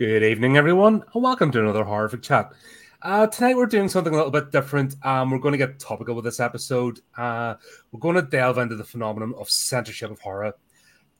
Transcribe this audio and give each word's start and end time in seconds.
Good 0.00 0.22
evening, 0.22 0.56
everyone, 0.56 1.04
and 1.12 1.22
welcome 1.22 1.52
to 1.52 1.60
another 1.60 1.84
Horrorific 1.84 2.22
Chat. 2.22 2.54
Uh, 3.02 3.26
tonight 3.26 3.54
we're 3.54 3.66
doing 3.66 3.86
something 3.86 4.14
a 4.14 4.16
little 4.16 4.30
bit 4.30 4.50
different. 4.50 4.96
Um, 5.04 5.30
we're 5.30 5.36
going 5.36 5.52
to 5.52 5.58
get 5.58 5.78
topical 5.78 6.14
with 6.14 6.24
this 6.24 6.40
episode. 6.40 7.00
Uh, 7.18 7.56
we're 7.92 8.00
going 8.00 8.16
to 8.16 8.22
delve 8.22 8.56
into 8.56 8.76
the 8.76 8.82
phenomenon 8.82 9.34
of 9.36 9.50
censorship 9.50 10.10
of 10.10 10.18
horror, 10.18 10.54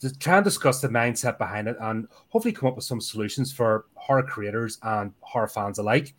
to 0.01 0.19
try 0.19 0.37
and 0.37 0.45
discuss 0.45 0.81
the 0.81 0.89
mindset 0.89 1.37
behind 1.37 1.69
it, 1.69 1.77
and 1.79 2.09
hopefully 2.31 2.55
come 2.55 2.71
up 2.71 2.77
with 2.77 2.87
some 2.87 3.03
solutions 3.03 3.53
for 3.53 3.85
horror 3.97 4.23
creators 4.23 4.79
and 4.83 5.13
horror 5.21 5.49
fans 5.49 5.79
alike. 5.79 6.15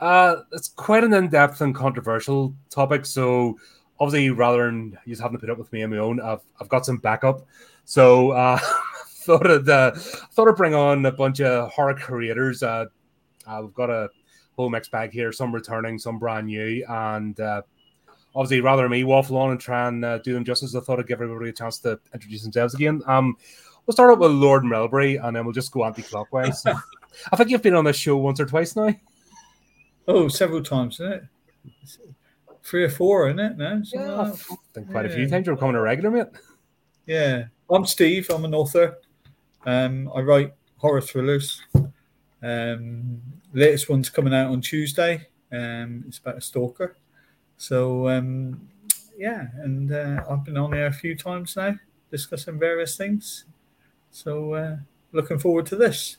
Uh, 0.00 0.36
it's 0.52 0.68
quite 0.68 1.04
an 1.04 1.12
in-depth 1.12 1.60
and 1.60 1.74
controversial 1.74 2.54
topic, 2.70 3.04
so 3.04 3.58
obviously, 4.00 4.30
rather 4.30 4.64
than 4.64 4.96
just 5.06 5.20
having 5.20 5.36
to 5.36 5.40
put 5.40 5.50
up 5.50 5.58
with 5.58 5.70
me 5.74 5.82
on 5.82 5.90
my 5.90 5.98
own, 5.98 6.22
I've 6.22 6.40
I've 6.58 6.70
got 6.70 6.86
some 6.86 6.96
backup. 6.96 7.46
So. 7.84 8.58
Uh, 9.22 9.38
thought 9.38 9.50
I'd 9.50 9.68
uh, 9.68 9.92
thought 9.92 10.48
I'd 10.48 10.56
bring 10.56 10.74
on 10.74 11.06
a 11.06 11.12
bunch 11.12 11.40
of 11.40 11.70
horror 11.70 11.94
creators. 11.94 12.62
Uh, 12.62 12.86
uh, 13.46 13.58
we've 13.62 13.74
got 13.74 13.90
a 13.90 14.08
whole 14.56 14.70
mix 14.70 14.88
bag 14.88 15.12
here, 15.12 15.32
some 15.32 15.54
returning, 15.54 15.98
some 15.98 16.18
brand 16.18 16.46
new, 16.46 16.84
and 16.88 17.38
uh, 17.40 17.62
obviously 18.34 18.60
rather 18.60 18.88
me 18.88 19.04
waffle 19.04 19.36
on 19.36 19.50
and 19.50 19.60
try 19.60 19.88
and 19.88 20.04
uh, 20.04 20.18
do 20.18 20.34
them 20.34 20.44
justice, 20.44 20.74
I 20.74 20.80
thought 20.80 20.98
I'd 20.98 21.06
give 21.06 21.20
everybody 21.20 21.50
a 21.50 21.52
chance 21.52 21.78
to 21.80 21.98
introduce 22.14 22.42
themselves 22.42 22.74
again. 22.74 23.02
Um, 23.06 23.36
we'll 23.86 23.92
start 23.92 24.10
out 24.10 24.18
with 24.18 24.30
Lord 24.30 24.64
Melbury, 24.64 25.22
and 25.22 25.34
then 25.34 25.44
we'll 25.44 25.52
just 25.52 25.72
go 25.72 25.84
anti-clockwise. 25.84 26.64
I 27.32 27.36
think 27.36 27.50
you've 27.50 27.62
been 27.62 27.74
on 27.74 27.84
this 27.84 27.96
show 27.96 28.16
once 28.16 28.40
or 28.40 28.46
twice 28.46 28.76
now. 28.76 28.94
Oh, 30.08 30.28
several 30.28 30.62
times, 30.62 30.94
isn't 30.94 31.12
it? 31.12 31.24
Three 32.62 32.84
or 32.84 32.90
four, 32.90 33.28
isn't 33.28 33.40
it? 33.40 33.56
No, 33.56 33.82
yeah, 33.92 34.20
I 34.20 34.30
think 34.72 34.90
quite 34.90 35.04
yeah. 35.04 35.12
a 35.12 35.14
few 35.14 35.28
times. 35.28 35.46
You're 35.46 35.56
becoming 35.56 35.76
a 35.76 35.80
regular, 35.80 36.10
mate. 36.10 36.28
Yeah, 37.06 37.46
I'm 37.68 37.84
Steve. 37.86 38.30
I'm 38.30 38.44
an 38.44 38.54
author. 38.54 38.98
Um, 39.66 40.10
I 40.14 40.20
write 40.20 40.54
horror 40.76 41.00
thrillers. 41.00 41.62
Um, 42.42 43.20
latest 43.52 43.88
one's 43.88 44.10
coming 44.10 44.34
out 44.34 44.50
on 44.50 44.60
Tuesday. 44.60 45.28
Um, 45.52 46.04
it's 46.08 46.18
about 46.18 46.38
a 46.38 46.40
stalker. 46.40 46.96
So 47.56 48.08
um, 48.08 48.68
yeah, 49.16 49.46
and 49.58 49.92
uh, 49.92 50.24
I've 50.28 50.44
been 50.44 50.56
on 50.56 50.72
here 50.72 50.86
a 50.86 50.92
few 50.92 51.16
times 51.16 51.56
now 51.56 51.76
discussing 52.10 52.58
various 52.58 52.96
things. 52.96 53.46
So 54.10 54.54
uh, 54.54 54.76
looking 55.12 55.38
forward 55.38 55.66
to 55.66 55.76
this. 55.76 56.18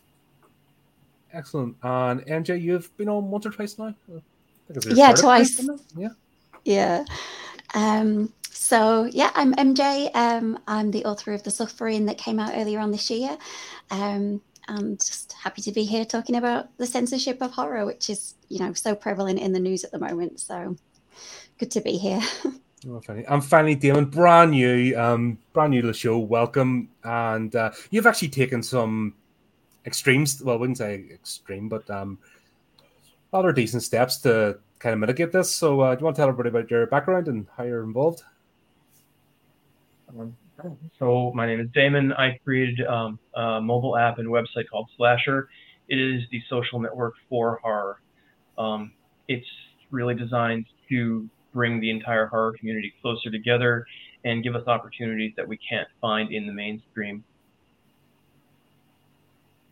Excellent. 1.32 1.76
And 1.84 2.22
MJ, 2.26 2.62
you've 2.62 2.96
been 2.98 3.10
on 3.10 3.30
once 3.30 3.46
or 3.46 3.52
twice 3.52 3.78
now. 3.78 3.96
Yeah, 4.86 5.14
twice. 5.14 5.68
Yeah. 5.96 6.10
Yeah. 6.66 7.04
Um, 7.74 8.32
so, 8.64 9.04
yeah, 9.04 9.30
I'm 9.36 9.54
MJ. 9.56 10.10
Um, 10.16 10.58
I'm 10.70 10.92
the 10.92 11.04
author 11.04 11.34
of 11.34 11.44
The 11.44 11.52
Suffering 11.52 12.06
that 12.06 12.18
came 12.18 12.40
out 12.40 12.54
earlier 12.56 12.80
on 12.80 12.92
this 12.92 13.10
year. 13.10 13.38
Um, 13.92 14.42
I'm 14.70 14.96
just 14.96 15.34
happy 15.34 15.62
to 15.64 15.74
be 15.74 15.84
here 15.84 16.06
talking 16.06 16.38
about 16.38 16.70
the 16.78 16.88
censorship 16.88 17.42
of 17.42 17.52
horror, 17.52 17.86
which 17.86 18.10
is, 18.10 18.36
you 18.48 18.60
know, 18.60 18.72
so 18.72 18.96
prevalent 18.96 19.42
in 19.42 19.52
the 19.52 19.60
news 19.60 19.84
at 19.84 19.92
the 19.92 20.00
moment. 20.00 20.40
So, 20.40 20.78
good 21.58 21.72
to 21.72 21.82
be 21.82 21.98
here. 21.98 22.22
Oh, 22.86 23.02
I'm 23.30 23.40
finally 23.40 23.76
Damon, 23.76 24.04
brand 24.08 24.52
new, 24.52 24.94
um, 25.00 25.38
brand 25.54 25.72
new 25.72 25.80
to 25.80 25.88
the 25.88 25.94
show. 25.94 26.18
Welcome, 26.18 26.90
and 27.06 27.56
uh, 27.56 27.72
you've 27.92 28.06
actually 28.06 28.28
taken 28.28 28.62
some 28.62 29.14
extremes. 29.86 30.42
Well, 30.44 30.58
I 30.58 30.60
wouldn't 30.60 30.80
say 30.80 31.06
extreme, 31.10 31.70
but 31.70 31.90
um, 31.90 32.20
rather 33.32 33.54
decent 33.54 33.84
steps 33.84 34.18
to 34.24 34.60
kind 34.80 34.92
of 34.92 35.00
mitigate 35.00 35.32
this. 35.32 35.50
So, 35.50 35.80
uh, 35.80 35.96
do 35.96 36.02
you 36.02 36.04
want 36.04 36.18
to 36.18 36.22
tell 36.22 36.28
everybody 36.28 36.50
about 36.50 36.70
your 36.70 36.86
background 36.88 37.30
and 37.30 37.48
how 37.56 37.64
you're 37.64 37.86
involved? 37.86 38.24
So 41.00 41.32
my 41.34 41.46
name 41.46 41.60
is 41.60 41.68
Damon. 41.74 42.14
I 42.14 42.40
created 42.44 42.86
um, 42.86 43.20
a 43.34 43.60
mobile 43.60 43.98
app 43.98 44.20
and 44.20 44.28
website 44.28 44.70
called 44.72 44.90
Slasher. 44.98 45.50
It 45.90 46.00
is 46.00 46.24
the 46.32 46.42
social 46.50 46.80
network 46.80 47.16
for 47.30 47.60
horror. 47.62 48.02
Um, 48.58 48.94
it's 49.28 49.48
really 49.92 50.16
designed 50.16 50.66
to 50.90 51.28
bring 51.54 51.80
the 51.80 51.90
entire 51.90 52.28
horror 52.28 52.54
community 52.58 52.94
closer 53.02 53.30
together 53.30 53.86
and 54.26 54.44
give 54.44 54.56
us 54.56 54.68
opportunities 54.68 55.34
that 55.36 55.48
we 55.48 55.58
can't 55.58 55.88
find 56.00 56.32
in 56.32 56.48
the 56.48 56.54
mainstream. 56.54 57.24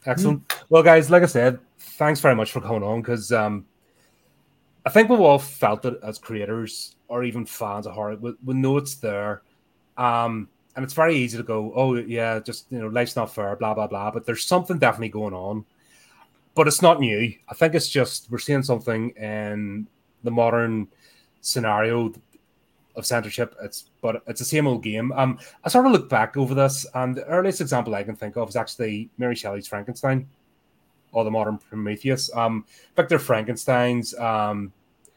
Excellent. 0.06 0.42
Well, 0.70 0.84
guys, 0.84 1.10
like 1.10 1.24
I 1.24 1.28
said, 1.28 1.60
thanks 1.78 2.20
very 2.20 2.36
much 2.36 2.52
for 2.52 2.60
coming 2.60 2.84
on 2.84 3.02
because 3.02 3.32
um, 3.32 3.66
I 4.86 4.90
think 4.90 5.10
we've 5.10 5.20
all 5.20 5.40
felt 5.40 5.86
it 5.86 6.00
as 6.04 6.18
creators 6.18 6.96
or 7.08 7.24
even 7.24 7.46
fans 7.46 7.86
of 7.86 7.94
horror. 7.94 8.16
We, 8.16 8.34
we 8.44 8.56
know 8.56 8.78
it's 8.78 8.96
there 8.96 9.44
um, 9.98 10.50
and 10.76 10.84
it's 10.84 10.94
very 10.94 11.16
easy 11.16 11.38
to 11.38 11.44
go, 11.44 11.74
oh 11.76 11.96
yeah, 11.96 12.40
just 12.40 12.66
you 12.72 12.80
know, 12.80 12.88
life's 12.88 13.16
not 13.16 13.34
fair, 13.34 13.56
blah 13.56 13.74
blah 13.74 13.88
blah. 13.88 14.12
But 14.12 14.26
there's 14.26 14.46
something 14.46 14.80
definitely 14.80 15.10
going 15.10 15.34
on. 15.34 15.66
But 16.54 16.68
it's 16.68 16.82
not 16.82 17.00
new. 17.00 17.34
I 17.48 17.54
think 17.54 17.76
it's 17.76 17.90
just 17.90 18.30
we're 18.30 18.38
seeing 18.38 18.64
something 18.64 19.12
in 19.12 19.88
the 20.24 20.32
modern 20.32 20.88
scenario 21.42 22.14
of 22.96 23.06
censorship. 23.06 23.56
It's 23.62 23.90
but 24.02 24.24
it's 24.28 24.40
the 24.40 24.46
same 24.46 24.68
old 24.68 24.84
game. 24.84 25.12
Um, 25.14 25.40
I 25.64 25.70
sort 25.70 25.86
of 25.86 25.92
look 25.92 26.10
back 26.10 26.38
over 26.38 26.54
this, 26.54 26.86
and 26.94 27.16
the 27.16 27.26
earliest 27.26 27.62
example 27.62 27.96
I 27.96 28.04
can 28.04 28.16
think 28.16 28.38
of 28.38 28.50
is 28.50 28.56
actually 28.56 29.10
Mary 29.18 29.36
Shelley's 29.36 29.68
Frankenstein, 29.68 30.28
or 31.12 31.24
the 31.24 31.32
modern 31.32 31.58
Prometheus. 31.58 32.34
Um, 32.36 32.66
Victor 32.96 33.20
Frankenstein's 33.20 34.14
um 34.16 34.74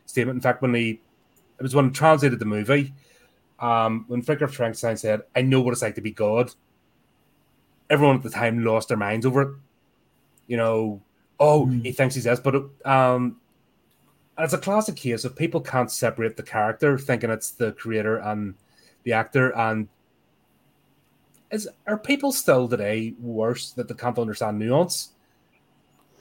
statement. 0.07 0.37
In 0.37 0.43
fact, 0.43 0.63
when 0.63 0.75
he 0.75 1.01
it 1.59 1.63
was 1.63 1.75
when 1.75 1.87
he 1.87 1.91
translated 1.93 2.39
the 2.39 2.45
movie, 2.45 2.93
um, 3.59 4.05
when 4.09 4.23
Victor 4.23 4.49
Frankenstein 4.49 4.97
said, 4.97 5.23
I 5.35 5.43
know 5.43 5.61
what 5.61 5.73
it's 5.73 5.83
like 5.83 5.95
to 5.97 6.01
be 6.01 6.11
God, 6.11 6.53
everyone 7.89 8.17
at 8.17 8.23
the 8.23 8.31
time 8.31 8.65
lost 8.65 8.89
their 8.89 8.97
minds 8.97 9.27
over 9.27 9.43
it. 9.43 9.49
You 10.47 10.57
know, 10.57 11.03
oh, 11.39 11.67
mm. 11.67 11.83
he 11.83 11.93
thinks 11.93 12.15
he's 12.15 12.25
this, 12.25 12.41
but 12.41 12.55
um, 12.85 13.37
it's 14.39 14.53
a 14.53 14.59
classic 14.59 14.97
case 14.97 15.25
of 15.25 15.37
people 15.37 15.61
can't 15.61 15.91
separate 15.91 16.37
the 16.37 16.43
character, 16.43 16.99
thinking 16.99 17.31
it's 17.31 17.53
the 17.53 17.73
creator 17.73 18.19
and 18.19 18.55
the 19.05 19.13
actor. 19.13 19.57
And 19.57 19.89
is 21.51 21.69
are 21.87 21.99
people 21.99 22.33
still 22.33 22.69
today 22.69 23.15
worse 23.21 23.71
that 23.73 23.89
they 23.89 23.95
can't 23.95 24.19
understand 24.19 24.59
nuance? 24.59 25.13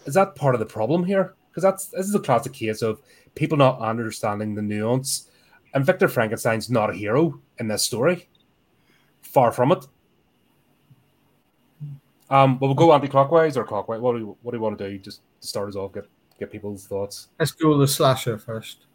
Is 0.05 0.13
that 0.13 0.35
part 0.35 0.55
of 0.55 0.59
the 0.59 0.65
problem 0.65 1.05
here? 1.05 1.33
Because 1.49 1.63
that's 1.63 1.87
this 1.87 2.07
is 2.07 2.15
a 2.15 2.19
classic 2.19 2.53
case 2.53 2.81
of 2.81 3.01
people 3.35 3.57
not 3.57 3.79
understanding 3.79 4.55
the 4.55 4.61
nuance 4.61 5.29
and 5.73 5.85
Victor 5.85 6.07
Frankenstein's 6.07 6.69
not 6.69 6.89
a 6.89 6.93
hero 6.93 7.39
in 7.59 7.67
this 7.67 7.83
story. 7.83 8.27
Far 9.21 9.51
from 9.51 9.71
it. 9.71 9.85
Um, 12.29 12.57
but 12.57 12.67
we'll 12.67 12.75
go 12.75 12.93
anti-clockwise 12.93 13.57
or 13.57 13.63
clockwise. 13.63 13.99
What 13.99 14.13
do 14.13 14.19
you, 14.19 14.37
what 14.41 14.51
do 14.51 14.57
you 14.57 14.61
want 14.61 14.77
to 14.77 14.89
do? 14.89 14.97
Just 14.97 15.21
to 15.41 15.47
start 15.47 15.69
us 15.69 15.75
off, 15.75 15.93
get 15.93 16.05
get 16.39 16.51
people's 16.51 16.87
thoughts. 16.87 17.29
Let's 17.39 17.51
go 17.51 17.77
the 17.77 17.87
slasher 17.87 18.37
first. 18.37 18.85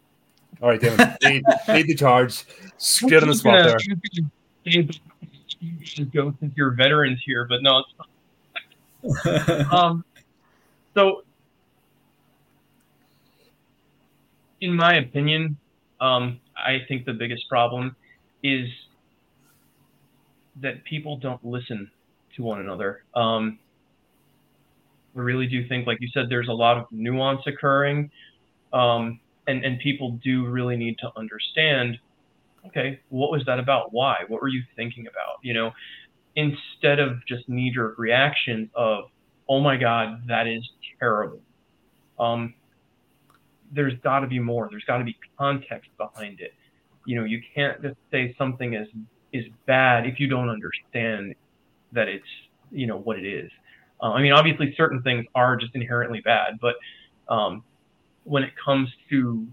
All 0.61 0.69
right, 0.69 0.81
Damon, 0.81 1.15
lead, 1.21 1.43
lead 1.67 1.87
the 1.87 1.95
charge. 1.95 2.43
Straight 2.77 3.21
on 3.23 3.29
the 3.29 3.35
spot 3.35 3.63
there. 3.63 3.77
You 4.63 5.85
should 5.85 6.11
go 6.13 6.33
since 6.39 6.53
you're 6.55 6.71
veterans 6.71 7.21
here, 7.25 7.45
but 7.45 7.61
no. 7.61 7.83
um, 9.71 10.03
so, 10.93 11.23
in 14.61 14.75
my 14.75 14.95
opinion, 14.95 15.57
um, 16.01 16.39
I 16.57 16.79
think 16.87 17.05
the 17.05 17.13
biggest 17.13 17.47
problem 17.49 17.95
is 18.43 18.67
that 20.61 20.83
people 20.83 21.17
don't 21.17 21.43
listen 21.43 21.89
to 22.35 22.43
one 22.43 22.59
another. 22.59 23.03
Um, 23.15 23.59
I 25.15 25.19
really 25.19 25.47
do 25.47 25.67
think, 25.67 25.87
like 25.87 25.97
you 26.01 26.07
said, 26.13 26.25
there's 26.29 26.47
a 26.47 26.53
lot 26.53 26.77
of 26.77 26.85
nuance 26.91 27.41
occurring, 27.47 28.11
um, 28.73 29.19
and 29.47 29.65
and 29.65 29.79
people 29.79 30.19
do 30.23 30.45
really 30.47 30.77
need 30.77 30.97
to 30.99 31.09
understand. 31.17 31.97
Okay, 32.67 32.99
what 33.09 33.31
was 33.31 33.43
that 33.45 33.59
about? 33.59 33.93
Why? 33.93 34.17
What 34.27 34.41
were 34.41 34.47
you 34.47 34.63
thinking 34.75 35.07
about? 35.07 35.37
You 35.41 35.53
know, 35.53 35.71
instead 36.35 36.99
of 36.99 37.25
just 37.25 37.49
knee-jerk 37.49 37.97
reactions 37.97 38.69
of, 38.75 39.05
"Oh 39.47 39.59
my 39.59 39.77
God, 39.77 40.27
that 40.27 40.47
is 40.47 40.67
terrible." 40.99 41.41
Um, 42.19 42.53
there's 43.71 43.97
got 44.03 44.19
to 44.19 44.27
be 44.27 44.39
more. 44.39 44.67
There's 44.69 44.83
got 44.83 44.97
to 44.97 45.03
be 45.03 45.17
context 45.37 45.89
behind 45.97 46.41
it. 46.41 46.53
You 47.05 47.15
know, 47.15 47.23
you 47.23 47.41
can't 47.55 47.81
just 47.81 47.97
say 48.11 48.35
something 48.37 48.73
is 48.73 48.87
is 49.31 49.45
bad 49.67 50.07
if 50.07 50.19
you 50.19 50.27
don't 50.27 50.49
understand 50.49 51.35
that 51.91 52.07
it's 52.07 52.25
you 52.71 52.87
know 52.87 52.97
what 52.97 53.17
it 53.17 53.25
is. 53.25 53.51
Uh, 54.01 54.11
I 54.11 54.21
mean, 54.21 54.31
obviously, 54.31 54.73
certain 54.75 55.01
things 55.01 55.25
are 55.35 55.55
just 55.55 55.75
inherently 55.75 56.21
bad, 56.21 56.59
but 56.61 56.75
um, 57.27 57.63
when 58.23 58.43
it 58.43 58.51
comes 58.63 58.89
to 59.09 59.47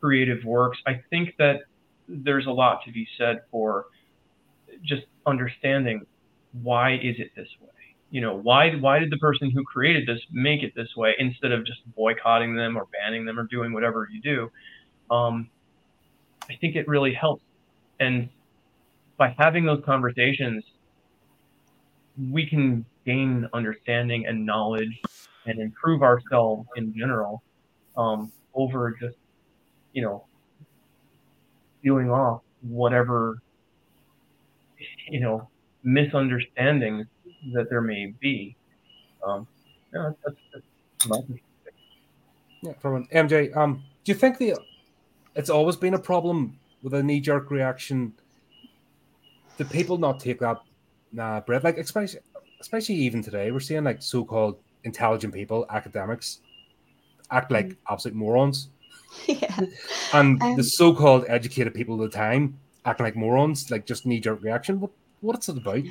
creative 0.00 0.44
works, 0.44 0.78
I 0.86 1.02
think 1.10 1.34
that 1.38 1.60
there's 2.08 2.46
a 2.46 2.50
lot 2.50 2.84
to 2.86 2.92
be 2.92 3.06
said 3.18 3.42
for 3.50 3.86
just 4.82 5.02
understanding 5.26 6.06
why 6.62 6.94
is 6.94 7.16
it 7.18 7.30
this 7.36 7.48
way 7.60 7.68
you 8.10 8.20
know 8.20 8.36
why 8.36 8.72
why 8.72 8.98
did 8.98 9.10
the 9.10 9.18
person 9.18 9.50
who 9.50 9.62
created 9.64 10.06
this 10.06 10.20
make 10.32 10.62
it 10.62 10.74
this 10.74 10.96
way 10.96 11.14
instead 11.18 11.52
of 11.52 11.64
just 11.64 11.80
boycotting 11.94 12.54
them 12.54 12.76
or 12.76 12.86
banning 12.86 13.24
them 13.24 13.38
or 13.38 13.44
doing 13.44 13.72
whatever 13.72 14.08
you 14.10 14.20
do? 14.20 14.50
Um, 15.14 15.48
i 16.48 16.56
think 16.56 16.76
it 16.76 16.88
really 16.88 17.14
helps. 17.14 17.44
And 18.00 18.28
by 19.16 19.34
having 19.38 19.66
those 19.66 19.82
conversations 19.84 20.64
we 22.30 22.46
can 22.46 22.84
gain 23.06 23.48
understanding 23.52 24.26
and 24.26 24.44
knowledge 24.44 25.00
and 25.46 25.58
improve 25.58 26.02
ourselves 26.02 26.68
in 26.76 26.94
general 26.94 27.42
um, 27.96 28.30
over 28.54 28.96
just, 29.00 29.16
you 29.92 30.02
know, 30.02 30.24
dealing 31.82 32.10
off 32.10 32.42
whatever, 32.62 33.38
you 35.08 35.20
know, 35.20 35.48
misunderstandings 35.82 37.06
that 37.52 37.70
there 37.70 37.80
may 37.80 38.14
be. 38.20 38.56
Um, 39.26 39.46
yeah, 39.92 40.12
that's, 40.24 40.36
that's 40.52 41.06
my 41.08 41.18
yeah, 42.62 42.72
from 42.78 43.06
MJ, 43.06 43.56
um, 43.56 43.82
do 44.04 44.12
you 44.12 44.18
think 44.18 44.38
the 44.38 44.54
it's 45.34 45.50
always 45.50 45.76
been 45.76 45.94
a 45.94 45.98
problem 45.98 46.58
with 46.82 46.94
a 46.94 47.02
knee 47.02 47.20
jerk 47.20 47.50
reaction? 47.50 48.12
Do 49.56 49.64
people 49.64 49.98
not 49.98 50.20
take 50.20 50.40
that 50.40 50.60
nah, 51.12 51.40
bread? 51.40 51.64
Like 51.64 51.78
especially 51.78 52.20
especially 52.60 52.96
even 52.96 53.22
today, 53.22 53.50
we're 53.50 53.60
seeing 53.60 53.84
like 53.84 54.02
so 54.02 54.24
called 54.24 54.58
intelligent 54.84 55.32
people, 55.32 55.66
academics, 55.70 56.40
act 57.30 57.50
like 57.50 57.66
mm. 57.66 57.76
absolute 57.90 58.16
morons. 58.16 58.68
Yeah. 59.26 59.58
And 60.14 60.40
um, 60.40 60.56
the 60.56 60.62
so 60.62 60.94
called 60.94 61.24
educated 61.26 61.74
people 61.74 62.00
of 62.00 62.12
the 62.12 62.16
time 62.16 62.60
acting 62.84 63.04
like 63.04 63.16
morons, 63.16 63.68
like 63.68 63.84
just 63.84 64.06
knee 64.06 64.20
jerk 64.20 64.40
reaction. 64.40 64.80
What 64.80 64.92
what's 65.20 65.48
it 65.48 65.58
about? 65.58 65.82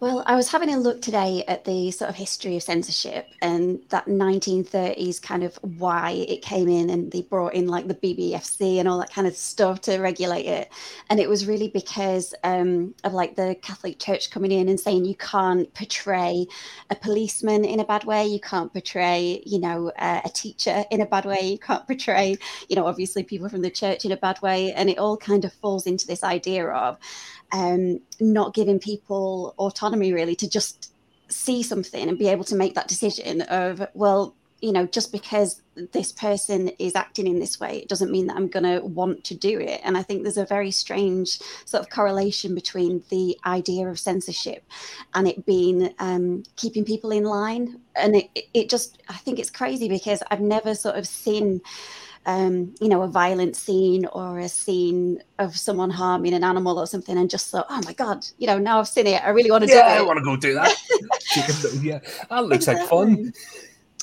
Well, 0.00 0.24
I 0.26 0.34
was 0.34 0.50
having 0.50 0.70
a 0.70 0.76
look 0.76 1.00
today 1.00 1.44
at 1.46 1.64
the 1.64 1.92
sort 1.92 2.10
of 2.10 2.16
history 2.16 2.56
of 2.56 2.64
censorship 2.64 3.28
and 3.40 3.80
that 3.90 4.06
1930s 4.06 5.22
kind 5.22 5.44
of 5.44 5.56
why 5.62 6.10
it 6.28 6.42
came 6.42 6.68
in 6.68 6.90
and 6.90 7.12
they 7.12 7.22
brought 7.22 7.54
in 7.54 7.68
like 7.68 7.86
the 7.86 7.94
BBFC 7.94 8.80
and 8.80 8.88
all 8.88 8.98
that 8.98 9.12
kind 9.12 9.28
of 9.28 9.36
stuff 9.36 9.80
to 9.82 9.98
regulate 9.98 10.46
it. 10.46 10.72
And 11.08 11.20
it 11.20 11.28
was 11.28 11.46
really 11.46 11.68
because 11.68 12.34
um, 12.42 12.92
of 13.04 13.12
like 13.12 13.36
the 13.36 13.56
Catholic 13.62 14.00
Church 14.00 14.30
coming 14.30 14.50
in 14.50 14.68
and 14.68 14.80
saying 14.80 15.04
you 15.04 15.14
can't 15.14 15.72
portray 15.74 16.48
a 16.90 16.96
policeman 16.96 17.64
in 17.64 17.78
a 17.78 17.84
bad 17.84 18.02
way, 18.02 18.26
you 18.26 18.40
can't 18.40 18.72
portray, 18.72 19.42
you 19.46 19.60
know, 19.60 19.92
a 19.96 20.28
teacher 20.34 20.84
in 20.90 21.02
a 21.02 21.06
bad 21.06 21.24
way, 21.24 21.40
you 21.40 21.58
can't 21.58 21.86
portray, 21.86 22.36
you 22.68 22.74
know, 22.74 22.86
obviously 22.86 23.22
people 23.22 23.48
from 23.48 23.62
the 23.62 23.70
church 23.70 24.04
in 24.04 24.10
a 24.10 24.16
bad 24.16 24.42
way. 24.42 24.72
And 24.72 24.90
it 24.90 24.98
all 24.98 25.16
kind 25.16 25.44
of 25.44 25.52
falls 25.52 25.86
into 25.86 26.04
this 26.04 26.24
idea 26.24 26.66
of, 26.66 26.98
um, 27.54 28.00
not 28.20 28.52
giving 28.52 28.80
people 28.80 29.54
autonomy 29.58 30.12
really 30.12 30.34
to 30.34 30.50
just 30.50 30.92
see 31.28 31.62
something 31.62 32.08
and 32.08 32.18
be 32.18 32.28
able 32.28 32.44
to 32.44 32.56
make 32.56 32.74
that 32.74 32.88
decision 32.88 33.42
of 33.42 33.86
well 33.94 34.34
you 34.60 34.72
know 34.72 34.86
just 34.86 35.12
because 35.12 35.62
this 35.92 36.12
person 36.12 36.68
is 36.78 36.94
acting 36.94 37.26
in 37.26 37.38
this 37.38 37.58
way 37.58 37.78
it 37.78 37.88
doesn't 37.88 38.10
mean 38.10 38.26
that 38.26 38.36
i'm 38.36 38.48
going 38.48 38.64
to 38.64 38.84
want 38.84 39.22
to 39.24 39.34
do 39.34 39.58
it. 39.60 39.80
And 39.84 39.96
i 39.96 40.02
think 40.02 40.22
there's 40.22 40.36
a 40.36 40.44
very 40.44 40.70
strange 40.70 41.38
sort 41.64 41.82
of 41.82 41.90
correlation 41.90 42.54
between 42.54 43.02
the 43.08 43.38
idea 43.46 43.86
of 43.86 43.98
censorship 43.98 44.64
and 45.14 45.28
it 45.28 45.46
being 45.46 45.94
um, 45.98 46.42
keeping 46.56 46.84
people 46.84 47.10
in 47.12 47.24
line. 47.24 47.80
And 47.94 48.16
it, 48.16 48.30
it 48.52 48.68
just 48.68 49.02
i 49.08 49.14
think 49.14 49.38
it's 49.38 49.50
crazy 49.50 49.88
because 49.88 50.22
i've 50.30 50.40
never 50.40 50.74
sort 50.74 50.96
of 50.96 51.06
seen 51.06 51.60
um, 52.26 52.74
you 52.80 52.88
know, 52.88 53.02
a 53.02 53.08
violent 53.08 53.56
scene 53.56 54.06
or 54.06 54.38
a 54.38 54.48
scene 54.48 55.22
of 55.38 55.56
someone 55.56 55.90
harming 55.90 56.34
an 56.34 56.44
animal 56.44 56.78
or 56.78 56.86
something, 56.86 57.18
and 57.18 57.28
just 57.28 57.50
thought, 57.50 57.66
oh 57.68 57.80
my 57.84 57.92
god, 57.92 58.26
you 58.38 58.46
know, 58.46 58.58
now 58.58 58.78
I've 58.78 58.88
seen 58.88 59.06
it, 59.06 59.22
I 59.22 59.30
really 59.30 59.50
want 59.50 59.64
to 59.64 59.70
yeah, 59.70 59.94
do 59.94 60.00
it. 60.00 60.04
I 60.04 60.06
want 60.06 60.18
to 60.18 60.24
go 60.24 60.36
do 60.36 60.54
that. 60.54 60.74
yeah, 61.82 61.98
that 62.30 62.44
looks 62.44 62.68
exactly. 62.68 62.82
like 62.82 62.90
fun. 62.90 63.32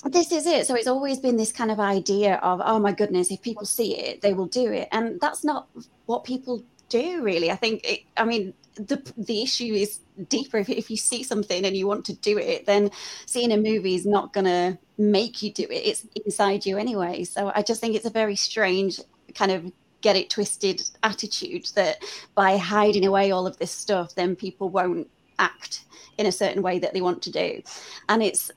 This 0.06 0.32
is 0.32 0.48
it. 0.48 0.66
So 0.66 0.74
it's 0.74 0.88
always 0.88 1.20
been 1.20 1.38
this 1.38 1.52
kind 1.52 1.70
of 1.70 1.80
idea 1.80 2.36
of, 2.38 2.60
oh 2.64 2.80
my 2.80 2.92
goodness, 2.92 3.30
if 3.30 3.40
people 3.42 3.66
see 3.66 3.96
it, 3.98 4.22
they 4.22 4.34
will 4.34 4.48
do 4.48 4.72
it, 4.72 4.88
and 4.92 5.20
that's 5.20 5.44
not 5.44 5.68
what 6.06 6.24
people 6.24 6.64
do 6.92 7.24
really. 7.24 7.50
I 7.50 7.56
think, 7.56 7.82
it, 7.84 8.02
I 8.18 8.26
mean, 8.26 8.54
the 8.76 9.02
the 9.18 9.42
issue 9.42 9.74
is 9.74 10.00
deeper. 10.30 10.58
If, 10.58 10.70
if 10.70 10.90
you 10.90 10.98
see 10.98 11.24
something 11.24 11.66
and 11.66 11.76
you 11.76 11.88
want 11.88 12.06
to 12.06 12.14
do 12.14 12.38
it, 12.38 12.66
then 12.66 12.92
seeing 13.26 13.52
a 13.52 13.58
movie 13.58 13.96
is 13.96 14.06
not 14.06 14.34
going 14.34 14.46
to 14.46 14.78
make 14.98 15.42
you 15.42 15.52
do 15.52 15.64
it. 15.64 15.86
It's 15.86 16.08
inside 16.26 16.66
you 16.66 16.78
anyway. 16.78 17.24
So 17.24 17.52
I 17.54 17.64
just 17.64 17.82
think 17.82 17.96
it's 17.96 18.06
a 18.06 18.12
very 18.12 18.36
strange 18.36 19.00
kind 19.36 19.52
of 19.52 19.72
get 20.02 20.16
it 20.16 20.30
twisted 20.30 20.82
attitude 21.04 21.68
that 21.76 22.04
by 22.34 22.58
hiding 22.58 23.06
away 23.06 23.32
all 23.32 23.46
of 23.46 23.58
this 23.58 23.72
stuff, 23.72 24.16
then 24.16 24.36
people 24.36 24.70
won't 24.70 25.08
act 25.38 25.86
in 26.18 26.26
a 26.26 26.32
certain 26.32 26.62
way 26.62 26.80
that 26.80 26.94
they 26.94 27.02
want 27.02 27.22
to 27.24 27.32
do. 27.32 27.62
And 28.10 28.24
it's 28.24 28.52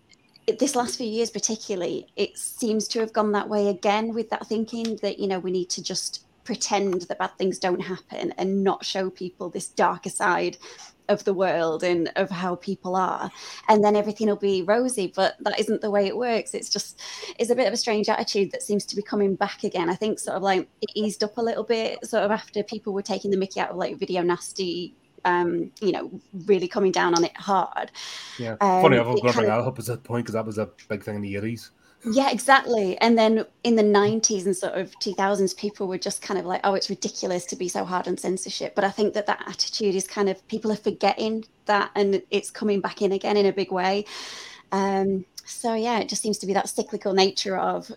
this 0.59 0.77
last 0.77 0.99
few 0.99 1.07
years 1.07 1.31
particularly 1.31 2.07
it 2.17 2.37
seems 2.37 2.87
to 2.87 3.01
have 3.01 3.15
gone 3.15 3.33
that 3.33 3.49
way 3.49 3.69
again 3.69 4.13
with 4.13 4.29
that 4.29 4.47
thinking 4.47 4.97
that 4.97 5.19
you 5.19 5.27
know 5.27 5.39
we 5.39 5.51
need 5.51 5.71
to 5.71 5.83
just 5.83 6.23
pretend 6.45 7.03
that 7.03 7.19
bad 7.19 7.37
things 7.39 7.59
don't 7.59 7.81
happen 7.81 8.33
and 8.39 8.63
not 8.63 8.85
show 8.85 9.11
people 9.11 9.49
this 9.49 9.69
darker 9.69 10.11
side 10.11 10.57
of 11.09 11.25
the 11.25 11.35
world 11.35 11.83
and 11.83 12.11
of 12.17 12.31
how 12.31 12.55
people 12.55 12.97
are 12.97 13.31
and 13.69 13.85
then 13.85 13.95
everything 13.95 14.27
will 14.27 14.37
be 14.37 14.63
rosy 14.63 15.13
but 15.15 15.35
that 15.41 15.59
isn't 15.61 15.83
the 15.83 15.91
way 15.91 16.07
it 16.07 16.17
works 16.17 16.55
it's 16.55 16.71
just 16.71 17.01
it's 17.39 17.51
a 17.51 17.55
bit 17.55 17.67
of 17.67 17.75
a 17.75 17.77
strange 17.77 18.09
attitude 18.09 18.51
that 18.51 18.63
seems 18.63 18.87
to 18.87 18.97
be 18.97 19.03
coming 19.03 19.35
back 19.35 19.65
again 19.65 19.91
i 19.91 19.95
think 19.95 20.19
sort 20.19 20.37
of 20.37 20.43
like 20.43 20.67
it 20.81 20.91
eased 20.95 21.23
up 21.23 21.37
a 21.37 21.43
little 21.43 21.65
bit 21.65 22.03
sort 22.07 22.23
of 22.23 22.31
after 22.31 22.63
people 22.63 22.95
were 22.95 23.03
taking 23.03 23.31
the 23.31 23.37
mickey 23.37 23.61
out 23.61 23.71
of 23.71 23.77
like 23.77 23.99
video 23.99 24.23
nasty 24.23 24.95
um, 25.27 25.71
you 25.81 25.93
know, 25.93 26.11
really 26.47 26.69
coming 26.69 26.93
down 26.93 27.15
on 27.15 27.25
it 27.25 27.37
hard. 27.37 27.91
Yeah, 28.39 28.57
um, 28.61 28.83
funny. 28.83 28.99
I've 28.99 29.07
got 29.07 29.17
to 29.17 29.33
bring 29.33 29.47
that 29.47 29.61
up 29.61 29.79
as 29.79 29.89
a 29.89 29.97
point 29.97 30.25
because 30.25 30.35
that 30.35 30.45
was 30.45 30.59
a 30.59 30.69
big 30.89 31.03
thing 31.03 31.17
in 31.17 31.23
the 31.23 31.37
eighties. 31.37 31.71
Yeah, 32.07 32.31
exactly. 32.31 32.99
And 32.99 33.17
then 33.17 33.47
in 33.63 33.77
the 33.77 33.83
90s 33.83 34.45
and 34.45 34.55
sort 34.55 34.75
of 34.75 34.93
2000s, 35.01 35.57
people 35.57 35.89
were 35.89 35.97
just 35.97 36.21
kind 36.21 36.39
of 36.39 36.45
like, 36.45 36.61
oh, 36.63 36.75
it's 36.75 36.91
ridiculous 36.91 37.47
to 37.47 37.57
be 37.57 37.67
so 37.69 37.85
hard 37.85 38.07
on 38.07 38.19
censorship. 38.19 38.75
But 38.75 38.85
I 38.85 38.91
think 38.91 39.15
that 39.15 39.27
that 39.27 39.43
attitude 39.49 39.95
is 39.95 40.07
kind 40.07 40.29
of 40.29 40.47
people 40.49 40.71
are 40.71 40.77
forgetting 40.77 41.45
that 41.65 41.91
and 41.95 42.23
it's 42.31 42.51
coming 42.51 42.81
back 42.81 43.01
in 43.01 43.13
again 43.13 43.39
in 43.39 43.47
a 43.47 43.53
big 43.53 43.73
way. 43.73 44.05
Um, 44.71 45.25
so, 45.47 45.75
yeah, 45.75 45.99
it 46.01 46.11
just 46.11 46.21
seems 46.23 46.39
to 46.39 46.47
be 46.47 46.53
that 46.53 46.69
cyclical 46.69 47.15
nature 47.15 47.57
of 47.57 47.91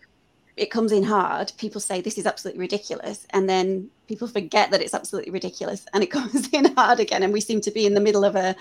it 0.56 0.72
comes 0.72 0.92
in 0.92 1.04
hard. 1.04 1.52
People 1.58 1.82
say 1.82 2.02
this 2.02 2.18
is 2.18 2.26
absolutely 2.26 2.62
ridiculous. 2.62 3.28
And 3.32 3.50
then 3.50 3.90
people 4.08 4.28
forget 4.28 4.72
that 4.72 4.82
it's 4.82 4.94
absolutely 4.94 5.32
ridiculous 5.32 5.86
and 5.94 6.02
it 6.04 6.08
comes 6.12 6.50
in 6.54 6.74
hard 6.76 7.02
again. 7.02 7.24
And 7.24 7.34
we 7.34 7.42
seem 7.42 7.60
to 7.62 7.72
be 7.72 7.86
in 7.86 7.94
the 7.94 8.02
middle 8.02 8.24
of 8.24 8.38
a, 8.38 8.56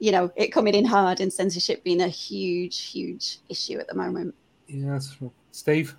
you 0.00 0.10
know, 0.12 0.32
it 0.36 0.48
coming 0.48 0.74
in 0.74 0.84
hard 0.84 1.20
and 1.20 1.32
censorship 1.32 1.84
being 1.84 2.00
a 2.00 2.08
huge, 2.08 2.80
huge 2.86 3.38
issue 3.48 3.78
at 3.78 3.86
the 3.88 3.94
moment. 3.94 4.34
Yes, 4.68 5.16
Steve. 5.50 5.96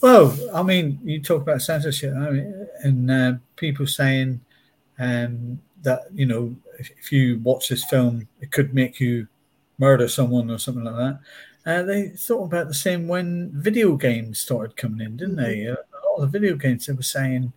Well, 0.00 0.34
I 0.54 0.62
mean, 0.62 0.98
you 1.04 1.20
talk 1.20 1.42
about 1.42 1.60
censorship, 1.60 2.14
I 2.16 2.30
mean, 2.30 2.68
and 2.82 3.10
uh, 3.10 3.32
people 3.56 3.86
saying 3.86 4.40
um, 4.98 5.60
that 5.82 6.04
you 6.14 6.24
know 6.24 6.56
if, 6.78 6.90
if, 6.98 7.12
you 7.12 7.38
watch 7.40 7.68
this 7.68 7.84
film, 7.84 8.26
it 8.40 8.50
could 8.50 8.72
make 8.72 8.98
you 9.00 9.28
murder 9.78 10.08
someone 10.08 10.50
or 10.50 10.58
something 10.58 10.84
like 10.84 10.96
that. 10.96 11.20
Uh, 11.66 11.82
they 11.82 12.08
thought 12.08 12.44
about 12.44 12.68
the 12.68 12.74
same 12.74 13.06
when 13.06 13.50
video 13.52 13.96
games 13.96 14.40
started 14.40 14.76
coming 14.76 15.04
in, 15.04 15.18
didn't 15.18 15.36
they? 15.36 15.66
Uh, 15.66 15.74
a 15.74 16.00
lot 16.08 16.16
of 16.16 16.32
the 16.32 16.38
video 16.38 16.56
games 16.56 16.86
they 16.86 16.94
were 16.94 17.02
saying, 17.02 17.52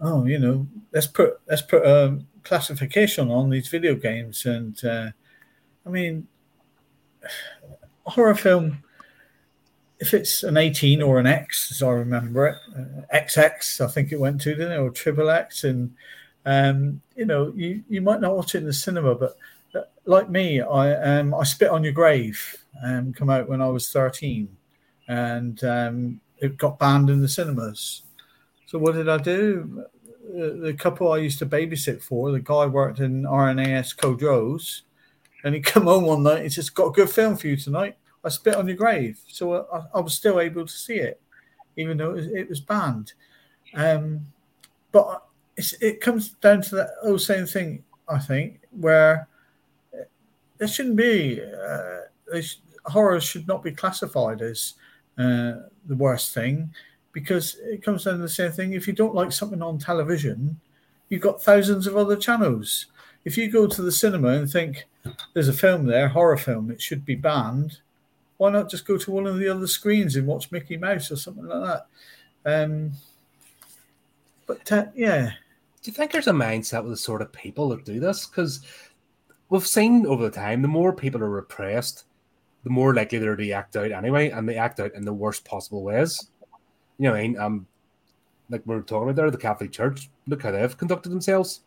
"Oh, 0.00 0.26
you 0.26 0.40
know, 0.40 0.66
let's 0.92 1.06
put 1.06 1.40
let's 1.48 1.62
put 1.62 1.86
a 1.86 2.18
classification 2.42 3.30
on 3.30 3.50
these 3.50 3.68
video 3.68 3.94
games," 3.94 4.44
and 4.44 4.84
uh, 4.84 5.10
I 5.86 5.88
mean, 5.88 6.26
horror 8.04 8.34
film 8.34 8.82
if 9.98 10.12
it's 10.12 10.42
an 10.42 10.56
18 10.56 11.02
or 11.02 11.18
an 11.18 11.26
X, 11.26 11.70
as 11.72 11.82
I 11.82 11.90
remember 11.90 12.46
it, 12.46 12.56
uh, 12.76 13.16
XX, 13.16 13.80
I 13.80 13.88
think 13.88 14.12
it 14.12 14.20
went 14.20 14.40
to, 14.42 14.54
didn't 14.54 14.72
it, 14.72 14.78
or 14.78 14.90
triple 14.90 15.30
X, 15.30 15.64
and 15.64 15.94
um, 16.44 17.00
you 17.16 17.24
know, 17.24 17.52
you, 17.56 17.82
you 17.88 18.00
might 18.00 18.20
not 18.20 18.36
watch 18.36 18.54
it 18.54 18.58
in 18.58 18.66
the 18.66 18.72
cinema, 18.72 19.14
but 19.14 19.36
uh, 19.74 19.82
like 20.04 20.30
me, 20.30 20.60
I 20.60 21.18
um, 21.18 21.34
I 21.34 21.44
spit 21.44 21.70
on 21.70 21.82
your 21.82 21.92
grave, 21.92 22.56
um, 22.84 23.12
come 23.12 23.30
out 23.30 23.48
when 23.48 23.62
I 23.62 23.68
was 23.68 23.90
13, 23.90 24.54
and 25.08 25.64
um, 25.64 26.20
it 26.38 26.56
got 26.56 26.78
banned 26.78 27.10
in 27.10 27.22
the 27.22 27.28
cinemas. 27.28 28.02
So 28.66 28.78
what 28.78 28.94
did 28.94 29.08
I 29.08 29.18
do? 29.18 29.84
The 30.28 30.74
couple 30.78 31.12
I 31.12 31.18
used 31.18 31.38
to 31.38 31.46
babysit 31.46 32.02
for, 32.02 32.32
the 32.32 32.40
guy 32.40 32.66
worked 32.66 32.98
in 33.00 33.22
RNAS 33.22 33.96
Culdrose, 33.96 34.82
and 35.42 35.54
he 35.54 35.60
come 35.62 35.84
home 35.84 36.04
one 36.04 36.22
night. 36.22 36.42
He 36.42 36.50
says, 36.50 36.68
"Got 36.68 36.88
a 36.88 36.92
good 36.92 37.10
film 37.10 37.36
for 37.36 37.46
you 37.46 37.56
tonight." 37.56 37.96
I 38.26 38.28
spit 38.28 38.56
on 38.56 38.66
your 38.66 38.76
grave. 38.76 39.20
So 39.28 39.66
I, 39.72 39.98
I 39.98 40.00
was 40.00 40.14
still 40.14 40.40
able 40.40 40.66
to 40.66 40.72
see 40.72 40.96
it, 40.96 41.20
even 41.76 41.96
though 41.96 42.10
it 42.10 42.16
was, 42.16 42.26
it 42.26 42.48
was 42.48 42.60
banned. 42.60 43.12
Um, 43.74 44.26
but 44.90 45.22
it 45.80 46.00
comes 46.00 46.30
down 46.30 46.62
to 46.62 46.74
that 46.74 46.90
old 47.02 47.22
same 47.22 47.46
thing, 47.46 47.84
I 48.08 48.18
think, 48.18 48.60
where 48.72 49.28
there 50.58 50.68
shouldn't 50.68 50.96
be, 50.96 51.40
uh, 51.40 52.40
sh- 52.40 52.56
horror 52.84 53.20
should 53.20 53.46
not 53.46 53.62
be 53.62 53.72
classified 53.72 54.42
as 54.42 54.74
uh, 55.18 55.62
the 55.86 55.96
worst 55.96 56.34
thing 56.34 56.72
because 57.12 57.56
it 57.62 57.82
comes 57.82 58.04
down 58.04 58.16
to 58.16 58.22
the 58.22 58.28
same 58.28 58.52
thing. 58.52 58.72
If 58.72 58.86
you 58.86 58.92
don't 58.92 59.14
like 59.14 59.32
something 59.32 59.62
on 59.62 59.78
television, 59.78 60.60
you've 61.08 61.22
got 61.22 61.42
thousands 61.42 61.86
of 61.86 61.96
other 61.96 62.16
channels. 62.16 62.86
If 63.24 63.38
you 63.38 63.50
go 63.50 63.66
to 63.66 63.82
the 63.82 63.92
cinema 63.92 64.28
and 64.28 64.50
think 64.50 64.84
there's 65.32 65.48
a 65.48 65.52
film 65.52 65.86
there, 65.86 66.08
horror 66.08 66.36
film, 66.36 66.70
it 66.70 66.80
should 66.82 67.04
be 67.04 67.14
banned, 67.14 67.80
why 68.36 68.50
not 68.50 68.70
just 68.70 68.86
go 68.86 68.98
to 68.98 69.10
one 69.10 69.26
of 69.26 69.38
the 69.38 69.48
other 69.48 69.66
screens 69.66 70.16
and 70.16 70.26
watch 70.26 70.52
Mickey 70.52 70.76
Mouse 70.76 71.10
or 71.10 71.16
something 71.16 71.46
like 71.46 71.82
that? 72.44 72.64
Um, 72.64 72.92
but 74.46 74.70
uh, 74.72 74.86
yeah. 74.94 75.32
Do 75.82 75.90
you 75.90 75.92
think 75.92 76.12
there's 76.12 76.26
a 76.26 76.32
mindset 76.32 76.82
with 76.82 76.92
the 76.92 76.96
sort 76.96 77.22
of 77.22 77.32
people 77.32 77.68
that 77.70 77.84
do 77.84 78.00
this? 78.00 78.26
Because 78.26 78.60
we've 79.48 79.66
seen 79.66 80.06
over 80.06 80.22
the 80.22 80.30
time, 80.30 80.62
the 80.62 80.68
more 80.68 80.92
people 80.92 81.22
are 81.22 81.30
repressed, 81.30 82.04
the 82.64 82.70
more 82.70 82.94
likely 82.94 83.18
they're 83.18 83.36
to 83.36 83.50
act 83.52 83.76
out 83.76 83.92
anyway, 83.92 84.30
and 84.30 84.48
they 84.48 84.56
act 84.56 84.80
out 84.80 84.94
in 84.94 85.04
the 85.04 85.12
worst 85.12 85.44
possible 85.44 85.82
ways. 85.82 86.30
You 86.98 87.04
know, 87.04 87.10
what 87.12 87.18
I 87.18 87.22
mean, 87.22 87.38
um, 87.38 87.66
like 88.50 88.62
we 88.64 88.74
are 88.74 88.82
talking 88.82 89.04
about 89.04 89.16
there, 89.16 89.30
the 89.30 89.38
Catholic 89.38 89.72
Church, 89.72 90.08
look 90.26 90.42
how 90.42 90.50
they've 90.50 90.76
conducted 90.76 91.10
themselves. 91.10 91.60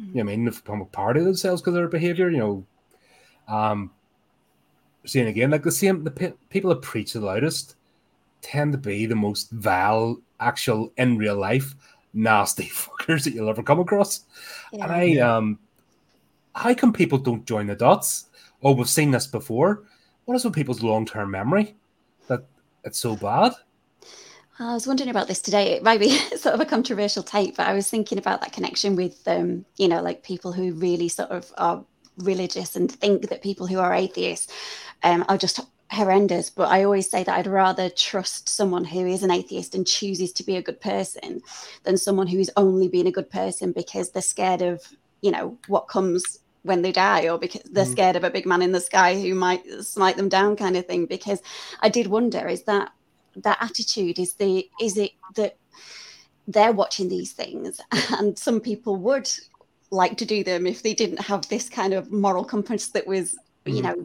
Mm-hmm. 0.00 0.18
You 0.18 0.24
know, 0.24 0.30
I 0.30 0.36
mean, 0.36 0.44
they've 0.44 0.64
become 0.64 0.80
a 0.80 0.86
part 0.86 1.16
of 1.16 1.24
themselves 1.24 1.60
because 1.60 1.74
of 1.74 1.80
their 1.80 1.88
behavior. 1.88 2.30
You 2.30 2.38
know, 2.38 2.66
um, 3.54 3.90
seeing 5.08 5.26
again, 5.26 5.50
like 5.50 5.62
the 5.62 5.72
same, 5.72 6.04
the 6.04 6.10
pe- 6.10 6.32
people 6.50 6.70
that 6.70 6.82
preach 6.82 7.12
the 7.12 7.20
loudest 7.20 7.76
tend 8.42 8.72
to 8.72 8.78
be 8.78 9.06
the 9.06 9.16
most 9.16 9.50
vile, 9.50 10.20
actual 10.40 10.92
in 10.96 11.18
real 11.18 11.36
life, 11.36 11.74
nasty 12.14 12.64
fuckers 12.68 13.24
that 13.24 13.34
you'll 13.34 13.48
ever 13.48 13.62
come 13.62 13.80
across. 13.80 14.24
Yeah. 14.72 14.84
And 14.84 14.92
I, 14.92 15.16
um, 15.18 15.58
how 16.54 16.74
come 16.74 16.92
people 16.92 17.18
don't 17.18 17.46
join 17.46 17.66
the 17.66 17.74
dots? 17.74 18.26
Oh, 18.62 18.72
we've 18.72 18.88
seen 18.88 19.10
this 19.10 19.26
before. 19.26 19.84
What 20.24 20.34
is 20.34 20.44
with 20.44 20.54
people's 20.54 20.82
long 20.82 21.06
term 21.06 21.30
memory 21.30 21.74
that 22.26 22.44
it's 22.84 22.98
so 22.98 23.16
bad? 23.16 23.52
I 24.60 24.74
was 24.74 24.88
wondering 24.88 25.08
about 25.08 25.28
this 25.28 25.40
today. 25.40 25.72
It 25.72 25.84
might 25.84 26.00
be 26.00 26.10
sort 26.36 26.54
of 26.54 26.60
a 26.60 26.66
controversial 26.66 27.22
take, 27.22 27.56
but 27.56 27.68
I 27.68 27.74
was 27.74 27.88
thinking 27.88 28.18
about 28.18 28.40
that 28.40 28.52
connection 28.52 28.96
with, 28.96 29.26
um, 29.28 29.64
you 29.76 29.86
know, 29.86 30.02
like 30.02 30.24
people 30.24 30.52
who 30.52 30.72
really 30.74 31.08
sort 31.08 31.30
of 31.30 31.52
are 31.56 31.84
religious 32.18 32.74
and 32.74 32.90
think 32.90 33.28
that 33.28 33.42
people 33.42 33.66
who 33.66 33.78
are 33.78 33.94
atheists 33.94 34.52
um, 35.02 35.24
are 35.28 35.38
just 35.38 35.60
horrendous. 35.90 36.50
But 36.50 36.68
I 36.68 36.84
always 36.84 37.10
say 37.10 37.24
that 37.24 37.38
I'd 37.38 37.46
rather 37.46 37.88
trust 37.90 38.48
someone 38.48 38.84
who 38.84 39.06
is 39.06 39.22
an 39.22 39.30
atheist 39.30 39.74
and 39.74 39.86
chooses 39.86 40.32
to 40.34 40.42
be 40.44 40.56
a 40.56 40.62
good 40.62 40.80
person 40.80 41.40
than 41.84 41.96
someone 41.96 42.26
who 42.26 42.38
is 42.38 42.50
only 42.56 42.88
being 42.88 43.06
a 43.06 43.12
good 43.12 43.30
person 43.30 43.72
because 43.72 44.10
they're 44.10 44.22
scared 44.22 44.62
of, 44.62 44.82
you 45.22 45.30
know, 45.30 45.56
what 45.66 45.88
comes 45.88 46.40
when 46.62 46.82
they 46.82 46.92
die 46.92 47.28
or 47.28 47.38
because 47.38 47.62
they're 47.70 47.84
mm. 47.84 47.92
scared 47.92 48.16
of 48.16 48.24
a 48.24 48.30
big 48.30 48.46
man 48.46 48.62
in 48.62 48.72
the 48.72 48.80
sky 48.80 49.18
who 49.20 49.34
might 49.34 49.64
smite 49.80 50.16
them 50.16 50.28
down 50.28 50.56
kind 50.56 50.76
of 50.76 50.86
thing 50.86 51.06
because 51.06 51.40
i 51.80 51.88
did 51.88 52.08
wonder 52.08 52.48
is 52.48 52.64
that 52.64 52.90
that 53.36 53.58
attitude 53.60 54.18
is 54.18 54.34
the 54.34 54.68
is 54.80 54.96
it 54.96 55.12
that 55.36 55.56
they're 56.48 56.72
watching 56.72 57.08
these 57.08 57.32
things 57.32 57.80
and 58.18 58.38
some 58.38 58.60
people 58.60 58.96
would 58.96 59.30
like 59.90 60.16
to 60.18 60.24
do 60.24 60.44
them 60.44 60.66
if 60.66 60.82
they 60.82 60.94
didn't 60.94 61.20
have 61.20 61.48
this 61.48 61.68
kind 61.68 61.94
of 61.94 62.12
moral 62.12 62.44
compass 62.44 62.88
that 62.88 63.06
was 63.06 63.36
mm. 63.64 63.76
you 63.76 63.82
know 63.82 63.96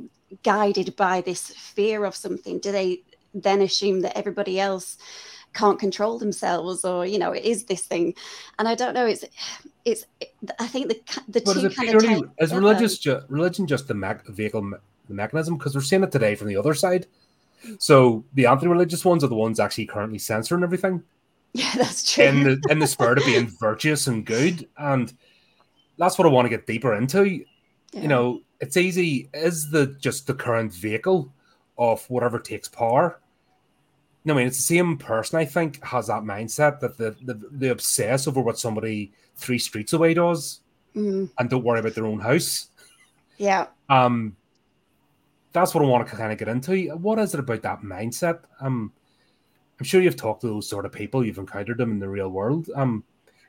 guided 0.43 0.95
by 0.95 1.21
this 1.21 1.49
fear 1.49 2.05
of 2.05 2.15
something 2.15 2.59
do 2.59 2.71
they 2.71 3.01
then 3.33 3.61
assume 3.61 4.01
that 4.01 4.17
everybody 4.17 4.59
else 4.59 4.97
can't 5.53 5.79
control 5.79 6.17
themselves 6.17 6.83
or 6.83 7.05
you 7.05 7.19
know 7.19 7.31
it 7.31 7.43
is 7.43 7.65
this 7.65 7.85
thing 7.85 8.13
and 8.57 8.67
i 8.67 8.73
don't 8.73 8.93
know 8.93 9.05
it's 9.05 9.23
it's 9.85 10.05
i 10.59 10.67
think 10.67 10.87
the 10.87 10.99
the 11.27 11.41
but 11.45 11.53
two 11.53 11.69
kind 11.69 11.89
purely, 11.89 12.13
of 12.15 12.31
is 12.39 12.53
religious 12.53 12.97
ju- 12.97 13.21
religion 13.29 13.67
just 13.67 13.87
the 13.87 13.93
me- 13.93 14.13
vehicle 14.29 14.61
me- 14.61 14.77
the 15.07 15.13
mechanism 15.13 15.57
because 15.57 15.75
we're 15.75 15.81
seeing 15.81 16.03
it 16.03 16.11
today 16.11 16.33
from 16.33 16.47
the 16.47 16.55
other 16.55 16.73
side 16.73 17.05
so 17.79 18.23
the 18.33 18.45
anti-religious 18.45 19.05
ones 19.05 19.23
are 19.23 19.27
the 19.27 19.35
ones 19.35 19.59
actually 19.59 19.85
currently 19.85 20.19
censoring 20.19 20.63
everything. 20.63 21.03
Yeah, 21.53 21.71
that's 21.77 22.13
true. 22.13 22.25
In 22.25 22.43
the 22.43 22.61
in 22.69 22.79
the 22.79 22.87
spirit 22.87 23.19
of 23.19 23.25
being 23.25 23.47
virtuous 23.59 24.07
and 24.07 24.25
good, 24.25 24.67
and 24.77 25.13
that's 25.97 26.17
what 26.17 26.27
I 26.27 26.31
want 26.31 26.45
to 26.45 26.49
get 26.49 26.67
deeper 26.67 26.93
into. 26.93 27.45
Yeah. 27.93 28.01
You 28.01 28.07
know, 28.07 28.41
it's 28.59 28.77
easy. 28.77 29.29
Is 29.33 29.69
the 29.69 29.87
just 29.99 30.27
the 30.27 30.33
current 30.33 30.73
vehicle 30.73 31.31
of 31.77 32.09
whatever 32.09 32.39
takes 32.39 32.67
power? 32.67 33.19
No, 34.25 34.33
I 34.33 34.37
mean 34.37 34.47
it's 34.47 34.57
the 34.57 34.63
same 34.63 34.97
person. 34.97 35.39
I 35.39 35.45
think 35.45 35.83
has 35.83 36.07
that 36.07 36.23
mindset 36.23 36.79
that 36.79 36.97
the 36.97 37.15
the, 37.21 37.39
the 37.51 37.71
obsess 37.71 38.27
over 38.27 38.41
what 38.41 38.57
somebody 38.57 39.11
three 39.35 39.59
streets 39.59 39.93
away 39.93 40.13
does, 40.13 40.61
mm. 40.95 41.29
and 41.37 41.49
don't 41.49 41.63
worry 41.63 41.79
about 41.79 41.95
their 41.95 42.05
own 42.05 42.19
house. 42.19 42.67
Yeah. 43.37 43.67
Um, 43.89 44.35
that's 45.51 45.75
what 45.75 45.83
I 45.83 45.87
want 45.87 46.07
to 46.07 46.15
kind 46.15 46.31
of 46.31 46.37
get 46.37 46.47
into. 46.47 46.89
What 46.95 47.19
is 47.19 47.33
it 47.33 47.39
about 47.39 47.61
that 47.61 47.81
mindset? 47.81 48.39
Um, 48.59 48.91
I'm 49.79 49.85
sure 49.85 50.01
you've 50.01 50.15
talked 50.15 50.41
to 50.41 50.47
those 50.47 50.69
sort 50.69 50.85
of 50.85 50.91
people, 50.91 51.25
you've 51.25 51.37
encountered 51.37 51.77
them 51.77 51.91
in 51.91 51.99
the 51.99 52.07
real 52.07 52.29
world. 52.29 52.69
Um, 52.75 53.03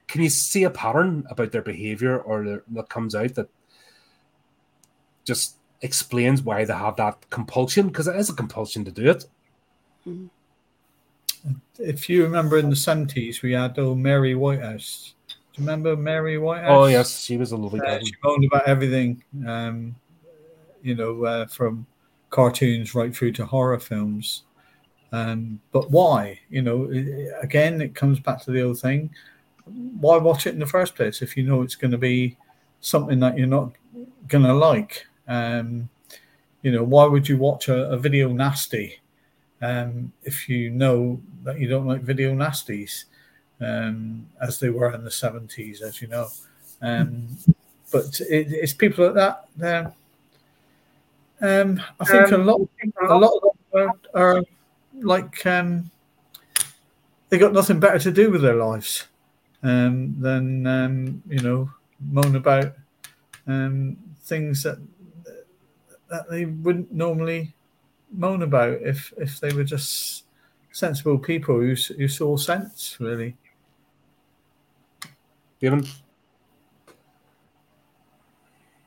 can 0.09 0.23
you 0.23 0.29
see 0.29 0.65
a 0.65 0.71
pattern 0.71 1.25
about 1.31 1.53
their 1.53 1.63
behavior 1.63 2.19
or 2.19 2.45
their, 2.45 2.63
that 2.73 2.89
comes 2.89 3.15
out 3.15 3.35
that 3.35 3.49
just 5.25 5.57
explains 5.83 6.43
why 6.43 6.65
they 6.65 6.75
have 6.75 6.97
that 6.97 7.29
compulsion? 7.31 7.89
Because 7.89 8.09
it 8.09 8.17
is 8.17 8.31
a 8.31 8.35
compulsion 8.35 8.85
to 8.85 8.91
do 8.91 9.11
it. 9.11 9.25
Mm-hmm. 10.07 10.27
If 11.79 12.09
you 12.09 12.23
remember 12.23 12.59
in 12.59 12.71
the 12.71 12.77
70s, 12.77 13.43
we 13.43 13.53
had 13.53 13.79
old 13.79 13.99
Mary 13.99 14.35
Whitehouse. 14.35 15.15
Do 15.29 15.35
you 15.63 15.69
remember 15.69 15.97
Mary 15.97 16.39
Whitehouse? 16.39 16.71
Oh, 16.71 16.87
yes, 16.87 17.23
she 17.23 17.37
was 17.37 17.53
a 17.53 17.57
lovely 17.57 17.81
uh, 17.81 17.99
She 18.03 18.13
moaned 18.23 18.45
about 18.45 18.67
everything, 18.67 19.23
um, 19.47 19.95
you 20.83 20.95
know, 20.95 21.25
uh, 21.25 21.47
from 21.47 21.87
cartoons 22.31 22.95
right 22.95 23.15
through 23.15 23.33
to 23.33 23.47
horror 23.47 23.79
films. 23.79 24.45
Um, 25.13 25.61
but 25.71 25.91
why? 25.91 26.41
You 26.51 26.63
know, 26.63 26.91
again, 27.41 27.81
it 27.81 27.95
comes 27.95 28.19
back 28.19 28.43
to 28.43 28.51
the 28.51 28.63
old 28.63 28.81
thing. 28.81 29.11
Why 29.65 30.17
watch 30.17 30.47
it 30.47 30.55
in 30.55 30.61
the 30.61 30.67
first 30.67 30.97
place 30.97 31.23
if 31.23 31.37
you 31.37 31.45
know 31.45 31.63
it's 31.63 31.77
going 31.77 31.93
to 31.93 31.99
be 31.99 32.37
something 32.81 33.21
that 33.21 33.39
you're 33.39 33.47
not 33.47 33.73
going 34.27 34.45
to 34.45 34.55
like? 34.55 35.07
Um, 35.27 35.89
you 36.63 36.73
know, 36.73 36.83
why 36.83 37.05
would 37.05 37.29
you 37.29 37.37
watch 37.37 37.69
a, 37.69 37.91
a 37.91 37.97
video 37.97 38.29
nasty 38.29 39.01
um, 39.61 40.13
if 40.23 40.49
you 40.49 40.71
know 40.71 41.21
that 41.43 41.59
you 41.59 41.69
don't 41.69 41.87
like 41.87 42.01
video 42.01 42.35
nasties, 42.35 43.05
um, 43.61 44.27
as 44.41 44.61
they 44.61 44.71
were 44.71 44.93
in 44.95 45.05
the 45.05 45.11
70s, 45.11 45.83
as 45.83 46.01
you 46.01 46.09
know? 46.09 46.29
Um, 46.83 47.29
but 47.93 48.21
it, 48.21 48.49
it's 48.51 48.73
people 48.73 49.07
like 49.13 49.15
that. 49.57 49.95
Um, 51.41 51.83
I 52.01 52.05
think 52.05 52.33
um, 52.33 52.41
a 52.41 52.45
lot, 52.45 52.61
a 53.09 53.15
lot 53.15 53.37
of 53.37 53.43
them 53.73 53.93
are, 54.15 54.37
are 54.37 54.43
like 55.03 55.45
um, 55.47 55.91
they 57.29 57.39
got 57.39 57.53
nothing 57.53 57.81
better 57.81 57.99
to 57.99 58.13
do 58.13 58.31
with 58.31 58.43
their 58.43 58.55
lives 58.55 59.07
um, 59.63 60.15
than 60.21 60.67
um, 60.67 61.23
you 61.29 61.41
know 61.41 61.71
moan 62.11 62.37
about 62.37 62.73
um, 63.47 63.97
things 64.23 64.63
that 64.63 64.79
that 66.15 66.31
they 66.31 66.45
wouldn't 66.45 66.93
normally 66.93 67.53
moan 68.13 68.43
about 68.43 68.79
if 68.83 69.13
if 69.19 69.41
they 69.41 69.53
were 69.53 69.65
just 69.65 70.25
sensible 70.71 71.19
people 71.19 71.57
who 71.57 71.75
who 71.99 72.07
saw 72.07 72.37
sense 72.37 72.97
really. 73.01 73.37
Given. 75.61 75.85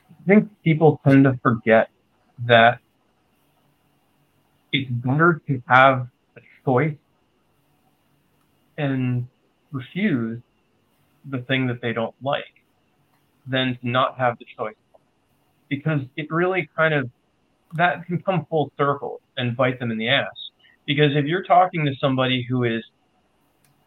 I 0.10 0.24
think 0.26 0.50
people 0.64 1.02
tend 1.06 1.26
to 1.26 1.38
forget 1.44 1.90
that 2.46 2.80
it's 4.72 4.90
better 4.90 5.42
to 5.48 5.62
have 5.68 6.08
a 6.38 6.42
choice 6.64 6.96
and 8.78 9.28
refuse 9.72 10.40
the 11.30 11.40
thing 11.40 11.68
that 11.68 11.82
they 11.82 11.92
don't 11.92 12.16
like 12.22 12.64
than 13.48 13.78
to 13.80 13.90
not 13.90 14.18
have 14.18 14.38
the 14.40 14.46
choice. 14.58 14.76
Because 15.70 16.02
it 16.16 16.32
really 16.32 16.70
kind 16.76 16.94
of 16.94 17.10
that 17.78 18.06
can 18.06 18.22
come 18.22 18.46
full 18.50 18.72
circle 18.78 19.22
and 19.38 19.56
bite 19.56 19.80
them 19.80 19.92
in 19.92 19.98
the 19.98 20.10
ass. 20.10 20.28
Because 20.86 21.16
if 21.16 21.26
you're 21.26 21.44
talking 21.44 21.86
to 21.86 21.94
somebody 22.00 22.46
who 22.48 22.64
is 22.64 22.84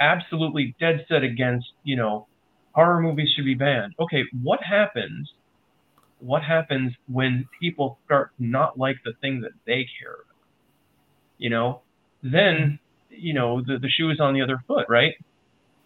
absolutely 0.01 0.75
dead 0.81 1.05
set 1.09 1.23
against, 1.23 1.67
you 1.83 1.97
know, 1.97 2.27
horror 2.73 3.01
movies 3.01 3.29
should 3.35 3.45
be 3.45 3.55
banned. 3.55 3.95
Okay, 3.99 4.25
what 4.43 4.63
happens 4.63 5.31
what 6.21 6.43
happens 6.43 6.93
when 7.09 7.49
people 7.61 7.99
start 8.05 8.31
not 8.39 8.79
like 8.79 8.97
the 9.05 9.13
thing 9.21 9.41
that 9.41 9.53
they 9.67 9.87
care 10.01 10.15
about? 10.15 10.37
You 11.39 11.51
know, 11.51 11.83
then, 12.23 12.79
you 13.09 13.33
know, 13.33 13.63
the, 13.63 13.79
the 13.79 13.89
shoe 13.89 14.11
is 14.11 14.21
on 14.21 14.35
the 14.35 14.43
other 14.43 14.63
foot, 14.67 14.87
right? 14.89 15.15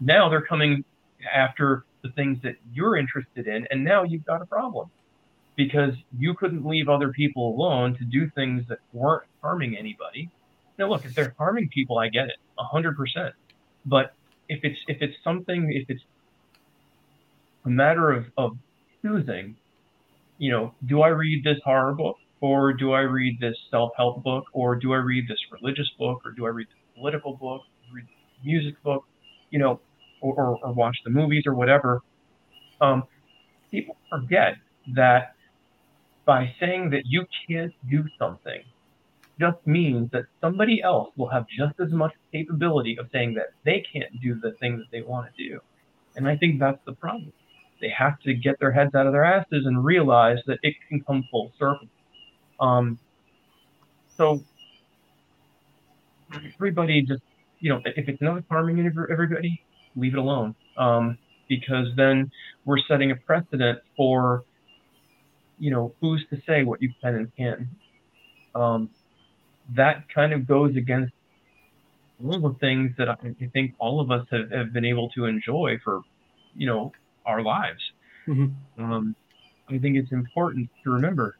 Now 0.01 0.29
they're 0.29 0.43
coming 0.43 0.85
after 1.33 1.85
the 2.03 2.11
things 2.11 2.39
that 2.43 2.57
you're 2.73 2.97
interested 2.97 3.47
in, 3.47 3.67
and 3.71 3.85
now 3.85 4.03
you've 4.03 4.27
got 4.27 4.43
a 4.43 4.47
problem 4.47 4.91
because 5.57 5.95
you 6.19 6.35
couldn't 6.35 6.67
leave 6.67 6.89
other 6.89 7.11
people 7.11 7.55
alone 7.55 7.97
to 7.97 8.05
do 8.05 8.31
things 8.31 8.65
that 8.69 8.79
weren't 8.93 9.25
harming 9.43 9.77
anybody. 9.77 10.31
Now, 10.79 10.89
look, 10.89 11.05
if 11.05 11.15
they're 11.15 11.35
harming 11.39 11.69
people, 11.69 11.99
I 11.99 12.09
get 12.09 12.27
it, 12.27 12.37
hundred 12.59 12.97
percent. 12.97 13.35
But 13.87 14.15
if 14.49 14.65
it's 14.65 14.79
if 14.89 14.99
it's 15.01 15.15
something, 15.23 15.73
if 15.73 15.89
it's 15.89 16.03
a 17.65 17.71
matter 17.71 18.11
of, 18.11 18.27
of 18.37 18.57
choosing 19.03 19.57
you 20.39 20.51
know, 20.51 20.75
do 20.87 21.03
I 21.03 21.09
read 21.09 21.45
this 21.45 21.59
horror 21.65 21.95
book 21.95 22.17
or 22.41 22.73
do 22.73 22.93
I 22.93 23.01
read 23.01 23.39
this 23.41 23.57
self-help 23.71 24.23
book 24.23 24.45
or 24.53 24.77
do 24.77 24.93
I 24.93 24.97
read 24.97 25.29
this 25.29 25.39
religious 25.51 25.89
book 25.99 26.23
or 26.25 26.33
do 26.33 26.47
I 26.47 26.49
read 26.49 26.67
this 26.69 26.97
political 26.97 27.37
book, 27.37 27.63
read 27.93 28.07
music 28.45 28.83
book, 28.83 29.05
you 29.51 29.59
know, 29.59 29.81
or, 30.21 30.35
or, 30.35 30.59
or 30.63 30.73
watch 30.73 30.97
the 31.05 31.11
movies 31.11 31.45
or 31.47 31.55
whatever. 31.55 32.03
Um, 32.81 33.05
people 33.71 33.97
forget 34.11 34.57
that 34.95 35.35
by 36.25 36.55
saying 36.59 36.91
that 36.91 37.03
you 37.07 37.27
can't 37.49 37.73
do 37.89 38.05
something 38.19 38.63
just 39.39 39.59
means 39.67 40.11
that 40.13 40.25
somebody 40.41 40.81
else 40.83 41.11
will 41.17 41.29
have 41.29 41.47
just 41.49 41.79
as 41.81 41.93
much 41.93 42.13
capability 42.33 42.97
of 42.99 43.09
saying 43.13 43.35
that 43.35 43.49
they 43.65 43.85
can't 43.93 44.21
do 44.23 44.35
the 44.41 44.53
thing 44.61 44.77
that 44.77 44.87
they 44.93 45.03
want 45.03 45.27
to 45.35 45.49
do. 45.49 45.61
And 46.17 46.29
I 46.29 46.37
think 46.37 46.61
that's 46.61 46.79
the 46.87 46.93
problem. 46.93 47.33
They 47.81 47.89
have 47.91 48.21
to 48.21 48.35
get 48.35 48.61
their 48.61 48.71
heads 48.71 48.95
out 48.95 49.07
of 49.07 49.13
their 49.13 49.25
asses 49.25 49.67
and 49.67 49.85
realize 49.85 50.39
that 50.47 50.59
it 50.63 50.75
can 50.89 51.03
come 51.03 51.25
full 51.31 51.53
circle. 51.59 51.89
Um, 52.61 52.99
so 54.17 54.41
everybody 56.55 57.03
just 57.03 57.23
you 57.59 57.71
know 57.71 57.81
if 57.85 58.09
it's 58.09 58.23
not 58.23 58.45
harming 58.49 58.79
everybody, 58.87 59.63
leave 59.97 60.15
it 60.15 60.19
alone. 60.19 60.55
Um, 60.79 61.19
because 61.49 61.89
then 61.97 62.31
we're 62.65 62.79
setting 62.89 63.11
a 63.11 63.17
precedent 63.17 63.81
for 63.97 64.45
you 65.59 65.71
know 65.71 65.95
who's 66.01 66.25
to 66.31 66.41
say 66.47 66.65
what 66.65 66.83
you 66.83 66.93
can 67.01 67.15
and 67.15 67.37
can't. 67.37 67.61
Um, 68.55 68.91
that 69.75 70.09
kind 70.09 70.33
of 70.33 70.47
goes 70.47 70.77
against 70.77 71.13
all 72.25 72.39
the 72.39 72.55
things 72.61 72.93
that 72.99 73.09
I 73.09 73.17
think 73.53 73.75
all 73.79 74.01
of 74.01 74.11
us 74.11 74.27
have, 74.31 74.51
have 74.51 74.73
been 74.73 74.85
able 74.85 75.09
to 75.11 75.25
enjoy 75.25 75.79
for 75.83 76.03
you 76.55 76.67
know 76.67 76.93
our 77.27 77.43
lives. 77.43 77.81
Mm-hmm. 78.27 78.83
Um, 78.83 79.17
I 79.69 79.79
think 79.79 79.97
it's 79.97 80.13
important 80.13 80.69
to 80.83 80.91
remember 80.91 81.37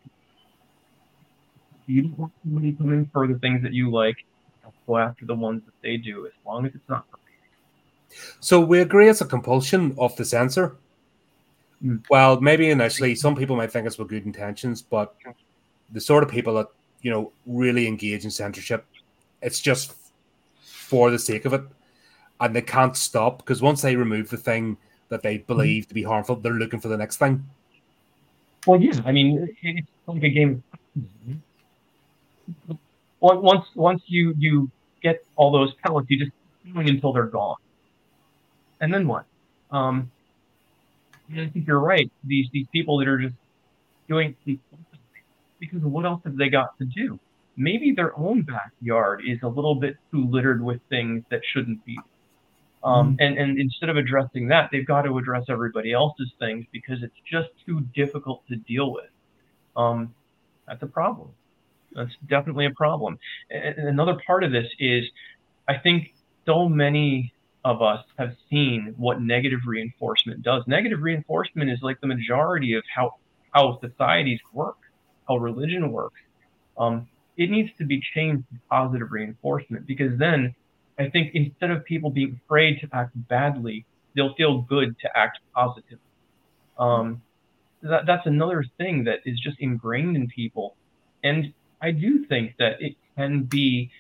you 1.87 2.03
don't 2.03 2.19
want 2.19 2.33
somebody 2.43 2.73
coming 2.73 3.11
for 3.13 3.27
the 3.27 3.39
things 3.39 3.63
that 3.63 3.73
you 3.73 3.91
like. 3.91 4.17
Go 4.87 4.99
after 4.99 5.25
the 5.25 5.35
ones 5.35 5.63
that 5.65 5.75
they 5.83 5.97
do, 5.97 6.27
as 6.27 6.33
long 6.45 6.67
as 6.67 6.75
it's 6.75 6.89
not. 6.89 7.07
For 7.11 7.17
me. 7.17 8.17
So 8.41 8.61
we 8.61 8.81
agree 8.81 9.09
it's 9.09 9.23
a 9.23 9.27
compulsion 9.27 9.95
of 9.99 10.15
the 10.17 10.25
censor. 10.27 10.77
Well, 12.09 12.41
maybe 12.41 12.71
initially 12.71 13.15
some 13.15 13.35
people 13.35 13.57
might 13.57 13.73
think 13.73 13.87
it's 13.87 13.99
with 13.99 14.09
good 14.09 14.25
intentions, 14.25 14.83
but 14.83 15.15
the 15.93 16.01
sort 16.01 16.23
of 16.23 16.31
people 16.31 16.55
that 16.55 16.69
you 17.03 17.11
know 17.11 17.33
really 17.47 17.87
engage 17.87 18.25
in 18.25 18.31
censorship, 18.31 18.87
it's 19.43 19.61
just 19.61 19.95
for 20.63 21.11
the 21.11 21.19
sake 21.19 21.45
of 21.45 21.53
it, 21.53 21.63
and 22.41 22.55
they 22.55 22.63
can't 22.63 22.97
stop 22.97 23.39
because 23.39 23.61
once 23.61 23.83
they 23.83 23.97
remove 23.97 24.31
the 24.31 24.37
thing 24.37 24.77
that 25.09 25.23
they 25.23 25.37
hmm. 25.37 25.45
believe 25.45 25.89
to 25.89 25.95
be 25.95 26.03
harmful, 26.03 26.37
they're 26.37 26.53
looking 26.53 26.81
for 26.81 26.89
the 26.89 26.97
next 26.97 27.17
thing. 27.19 27.45
Well, 28.67 28.81
yeah, 28.81 29.01
I 29.05 29.13
mean, 29.13 29.55
it's 29.63 29.89
like 30.07 30.23
a 30.23 30.31
game. 30.31 30.63
Once 33.21 33.67
once 33.75 34.03
you 34.07 34.35
you 34.39 34.71
get 35.03 35.25
all 35.37 35.51
those 35.51 35.75
pellets, 35.75 36.07
you 36.11 36.19
just 36.19 36.33
going 36.73 36.89
until 36.89 37.13
they're 37.13 37.27
gone, 37.27 37.57
and 38.81 38.93
then 38.93 39.07
what? 39.07 39.27
Um, 39.71 40.11
I 41.33 41.49
think 41.49 41.67
you're 41.67 41.81
right. 41.81 42.11
These 42.25 42.49
these 42.53 42.67
people 42.73 42.99
that 42.99 43.09
are 43.09 43.19
just 43.19 43.35
doing 44.09 44.37
because 45.59 45.83
what 45.83 46.05
else 46.05 46.21
have 46.25 46.37
they 46.37 46.49
got 46.49 46.77
to 46.79 46.85
do? 46.85 47.19
Maybe 47.57 47.93
their 47.93 48.17
own 48.19 48.43
backyard 48.43 49.23
is 49.27 49.39
a 49.43 49.49
little 49.49 49.77
bit 49.77 49.97
too 50.11 50.27
littered 50.29 50.63
with 50.63 50.81
things 50.91 51.25
that 51.31 51.41
shouldn't 51.53 51.85
be. 51.85 51.99
Um, 52.83 53.17
mm 53.17 53.25
and, 53.25 53.39
and 53.39 53.59
instead 53.59 53.89
of 53.89 53.97
addressing 53.97 54.49
that, 54.49 54.69
they've 54.71 54.87
got 54.87 55.03
to 55.03 55.17
address 55.17 55.45
everybody 55.49 55.93
else's 55.93 56.31
things 56.39 56.67
because 56.71 57.03
it's 57.03 57.15
just 57.31 57.49
too 57.65 57.81
difficult 57.95 58.43
to 58.49 58.57
deal 58.57 58.93
with. 58.93 59.09
Um, 59.77 60.15
that's 60.67 60.83
a 60.83 60.87
problem. 60.87 61.31
That's 61.95 62.13
definitely 62.29 62.67
a 62.67 62.71
problem. 62.73 63.19
And 63.51 63.89
another 63.89 64.19
part 64.27 64.45
of 64.45 64.53
this 64.53 64.67
is 64.79 65.05
I 65.69 65.79
think 65.79 66.13
so 66.45 66.69
many 66.69 67.33
of 67.65 67.81
us 67.81 68.05
have 68.19 68.37
seen 68.51 68.95
what 68.97 69.21
negative 69.21 69.61
reinforcement 69.67 70.43
does. 70.43 70.63
Negative 70.67 71.01
reinforcement 71.01 71.71
is 71.71 71.79
like 71.83 72.01
the 72.01 72.07
majority 72.07 72.75
of 72.75 72.83
how, 72.95 73.15
how 73.53 73.79
societies 73.81 74.41
work, 74.53 74.77
how 75.27 75.37
religion 75.39 75.91
works. 75.91 76.21
Um, 76.77 77.09
it 77.37 77.51
needs 77.51 77.71
to 77.79 77.85
be 77.85 78.03
changed 78.15 78.45
to 78.51 78.59
positive 78.71 79.11
reinforcement 79.11 79.87
because 79.87 80.19
then 80.19 80.55
I 80.99 81.09
think 81.09 81.35
instead 81.35 81.71
of 81.71 81.85
people 81.85 82.11
being 82.11 82.41
afraid 82.45 82.81
to 82.81 82.89
act 82.93 83.13
badly, 83.29 83.85
they'll 84.15 84.35
feel 84.35 84.61
good 84.63 84.97
to 85.01 85.09
act 85.17 85.39
positively. 85.55 85.99
Um, 86.79 87.23
that, 87.83 88.07
that's 88.07 88.27
another 88.27 88.65
thing 88.79 89.05
that 89.05 89.21
is 89.25 89.39
just 89.41 89.59
ingrained 89.61 90.17
in 90.17 90.29
people. 90.29 90.77
And 91.23 91.53
I 91.81 91.91
do 91.91 92.25
think 92.27 92.55
that 92.59 92.81
it 92.81 92.97
can 93.17 93.45
be 93.45 93.91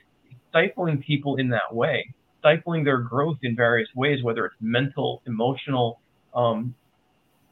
stifling 0.50 1.02
people 1.02 1.36
in 1.36 1.48
that 1.50 1.74
way, 1.74 2.14
stifling 2.44 2.84
their 2.84 2.98
growth 2.98 3.38
in 3.42 3.56
various 3.56 3.88
ways, 3.94 4.22
whether 4.22 4.44
it's 4.44 4.56
mental, 4.60 5.22
emotional, 5.26 6.00
um, 6.34 6.74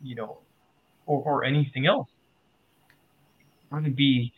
you 0.02 0.14
know, 0.14 0.38
or, 1.06 1.22
or 1.22 1.44
anything 1.44 1.86
else. 1.86 2.08
Trying 3.70 3.84
to 3.84 3.90
be 3.90 4.32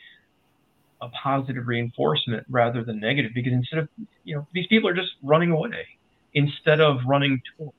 a 1.02 1.08
positive 1.08 1.66
reinforcement 1.66 2.46
rather 2.48 2.84
than 2.84 3.00
negative 3.00 3.32
because 3.34 3.52
instead 3.52 3.80
of 3.80 3.88
you 4.22 4.36
know 4.36 4.46
these 4.54 4.66
people 4.68 4.88
are 4.88 4.94
just 4.94 5.10
running 5.22 5.50
away 5.50 5.86
instead 6.34 6.80
of 6.80 6.98
running 7.06 7.42
towards 7.56 7.74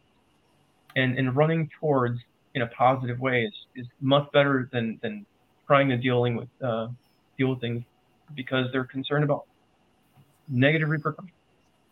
and 0.98 1.18
and 1.18 1.36
running 1.36 1.70
towards 1.80 2.20
in 2.56 2.62
a 2.62 2.68
positive 2.68 3.20
way 3.20 3.44
is, 3.44 3.54
is 3.76 3.88
much 4.02 4.30
better 4.34 4.70
than 4.74 5.00
than 5.02 5.26
trying 5.66 5.88
to 5.88 5.98
dealing 5.98 6.36
with 6.36 6.50
uh, 6.62 6.88
deal 7.38 7.52
with 7.52 7.62
things 7.62 7.84
because 8.36 8.66
they're 8.74 8.84
concerned 8.84 9.24
about 9.24 9.46
negative 10.50 10.90
repercussions 10.90 11.32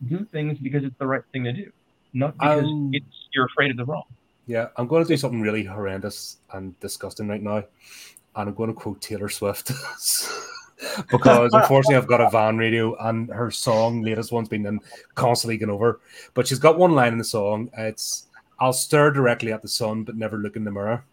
do 0.09 0.25
things 0.25 0.57
because 0.59 0.83
it's 0.83 0.97
the 0.97 1.07
right 1.07 1.23
thing 1.31 1.43
to 1.43 1.53
do 1.53 1.71
not 2.13 2.33
because 2.37 2.63
um, 2.63 2.89
it's 2.93 3.27
you're 3.33 3.45
afraid 3.45 3.71
of 3.71 3.77
the 3.77 3.85
wrong 3.85 4.03
yeah 4.47 4.67
i'm 4.77 4.87
going 4.87 5.03
to 5.03 5.07
do 5.07 5.17
something 5.17 5.41
really 5.41 5.63
horrendous 5.63 6.37
and 6.53 6.79
disgusting 6.79 7.27
right 7.27 7.41
now 7.41 7.57
and 7.57 8.49
i'm 8.49 8.53
going 8.53 8.69
to 8.69 8.73
quote 8.73 9.01
taylor 9.01 9.29
swift 9.29 9.71
because 11.11 11.53
unfortunately 11.53 11.95
I've 11.95 12.07
got 12.07 12.21
a 12.21 12.29
van 12.29 12.57
radio 12.57 12.95
and 13.07 13.29
her 13.29 13.51
song, 13.51 14.01
latest 14.01 14.31
one's 14.31 14.49
been 14.49 14.65
in 14.65 14.79
constantly 15.15 15.57
going 15.57 15.69
over. 15.69 15.99
But 16.33 16.47
she's 16.47 16.59
got 16.59 16.77
one 16.77 16.93
line 16.93 17.13
in 17.13 17.17
the 17.17 17.23
song. 17.23 17.69
It's 17.77 18.27
I'll 18.59 18.73
stare 18.73 19.11
directly 19.11 19.51
at 19.51 19.61
the 19.61 19.67
sun 19.67 20.03
but 20.03 20.15
never 20.15 20.37
look 20.37 20.55
in 20.55 20.63
the 20.63 20.71
mirror. 20.71 21.03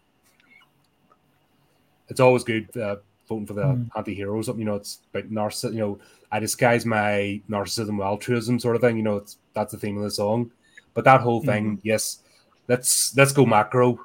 It's 2.09 2.19
always 2.19 2.43
good 2.43 2.75
uh, 2.77 2.97
voting 3.27 3.47
for 3.47 3.53
the 3.53 3.63
mm. 3.63 3.89
anti-hero 3.95 4.41
something, 4.41 4.59
you 4.59 4.65
know, 4.65 4.75
it's 4.75 4.99
about 5.13 5.31
narcissism, 5.31 5.73
you 5.73 5.79
know, 5.79 5.99
I 6.31 6.39
disguise 6.39 6.85
my 6.85 7.41
narcissism 7.49 7.97
with 7.97 8.07
altruism 8.07 8.59
sort 8.59 8.75
of 8.75 8.81
thing, 8.81 8.97
you 8.97 9.03
know, 9.03 9.17
it's 9.17 9.37
that's 9.53 9.71
the 9.73 9.77
theme 9.77 9.97
of 9.97 10.03
the 10.03 10.11
song. 10.11 10.51
But 10.93 11.05
that 11.05 11.21
whole 11.21 11.41
thing, 11.41 11.77
mm. 11.77 11.79
yes, 11.83 12.19
let's 12.67 13.15
let's 13.17 13.33
go 13.33 13.45
macro 13.45 13.99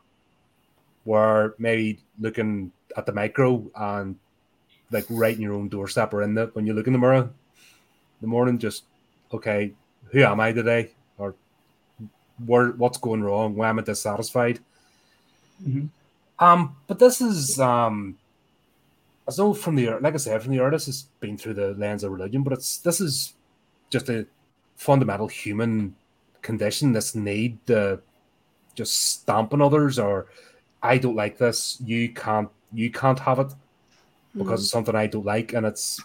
where 1.04 1.54
maybe 1.58 2.00
looking 2.18 2.72
at 2.96 3.06
the 3.06 3.12
micro 3.12 3.64
and 3.76 4.16
like 4.90 5.06
right 5.08 5.34
in 5.34 5.42
your 5.42 5.54
own 5.54 5.68
doorstep 5.68 6.12
or 6.12 6.22
in 6.22 6.34
the 6.34 6.46
when 6.52 6.66
you 6.66 6.72
look 6.72 6.86
in 6.86 6.92
the 6.92 6.98
mirror 6.98 7.22
in 7.22 7.30
the 8.20 8.26
morning, 8.26 8.58
just 8.58 8.84
okay, 9.32 9.72
who 10.10 10.22
am 10.22 10.40
I 10.40 10.52
today? 10.52 10.90
Or 11.18 11.34
where 12.44 12.68
what's 12.72 12.98
going 12.98 13.22
wrong? 13.22 13.54
Why 13.54 13.68
am 13.68 13.78
I 13.78 13.82
dissatisfied? 13.82 14.58
Mm-hmm. 15.62 15.86
Um, 16.44 16.76
but 16.86 16.98
this 16.98 17.20
is 17.20 17.58
um 17.60 18.18
as 19.28 19.36
though 19.36 19.52
from 19.52 19.76
the 19.76 19.98
like 20.00 20.14
I 20.14 20.18
said, 20.18 20.42
from 20.42 20.52
the 20.52 20.60
artist 20.60 20.86
has 20.86 21.02
been 21.20 21.36
through 21.36 21.54
the 21.54 21.74
lens 21.74 22.04
of 22.04 22.12
religion, 22.12 22.42
but 22.42 22.52
it's 22.52 22.78
this 22.78 23.00
is 23.00 23.34
just 23.90 24.08
a 24.08 24.26
fundamental 24.76 25.28
human 25.28 25.94
condition, 26.42 26.92
this 26.92 27.14
need 27.14 27.58
to 27.66 28.00
just 28.74 29.10
stamp 29.10 29.52
on 29.52 29.62
others 29.62 29.98
or 29.98 30.26
I 30.82 30.98
don't 30.98 31.16
like 31.16 31.38
this, 31.38 31.80
you 31.84 32.10
can't 32.10 32.48
you 32.72 32.90
can't 32.90 33.18
have 33.18 33.38
it 33.38 33.52
because 34.36 34.60
mm. 34.60 34.62
it's 34.64 34.70
something 34.70 34.94
I 34.94 35.06
don't 35.06 35.24
like, 35.24 35.52
and 35.54 35.66
it's 35.66 36.00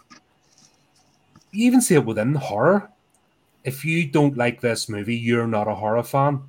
you 1.52 1.66
even 1.66 1.82
see 1.82 1.96
it 1.96 2.06
within 2.06 2.36
horror. 2.36 2.90
If 3.64 3.86
you 3.86 4.08
don't 4.08 4.38
like 4.38 4.62
this 4.62 4.90
movie, 4.90 5.16
you're 5.16 5.48
not 5.48 5.68
a 5.68 5.76
horror 5.76 6.04
fan. 6.04 6.42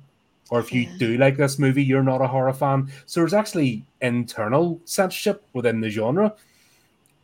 Or 0.49 0.59
if 0.59 0.73
you 0.73 0.87
do 0.97 1.17
like 1.17 1.37
this 1.37 1.57
movie, 1.57 1.83
you're 1.83 2.03
not 2.03 2.21
a 2.21 2.27
horror 2.27 2.53
fan. 2.53 2.91
So 3.05 3.19
there's 3.19 3.33
actually 3.33 3.85
internal 4.01 4.79
censorship 4.85 5.43
within 5.53 5.81
the 5.81 5.89
genre, 5.89 6.35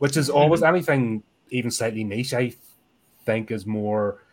which 0.00 0.16
is 0.16 0.28
always 0.28 0.60
mm-hmm. 0.60 0.74
anything 0.74 1.22
even 1.50 1.70
slightly 1.70 2.04
niche, 2.04 2.34
I 2.34 2.52
think 3.24 3.50
is 3.50 3.64
more 3.64 4.24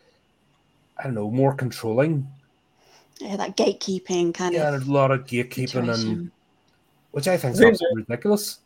I 0.98 1.04
don't 1.04 1.14
know, 1.14 1.30
more 1.30 1.54
controlling. 1.54 2.28
Yeah, 3.20 3.36
that 3.38 3.56
gatekeeping 3.56 4.34
kind 4.34 4.54
yeah, 4.54 4.74
of. 4.74 4.84
Yeah, 4.84 4.90
a 4.90 4.92
lot 4.92 5.12
of 5.12 5.26
gatekeeping 5.26 5.70
situation. 5.70 6.10
and 6.10 6.32
which 7.12 7.28
I 7.28 7.38
think 7.38 7.54
is 7.54 7.62
absolutely 7.62 8.04
ridiculous 8.04 8.60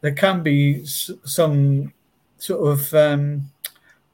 there 0.00 0.12
can 0.12 0.42
be 0.42 0.84
some 0.84 1.92
sort 2.38 2.72
of 2.72 2.94
um, 2.94 3.50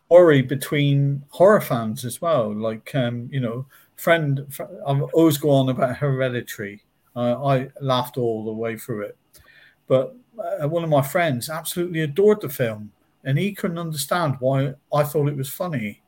worry 0.08 0.42
between 0.42 1.22
horror 1.30 1.60
fans 1.60 2.04
as 2.04 2.20
well. 2.20 2.52
Like, 2.54 2.94
um, 2.94 3.28
you 3.30 3.40
know, 3.40 3.66
friend, 3.96 4.46
I 4.86 5.00
always 5.12 5.38
go 5.38 5.50
on 5.50 5.68
about 5.68 5.96
Hereditary. 5.96 6.82
Uh, 7.14 7.44
I 7.44 7.70
laughed 7.80 8.18
all 8.18 8.44
the 8.44 8.52
way 8.52 8.76
through 8.76 9.02
it, 9.02 9.16
but 9.86 10.14
uh, 10.38 10.68
one 10.68 10.84
of 10.84 10.90
my 10.90 11.02
friends 11.02 11.48
absolutely 11.48 12.00
adored 12.00 12.40
the 12.40 12.48
film, 12.48 12.92
and 13.24 13.38
he 13.38 13.52
couldn't 13.52 13.78
understand 13.78 14.36
why 14.40 14.74
I 14.92 15.02
thought 15.02 15.28
it 15.28 15.36
was 15.36 15.48
funny. 15.48 16.00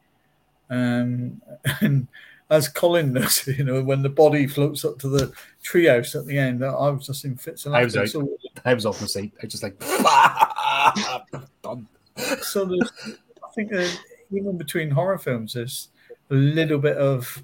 Um, 0.70 1.40
and 1.80 2.08
as 2.50 2.68
Colin 2.68 3.12
knows, 3.12 3.46
you 3.46 3.64
know, 3.64 3.82
when 3.82 4.02
the 4.02 4.08
body 4.08 4.46
floats 4.46 4.84
up 4.84 4.98
to 5.00 5.08
the 5.08 5.32
treehouse 5.62 6.18
at 6.18 6.26
the 6.26 6.38
end, 6.38 6.64
I 6.64 6.90
was 6.90 7.06
just 7.06 7.24
in 7.24 7.36
fits 7.36 7.66
laughter. 7.66 7.80
I 7.80 7.84
was, 7.84 7.96
out, 7.96 8.08
so, 8.08 8.38
I 8.64 8.74
was 8.74 8.86
off 8.86 9.00
my 9.00 9.06
seat. 9.06 9.32
I 9.42 9.46
just 9.46 9.62
like 9.62 9.80
So 12.42 12.64
there's, 12.64 12.90
I 13.06 13.48
think 13.54 13.70
that 13.70 14.00
even 14.32 14.58
between 14.58 14.90
horror 14.90 15.18
films, 15.18 15.54
there's 15.54 15.88
a 16.30 16.34
little 16.34 16.78
bit 16.78 16.96
of 16.96 17.42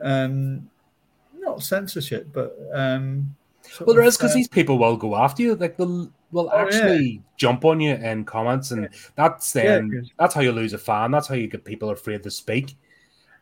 um, 0.00 0.70
not 1.36 1.62
censorship, 1.62 2.28
but 2.32 2.56
um, 2.72 3.34
well, 3.80 3.96
there 3.96 4.04
is 4.04 4.16
because 4.16 4.32
uh, 4.32 4.34
these 4.34 4.48
people 4.48 4.78
will 4.78 4.96
go 4.96 5.16
after 5.16 5.42
you. 5.42 5.56
Like 5.56 5.76
they'll 5.76 6.10
will 6.34 6.50
Oh, 6.52 6.56
yeah. 6.58 6.62
actually 6.64 7.22
jump 7.38 7.64
on 7.64 7.80
you 7.80 7.94
in 7.94 8.24
comments, 8.24 8.70
and 8.72 8.88
that's 9.16 9.52
then 9.52 9.90
Yeah, 9.90 10.00
'cause- 10.00 10.10
that's 10.18 10.34
how 10.34 10.40
you 10.42 10.52
lose 10.52 10.72
a 10.74 10.78
fan. 10.78 11.10
That's 11.12 11.26
how 11.28 11.34
you 11.36 11.46
get 11.46 11.64
people 11.64 11.88
afraid 11.90 12.22
to 12.24 12.30
speak. 12.30 12.76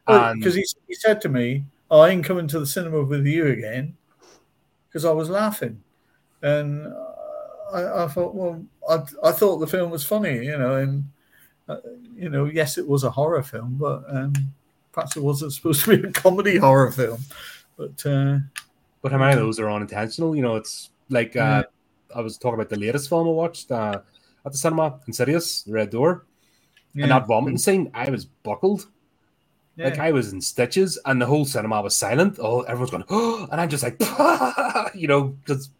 And 0.06 0.38
Because 0.40 0.54
he, 0.54 0.64
he 0.88 0.94
said 0.94 1.20
to 1.22 1.28
me, 1.28 1.64
oh, 1.90 2.00
I 2.00 2.10
ain't 2.10 2.24
coming 2.24 2.46
to 2.48 2.60
the 2.60 2.66
cinema 2.66 3.02
with 3.02 3.26
you 3.26 3.46
again 3.46 3.96
because 4.88 5.04
I 5.04 5.12
was 5.12 5.28
laughing. 5.30 5.82
And 6.42 6.86
uh, 6.88 7.72
I, 7.72 8.04
I 8.04 8.08
thought, 8.08 8.34
well, 8.34 8.64
I, 8.88 9.02
I 9.28 9.32
thought 9.32 9.58
the 9.58 9.66
film 9.66 9.90
was 9.90 10.04
funny, 10.04 10.44
you 10.44 10.58
know, 10.58 10.76
and, 10.76 11.04
uh, 11.68 11.76
you 12.14 12.28
know, 12.28 12.44
yes, 12.46 12.76
it 12.78 12.86
was 12.86 13.04
a 13.04 13.10
horror 13.10 13.42
film, 13.42 13.76
but 13.80 14.02
um, 14.08 14.32
perhaps 14.92 15.16
it 15.16 15.22
wasn't 15.22 15.52
supposed 15.52 15.84
to 15.84 15.96
be 15.96 16.08
a 16.08 16.12
comedy 16.12 16.56
horror 16.58 16.90
film. 16.90 17.20
But 17.78 18.04
uh, 18.04 18.38
but 19.00 19.12
how 19.12 19.18
many 19.18 19.32
of 19.32 19.38
those 19.38 19.58
are 19.60 19.70
unintentional? 19.70 20.34
You 20.36 20.42
know, 20.42 20.56
it's 20.56 20.90
like 21.08 21.36
uh, 21.36 21.62
I 22.14 22.20
was 22.20 22.38
talking 22.38 22.54
about 22.54 22.68
the 22.70 22.78
latest 22.78 23.08
film 23.08 23.26
I 23.28 23.30
watched 23.32 23.70
uh, 23.70 24.00
at 24.44 24.52
the 24.52 24.58
cinema, 24.58 25.00
Insidious, 25.06 25.64
Red 25.68 25.90
Door, 25.90 26.26
yeah, 26.94 27.04
and 27.04 27.12
that 27.12 27.26
vomiting 27.26 27.58
scene. 27.58 27.90
I 27.94 28.10
was 28.10 28.24
buckled. 28.24 28.86
yeah. 29.76 29.86
Like 29.86 29.98
I 29.98 30.12
was 30.12 30.32
in 30.32 30.40
stitches, 30.40 30.98
and 31.04 31.20
the 31.20 31.26
whole 31.26 31.44
cinema 31.44 31.80
was 31.82 31.96
silent. 31.96 32.38
Oh, 32.40 32.62
everyone's 32.62 32.90
going, 32.90 33.04
oh, 33.08 33.46
and 33.52 33.60
I'm 33.60 33.68
just 33.68 33.82
like, 33.82 33.96
you 34.94 35.08
know, 35.08 35.22
because 35.44 35.70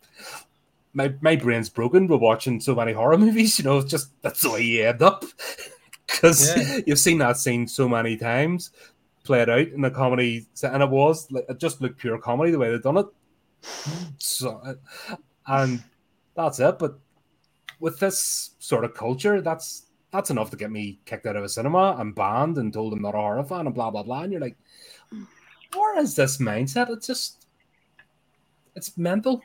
my 0.95 1.15
my 1.21 1.37
brain's 1.37 1.69
broken. 1.71 2.07
We're 2.07 2.17
watching 2.19 2.61
so 2.61 2.75
many 2.75 2.93
horror 2.93 3.19
movies. 3.27 3.59
You 3.59 3.65
know, 3.65 3.79
it's 3.79 3.91
just 3.91 4.11
that's 4.23 4.43
the 4.43 4.51
way 4.51 4.63
you 4.63 4.85
end 4.85 5.03
up. 5.03 5.25
Because 6.07 6.55
Yeah. 6.55 6.81
you've 6.87 6.99
seen 6.99 7.19
that 7.19 7.39
scene 7.39 7.67
so 7.67 7.89
many 7.89 8.19
times 8.19 8.71
played 9.25 9.49
out 9.49 9.69
in 9.69 9.81
the 9.81 9.91
comedy, 9.91 10.47
set, 10.53 10.75
and 10.75 10.83
it 10.83 10.91
was 10.91 11.31
like 11.33 11.47
it 11.49 11.59
just 11.59 11.81
looked 11.81 11.99
pure 11.99 12.19
comedy 12.19 12.51
the 12.51 12.59
way 12.59 12.71
they've 12.71 12.83
done 12.83 12.99
it. 12.99 13.07
So, 14.19 14.77
and 15.47 15.83
that's 16.35 16.61
it. 16.61 16.79
But 16.79 16.99
with 17.81 17.99
this 17.99 18.51
sort 18.59 18.85
of 18.85 18.95
culture, 18.95 19.41
that's 19.41 19.87
that's 20.13 20.31
enough 20.31 20.51
to 20.51 20.57
get 20.57 20.71
me 20.71 21.01
kicked 21.07 21.27
out 21.27 21.37
of 21.37 21.45
a 21.45 21.49
cinema 21.49 21.97
and 21.99 22.15
banned 22.15 22.59
and 22.59 22.73
told 22.73 22.93
I'm 22.93 23.03
not 23.03 23.15
a 23.15 23.19
horror 23.19 23.43
fan 23.45 23.67
and 23.67 23.75
blah 23.75 23.91
blah 23.91 24.03
blah. 24.03 24.23
And 24.23 24.33
you're 24.33 24.41
like, 24.41 24.57
where 25.75 25.99
is 25.99 26.15
this 26.15 26.39
mindset? 26.39 26.91
It's 26.91 27.07
just, 27.07 27.47
it's 28.77 28.97
mental. 28.99 29.43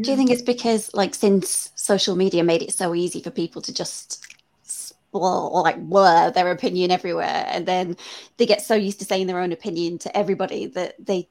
Do 0.00 0.10
you 0.10 0.16
think 0.16 0.30
it's 0.30 0.40
because, 0.40 0.94
like, 0.94 1.14
since 1.14 1.72
social 1.74 2.16
media 2.16 2.44
made 2.44 2.62
it 2.62 2.72
so 2.72 2.94
easy 2.94 3.20
for 3.20 3.30
people 3.30 3.60
to 3.60 3.74
just 3.74 4.24
spl- 4.64 5.62
like 5.62 5.82
blur 5.82 6.30
their 6.30 6.50
opinion 6.52 6.90
everywhere, 6.90 7.44
and 7.48 7.66
then 7.66 7.96
they 8.36 8.46
get 8.46 8.62
so 8.62 8.74
used 8.74 9.00
to 9.00 9.04
saying 9.04 9.26
their 9.26 9.40
own 9.40 9.52
opinion 9.52 9.98
to 9.98 10.16
everybody 10.16 10.66
that 10.66 10.94
they 11.04 11.28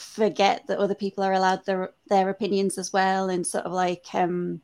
forget 0.00 0.66
that 0.66 0.78
other 0.78 0.94
people 0.94 1.22
are 1.24 1.32
allowed 1.32 1.64
their 1.66 1.90
their 2.08 2.28
opinions 2.28 2.78
as 2.78 2.92
well, 2.92 3.28
and 3.28 3.46
sort 3.46 3.64
of 3.64 3.72
like, 3.72 4.06
um, 4.14 4.60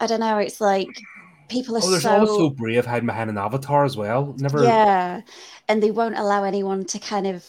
I 0.00 0.06
don't 0.06 0.20
know, 0.20 0.38
it's 0.38 0.60
like 0.60 0.88
people 1.48 1.76
are 1.76 1.82
Oh, 1.82 1.90
there's 1.90 2.02
so 2.02 2.10
always 2.10 2.30
so 2.30 2.50
brave 2.50 2.86
hiding 2.86 3.06
behind 3.06 3.30
an 3.30 3.38
avatar 3.38 3.84
as 3.84 3.96
well. 3.96 4.34
Never. 4.38 4.64
yeah, 4.64 5.22
and 5.68 5.82
they 5.82 5.90
won't 5.90 6.18
allow 6.18 6.44
anyone 6.44 6.84
to 6.86 6.98
kind 6.98 7.26
of 7.26 7.44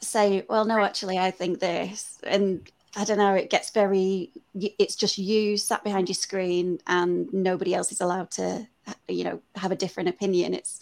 say, 0.00 0.44
"Well, 0.48 0.64
no, 0.64 0.80
actually, 0.80 1.18
I 1.18 1.30
think 1.30 1.60
this," 1.60 2.18
and 2.24 2.68
I 2.96 3.04
don't 3.04 3.18
know. 3.18 3.34
It 3.34 3.50
gets 3.50 3.70
very. 3.70 4.30
It's 4.54 4.96
just 4.96 5.18
you 5.18 5.56
sat 5.56 5.84
behind 5.84 6.08
your 6.08 6.14
screen, 6.14 6.80
and 6.86 7.32
nobody 7.32 7.74
else 7.74 7.92
is 7.92 8.00
allowed 8.00 8.30
to, 8.32 8.66
you 9.08 9.24
know, 9.24 9.40
have 9.56 9.72
a 9.72 9.76
different 9.76 10.08
opinion. 10.08 10.54
It's, 10.54 10.80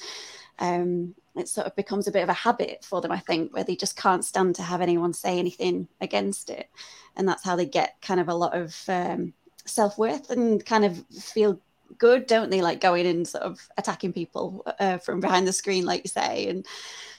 um, 0.59 1.15
it 1.37 1.49
sort 1.49 1.67
of 1.67 1.75
becomes 1.77 2.07
a 2.07 2.13
bit 2.13 2.23
of 2.23 2.29
a 2.29 2.35
habit 2.35 2.85
for 2.85 3.01
them, 3.01 3.13
I 3.13 3.19
think, 3.19 3.55
where 3.55 3.65
they 3.65 3.77
just 3.77 3.97
can't 3.97 4.25
stand 4.25 4.55
to 4.57 4.63
have 4.63 4.81
anyone 4.81 5.13
say 5.13 5.39
anything 5.39 5.89
against 6.01 6.51
it, 6.51 6.69
and 7.17 7.29
that's 7.29 7.45
how 7.45 7.57
they 7.57 7.67
get 7.67 7.97
kind 8.03 8.21
of 8.21 8.29
a 8.29 8.35
lot 8.35 8.55
of 8.55 8.77
um, 8.89 9.33
self 9.65 9.99
worth 9.99 10.31
and 10.31 10.65
kind 10.65 10.85
of 10.85 11.05
feel 11.09 11.59
good, 11.99 12.27
don't 12.27 12.51
they? 12.51 12.63
Like 12.63 12.81
going 12.81 13.07
and 13.07 13.27
sort 13.27 13.45
of 13.45 13.67
attacking 13.79 14.13
people 14.13 14.67
uh, 14.79 14.99
from 14.99 15.21
behind 15.21 15.47
the 15.47 15.53
screen, 15.53 15.85
like 15.85 16.03
you 16.05 16.09
say, 16.09 16.49
and 16.49 16.67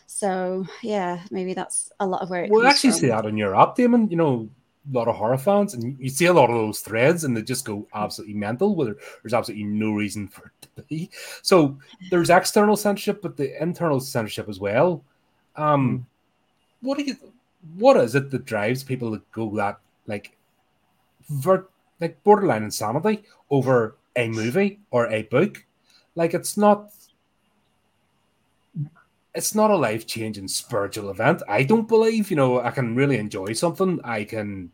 so 0.05 0.65
yeah, 0.81 1.21
maybe 1.31 1.53
that's 1.53 1.91
a 1.99 2.05
lot 2.05 2.21
of 2.21 2.29
where 2.29 2.43
it. 2.43 2.51
We'll 2.51 2.67
actually 2.67 2.91
from. 2.91 2.99
see 2.99 3.07
that 3.07 3.25
on 3.25 3.37
your 3.37 3.59
app, 3.59 3.75
Damon. 3.75 4.09
You 4.09 4.17
know, 4.17 4.49
lot 4.91 5.07
of 5.07 5.15
horror 5.15 5.37
fans, 5.37 5.73
and 5.73 5.97
you 5.99 6.09
see 6.09 6.25
a 6.25 6.33
lot 6.33 6.49
of 6.49 6.55
those 6.55 6.81
threads, 6.81 7.23
and 7.23 7.35
they 7.35 7.41
just 7.41 7.65
go 7.65 7.87
absolutely 7.93 8.35
mental. 8.35 8.75
Where 8.75 8.95
there's 9.21 9.33
absolutely 9.33 9.65
no 9.65 9.93
reason 9.93 10.27
for 10.27 10.47
it 10.47 10.67
to 10.75 10.83
be. 10.83 11.09
So 11.41 11.77
there's 12.09 12.29
external 12.29 12.75
censorship, 12.75 13.21
but 13.21 13.37
the 13.37 13.61
internal 13.61 13.99
censorship 13.99 14.49
as 14.49 14.59
well. 14.59 15.03
Um, 15.55 16.05
what 16.81 16.97
do 16.97 17.05
you? 17.05 17.15
What 17.77 17.97
is 17.97 18.15
it 18.15 18.29
that 18.31 18.45
drives 18.45 18.83
people 18.83 19.11
to 19.11 19.21
go 19.31 19.55
that 19.55 19.79
like, 20.05 20.35
vert, 21.29 21.69
like 22.01 22.21
borderline 22.23 22.63
insanity 22.63 23.23
over 23.49 23.95
a 24.17 24.27
movie 24.27 24.79
or 24.91 25.07
a 25.07 25.23
book? 25.23 25.65
Like 26.15 26.33
it's 26.33 26.57
not 26.57 26.91
it's 29.35 29.55
not 29.55 29.71
a 29.71 29.75
life 29.75 30.05
changing 30.05 30.47
spiritual 30.47 31.09
event. 31.09 31.41
I 31.47 31.63
don't 31.63 31.87
believe, 31.87 32.29
you 32.29 32.35
know, 32.37 32.61
I 32.61 32.71
can 32.71 32.95
really 32.95 33.17
enjoy 33.17 33.53
something. 33.53 33.99
I 34.03 34.23
can 34.25 34.71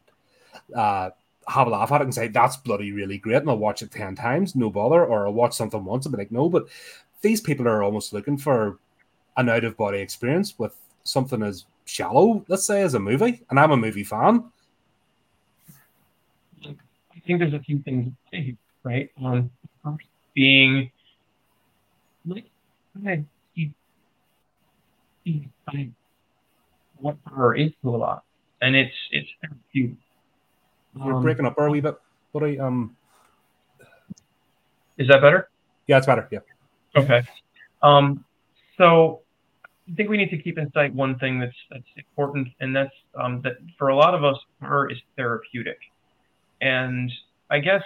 uh, 0.76 1.12
have 1.48 1.68
a 1.68 1.70
laugh 1.70 1.92
at 1.92 2.02
it 2.02 2.06
and 2.06 2.14
say, 2.14 2.28
that's 2.28 2.58
bloody 2.58 2.92
really 2.92 3.18
great. 3.18 3.38
And 3.38 3.50
I'll 3.50 3.58
watch 3.58 3.82
it 3.82 3.92
10 3.92 4.16
times, 4.16 4.56
no 4.56 4.70
bother. 4.70 5.06
Or 5.06 5.28
I'll 5.28 5.34
watch 5.34 5.54
something 5.54 5.84
once 5.86 6.06
and 6.06 6.14
be 6.14 6.18
like, 6.18 6.32
no. 6.32 6.50
But 6.50 6.68
these 7.22 7.42
people 7.42 7.68
are 7.68 7.84
almost 7.84 8.14
looking 8.14 8.38
for 8.38 8.80
an 9.38 9.50
out 9.50 9.64
of 9.64 9.78
body 9.78 10.00
experience 10.00 10.60
with 10.60 10.76
something 11.04 11.42
as 11.42 11.66
shallow, 11.86 12.44
let's 12.50 12.66
say, 12.66 12.82
as 12.82 12.94
a 12.94 13.00
movie. 13.00 13.44
And 13.50 13.60
I'm 13.60 13.72
a 13.72 13.78
movie 13.78 14.04
fan. 14.04 14.44
I 16.66 17.22
think 17.26 17.40
there's 17.40 17.54
a 17.54 17.60
few 17.60 17.80
things 17.80 18.12
right? 18.84 19.10
Um, 19.24 19.52
being 20.34 20.92
like 22.26 22.46
I 23.06 23.24
see 25.30 25.50
I, 25.68 25.90
what 26.98 27.18
horror 27.28 27.56
is 27.56 27.72
to 27.82 27.96
a 27.96 27.98
lot, 27.98 28.24
and 28.62 28.76
it's 28.76 28.96
it's 29.12 29.30
therapeutic. 29.42 29.98
We're 30.96 31.14
Um, 31.14 31.22
breaking 31.24 31.46
up 31.46 31.58
our 31.58 31.70
wee 31.70 31.82
bit. 31.82 31.96
Buddy, 32.34 32.60
um, 32.60 32.96
Is 34.98 35.08
that 35.08 35.22
better? 35.22 35.50
yeah, 35.88 35.98
it's 35.98 36.06
better. 36.06 36.28
Yeah. 36.32 36.40
Okay. 36.96 37.24
Um, 37.82 38.26
so 38.78 39.22
I 39.90 39.96
think 39.96 40.10
we 40.10 40.18
need 40.18 40.30
to 40.30 40.38
keep 40.38 40.58
in 40.58 40.72
sight 40.74 40.94
one 40.94 41.18
thing 41.20 41.40
that's 41.40 41.56
that's 41.72 41.88
important, 41.98 42.48
and 42.60 42.76
that's 42.76 42.94
um, 43.16 43.42
that 43.44 43.58
for 43.78 43.90
a 43.90 43.96
lot 43.96 44.14
of 44.14 44.24
us, 44.24 44.38
horror 44.62 44.92
is 44.92 44.98
therapeutic, 45.16 45.80
and 46.62 47.12
I 47.50 47.60
guess 47.60 47.84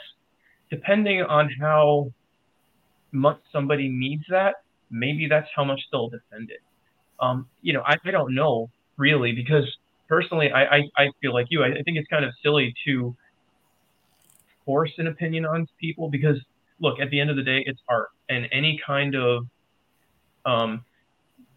depending 0.70 1.22
on 1.22 1.50
how 1.60 2.12
much 3.12 3.40
somebody 3.52 3.88
needs 3.90 4.24
that, 4.30 4.56
maybe 4.90 5.28
that's 5.28 5.48
how 5.56 5.64
much 5.64 5.80
they'll 5.92 6.10
defend 6.10 6.50
it. 6.50 6.62
Um, 7.24 7.48
you 7.62 7.74
know, 7.74 7.82
I, 7.86 7.96
I 8.04 8.12
don't 8.12 8.36
know 8.36 8.70
really 8.98 9.32
because 9.32 9.66
personally, 10.10 10.52
I, 10.52 10.64
I, 10.64 10.82
I 10.98 11.10
feel 11.22 11.34
like 11.34 11.48
you. 11.50 11.64
I, 11.64 11.68
I 11.68 11.82
think 11.84 11.98
it's 11.98 12.08
kind 12.10 12.26
of 12.26 12.32
silly 12.44 12.74
to 12.86 13.16
force 14.66 14.92
an 14.98 15.08
opinion 15.08 15.46
on 15.46 15.68
people 15.80 16.10
because 16.10 16.38
look, 16.80 17.00
at 17.00 17.10
the 17.10 17.20
end 17.20 17.30
of 17.30 17.36
the 17.36 17.44
day, 17.44 17.64
it's 17.66 17.80
art, 17.90 18.10
and 18.30 18.48
any 18.52 18.80
kind 18.86 19.16
of 19.16 19.46
um, 20.46 20.84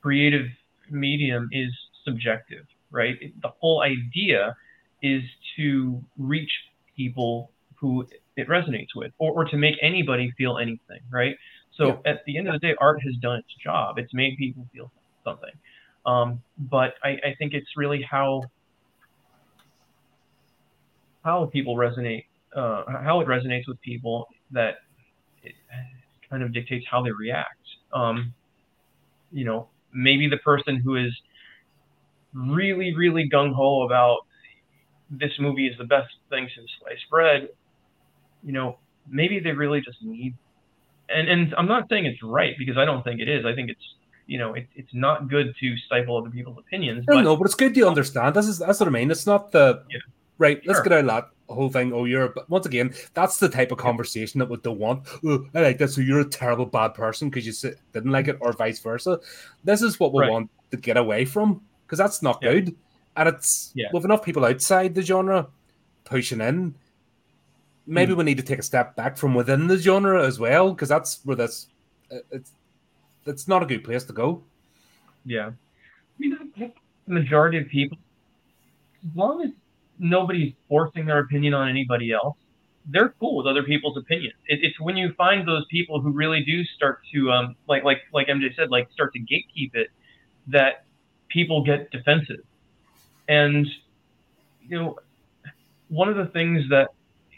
creative 0.00 0.46
medium 0.90 1.48
is 1.52 1.70
subjective, 2.04 2.64
right? 2.90 3.16
The 3.42 3.48
whole 3.60 3.82
idea 3.82 4.56
is 5.02 5.22
to 5.56 6.02
reach 6.16 6.50
people 6.96 7.50
who 7.74 8.06
it 8.36 8.48
resonates 8.48 8.94
with, 8.94 9.12
or, 9.18 9.32
or 9.32 9.44
to 9.44 9.56
make 9.56 9.74
anybody 9.82 10.32
feel 10.38 10.58
anything, 10.58 11.00
right? 11.10 11.36
So 11.76 12.00
at 12.06 12.24
the 12.24 12.38
end 12.38 12.48
of 12.48 12.54
the 12.54 12.58
day, 12.60 12.74
art 12.80 13.02
has 13.02 13.14
done 13.16 13.40
its 13.40 13.54
job. 13.62 13.98
It's 13.98 14.14
made 14.14 14.38
people 14.38 14.66
feel 14.72 14.90
something. 15.26 15.50
Um, 16.06 16.40
but 16.58 16.94
I, 17.02 17.08
I 17.08 17.34
think 17.38 17.52
it's 17.52 17.70
really 17.76 18.02
how 18.08 18.42
how 21.24 21.46
people 21.46 21.74
resonate, 21.76 22.24
uh, 22.54 22.84
how 23.02 23.20
it 23.20 23.26
resonates 23.26 23.66
with 23.66 23.80
people 23.80 24.28
that 24.52 24.76
it 25.42 25.54
kind 26.30 26.42
of 26.44 26.54
dictates 26.54 26.86
how 26.88 27.02
they 27.02 27.10
react. 27.10 27.66
Um, 27.92 28.32
you 29.32 29.44
know, 29.44 29.68
maybe 29.92 30.28
the 30.28 30.36
person 30.38 30.76
who 30.76 30.94
is 30.94 31.12
really, 32.32 32.94
really 32.94 33.28
gung 33.28 33.52
ho 33.52 33.82
about 33.82 34.18
this 35.10 35.32
movie 35.40 35.66
is 35.66 35.76
the 35.78 35.84
best 35.84 36.12
thing 36.30 36.48
since 36.54 36.68
sliced 36.80 37.08
bread, 37.10 37.48
you 38.42 38.52
know, 38.52 38.78
maybe 39.08 39.40
they 39.40 39.52
really 39.52 39.80
just 39.80 39.98
need. 40.02 40.34
And 41.08 41.28
and 41.28 41.54
I'm 41.56 41.68
not 41.68 41.88
saying 41.88 42.06
it's 42.06 42.22
right 42.22 42.54
because 42.58 42.76
I 42.76 42.84
don't 42.84 43.02
think 43.02 43.20
it 43.20 43.28
is. 43.28 43.44
I 43.44 43.54
think 43.54 43.70
it's 43.70 43.94
you 44.26 44.38
know 44.38 44.54
it, 44.54 44.66
it's 44.74 44.92
not 44.92 45.28
good 45.28 45.54
to 45.60 45.76
stifle 45.78 46.16
other 46.18 46.30
people's 46.30 46.58
opinions. 46.58 47.04
I 47.08 47.12
don't 47.12 47.24
But 47.24 47.28
know, 47.30 47.36
but 47.36 47.44
it's 47.44 47.54
good 47.54 47.74
to 47.74 47.86
understand. 47.86 48.34
This 48.34 48.46
is 48.48 48.58
that's 48.58 48.80
what 48.80 48.88
I 48.88 48.92
mean. 48.92 49.10
It's 49.10 49.26
not 49.26 49.52
the 49.52 49.82
Yeah. 49.90 49.98
right. 50.38 50.60
Let's 50.66 50.78
Sure. 50.78 50.84
get 50.84 50.92
out 50.92 51.00
of 51.00 51.06
that 51.06 51.30
whole 51.48 51.68
thing. 51.70 51.92
Oh, 51.92 52.04
you're. 52.06 52.28
But 52.28 52.50
once 52.50 52.66
again, 52.66 52.92
that's 53.14 53.38
the 53.38 53.48
type 53.48 53.70
of 53.72 53.78
conversation 53.78 54.40
that 54.40 54.48
we 54.48 54.56
don't 54.58 54.78
want. 54.78 55.06
Oh, 55.24 55.46
I 55.54 55.60
like 55.62 55.78
that. 55.78 55.90
So 55.90 56.00
you're 56.00 56.20
a 56.20 56.24
terrible 56.24 56.66
bad 56.66 56.94
person 56.94 57.30
because 57.30 57.46
you 57.46 57.70
didn't 57.92 58.10
like 58.10 58.28
it, 58.28 58.36
or 58.40 58.52
vice 58.52 58.80
versa. 58.80 59.20
This 59.64 59.82
is 59.82 60.00
what 60.00 60.12
we 60.12 60.22
Right. 60.22 60.30
want 60.32 60.50
to 60.72 60.76
get 60.76 60.96
away 60.96 61.24
from 61.24 61.60
because 61.86 61.98
that's 61.98 62.20
not 62.22 62.38
Yeah. 62.42 62.52
good. 62.52 62.74
And 63.16 63.28
it's 63.28 63.72
Yeah. 63.74 63.88
with 63.92 64.04
enough 64.04 64.24
people 64.24 64.44
outside 64.44 64.94
the 64.94 65.02
genre 65.02 65.48
pushing 66.04 66.40
in. 66.40 66.74
maybe 67.88 68.10
hmm. 68.12 68.18
we 68.18 68.24
need 68.24 68.36
to 68.36 68.42
take 68.42 68.58
a 68.58 68.62
step 68.64 68.96
back 68.96 69.16
from 69.16 69.32
within 69.32 69.68
the 69.68 69.76
genre 69.78 70.26
as 70.26 70.40
well, 70.40 70.70
because 70.72 70.88
that's 70.88 71.20
where 71.24 71.36
this 71.36 71.68
uh, 72.10 72.16
it's 72.32 72.50
it's 73.26 73.48
not 73.48 73.62
a 73.62 73.66
good 73.66 73.84
place 73.84 74.04
to 74.04 74.12
go. 74.12 74.42
Yeah, 75.24 75.48
I 75.48 75.52
mean, 76.18 76.38
the 76.56 76.72
majority 77.06 77.58
of 77.58 77.68
people, 77.68 77.98
as 79.04 79.16
long 79.16 79.42
as 79.42 79.50
nobody's 79.98 80.52
forcing 80.68 81.06
their 81.06 81.18
opinion 81.18 81.54
on 81.54 81.68
anybody 81.68 82.12
else, 82.12 82.36
they're 82.86 83.14
cool 83.20 83.36
with 83.36 83.46
other 83.46 83.62
people's 83.62 83.96
opinions. 83.96 84.34
It, 84.46 84.60
it's 84.62 84.78
when 84.80 84.96
you 84.96 85.12
find 85.14 85.46
those 85.46 85.64
people 85.70 86.00
who 86.00 86.10
really 86.10 86.44
do 86.44 86.64
start 86.64 87.00
to, 87.12 87.30
um, 87.32 87.56
like 87.68 87.84
like 87.84 88.02
like 88.12 88.28
MJ 88.28 88.54
said, 88.54 88.70
like 88.70 88.90
start 88.92 89.12
to 89.14 89.20
gatekeep 89.20 89.74
it, 89.74 89.88
that 90.48 90.84
people 91.28 91.64
get 91.64 91.90
defensive. 91.90 92.44
And 93.28 93.66
you 94.68 94.78
know, 94.78 94.98
one 95.88 96.08
of 96.08 96.16
the 96.16 96.26
things 96.26 96.68
that 96.70 96.90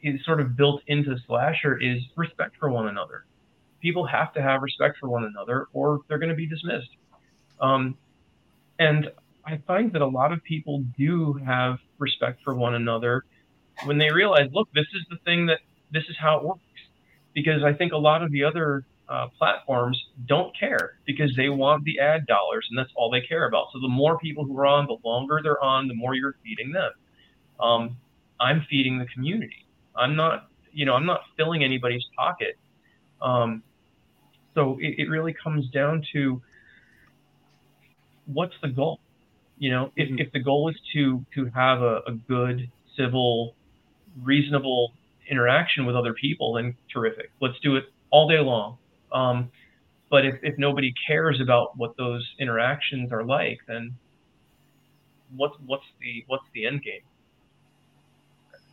is 0.03 0.24
sort 0.24 0.40
of 0.40 0.57
built 0.57 0.83
into 0.87 1.16
slasher 1.27 1.79
is 1.79 2.03
respect 2.16 2.57
for 2.59 2.70
one 2.70 2.88
another. 2.88 3.24
People 3.81 4.07
have 4.07 4.33
to 4.35 4.43
have 4.43 4.62
respect 4.62 4.99
for 4.99 5.09
one 5.09 5.25
another, 5.25 5.67
or 5.73 6.01
they're 6.09 6.19
going 6.19 6.31
to 6.31 6.37
be 6.37 6.47
dismissed. 6.47 6.91
Um, 7.61 7.97
and 8.79 9.11
I 9.45 9.59
find 9.67 9.93
that 9.93 10.03
a 10.03 10.07
lot 10.07 10.33
of 10.33 10.43
people 10.45 10.85
do 10.97 11.35
have 11.45 11.79
respect 11.99 12.41
for 12.45 12.55
one 12.55 12.75
another 12.75 13.25
when 13.85 13.99
they 13.99 14.11
realize, 14.11 14.51
look, 14.53 14.69
this 14.75 14.87
is 14.95 15.05
the 15.11 15.17
thing 15.25 15.47
that 15.47 15.59
this 15.91 16.05
is 16.09 16.17
how 16.19 16.38
it 16.38 16.45
works. 16.45 16.61
Because 17.35 17.62
I 17.62 17.73
think 17.73 17.93
a 17.93 17.99
lot 17.99 18.23
of 18.23 18.33
the 18.33 18.45
other 18.45 18.85
uh, 19.09 19.29
platforms 19.38 19.99
don't 20.27 20.57
care 20.59 20.99
because 21.07 21.35
they 21.37 21.49
want 21.49 21.85
the 21.85 21.99
ad 21.99 22.27
dollars 22.27 22.67
and 22.69 22.79
that's 22.79 22.91
all 22.95 23.11
they 23.11 23.21
care 23.23 23.47
about. 23.47 23.69
So 23.73 23.81
the 23.81 23.88
more 23.88 24.19
people 24.19 24.45
who 24.45 24.59
are 24.59 24.67
on, 24.67 24.87
the 24.87 24.97
longer 25.05 25.41
they're 25.43 25.62
on, 25.62 25.88
the 25.88 25.95
more 25.95 26.14
you're 26.14 26.37
feeding 26.43 26.73
them. 26.73 26.91
Um, 27.61 27.97
I'm 28.41 28.67
feeding 28.69 28.99
the 28.99 29.07
community. 29.07 29.67
I'm 29.97 30.14
not, 30.14 30.49
you 30.73 30.85
know, 30.85 30.95
I'm 30.95 31.07
not 31.07 31.23
filling 31.37 31.64
anybody's 31.64 32.05
pocket. 32.17 32.59
Um, 33.21 33.63
so 34.55 34.79
it, 34.81 34.99
it 34.99 35.09
really 35.09 35.35
comes 35.35 35.69
down 35.71 36.05
to 36.13 36.43
what's 38.27 38.55
the 38.63 38.69
goal? 38.69 39.01
You 39.59 39.71
know, 39.71 39.93
if, 39.97 40.09
mm-hmm. 40.09 40.19
if 40.19 40.33
the 40.33 40.41
goal 40.41 40.69
is 40.69 40.77
to 40.95 41.25
to 41.35 41.47
have 41.47 41.83
a, 41.83 42.01
a 42.07 42.13
good, 42.29 42.71
civil, 42.97 43.55
reasonable 44.23 44.93
interaction 45.31 45.87
with 45.87 45.97
other 45.97 46.15
people, 46.15 46.55
then 46.55 46.75
terrific. 46.93 47.31
Let's 47.41 47.59
do 47.61 47.77
it 47.77 47.85
all 48.11 48.29
day 48.29 48.39
long. 48.41 48.79
Um, 49.13 49.51
but 50.11 50.25
if, 50.25 50.37
if 50.43 50.59
nobody 50.59 50.95
cares 51.07 51.41
about 51.41 51.77
what 51.77 51.97
those 51.97 52.27
interactions 52.39 53.13
are 53.13 53.25
like, 53.25 53.59
then 53.67 53.95
what's 55.37 55.55
what's 55.67 55.85
the 56.01 56.25
what's 56.27 56.45
the 56.55 56.67
end 56.67 56.83
game? 56.83 57.03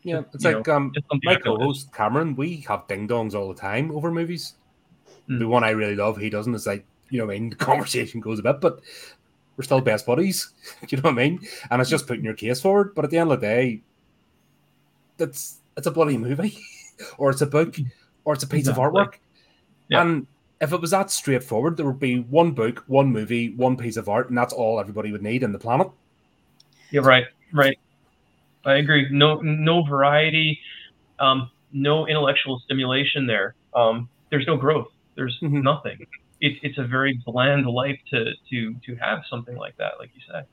Yeah, 0.06 0.22
it's 0.34 0.44
you 0.44 0.52
like 0.52 0.68
know, 0.68 0.76
um, 0.76 0.94
my 1.24 1.36
co-host 1.36 1.92
Cameron. 1.92 2.36
We 2.36 2.58
have 2.68 2.88
ding 2.88 3.08
dongs 3.08 3.34
all 3.34 3.52
the 3.52 3.60
time 3.60 3.90
over 3.90 4.12
movies. 4.12 4.54
Mm. 5.28 5.40
The 5.40 5.48
one 5.48 5.64
I 5.64 5.72
really 5.72 5.96
love, 5.96 6.18
he 6.18 6.30
doesn't. 6.30 6.54
It's 6.54 6.68
like 6.68 6.86
you 7.10 7.18
know, 7.18 7.26
I 7.26 7.40
mean, 7.40 7.50
the 7.50 7.56
conversation 7.56 8.22
goes 8.22 8.38
a 8.38 8.44
bit, 8.44 8.62
but 8.62 8.82
we're 9.58 9.64
still 9.64 9.82
best 9.82 10.06
buddies. 10.06 10.52
you 10.90 10.98
know 11.00 11.10
what 11.10 11.14
I 11.14 11.16
mean? 11.16 11.40
And 11.72 11.82
it's 11.82 11.90
just 11.90 12.06
putting 12.06 12.24
your 12.24 12.36
case 12.36 12.62
forward. 12.62 12.94
But 12.94 13.04
at 13.04 13.10
the 13.10 13.18
end 13.18 13.32
of 13.32 13.42
the 13.42 13.48
day, 13.48 13.82
that's 15.18 15.58
it's 15.76 15.88
a 15.88 15.92
bloody 15.92 16.20
movie, 16.20 16.56
or 17.18 17.32
it's 17.32 17.42
a 17.42 17.48
book, 17.48 17.76
or 18.26 18.36
it's 18.36 18.44
a 18.44 18.48
piece 18.48 18.68
exactly. 18.68 18.86
of 18.86 18.94
artwork. 18.94 19.14
Yeah. 19.90 20.02
And 20.02 20.28
if 20.62 20.72
it 20.72 20.80
was 20.80 20.92
that 20.92 21.10
straightforward, 21.10 21.78
there 21.78 21.88
would 21.88 22.00
be 22.00 22.20
one 22.20 22.52
book, 22.52 22.84
one 22.86 23.12
movie, 23.12 23.56
one 23.56 23.76
piece 23.76 23.98
of 23.98 24.08
art, 24.08 24.30
and 24.30 24.38
that's 24.38 24.54
all 24.54 24.80
everybody 24.80 25.12
would 25.12 25.24
need 25.24 25.42
in 25.42 25.52
the 25.52 25.60
planet. 25.60 25.90
You're 26.92 27.02
right, 27.02 27.26
right. 27.52 27.80
I 28.66 28.76
agree. 28.76 29.08
No, 29.12 29.40
no 29.42 29.84
variety, 29.84 30.60
um, 31.20 31.50
no 31.72 32.08
intellectual 32.08 32.60
stimulation 32.66 33.28
there. 33.28 33.56
Um, 33.76 34.10
there's 34.32 34.48
no 34.48 34.58
growth. 34.58 34.88
There's 35.16 35.38
mm-hmm. 35.42 35.62
nothing. 35.62 36.06
It, 36.42 36.58
it's 36.64 36.78
a 36.78 36.84
very 36.84 37.22
bland 37.26 37.66
life 37.68 38.00
to 38.12 38.34
to 38.50 38.76
to 38.86 38.96
have 38.96 39.24
something 39.30 39.56
like 39.56 39.78
that, 39.78 39.94
like 40.00 40.12
you 40.16 40.22
said. 40.30 40.46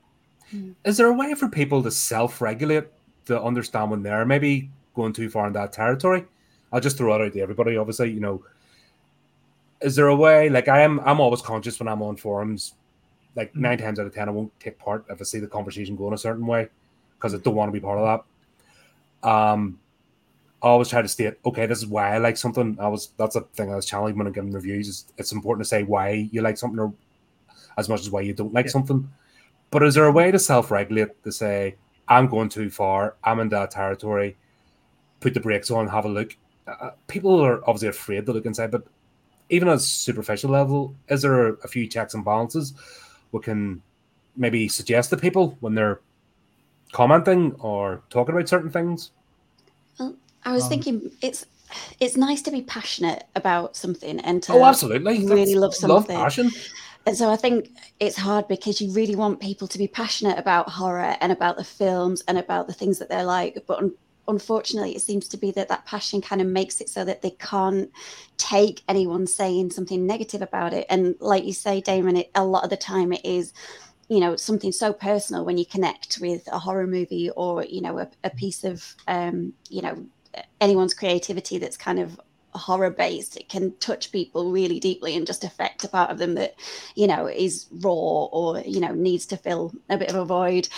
Is 0.84 0.98
there 0.98 1.06
a 1.06 1.14
way 1.14 1.34
for 1.34 1.48
people 1.48 1.82
to 1.82 1.90
self-regulate 1.90 2.84
to 3.24 3.40
understand 3.40 3.90
when 3.90 4.02
they're 4.02 4.26
maybe 4.26 4.70
going 4.94 5.14
too 5.14 5.30
far 5.30 5.46
in 5.46 5.54
that 5.54 5.72
territory? 5.72 6.26
I'll 6.72 6.80
just 6.80 6.98
throw 6.98 7.14
it 7.14 7.24
out 7.24 7.32
to 7.32 7.40
everybody. 7.40 7.76
Obviously, 7.76 8.10
you 8.10 8.20
know, 8.20 8.44
is 9.80 9.96
there 9.96 10.08
a 10.08 10.16
way? 10.16 10.50
Like 10.50 10.68
I 10.68 10.82
am, 10.82 11.00
I'm 11.00 11.20
always 11.20 11.40
conscious 11.40 11.80
when 11.80 11.88
I'm 11.88 12.02
on 12.02 12.16
forums. 12.16 12.74
Like 13.34 13.50
mm-hmm. 13.50 13.62
nine 13.62 13.78
times 13.78 13.98
out 13.98 14.06
of 14.06 14.14
ten, 14.14 14.28
I 14.28 14.32
won't 14.32 14.52
take 14.60 14.78
part 14.78 15.06
if 15.08 15.20
I 15.20 15.24
see 15.24 15.38
the 15.38 15.46
conversation 15.46 15.96
going 15.96 16.12
a 16.12 16.18
certain 16.18 16.46
way 16.46 16.68
because 17.22 17.34
I 17.34 17.38
don't 17.38 17.54
want 17.54 17.68
to 17.68 17.72
be 17.72 17.80
part 17.80 17.98
of 17.98 18.24
that. 19.22 19.28
Um, 19.28 19.78
I 20.60 20.66
always 20.66 20.88
try 20.88 21.02
to 21.02 21.08
state, 21.08 21.34
okay, 21.46 21.66
this 21.66 21.78
is 21.78 21.86
why 21.86 22.14
I 22.14 22.18
like 22.18 22.36
something. 22.36 22.76
I 22.80 22.88
was 22.88 23.10
that's 23.16 23.36
a 23.36 23.42
thing 23.42 23.72
I 23.72 23.76
was 23.76 23.86
challenging 23.86 24.18
when 24.18 24.26
I'm 24.26 24.32
giving 24.32 24.52
reviews. 24.52 24.88
Is 24.88 25.06
it's 25.18 25.30
important 25.30 25.64
to 25.64 25.68
say 25.68 25.84
why 25.84 26.28
you 26.32 26.42
like 26.42 26.58
something 26.58 26.80
or 26.80 26.92
as 27.78 27.88
much 27.88 28.00
as 28.00 28.10
why 28.10 28.22
you 28.22 28.34
don't 28.34 28.52
like 28.52 28.66
yeah. 28.66 28.72
something. 28.72 29.08
But 29.70 29.84
is 29.84 29.94
there 29.94 30.06
a 30.06 30.12
way 30.12 30.30
to 30.30 30.38
self-regulate 30.38 31.22
to 31.22 31.32
say, 31.32 31.76
I'm 32.08 32.26
going 32.26 32.48
too 32.48 32.68
far, 32.68 33.14
I'm 33.24 33.40
in 33.40 33.48
that 33.50 33.70
territory, 33.70 34.36
put 35.20 35.32
the 35.32 35.40
brakes 35.40 35.70
on, 35.70 35.88
have 35.88 36.04
a 36.04 36.08
look. 36.08 36.36
Uh, 36.66 36.90
people 37.06 37.40
are 37.40 37.60
obviously 37.68 37.88
afraid 37.88 38.26
to 38.26 38.32
look 38.32 38.44
inside, 38.44 38.70
but 38.70 38.84
even 39.48 39.68
at 39.68 39.76
a 39.76 39.80
superficial 39.80 40.50
level, 40.50 40.94
is 41.08 41.22
there 41.22 41.48
a 41.48 41.68
few 41.68 41.86
checks 41.86 42.14
and 42.14 42.24
balances 42.24 42.74
we 43.30 43.40
can 43.40 43.80
maybe 44.36 44.68
suggest 44.68 45.10
to 45.10 45.16
people 45.16 45.56
when 45.60 45.74
they're 45.74 46.00
commenting 46.92 47.54
or 47.58 48.02
talking 48.10 48.34
about 48.34 48.48
certain 48.48 48.70
things? 48.70 49.10
Well, 49.98 50.16
I 50.44 50.52
was 50.52 50.64
um, 50.64 50.68
thinking 50.68 51.10
it's 51.20 51.46
it's 52.00 52.16
nice 52.16 52.42
to 52.42 52.50
be 52.50 52.62
passionate 52.62 53.24
about 53.34 53.76
something 53.76 54.20
and 54.20 54.42
to 54.44 54.52
oh, 54.52 54.64
absolutely. 54.64 55.26
really 55.26 55.44
That's, 55.44 55.56
love 55.56 55.74
something. 55.74 56.14
Love 56.14 56.24
passion. 56.24 56.50
And 57.06 57.16
so 57.16 57.30
I 57.30 57.36
think 57.36 57.70
it's 57.98 58.16
hard 58.16 58.46
because 58.46 58.80
you 58.80 58.92
really 58.92 59.16
want 59.16 59.40
people 59.40 59.66
to 59.68 59.78
be 59.78 59.88
passionate 59.88 60.38
about 60.38 60.68
horror 60.68 61.16
and 61.20 61.32
about 61.32 61.56
the 61.56 61.64
films 61.64 62.22
and 62.28 62.38
about 62.38 62.68
the 62.68 62.72
things 62.72 62.98
that 62.98 63.08
they're 63.08 63.24
like. 63.24 63.64
But 63.66 63.78
un- 63.78 63.94
unfortunately, 64.28 64.94
it 64.94 65.02
seems 65.02 65.26
to 65.28 65.36
be 65.36 65.50
that 65.52 65.68
that 65.68 65.84
passion 65.84 66.20
kind 66.20 66.40
of 66.40 66.46
makes 66.46 66.80
it 66.80 66.88
so 66.88 67.04
that 67.04 67.22
they 67.22 67.30
can't 67.30 67.90
take 68.36 68.82
anyone 68.88 69.26
saying 69.26 69.70
something 69.70 70.06
negative 70.06 70.42
about 70.42 70.72
it. 70.72 70.86
And 70.88 71.16
like 71.18 71.44
you 71.44 71.52
say, 71.52 71.80
Damon, 71.80 72.18
it, 72.18 72.30
a 72.36 72.44
lot 72.44 72.64
of 72.64 72.70
the 72.70 72.76
time 72.76 73.12
it 73.12 73.24
is 73.24 73.52
you 74.12 74.20
know 74.20 74.36
something 74.36 74.72
so 74.72 74.92
personal 74.92 75.42
when 75.42 75.56
you 75.56 75.64
connect 75.64 76.18
with 76.20 76.46
a 76.52 76.58
horror 76.58 76.86
movie 76.86 77.30
or 77.30 77.64
you 77.64 77.80
know 77.80 77.98
a, 77.98 78.08
a 78.24 78.28
piece 78.28 78.62
of 78.62 78.94
um, 79.08 79.54
you 79.70 79.80
know 79.80 80.04
anyone's 80.60 80.92
creativity 80.92 81.56
that's 81.56 81.78
kind 81.78 81.98
of 81.98 82.20
horror 82.54 82.90
based 82.90 83.38
it 83.38 83.48
can 83.48 83.74
touch 83.78 84.12
people 84.12 84.52
really 84.52 84.78
deeply 84.78 85.16
and 85.16 85.26
just 85.26 85.44
affect 85.44 85.82
a 85.84 85.88
part 85.88 86.10
of 86.10 86.18
them 86.18 86.34
that 86.34 86.54
you 86.94 87.06
know 87.06 87.26
is 87.26 87.66
raw 87.80 88.26
or 88.26 88.60
you 88.60 88.80
know 88.80 88.92
needs 88.92 89.24
to 89.24 89.38
fill 89.38 89.72
a 89.88 89.96
bit 89.96 90.10
of 90.10 90.16
a 90.16 90.26
void. 90.26 90.68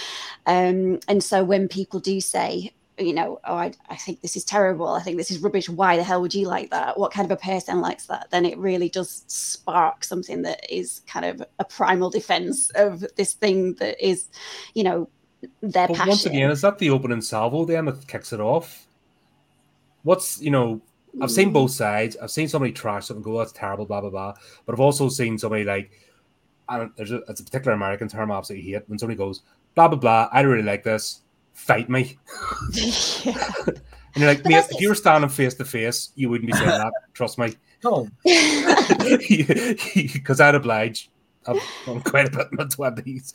Um, 0.47 1.01
and 1.09 1.21
so 1.21 1.43
when 1.43 1.67
people 1.67 1.99
do 1.99 2.21
say 2.21 2.73
you 2.99 3.13
know, 3.13 3.41
oh, 3.45 3.57
I, 3.57 3.73
I 3.89 3.97
think 3.97 4.21
this 4.21 4.37
is 4.37 4.45
terrible. 4.45 4.89
I 4.89 5.01
think 5.01 5.17
this 5.17 5.31
is 5.31 5.39
rubbish. 5.39 5.69
Why 5.69 5.97
the 5.97 6.05
hell 6.05 6.21
would 6.21 6.35
you 6.35 6.47
like 6.47 6.71
that? 6.71 6.99
What 6.99 7.13
kind 7.13 7.31
of 7.31 7.37
a 7.37 7.41
person 7.41 7.81
likes 7.81 8.07
that? 8.07 8.31
Then 8.31 8.45
it 8.45 8.57
really 8.59 8.89
does 8.89 9.25
spark 9.27 10.05
something 10.05 10.43
that 10.43 10.65
is 10.73 11.03
kind 11.07 11.25
of 11.25 11.43
a 11.59 11.65
primal 11.65 12.11
defense 12.11 12.71
of 12.77 13.05
this 13.17 13.35
thing 13.35 13.75
that 13.75 14.05
is, 14.05 14.29
you 14.75 14.85
know, 14.85 15.09
their 15.61 15.89
but 15.89 15.97
passion. 15.97 16.09
Once 16.09 16.27
again, 16.27 16.51
is 16.51 16.61
that 16.61 16.79
the 16.79 16.91
opening 16.91 17.21
salvo 17.21 17.65
then 17.65 17.87
that 17.87 18.07
kicks 18.07 18.33
it 18.33 18.41
off? 18.41 18.87
What's, 20.05 20.41
you 20.41 20.51
know, 20.51 20.81
I've 21.21 21.31
seen 21.31 21.53
both 21.53 21.73
mm. 21.73 21.75
sides. 21.75 22.17
I've 22.17 22.31
seen 22.31 22.49
somebody 22.49 22.73
trash 22.73 23.07
something, 23.07 23.23
go, 23.23 23.39
that's 23.39 23.53
terrible, 23.53 23.87
blah, 23.87 24.01
blah, 24.03 24.11
blah. 24.11 24.35
But 24.67 24.75
I've 24.75 24.81
also 24.81 25.09
seen 25.09 25.39
somebody 25.39 25.65
like, 25.65 25.91
and 26.69 26.91
there's 26.97 27.11
a, 27.11 27.23
it's 27.29 27.41
a 27.41 27.45
particular 27.45 27.75
American 27.75 28.09
term 28.09 28.31
I 28.31 28.39
absolutely 28.39 28.71
hate 28.71 28.89
when 28.89 28.99
somebody 28.99 29.19
goes, 29.19 29.43
blah, 29.75 29.89
blah, 29.89 29.99
blah, 29.99 30.29
I 30.33 30.43
really 30.43 30.63
like 30.63 30.85
this 30.85 31.23
fight 31.55 31.89
me. 31.89 32.19
yeah. 32.73 33.33
and 33.67 33.81
you're 34.17 34.29
like, 34.29 34.45
mate, 34.45 34.67
if 34.71 34.81
you 34.81 34.89
were 34.91 34.95
standing 34.95 35.31
face 35.31 35.55
to 35.55 35.65
face, 35.65 36.11
you 36.15 36.29
wouldn't 36.29 36.51
be 36.51 36.57
saying 36.57 36.69
that. 36.69 36.93
Trust 37.15 37.39
me. 37.39 37.55
No. 37.85 38.09
Because 39.95 40.41
I'd 40.41 40.55
oblige. 40.55 41.11
I've 41.47 41.61
done 41.85 42.01
quite 42.01 42.29
a 42.29 42.31
bit 42.31 42.49
in 42.51 42.57
my 42.57 42.65
twenties. 42.65 43.31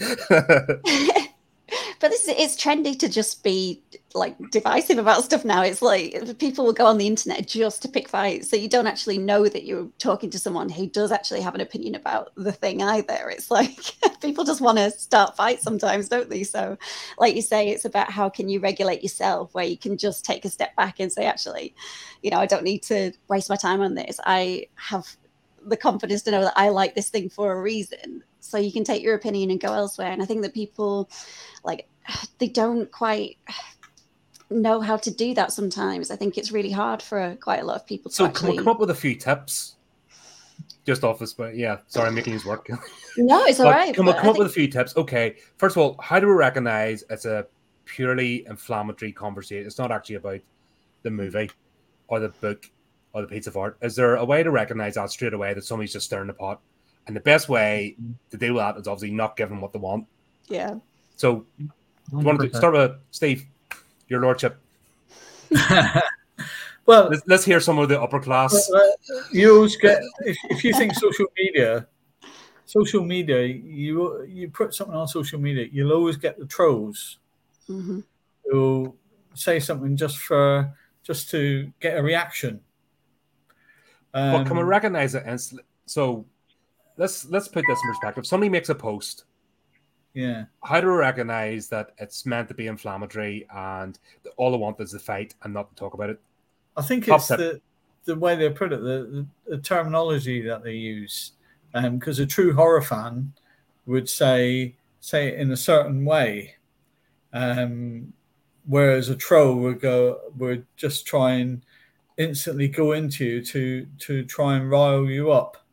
But 2.00 2.12
this 2.12 2.28
is, 2.28 2.36
it's 2.38 2.56
trendy 2.56 2.98
to 3.00 3.10
just 3.10 3.44
be 3.44 3.84
like 4.14 4.36
divisive 4.52 4.98
about 4.98 5.24
stuff 5.24 5.44
now. 5.46 5.62
It's 5.62 5.82
like 5.82 6.38
people 6.40 6.66
will 6.66 6.74
go 6.74 6.86
on 6.86 6.98
the 6.98 7.08
internet 7.08 7.48
just 7.48 7.82
to 7.82 7.90
pick 7.90 8.08
fights, 8.08 8.50
so 8.50 8.56
you 8.56 8.70
don't 8.70 8.88
actually 8.88 9.18
know 9.18 9.48
that 9.48 9.66
you're 9.66 9.88
talking 9.98 10.30
to 10.32 10.40
someone 10.40 10.70
who 10.70 10.88
does 10.88 11.12
actually 11.12 11.42
have 11.42 11.56
an 11.56 11.62
opinion 11.62 11.96
about 11.96 12.32
the 12.36 12.52
thing 12.52 12.82
either. 12.82 13.30
It's 13.30 13.52
like 13.52 13.78
people 14.22 14.44
just 14.44 14.62
want 14.62 14.78
to 14.78 14.92
start 14.92 15.36
fights 15.36 15.64
sometimes, 15.64 16.08
don't 16.08 16.30
they? 16.30 16.44
So, 16.44 16.78
like 17.18 17.36
you 17.36 17.42
say, 17.42 17.70
it's 17.70 17.86
about 17.86 18.12
how 18.12 18.30
can 18.30 18.50
you 18.50 18.60
regulate 18.60 19.04
yourself, 19.04 19.54
where 19.54 19.66
you 19.66 19.78
can 19.78 19.98
just 19.98 20.24
take 20.24 20.46
a 20.46 20.50
step 20.50 20.76
back 20.76 21.00
and 21.00 21.12
say, 21.12 21.26
actually, 21.26 21.76
you 22.22 22.32
know, 22.32 22.38
I 22.38 22.46
don't 22.46 22.64
need 22.64 22.84
to 22.84 23.12
waste 23.28 23.50
my 23.50 23.56
time 23.56 23.82
on 23.82 23.96
this. 23.96 24.20
I 24.26 24.68
have 24.76 25.18
the 25.66 25.78
confidence 25.78 26.22
to 26.24 26.32
know 26.32 26.42
that 26.42 26.54
I 26.56 26.70
like 26.70 26.96
this 26.96 27.10
thing 27.10 27.30
for 27.30 27.54
a 27.54 27.62
reason. 27.62 28.24
So 28.40 28.58
you 28.58 28.72
can 28.72 28.84
take 28.84 29.04
your 29.04 29.16
opinion 29.16 29.52
and 29.52 29.60
go 29.60 29.74
elsewhere. 29.74 30.12
And 30.12 30.22
I 30.22 30.26
think 30.26 30.42
that 30.42 30.54
people 30.54 31.10
like 31.64 31.88
they 32.40 32.48
don't 32.48 32.92
quite 32.92 33.38
know 34.50 34.82
how 34.82 34.98
to 34.98 35.12
do 35.12 35.34
that 35.36 35.52
sometimes. 35.52 36.12
I 36.12 36.16
think 36.16 36.38
it's 36.38 36.52
really 36.52 36.72
hard 36.72 37.02
for 37.02 37.36
quite 37.42 37.62
a 37.62 37.66
lot 37.66 37.76
of 37.76 37.86
people 37.86 38.10
to 38.10 38.16
So 38.16 38.26
actually. 38.26 38.58
come 38.58 38.68
up 38.68 38.80
with 38.80 38.90
a 38.90 38.96
few 38.96 39.16
tips? 39.16 39.76
Just 40.86 41.04
off 41.04 41.20
this, 41.20 41.34
but 41.34 41.56
yeah, 41.56 41.80
sorry, 41.88 42.08
I'm 42.08 42.16
making 42.16 42.34
these 42.34 42.46
work. 42.46 42.68
No, 43.18 43.44
it's 43.46 43.60
all 43.60 43.70
right. 43.70 43.74
But 43.76 43.86
right. 43.88 43.96
Can 43.96 44.06
we 44.06 44.12
but 44.12 44.20
I 44.20 44.22
come 44.22 44.30
up 44.30 44.38
with 44.38 44.48
a 44.48 44.52
few 44.52 44.68
tips? 44.68 44.96
Okay, 44.96 45.36
first 45.58 45.76
of 45.76 45.82
all, 45.82 45.98
how 46.02 46.20
do 46.20 46.28
we 46.28 46.34
recognize 46.34 47.04
it's 47.10 47.26
a 47.26 47.46
purely 47.86 48.46
inflammatory 48.48 49.12
conversation? 49.12 49.66
It's 49.68 49.78
not 49.78 49.92
actually 49.92 50.16
about 50.16 50.40
the 51.04 51.12
movie 51.12 51.50
or 52.08 52.20
the 52.20 52.30
book 52.30 52.70
or 53.14 53.22
the 53.22 53.28
piece 53.28 53.48
of 53.48 53.58
art. 53.58 53.78
Is 53.82 53.96
there 53.96 54.16
a 54.16 54.26
way 54.26 54.44
to 54.44 54.52
recognize 54.52 54.96
that 54.96 55.12
straight 55.12 55.34
away 55.34 55.54
that 55.54 55.64
somebody's 55.64 55.94
just 55.94 56.06
stirring 56.06 56.28
the 56.28 56.34
pot? 56.34 56.60
And 57.08 57.16
the 57.16 57.22
best 57.22 57.50
way 57.50 57.96
to 58.30 58.38
deal 58.38 58.54
with 58.54 58.62
that 58.62 58.78
is 58.78 58.88
obviously 58.88 59.16
not 59.16 59.36
giving 59.36 59.56
them 59.56 59.62
what 59.62 59.74
they 59.74 59.80
want. 59.80 60.06
Yeah. 60.48 60.76
So, 61.16 61.46
you 61.58 61.70
want 62.12 62.40
to 62.42 62.56
start 62.56 62.74
with 62.74 62.92
Steve, 63.12 63.46
your 64.08 64.22
lordship. 64.22 64.60
well, 66.86 67.10
Let's, 67.10 67.24
let's 67.26 67.46
hear 67.46 67.60
some 67.60 67.80
of 67.80 67.90
the 67.90 68.00
upper 68.00 68.20
class. 68.20 68.70
Uh, 68.70 68.90
you 69.32 69.56
always 69.56 69.76
get 69.76 70.02
if, 70.22 70.38
if 70.50 70.64
you 70.64 70.74
think 70.74 70.94
social 70.94 71.26
media 71.38 71.88
social 72.70 73.04
media 73.04 73.42
you 73.42 74.24
you 74.26 74.48
put 74.48 74.76
something 74.76 74.96
on 74.96 75.08
social 75.08 75.40
media 75.40 75.68
you'll 75.72 75.92
always 75.92 76.18
get 76.18 76.38
the 76.38 76.46
trolls 76.46 77.18
hmm 77.66 78.00
who 78.46 78.94
say 79.34 79.60
something 79.60 79.98
just 79.98 80.20
for 80.20 80.72
just 81.02 81.32
to 81.32 81.72
get 81.80 81.98
a 81.98 82.04
reaction 82.04 82.60
but 84.30 84.46
can 84.46 84.58
we 84.58 84.64
Um, 84.64 84.66
recognize 84.66 85.16
it 85.16 85.24
instantly? 85.28 85.66
So, 85.86 86.26
let's 86.98 87.26
let's 87.26 87.48
put 87.48 87.68
this 87.68 87.84
in 87.84 87.90
perspective. 87.90 88.26
Somebody 88.28 88.50
makes 88.50 88.70
a 88.70 88.76
post. 88.76 89.26
yeah 90.14 90.46
how 90.64 90.82
do 90.82 90.88
we 90.88 90.94
recognize 90.94 91.68
that 91.70 91.92
it's 91.98 92.26
meant 92.26 92.48
to 92.48 92.54
be 92.54 92.68
inflammatory 92.68 93.46
and 93.54 93.98
all 94.38 94.54
I 94.54 94.58
want 94.58 94.80
is 94.82 94.92
the 94.92 95.00
fight 95.00 95.36
and 95.44 95.54
not 95.54 95.70
to 95.70 95.76
talk 95.76 95.94
about 95.94 96.10
it? 96.10 96.22
i 96.78 96.82
think 96.82 97.06
Top 97.08 97.26
it's 97.26 97.28
tip. 97.28 97.38
the 97.38 97.62
the 98.06 98.16
way 98.16 98.36
they 98.36 98.50
put 98.50 98.74
it 98.74 98.82
the, 98.82 99.26
the, 99.48 99.56
the 99.56 99.62
terminology 99.62 100.42
that 100.42 100.64
they 100.64 100.74
use 100.74 101.34
because 101.74 102.20
a 102.20 102.26
true 102.26 102.54
horror 102.54 102.82
fan 102.82 103.34
would 103.86 104.10
say 104.10 104.76
say 105.00 105.28
it 105.30 105.40
in 105.40 105.52
a 105.52 105.58
certain 105.58 106.06
way 106.06 106.56
um, 107.34 108.14
whereas 108.66 109.10
a 109.10 109.16
troll 109.16 109.56
would 109.58 109.82
go 109.82 110.20
would 110.38 110.66
just 110.78 111.06
try 111.06 111.34
and 111.34 111.64
instantly 112.20 112.68
go 112.68 112.92
into 112.92 113.26
you 113.26 113.44
to 113.44 113.88
to 113.98 114.24
try 114.26 114.56
and 114.56 114.70
rile 114.70 115.06
you 115.06 115.32
up 115.32 115.66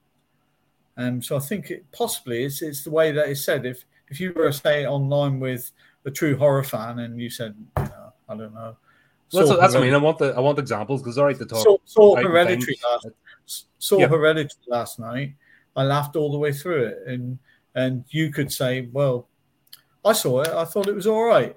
um, 0.97 1.21
so 1.21 1.37
I 1.37 1.41
think 1.41 1.71
it 1.71 1.85
possibly 1.93 2.45
it's 2.45 2.63
it's 2.63 2.85
the 2.85 2.91
way 2.91 3.13
that 3.13 3.29
it's 3.29 3.45
said 3.45 3.67
if 3.67 3.85
if 4.09 4.19
you 4.21 4.33
were 4.33 4.47
to 4.47 4.53
say 4.53 4.87
online 4.87 5.39
with 5.41 5.71
a 6.07 6.11
true 6.11 6.37
horror 6.37 6.65
fan 6.65 7.01
and 7.01 7.21
you 7.21 7.29
said 7.29 7.55
know, 7.77 8.13
I 8.29 8.37
don't 8.37 8.55
know 8.55 8.77
Well, 9.33 9.47
that's, 9.47 9.61
that's 9.61 9.75
what 9.75 9.83
I 9.83 9.85
mean. 9.87 9.95
I 9.95 9.99
want 9.99 10.19
the 10.19 10.33
I 10.35 10.41
want 10.41 10.59
examples 10.59 11.03
because 11.03 11.19
I 11.19 11.21
all 11.23 11.27
right 11.27 11.39
to 11.39 11.45
talk. 11.45 11.65
saw, 11.65 11.77
saw 11.85 12.17
Hereditary 12.17 12.79
last 12.91 13.09
saw 13.79 13.99
Yeah. 13.99 14.09
Hereditary 14.09 14.65
last 14.69 14.99
night. 14.99 15.35
I 15.75 15.83
laughed 15.83 16.17
all 16.17 16.33
the 16.33 16.39
way 16.39 16.53
through 16.53 16.85
it, 16.87 17.03
and 17.07 17.39
and 17.75 18.05
you 18.09 18.33
could 18.33 18.51
say, 18.51 18.89
well, 18.93 19.29
I 20.05 20.13
saw 20.15 20.41
it. 20.41 20.49
I 20.49 20.65
thought 20.65 20.89
it 20.89 20.95
was 20.95 21.07
all 21.07 21.25
right, 21.25 21.55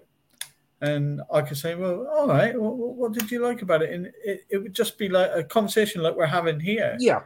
and 0.81 1.21
I 1.31 1.41
could 1.41 1.57
say, 1.57 1.75
well, 1.75 2.07
all 2.07 2.27
right. 2.27 2.59
What, 2.59 2.75
what 2.75 3.11
did 3.11 3.29
you 3.29 3.39
like 3.39 3.61
about 3.61 3.81
it? 3.81 3.91
And 3.91 4.07
it, 4.23 4.45
it 4.49 4.57
would 4.57 4.73
just 4.73 4.97
be 4.97 5.09
like 5.09 5.29
a 5.33 5.43
conversation 5.43 6.01
like 6.01 6.15
we're 6.15 6.25
having 6.25 6.59
here. 6.59 6.95
Yeah, 6.99 7.21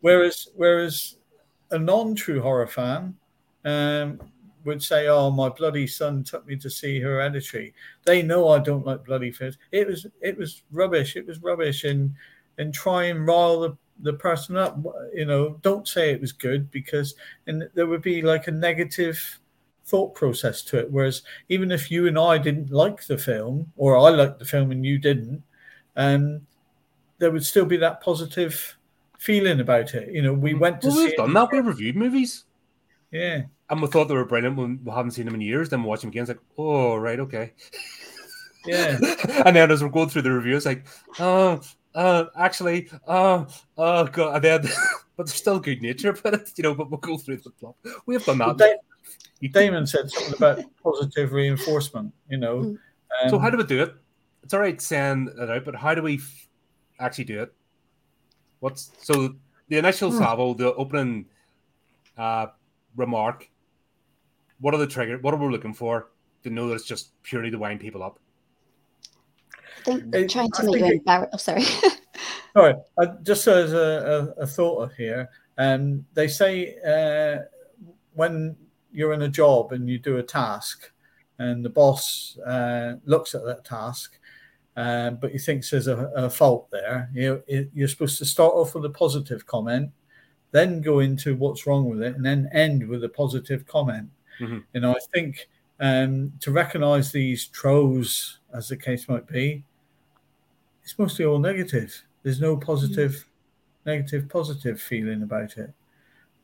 Whereas 0.00 0.48
whereas 0.54 1.16
a 1.70 1.78
non-true 1.78 2.42
horror 2.42 2.66
fan 2.66 3.16
um, 3.64 4.20
would 4.64 4.82
say, 4.82 5.08
"Oh, 5.08 5.30
my 5.30 5.48
bloody 5.48 5.86
son 5.86 6.24
took 6.24 6.46
me 6.46 6.56
to 6.56 6.68
see 6.68 7.00
Hereditary." 7.00 7.74
They 8.04 8.22
know 8.22 8.48
I 8.48 8.58
don't 8.58 8.86
like 8.86 9.06
bloody 9.06 9.32
films. 9.32 9.56
It 9.72 9.86
was 9.86 10.06
it 10.20 10.36
was 10.36 10.62
rubbish. 10.70 11.16
It 11.16 11.26
was 11.26 11.42
rubbish, 11.42 11.84
and 11.84 12.14
and 12.58 12.74
try 12.74 13.04
and 13.04 13.26
rile 13.26 13.60
the, 13.60 13.76
the 14.00 14.12
person 14.12 14.56
up. 14.56 14.78
You 15.14 15.24
know, 15.24 15.58
don't 15.62 15.88
say 15.88 16.10
it 16.10 16.20
was 16.20 16.32
good 16.32 16.70
because 16.70 17.14
and 17.46 17.66
there 17.74 17.86
would 17.86 18.02
be 18.02 18.20
like 18.20 18.46
a 18.48 18.52
negative 18.52 19.39
thought 19.90 20.14
process 20.14 20.62
to 20.62 20.78
it. 20.78 20.90
Whereas 20.90 21.22
even 21.48 21.72
if 21.72 21.90
you 21.90 22.06
and 22.06 22.18
I 22.18 22.38
didn't 22.38 22.70
like 22.70 23.04
the 23.06 23.18
film, 23.18 23.72
or 23.76 23.96
I 23.96 24.10
liked 24.10 24.38
the 24.38 24.44
film 24.44 24.70
and 24.70 24.86
you 24.86 24.98
didn't, 24.98 25.42
um, 25.96 26.46
there 27.18 27.30
would 27.30 27.44
still 27.44 27.66
be 27.66 27.76
that 27.78 28.00
positive 28.00 28.76
feeling 29.18 29.60
about 29.60 29.94
it. 29.94 30.12
You 30.12 30.22
know, 30.22 30.32
we 30.32 30.54
went 30.54 30.80
to 30.82 30.88
well, 30.88 30.96
see 30.96 31.02
we've 31.04 31.12
it. 31.12 31.16
done 31.18 31.34
that. 31.34 31.50
We've 31.52 31.66
reviewed 31.66 31.96
movies 31.96 32.44
Yeah, 33.10 33.42
and 33.68 33.82
we 33.82 33.88
thought 33.88 34.06
they 34.08 34.14
were 34.14 34.24
brilliant 34.24 34.56
when 34.56 34.80
we 34.84 34.92
haven't 34.92 35.10
seen 35.12 35.26
them 35.26 35.34
in 35.34 35.40
years. 35.40 35.68
Then 35.68 35.82
we 35.82 35.88
watch 35.88 36.00
them 36.00 36.10
again. 36.10 36.22
It's 36.22 36.28
like, 36.30 36.40
oh 36.56 36.96
right, 36.96 37.20
okay. 37.20 37.52
yeah. 38.64 38.96
and 39.44 39.54
then 39.54 39.70
as 39.70 39.82
we're 39.82 39.90
going 39.90 40.08
through 40.08 40.22
the 40.22 40.32
review, 40.32 40.56
it's 40.56 40.66
like, 40.66 40.86
oh, 41.18 41.60
uh, 41.94 42.24
actually, 42.36 42.88
oh, 43.06 43.46
oh 43.76 44.06
god. 44.06 44.36
And 44.36 44.44
then, 44.44 44.72
but 45.16 45.26
there's 45.26 45.34
still 45.34 45.58
good 45.60 45.82
nature 45.82 46.10
about 46.10 46.34
it, 46.34 46.50
you 46.56 46.62
know. 46.62 46.74
But 46.74 46.90
we'll 46.90 46.98
go 47.00 47.18
through 47.18 47.38
the 47.38 47.50
plot. 47.50 47.74
We 48.06 48.14
have 48.14 48.24
done 48.24 48.38
Well, 48.38 48.54
that. 48.54 48.58
Da- 48.58 48.89
Damon 49.48 49.86
said 49.86 50.10
something 50.10 50.34
about 50.34 50.64
positive 50.82 51.32
reinforcement. 51.32 52.12
You 52.28 52.38
know, 52.38 52.76
Mm. 53.24 53.30
So 53.30 53.38
how 53.40 53.50
do 53.50 53.56
we 53.56 53.64
do 53.64 53.82
it? 53.82 53.94
It's 54.44 54.54
all 54.54 54.60
right 54.60 54.80
saying 54.80 55.30
it 55.36 55.50
out, 55.50 55.64
but 55.64 55.74
how 55.74 55.94
do 55.96 56.02
we 56.02 56.14
f- 56.18 56.48
actually 57.00 57.24
do 57.24 57.42
it? 57.42 57.52
What's 58.60 58.92
so 59.02 59.34
the 59.68 59.78
initial 59.78 60.10
Hmm. 60.12 60.18
salvo, 60.18 60.54
the 60.54 60.72
opening 60.74 61.26
uh, 62.16 62.46
remark? 62.94 63.50
What 64.60 64.74
are 64.74 64.78
the 64.78 64.86
trigger? 64.86 65.18
What 65.18 65.34
are 65.34 65.38
we 65.38 65.48
looking 65.50 65.74
for 65.74 66.10
to 66.44 66.50
know 66.50 66.68
that 66.68 66.74
it's 66.74 66.84
just 66.84 67.20
purely 67.24 67.50
to 67.50 67.58
wind 67.58 67.80
people 67.80 68.02
up? 68.02 68.20
I 69.78 69.82
think 69.82 70.14
It- 70.14 70.30
trying 70.30 70.50
to 70.52 70.62
I 70.62 70.66
make 70.66 70.80
you 70.80 70.92
embarrassed. 70.92 71.30
Oh, 71.32 71.36
sorry. 71.38 71.64
Sorry, 72.52 72.74
uh, 72.98 73.06
just 73.22 73.46
as 73.46 73.72
a, 73.72 74.34
a, 74.38 74.42
a 74.42 74.46
thought 74.46 74.92
here, 74.96 75.28
um, 75.56 76.04
they 76.14 76.26
say 76.26 76.76
uh, 76.84 77.42
when 78.14 78.56
you're 78.92 79.12
in 79.12 79.22
a 79.22 79.28
job 79.28 79.72
and 79.72 79.88
you 79.88 79.98
do 79.98 80.18
a 80.18 80.22
task, 80.22 80.90
and 81.38 81.64
the 81.64 81.70
boss 81.70 82.38
uh, 82.46 82.94
looks 83.04 83.34
at 83.34 83.44
that 83.44 83.64
task, 83.64 84.18
um, 84.76 85.16
but 85.16 85.32
he 85.32 85.38
thinks 85.38 85.70
there's 85.70 85.88
a, 85.88 86.10
a 86.14 86.30
fault 86.30 86.70
there, 86.70 87.10
you 87.14 87.42
you're 87.74 87.88
supposed 87.88 88.18
to 88.18 88.24
start 88.24 88.54
off 88.54 88.74
with 88.74 88.84
a 88.84 88.90
positive 88.90 89.46
comment, 89.46 89.90
then 90.52 90.80
go 90.80 91.00
into 91.00 91.36
what's 91.36 91.66
wrong 91.66 91.88
with 91.88 92.02
it, 92.02 92.14
and 92.16 92.24
then 92.24 92.48
end 92.52 92.86
with 92.86 93.04
a 93.04 93.08
positive 93.08 93.66
comment. 93.66 94.08
Mhm. 94.40 94.64
You 94.72 94.80
know, 94.80 94.92
I 94.92 95.00
think 95.12 95.48
um, 95.80 96.32
to 96.40 96.50
recognise 96.50 97.12
these 97.12 97.46
trolls, 97.46 98.40
as 98.52 98.68
the 98.68 98.76
case 98.76 99.08
might 99.08 99.26
be, 99.26 99.64
it's 100.82 100.98
mostly 100.98 101.24
all 101.24 101.38
negative. 101.38 102.04
There's 102.22 102.40
no 102.40 102.56
positive, 102.56 103.26
negative, 103.86 104.28
positive 104.28 104.80
feeling 104.80 105.22
about 105.22 105.56
it. 105.56 105.72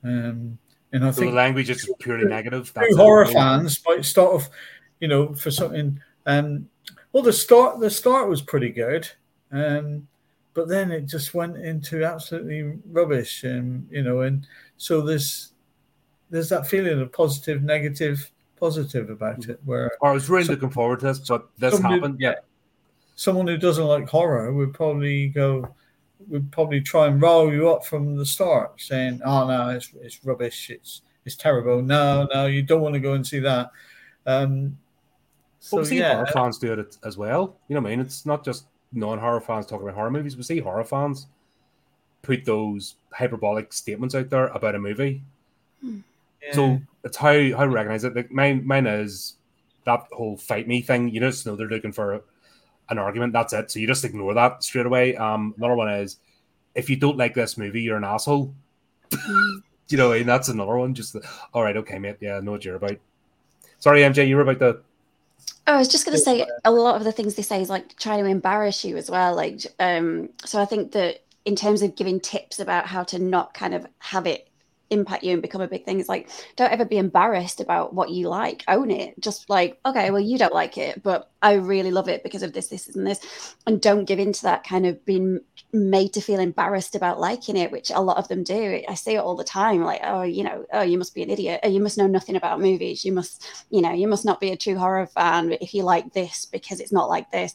Um, 0.04 0.58
and 0.92 1.04
I 1.04 1.10
So 1.10 1.20
think 1.20 1.32
the 1.32 1.36
language 1.36 1.70
is 1.70 1.88
purely 1.98 2.24
negative. 2.26 2.72
true 2.72 2.82
That's 2.82 2.96
horror 2.96 3.26
fans 3.26 3.80
might 3.86 4.04
start 4.04 4.34
off, 4.34 4.50
you 5.00 5.08
know, 5.08 5.34
for 5.34 5.50
something. 5.50 6.00
Um, 6.26 6.68
well, 7.12 7.22
the 7.22 7.32
start 7.32 7.80
the 7.80 7.90
start 7.90 8.28
was 8.28 8.42
pretty 8.42 8.70
good, 8.70 9.08
um, 9.52 10.06
but 10.54 10.68
then 10.68 10.90
it 10.90 11.02
just 11.06 11.34
went 11.34 11.56
into 11.56 12.04
absolutely 12.04 12.78
rubbish, 12.90 13.44
and 13.44 13.86
you 13.90 14.02
know, 14.02 14.20
and 14.22 14.46
so 14.76 15.00
there's 15.00 15.52
there's 16.30 16.48
that 16.48 16.66
feeling 16.66 17.00
of 17.00 17.12
positive, 17.12 17.62
negative, 17.62 18.30
positive 18.58 19.10
about 19.10 19.46
it, 19.48 19.60
where 19.64 19.92
I 20.02 20.10
was 20.12 20.28
really 20.28 20.44
So- 20.46 20.52
looking 20.54 20.70
forward 20.70 21.00
to 21.00 21.06
this, 21.06 21.18
but 21.20 21.48
this 21.58 21.78
happened. 21.78 22.20
Yeah, 22.20 22.34
someone 23.14 23.46
who 23.46 23.56
doesn't 23.56 23.84
like 23.84 24.08
horror 24.08 24.52
would 24.52 24.74
probably 24.74 25.28
go 25.28 25.74
would 26.28 26.50
probably 26.50 26.80
try 26.80 27.06
and 27.06 27.20
roll 27.20 27.52
you 27.52 27.70
up 27.70 27.84
from 27.84 28.16
the 28.16 28.26
start 28.26 28.80
saying 28.80 29.20
oh 29.24 29.46
no 29.46 29.68
it's, 29.68 29.92
it's 30.00 30.24
rubbish 30.24 30.70
it's 30.70 31.02
it's 31.24 31.36
terrible 31.36 31.82
no 31.82 32.26
no 32.32 32.46
you 32.46 32.62
don't 32.62 32.80
want 32.80 32.94
to 32.94 33.00
go 33.00 33.12
and 33.12 33.26
see 33.26 33.38
that 33.38 33.70
um 34.26 34.76
so 35.66 35.78
but 35.78 35.82
we 35.82 35.88
see 35.88 35.98
yeah 35.98 36.14
horror 36.14 36.26
fans 36.26 36.58
do 36.58 36.72
it 36.72 36.96
as 37.04 37.16
well. 37.16 37.56
You 37.66 37.74
know 37.74 37.80
what 37.80 37.88
I 37.88 37.96
mean? 37.96 38.00
It's 38.00 38.24
not 38.24 38.44
just 38.44 38.66
non-horror 38.92 39.40
fans 39.40 39.66
talking 39.66 39.84
about 39.84 39.96
horror 39.96 40.12
movies. 40.12 40.36
We 40.36 40.44
see 40.44 40.60
horror 40.60 40.84
fans 40.84 41.26
put 42.22 42.44
those 42.44 42.94
hyperbolic 43.12 43.72
statements 43.72 44.14
out 44.14 44.30
there 44.30 44.46
about 44.48 44.76
a 44.76 44.78
movie. 44.78 45.22
yeah. 45.82 46.52
So 46.52 46.80
it's 47.02 47.16
how 47.16 47.32
how 47.32 47.64
to 47.64 47.68
recognize 47.68 48.04
it. 48.04 48.14
Like 48.14 48.30
mine, 48.30 48.64
mine 48.64 48.86
is 48.86 49.38
that 49.86 50.06
whole 50.12 50.36
fight 50.36 50.68
me 50.68 50.82
thing. 50.82 51.08
You 51.08 51.18
just 51.18 51.46
know 51.46 51.56
they're 51.56 51.66
looking 51.66 51.92
for 51.92 52.22
an 52.88 52.98
argument. 52.98 53.32
That's 53.32 53.52
it. 53.52 53.70
So 53.70 53.78
you 53.78 53.86
just 53.86 54.04
ignore 54.04 54.34
that 54.34 54.62
straight 54.62 54.86
away. 54.86 55.16
Um, 55.16 55.54
another 55.56 55.76
one 55.76 55.90
is 55.90 56.18
if 56.74 56.90
you 56.90 56.96
don't 56.96 57.16
like 57.16 57.34
this 57.34 57.56
movie, 57.56 57.82
you're 57.82 57.96
an 57.96 58.04
asshole. 58.04 58.54
You 59.88 59.96
know, 59.96 60.10
and 60.10 60.28
that's 60.28 60.48
another 60.48 60.76
one. 60.76 60.94
Just 60.94 61.14
all 61.54 61.62
right, 61.62 61.76
okay, 61.76 62.00
mate. 62.00 62.16
Yeah, 62.18 62.38
I 62.38 62.40
know 62.40 62.50
what 62.50 62.64
you're 62.64 62.74
about. 62.74 62.98
Sorry, 63.78 64.00
MJ, 64.00 64.26
you 64.26 64.34
were 64.34 64.42
about 64.42 64.58
the 64.58 64.80
Oh, 65.68 65.74
I 65.74 65.78
was 65.78 65.88
just 65.88 66.06
going 66.06 66.16
to 66.16 66.22
say 66.22 66.46
a 66.64 66.70
lot 66.70 66.96
of 66.96 67.04
the 67.04 67.12
things 67.12 67.34
they 67.34 67.42
say 67.42 67.60
is 67.60 67.68
like 67.68 67.96
trying 67.96 68.22
to 68.22 68.30
embarrass 68.30 68.84
you 68.84 68.96
as 68.96 69.10
well. 69.10 69.34
Like, 69.34 69.66
um, 69.80 70.28
so 70.44 70.60
I 70.60 70.64
think 70.64 70.92
that 70.92 71.24
in 71.44 71.56
terms 71.56 71.82
of 71.82 71.96
giving 71.96 72.20
tips 72.20 72.60
about 72.60 72.86
how 72.86 73.02
to 73.04 73.18
not 73.18 73.52
kind 73.52 73.74
of 73.74 73.86
have 73.98 74.26
it 74.26 74.45
impact 74.90 75.24
you 75.24 75.32
and 75.32 75.42
become 75.42 75.60
a 75.60 75.68
big 75.68 75.84
thing. 75.84 76.00
It's 76.00 76.08
like 76.08 76.28
don't 76.56 76.72
ever 76.72 76.84
be 76.84 76.98
embarrassed 76.98 77.60
about 77.60 77.94
what 77.94 78.10
you 78.10 78.28
like. 78.28 78.64
Own 78.68 78.90
it. 78.90 79.18
Just 79.20 79.48
like 79.50 79.78
okay 79.84 80.10
well 80.10 80.20
you 80.20 80.38
don't 80.38 80.54
like 80.54 80.78
it 80.78 81.02
but 81.02 81.30
i 81.42 81.54
really 81.54 81.90
love 81.90 82.08
it 82.08 82.22
because 82.22 82.42
of 82.42 82.52
this 82.52 82.68
this 82.68 82.94
and 82.94 83.06
this. 83.06 83.54
And 83.66 83.80
don't 83.80 84.04
give 84.04 84.18
into 84.18 84.42
that 84.42 84.64
kind 84.64 84.86
of 84.86 85.04
being 85.04 85.40
made 85.72 86.12
to 86.14 86.20
feel 86.20 86.40
embarrassed 86.40 86.94
about 86.94 87.20
liking 87.20 87.56
it 87.56 87.72
which 87.72 87.90
a 87.90 88.00
lot 88.00 88.16
of 88.16 88.28
them 88.28 88.42
do. 88.42 88.82
I 88.88 88.94
see 88.94 89.14
it 89.14 89.18
all 89.18 89.36
the 89.36 89.44
time. 89.44 89.82
Like 89.82 90.00
oh 90.04 90.22
you 90.22 90.44
know 90.44 90.64
oh 90.72 90.82
you 90.82 90.98
must 90.98 91.14
be 91.14 91.22
an 91.22 91.30
idiot. 91.30 91.60
Oh, 91.62 91.68
you 91.68 91.80
must 91.80 91.98
know 91.98 92.06
nothing 92.06 92.36
about 92.36 92.60
movies. 92.60 93.04
You 93.04 93.12
must 93.12 93.66
you 93.70 93.82
know 93.82 93.92
you 93.92 94.08
must 94.08 94.24
not 94.24 94.40
be 94.40 94.50
a 94.50 94.56
true 94.56 94.76
horror 94.76 95.06
fan 95.06 95.56
if 95.60 95.74
you 95.74 95.82
like 95.82 96.12
this 96.12 96.46
because 96.46 96.80
it's 96.80 96.92
not 96.92 97.08
like 97.08 97.30
this. 97.30 97.54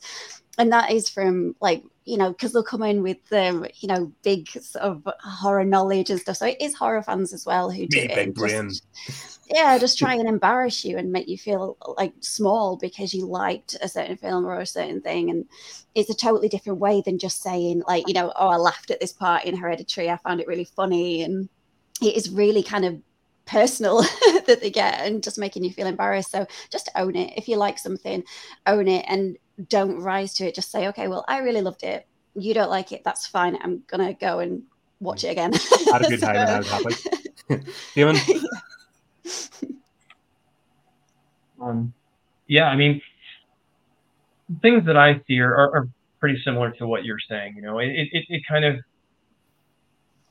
And 0.58 0.72
that 0.74 0.92
is 0.92 1.10
from 1.10 1.56
like 1.62 1.84
you 2.06 2.18
know 2.18 2.32
because 2.32 2.54
they'll 2.54 2.64
come 2.64 2.84
in 2.84 3.04
with 3.04 3.24
the 3.30 3.70
you 3.80 3.88
know 3.88 4.12
big 4.24 4.50
sort 4.50 4.84
of 4.84 5.08
horror 5.22 5.64
knowledge 5.64 6.10
and 6.10 6.20
stuff. 6.20 6.38
So 6.38 6.48
it 6.48 6.58
is 6.60 6.74
horror 6.74 7.04
fans 7.04 7.34
as 7.34 7.46
well 7.46 7.70
who 7.70 7.88
do 7.88 7.98
Me, 7.98 8.04
it. 8.04 8.16
Big 8.16 8.36
just, 8.36 8.86
yeah 9.50 9.78
just 9.78 9.98
try 9.98 10.16
and 10.16 10.28
embarrass 10.28 10.84
you 10.84 10.98
and 10.98 11.12
make 11.12 11.28
you 11.28 11.38
feel 11.38 11.78
like 11.98 12.14
small 12.22 12.78
because 12.78 13.14
you 13.14 13.26
liked 13.28 13.78
a 13.82 13.88
certain 13.88 14.18
film 14.18 14.46
or 14.46 14.60
a 14.60 14.66
certain 14.66 15.02
thing. 15.02 15.30
And 15.30 15.46
it's 15.94 16.10
a 16.10 16.16
totally 16.16 16.50
different 16.50 16.80
way 16.80 17.02
than 17.06 17.20
just 17.20 17.42
saying 17.42 17.84
like 17.88 18.08
you 18.08 18.14
know 18.14 18.32
oh 18.36 18.48
i 18.48 18.56
laughed 18.56 18.92
at 18.92 19.00
this 19.00 19.14
part 19.14 19.46
in 19.46 19.56
hereditary. 19.56 20.10
I 20.10 20.18
found 20.18 20.42
it 20.42 20.48
really 20.48 20.66
funny. 20.66 21.24
And 21.24 21.50
it 22.02 22.16
is 22.16 22.30
really 22.32 22.64
kind 22.64 22.86
of 22.86 23.00
personal 23.46 24.02
that 24.48 24.60
they 24.62 24.70
get 24.70 25.02
and 25.02 25.22
just 25.22 25.38
making 25.38 25.64
you 25.64 25.72
feel 25.72 25.88
embarrassed. 25.88 26.32
So 26.32 26.48
just 26.72 26.90
own 26.96 27.16
it. 27.16 27.34
If 27.38 27.48
you 27.48 27.58
like 27.58 27.78
something 27.78 28.24
own 28.66 28.88
it. 28.88 29.06
And 29.08 29.38
don't 29.68 29.98
rise 30.00 30.34
to 30.36 30.46
it. 30.46 30.56
Just 30.56 30.72
say, 30.72 30.88
okay, 30.90 31.08
well, 31.08 31.26
I 31.28 31.40
really 31.40 31.62
loved 31.62 31.84
it. 31.84 32.08
You 32.36 32.54
don't 32.54 32.70
like 32.70 32.92
it. 32.92 33.04
That's 33.04 33.28
fine. 33.28 33.58
I'm 33.62 33.84
gonna 33.88 34.14
go 34.14 34.40
and 34.40 34.64
watch 35.00 35.24
it 35.24 35.30
again. 35.30 35.54
Had 35.92 36.06
a 36.06 36.10
good 36.10 36.22
time 36.22 36.36
and 36.36 36.50
I 36.50 36.58
was 36.58 36.70
happy. 36.70 37.64
Damon? 37.96 38.16
um, 41.62 41.94
yeah, 42.48 42.66
I 42.66 42.76
mean, 42.76 43.02
things 44.62 44.86
that 44.86 44.98
I 44.98 45.22
see 45.28 45.40
are, 45.40 45.54
are, 45.54 45.76
are, 45.76 45.90
pretty 46.20 46.40
similar 46.46 46.70
to 46.70 46.86
what 46.86 47.04
you're 47.04 47.18
saying. 47.28 47.56
You 47.56 47.64
know, 47.64 47.80
it, 47.80 47.90
it, 47.90 48.26
it 48.30 48.42
kind 48.48 48.64
of 48.64 48.76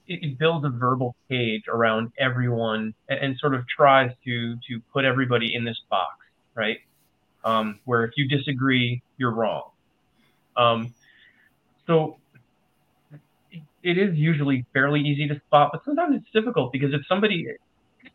it, 0.07 0.22
it 0.22 0.39
builds 0.39 0.64
a 0.64 0.68
verbal 0.68 1.16
cage 1.28 1.64
around 1.68 2.12
everyone 2.16 2.95
and, 3.09 3.18
and, 3.18 3.39
sort 3.39 3.57
of 3.57 3.66
tries 3.66 4.12
to 4.24 4.55
to 4.68 4.81
put 4.93 5.05
everybody 5.05 5.53
in 5.53 5.64
this 5.64 5.81
box, 5.91 6.14
right? 6.55 6.78
Um, 7.45 7.78
where 7.84 8.05
if 8.05 8.12
you 8.16 8.28
disagree, 8.28 9.03
you're 9.16 9.32
wrong. 9.32 9.70
Um, 10.57 10.95
so 11.86 12.18
it 13.82 13.99
is 13.99 14.16
usually 14.16 14.66
fairly 14.72 15.01
easy 15.01 15.26
to 15.28 15.41
spot, 15.47 15.70
but 15.72 15.84
sometimes 15.84 16.16
it's 16.16 16.30
difficult 16.32 16.72
because 16.72 16.93
if 16.93 17.07
somebody 17.07 17.47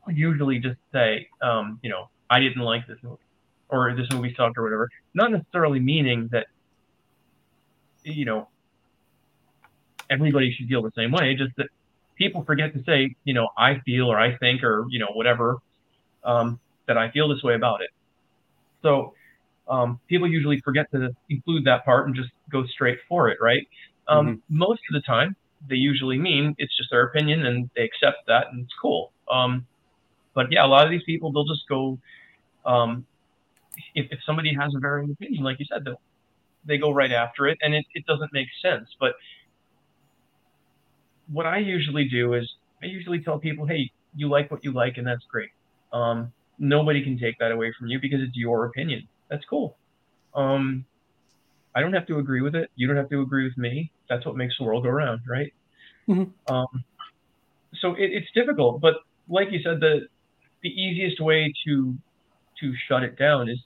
usually 0.07 0.59
just 0.59 0.78
say, 0.91 1.28
um, 1.41 1.80
you 1.82 1.89
know, 1.89 2.09
I 2.30 2.39
didn't 2.39 2.61
like 2.61 2.88
this 2.88 2.97
movie 3.03 3.21
or 3.69 3.95
this 3.95 4.07
movie 4.11 4.34
sucked 4.38 4.57
or 4.57 4.63
whatever, 4.63 4.89
not 5.13 5.32
necessarily 5.32 5.80
meaning 5.80 6.30
that, 6.32 6.47
you 8.03 8.26
know, 8.26 8.47
everybody 10.09 10.53
should 10.53 10.67
feel 10.67 10.84
the 10.84 10.91
same 10.95 11.11
way, 11.11 11.36
just 11.36 11.55
that 11.57 11.67
people 12.15 12.43
forget 12.43 12.73
to 12.73 12.84
say, 12.84 13.15
you 13.23 13.34
know, 13.34 13.49
I 13.57 13.80
feel 13.86 14.11
or 14.11 14.19
I 14.19 14.38
think 14.38 14.63
or, 14.63 14.86
you 14.89 14.99
know, 14.99 15.09
whatever, 15.13 15.57
um, 16.23 16.59
that 16.88 16.97
I 16.97 17.09
feel 17.09 17.28
this 17.28 17.43
way 17.43 17.55
about 17.55 17.82
it. 17.82 17.89
So 18.86 19.15
um, 19.67 19.99
people 20.07 20.29
usually 20.29 20.61
forget 20.61 20.86
to 20.91 21.09
include 21.29 21.65
that 21.65 21.83
part 21.86 22.05
and 22.05 22.15
just 22.15 22.29
go 22.51 22.65
straight 22.67 22.99
for 23.09 23.29
it, 23.29 23.39
right? 23.41 23.67
Um, 24.07 24.27
mm-hmm. 24.27 24.57
Most 24.57 24.81
of 24.89 24.93
the 24.93 25.01
time, 25.01 25.36
they 25.67 25.75
usually 25.75 26.19
mean 26.19 26.55
it's 26.59 26.77
just 26.77 26.91
their 26.91 27.03
opinion 27.03 27.47
and 27.47 27.67
they 27.75 27.83
accept 27.83 28.27
that 28.27 28.47
and 28.51 28.63
it's 28.63 28.73
cool. 28.79 29.11
Um, 29.31 29.65
but 30.36 30.51
yeah, 30.51 30.63
a 30.63 30.67
lot 30.67 30.86
of 30.86 30.91
these 30.91 31.01
people, 31.03 31.31
they'll 31.31 31.45
just 31.45 31.67
go, 31.67 31.97
um, 32.65 33.07
if, 33.95 34.05
if 34.11 34.19
somebody 34.23 34.53
has 34.53 34.75
a 34.75 34.79
varying 34.79 35.09
opinion, 35.09 35.43
like 35.43 35.59
you 35.59 35.65
said, 35.65 35.83
they'll, 35.83 35.99
they 36.65 36.77
go 36.77 36.91
right 36.91 37.11
after 37.11 37.47
it 37.47 37.57
and 37.61 37.73
it, 37.73 37.86
it 37.95 38.05
doesn't 38.05 38.31
make 38.33 38.47
sense. 38.61 38.88
But 38.99 39.13
what 41.31 41.47
I 41.47 41.57
usually 41.57 42.05
do 42.07 42.33
is 42.36 42.47
I 42.83 42.86
usually 42.86 43.21
tell 43.23 43.39
people, 43.39 43.65
hey, 43.65 43.89
you 44.15 44.29
like 44.29 44.51
what 44.51 44.63
you 44.63 44.71
like 44.71 44.97
and 44.97 45.07
that's 45.07 45.25
great. 45.31 45.49
Um, 45.91 46.31
nobody 46.59 47.03
can 47.03 47.17
take 47.17 47.37
that 47.39 47.51
away 47.51 47.73
from 47.77 47.87
you 47.87 47.99
because 47.99 48.21
it's 48.21 48.35
your 48.35 48.65
opinion. 48.65 49.07
That's 49.29 49.43
cool. 49.45 49.77
Um, 50.33 50.85
I 51.73 51.81
don't 51.81 51.93
have 51.93 52.07
to 52.07 52.19
agree 52.19 52.41
with 52.41 52.55
it. 52.55 52.69
You 52.75 52.87
don't 52.87 52.95
have 52.95 53.09
to 53.09 53.21
agree 53.21 53.43
with 53.43 53.57
me. 53.57 53.91
That's 54.09 54.25
what 54.25 54.35
makes 54.35 54.57
the 54.57 54.63
world 54.63 54.83
go 54.83 54.89
round, 54.89 55.21
right? 55.27 55.53
Mm-hmm. 56.07 56.53
Um, 56.53 56.83
so 57.81 57.93
it, 57.95 58.11
it's 58.11 58.27
difficult, 58.33 58.81
but 58.81 58.95
like 59.27 59.51
you 59.51 59.59
said, 59.63 59.79
the 59.79 60.07
the 60.61 60.69
easiest 60.69 61.19
way 61.19 61.51
to 61.65 61.95
to 62.61 62.73
shut 62.87 63.03
it 63.03 63.17
down 63.17 63.49
is, 63.49 63.59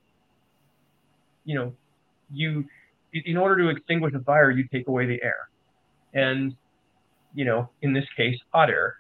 you 1.46 1.56
know, 1.56 1.74
you 2.32 2.66
in 3.14 3.38
order 3.38 3.58
to 3.64 3.70
extinguish 3.70 4.14
a 4.14 4.20
fire, 4.20 4.52
you 4.52 4.68
take 4.72 4.88
away 4.88 5.06
the 5.06 5.22
air, 5.22 5.50
and 6.14 6.56
you 7.34 7.46
know, 7.46 7.70
in 7.82 7.94
this 7.94 8.06
case, 8.16 8.38
hot 8.54 8.70
air. 8.70 8.96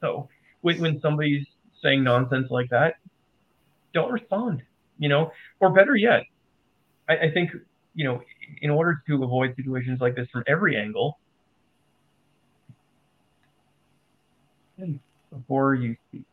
So 0.00 0.28
when, 0.60 0.80
when 0.80 1.00
somebody's 1.00 1.46
saying 1.82 2.04
nonsense 2.04 2.50
like 2.50 2.70
that, 2.70 2.96
don't 3.94 4.12
respond. 4.12 4.62
You 4.98 5.08
know, 5.08 5.32
or 5.60 5.70
better 5.70 5.96
yet, 5.96 6.22
I, 7.08 7.16
I 7.16 7.30
think 7.32 7.50
you 7.94 8.04
know, 8.04 8.22
in 8.60 8.70
order 8.70 9.02
to 9.06 9.24
avoid 9.24 9.54
situations 9.56 10.00
like 10.00 10.14
this 10.14 10.28
from 10.32 10.44
every 10.46 10.76
angle, 10.76 11.18
before 15.30 15.74
you 15.74 15.96
speak. 16.08 16.24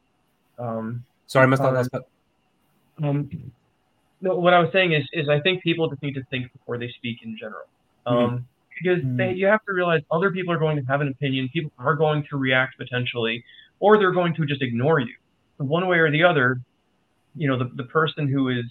Um, 0.57 1.03
Sorry, 1.27 1.43
I 1.43 1.47
missed 1.47 1.61
that 1.61 1.73
last 1.73 1.91
bit. 1.91 2.01
Um, 3.03 3.51
no, 4.21 4.35
what 4.35 4.53
I 4.53 4.59
was 4.59 4.69
saying 4.73 4.93
is, 4.93 5.03
is 5.13 5.29
I 5.29 5.39
think 5.39 5.63
people 5.63 5.89
just 5.89 6.01
need 6.01 6.15
to 6.15 6.23
think 6.29 6.51
before 6.51 6.77
they 6.77 6.89
speak 6.89 7.19
in 7.23 7.37
general. 7.39 7.67
Um, 8.05 8.15
mm-hmm. 8.15 8.35
Because 8.81 9.03
mm-hmm. 9.03 9.17
they, 9.17 9.33
you 9.33 9.47
have 9.47 9.63
to 9.65 9.73
realize 9.73 10.01
other 10.11 10.31
people 10.31 10.53
are 10.53 10.57
going 10.57 10.77
to 10.77 10.83
have 10.83 11.01
an 11.01 11.09
opinion. 11.09 11.49
People 11.53 11.71
are 11.77 11.95
going 11.95 12.25
to 12.29 12.37
react 12.37 12.77
potentially, 12.77 13.43
or 13.79 13.97
they're 13.97 14.11
going 14.11 14.33
to 14.35 14.45
just 14.45 14.61
ignore 14.61 14.99
you. 14.99 15.13
One 15.59 15.87
way 15.87 15.97
or 15.97 16.11
the 16.11 16.23
other, 16.23 16.61
you 17.35 17.47
know, 17.47 17.57
the, 17.57 17.69
the 17.75 17.83
person 17.83 18.27
who 18.27 18.49
is 18.49 18.65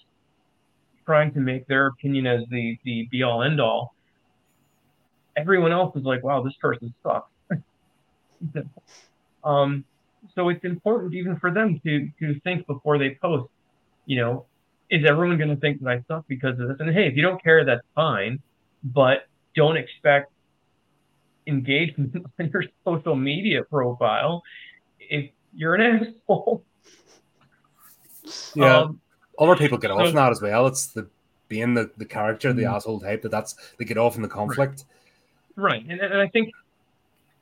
trying 1.05 1.33
to 1.35 1.41
make 1.41 1.67
their 1.67 1.87
opinion 1.87 2.27
as 2.27 2.41
the, 2.51 2.79
the 2.85 3.09
be 3.11 3.23
all 3.23 3.43
end 3.43 3.61
all, 3.61 3.95
everyone 5.37 5.73
else 5.73 5.95
is 5.97 6.03
like, 6.03 6.23
wow, 6.23 6.43
this 6.43 6.55
person 6.61 6.93
sucks. 7.03 7.31
um, 9.45 9.85
so 10.35 10.49
it's 10.49 10.65
important 10.65 11.15
even 11.15 11.39
for 11.39 11.51
them 11.51 11.81
to, 11.85 12.09
to 12.19 12.41
think 12.41 12.67
before 12.67 12.99
they 12.99 13.17
post, 13.21 13.51
you 14.07 14.19
know, 14.21 14.47
is 14.91 15.05
everyone 15.09 15.37
going 15.37 15.51
to 15.51 15.57
think 15.57 15.83
that 15.83 15.89
I 15.89 16.05
suck 16.09 16.27
because 16.29 16.59
of 16.59 16.69
this? 16.69 16.77
And 16.81 16.93
hey, 16.93 17.07
if 17.07 17.17
you 17.17 17.23
don't 17.23 17.43
care, 17.43 17.65
that's 17.65 17.87
fine, 17.95 18.41
but 18.83 19.27
don't 19.55 19.77
expect 19.77 20.33
engagement 21.47 22.15
on 22.41 22.51
your 22.53 22.65
social 22.85 23.17
media 23.17 23.63
profile 23.65 24.43
if 24.99 25.31
you're 25.55 25.75
an 25.75 26.07
asshole. 26.29 26.65
Yeah, 28.55 28.79
um, 28.79 29.01
other 29.39 29.57
people 29.57 29.79
get 29.79 29.91
off 29.91 30.07
so, 30.07 30.13
that 30.13 30.31
as 30.31 30.43
well. 30.43 30.67
It's 30.67 30.89
the 30.89 31.09
being 31.49 31.75
the, 31.75 31.91
the 31.97 32.05
character, 32.05 32.53
the 32.53 32.63
mm-hmm. 32.63 32.75
asshole 32.75 33.01
type 33.01 33.23
that 33.23 33.31
that's 33.31 33.55
they 33.79 33.85
get 33.85 33.99
off 33.99 34.17
in 34.17 34.23
the 34.23 34.29
conflict. 34.29 34.85
Right, 35.57 35.73
right. 35.73 35.87
And, 35.89 36.01
and 36.01 36.21
I 36.21 36.29
think 36.29 36.51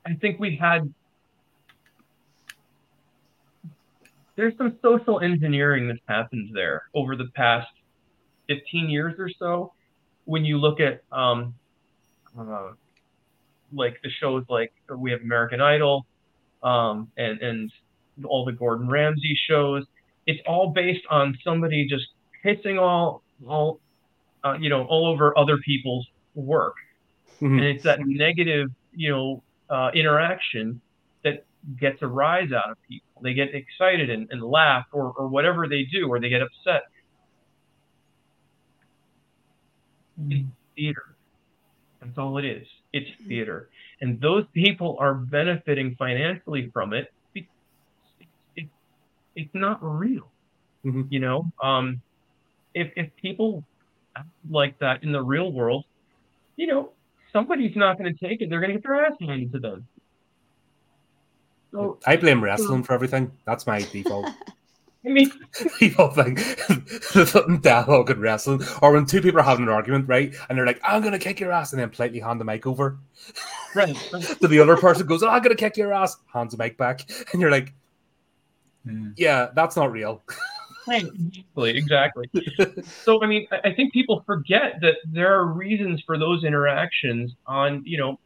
I 0.05 0.13
think 0.13 0.39
we 0.39 0.55
had 0.55 0.93
there's 4.35 4.55
some 4.57 4.77
social 4.81 5.19
engineering 5.19 5.87
that's 5.87 5.99
happened 6.07 6.51
there 6.53 6.83
over 6.93 7.15
the 7.15 7.27
past 7.35 7.67
15 8.47 8.89
years 8.89 9.15
or 9.17 9.29
so. 9.37 9.73
When 10.25 10.45
you 10.45 10.57
look 10.57 10.79
at 10.79 11.03
um, 11.11 11.55
uh, 12.37 12.71
like 13.73 13.99
the 14.03 14.09
shows 14.09 14.45
like 14.49 14.71
we 14.95 15.11
have 15.11 15.21
American 15.21 15.59
Idol 15.59 16.05
um, 16.63 17.11
and 17.17 17.41
and 17.41 17.71
all 18.23 18.45
the 18.45 18.51
Gordon 18.51 18.89
Ramsay 18.89 19.37
shows, 19.47 19.85
it's 20.27 20.41
all 20.45 20.69
based 20.69 21.05
on 21.09 21.37
somebody 21.43 21.87
just 21.87 22.09
pissing 22.45 22.79
all 22.79 23.23
all 23.47 23.79
uh, 24.43 24.55
you 24.59 24.69
know 24.69 24.85
all 24.85 25.07
over 25.07 25.35
other 25.37 25.57
people's 25.57 26.05
work, 26.35 26.75
mm-hmm. 27.41 27.57
and 27.57 27.63
it's 27.63 27.83
that 27.83 27.99
negative 28.05 28.69
you 28.93 29.09
know 29.09 29.43
uh, 29.69 29.89
interaction 29.93 30.79
that 31.23 31.45
gets 31.79 32.01
a 32.01 32.07
rise 32.07 32.51
out 32.51 32.69
of 32.69 32.77
people. 32.87 33.21
They 33.23 33.33
get 33.33 33.55
excited 33.55 34.09
and, 34.09 34.27
and 34.29 34.43
laugh 34.43 34.85
or 34.91 35.13
or 35.17 35.27
whatever 35.27 35.67
they 35.67 35.83
do, 35.83 36.07
or 36.07 36.19
they 36.19 36.29
get 36.29 36.41
upset. 36.41 36.83
Mm-hmm. 40.19 40.31
It's 40.31 40.47
theater. 40.75 41.15
That's 42.01 42.17
all 42.17 42.37
it 42.37 42.45
is. 42.45 42.67
It's 42.91 43.09
theater, 43.27 43.69
and 44.01 44.19
those 44.19 44.45
people 44.53 44.97
are 44.99 45.13
benefiting 45.13 45.95
financially 45.97 46.69
from 46.73 46.93
it 46.93 47.11
it's 49.37 49.53
not 49.53 49.79
real. 49.81 50.29
Mm-hmm. 50.83 51.03
You 51.09 51.19
know, 51.19 51.51
um, 51.63 52.01
if 52.73 52.91
if 52.95 53.15
people 53.15 53.63
like 54.49 54.77
that 54.79 55.03
in 55.03 55.11
the 55.11 55.21
real 55.21 55.51
world, 55.51 55.85
you 56.55 56.67
know, 56.67 56.91
somebody's 57.31 57.75
not 57.75 57.97
going 57.97 58.13
to 58.13 58.27
take 58.27 58.41
it. 58.41 58.49
They're 58.49 58.59
going 58.59 58.71
to 58.71 58.77
get 58.77 58.83
their 58.83 59.05
ass 59.05 59.13
handed 59.19 59.51
to 59.53 59.59
them. 59.59 59.87
So, 61.71 61.99
I 62.05 62.15
blame 62.15 62.43
wrestling 62.43 62.83
for 62.83 62.93
everything. 62.93 63.31
That's 63.45 63.67
my 63.67 63.81
default. 63.81 64.27
I 65.05 65.09
mean, 65.09 65.31
default 65.79 66.15
thing. 66.15 66.35
the 66.35 67.59
dialogue 67.61 68.09
in 68.09 68.19
wrestling, 68.19 68.61
or 68.81 68.91
when 68.91 69.05
two 69.05 69.21
people 69.21 69.39
are 69.39 69.43
having 69.43 69.63
an 69.63 69.69
argument, 69.69 70.07
right, 70.07 70.33
and 70.49 70.57
they're 70.57 70.65
like, 70.65 70.81
"I'm 70.83 71.01
gonna 71.01 71.19
kick 71.19 71.39
your 71.39 71.51
ass," 71.51 71.71
and 71.71 71.81
then 71.81 71.89
politely 71.89 72.19
hand 72.19 72.41
the 72.41 72.45
mic 72.45 72.65
over. 72.65 72.97
right. 73.75 73.95
to 74.41 74.47
the 74.47 74.59
other 74.59 74.75
person 74.75 75.07
goes, 75.07 75.23
oh, 75.23 75.29
I'm 75.29 75.41
gonna 75.41 75.55
kick 75.55 75.77
your 75.77 75.93
ass, 75.93 76.17
hands 76.33 76.55
the 76.55 76.61
mic 76.61 76.77
back, 76.77 77.01
and 77.31 77.41
you're 77.41 77.51
like, 77.51 77.73
Yeah. 78.87 79.11
yeah, 79.17 79.47
that's 79.53 79.75
not 79.75 79.91
real. 79.91 80.23
Exactly, 80.89 81.77
exactly. 81.77 82.29
so, 83.03 83.21
I 83.21 83.27
mean, 83.27 83.47
I 83.51 83.69
I 83.69 83.73
think 83.73 83.91
people 83.91 84.23
forget 84.25 84.79
that 84.81 84.95
there 85.05 85.33
are 85.37 85.45
reasons 85.45 86.01
for 86.05 86.17
those 86.17 86.43
interactions 86.43 87.33
on, 87.45 87.83
you 87.85 87.97
know, 87.97 88.19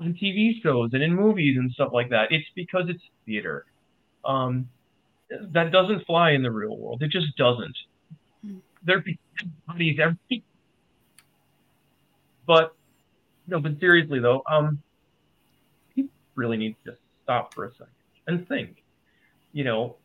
on 0.00 0.14
TV 0.14 0.60
shows 0.62 0.90
and 0.92 1.02
in 1.02 1.14
movies 1.14 1.56
and 1.58 1.70
stuff 1.72 1.90
like 1.92 2.10
that. 2.10 2.32
It's 2.32 2.48
because 2.54 2.88
it's 2.88 3.02
theater. 3.26 3.66
Um, 4.24 4.68
that 5.52 5.70
doesn't 5.70 6.04
fly 6.06 6.32
in 6.32 6.42
the 6.42 6.50
real 6.50 6.76
world. 6.76 7.02
It 7.02 7.10
just 7.10 7.36
doesn't. 7.36 7.76
Mm. 8.44 8.60
There'd 8.82 9.04
be 9.04 9.18
bodies 9.66 9.98
every. 10.00 10.42
But 12.46 12.74
no, 13.46 13.60
but 13.60 13.78
seriously 13.78 14.18
though, 14.18 14.42
um, 14.50 14.82
people 15.94 16.10
really 16.34 16.56
need 16.56 16.76
to 16.84 16.92
just 16.92 17.02
stop 17.22 17.54
for 17.54 17.66
a 17.66 17.72
second 17.72 17.86
and 18.26 18.48
think. 18.48 18.79
You 19.52 19.64
know, 19.64 19.96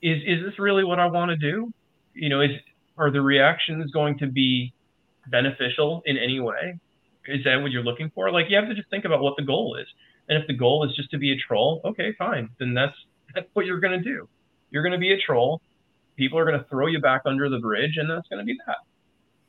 is 0.00 0.22
is 0.26 0.44
this 0.44 0.58
really 0.58 0.84
what 0.84 0.98
I 0.98 1.06
want 1.06 1.30
to 1.30 1.36
do? 1.36 1.72
You 2.14 2.28
know, 2.28 2.40
is 2.40 2.50
are 2.98 3.10
the 3.10 3.20
reactions 3.20 3.90
going 3.90 4.18
to 4.18 4.26
be 4.26 4.72
beneficial 5.28 6.02
in 6.06 6.16
any 6.18 6.40
way? 6.40 6.78
Is 7.26 7.44
that 7.44 7.56
what 7.62 7.70
you're 7.70 7.84
looking 7.84 8.10
for? 8.14 8.30
Like 8.30 8.50
you 8.50 8.56
have 8.56 8.68
to 8.68 8.74
just 8.74 8.90
think 8.90 9.04
about 9.04 9.20
what 9.20 9.36
the 9.36 9.44
goal 9.44 9.76
is. 9.76 9.86
And 10.28 10.38
if 10.40 10.46
the 10.46 10.54
goal 10.54 10.84
is 10.88 10.94
just 10.96 11.10
to 11.12 11.18
be 11.18 11.32
a 11.32 11.36
troll, 11.36 11.80
okay, 11.84 12.12
fine. 12.18 12.48
Then 12.58 12.74
that's 12.74 12.96
that's 13.34 13.48
what 13.54 13.66
you're 13.66 13.80
gonna 13.80 14.02
do. 14.02 14.28
You're 14.70 14.82
gonna 14.82 14.98
be 14.98 15.12
a 15.12 15.18
troll. 15.18 15.60
People 16.16 16.38
are 16.38 16.44
gonna 16.44 16.66
throw 16.68 16.86
you 16.86 17.00
back 17.00 17.22
under 17.24 17.48
the 17.48 17.58
bridge, 17.58 17.96
and 17.96 18.10
that's 18.10 18.28
gonna 18.28 18.44
be 18.44 18.58
that. 18.66 18.76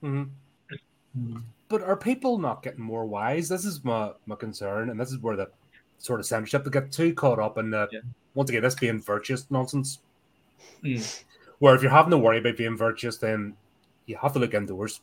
Mhm. 0.03 0.29
Mm. 1.17 1.43
But 1.69 1.81
are 1.81 1.95
people 1.95 2.37
not 2.37 2.63
getting 2.63 2.83
more 2.83 3.05
wise? 3.05 3.49
This 3.49 3.65
is 3.65 3.83
my, 3.83 4.11
my 4.25 4.35
concern, 4.35 4.89
and 4.89 4.99
this 4.99 5.11
is 5.11 5.19
where 5.19 5.35
the 5.35 5.49
sort 5.97 6.19
of 6.19 6.25
censorship 6.25 6.63
to 6.63 6.69
get 6.69 6.91
too 6.91 7.13
caught 7.13 7.39
up 7.39 7.57
in 7.57 7.69
the 7.69 7.87
Yeah. 7.91 7.99
once 8.33 8.49
again 8.49 8.63
this 8.63 8.75
being 8.75 9.01
virtuous 9.01 9.49
nonsense. 9.49 9.99
Mm. 10.83 11.23
Where 11.59 11.75
if 11.75 11.81
you're 11.81 11.91
having 11.91 12.11
to 12.11 12.17
worry 12.17 12.39
about 12.39 12.57
being 12.57 12.77
virtuous, 12.77 13.17
then 13.17 13.55
you 14.05 14.17
have 14.17 14.33
to 14.33 14.39
look 14.39 14.53
indoors. 14.53 15.01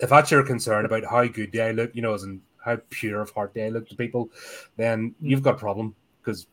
If 0.00 0.10
that's 0.10 0.30
your 0.30 0.42
concern 0.42 0.86
about 0.86 1.04
how 1.04 1.26
good 1.26 1.52
do 1.52 1.60
I 1.60 1.70
look, 1.72 1.94
you 1.94 2.02
know, 2.02 2.14
as 2.14 2.24
in 2.24 2.40
how 2.64 2.76
pure 2.90 3.20
of 3.20 3.30
heart 3.30 3.54
do 3.54 3.60
I 3.62 3.68
look 3.68 3.88
to 3.90 3.94
people, 3.96 4.30
then 4.76 5.14
you've 5.20 5.42
got 5.42 5.54
a 5.54 5.58
problem 5.58 5.94
because 6.20 6.46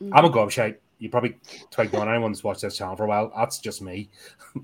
Mm. 0.00 0.10
I'm 0.12 0.24
a 0.26 0.30
gobshite. 0.30 0.76
You 1.00 1.08
probably 1.10 1.36
twigged 1.70 1.94
on 1.94 2.08
anyone 2.08 2.30
who's 2.30 2.44
watched 2.44 2.60
this 2.62 2.76
channel 2.76 2.96
for 2.96 3.04
a 3.04 3.08
while. 3.08 3.32
That's 3.36 3.58
just 3.60 3.82
me. 3.82 4.08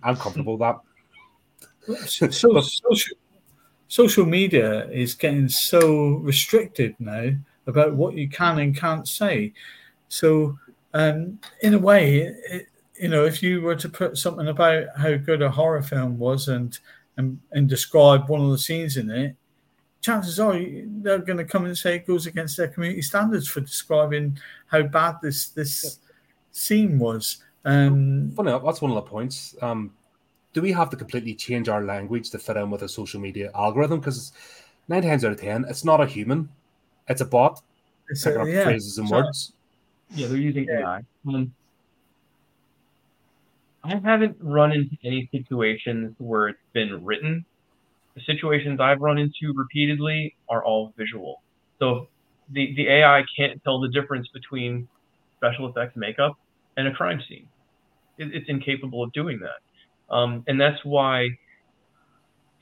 I'm 0.03 0.17
comfortable 0.17 0.57
with 0.57 0.61
that. 0.61 0.81
So, 2.09 2.29
so- 2.31 2.61
social, 2.61 3.17
social 3.89 4.27
media 4.27 4.89
is 4.91 5.15
getting 5.15 5.49
so 5.49 6.15
restricted 6.23 6.95
now 6.99 7.31
about 7.67 7.95
what 7.95 8.15
you 8.15 8.29
can 8.29 8.59
and 8.59 8.77
can't 8.77 9.09
say. 9.09 9.53
So, 10.09 10.59
um, 10.93 11.39
in 11.63 11.75
a 11.75 11.79
way, 11.79 12.35
it, 12.49 12.67
you 13.01 13.09
know, 13.09 13.25
if 13.25 13.43
you 13.43 13.61
were 13.61 13.77
to 13.77 13.89
put 13.89 14.17
something 14.17 14.49
about 14.49 14.87
how 14.97 15.17
good 15.17 15.43
a 15.43 15.51
horror 15.51 15.83
film 15.83 16.19
was 16.19 16.49
and 16.49 16.79
and, 17.17 17.41
and 17.53 17.69
describe 17.69 18.29
one 18.29 18.41
of 18.41 18.51
the 18.51 18.59
scenes 18.59 18.97
in 18.97 19.09
it, 19.09 19.37
chances 20.01 20.39
are 20.41 20.59
they're 21.03 21.19
going 21.19 21.39
to 21.39 21.45
come 21.45 21.65
and 21.65 21.79
say 21.79 21.97
it 21.97 22.07
goes 22.07 22.27
against 22.27 22.57
their 22.57 22.69
community 22.69 23.03
standards 23.03 23.49
for 23.49 23.61
describing 23.61 24.39
how 24.67 24.83
bad 24.83 25.17
this 25.23 25.49
this 25.49 25.99
scene 26.53 26.99
was. 26.99 27.43
Um, 27.65 28.33
Funny 28.37 28.51
that's 28.51 28.83
one 28.83 28.91
of 28.91 28.97
the 28.97 29.11
points. 29.11 29.57
Um, 29.63 29.93
do 30.53 30.63
we 30.63 30.73
have 30.73 30.91
to 30.91 30.97
completely 30.97 31.35
change 31.35 31.69
our 31.69 31.83
language 31.83 32.31
to 32.31 32.39
fit 32.39 32.57
in 32.57 32.71
with 32.71 32.83
a 32.83 32.89
social 32.89 33.21
media 33.21 33.51
algorithm? 33.55 34.01
Because 34.01 34.33
nine 34.89 35.03
times 35.03 35.25
out 35.25 35.33
of 35.33 35.41
ten, 35.41 35.65
it's 35.69 35.85
not 35.85 36.01
a 36.01 36.07
human; 36.07 36.49
it's 37.09 37.21
a 37.21 37.25
bot 37.25 37.61
it's 38.09 38.25
picking 38.25 38.41
a- 38.41 38.43
up 38.43 38.49
yeah, 38.49 38.65
phrases 38.65 38.99
and 38.99 39.09
so- 39.09 39.17
words. 39.17 39.53
Yeah, 40.11 40.27
they're 40.29 40.37
using 40.37 40.65
Yeah. 40.69 40.81
AI. 40.81 41.01
Um, 41.27 41.55
I 43.83 43.97
haven't 43.97 44.37
run 44.41 44.73
into 44.73 44.97
any 45.05 45.29
situations 45.31 46.15
where 46.19 46.49
it's 46.49 46.59
been 46.73 47.05
written. 47.05 47.45
The 48.15 48.23
situations 48.23 48.81
I've 48.81 49.01
run 49.01 49.19
into 49.19 49.53
repeatedly 49.55 50.35
are 50.49 50.65
all 50.65 50.93
visual. 50.97 51.43
So 51.79 52.09
the, 52.51 52.75
the 52.77 52.89
AI 52.89 53.25
can't 53.37 53.63
tell 53.63 53.81
the 53.81 53.89
difference 53.89 54.29
between 54.29 54.89
special 55.37 55.69
effects 55.69 55.97
makeup 55.97 56.39
and 56.77 56.89
a 56.89 56.93
crime 56.93 57.21
scene. 57.29 57.47
It, 58.17 58.35
it's 58.35 58.49
incapable 58.49 59.03
of 59.03 59.13
doing 59.13 59.41
that. 59.41 60.15
Um, 60.15 60.45
and 60.47 60.61
that's 60.61 60.83
why 60.85 61.29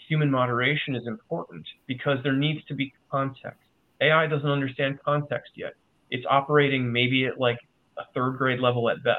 human 0.09 0.31
moderation 0.31 0.97
is 0.97 1.07
important 1.07 1.67
because 1.87 2.19
there 2.23 2.33
needs 2.33 2.65
to 2.67 2.75
be 2.75 2.93
context. 3.11 3.59
AI 4.03 4.27
doesn't 4.27 4.49
understand 4.49 4.99
context 5.05 5.53
yet. 5.57 5.75
It's 6.11 6.27
operating 6.29 6.93
maybe 6.93 7.27
at 7.27 7.39
like 7.39 7.59
a 7.99 8.03
third 8.15 8.37
grade 8.39 8.61
level 8.61 8.89
at 8.91 9.03
best. 9.03 9.19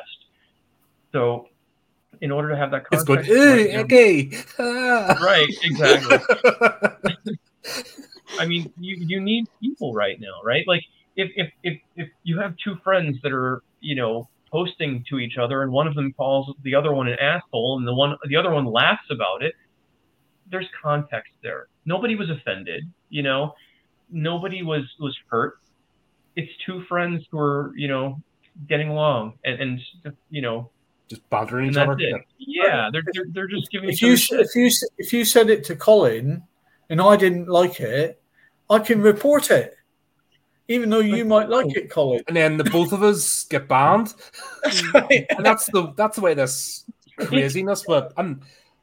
So, 1.11 1.47
in 2.21 2.31
order 2.31 2.49
to 2.49 2.55
have 2.57 2.71
that 2.71 2.85
context, 2.85 3.29
It's 3.29 3.29
good. 3.29 3.49
right, 3.49 3.59
Ew, 3.59 3.65
you 3.65 3.73
know- 3.73 3.81
okay. 3.81 4.31
Ah. 4.59 5.17
right, 5.23 5.47
exactly. 5.63 6.17
I 8.39 8.45
mean, 8.45 8.71
you, 8.79 8.95
you 8.99 9.21
need 9.21 9.45
people 9.61 9.93
right 9.93 10.19
now, 10.19 10.41
right? 10.43 10.63
Like 10.67 10.83
if, 11.15 11.31
if 11.35 11.51
if 11.63 11.79
if 11.95 12.09
you 12.23 12.39
have 12.39 12.55
two 12.63 12.75
friends 12.83 13.17
that 13.23 13.31
are, 13.31 13.61
you 13.79 13.95
know, 13.95 14.27
posting 14.51 15.03
to 15.09 15.19
each 15.19 15.37
other 15.37 15.61
and 15.63 15.71
one 15.71 15.87
of 15.87 15.95
them 15.95 16.13
calls 16.13 16.53
the 16.63 16.75
other 16.75 16.93
one 16.93 17.07
an 17.07 17.17
asshole 17.19 17.77
and 17.77 17.87
the 17.87 17.93
one 17.93 18.15
the 18.27 18.35
other 18.35 18.51
one 18.51 18.65
laughs 18.65 19.05
about 19.11 19.43
it, 19.43 19.53
there's 20.49 20.67
context 20.81 21.31
there. 21.43 21.67
Nobody 21.85 22.15
was 22.15 22.29
offended, 22.29 22.83
you 23.09 23.21
know. 23.23 23.53
Nobody 24.13 24.63
was 24.63 24.83
was 24.99 25.17
hurt. 25.29 25.59
It's 26.35 26.51
two 26.65 26.83
friends 26.85 27.25
who 27.29 27.39
are, 27.39 27.73
you 27.75 27.87
know, 27.87 28.21
getting 28.67 28.89
along 28.89 29.33
and, 29.43 29.59
and 29.59 29.81
you 30.29 30.41
know, 30.41 30.69
Just 31.09 31.27
bothering 31.29 31.71
each 31.71 31.77
other. 31.77 31.95
it. 31.99 32.21
Yeah, 32.37 32.89
they're, 32.91 33.03
they're 33.13 33.25
they're 33.29 33.47
just 33.47 33.69
giving 33.71 33.89
if 33.89 34.01
you 34.01 34.15
shit. 34.15 34.39
if 34.39 34.55
you 34.55 34.69
if 34.97 35.11
you 35.11 35.25
said 35.25 35.49
it 35.49 35.63
to 35.65 35.75
Colin 35.75 36.43
and 36.89 37.01
I 37.01 37.15
didn't 37.17 37.47
like 37.47 37.79
it, 37.79 38.21
I 38.69 38.79
can 38.79 39.01
report 39.01 39.51
it, 39.51 39.75
even 40.67 40.89
though 40.89 40.99
you 40.99 41.25
might 41.25 41.49
like 41.49 41.75
it, 41.75 41.89
Colin. 41.89 42.23
And 42.27 42.37
then 42.37 42.57
the 42.57 42.63
both 42.65 42.93
of 42.93 43.03
us 43.03 43.43
get 43.45 43.67
banned. 43.67 44.13
and 44.93 45.45
that's 45.45 45.65
the 45.67 45.93
that's 45.97 46.15
the 46.15 46.21
way 46.21 46.33
this 46.33 46.85
craziness. 47.19 47.85
But 47.87 48.13
um, 48.17 48.41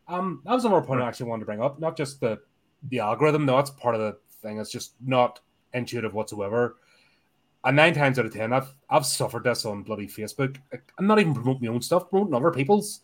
um, 0.09 0.43
that 0.45 0.53
was 0.53 0.65
another 0.65 0.85
point 0.85 1.01
I 1.01 1.09
actually 1.09 1.31
wanted 1.31 1.41
to 1.41 1.47
bring 1.47 1.63
up. 1.63 1.79
Not 1.81 1.97
just 1.97 2.21
the 2.21 2.41
the 2.89 3.01
algorithm. 3.01 3.47
No, 3.47 3.57
that's 3.57 3.71
part 3.71 3.95
of 3.95 4.01
the 4.01 4.19
thing. 4.41 4.59
It's 4.59 4.71
just 4.71 4.95
not 5.05 5.41
intuitive 5.75 6.15
whatsoever. 6.15 6.77
And 7.65 7.77
nine 7.77 7.93
times 7.95 8.19
out 8.19 8.27
of 8.27 8.33
ten, 8.33 8.53
I've 8.53 8.75
I've 8.89 9.05
suffered 9.07 9.45
this 9.45 9.65
on 9.67 9.83
bloody 9.83 10.07
Facebook. 10.07 10.57
I'm 10.99 11.07
not 11.07 11.19
even 11.19 11.35
promoting 11.35 11.69
my 11.69 11.75
own 11.75 11.83
stuff, 11.83 12.09
promoting 12.09 12.35
other 12.35 12.51
people's 12.51 13.01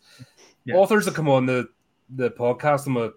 Yeah. 0.65 0.75
authors 0.75 1.05
that 1.05 1.15
come 1.15 1.29
on 1.29 1.45
the 1.45 1.69
the 2.15 2.31
podcast 2.31 2.87
and 2.87 2.95
we, 2.95 3.09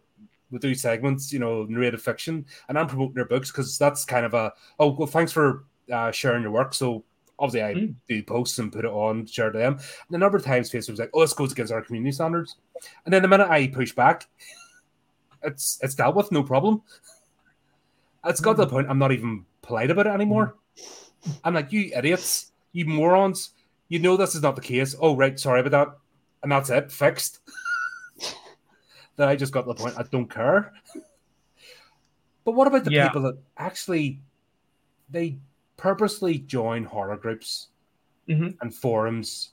we 0.51 0.59
do 0.59 0.75
segments, 0.75 1.33
you 1.33 1.39
know, 1.39 1.65
narrative 1.65 2.03
fiction, 2.03 2.45
and 2.69 2.79
I'm 2.79 2.89
promoting 2.89 3.15
their 3.15 3.25
books 3.25 3.51
because 3.51 3.79
that's 3.79 4.05
kind 4.05 4.27
of 4.27 4.35
a 4.35 4.53
oh 4.79 4.89
well, 4.91 5.07
thanks 5.07 5.33
for 5.33 5.65
uh, 5.93 6.11
sharing 6.11 6.43
your 6.43 6.51
work. 6.53 6.75
So 6.75 7.05
obviously 7.39 7.63
I 7.63 7.75
Mm. 7.75 7.95
do 8.07 8.23
posts 8.23 8.59
and 8.59 8.71
put 8.71 8.85
it 8.85 8.91
on, 8.91 9.25
share 9.25 9.51
to 9.51 9.59
them. 9.59 9.73
And 9.75 10.15
a 10.15 10.19
number 10.19 10.37
of 10.37 10.45
times 10.45 10.71
Facebook 10.71 10.91
was 10.91 10.99
like, 11.01 11.11
oh, 11.15 11.23
this 11.23 11.33
goes 11.33 11.53
against 11.53 11.73
our 11.73 11.81
community 11.81 12.13
standards. 12.13 12.57
And 13.07 13.15
then 13.15 13.23
the 13.23 13.29
minute 13.29 13.49
I 13.49 13.69
push 13.69 13.95
back, 13.95 14.29
it's 15.43 15.79
it's 15.83 15.95
dealt 15.95 16.17
with, 16.17 16.31
no 16.33 16.43
problem. 16.43 16.83
It's 18.25 18.41
got 18.41 18.55
to 18.57 18.63
the 18.65 18.67
point 18.69 18.89
I'm 18.91 18.99
not 18.99 19.13
even 19.13 19.45
polite 19.63 19.91
about 19.91 20.07
it 20.07 20.11
anymore. 20.11 20.57
I'm 21.45 21.55
like, 21.55 21.73
you 21.73 21.91
idiots, 21.97 22.53
you 22.73 22.85
morons, 22.87 23.51
you 23.89 23.99
know 23.99 24.17
this 24.17 24.35
is 24.35 24.43
not 24.43 24.57
the 24.57 24.63
case. 24.63 24.95
Oh, 25.01 25.17
right, 25.17 25.39
sorry 25.39 25.61
about 25.61 25.71
that. 25.71 25.97
And 26.43 26.53
that's 26.53 26.71
it, 26.71 26.91
fixed. 26.93 27.41
then 29.17 29.29
I 29.29 29.37
just 29.37 29.53
got 29.53 29.63
to 29.63 29.69
the 29.69 29.75
point 29.75 29.99
I 29.99 30.03
don't 30.05 30.31
care. 30.31 30.73
But 32.45 32.53
what 32.53 32.67
about 32.67 32.85
the 32.85 32.91
Yeah. 32.93 33.09
people 33.09 33.23
that 33.23 33.39
actually 33.59 34.21
they 35.11 35.39
purposely 35.77 36.39
join 36.39 36.85
horror 36.85 37.17
groups 37.17 37.69
Mhm. 38.29 38.57
and 38.61 38.75
forums 38.75 39.51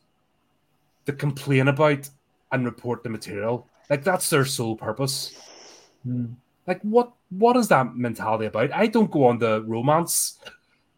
to 1.06 1.14
complain 1.14 1.68
about 1.68 2.10
and 2.52 2.66
report 2.66 3.04
the 3.04 3.10
material? 3.10 3.68
Like 3.90 4.04
that's 4.04 4.30
their 4.30 4.46
sole 4.46 4.76
purpose. 4.78 5.34
Like 6.68 6.82
what 6.82 7.14
what 7.30 7.56
is 7.58 7.70
that 7.70 7.96
mentality 7.96 8.46
about? 8.46 8.74
I 8.74 8.88
don't 8.88 9.10
go 9.12 9.26
on 9.26 9.40
the 9.40 9.64
romance 9.64 10.38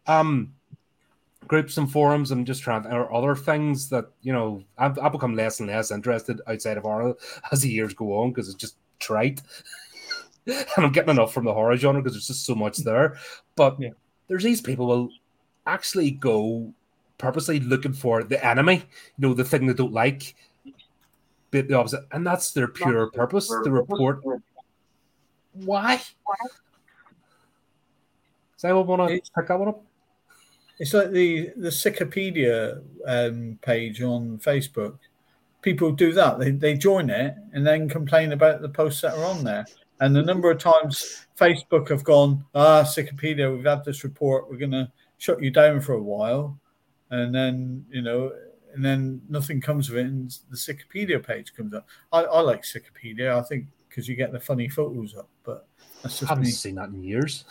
um 0.06 0.52
groups 1.46 1.76
and 1.78 1.90
forums. 1.90 2.30
I'm 2.30 2.44
just 2.44 2.62
trying 2.62 2.82
to, 2.84 2.90
or 2.90 3.12
other 3.12 3.34
things 3.34 3.88
that 3.90 4.06
you 4.22 4.32
know 4.32 4.62
I've, 4.76 4.98
I've 4.98 5.12
become 5.12 5.34
less 5.36 5.60
and 5.60 5.68
less 5.68 5.90
interested 5.90 6.40
outside 6.46 6.76
of 6.76 6.82
horror 6.82 7.14
as 7.52 7.62
the 7.62 7.70
years 7.70 7.94
go 7.94 8.12
on 8.20 8.30
because 8.30 8.48
it's 8.48 8.58
just 8.58 8.76
trite. 8.98 9.40
and 10.46 10.66
I'm 10.76 10.92
getting 10.92 11.10
enough 11.10 11.32
from 11.32 11.44
the 11.44 11.54
horror 11.54 11.76
genre 11.76 12.02
because 12.02 12.14
there's 12.14 12.26
just 12.26 12.46
so 12.46 12.54
much 12.54 12.78
there. 12.78 13.16
But 13.56 13.80
Yeah. 13.80 13.90
there's 14.28 14.42
these 14.42 14.60
people 14.60 14.86
will 14.86 15.10
actually 15.66 16.10
go 16.10 16.72
purposely 17.18 17.60
looking 17.60 17.92
for 17.92 18.24
the 18.24 18.44
enemy, 18.44 18.76
you 19.18 19.28
know, 19.28 19.34
the 19.34 19.44
thing 19.44 19.66
they 19.66 19.74
don't 19.74 19.92
like, 19.92 20.34
but 21.50 21.68
the 21.68 21.74
opposite, 21.74 22.04
and 22.12 22.26
that's 22.26 22.52
their 22.52 22.68
pure 22.68 23.10
purpose. 23.10 23.48
The 23.48 23.70
report. 23.70 24.22
Why? 25.52 26.00
Does 28.56 28.64
anyone 28.64 28.86
want 28.86 29.10
to 29.10 29.20
pick 29.34 29.48
that 29.48 29.58
one 29.58 29.68
up? 29.68 29.82
It's 30.78 30.94
like 30.94 31.10
the 31.10 31.52
the 31.56 31.68
Wikipedia 31.68 32.82
um, 33.06 33.58
page 33.62 34.02
on 34.02 34.38
Facebook. 34.38 34.98
People 35.62 35.92
do 35.92 36.12
that. 36.12 36.38
They 36.38 36.50
they 36.50 36.74
join 36.74 37.10
it 37.10 37.34
and 37.52 37.66
then 37.66 37.88
complain 37.88 38.32
about 38.32 38.62
the 38.62 38.68
posts 38.68 39.02
that 39.02 39.14
are 39.14 39.24
on 39.24 39.44
there. 39.44 39.66
And 40.00 40.16
the 40.16 40.22
number 40.22 40.50
of 40.50 40.58
times 40.58 41.26
Facebook 41.38 41.88
have 41.90 42.04
gone, 42.04 42.44
ah, 42.54 42.82
Wikipedia, 42.82 43.54
we've 43.54 43.64
had 43.64 43.84
this 43.84 44.04
report, 44.04 44.48
we're 44.50 44.56
going 44.56 44.70
to 44.72 44.90
shut 45.18 45.42
you 45.42 45.50
down 45.50 45.80
for 45.80 45.92
a 45.92 46.02
while, 46.02 46.58
and 47.10 47.34
then 47.34 47.86
you 47.90 48.02
know, 48.02 48.32
and 48.74 48.84
then 48.84 49.22
nothing 49.28 49.60
comes 49.60 49.88
of 49.88 49.96
it, 49.96 50.06
and 50.06 50.30
the 50.50 50.56
Wikipedia 50.56 51.24
page 51.24 51.54
comes 51.54 51.72
up. 51.72 51.86
I, 52.12 52.24
I 52.24 52.40
like 52.40 52.62
Wikipedia. 52.62 53.38
I 53.38 53.42
think 53.42 53.66
because 53.88 54.06
you 54.06 54.16
get 54.16 54.32
the 54.32 54.40
funny 54.40 54.68
photos 54.68 55.14
up, 55.16 55.28
that's 56.02 56.18
just 56.18 56.24
I 56.24 56.34
haven't 56.34 56.44
me. 56.44 56.50
seen 56.50 56.74
that 56.76 56.88
in 56.90 57.02
years. 57.02 57.44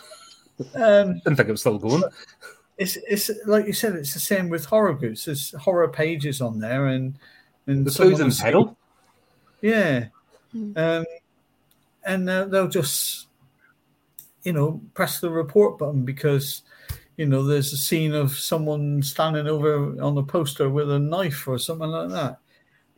Um, 0.75 1.13
Didn't 1.19 1.37
think 1.37 1.49
it 1.49 1.51
was 1.51 1.61
still 1.61 1.77
going. 1.77 2.03
it's 2.77 2.97
it's 3.07 3.29
like 3.45 3.65
you 3.65 3.73
said, 3.73 3.95
it's 3.95 4.13
the 4.13 4.19
same 4.19 4.49
with 4.49 4.65
horror 4.65 4.93
groups. 4.93 5.25
There's 5.25 5.51
horror 5.53 5.87
pages 5.87 6.41
on 6.41 6.59
there, 6.59 6.87
and 6.87 7.15
and 7.67 7.85
The 7.85 7.91
someone 7.91 8.15
clues 8.15 8.19
in 8.19 8.25
will 8.53 8.65
the 8.65 8.71
say- 8.71 8.75
Yeah. 9.61 10.05
Hmm. 10.51 10.71
Um, 10.75 11.05
and 12.05 12.29
uh, 12.29 12.45
they'll 12.45 12.67
just, 12.69 13.27
you 14.43 14.53
know, 14.53 14.81
press 14.95 15.19
the 15.19 15.29
report 15.29 15.77
button 15.77 16.03
because, 16.05 16.63
you 17.17 17.25
know, 17.27 17.43
there's 17.43 17.71
a 17.73 17.77
scene 17.77 18.13
of 18.13 18.31
someone 18.35 19.03
standing 19.03 19.45
over 19.47 20.01
on 20.01 20.15
the 20.15 20.23
poster 20.23 20.69
with 20.69 20.89
a 20.89 20.97
knife 20.97 21.47
or 21.47 21.59
something 21.59 21.87
like 21.89 22.09
that. 22.09 22.37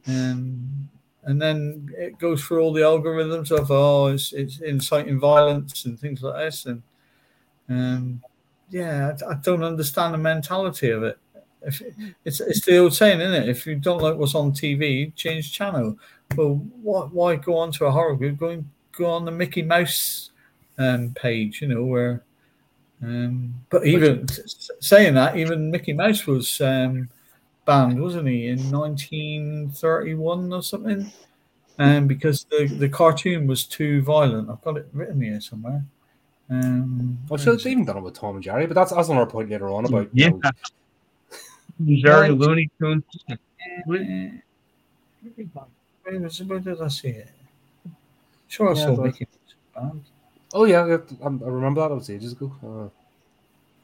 Um, 0.08 0.90
and 1.24 1.42
then 1.42 1.90
it 1.98 2.18
goes 2.18 2.44
through 2.44 2.62
all 2.62 2.74
the 2.74 2.82
algorithms 2.82 3.52
of, 3.52 3.70
oh, 3.70 4.08
it's, 4.08 4.34
it's 4.34 4.60
inciting 4.60 5.20
violence 5.20 5.86
and 5.86 6.00
things 6.00 6.24
like 6.24 6.36
this. 6.36 6.66
And 6.66 6.82
um, 7.70 8.22
yeah, 8.70 9.16
I, 9.28 9.32
I 9.32 9.34
don't 9.36 9.64
understand 9.64 10.14
the 10.14 10.18
mentality 10.18 10.90
of 10.90 11.04
it. 11.04 11.18
If 11.64 11.82
it's 12.26 12.40
it's 12.40 12.66
the 12.66 12.80
old 12.80 12.96
saying, 12.96 13.22
isn't 13.22 13.44
it? 13.44 13.50
If 13.50 13.68
you 13.68 13.76
don't 13.76 14.02
like 14.02 14.16
what's 14.16 14.34
on 14.34 14.52
TV, 14.52 15.14
change 15.16 15.54
channel. 15.54 15.96
Well, 16.36 16.56
why, 16.82 17.02
why 17.02 17.36
go 17.36 17.58
on 17.58 17.72
to 17.74 17.86
a 17.86 17.92
horror 17.92 18.16
group? 18.16 18.40
Go 18.40 18.50
and 18.50 18.68
go 18.94 19.06
on 19.06 19.26
the 19.26 19.32
Mickey 19.32 19.62
Mouse 19.62 20.32
um, 20.80 21.14
page, 21.14 21.62
you 21.62 21.68
know, 21.68 21.84
where. 21.84 22.24
Um, 23.04 23.56
but 23.70 23.86
even 23.86 24.28
saying 24.80 25.16
that, 25.16 25.36
even 25.36 25.72
Mickey 25.72 25.94
Mouse 25.94 26.26
was 26.26 26.62
um, 26.62 27.10
banned, 27.72 28.02
wasn't 28.02 28.28
he, 28.28 28.48
in 28.48 28.60
1931 28.72 30.54
or 30.54 30.62
something? 30.64 31.12
Um, 31.80 32.08
because 32.08 32.44
the, 32.46 32.68
the 32.68 32.90
cartoon 32.90 33.48
was 33.48 33.64
too 33.64 34.02
violent. 34.04 34.50
I've 34.50 34.62
got 34.62 34.78
it 34.78 34.88
written 34.94 35.22
here 35.22 35.40
somewhere. 35.42 35.84
Um, 36.50 37.18
Well, 37.30 37.38
where 37.38 37.40
sure, 37.40 37.56
they've 37.56 37.68
even 37.68 37.86
done 37.86 37.98
it 37.98 38.02
with 38.04 38.14
Tom 38.16 38.36
and 38.36 38.44
Jerry, 38.44 38.68
but 38.68 38.74
that's 38.76 38.92
that's 38.94 39.10
another 39.10 39.30
point 39.32 39.50
later 39.50 39.70
on 39.70 39.86
about. 39.86 40.10
Yeah. 40.14 40.32
You 41.80 41.96
know, 41.96 42.02
Jerry 42.04 42.30
Looney 42.30 42.70
Tunes. 42.80 43.04
Where 43.86 44.00
did 46.60 46.82
I 46.82 46.88
see 46.90 47.08
it? 47.10 47.30
Sure, 48.48 48.70
I 48.70 48.74
Yeah, 48.78 48.86
saw 48.86 48.96
but- 48.96 49.06
Mickey 49.06 49.26
Mouse 49.26 49.56
banned. 49.92 50.04
oh 50.54 50.66
yeah, 50.66 50.86
yeah, 50.86 50.98
I 51.24 51.28
I 51.28 51.30
remember 51.30 51.82
that. 51.82 51.88
That 51.90 51.96
was 51.96 52.10
ages 52.10 52.34
ago. 52.34 52.52
Uh, 52.64 52.90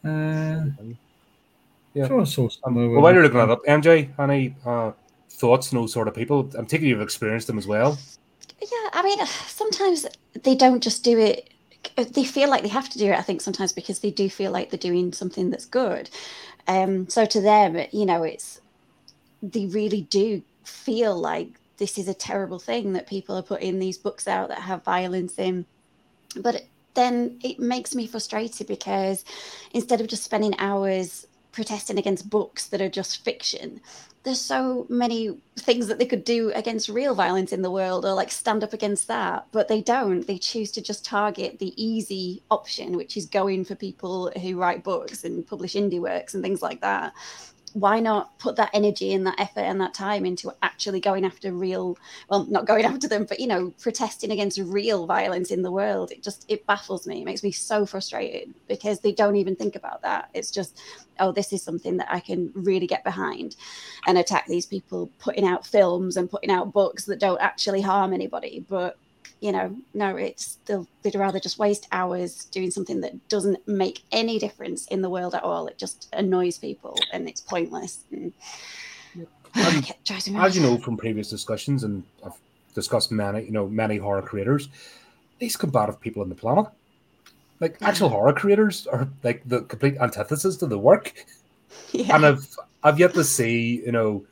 Uh, 0.08 0.66
Yeah. 1.94 2.08
Sure, 2.08 2.22
I 2.22 2.26
saw 2.26 2.50
somewhere. 2.50 2.90
well, 2.90 3.02
while 3.02 3.14
you're 3.14 3.24
looking 3.24 3.40
that 3.40 3.50
up, 3.50 3.64
MJ, 3.66 4.10
any 4.20 4.56
uh, 4.66 4.92
thoughts? 5.30 5.74
No 5.74 5.88
sort 5.88 6.08
of 6.08 6.14
people. 6.14 6.50
I'm 6.58 6.66
taking 6.66 6.88
you've 6.88 7.02
experienced 7.02 7.48
them 7.48 7.58
as 7.58 7.68
well. 7.68 7.98
Yeah, 8.62 8.90
I 8.94 9.02
mean, 9.04 9.26
sometimes 9.26 10.06
they 10.44 10.56
don't 10.56 10.82
just 10.82 11.04
do 11.04 11.18
it. 11.20 11.54
They 11.96 12.24
feel 12.24 12.50
like 12.50 12.64
they 12.64 12.70
have 12.70 12.90
to 12.90 12.98
do 12.98 13.12
it. 13.12 13.18
I 13.18 13.22
think 13.22 13.42
sometimes 13.42 13.72
because 13.72 14.00
they 14.00 14.12
do 14.12 14.30
feel 14.30 14.52
like 14.52 14.70
they're 14.70 14.78
doing 14.78 15.14
something 15.14 15.50
that's 15.50 15.66
good. 15.66 16.10
Um, 16.68 17.08
so 17.08 17.26
to 17.26 17.42
them, 17.42 17.78
you 17.92 18.06
know, 18.06 18.24
it's 18.24 18.62
they 19.42 19.68
really 19.68 20.02
do 20.02 20.42
feel 20.64 21.16
like 21.16 21.60
this 21.78 21.98
is 21.98 22.08
a 22.08 22.14
terrible 22.14 22.60
thing 22.60 22.94
that 22.94 23.08
people 23.08 23.38
are 23.38 23.44
putting 23.44 23.80
these 23.80 23.98
books 23.98 24.28
out 24.28 24.50
that 24.50 24.60
have 24.60 24.84
violence 24.84 25.38
in. 25.38 25.66
But 26.36 26.64
then 26.96 27.40
it 27.44 27.60
makes 27.60 27.94
me 27.94 28.08
frustrated 28.08 28.68
because 28.68 29.24
instead 29.72 30.02
of 30.02 30.08
just 30.08 30.24
spending 30.24 30.56
hours 30.60 31.28
protesting 31.52 31.98
against 31.98 32.30
books 32.30 32.68
that 32.68 32.82
are 32.82 32.90
just 32.90 33.24
fiction, 33.24 33.82
there's 34.24 34.42
so 34.42 34.86
many 34.90 35.38
things 35.56 35.88
that 35.88 36.00
they 36.00 36.06
could 36.06 36.26
do 36.26 36.52
against 36.54 36.90
real 36.90 37.16
violence 37.16 37.54
in 37.54 37.62
the 37.62 37.72
world 37.72 38.04
or 38.06 38.14
like 38.14 38.30
stand 38.30 38.62
up 38.62 38.74
against 38.74 39.08
that 39.08 39.48
but 39.54 39.70
they 39.70 39.82
don't. 39.82 40.28
They 40.28 40.38
choose 40.38 40.70
to 40.72 40.82
just 40.82 41.06
target 41.06 41.60
the 41.60 41.74
easy 41.82 42.44
option 42.52 42.98
which 42.98 43.16
is 43.16 43.26
going 43.26 43.64
for 43.64 43.76
people 43.76 44.32
who 44.42 44.60
write 44.60 44.84
books 44.84 45.24
and 45.24 45.48
publish 45.48 45.76
indie 45.76 46.02
works 46.02 46.34
and 46.34 46.44
things 46.44 46.62
like 46.62 46.82
that 46.82 47.14
why 47.74 48.00
not 48.00 48.38
put 48.40 48.56
that 48.56 48.70
energy 48.74 49.14
and 49.14 49.26
that 49.28 49.40
effort 49.40 49.62
and 49.62 49.80
that 49.82 49.94
time 49.94 50.26
into 50.26 50.52
actually 50.62 51.00
going 51.00 51.26
after 51.26 51.52
real 51.52 51.98
well 52.30 52.46
not 52.46 52.66
going 52.66 52.86
after 52.92 53.08
them 53.08 53.26
but 53.26 53.40
you 53.40 53.48
know 53.48 53.74
protesting 53.82 54.32
against 54.32 54.58
real 54.60 55.06
violence 55.06 55.52
in 55.52 55.62
the 55.62 55.72
world? 55.72 56.12
It 56.12 56.24
just 56.24 56.46
it 56.48 56.66
baffles 56.66 57.08
me. 57.08 57.22
It 57.22 57.26
makes 57.26 57.44
me 57.44 57.52
so 57.52 57.86
frustrated 57.86 58.54
because 58.68 59.00
they 59.00 59.12
don't 59.12 59.36
even 59.36 59.56
think 59.56 59.76
about 59.76 60.02
that. 60.02 60.30
It's 60.34 60.52
just 60.52 60.80
oh 61.20 61.32
this 61.32 61.52
is 61.52 61.64
something 61.64 61.98
that 61.98 62.08
i 62.12 62.20
can 62.20 62.52
really 62.54 62.86
get 62.86 63.04
behind 63.04 63.56
and 64.06 64.20
attack 64.20 64.46
these 64.46 64.68
people 64.68 65.10
putting 65.18 65.48
out 65.48 65.66
films 65.66 66.16
and 66.16 66.30
putting 66.30 66.52
out 66.52 66.72
books 66.72 67.06
that 67.06 67.20
don't 67.20 67.42
actually 67.42 67.82
harm 67.82 68.14
anybody. 68.14 68.66
But 68.70 68.98
you 69.40 69.52
know 69.52 69.76
no 69.94 70.16
it's 70.16 70.58
they'd 70.66 71.16
rather 71.16 71.40
just 71.40 71.60
waste 71.60 71.88
hours 71.92 72.46
doing 72.46 72.72
something 72.72 73.02
that 73.02 73.28
doesn't 73.30 73.68
make 73.68 74.04
any 74.12 74.40
difference 74.40 74.88
in 74.88 75.02
the 75.02 75.10
world 75.10 75.36
at 75.36 75.44
all 75.44 75.68
it 75.68 75.78
just 75.78 76.10
annoys 76.14 76.58
people 76.58 76.98
and 77.14 77.30
it's 77.30 77.42
pointless 77.42 78.04
and 78.12 78.34
me 79.58 80.34
mad. 80.34 80.46
As 80.46 80.56
you 80.56 80.62
know 80.62 80.78
from 80.78 80.98
previous 80.98 81.30
discussions, 81.30 81.84
and 81.84 82.04
I've 82.26 82.38
discussed 82.74 83.12
many, 83.12 83.44
you 83.44 83.52
know, 83.52 83.68
many 83.68 83.98
horror 83.98 84.22
creators, 84.22 84.70
these 85.40 85.56
combative 85.56 86.00
people 86.00 86.22
on 86.22 86.30
the 86.30 86.36
planet. 86.36 86.66
Like 87.60 87.78
actual 87.82 88.10
horror 88.10 88.34
creators 88.34 88.86
are 88.86 89.08
like 89.24 89.42
the 89.46 89.62
complete 89.62 89.98
antithesis 90.00 90.58
to 90.58 90.68
the 90.68 90.78
work. 90.78 91.14
yeah. 91.92 92.16
and 92.16 92.26
I've 92.26 92.56
I've 92.84 93.00
yet 93.00 93.14
to 93.16 93.24
see, 93.24 93.82
you 93.84 93.92
know, 93.92 94.26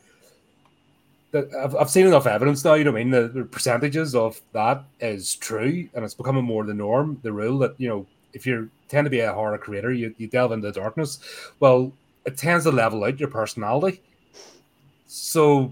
I've, 1.36 1.76
I've 1.76 1.90
seen 1.90 2.08
enough 2.08 2.28
evidence 2.28 2.64
now. 2.64 2.74
You 2.76 2.84
know, 2.86 2.92
what 2.92 3.02
I 3.02 3.04
mean, 3.04 3.12
the, 3.12 3.28
the 3.28 3.44
percentages 3.46 4.16
of 4.16 4.40
that 4.54 4.84
is 5.00 5.36
true, 5.36 5.88
and 5.94 6.04
it's 6.06 6.14
becoming 6.14 6.44
more 6.46 6.64
the 6.64 6.74
norm, 6.74 7.20
the 7.24 7.32
rule 7.32 7.58
that 7.60 7.76
you 7.80 7.90
know, 7.90 8.06
if 8.34 8.46
you 8.46 8.70
tend 8.90 9.06
to 9.06 9.10
be 9.10 9.20
a 9.22 9.34
horror 9.34 9.58
creator, 9.58 9.92
you, 9.92 10.14
you 10.18 10.28
delve 10.28 10.52
into 10.52 10.68
the 10.68 10.80
darkness. 10.80 11.20
Well, 11.60 11.92
it 12.26 12.38
tends 12.38 12.66
to 12.66 12.72
level 12.72 13.04
out 13.04 13.20
your 13.20 13.30
personality. 13.30 14.02
So, 15.08 15.72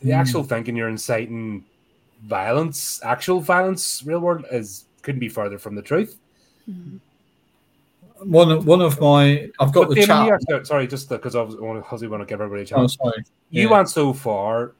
the 0.00 0.10
Mm. 0.10 0.20
actual 0.20 0.44
thinking 0.44 0.76
you're 0.76 0.88
inciting 0.88 1.64
violence, 2.26 3.00
actual 3.02 3.40
violence, 3.40 4.02
real 4.04 4.20
world 4.20 4.44
is 4.50 4.84
couldn't 5.02 5.20
be 5.20 5.28
further 5.28 5.58
from 5.58 5.74
the 5.74 5.82
truth. 5.82 6.18
Mhm. 6.68 7.00
One 8.24 8.50
of 8.50 8.66
one 8.66 8.80
of 8.80 9.00
my 9.00 9.50
I've 9.60 9.72
got 9.72 9.88
But 9.88 9.90
the 9.90 9.94
Damon, 9.96 10.06
chat. 10.06 10.26
you 10.26 10.34
actually- 10.34 10.64
sorry, 10.64 10.86
just 10.86 11.08
because 11.08 11.34
I 11.36 11.42
was 11.42 11.56
want 11.56 11.84
to 11.86 12.08
want 12.08 12.20
to 12.22 12.26
give 12.26 12.40
everybody 12.40 12.62
a 12.62 12.74
Oh, 12.76 12.80
chance. 12.80 12.96
sorry. 12.96 13.24
you 13.50 13.68
Yeah. 13.68 13.70
went 13.76 13.88
so 13.88 14.12
far 14.12 14.72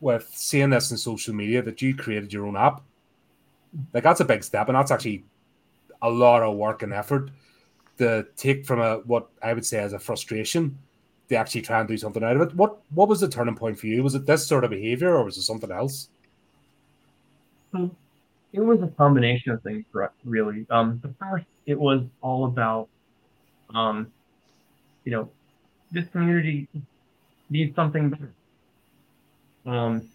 with 0.00 0.28
seeing 0.34 0.70
this 0.70 0.90
in 0.90 0.96
social 0.96 1.34
media 1.34 1.60
that 1.62 1.82
you 1.82 1.94
created 1.94 2.32
your 2.32 2.46
own 2.46 2.56
app. 2.56 2.82
Like 3.92 4.02
that's 4.02 4.20
a 4.20 4.24
big 4.24 4.42
step, 4.42 4.68
and 4.68 4.76
that's 4.76 4.90
actually 4.90 5.24
a 6.02 6.10
lot 6.10 6.42
of 6.42 6.56
work 6.56 6.82
and 6.82 6.92
effort 6.92 7.30
to 7.98 8.26
take 8.36 8.64
from 8.64 8.80
a 8.80 8.96
what 9.00 9.28
I 9.42 9.52
would 9.52 9.66
say 9.66 9.78
as 9.80 9.92
a 9.92 9.98
frustration 9.98 10.78
to 11.28 11.36
actually 11.36 11.62
try 11.62 11.78
and 11.80 11.88
do 11.88 11.96
something 11.96 12.24
out 12.24 12.36
of 12.36 12.42
it. 12.42 12.54
What 12.54 12.78
what 12.94 13.08
was 13.08 13.20
the 13.20 13.28
turning 13.28 13.54
point 13.56 13.78
for 13.78 13.86
you? 13.86 14.02
Was 14.02 14.14
it 14.14 14.26
this 14.26 14.46
sort 14.46 14.64
of 14.64 14.70
behavior, 14.70 15.14
or 15.16 15.24
was 15.24 15.36
it 15.36 15.42
something 15.42 15.70
else? 15.70 16.08
It 18.52 18.60
was 18.60 18.82
a 18.82 18.88
combination 18.88 19.52
of 19.52 19.62
things, 19.62 19.84
re- 19.92 20.08
really. 20.24 20.66
Um, 20.70 20.98
the 21.02 21.10
first, 21.20 21.46
it 21.70 21.78
was 21.78 22.02
all 22.20 22.46
about, 22.46 22.88
um, 23.72 24.10
you 25.04 25.12
know, 25.12 25.30
this 25.92 26.04
community 26.08 26.66
needs 27.48 27.76
something 27.76 28.10
better. 28.10 28.32
Um, 29.64 30.08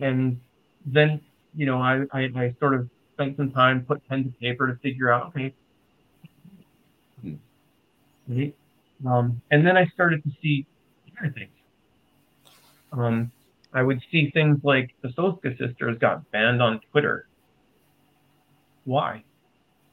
and 0.00 0.40
then, 0.84 1.20
you 1.54 1.66
know, 1.66 1.80
I, 1.80 2.02
I, 2.12 2.20
I 2.34 2.54
sort 2.58 2.74
of 2.74 2.88
spent 3.14 3.36
some 3.36 3.52
time, 3.52 3.84
put 3.84 4.06
pen 4.08 4.24
to 4.24 4.30
paper 4.40 4.66
to 4.66 4.74
figure 4.80 5.12
out, 5.12 5.28
okay? 5.28 5.54
Um, 9.06 9.40
and 9.52 9.66
then 9.66 9.76
I 9.76 9.86
started 9.86 10.24
to 10.24 10.30
see 10.42 10.66
other 11.18 11.30
things. 11.32 11.50
Um, 12.92 13.30
I 13.72 13.82
would 13.82 14.00
see 14.10 14.30
things 14.30 14.58
like 14.64 14.94
the 15.02 15.08
Soska 15.08 15.56
sisters 15.58 15.96
got 15.98 16.28
banned 16.32 16.60
on 16.60 16.80
Twitter. 16.90 17.26
Why? 18.84 19.22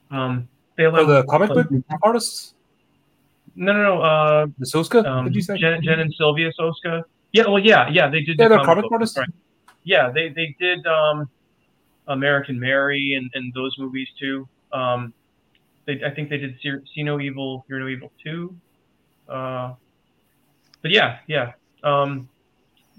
Um, 0.10 0.48
they 0.86 0.90
For 0.90 1.04
the 1.06 1.24
comic 1.26 1.50
book 1.50 1.68
artists? 2.04 2.54
No, 3.56 3.74
no, 3.74 3.84
no. 3.84 4.02
Uh, 4.02 4.46
The 4.58 4.66
Soska? 4.66 5.06
um, 5.06 5.26
did 5.26 5.36
you 5.36 5.42
say? 5.42 5.58
Jen, 5.58 5.82
Jen 5.84 6.00
and 6.00 6.14
Sylvia 6.14 6.52
Soska? 6.60 7.04
Yeah, 7.34 7.48
well, 7.48 7.60
yeah, 7.60 7.90
yeah, 7.90 8.10
they 8.10 8.22
did. 8.22 8.38
Yeah, 8.40 8.48
the 8.48 8.56
they're 8.56 8.66
comic 8.66 8.84
book, 8.84 8.94
artists. 8.94 9.18
right. 9.18 9.28
Yeah, 9.84 10.10
they 10.12 10.30
they 10.30 10.56
did 10.60 10.86
um, 10.88 11.30
American 12.08 12.60
Mary 12.60 13.14
and, 13.18 13.30
and 13.34 13.54
those 13.54 13.76
movies 13.78 14.08
too. 14.20 14.48
Um, 14.72 15.14
they, 15.86 16.02
I 16.04 16.10
think 16.12 16.30
they 16.30 16.38
did 16.38 16.58
See, 16.62 16.72
See 16.94 17.04
No 17.04 17.20
Evil, 17.20 17.66
Hear 17.68 17.80
No 17.80 17.88
Evil 17.88 18.12
too. 18.24 18.56
Uh, 19.28 19.74
but 20.82 20.92
yeah, 20.92 21.20
yeah. 21.28 21.52
Um, 21.84 22.30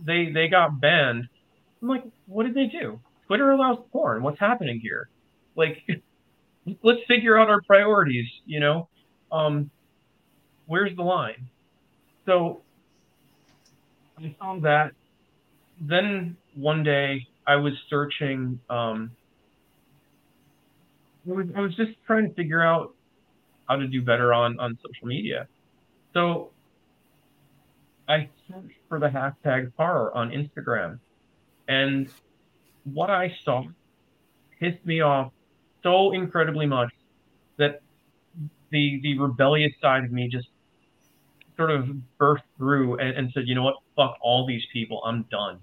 they 0.05 0.31
they 0.31 0.49
got 0.49 0.81
banned. 0.81 1.28
I'm 1.83 1.89
like, 1.89 2.05
what 2.26 2.45
did 2.45 2.55
they 2.55 2.66
do? 2.66 3.01
Twitter 3.26 3.51
allows 3.53 3.78
porn. 3.93 4.22
What's 4.22 4.39
happening 4.39 4.81
here? 4.81 5.09
Like, 5.57 5.83
let's 6.83 7.01
figure 7.07 7.39
out 7.39 7.49
our 7.49 7.63
priorities. 7.63 8.27
You 8.47 8.61
know, 8.61 8.89
um, 9.33 9.71
where's 10.67 10.95
the 10.97 11.03
line? 11.03 11.49
So 12.27 12.63
I 14.19 14.35
found 14.41 14.65
that. 14.65 14.93
Then 15.81 16.37
one 16.55 16.83
day 16.83 17.27
I 17.47 17.57
was 17.57 17.73
searching. 17.89 18.61
Um, 18.69 19.11
I 21.29 21.33
was, 21.33 21.47
I 21.57 21.61
was 21.61 21.75
just 21.75 21.93
trying 22.07 22.29
to 22.29 22.35
figure 22.35 22.63
out 22.63 22.95
how 23.69 23.77
to 23.77 23.87
do 23.87 24.03
better 24.03 24.33
on 24.33 24.59
on 24.59 24.79
social 24.85 25.07
media. 25.07 25.49
So 26.13 26.51
I 28.09 28.29
searched 28.49 28.79
for 28.89 28.99
the 28.99 29.09
hashtag 29.09 29.73
horror 29.77 30.15
on 30.15 30.31
Instagram, 30.31 30.99
and 31.69 32.09
what 32.85 33.11
I 33.11 33.35
saw 33.45 33.65
pissed 34.59 34.85
me 34.85 35.01
off 35.01 35.33
so 35.83 36.12
incredibly 36.12 36.66
much 36.66 36.93
that 37.57 37.83
the 38.70 39.01
the 39.03 39.18
rebellious 39.18 39.72
side 39.81 40.05
of 40.05 40.12
me 40.12 40.28
just 40.28 40.49
sort 41.57 41.70
of 41.70 41.91
burst 42.16 42.45
through 42.57 42.99
and, 42.99 43.11
and 43.16 43.33
said, 43.33 43.47
you 43.47 43.55
know 43.55 43.62
what, 43.62 43.76
fuck 43.95 44.16
all 44.22 44.47
these 44.47 44.64
people, 44.72 45.03
I'm 45.05 45.24
done. 45.31 45.59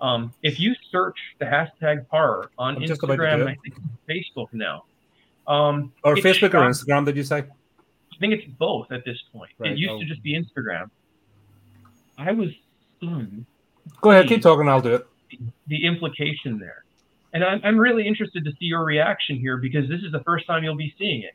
Um, 0.00 0.34
if 0.42 0.60
you 0.60 0.74
search 0.90 1.16
the 1.38 1.46
hashtag 1.46 2.06
horror 2.10 2.50
on 2.58 2.76
I'm 2.76 2.82
just 2.82 3.02
about 3.02 3.16
to 3.16 3.18
do 3.18 3.22
Instagram, 3.22 3.48
I 3.48 3.56
think 3.62 3.74
Facebook 4.08 4.48
now, 4.52 4.84
um, 5.46 5.92
or 6.04 6.14
Facebook 6.16 6.54
or 6.54 6.68
Instagram, 6.68 7.06
did 7.06 7.16
you 7.16 7.24
say? 7.24 7.38
I 7.38 8.16
think 8.20 8.34
it's 8.34 8.46
both 8.58 8.92
at 8.92 9.04
this 9.04 9.18
point. 9.32 9.50
Right, 9.58 9.72
It 9.72 9.78
used 9.78 9.92
oh. 9.92 9.98
to 10.00 10.04
just 10.04 10.22
be 10.22 10.34
Instagram. 10.34 10.90
I 12.18 12.32
was 12.32 12.50
stunned 12.98 13.46
Go 14.00 14.10
ahead, 14.10 14.28
keep 14.28 14.42
talking, 14.42 14.68
I'll 14.68 14.80
do 14.80 14.94
it. 14.94 15.06
the 15.66 15.84
implication 15.84 16.58
there. 16.58 16.84
And 17.32 17.44
I'm, 17.44 17.60
I'm 17.62 17.78
really 17.78 18.06
interested 18.06 18.44
to 18.44 18.50
see 18.52 18.66
your 18.66 18.84
reaction 18.84 19.36
here 19.36 19.58
because 19.58 19.88
this 19.88 20.00
is 20.02 20.12
the 20.12 20.22
first 20.24 20.46
time 20.46 20.64
you'll 20.64 20.76
be 20.76 20.94
seeing 20.98 21.22
it. 21.22 21.34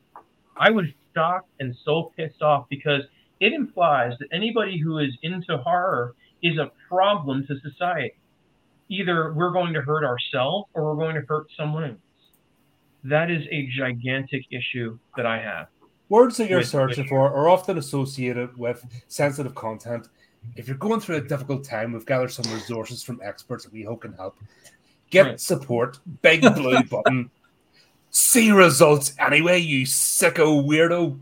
I 0.57 0.71
was 0.71 0.85
shocked 1.13 1.49
and 1.59 1.75
so 1.85 2.11
pissed 2.17 2.41
off 2.41 2.65
because 2.69 3.01
it 3.39 3.53
implies 3.53 4.13
that 4.19 4.27
anybody 4.31 4.79
who 4.79 4.99
is 4.99 5.11
into 5.21 5.57
horror 5.57 6.15
is 6.41 6.57
a 6.57 6.71
problem 6.87 7.45
to 7.47 7.59
society. 7.59 8.13
Either 8.89 9.33
we're 9.33 9.51
going 9.51 9.73
to 9.73 9.81
hurt 9.81 10.03
ourselves 10.03 10.67
or 10.73 10.83
we're 10.83 11.03
going 11.03 11.15
to 11.15 11.27
hurt 11.27 11.47
someone 11.57 11.83
else. 11.83 11.97
That 13.03 13.29
is 13.29 13.43
a 13.51 13.67
gigantic 13.77 14.45
issue 14.51 14.97
that 15.17 15.25
I 15.25 15.41
have. 15.41 15.67
Words 16.09 16.37
that 16.37 16.49
you're 16.49 16.63
searching 16.63 17.07
for 17.07 17.33
are 17.33 17.49
often 17.49 17.77
associated 17.77 18.57
with 18.57 18.85
sensitive 19.07 19.55
content. 19.55 20.09
If 20.55 20.67
you're 20.67 20.77
going 20.77 20.99
through 20.99 21.15
a 21.17 21.21
difficult 21.21 21.63
time, 21.63 21.93
we've 21.93 22.05
gathered 22.05 22.31
some 22.31 22.51
resources 22.53 23.01
from 23.01 23.19
experts 23.23 23.63
that 23.63 23.73
we 23.73 23.83
hope 23.83 24.01
can 24.01 24.13
help. 24.13 24.37
Get 25.13 25.25
Right. 25.27 25.39
support, 25.39 25.99
big 26.23 26.41
blue 26.41 26.81
button. 26.89 27.29
See 28.09 28.51
results 28.51 29.13
anyway, 29.19 29.59
you 29.59 29.85
sicko 29.85 30.65
weirdo. 30.65 31.19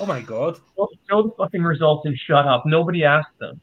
Oh 0.00 0.06
my 0.06 0.20
god. 0.20 0.58
Well, 0.76 0.88
show 1.08 1.22
the 1.22 1.30
fucking 1.38 1.62
results 1.62 2.04
and 2.04 2.18
shut 2.18 2.46
up. 2.46 2.66
Nobody 2.66 3.04
asked 3.04 3.38
them. 3.38 3.60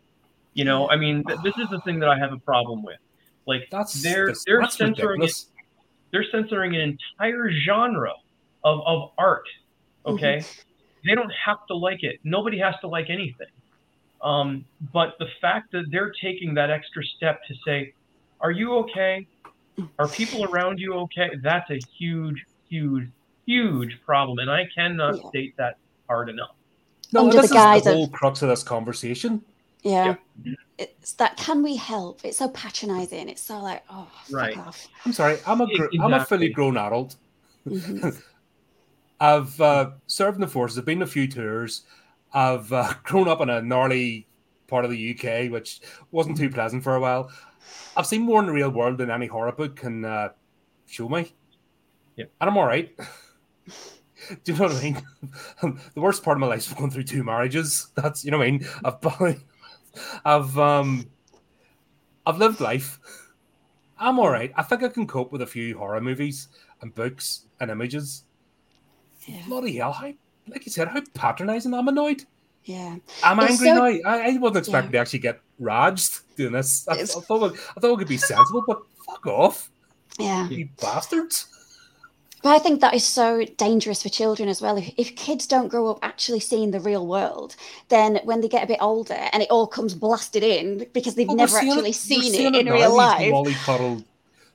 You 0.53 0.63
know, 0.65 0.89
I 0.89 0.95
mean, 0.95 1.23
th- 1.25 1.39
this 1.43 1.53
is 1.57 1.67
the 1.69 1.81
thing 1.81 1.99
that 1.99 2.09
I 2.09 2.17
have 2.17 2.31
a 2.31 2.37
problem 2.39 2.83
with. 2.83 2.97
Like, 3.45 3.67
That's 3.69 4.01
they're 4.01 4.27
that's, 4.27 4.45
they're 4.45 4.61
that's 4.61 4.77
censoring 4.77 5.19
ridiculous. 5.19 5.47
they're 6.11 6.25
censoring 6.31 6.73
an 6.75 6.81
entire 6.81 7.51
genre 7.51 8.13
of, 8.63 8.79
of 8.85 9.11
art. 9.17 9.45
Okay, 10.05 10.43
they 11.05 11.15
don't 11.15 11.31
have 11.45 11.65
to 11.67 11.75
like 11.75 12.03
it. 12.03 12.19
Nobody 12.23 12.57
has 12.59 12.75
to 12.81 12.87
like 12.87 13.09
anything. 13.09 13.47
Um, 14.21 14.63
but 14.93 15.15
the 15.19 15.27
fact 15.41 15.71
that 15.73 15.85
they're 15.91 16.13
taking 16.21 16.53
that 16.53 16.69
extra 16.69 17.03
step 17.17 17.41
to 17.47 17.53
say, 17.65 17.93
"Are 18.39 18.51
you 18.51 18.75
okay? 18.79 19.27
Are 19.99 20.07
people 20.07 20.45
around 20.45 20.79
you 20.79 20.93
okay?" 20.95 21.31
That's 21.41 21.69
a 21.71 21.79
huge, 21.97 22.45
huge, 22.69 23.09
huge 23.45 23.99
problem, 24.05 24.39
and 24.39 24.49
I 24.51 24.65
cannot 24.75 25.15
Yeah. 25.21 25.29
state 25.29 25.57
that 25.57 25.77
hard 26.07 26.29
enough. 26.29 26.55
No, 27.11 27.21
Under 27.25 27.33
this 27.41 27.49
the 27.51 27.55
is 27.57 27.61
guise 27.63 27.83
the 27.83 27.89
of- 27.91 27.95
whole 27.95 28.07
crux 28.09 28.41
of 28.41 28.49
this 28.49 28.63
conversation. 28.63 29.43
Yeah. 29.83 30.15
It's 30.77 31.13
that 31.13 31.37
can 31.37 31.61
we 31.61 31.75
help? 31.75 32.21
It's 32.23 32.37
so 32.37 32.49
patronizing. 32.49 33.29
It's 33.29 33.41
so 33.41 33.59
like, 33.59 33.83
oh, 33.89 34.07
fuck 34.25 34.35
Right. 34.35 34.57
off. 34.57 34.87
I'm 35.05 35.13
sorry, 35.13 35.37
I'm 35.45 35.61
a 35.61 35.67
gr- 35.67 35.87
I'm 36.01 36.13
a 36.13 36.25
fully 36.25 36.49
grown 36.49 36.77
adult. 36.77 37.15
Mhm. 37.67 38.21
I've 39.19 39.59
uh, 39.61 39.91
served 40.07 40.35
in 40.35 40.41
the 40.41 40.47
forces. 40.47 40.77
I've 40.77 40.85
been 40.85 40.97
on 40.99 41.03
a 41.03 41.07
few 41.07 41.27
tours. 41.27 41.83
I've 42.33 42.71
uh, 42.73 42.93
grown 43.03 43.27
up 43.27 43.41
in 43.41 43.49
a 43.49 43.61
gnarly 43.61 44.27
part 44.67 44.85
of 44.85 44.91
the 44.91 45.11
UK, 45.11 45.51
which 45.51 45.81
wasn't 46.11 46.37
too 46.37 46.49
pleasant 46.49 46.83
for 46.83 46.95
a 46.95 46.99
while. 46.99 47.29
I've 47.95 48.07
seen 48.07 48.21
more 48.23 48.39
in 48.39 48.47
the 48.47 48.53
real 48.53 48.69
world 48.69 48.97
than 48.97 49.11
any 49.11 49.27
horror 49.27 49.51
book 49.51 49.75
can 49.75 50.03
uh, 50.05 50.29
show 50.87 51.07
me. 51.09 51.33
Yep. 52.15 52.31
And 52.41 52.49
I'm 52.49 52.57
all 52.57 52.65
right. 52.65 52.95
Do 54.43 54.53
you 54.53 54.57
know 54.57 54.65
what 54.65 54.75
I 54.75 54.81
mean? 54.83 55.01
the 55.93 56.01
worst 56.01 56.23
part 56.23 56.37
of 56.37 56.41
my 56.41 56.47
life 56.47 56.67
is 56.67 56.73
going 56.73 56.91
through 56.91 57.03
two 57.03 57.23
marriages. 57.23 57.87
That's 57.95 58.23
you 58.23 58.31
know 58.31 58.37
what 58.37 58.47
I 58.47 58.51
mean. 58.51 58.67
I've 58.85 59.01
probably, 59.01 59.37
I've 60.25 60.57
um, 60.57 61.09
I've 62.25 62.37
lived 62.37 62.61
life. 62.61 62.99
I'm 63.99 64.19
all 64.19 64.29
right. 64.29 64.51
I 64.55 64.63
think 64.63 64.83
I 64.83 64.89
can 64.89 65.07
cope 65.07 65.31
with 65.31 65.41
a 65.41 65.45
few 65.47 65.77
horror 65.77 65.99
movies 66.01 66.47
and 66.81 66.93
books 66.95 67.45
and 67.59 67.69
images. 67.69 68.23
Yeah. 69.27 69.41
Bloody 69.47 69.77
hell! 69.77 69.91
How, 69.91 70.13
like 70.47 70.65
you 70.65 70.71
said, 70.71 70.87
how 70.87 71.01
patronising. 71.13 71.73
I'm 71.73 71.87
annoyed. 71.87 72.23
Yeah. 72.63 72.95
I'm 73.23 73.39
It's 73.39 73.51
angry 73.51 73.67
so- 73.67 73.73
now. 73.75 74.09
I, 74.09 74.29
I 74.29 74.37
wasn't 74.37 74.57
expecting 74.57 74.91
to 74.93 74.97
actually 74.99 75.19
get 75.19 75.41
raged 75.63 76.19
doing 76.35 76.53
this. 76.53 76.87
I, 76.87 76.93
I 76.93 77.05
thought 77.05 77.53
I 77.75 77.79
thought 77.79 77.93
it 77.93 77.97
could 77.99 78.07
be 78.07 78.17
sensible, 78.17 78.63
but 78.67 78.81
fuck 79.05 79.25
off, 79.27 79.69
Yeah. 80.19 80.47
you 80.49 80.69
bastards! 80.81 81.47
But 82.41 82.49
I 82.49 82.59
think 82.59 82.81
that 82.81 82.93
is 82.93 83.05
so 83.05 83.45
dangerous 83.57 84.03
for 84.03 84.09
children 84.09 84.49
as 84.49 84.61
well. 84.61 84.75
If, 84.77 84.91
if 84.97 85.15
kids 85.15 85.47
don't 85.47 85.69
grow 85.69 85.89
up 85.89 85.99
actually 86.01 86.41
seeing 86.41 86.71
the 86.71 86.81
real 86.81 87.07
world, 87.07 87.55
then 87.87 88.19
when 88.25 88.41
they 88.41 88.49
get 88.49 88.65
a 88.65 88.67
bit 88.67 88.79
older 88.81 89.13
and 89.31 89.41
it 89.41 89.49
all 89.49 89.65
comes 89.65 89.93
blasted 89.93 90.43
in 90.43 90.85
because 90.93 91.15
they've 91.15 91.25
Well, 91.27 91.37
never 91.37 91.55
actually 91.57 91.81
we're 91.83 91.93
seen 91.93 92.33
seeing 92.33 92.53
it 92.53 92.67
in 92.67 92.73
real 92.73 92.93
life, 92.95 93.31
Mollycoddled 93.31 94.03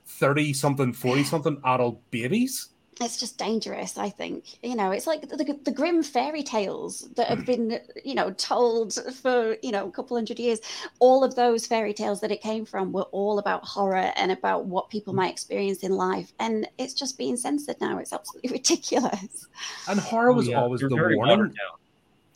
thirty 0.05 0.53
something, 0.53 0.93
forty 0.93 1.23
something 1.23 1.59
adult 1.65 1.99
babies. 2.11 2.67
It's 3.01 3.17
just 3.17 3.37
dangerous. 3.37 3.97
I 3.97 4.09
think 4.09 4.45
you 4.61 4.75
know 4.75 4.91
it's 4.91 5.07
like 5.07 5.21
the, 5.21 5.37
the, 5.37 5.59
the 5.63 5.71
Grimm 5.71 6.03
fairy 6.03 6.43
tales 6.43 7.07
that 7.15 7.27
have 7.27 7.39
hmm. 7.39 7.45
been 7.45 7.79
you 8.03 8.15
know 8.15 8.31
told 8.31 8.93
for 9.15 9.55
you 9.63 9.71
know 9.71 9.87
a 9.87 9.91
couple 9.91 10.17
hundred 10.17 10.39
years. 10.39 10.59
All 10.99 11.23
of 11.23 11.35
those 11.35 11.65
fairy 11.65 11.93
tales 11.93 12.19
that 12.21 12.31
it 12.31 12.41
came 12.41 12.65
from 12.65 12.91
were 12.91 13.07
all 13.11 13.39
about 13.39 13.63
horror 13.63 14.11
and 14.17 14.31
about 14.31 14.65
what 14.65 14.89
people 14.89 15.13
hmm. 15.13 15.17
might 15.19 15.31
experience 15.31 15.79
in 15.83 15.93
life, 15.93 16.33
and 16.39 16.67
it's 16.77 16.93
just 16.93 17.17
being 17.17 17.37
censored 17.37 17.79
now. 17.79 17.97
It's 17.99 18.13
absolutely 18.13 18.51
ridiculous. 18.53 19.47
And 19.87 19.99
horror 19.99 20.33
was 20.33 20.49
Oh, 20.49 20.51
yeah. 20.51 20.61
always 20.61 20.79
They're 20.81 20.89
the 20.89 21.15
warning. 21.15 21.53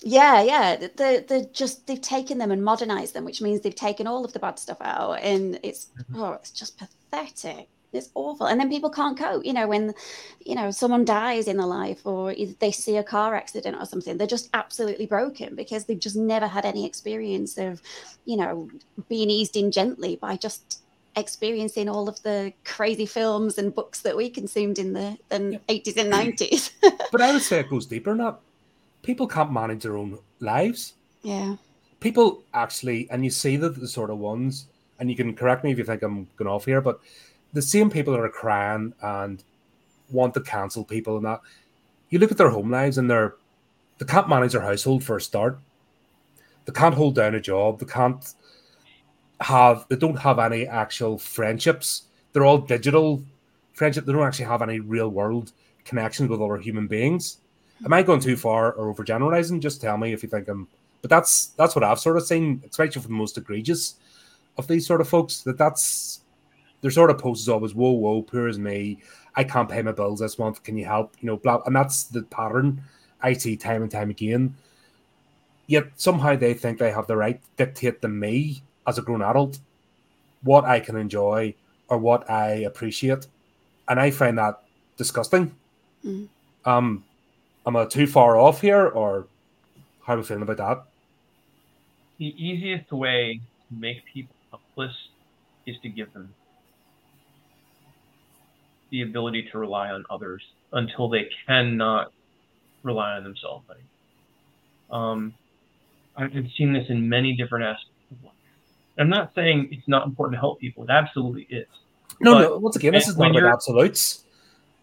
Yeah, 0.03 0.41
yeah. 0.41 0.88
They 0.95 1.20
they 1.20 1.45
just 1.53 1.88
they've 1.88 1.99
taken 2.01 2.38
them 2.38 2.51
and 2.51 2.64
modernized 2.64 3.14
them, 3.14 3.26
which 3.26 3.41
means 3.41 3.61
they've 3.61 3.74
taken 3.74 4.05
all 4.05 4.26
of 4.26 4.34
the 4.34 4.39
bad 4.39 4.59
stuff 4.59 4.78
out, 4.82 5.20
and 5.22 5.59
it's 5.64 5.88
mm-hmm. 5.97 6.22
oh, 6.22 6.34
it's 6.34 6.51
just 6.51 6.78
pathetic. 6.78 7.70
It's 7.93 8.09
awful, 8.15 8.47
and 8.47 8.59
then 8.59 8.69
people 8.69 8.89
can't 8.89 9.17
cope. 9.17 9.45
You 9.45 9.53
know, 9.53 9.67
when 9.67 9.93
you 10.45 10.55
know 10.55 10.71
someone 10.71 11.05
dies 11.05 11.47
in 11.47 11.57
their 11.57 11.67
life, 11.67 12.05
or 12.05 12.33
they 12.59 12.71
see 12.71 12.97
a 12.97 13.03
car 13.03 13.35
accident 13.35 13.77
or 13.79 13.85
something, 13.85 14.17
they're 14.17 14.27
just 14.27 14.49
absolutely 14.53 15.05
broken 15.05 15.55
because 15.55 15.85
they've 15.85 15.99
just 15.99 16.15
never 16.15 16.47
had 16.47 16.65
any 16.65 16.85
experience 16.85 17.57
of, 17.57 17.81
you 18.25 18.37
know, 18.37 18.69
being 19.09 19.29
eased 19.29 19.55
in 19.55 19.71
gently 19.71 20.15
by 20.15 20.35
just 20.35 20.79
experiencing 21.15 21.89
all 21.89 22.09
of 22.09 22.21
the 22.23 22.53
crazy 22.65 23.05
films 23.05 23.57
and 23.57 23.73
books 23.75 24.01
that 24.01 24.17
we 24.17 24.29
consumed 24.29 24.79
in 24.79 24.93
the, 24.93 25.17
the 25.29 25.59
80s 25.69 25.97
and 25.97 26.11
90s. 26.39 26.71
But 27.11 27.21
I 27.21 27.31
would 27.31 27.41
say 27.41 27.59
it 27.59 27.69
goes 27.69 27.85
deeper 27.85 28.11
than 28.11 28.19
that. 28.19 28.39
People 29.03 29.27
can't 29.27 29.51
manage 29.51 29.83
their 29.83 29.97
own 29.97 30.17
lives. 30.39 30.93
yeah. 31.21 31.55
people 31.99 32.43
actually, 32.53 33.09
and 33.09 33.23
you 33.23 33.29
see 33.29 33.57
that 33.57 33.79
the 33.79 33.87
sort 33.87 34.09
of 34.09 34.17
ones, 34.17 34.67
and 34.99 35.09
you 35.09 35.15
can 35.15 35.33
correct 35.35 35.63
me 35.63 35.71
if 35.71 35.77
you 35.77 35.83
think 35.83 36.01
I'm 36.01 36.27
going 36.37 36.49
off 36.49 36.65
here, 36.65 36.81
but 36.81 36.99
the 37.53 37.61
same 37.61 37.89
people 37.89 38.13
that 38.13 38.19
are 38.19 38.29
crying 38.29 38.93
and 39.01 39.43
want 40.11 40.33
to 40.33 40.41
cancel 40.41 40.83
people 40.83 41.17
and 41.17 41.25
that, 41.25 41.41
you 42.09 42.19
look 42.19 42.31
at 42.31 42.37
their 42.37 42.49
home 42.49 42.69
lives 42.69 42.97
and 42.97 43.09
they're 43.09 43.35
they 43.97 44.05
can't 44.05 44.29
manage 44.29 44.53
their 44.53 44.61
household 44.61 45.03
for 45.03 45.17
a 45.17 45.21
start. 45.21 45.59
They 46.65 46.73
can't 46.73 46.95
hold 46.95 47.15
down 47.15 47.35
a 47.35 47.41
job. 47.41 47.79
They 47.79 47.85
can't 47.85 48.33
have. 49.41 49.85
They 49.89 49.95
don't 49.95 50.19
have 50.19 50.39
any 50.39 50.67
actual 50.67 51.17
friendships. 51.17 52.03
They're 52.31 52.45
all 52.45 52.57
digital 52.57 53.23
friendship. 53.73 54.05
They 54.05 54.13
don't 54.13 54.25
actually 54.25 54.45
have 54.45 54.61
any 54.61 54.79
real 54.79 55.09
world 55.09 55.51
connections 55.85 56.29
with 56.29 56.41
other 56.41 56.57
human 56.57 56.87
beings. 56.87 57.37
Am 57.85 57.93
I 57.93 58.01
going 58.01 58.21
too 58.21 58.37
far 58.37 58.73
or 58.73 58.93
overgeneralizing? 58.93 59.59
Just 59.59 59.81
tell 59.81 59.97
me 59.97 60.13
if 60.13 60.23
you 60.23 60.29
think 60.29 60.47
I'm. 60.47 60.67
But 61.01 61.09
that's 61.09 61.47
that's 61.57 61.75
what 61.75 61.83
I've 61.83 61.99
sort 61.99 62.17
of 62.17 62.25
seen, 62.25 62.63
especially 62.69 63.01
for 63.01 63.07
the 63.09 63.13
most 63.13 63.37
egregious 63.37 63.95
of 64.57 64.67
these 64.67 64.87
sort 64.87 65.01
of 65.01 65.09
folks. 65.09 65.41
That 65.41 65.57
that's 65.57 66.21
their 66.84 66.91
sort 66.91 67.09
of 67.09 67.17
posts 67.17 67.47
always, 67.47 67.73
"Whoa, 67.73 67.93
whoa, 67.93 68.21
poor 68.21 68.47
as 68.47 68.59
me. 68.59 68.99
I 69.36 69.43
can't 69.43 69.69
pay 69.69 69.81
my 69.81 69.93
bills 69.93 70.19
this 70.19 70.38
month. 70.38 70.61
Can 70.61 70.77
you 70.77 70.86
help?" 70.86 71.15
You 71.21 71.27
know, 71.27 71.38
blah, 71.38 71.61
and 71.65 71.75
that's 71.75 72.03
the 72.03 72.23
pattern 72.23 72.84
I 73.21 73.34
see 73.34 73.55
time 73.55 73.81
and 73.81 73.89
time 73.89 74.09
again. 74.11 74.55
Yet 75.65 75.86
somehow 75.95 76.36
they 76.36 76.53
think 76.53 76.77
they 76.77 76.91
have 76.91 77.07
the 77.07 77.15
right 77.15 77.41
to 77.41 77.65
dictate 77.65 78.01
to 78.01 78.09
me 78.09 78.61
as 78.86 78.97
a 78.97 79.01
grown 79.01 79.21
adult 79.21 79.59
what 80.41 80.65
I 80.65 80.81
can 80.81 80.97
enjoy 80.97 81.55
or 81.88 81.97
what 81.97 82.29
I 82.29 82.49
appreciate, 82.65 83.27
and 83.88 83.99
I 83.99 84.11
find 84.11 84.38
that 84.38 84.61
disgusting. 84.97 85.55
Mm. 86.05 86.27
Um, 86.65 87.05
am 87.65 87.77
I 87.77 87.86
too 87.86 88.07
far 88.07 88.36
off 88.38 88.59
here, 88.59 88.88
or 88.88 89.27
how 90.03 90.15
are 90.15 90.17
we 90.17 90.23
feeling 90.23 90.43
about 90.43 90.57
that? 90.57 90.84
The 92.17 92.36
easiest 92.38 92.91
way 92.91 93.39
to 93.69 93.73
make 93.73 94.03
people 94.05 94.36
helpless 94.51 94.95
is 95.65 95.77
to 95.79 95.89
give 95.89 96.11
them 96.11 96.34
the 98.93 99.01
ability 99.01 99.49
to 99.51 99.57
rely 99.57 99.89
on 99.89 100.05
others 100.11 100.43
until 100.71 101.09
they 101.09 101.27
cannot 101.47 102.13
rely 102.83 103.13
on 103.13 103.23
themselves 103.23 103.65
anymore. 103.71 105.11
Um, 105.11 105.33
I've 106.15 106.31
seen 106.55 106.73
this 106.73 106.85
in 106.89 107.09
many 107.09 107.35
different 107.35 107.65
aspects 107.65 108.11
of 108.11 108.23
life. 108.23 108.33
I'm 108.99 109.09
not 109.09 109.31
saying 109.33 109.69
it's 109.71 109.87
not 109.87 110.05
important 110.05 110.35
to 110.35 110.39
help 110.39 110.59
people. 110.59 110.83
It 110.83 110.91
absolutely 110.91 111.47
is. 111.49 111.65
No, 112.21 112.33
but 112.35 112.41
no. 112.41 112.57
Once 112.59 112.75
again, 112.75 112.93
this 112.93 113.07
is 113.07 113.17
not 113.17 113.35
about 113.35 113.51
absolutes. 113.51 114.25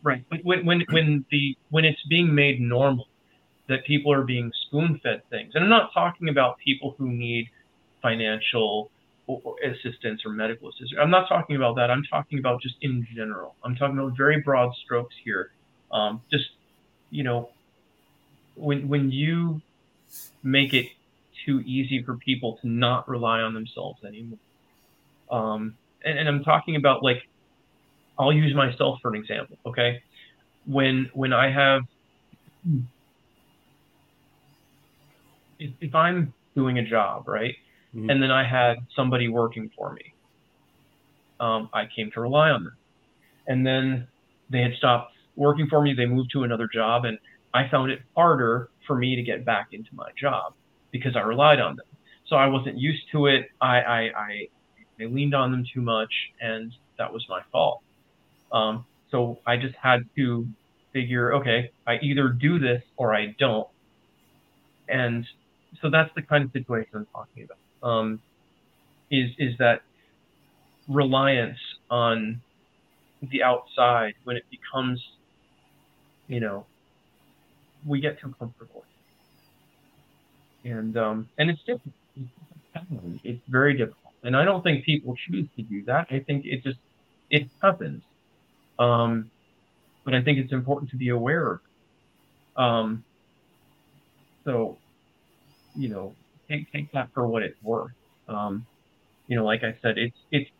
Right. 0.02 0.24
But 0.28 0.44
when 0.44 0.66
when 0.66 0.84
when 0.90 1.24
the 1.30 1.56
when 1.70 1.84
it's 1.84 2.02
being 2.08 2.34
made 2.34 2.60
normal 2.60 3.06
that 3.68 3.84
people 3.84 4.12
are 4.12 4.24
being 4.24 4.50
spoon 4.66 4.98
fed 5.04 5.22
things, 5.30 5.52
and 5.54 5.62
I'm 5.62 5.70
not 5.70 5.92
talking 5.94 6.28
about 6.30 6.58
people 6.58 6.96
who 6.98 7.08
need 7.08 7.48
financial 8.02 8.90
assistance 9.62 10.22
or 10.24 10.32
medical 10.32 10.68
assistance. 10.68 10.98
I'm 11.00 11.10
not 11.10 11.28
talking 11.28 11.56
about 11.56 11.76
that. 11.76 11.90
I'm 11.90 12.04
talking 12.04 12.38
about 12.38 12.60
just 12.60 12.76
in 12.80 13.06
general. 13.14 13.54
I'm 13.64 13.74
talking 13.76 13.98
about 13.98 14.16
very 14.16 14.40
broad 14.40 14.70
strokes 14.84 15.14
here. 15.24 15.52
Um, 15.92 16.22
just 16.30 16.50
you 17.10 17.24
know, 17.24 17.50
when 18.56 18.88
when 18.88 19.10
you 19.10 19.60
make 20.42 20.72
it 20.72 20.86
too 21.44 21.60
easy 21.60 22.02
for 22.02 22.16
people 22.16 22.58
to 22.60 22.68
not 22.68 23.08
rely 23.08 23.40
on 23.40 23.54
themselves 23.54 23.98
anymore. 24.04 24.38
Um, 25.30 25.76
and, 26.04 26.18
and 26.18 26.28
I'm 26.28 26.42
talking 26.44 26.76
about 26.76 27.02
like, 27.02 27.22
I'll 28.18 28.32
use 28.32 28.54
myself 28.54 28.98
for 29.00 29.08
an 29.08 29.16
example. 29.16 29.56
Okay, 29.66 30.02
when 30.66 31.10
when 31.14 31.32
I 31.32 31.50
have, 31.50 31.82
if, 35.58 35.70
if 35.80 35.94
I'm 35.94 36.34
doing 36.54 36.78
a 36.78 36.84
job 36.84 37.28
right, 37.28 37.54
mm-hmm. 37.94 38.10
and 38.10 38.22
then 38.22 38.30
I 38.30 38.48
had 38.48 38.78
somebody 38.94 39.28
working 39.28 39.70
for 39.76 39.92
me, 39.92 40.14
um, 41.38 41.68
I 41.72 41.84
came 41.94 42.10
to 42.12 42.20
rely 42.20 42.50
on 42.50 42.64
them, 42.64 42.76
and 43.46 43.66
then 43.66 44.08
they 44.50 44.60
had 44.62 44.72
stopped 44.78 45.12
working 45.36 45.66
for 45.68 45.82
me. 45.82 45.94
They 45.94 46.06
moved 46.06 46.30
to 46.32 46.42
another 46.44 46.68
job, 46.72 47.04
and 47.04 47.18
I 47.54 47.68
found 47.68 47.90
it 47.90 48.00
harder 48.14 48.68
for 48.86 48.96
me 48.96 49.16
to 49.16 49.22
get 49.22 49.44
back 49.44 49.68
into 49.72 49.90
my 49.94 50.10
job 50.20 50.54
because 50.90 51.16
I 51.16 51.20
relied 51.20 51.60
on 51.60 51.76
them. 51.76 51.86
So 52.28 52.36
I 52.36 52.46
wasn't 52.46 52.78
used 52.78 53.02
to 53.12 53.26
it. 53.26 53.46
I 53.60 53.80
I, 53.80 54.00
I, 54.00 54.48
I 55.00 55.04
leaned 55.04 55.34
on 55.34 55.50
them 55.50 55.64
too 55.72 55.80
much, 55.80 56.12
and 56.40 56.72
that 56.98 57.12
was 57.12 57.24
my 57.28 57.40
fault. 57.50 57.82
Um, 58.52 58.84
so 59.10 59.38
I 59.46 59.56
just 59.56 59.74
had 59.80 60.00
to 60.16 60.46
figure, 60.92 61.34
okay, 61.34 61.70
I 61.86 61.96
either 62.02 62.28
do 62.28 62.58
this 62.58 62.82
or 62.96 63.14
I 63.14 63.34
don't. 63.38 63.68
And 64.88 65.26
so 65.80 65.90
that's 65.90 66.10
the 66.14 66.22
kind 66.22 66.44
of 66.44 66.52
situation 66.52 66.90
I'm 66.94 67.06
talking 67.12 67.44
about. 67.44 67.58
Um, 67.82 68.20
is 69.10 69.30
is 69.38 69.56
that 69.58 69.82
reliance 70.88 71.58
on 71.90 72.40
the 73.22 73.42
outside 73.42 74.14
when 74.24 74.36
it 74.36 74.44
becomes, 74.50 75.02
you 76.28 76.40
know, 76.40 76.66
we 77.86 78.00
get 78.00 78.20
too 78.20 78.34
comfortable 78.38 78.84
and 80.64 80.96
um, 80.96 81.28
and 81.38 81.50
it's 81.50 81.60
difficult. 81.60 81.94
It's 83.24 83.42
very 83.48 83.76
difficult, 83.76 84.14
and 84.22 84.36
I 84.36 84.44
don't 84.44 84.62
think 84.62 84.84
people 84.84 85.16
choose 85.16 85.48
to 85.56 85.62
do 85.62 85.84
that. 85.84 86.06
I 86.10 86.20
think 86.20 86.44
it 86.46 86.62
just 86.62 86.78
it 87.30 87.48
happens. 87.62 88.02
Um, 88.78 89.30
but 90.04 90.14
I 90.14 90.22
think 90.22 90.38
it's 90.38 90.52
important 90.52 90.90
to 90.90 90.96
be 90.96 91.10
aware 91.10 91.52
of. 91.52 91.60
Um, 92.56 93.04
so, 94.44 94.78
you 95.76 95.88
know, 95.88 96.14
take 96.50 96.70
take 96.72 96.92
that 96.92 97.08
for 97.14 97.26
what 97.26 97.42
it's 97.42 97.60
worth. 97.62 97.92
Um, 98.28 98.66
you 99.28 99.36
know, 99.36 99.44
like 99.44 99.62
I 99.64 99.74
said, 99.80 99.98
it's 99.98 100.16
it's. 100.30 100.50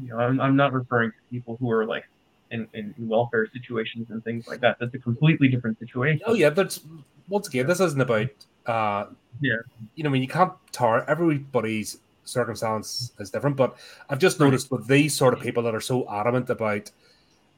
You 0.00 0.10
know, 0.10 0.18
I'm 0.18 0.40
I'm 0.40 0.54
not 0.54 0.72
referring 0.72 1.10
to 1.10 1.16
people 1.30 1.56
who 1.58 1.70
are 1.72 1.84
like 1.84 2.04
in, 2.50 2.68
in 2.74 2.94
welfare 2.98 3.48
situations 3.52 4.10
and 4.10 4.22
things 4.22 4.46
like 4.46 4.60
that. 4.60 4.76
That's 4.78 4.94
a 4.94 4.98
completely 4.98 5.48
different 5.48 5.78
situation. 5.78 6.20
Oh 6.26 6.34
yeah, 6.34 6.50
that's 6.50 6.80
once 7.28 7.48
again, 7.48 7.66
this 7.66 7.80
isn't 7.80 8.00
about 8.00 8.30
uh, 8.66 9.06
yeah. 9.40 9.56
You 9.94 10.04
know, 10.04 10.10
I 10.10 10.12
mean, 10.12 10.22
you 10.22 10.28
can't 10.28 10.52
tar 10.72 11.04
everybody's 11.08 11.98
circumstance 12.24 13.12
is 13.18 13.30
different, 13.30 13.56
but 13.56 13.76
I've 14.10 14.18
just 14.18 14.38
noticed 14.38 14.70
right. 14.70 14.78
with 14.78 14.88
these 14.88 15.16
sort 15.16 15.34
of 15.34 15.40
people 15.40 15.62
that 15.64 15.74
are 15.74 15.80
so 15.80 16.08
adamant 16.10 16.50
about 16.50 16.90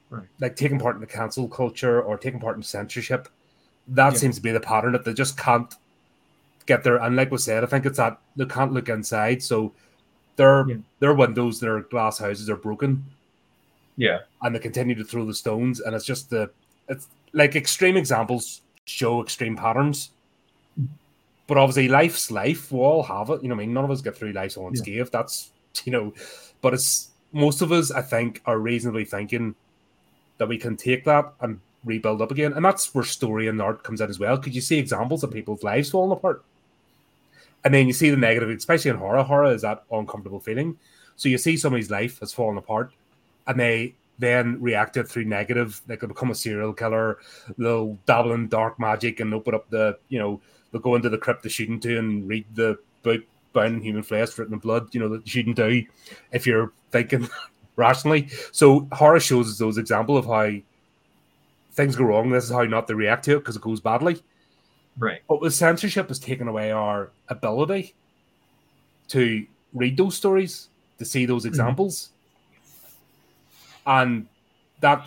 right. 0.08 0.26
like 0.40 0.56
taking 0.56 0.78
part 0.78 0.94
in 0.94 1.00
the 1.00 1.06
cancel 1.06 1.48
culture 1.48 2.00
or 2.00 2.16
taking 2.16 2.40
part 2.40 2.56
in 2.56 2.62
censorship, 2.62 3.28
that 3.88 4.12
yeah. 4.12 4.18
seems 4.18 4.36
to 4.36 4.42
be 4.42 4.52
the 4.52 4.60
pattern 4.60 4.92
that 4.92 5.04
they 5.04 5.12
just 5.12 5.36
can't 5.36 5.74
get 6.70 6.84
there. 6.84 6.96
And 6.96 7.16
like 7.16 7.30
we 7.30 7.38
said, 7.38 7.64
I 7.64 7.66
think 7.66 7.84
it's 7.86 7.98
that 7.98 8.18
they 8.36 8.46
can't 8.46 8.72
look 8.72 8.88
inside, 8.88 9.42
so 9.42 9.72
their 10.36 10.68
yeah. 10.68 10.76
their 11.00 11.14
windows, 11.14 11.60
their 11.60 11.80
glass 11.80 12.18
houses 12.18 12.48
are 12.48 12.56
broken. 12.56 13.04
Yeah, 13.96 14.20
and 14.42 14.54
they 14.54 14.60
continue 14.60 14.94
to 14.94 15.04
throw 15.04 15.26
the 15.26 15.34
stones, 15.34 15.80
and 15.80 15.94
it's 15.94 16.06
just 16.06 16.30
the 16.30 16.50
it's 16.88 17.08
like 17.32 17.56
extreme 17.56 17.96
examples 17.96 18.62
show 18.84 19.22
extreme 19.22 19.56
patterns. 19.56 20.10
But 21.46 21.58
obviously, 21.58 21.88
life's 21.88 22.30
life. 22.30 22.70
We 22.70 22.78
all 22.78 23.02
have 23.02 23.30
it. 23.30 23.42
You 23.42 23.48
know, 23.48 23.56
I 23.56 23.58
mean, 23.58 23.74
none 23.74 23.84
of 23.84 23.90
us 23.90 24.00
get 24.00 24.16
through 24.16 24.32
life 24.32 24.56
unscathed. 24.56 25.10
Yeah. 25.12 25.18
That's 25.20 25.50
you 25.84 25.92
know, 25.92 26.14
but 26.60 26.74
it's 26.74 27.10
most 27.32 27.62
of 27.62 27.72
us, 27.72 27.90
I 27.90 28.02
think, 28.02 28.40
are 28.46 28.58
reasonably 28.58 29.04
thinking 29.04 29.54
that 30.38 30.48
we 30.48 30.58
can 30.58 30.76
take 30.76 31.04
that 31.04 31.32
and 31.40 31.60
rebuild 31.84 32.22
up 32.22 32.30
again. 32.30 32.52
And 32.54 32.64
that's 32.64 32.94
where 32.94 33.04
story 33.04 33.48
and 33.48 33.60
art 33.60 33.82
comes 33.82 34.00
in 34.00 34.10
as 34.10 34.18
well. 34.18 34.36
Because 34.36 34.54
you 34.54 34.60
see 34.60 34.78
examples 34.78 35.22
of 35.22 35.30
people's 35.30 35.62
lives 35.62 35.90
falling 35.90 36.12
apart. 36.12 36.44
And 37.64 37.74
then 37.74 37.86
you 37.86 37.92
see 37.92 38.10
the 38.10 38.16
negative, 38.16 38.48
especially 38.50 38.90
in 38.90 38.96
horror. 38.96 39.22
Horror 39.22 39.52
is 39.52 39.62
that 39.62 39.84
uncomfortable 39.90 40.40
feeling. 40.40 40.78
So 41.16 41.28
you 41.28 41.38
see 41.38 41.56
somebody's 41.56 41.90
life 41.90 42.20
has 42.20 42.32
fallen 42.32 42.56
apart 42.56 42.92
and 43.46 43.60
they 43.60 43.94
then 44.18 44.60
reacted 44.60 45.08
through 45.08 45.24
negative. 45.24 45.80
They 45.86 45.96
could 45.96 46.08
become 46.08 46.30
a 46.30 46.34
serial 46.34 46.72
killer, 46.72 47.18
they'll 47.58 47.98
dabble 48.06 48.32
in 48.32 48.48
dark 48.48 48.78
magic 48.78 49.20
and 49.20 49.34
open 49.34 49.54
up 49.54 49.68
the, 49.70 49.98
you 50.08 50.18
know, 50.18 50.40
they'll 50.70 50.80
go 50.80 50.94
into 50.94 51.08
the 51.08 51.18
crypt 51.18 51.42
they're 51.42 51.50
shooting 51.50 51.80
to 51.80 51.98
and 51.98 52.28
read 52.28 52.46
the 52.54 52.78
book 53.02 53.22
bound 53.52 53.76
in 53.76 53.82
human 53.82 54.02
flesh 54.02 54.38
written 54.38 54.54
in 54.54 54.60
blood, 54.60 54.94
you 54.94 55.00
know, 55.00 55.08
that 55.08 55.26
you 55.26 55.30
shouldn't 55.30 55.56
do 55.56 55.82
if 56.32 56.46
you're 56.46 56.72
thinking 56.90 57.28
rationally. 57.76 58.28
So 58.52 58.88
horror 58.92 59.20
shows 59.20 59.48
us 59.48 59.58
those 59.58 59.78
example 59.78 60.16
of 60.16 60.26
how 60.26 60.52
things 61.72 61.96
go 61.96 62.04
wrong. 62.04 62.30
This 62.30 62.44
is 62.44 62.50
how 62.50 62.64
not 62.64 62.86
to 62.88 62.94
react 62.94 63.24
to 63.24 63.36
it 63.36 63.40
because 63.40 63.56
it 63.56 63.62
goes 63.62 63.80
badly. 63.80 64.22
Right. 65.00 65.22
But 65.28 65.40
with 65.40 65.54
censorship 65.54 66.08
has 66.08 66.18
taken 66.18 66.46
away 66.46 66.70
our 66.70 67.10
ability 67.28 67.94
to 69.08 69.46
read 69.74 69.96
those 69.96 70.16
stories, 70.16 70.68
to 70.98 71.04
see 71.04 71.26
those 71.26 71.42
mm-hmm. 71.42 71.48
examples. 71.48 72.10
Mm-hmm. 73.86 73.90
And 73.90 74.26
that 74.80 75.04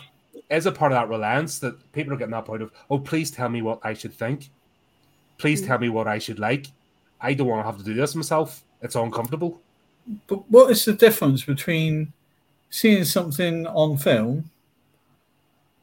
is 0.50 0.66
a 0.66 0.72
part 0.72 0.92
of 0.92 0.96
that 0.96 1.08
reliance 1.08 1.58
that 1.60 1.92
people 1.92 2.12
are 2.12 2.16
getting 2.16 2.32
that 2.32 2.44
point 2.44 2.62
of, 2.62 2.72
oh, 2.90 2.98
please 2.98 3.30
tell 3.30 3.48
me 3.48 3.62
what 3.62 3.78
I 3.82 3.94
should 3.94 4.12
think. 4.12 4.50
Please 5.38 5.62
mm. 5.62 5.66
tell 5.66 5.78
me 5.78 5.88
what 5.88 6.06
I 6.06 6.18
should 6.18 6.38
like. 6.38 6.66
I 7.20 7.34
don't 7.34 7.46
want 7.46 7.60
to 7.62 7.66
have 7.66 7.78
to 7.78 7.84
do 7.84 7.94
this 7.94 8.14
myself. 8.14 8.62
It's 8.82 8.94
uncomfortable. 8.94 9.60
But 10.26 10.48
what 10.50 10.70
is 10.70 10.84
the 10.84 10.92
difference 10.92 11.44
between 11.44 12.12
seeing 12.68 13.04
something 13.04 13.66
on 13.68 13.96
film, 13.96 14.50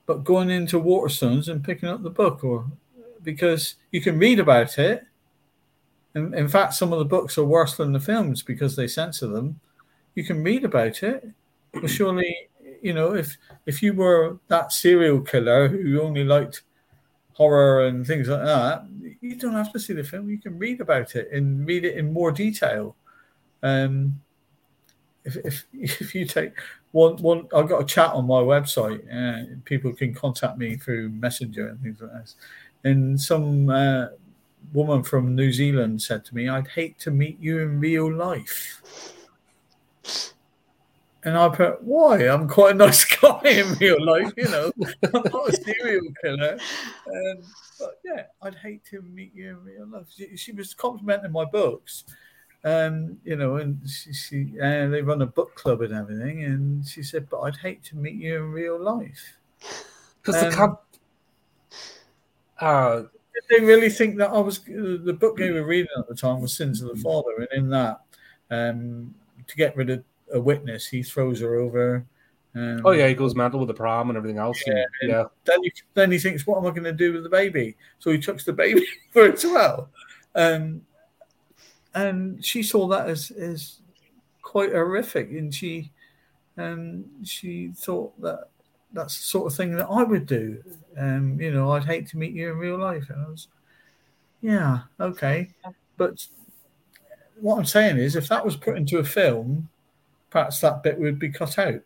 but 0.05 0.23
going 0.23 0.49
into 0.49 0.79
Waterstones 0.79 1.47
and 1.47 1.63
picking 1.63 1.89
up 1.89 2.03
the 2.03 2.09
book, 2.09 2.43
or 2.43 2.65
because 3.23 3.75
you 3.91 4.01
can 4.01 4.17
read 4.19 4.39
about 4.39 4.77
it. 4.79 5.05
In, 6.15 6.33
in 6.33 6.47
fact, 6.49 6.73
some 6.73 6.91
of 6.91 6.99
the 6.99 7.05
books 7.05 7.37
are 7.37 7.45
worse 7.45 7.77
than 7.77 7.93
the 7.93 7.99
films 7.99 8.41
because 8.43 8.75
they 8.75 8.87
censor 8.87 9.27
them. 9.27 9.59
You 10.15 10.23
can 10.25 10.43
read 10.43 10.65
about 10.65 11.03
it, 11.03 11.29
but 11.73 11.89
surely, 11.89 12.35
you 12.81 12.93
know, 12.93 13.13
if 13.15 13.37
if 13.65 13.81
you 13.81 13.93
were 13.93 14.37
that 14.49 14.73
serial 14.73 15.21
killer 15.21 15.69
who 15.69 16.01
only 16.01 16.25
liked 16.25 16.63
horror 17.33 17.87
and 17.87 18.05
things 18.05 18.29
like 18.29 18.43
that, 18.43 18.85
you 19.21 19.35
don't 19.35 19.53
have 19.53 19.71
to 19.73 19.79
see 19.79 19.93
the 19.93 20.03
film. 20.03 20.29
You 20.29 20.39
can 20.39 20.59
read 20.59 20.81
about 20.81 21.15
it 21.15 21.31
and 21.31 21.67
read 21.67 21.85
it 21.85 21.97
in 21.97 22.13
more 22.13 22.31
detail. 22.31 22.95
Um, 23.63 24.21
if, 25.23 25.37
if 25.37 25.65
if 26.01 26.15
you 26.15 26.25
take 26.25 26.53
one 26.91 27.17
one, 27.17 27.47
I've 27.55 27.69
got 27.69 27.81
a 27.81 27.85
chat 27.85 28.11
on 28.11 28.25
my 28.27 28.41
website. 28.41 29.01
Uh, 29.11 29.55
people 29.65 29.93
can 29.93 30.13
contact 30.13 30.57
me 30.57 30.75
through 30.75 31.09
Messenger 31.09 31.67
and 31.69 31.81
things 31.81 32.01
like 32.01 32.11
that. 32.11 32.33
And 32.83 33.19
some 33.19 33.69
uh, 33.69 34.07
woman 34.73 35.03
from 35.03 35.35
New 35.35 35.51
Zealand 35.51 36.01
said 36.01 36.25
to 36.25 36.35
me, 36.35 36.49
"I'd 36.49 36.67
hate 36.67 36.99
to 36.99 37.11
meet 37.11 37.39
you 37.39 37.59
in 37.59 37.79
real 37.79 38.11
life." 38.11 38.81
And 41.23 41.37
I 41.37 41.49
put, 41.49 41.83
why? 41.83 42.27
I'm 42.27 42.47
quite 42.47 42.71
a 42.71 42.77
nice 42.77 43.05
guy 43.21 43.41
in 43.43 43.73
real 43.75 44.03
life, 44.03 44.33
you 44.35 44.45
know. 44.45 44.71
I'm 45.03 45.23
not 45.31 45.49
a 45.49 45.53
serial 45.53 46.01
killer. 46.23 46.57
And, 47.05 47.43
but 47.79 47.99
yeah, 48.03 48.23
I'd 48.41 48.55
hate 48.55 48.83
to 48.85 49.01
meet 49.01 49.31
you 49.35 49.51
in 49.51 49.63
real 49.63 49.87
life. 49.87 50.07
She, 50.15 50.35
she 50.35 50.51
was 50.51 50.73
complimenting 50.73 51.31
my 51.31 51.45
books, 51.45 52.05
um, 52.63 53.19
you 53.23 53.35
know, 53.35 53.57
and 53.57 53.79
she, 53.87 54.13
she 54.13 54.59
uh, 54.59 54.87
they 54.87 55.03
run 55.03 55.21
a 55.21 55.27
book 55.27 55.53
club 55.53 55.81
and 55.81 55.93
everything. 55.93 56.43
And 56.43 56.87
she 56.87 57.03
said, 57.03 57.29
but 57.29 57.41
I'd 57.41 57.57
hate 57.57 57.83
to 57.85 57.95
meet 57.95 58.15
you 58.15 58.37
in 58.37 58.51
real 58.51 58.81
life. 58.81 59.37
Because 60.21 60.41
um, 60.41 60.49
the 60.49 60.55
club. 60.55 60.81
Uh, 62.61 63.03
did 63.33 63.43
they 63.49 63.65
really 63.65 63.89
think 63.89 64.17
that 64.17 64.29
I 64.29 64.39
was 64.39 64.59
the 64.59 65.17
book 65.19 65.37
they 65.37 65.51
were 65.51 65.65
reading 65.65 65.89
at 65.97 66.07
the 66.07 66.15
time 66.15 66.41
was 66.41 66.55
Sins 66.55 66.81
of 66.81 66.95
the 66.95 67.01
Father, 67.01 67.35
and 67.37 67.47
in 67.53 67.69
that, 67.69 68.01
um, 68.49 69.13
to 69.47 69.55
get 69.55 69.75
rid 69.75 69.89
of 69.89 70.03
a 70.33 70.39
witness, 70.39 70.87
he 70.87 71.03
throws 71.03 71.41
her 71.41 71.55
over. 71.55 72.05
Um, 72.53 72.81
oh 72.83 72.91
yeah, 72.91 73.07
he 73.07 73.13
goes 73.13 73.35
mental 73.35 73.59
with 73.59 73.67
the 73.67 73.73
prom 73.73 74.09
and 74.09 74.17
everything 74.17 74.37
else. 74.37 74.61
Yeah, 74.67 74.83
and, 75.01 75.09
yeah. 75.09 75.23
Then 75.45 75.63
he 75.63 75.71
then 75.93 76.11
he 76.11 76.19
thinks, 76.19 76.45
"What 76.45 76.57
am 76.57 76.65
I 76.65 76.71
going 76.71 76.83
to 76.83 76.91
do 76.91 77.13
with 77.13 77.23
the 77.23 77.29
baby?" 77.29 77.77
So 77.99 78.11
he 78.11 78.19
chucks 78.19 78.43
the 78.43 78.53
baby 78.53 78.85
for 79.11 79.31
as 79.31 79.43
well. 79.43 79.89
Um, 80.35 80.81
and 81.93 82.43
she 82.43 82.63
saw 82.63 82.87
that 82.87 83.09
as 83.09 83.31
as 83.31 83.79
quite 84.41 84.71
horrific, 84.71 85.29
and 85.31 85.53
she 85.53 85.91
um, 86.57 87.05
she 87.23 87.71
thought 87.75 88.19
that 88.21 88.49
that's 88.93 89.17
the 89.17 89.23
sort 89.23 89.51
of 89.51 89.57
thing 89.57 89.75
that 89.75 89.87
I 89.87 90.03
would 90.03 90.25
do. 90.25 90.61
Um, 90.97 91.39
you 91.39 91.51
know, 91.51 91.71
I'd 91.71 91.85
hate 91.85 92.07
to 92.09 92.17
meet 92.17 92.33
you 92.33 92.51
in 92.51 92.57
real 92.57 92.77
life. 92.77 93.09
And 93.09 93.25
I 93.25 93.29
was, 93.29 93.47
yeah, 94.41 94.79
okay. 94.99 95.49
But 95.97 96.25
what 97.39 97.57
I'm 97.57 97.65
saying 97.65 97.97
is, 97.97 98.15
if 98.15 98.27
that 98.27 98.43
was 98.43 98.55
put 98.55 98.77
into 98.77 98.99
a 98.99 99.03
film, 99.03 99.69
perhaps 100.29 100.59
that 100.61 100.83
bit 100.83 100.99
would 100.99 101.19
be 101.19 101.29
cut 101.29 101.57
out. 101.57 101.81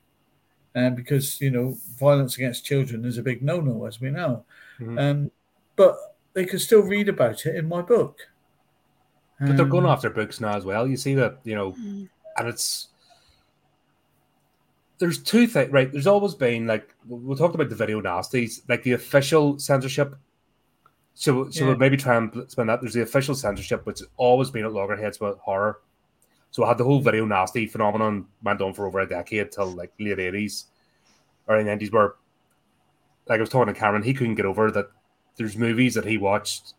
And 0.73 0.87
um, 0.87 0.95
because, 0.95 1.39
you 1.39 1.51
know, 1.51 1.77
violence 1.97 2.35
against 2.35 2.65
children 2.65 3.05
is 3.05 3.17
a 3.17 3.23
big 3.23 3.41
no 3.41 3.61
no, 3.61 3.85
as 3.85 4.01
we 4.01 4.09
know. 4.09 4.43
Mm-hmm. 4.79 4.99
Um, 4.99 5.31
but 5.75 5.97
they 6.33 6.45
could 6.45 6.59
still 6.59 6.81
read 6.81 7.07
about 7.07 7.45
it 7.45 7.55
in 7.55 7.67
my 7.67 7.81
book. 7.81 8.19
But 9.39 9.57
they're 9.57 9.65
going 9.65 9.85
um, 9.85 9.91
after 9.91 10.09
books 10.09 10.39
now 10.39 10.55
as 10.55 10.63
well. 10.63 10.87
You 10.87 10.95
see 10.95 11.13
that, 11.15 11.39
you 11.43 11.55
know, 11.55 11.73
mm. 11.73 12.07
and 12.37 12.47
it's 12.47 12.87
there's 14.97 15.21
two 15.21 15.47
things, 15.47 15.71
right? 15.71 15.91
There's 15.91 16.07
always 16.07 16.35
been 16.35 16.67
like 16.67 16.93
we 17.07 17.35
talked 17.35 17.55
about 17.55 17.69
the 17.69 17.75
video 17.75 18.01
nasties, 18.01 18.61
like 18.69 18.83
the 18.83 18.93
official 18.93 19.59
censorship. 19.59 20.15
So, 21.13 21.49
so 21.49 21.61
yeah. 21.61 21.69
we'll 21.69 21.77
maybe 21.77 21.97
try 21.97 22.15
and 22.15 22.45
spend 22.49 22.69
that. 22.69 22.81
There's 22.81 22.93
the 22.93 23.01
official 23.01 23.35
censorship, 23.35 23.85
which 23.85 23.99
has 23.99 24.07
always 24.17 24.51
been 24.51 24.65
at 24.65 24.73
loggerheads 24.73 25.19
with 25.19 25.37
horror. 25.39 25.79
So 26.51 26.63
I 26.63 26.69
had 26.69 26.77
the 26.77 26.83
whole 26.83 27.01
video 27.01 27.25
nasty 27.25 27.67
phenomenon 27.67 28.27
went 28.43 28.61
on 28.61 28.73
for 28.73 28.85
over 28.85 28.99
a 28.99 29.07
decade 29.07 29.51
till 29.51 29.67
like 29.67 29.91
late 29.99 30.19
eighties, 30.19 30.65
early 31.47 31.63
nineties, 31.63 31.91
where 31.91 32.15
like 33.27 33.37
I 33.37 33.41
was 33.41 33.49
talking 33.49 33.73
to 33.73 33.79
Cameron, 33.79 34.03
he 34.03 34.13
couldn't 34.13 34.35
get 34.35 34.45
over 34.45 34.71
that. 34.71 34.89
There's 35.37 35.57
movies 35.57 35.95
that 35.95 36.05
he 36.05 36.17
watched 36.17 36.73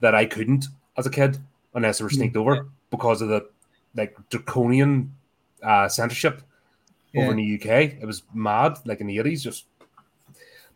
that 0.00 0.14
I 0.14 0.24
couldn't 0.24 0.66
as 0.96 1.06
a 1.06 1.10
kid 1.10 1.38
unless 1.74 1.98
they 1.98 2.04
were 2.04 2.10
sneaked 2.10 2.34
mm-hmm. 2.34 2.48
over 2.48 2.68
because 2.90 3.20
of 3.20 3.28
the 3.28 3.48
like 3.94 4.16
draconian 4.30 5.14
uh, 5.62 5.88
censorship 5.88 6.42
yeah. 7.12 7.22
over 7.22 7.32
in 7.32 7.36
the 7.36 7.54
UK. 7.54 7.94
It 8.00 8.06
was 8.06 8.22
mad, 8.34 8.78
like 8.84 9.00
in 9.00 9.06
the 9.06 9.18
eighties. 9.18 9.42
Just, 9.42 9.66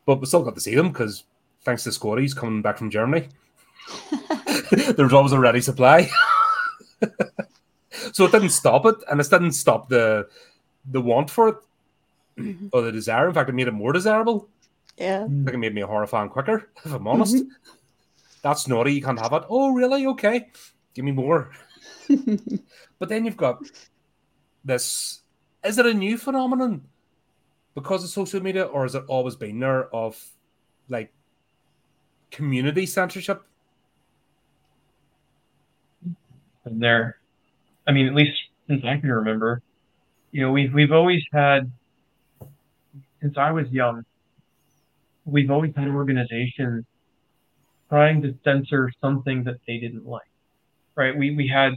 but 0.04 0.20
we 0.20 0.26
still 0.26 0.42
got 0.42 0.54
to 0.54 0.60
see 0.60 0.74
them 0.74 0.88
because 0.88 1.24
thanks 1.62 1.84
to 1.84 1.90
Squatties 1.90 2.36
coming 2.36 2.62
back 2.62 2.78
from 2.78 2.90
Germany, 2.90 3.28
there 4.70 5.04
was 5.04 5.12
always 5.12 5.32
a 5.32 5.38
ready 5.38 5.60
supply. 5.60 6.08
so 8.12 8.24
it 8.24 8.32
didn't 8.32 8.50
stop 8.50 8.86
it, 8.86 8.96
and 9.10 9.20
it 9.20 9.30
didn't 9.30 9.52
stop 9.52 9.88
the 9.88 10.28
the 10.88 11.00
want 11.00 11.30
for 11.30 11.48
it 11.48 11.56
mm-hmm. 12.38 12.68
or 12.72 12.82
the 12.82 12.92
desire. 12.92 13.28
In 13.28 13.34
fact, 13.34 13.48
it 13.48 13.54
made 13.54 13.68
it 13.68 13.72
more 13.72 13.92
desirable. 13.92 14.48
Yeah, 14.96 15.24
I 15.24 15.28
think 15.28 15.50
it 15.50 15.58
made 15.58 15.74
me 15.74 15.82
a 15.82 15.86
horror 15.86 16.06
fan 16.06 16.28
quicker. 16.28 16.70
If 16.84 16.92
I'm 16.92 17.06
honest, 17.06 17.34
mm-hmm. 17.34 17.48
that's 18.42 18.66
naughty. 18.66 18.94
You 18.94 19.02
can't 19.02 19.20
have 19.20 19.32
it. 19.32 19.44
Oh, 19.48 19.72
really? 19.72 20.06
Okay, 20.06 20.48
give 20.94 21.04
me 21.04 21.12
more. 21.12 21.50
but 22.98 23.08
then 23.08 23.24
you've 23.24 23.36
got 23.36 23.62
this 24.64 25.20
is 25.66 25.78
it 25.78 25.86
a 25.86 25.94
new 25.94 26.16
phenomenon 26.16 26.82
because 27.74 28.04
of 28.04 28.10
social 28.10 28.40
media, 28.42 28.64
or 28.64 28.84
has 28.84 28.94
it 28.94 29.04
always 29.08 29.36
been 29.36 29.60
there 29.60 29.94
of 29.94 30.22
like 30.88 31.12
community 32.30 32.86
censorship? 32.86 33.42
And 36.64 36.82
there, 36.82 37.18
I 37.86 37.92
mean, 37.92 38.06
at 38.06 38.14
least 38.14 38.36
since 38.66 38.84
I 38.84 38.96
can 38.96 39.10
remember, 39.10 39.62
you 40.32 40.40
know, 40.42 40.50
we've 40.52 40.72
we've 40.72 40.92
always 40.92 41.22
had 41.32 41.70
since 43.20 43.36
I 43.38 43.52
was 43.52 43.68
young, 43.70 44.04
we've 45.24 45.50
always 45.50 45.72
had 45.76 45.88
organizations 45.88 46.84
trying 47.88 48.22
to 48.22 48.34
censor 48.42 48.90
something 49.00 49.44
that 49.44 49.56
they 49.66 49.78
didn't 49.78 50.06
like. 50.06 50.28
Right? 50.96 51.16
We 51.16 51.34
we 51.36 51.46
had, 51.46 51.74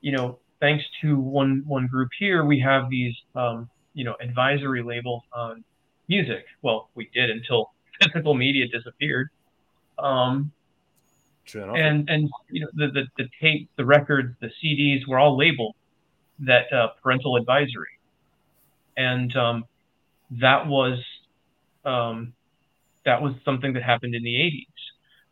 you 0.00 0.12
know, 0.12 0.38
thanks 0.60 0.84
to 1.02 1.18
one 1.18 1.62
one 1.66 1.86
group 1.86 2.10
here, 2.18 2.44
we 2.44 2.60
have 2.60 2.88
these 2.90 3.14
um, 3.34 3.68
you 3.94 4.04
know 4.04 4.14
advisory 4.20 4.82
labels 4.82 5.22
on 5.32 5.64
music. 6.08 6.44
Well, 6.62 6.90
we 6.94 7.10
did 7.12 7.30
until 7.30 7.72
physical 8.00 8.34
media 8.34 8.66
disappeared. 8.68 9.30
Um, 9.98 10.52
and 11.74 12.08
and 12.08 12.30
you 12.50 12.60
know 12.60 12.68
the, 12.74 12.88
the 12.88 13.06
the 13.18 13.28
tapes, 13.40 13.70
the 13.76 13.84
records, 13.84 14.34
the 14.40 14.50
CDs 14.62 15.06
were 15.08 15.18
all 15.18 15.36
labeled 15.36 15.74
that 16.40 16.72
uh, 16.72 16.88
parental 17.02 17.36
advisory, 17.36 17.98
and 18.96 19.34
um, 19.36 19.64
that 20.30 20.66
was 20.66 20.98
um, 21.84 22.32
that 23.04 23.20
was 23.20 23.34
something 23.44 23.72
that 23.72 23.82
happened 23.82 24.14
in 24.14 24.22
the 24.22 24.34
80s. 24.34 24.66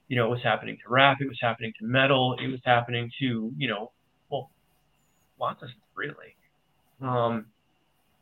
You 0.08 0.16
know, 0.16 0.26
it 0.26 0.30
was 0.30 0.42
happening 0.42 0.76
to 0.82 0.90
rap, 0.90 1.18
it 1.20 1.28
was 1.28 1.38
happening 1.40 1.72
to 1.78 1.84
metal, 1.84 2.36
it 2.42 2.48
was 2.48 2.60
happening 2.64 3.10
to 3.20 3.52
you 3.56 3.68
know 3.68 3.92
lots 5.40 5.62
of 5.62 5.70
stuff 5.70 5.80
really. 5.94 6.34
Um, 7.00 7.46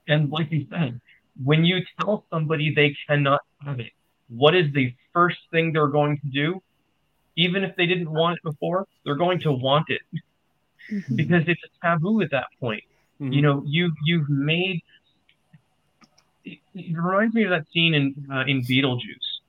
and 0.09 0.31
like 0.31 0.51
you 0.51 0.67
said, 0.71 1.01
when 1.43 1.65
you 1.65 1.81
tell 2.01 2.25
somebody 2.31 2.75
they 2.75 2.97
cannot 3.07 3.41
have 3.65 3.81
it, 3.81 3.93
what 4.29 4.55
is 4.55 4.73
the 4.73 4.95
first 5.13 5.39
thing 5.51 5.73
they're 5.73 5.89
going 5.89 6.19
to 6.19 6.27
do? 6.29 6.63
Even 7.37 7.65
if 7.65 7.77
they 7.77 7.87
didn't 7.87 8.11
want 8.11 8.39
it 8.39 8.43
before, 8.43 8.87
they're 9.05 9.17
going 9.17 9.41
to 9.41 9.53
want 9.53 9.87
it 9.89 10.01
mm-hmm. 10.91 11.17
because 11.17 11.43
it's 11.47 11.61
a 11.63 11.87
taboo 11.87 12.23
at 12.23 12.31
that 12.31 12.47
point. 12.61 12.83
Mm-hmm. 13.21 13.33
You 13.33 13.43
know, 13.43 13.63
you 13.67 13.93
you've 14.05 14.29
made. 14.29 14.81
It, 16.45 16.59
it, 16.75 16.97
reminds 16.97 17.35
me 17.35 17.45
of 17.45 17.51
that 17.51 17.67
scene 17.73 17.95
in 17.95 18.15
uh, 18.33 18.45
in 18.47 18.63
Beetlejuice, 18.63 19.41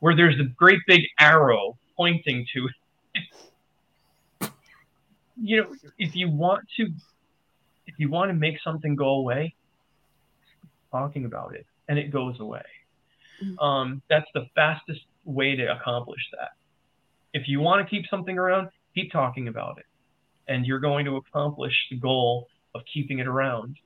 where 0.00 0.14
there's 0.14 0.38
a 0.38 0.44
great 0.44 0.80
big 0.86 1.02
arrow 1.18 1.76
pointing 1.96 2.46
to. 2.54 2.68
it. 3.14 4.50
you 5.42 5.62
know, 5.62 5.74
if 5.98 6.14
you 6.14 6.30
want 6.30 6.64
to 6.76 6.88
if 7.86 7.94
you 7.98 8.08
want 8.10 8.30
to 8.30 8.34
make 8.34 8.56
something 8.62 8.96
go 8.96 9.10
away, 9.10 9.54
talking 10.90 11.24
about 11.24 11.54
it 11.54 11.66
and 11.88 11.98
it 11.98 12.10
goes 12.10 12.38
away. 12.40 12.62
Mm-hmm. 13.42 13.58
Um, 13.58 14.02
that's 14.08 14.28
the 14.34 14.46
fastest 14.54 15.00
way 15.24 15.56
to 15.56 15.72
accomplish 15.72 16.20
that. 16.32 16.50
If 17.32 17.48
you 17.48 17.60
want 17.60 17.84
to 17.84 17.90
keep 17.90 18.08
something 18.08 18.38
around, 18.38 18.68
keep 18.94 19.10
talking 19.10 19.48
about 19.48 19.78
it, 19.78 19.86
and 20.48 20.66
you're 20.66 20.80
going 20.80 21.06
to 21.06 21.16
accomplish 21.16 21.72
the 21.90 21.96
goal 21.96 22.46
of 22.74 22.82
keeping 22.92 23.18
it 23.18 23.26
around. 23.26 23.76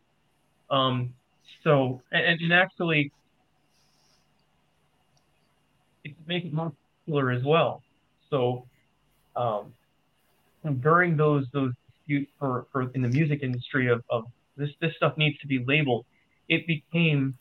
Um, 0.71 1.15
so, 1.63 2.03
and, 2.11 2.41
and 2.41 2.53
actually, 2.53 3.13
it 6.05 6.15
make 6.27 6.45
it 6.45 6.53
more 6.53 6.73
popular 7.05 7.31
as 7.31 7.45
well. 7.45 7.83
So, 8.31 8.67
um, 9.37 9.73
during 10.81 11.17
those 11.17 11.47
those 11.53 11.73
for, 12.39 12.67
for 12.73 12.91
in 12.95 13.03
the 13.03 13.09
music 13.09 13.41
industry 13.43 13.89
of, 13.89 14.03
of 14.11 14.25
this 14.57 14.71
this 14.81 14.93
stuff 14.97 15.17
needs 15.17 15.39
to 15.39 15.47
be 15.47 15.65
labeled. 15.67 16.05
It 16.49 16.67
became, 16.67 17.37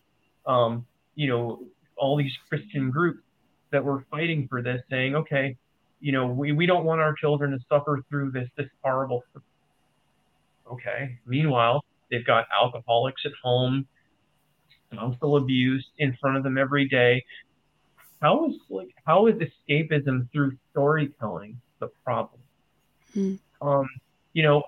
um, 0.46 0.86
you 1.16 1.28
know, 1.28 1.64
all 1.96 2.18
these 2.18 2.32
Christian 2.50 2.90
groups 2.90 3.22
that 3.72 3.84
were 3.84 4.06
fighting 4.12 4.48
for 4.48 4.62
this, 4.62 4.82
saying, 4.90 5.16
okay, 5.16 5.56
you 6.00 6.12
know, 6.12 6.28
we, 6.28 6.52
we 6.52 6.66
don't 6.66 6.86
want 6.86 7.02
our 7.02 7.14
children 7.14 7.52
to 7.52 7.60
suffer 7.70 8.04
through 8.10 8.32
this 8.32 8.50
this 8.58 8.68
horrible. 8.84 9.24
Okay. 10.72 11.20
Meanwhile, 11.26 11.86
they've 12.10 12.26
got 12.26 12.48
alcoholics 12.52 13.22
at 13.26 13.32
home, 13.44 13.88
spousal 14.92 15.38
abuse 15.38 15.86
in 15.98 16.18
front 16.20 16.38
of 16.38 16.44
them 16.44 16.58
every 16.58 16.88
day. 16.88 17.24
How 18.22 18.48
is 18.48 18.56
like 18.70 18.90
how 19.06 19.28
is 19.28 19.36
escapism 19.36 20.32
through 20.32 20.58
storytelling 20.72 21.60
the 21.80 21.88
problem? 22.04 22.42
Mm. 23.16 23.40
Um, 23.62 23.90
you 24.36 24.44
know, 24.44 24.64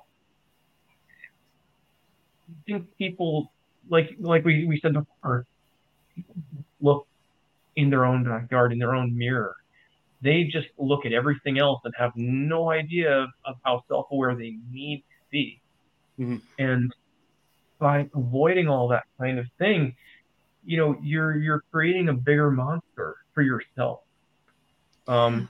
I 2.49 2.53
think 2.65 2.97
people 2.97 3.51
like 3.89 4.15
like 4.20 4.45
we, 4.45 4.65
we 4.65 4.80
said 4.80 4.93
before 4.93 5.45
look 6.80 7.05
in 7.76 7.89
their 7.89 8.05
own 8.05 8.24
backyard 8.24 8.72
in 8.72 8.80
their 8.80 8.95
own 8.95 9.15
mirror. 9.15 9.55
They 10.22 10.45
just 10.45 10.70
look 10.78 11.05
at 11.05 11.11
everything 11.11 11.59
else 11.59 11.82
and 11.84 11.93
have 11.99 12.13
no 12.15 12.72
idea 12.72 13.11
of, 13.11 13.30
of 13.45 13.55
how 13.63 13.84
self-aware 13.88 14.36
they 14.36 14.57
need 14.72 14.99
to 14.99 15.30
be. 15.30 15.61
Mm-hmm. 16.20 16.38
and 16.57 16.91
by 17.78 18.09
avoiding 18.15 18.68
all 18.68 18.88
that 18.88 19.03
kind 19.20 19.38
of 19.38 19.45
thing 19.59 19.95
you 20.65 20.78
know 20.78 20.97
you're 20.99 21.38
you're 21.38 21.63
creating 21.72 22.09
a 22.09 22.13
bigger 22.13 22.49
monster 22.49 23.18
for 23.36 23.43
yourself. 23.43 23.99
Um 25.07 25.47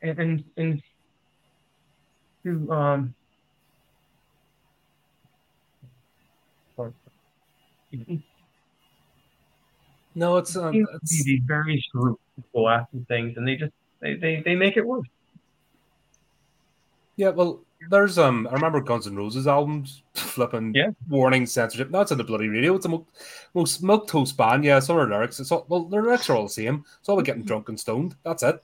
and 0.00 0.18
and, 0.18 0.44
and 0.56 0.82
to 2.44 2.72
um 2.72 3.14
no, 10.14 10.36
it's, 10.36 10.56
um, 10.56 10.74
it's... 10.74 11.24
these 11.24 11.40
various 11.44 11.84
groups 11.92 12.20
go 12.54 12.68
after 12.68 12.98
things, 13.08 13.36
and 13.36 13.46
they 13.46 13.56
just 13.56 13.72
they, 14.00 14.14
they 14.14 14.42
they 14.44 14.54
make 14.54 14.76
it 14.76 14.86
worse. 14.86 15.06
Yeah, 17.16 17.30
well, 17.30 17.60
there's 17.90 18.18
um, 18.18 18.48
I 18.50 18.54
remember 18.54 18.80
Guns 18.80 19.06
N' 19.06 19.16
Roses 19.16 19.46
albums 19.46 20.02
flipping 20.14 20.72
yeah. 20.74 20.90
warning 21.08 21.46
censorship. 21.46 21.90
That's 21.90 22.12
in 22.12 22.18
the 22.18 22.24
bloody 22.24 22.48
radio. 22.48 22.74
It's 22.74 22.86
a 22.86 22.88
most, 22.88 23.06
most 23.54 23.82
milk 23.82 24.08
toast 24.08 24.36
band. 24.36 24.64
Yeah, 24.64 24.80
some 24.80 24.98
of 24.98 25.08
the 25.08 25.14
lyrics. 25.14 25.40
It's 25.40 25.52
all, 25.52 25.64
well, 25.68 25.84
the 25.84 25.96
lyrics 25.96 26.28
are 26.28 26.36
all 26.36 26.44
the 26.44 26.48
same. 26.48 26.84
It's 26.98 27.08
all 27.08 27.16
about 27.16 27.26
getting 27.26 27.44
drunk 27.44 27.68
and 27.68 27.78
stoned. 27.78 28.16
That's 28.24 28.42
it. 28.42 28.62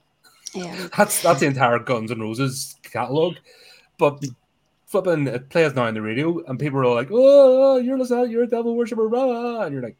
Yeah, 0.53 0.87
that's 0.97 1.21
that's 1.21 1.39
the 1.39 1.45
entire 1.45 1.79
Guns 1.79 2.11
N' 2.11 2.19
Roses 2.19 2.75
catalog. 2.83 3.35
But 4.01 4.25
flipping 4.87 5.27
it 5.27 5.49
plays 5.49 5.75
now 5.75 5.85
on 5.85 5.93
the 5.93 6.01
radio, 6.01 6.43
and 6.45 6.57
people 6.57 6.79
are 6.79 6.95
like, 6.95 7.09
"Oh, 7.11 7.77
you're 7.77 7.99
listening, 7.99 8.31
you're 8.31 8.43
a 8.43 8.47
devil 8.47 8.75
worshiper," 8.75 9.07
rah, 9.07 9.61
and 9.61 9.73
you're 9.73 9.83
like, 9.83 9.97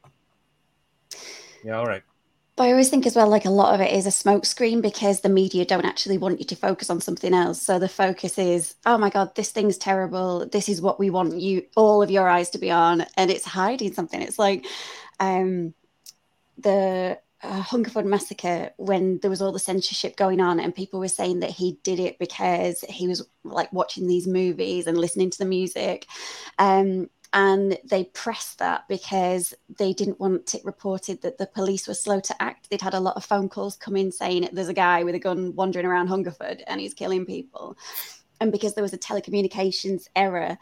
"Yeah, 1.63 1.77
all 1.77 1.85
right." 1.85 2.01
But 2.55 2.63
I 2.63 2.71
always 2.71 2.89
think 2.89 3.05
as 3.05 3.15
well, 3.15 3.29
like 3.29 3.45
a 3.45 3.51
lot 3.51 3.75
of 3.75 3.79
it 3.79 3.93
is 3.93 4.07
a 4.07 4.09
smokescreen 4.09 4.81
because 4.81 5.21
the 5.21 5.29
media 5.29 5.65
don't 5.65 5.85
actually 5.85 6.17
want 6.17 6.39
you 6.39 6.45
to 6.45 6.55
focus 6.55 6.89
on 6.89 6.99
something 6.99 7.33
else. 7.33 7.61
So 7.61 7.77
the 7.77 7.87
focus 7.87 8.39
is, 8.39 8.73
oh 8.87 8.97
my 8.97 9.11
God, 9.11 9.35
this 9.35 9.51
thing's 9.51 9.77
terrible. 9.77 10.47
This 10.47 10.67
is 10.67 10.81
what 10.81 10.99
we 10.99 11.11
want 11.11 11.39
you, 11.39 11.63
all 11.75 12.01
of 12.01 12.11
your 12.11 12.27
eyes 12.27 12.49
to 12.51 12.57
be 12.57 12.71
on. 12.71 13.05
And 13.17 13.31
it's 13.31 13.45
hiding 13.45 13.93
something. 13.93 14.21
It's 14.21 14.37
like 14.37 14.65
um, 15.19 15.73
the 16.57 17.19
uh, 17.43 17.61
Hungerford 17.61 18.05
massacre 18.05 18.71
when 18.77 19.19
there 19.19 19.29
was 19.29 19.41
all 19.41 19.51
the 19.51 19.59
censorship 19.59 20.15
going 20.15 20.39
on 20.39 20.59
and 20.59 20.75
people 20.75 20.99
were 20.99 21.07
saying 21.07 21.39
that 21.39 21.49
he 21.49 21.79
did 21.83 21.99
it 21.99 22.19
because 22.19 22.81
he 22.89 23.07
was 23.07 23.25
like 23.43 23.71
watching 23.73 24.07
these 24.07 24.27
movies 24.27 24.87
and 24.87 24.97
listening 24.97 25.29
to 25.31 25.37
the 25.37 25.45
music. 25.45 26.07
Um, 26.59 27.09
and 27.33 27.77
they 27.85 28.05
pressed 28.05 28.59
that 28.59 28.87
because 28.89 29.53
they 29.77 29.93
didn't 29.93 30.19
want 30.19 30.53
it 30.53 30.65
reported 30.65 31.21
that 31.21 31.37
the 31.37 31.47
police 31.47 31.87
were 31.87 31.93
slow 31.93 32.19
to 32.19 32.41
act. 32.41 32.69
They'd 32.69 32.81
had 32.81 32.93
a 32.93 32.99
lot 32.99 33.15
of 33.15 33.23
phone 33.23 33.47
calls 33.47 33.77
come 33.77 33.95
in 33.95 34.11
saying 34.11 34.49
there's 34.51 34.67
a 34.67 34.73
guy 34.73 35.03
with 35.03 35.15
a 35.15 35.19
gun 35.19 35.55
wandering 35.55 35.85
around 35.85 36.07
Hungerford 36.07 36.61
and 36.67 36.81
he's 36.81 36.93
killing 36.93 37.25
people. 37.25 37.77
And 38.41 38.51
because 38.51 38.73
there 38.73 38.81
was 38.81 38.93
a 38.93 38.97
telecommunications 38.97 40.07
error, 40.15 40.57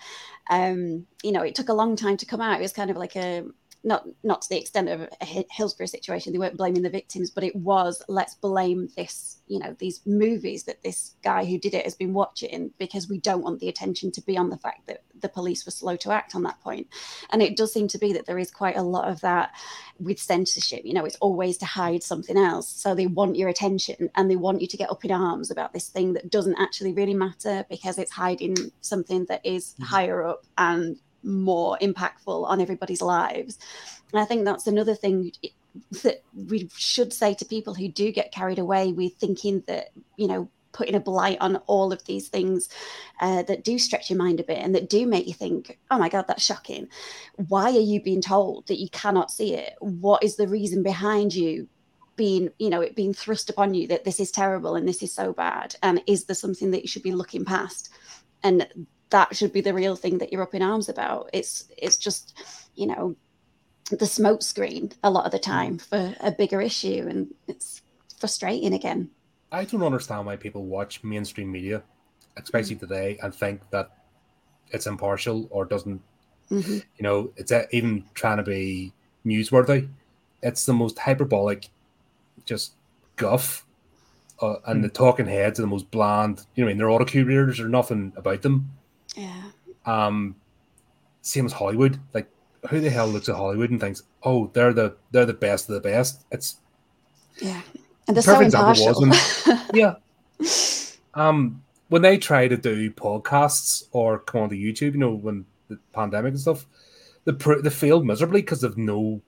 um, 0.49 1.07
you 1.23 1.32
know, 1.32 1.41
it 1.41 1.55
took 1.55 1.69
a 1.69 1.73
long 1.73 1.95
time 1.95 2.17
to 2.17 2.25
come 2.25 2.41
out. 2.41 2.59
It 2.59 2.61
was 2.61 2.73
kind 2.73 2.91
of 2.91 2.97
like 2.97 3.15
a 3.15 3.45
not 3.84 4.05
not 4.23 4.41
to 4.41 4.49
the 4.49 4.57
extent 4.57 4.89
of 4.89 5.01
a 5.21 5.45
Hillsborough 5.51 5.86
situation. 5.86 6.34
They 6.34 6.39
weren't 6.39 6.57
blaming 6.57 6.82
the 6.82 6.89
victims, 6.89 7.30
but 7.32 7.43
it 7.43 7.55
was 7.55 8.03
let's 8.07 8.36
blame 8.36 8.89
this, 8.97 9.38
you 9.47 9.59
know, 9.59 9.75
these 9.80 10.01
movies 10.05 10.65
that 10.65 10.84
this 10.84 11.15
guy 11.23 11.45
who 11.45 11.57
did 11.57 11.73
it 11.73 11.86
has 11.86 11.95
been 11.95 12.13
watching 12.13 12.71
because 12.77 13.07
we 13.07 13.19
don't 13.19 13.43
want 13.43 13.59
the 13.59 13.69
attention 13.69 14.11
to 14.11 14.21
be 14.21 14.38
on 14.38 14.49
the 14.49 14.57
fact 14.57 14.88
that 14.88 15.03
the 15.21 15.30
police 15.30 15.65
were 15.65 15.71
slow 15.71 15.95
to 15.97 16.11
act 16.11 16.36
on 16.36 16.43
that 16.43 16.59
point. 16.61 16.88
And 17.32 17.41
it 17.41 17.55
does 17.55 17.73
seem 17.73 17.88
to 17.89 17.97
be 17.97 18.13
that 18.13 18.25
there 18.25 18.39
is 18.39 18.51
quite 18.51 18.77
a 18.77 18.84
lot 18.84 19.07
of 19.07 19.21
that 19.21 19.51
with 19.99 20.19
censorship. 20.19 20.82
You 20.84 20.93
know, 20.93 21.05
it's 21.05 21.17
always 21.17 21.57
to 21.59 21.65
hide 21.65 22.03
something 22.03 22.38
else. 22.38 22.67
So 22.67 22.95
they 22.95 23.07
want 23.07 23.36
your 23.36 23.49
attention 23.49 24.09
and 24.15 24.30
they 24.30 24.36
want 24.36 24.61
you 24.61 24.67
to 24.67 24.77
get 24.77 24.91
up 24.91 25.05
in 25.05 25.11
arms 25.11 25.51
about 25.51 25.73
this 25.73 25.89
thing 25.89 26.13
that 26.13 26.30
doesn't 26.30 26.59
actually 26.59 26.93
really 26.93 27.13
matter 27.13 27.65
because 27.69 27.97
it's 27.97 28.11
hiding 28.11 28.55
something 28.82 29.25
that 29.25 29.45
is 29.45 29.73
mm-hmm. 29.73 29.84
higher 29.84 30.25
up 30.25 30.45
and 30.57 30.97
more 31.24 31.78
impactful 31.82 32.47
on 32.47 32.61
everybody's 32.61 33.01
lives. 33.01 33.57
And 34.11 34.22
I 34.22 34.26
think 34.26 34.45
that's 34.45 34.67
another 34.67 34.95
thing 34.95 35.32
that 36.03 36.24
we 36.34 36.70
should 36.76 37.13
say 37.13 37.34
to 37.36 37.45
people 37.45 37.74
who 37.74 37.88
do 37.88 38.11
get 38.11 38.32
carried 38.32 38.59
away 38.59 38.91
with 38.91 39.15
thinking 39.15 39.63
that, 39.67 39.89
you 40.17 40.28
know, 40.28 40.49
putting 40.72 40.95
a 40.95 40.99
blight 40.99 41.38
on 41.41 41.57
all 41.67 41.91
of 41.91 42.03
these 42.05 42.28
things 42.28 42.70
uh, 43.20 43.43
that 43.43 43.63
do 43.63 43.78
stretch 43.80 44.09
your 44.09 44.17
mind 44.17 44.39
a 44.39 44.43
bit 44.43 44.59
and 44.59 44.76
that 44.76 44.89
do 44.89 45.05
make 45.05 45.28
you 45.28 45.34
think, 45.34 45.80
oh 45.91 45.97
my 45.97 46.09
God, 46.09 46.26
that's 46.28 46.43
shocking. 46.43 46.88
Why 47.36 47.65
are 47.65 47.80
you 47.80 48.01
being 48.01 48.22
told 48.22 48.67
that 48.67 48.80
you 48.80 48.89
cannot 48.89 49.32
see 49.32 49.55
it? 49.55 49.74
What 49.80 50.24
is 50.24 50.36
the 50.36 50.47
reason 50.47 50.84
behind 50.84 51.34
you 51.34 51.67
being, 52.15 52.49
you 52.59 52.70
know, 52.70 52.82
it 52.82 52.95
being 52.95 53.13
thrust 53.13 53.49
upon 53.49 53.74
you 53.74 53.88
that 53.88 54.03
this 54.03 54.20
is 54.20 54.32
terrible 54.32 54.76
and 54.76 54.88
this 54.88 55.01
is 55.01 55.13
so 55.13 55.34
bad? 55.34 55.76
And 55.82 56.01
is 56.05 56.26
there 56.26 56.36
something 56.36 56.72
that 56.72 56.82
you 56.82 56.88
should 56.88 57.03
be 57.03 57.13
looking 57.13 57.45
past? 57.45 57.89
And 58.43 58.67
that 59.10 59.36
should 59.36 59.53
be 59.53 59.62
the 59.62 59.74
real 59.74 59.95
thing 59.95 60.18
that 60.20 60.32
you're 60.32 60.43
up 60.43 60.53
in 60.55 60.62
arms 60.62 60.89
about. 60.89 61.30
It's 61.34 61.66
it's 61.78 61.97
just, 61.97 62.38
you 62.76 62.88
know, 62.88 63.16
the 63.89 64.05
smoke 64.05 64.41
screen 64.41 64.91
a 65.03 65.10
lot 65.10 65.26
of 65.26 65.32
the 65.32 65.39
time 65.39 65.78
for 65.78 66.16
a 66.20 66.32
bigger 66.32 66.62
issue, 66.62 67.05
and 67.10 67.34
it's 67.47 67.82
frustrating 68.18 68.74
again. 68.74 69.10
I 69.51 69.66
don't 69.66 69.84
understand 69.84 70.26
why 70.26 70.36
people 70.36 70.66
watch 70.66 71.03
mainstream 71.03 71.51
media, 71.51 71.84
especially 72.38 72.76
mm 72.76 72.80
today, 72.80 73.18
and 73.22 73.34
think 73.34 73.62
that 73.72 73.91
it's 74.72 74.86
impartial 74.86 75.47
or 75.49 75.66
doesn't. 75.66 76.01
Mm-hmm. 76.51 76.74
You 76.74 77.03
know, 77.03 77.32
it's 77.36 77.51
even 77.72 78.05
trying 78.14 78.38
to 78.38 78.43
be 78.43 78.93
newsworthy. 79.26 79.89
It's 80.41 80.66
the 80.66 80.74
most 80.74 80.97
hyperbolic, 80.97 81.70
just 82.45 82.74
guff 83.16 83.66
uh, 84.41 84.55
and 84.66 84.80
mm. 84.80 84.84
the 84.84 84.89
talking 84.89 85.28
heads 85.28 85.60
are 85.60 85.64
the 85.64 85.68
most 85.68 85.91
bland. 85.91 86.45
You 86.55 86.64
know, 86.64 86.70
I 86.70 86.72
mean, 86.72 86.78
their 86.78 86.89
auto 86.89 87.05
cue 87.05 87.26
readers 87.26 87.60
are 87.60 87.70
nothing 87.70 88.14
about 88.16 88.42
them. 88.42 88.71
Yeah. 89.20 89.51
Um, 89.86 90.36
same 91.21 91.46
as 91.46 91.51
Hollywood. 91.51 92.00
Like, 92.13 92.29
who 92.70 92.79
the 92.79 92.89
hell 92.89 93.08
looks 93.08 93.28
at 93.29 93.36
Hollywood 93.36 93.70
and 93.70 93.79
thinks, 93.79 94.04
"Oh, 94.24 94.50
they're 94.54 94.74
the 94.74 94.96
they're 95.12 95.25
the 95.25 95.33
best 95.33 95.70
of 95.70 95.75
the 95.75 95.82
best"? 95.82 96.25
It's 96.32 96.58
yeah, 97.41 97.62
and 98.08 98.16
the 98.16 98.21
perfect 98.21 98.46
example 98.46 98.86
was 98.86 99.46
when, 99.46 99.59
yeah. 99.74 99.96
Um, 101.13 101.63
when 101.89 102.01
they 102.01 102.17
try 102.17 102.47
to 102.47 102.55
do 102.55 102.91
podcasts 102.91 103.83
or 103.91 104.20
come 104.20 104.43
onto 104.43 104.55
YouTube, 104.55 104.93
you 104.93 105.00
know, 105.00 105.13
when 105.13 105.46
the 105.67 105.78
pandemic 105.91 106.32
and 106.32 106.39
stuff, 106.39 106.66
they 107.25 107.33
they 107.62 107.70
failed 107.70 108.05
miserably 108.05 108.41
because 108.41 108.62
they've 108.62 108.78
no 108.78 109.21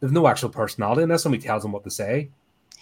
they've 0.00 0.12
no 0.12 0.26
actual 0.26 0.50
personality 0.50 1.02
in 1.02 1.08
this. 1.08 1.24
and 1.24 1.32
we 1.32 1.38
tells 1.38 1.62
them 1.62 1.72
what 1.72 1.84
to 1.84 1.90
say, 1.90 2.28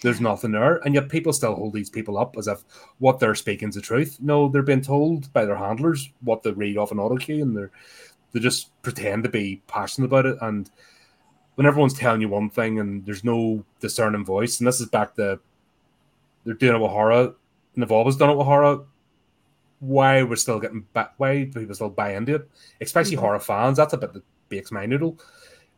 there's 0.01 0.21
nothing 0.21 0.51
there, 0.51 0.77
and 0.85 0.95
yet 0.95 1.09
people 1.09 1.33
still 1.33 1.55
hold 1.55 1.73
these 1.73 1.89
people 1.89 2.17
up 2.17 2.37
as 2.37 2.47
if 2.47 2.63
what 2.99 3.19
they're 3.19 3.35
speaking 3.35 3.69
is 3.69 3.75
the 3.75 3.81
truth. 3.81 4.17
No, 4.21 4.47
they're 4.47 4.61
being 4.61 4.81
told 4.81 5.31
by 5.33 5.45
their 5.45 5.57
handlers 5.57 6.09
what 6.21 6.43
they 6.43 6.51
read 6.51 6.77
off 6.77 6.91
an 6.91 6.99
auto 6.99 7.17
cue, 7.17 7.41
and 7.41 7.55
they're 7.55 7.71
they 8.31 8.39
just 8.39 8.69
pretend 8.81 9.23
to 9.23 9.29
be 9.29 9.61
passionate 9.67 10.07
about 10.07 10.25
it. 10.25 10.37
And 10.41 10.69
when 11.55 11.65
everyone's 11.65 11.95
telling 11.95 12.21
you 12.21 12.29
one 12.29 12.49
thing 12.49 12.79
and 12.79 13.05
there's 13.05 13.23
no 13.23 13.65
discerning 13.79 14.23
voice, 14.23 14.59
and 14.59 14.67
this 14.67 14.79
is 14.79 14.87
back 14.87 15.15
to 15.15 15.39
they're 16.45 16.53
doing 16.53 16.75
it 16.75 16.79
with 16.79 16.91
horror, 16.91 17.33
and 17.73 17.83
they've 17.83 17.91
always 17.91 18.15
done 18.15 18.29
it 18.29 18.37
with 18.37 18.45
horror. 18.45 18.81
Why 19.79 20.23
we're 20.23 20.35
still 20.35 20.59
getting 20.59 20.81
back? 20.93 21.13
Why 21.17 21.49
people 21.53 21.73
still 21.73 21.89
buy 21.89 22.15
into 22.15 22.35
it? 22.35 22.49
Especially 22.81 23.15
mm-hmm. 23.15 23.25
horror 23.25 23.39
fans. 23.39 23.77
That's 23.77 23.93
a 23.93 23.97
bit 23.97 24.13
that 24.13 24.23
bakes 24.49 24.71
my 24.71 24.85
noodle. 24.85 25.17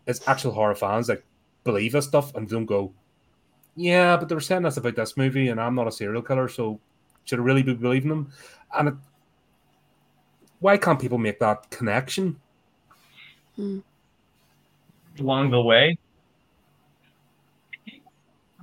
It's 0.07 0.27
actual 0.27 0.52
horror 0.52 0.76
fans 0.76 1.07
that 1.07 1.23
believe 1.64 1.91
this 1.91 2.07
stuff 2.07 2.34
and 2.35 2.49
don't 2.49 2.65
go 2.65 2.93
yeah, 3.76 4.18
but 4.18 4.30
they 4.30 4.35
were 4.35 4.41
saying 4.41 4.64
this 4.64 4.77
about 4.77 4.95
this 4.95 5.18
movie, 5.18 5.49
and 5.49 5.60
I'm 5.60 5.76
not 5.76 5.88
a 5.88 5.91
serial 5.91 6.22
killer, 6.22 6.48
so 6.48 6.80
should 7.23 7.39
I 7.39 7.43
really 7.43 7.64
be 7.64 7.73
believing 7.73 8.10
them? 8.10 8.31
And 8.77 8.89
it, 8.89 8.93
why 10.60 10.77
can't 10.77 10.99
people 10.99 11.18
make 11.18 11.39
that 11.39 11.69
connection? 11.69 12.39
Hmm. 13.56 13.80
Along 15.19 15.52
the 15.52 15.61
way, 15.61 15.98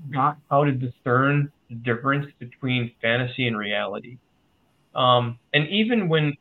not 0.08 0.38
how 0.50 0.64
to 0.64 0.72
discern 0.72 1.52
the 1.68 1.74
difference 1.76 2.32
between 2.38 2.92
fantasy 3.02 3.46
and 3.46 3.56
reality. 3.56 4.18
Um, 4.94 5.38
and 5.52 5.68
even 5.68 6.08
when 6.08 6.36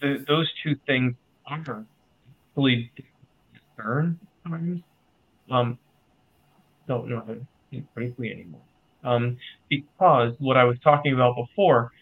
the, 0.00 0.24
those 0.28 0.50
two 0.62 0.76
things 0.86 1.14
are 1.46 1.84
really 2.54 2.90
discern, 3.76 4.18
um, 5.50 5.78
don't 6.86 7.08
know 7.08 7.22
how 7.26 7.34
to 7.34 7.46
think 7.70 7.92
briefly 7.94 8.30
anymore. 8.30 8.60
Um, 9.04 9.36
because 9.68 10.34
what 10.38 10.56
I 10.56 10.64
was 10.64 10.76
talking 10.82 11.14
about 11.14 11.36
before, 11.36 11.92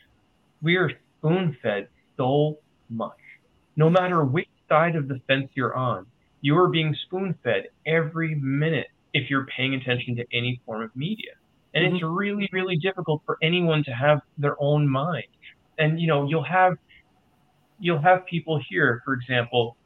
we 0.63 0.77
are 0.77 0.91
spoon 1.19 1.57
fed 1.63 1.89
so 2.17 2.59
much. 2.89 3.19
No 3.77 3.91
matter 3.91 4.25
which 4.25 4.49
side 4.69 4.97
of 4.97 5.09
the 5.09 5.21
fence 5.27 5.51
you're 5.55 5.75
on, 5.75 6.07
you 6.41 6.57
are 6.57 6.69
being 6.69 6.95
spoon 7.07 7.35
fed 7.43 7.69
every 7.87 8.35
minute 8.35 8.89
if 9.13 9.31
you're 9.31 9.47
paying 9.47 9.75
attention 9.75 10.17
to 10.17 10.25
any 10.33 10.61
form 10.65 10.83
of 10.83 10.95
media. 10.95 11.33
And 11.75 11.85
mm-hmm. 11.85 11.97
it's 11.97 12.05
really, 12.05 12.49
really 12.53 12.77
difficult 12.77 13.23
for 13.27 13.37
anyone 13.43 13.85
to 13.85 13.91
have 13.91 14.21
their 14.39 14.57
own 14.61 14.89
mind. 14.89 15.27
And, 15.79 16.01
you 16.01 16.07
know, 16.07 16.29
you'll 16.29 16.45
have 16.45 16.75
you'll 17.79 18.01
have 18.01 18.25
people 18.27 18.61
here, 18.69 19.03
for 19.05 19.15
example, 19.15 19.77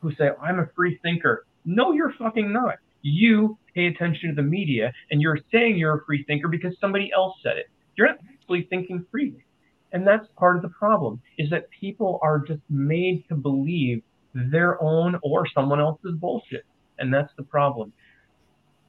who 0.00 0.14
say, 0.14 0.30
I'm 0.40 0.60
a 0.60 0.68
free 0.74 0.98
thinker. 1.02 1.44
No, 1.64 1.92
you're 1.92 2.12
fucking 2.18 2.52
not. 2.52 2.76
You 3.02 3.58
pay 3.74 3.86
attention 3.86 4.30
to 4.30 4.34
the 4.34 4.42
media 4.42 4.92
and 5.10 5.20
you're 5.20 5.38
saying 5.52 5.76
you're 5.76 5.98
a 5.98 6.04
free 6.04 6.24
thinker 6.24 6.48
because 6.48 6.74
somebody 6.80 7.10
else 7.14 7.36
said 7.42 7.56
it. 7.56 7.66
You're 7.96 8.08
not 8.08 8.18
actually 8.32 8.66
thinking 8.70 9.04
freely. 9.10 9.44
And 9.92 10.06
that's 10.06 10.26
part 10.38 10.56
of 10.56 10.62
the 10.62 10.70
problem 10.70 11.20
is 11.38 11.50
that 11.50 11.68
people 11.70 12.18
are 12.22 12.38
just 12.38 12.62
made 12.70 13.24
to 13.28 13.34
believe 13.34 14.02
their 14.34 14.82
own 14.82 15.18
or 15.22 15.46
someone 15.54 15.80
else's 15.80 16.14
bullshit. 16.14 16.64
And 16.98 17.12
that's 17.12 17.32
the 17.36 17.42
problem. 17.42 17.92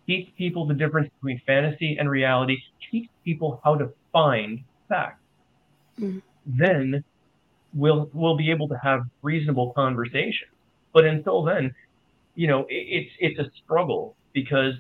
Teach 0.08 0.34
people 0.38 0.66
the 0.66 0.74
difference 0.74 1.10
between 1.16 1.42
fantasy 1.46 1.98
and 2.00 2.10
reality. 2.10 2.58
Teach 2.92 3.10
people 3.24 3.62
how 3.64 3.76
to 3.76 3.90
find 4.12 4.64
facts. 4.90 5.20
Mm. 6.00 6.22
Then 6.46 7.04
we'll 7.74 8.10
we'll 8.14 8.38
be 8.38 8.52
able 8.52 8.68
to 8.70 8.76
have 8.84 9.04
reasonable 9.22 9.72
conversation. 9.74 10.48
But 10.94 11.06
until 11.06 11.44
then, 11.44 11.74
you 12.36 12.48
know, 12.48 12.62
it, 12.70 12.74
it's 12.74 13.12
it's 13.20 13.40
a 13.40 13.52
struggle 13.64 14.16
because 14.34 14.74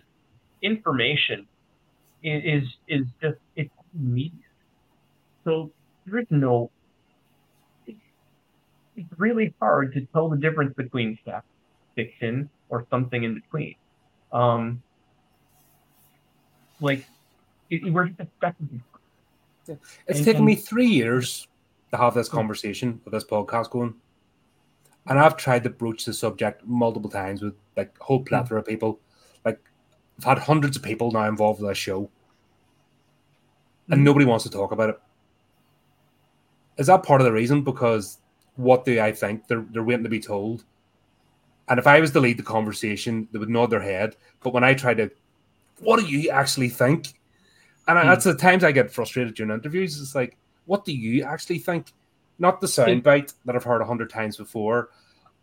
information 0.61 1.47
is 2.23 2.63
is 2.87 3.05
just 3.21 3.37
it's 3.55 3.69
immediate. 3.95 4.33
So 5.43 5.71
there 6.05 6.19
is 6.19 6.27
no. 6.29 6.71
It's 8.95 9.09
really 9.17 9.53
hard 9.59 9.93
to 9.93 10.05
tell 10.13 10.29
the 10.29 10.37
difference 10.37 10.73
between 10.75 11.17
fact, 11.25 11.47
fiction, 11.95 12.49
or 12.69 12.85
something 12.91 13.23
in 13.23 13.35
between. 13.35 13.75
Um, 14.31 14.83
like 16.79 17.05
it, 17.69 17.91
we're 17.91 18.07
just 18.07 18.19
expecting. 18.19 18.83
It's 19.67 19.79
and, 20.07 20.17
taken 20.17 20.37
and, 20.37 20.45
me 20.45 20.55
three 20.55 20.87
years 20.87 21.47
to 21.91 21.97
have 21.97 22.13
this 22.13 22.29
conversation 22.29 23.01
with 23.03 23.13
this 23.13 23.23
podcast 23.23 23.71
going, 23.71 23.95
and 25.07 25.19
I've 25.19 25.37
tried 25.37 25.63
to 25.63 25.69
broach 25.69 26.05
the 26.05 26.13
subject 26.13 26.65
multiple 26.65 27.09
times 27.09 27.41
with 27.41 27.55
like 27.75 27.95
a 27.99 28.03
whole 28.03 28.23
plethora 28.23 28.59
of 28.59 28.65
people. 28.65 28.99
I've 30.17 30.23
had 30.25 30.39
hundreds 30.39 30.77
of 30.77 30.83
people 30.83 31.11
now 31.11 31.27
involved 31.27 31.61
with 31.61 31.69
this 31.69 31.77
show, 31.77 32.09
and 33.89 34.01
mm. 34.01 34.03
nobody 34.03 34.25
wants 34.25 34.43
to 34.43 34.49
talk 34.49 34.71
about 34.71 34.89
it. 34.89 34.99
Is 36.77 36.87
that 36.87 37.03
part 37.03 37.21
of 37.21 37.25
the 37.25 37.31
reason? 37.31 37.63
Because 37.63 38.19
what 38.55 38.85
do 38.85 38.99
I 38.99 39.11
think? 39.11 39.47
They're 39.47 39.65
they're 39.71 39.83
waiting 39.83 40.03
to 40.03 40.09
be 40.09 40.19
told. 40.19 40.63
And 41.69 41.79
if 41.79 41.87
I 41.87 41.99
was 41.99 42.11
to 42.11 42.19
lead 42.19 42.37
the 42.37 42.43
conversation, 42.43 43.27
they 43.31 43.39
would 43.39 43.49
nod 43.49 43.69
their 43.69 43.81
head. 43.81 44.17
But 44.41 44.53
when 44.53 44.65
I 44.65 44.73
try 44.73 44.93
to, 44.95 45.09
what 45.79 45.99
do 45.99 46.05
you 46.05 46.29
actually 46.29 46.69
think? 46.69 47.13
And 47.87 47.97
mm. 47.97 48.03
that's 48.03 48.25
the 48.25 48.35
times 48.35 48.63
I 48.63 48.71
get 48.71 48.91
frustrated 48.91 49.35
during 49.35 49.51
interviews. 49.51 49.99
It's 50.01 50.15
like, 50.15 50.37
what 50.65 50.85
do 50.85 50.93
you 50.93 51.23
actually 51.23 51.59
think? 51.59 51.93
Not 52.39 52.59
the 52.59 52.67
soundbite 52.67 53.33
that 53.45 53.55
I've 53.55 53.63
heard 53.63 53.81
a 53.81 53.85
hundred 53.85 54.09
times 54.09 54.37
before, 54.37 54.89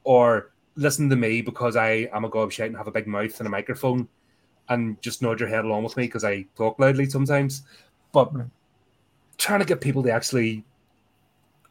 or 0.04 0.52
listen 0.76 1.08
to 1.08 1.16
me 1.16 1.40
because 1.40 1.76
I 1.76 2.08
am 2.12 2.24
a 2.24 2.30
gobshite 2.30 2.66
and 2.66 2.76
have 2.76 2.88
a 2.88 2.92
big 2.92 3.06
mouth 3.06 3.38
and 3.38 3.46
a 3.46 3.50
microphone, 3.50 4.08
and 4.70 5.00
just 5.02 5.20
nod 5.20 5.40
your 5.40 5.48
head 5.48 5.64
along 5.64 5.84
with 5.84 5.96
me 5.96 6.04
because 6.04 6.24
I 6.24 6.46
talk 6.56 6.78
loudly 6.78 7.06
sometimes. 7.06 7.62
But 8.12 8.26
hmm. 8.26 8.42
trying 9.36 9.60
to 9.60 9.66
get 9.66 9.80
people 9.80 10.02
to 10.04 10.10
actually 10.10 10.64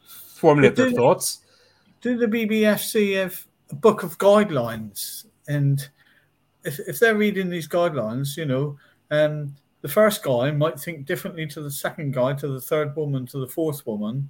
formulate 0.06 0.76
their 0.76 0.92
thoughts. 0.92 1.40
Do 2.02 2.18
the 2.18 2.28
BBFC 2.28 3.16
have 3.16 3.46
a 3.72 3.76
book 3.76 4.04
of 4.04 4.18
guidelines? 4.18 5.26
And 5.48 5.88
if, 6.64 6.80
if 6.80 7.00
they're 7.00 7.16
reading 7.16 7.50
these 7.50 7.68
guidelines, 7.68 8.38
you 8.38 8.46
know, 8.46 8.78
um, 9.12 9.56
the 9.82 9.88
first 9.88 10.24
guy 10.24 10.52
might 10.52 10.80
think 10.80 11.06
differently 11.06 11.48
to 11.48 11.62
the 11.62 11.72
second 11.72 12.14
guy, 12.14 12.34
to 12.34 12.48
the 12.48 12.62
third 12.62 12.96
woman, 12.96 13.26
to 13.28 13.40
the 13.40 13.48
fourth 13.48 13.86
woman, 13.88 14.30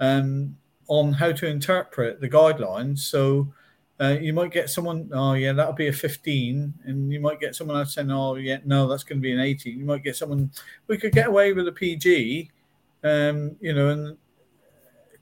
um, 0.00 0.56
on 0.88 1.12
how 1.12 1.32
to 1.32 1.46
interpret 1.46 2.20
the 2.20 2.28
guidelines. 2.28 2.98
So 2.98 3.52
uh, 4.00 4.16
you 4.20 4.32
might 4.32 4.52
get 4.52 4.68
someone, 4.68 5.10
oh 5.14 5.32
yeah, 5.32 5.52
that'll 5.52 5.72
be 5.72 5.88
a 5.88 5.92
15, 5.92 6.74
and 6.84 7.12
you 7.12 7.20
might 7.20 7.40
get 7.40 7.54
someone 7.54 7.78
else 7.78 7.94
saying, 7.94 8.10
oh 8.10 8.34
yeah, 8.34 8.58
no, 8.64 8.86
that's 8.86 9.04
going 9.04 9.18
to 9.18 9.22
be 9.22 9.32
an 9.32 9.40
18. 9.40 9.78
You 9.78 9.84
might 9.84 10.02
get 10.02 10.16
someone, 10.16 10.50
we 10.86 10.98
could 10.98 11.12
get 11.12 11.28
away 11.28 11.52
with 11.54 11.66
a 11.68 11.72
PG, 11.72 12.50
um, 13.04 13.56
you 13.60 13.72
know, 13.72 13.88
and 13.88 14.16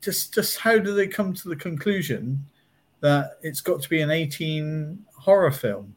just 0.01 0.34
just 0.34 0.59
how 0.59 0.78
do 0.78 0.94
they 0.94 1.06
come 1.06 1.32
to 1.32 1.48
the 1.48 1.56
conclusion 1.56 2.44
that 3.01 3.38
it's 3.42 3.60
got 3.60 3.80
to 3.82 3.88
be 3.88 4.01
an 4.01 4.10
18 4.10 5.05
horror 5.16 5.51
film? 5.51 5.96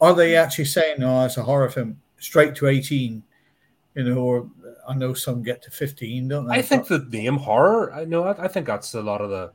Are 0.00 0.14
they 0.14 0.36
actually 0.36 0.66
saying, 0.66 0.96
"No, 0.98 1.20
oh, 1.20 1.24
it's 1.24 1.36
a 1.36 1.42
horror 1.42 1.70
film, 1.70 2.00
straight 2.18 2.54
to 2.56 2.66
18"? 2.68 3.22
You 3.94 4.04
know, 4.04 4.18
or 4.18 4.50
I 4.88 4.94
know 4.94 5.14
some 5.14 5.42
get 5.42 5.62
to 5.62 5.70
15, 5.70 6.28
don't 6.28 6.46
they? 6.46 6.54
I 6.54 6.62
think 6.62 6.86
the 6.86 6.98
name 6.98 7.36
horror. 7.36 7.92
I 7.92 8.04
know. 8.04 8.24
I, 8.24 8.44
I 8.44 8.48
think 8.48 8.66
that's 8.66 8.94
a 8.94 9.02
lot 9.02 9.20
of 9.20 9.30
the 9.30 9.52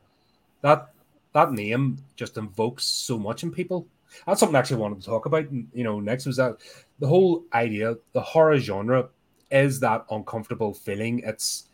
that 0.62 0.90
that 1.36 1.52
name 1.52 1.98
just 2.16 2.38
invokes 2.38 2.84
so 2.84 3.18
much 3.18 3.42
in 3.42 3.50
people. 3.50 3.86
That's 4.26 4.40
something 4.40 4.56
I 4.56 4.58
actually 4.58 4.78
wanted 4.78 5.02
to 5.02 5.06
talk 5.06 5.26
about. 5.26 5.52
You 5.52 5.84
know, 5.84 6.00
next 6.00 6.24
was 6.24 6.36
that 6.36 6.56
the 6.98 7.06
whole 7.06 7.44
idea, 7.52 7.96
the 8.14 8.22
horror 8.22 8.58
genre 8.58 9.10
is 9.50 9.78
that 9.80 10.06
uncomfortable 10.10 10.72
feeling. 10.72 11.20
It's 11.26 11.68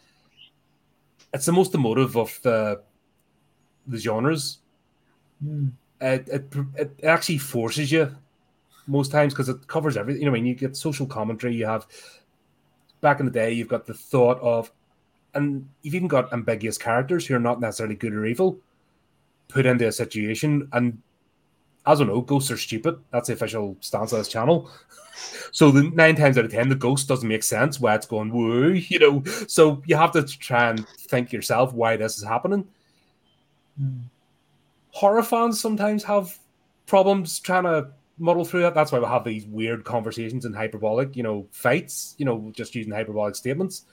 it's 1.33 1.47
the 1.47 1.53
most 1.53 1.75
emotive 1.77 2.17
of 2.17 2.37
the 2.43 2.83
the 3.87 3.99
genres. 3.99 4.59
Mm. 5.45 5.71
It, 6.01 6.29
it, 6.29 6.55
it 6.75 7.05
actually 7.05 7.39
forces 7.39 7.93
you 7.93 8.13
most 8.89 9.13
times 9.13 9.33
because 9.33 9.49
it 9.49 9.69
covers 9.69 9.97
everything. 9.97 10.23
You 10.23 10.27
know, 10.27 10.33
I 10.33 10.35
mean, 10.35 10.47
you 10.47 10.57
get 10.57 10.77
social 10.77 11.07
commentary. 11.07 11.55
You 11.55 11.67
have 11.67 11.87
back 13.01 13.21
in 13.21 13.27
the 13.27 13.33
day, 13.33 13.53
you've 13.53 13.69
got 13.69 13.87
the 13.87 13.95
thought 13.95 14.41
of, 14.41 14.73
and 15.35 15.69
you've 15.83 15.95
even 15.95 16.09
got 16.09 16.33
ambiguous 16.33 16.79
characters 16.79 17.25
who 17.25 17.37
are 17.37 17.41
not 17.41 17.61
necessarily 17.61 17.95
good 17.95 18.13
or 18.13 18.27
evil, 18.27 18.59
put 19.53 19.67
into 19.67 19.87
a 19.87 19.93
situation. 19.93 20.69
And 20.73 21.01
I 21.85 21.95
don't 21.95 22.07
know, 22.07 22.21
ghosts 22.21 22.51
are 22.51 22.57
stupid. 22.57 22.99
That's 23.11 23.29
the 23.29 23.35
official 23.35 23.77
stance 23.81 24.13
of 24.13 24.19
this 24.19 24.29
channel. 24.29 24.71
So 25.53 25.71
the 25.71 25.83
nine 25.83 26.17
times 26.17 26.39
out 26.39 26.47
of 26.47 26.51
ten, 26.51 26.71
the 26.71 26.75
ghost 26.75 27.07
doesn't 27.07 27.29
make 27.29 27.43
sense 27.43 27.79
why 27.79 27.95
it's 27.95 28.07
going 28.07 28.33
woo, 28.33 28.73
you 28.73 28.99
know. 28.99 29.23
So 29.47 29.83
you 29.87 29.95
have 29.95 30.11
to 30.13 30.23
try 30.23 30.71
and 30.71 30.89
think 30.89 31.33
yourself 31.33 31.75
why 31.75 31.97
this 31.97 32.17
is 32.17 32.25
happening. 32.25 32.67
Horror 34.89 35.23
fans 35.23 35.61
sometimes 35.61 36.03
have 36.05 36.39
problems 36.87 37.39
trying 37.39 37.65
to 37.65 37.91
muddle 38.19 38.45
through 38.45 38.63
that. 38.63 38.75
That's 38.75 38.91
why 38.91 39.01
we 39.01 39.07
have 39.07 39.25
these 39.25 39.47
weird 39.47 39.85
conversations 39.85 40.47
and 40.47 40.57
hyperbolic, 40.57 41.15
you 41.15 41.23
know, 41.23 41.47
fights, 41.53 42.15
you 42.17 42.25
know, 42.25 42.51
just 42.55 42.75
using 42.75 42.93
hyperbolic 42.93 43.37
statements. 43.37 43.85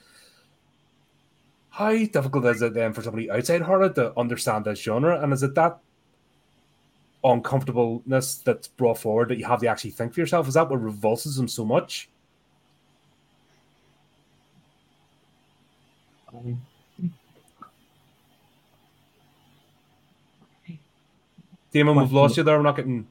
How 1.69 1.95
difficult 1.95 2.45
is 2.45 2.61
it 2.61 2.73
then 2.73 2.93
for 2.93 3.01
somebody 3.01 3.29
outside 3.31 3.61
horror 3.61 3.89
to 3.89 4.17
understand 4.19 4.65
this 4.65 4.81
genre? 4.81 5.21
And 5.21 5.31
is 5.31 5.43
it 5.43 5.55
that 5.55 5.79
uncomfortableness 7.23 8.35
that's 8.37 8.67
brought 8.67 8.97
forward 8.97 9.29
that 9.29 9.37
you 9.37 9.45
have 9.45 9.61
to 9.61 9.67
actually 9.67 9.91
think 9.91 10.13
for 10.13 10.19
yourself? 10.19 10.47
Is 10.47 10.55
that 10.55 10.69
what 10.69 10.81
revulses 10.81 11.35
them 11.35 11.47
so 11.47 11.63
much? 11.65 12.09
Damon, 21.71 21.95
we've 21.95 22.11
lost 22.11 22.37
you 22.37 22.43
there. 22.43 22.57
We're 22.57 22.63
not 22.63 22.75
getting 22.75 23.07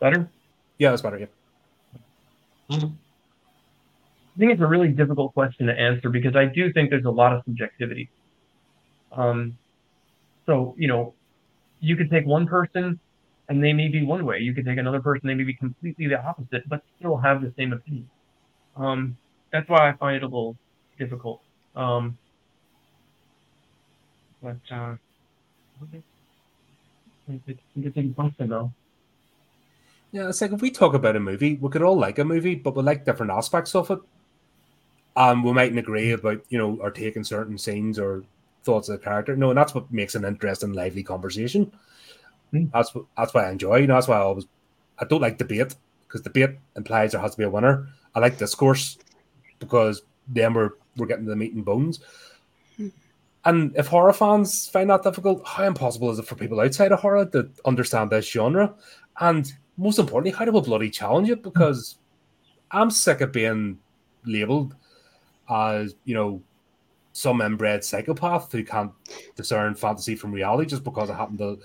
better. 0.00 0.28
Yeah, 0.78 0.90
that's 0.90 1.02
better. 1.02 1.18
Yeah. 1.18 1.26
Mm-hmm. 2.70 2.94
I 4.34 4.38
think 4.38 4.52
it's 4.52 4.62
a 4.62 4.66
really 4.66 4.88
difficult 4.88 5.32
question 5.32 5.66
to 5.66 5.72
answer 5.72 6.10
because 6.10 6.34
I 6.34 6.46
do 6.46 6.72
think 6.72 6.90
there's 6.90 7.04
a 7.04 7.10
lot 7.10 7.32
of 7.32 7.42
subjectivity. 7.44 8.10
Um, 9.12 9.56
so 10.46 10.74
you 10.76 10.88
know, 10.88 11.14
you 11.80 11.96
could 11.96 12.10
take 12.10 12.26
one 12.26 12.46
person 12.46 12.98
and 13.48 13.62
they 13.62 13.72
may 13.72 13.88
be 13.88 14.02
one 14.04 14.24
way. 14.24 14.40
You 14.40 14.54
could 14.54 14.64
take 14.64 14.78
another 14.78 15.00
person, 15.00 15.28
they 15.28 15.34
may 15.34 15.44
be 15.44 15.54
completely 15.54 16.08
the 16.08 16.20
opposite, 16.20 16.68
but 16.68 16.82
still 16.98 17.16
have 17.16 17.42
the 17.42 17.52
same 17.56 17.72
opinion. 17.72 18.08
Um, 18.76 19.16
that's 19.52 19.68
why 19.68 19.90
I 19.90 19.92
find 19.92 20.16
it 20.16 20.22
a 20.22 20.26
little 20.26 20.56
difficult. 20.98 21.40
Um, 21.76 22.18
but 24.42 24.56
uh, 24.70 24.96
it's 27.28 27.96
a 27.96 28.44
though. 28.46 28.72
Yeah, 30.12 30.28
it's 30.28 30.40
like 30.40 30.52
if 30.52 30.60
we 30.60 30.70
talk 30.70 30.94
about 30.94 31.16
a 31.16 31.20
movie, 31.20 31.56
we 31.56 31.68
could 31.70 31.82
all 31.82 31.98
like 31.98 32.18
a 32.18 32.24
movie, 32.24 32.54
but 32.54 32.76
we 32.76 32.82
like 32.82 33.04
different 33.04 33.32
aspects 33.32 33.74
of 33.74 33.90
it. 33.90 33.98
Um, 35.16 35.44
we 35.44 35.52
mightn't 35.52 35.78
agree 35.78 36.10
about 36.12 36.44
you 36.48 36.58
know 36.58 36.76
or 36.80 36.90
taking 36.90 37.24
certain 37.24 37.58
scenes 37.58 37.98
or 37.98 38.24
thoughts 38.64 38.88
of 38.88 38.98
the 38.98 39.04
character. 39.04 39.36
No, 39.36 39.50
and 39.50 39.58
that's 39.58 39.74
what 39.74 39.92
makes 39.92 40.14
an 40.14 40.24
interesting, 40.24 40.72
lively 40.72 41.02
conversation. 41.02 41.72
Mm. 42.52 42.70
That's 42.72 42.92
that's 43.16 43.34
why 43.34 43.46
I 43.46 43.50
enjoy. 43.50 43.76
You 43.76 43.86
know, 43.86 43.94
that's 43.94 44.08
why 44.08 44.16
I 44.16 44.22
always 44.22 44.46
I 44.98 45.04
don't 45.04 45.20
like 45.20 45.38
debate 45.38 45.74
because 46.06 46.22
debate 46.22 46.56
implies 46.76 47.12
there 47.12 47.20
has 47.20 47.32
to 47.32 47.38
be 47.38 47.44
a 47.44 47.50
winner. 47.50 47.88
I 48.14 48.20
like 48.20 48.38
discourse 48.38 48.98
because 49.58 50.02
then 50.28 50.54
we're 50.54 50.70
we're 50.96 51.06
getting 51.06 51.24
to 51.24 51.30
the 51.30 51.36
meat 51.36 51.52
and 51.52 51.64
bones. 51.64 52.00
Mm. 52.78 52.92
And 53.44 53.76
if 53.76 53.88
horror 53.88 54.12
fans 54.12 54.68
find 54.68 54.90
that 54.90 55.02
difficult, 55.02 55.46
how 55.46 55.64
impossible 55.64 56.10
is 56.10 56.18
it 56.18 56.26
for 56.26 56.34
people 56.34 56.60
outside 56.60 56.92
of 56.92 57.00
horror 57.00 57.26
to 57.26 57.50
understand 57.64 58.10
this 58.10 58.28
genre? 58.28 58.74
And 59.20 59.52
most 59.76 59.98
importantly, 59.98 60.36
how 60.36 60.44
do 60.44 60.52
we 60.52 60.60
bloody 60.60 60.90
challenge 60.90 61.30
it? 61.30 61.42
Because 61.42 61.98
I'm 62.70 62.90
sick 62.90 63.20
of 63.20 63.32
being 63.32 63.78
labeled 64.24 64.74
as, 65.48 65.94
you 66.04 66.14
know, 66.14 66.42
some 67.12 67.40
inbred 67.40 67.84
psychopath 67.84 68.50
who 68.50 68.64
can't 68.64 68.92
discern 69.36 69.74
fantasy 69.74 70.16
from 70.16 70.32
reality 70.32 70.68
just 70.68 70.84
because 70.84 71.10
I 71.10 71.16
happen 71.16 71.38
to 71.38 71.58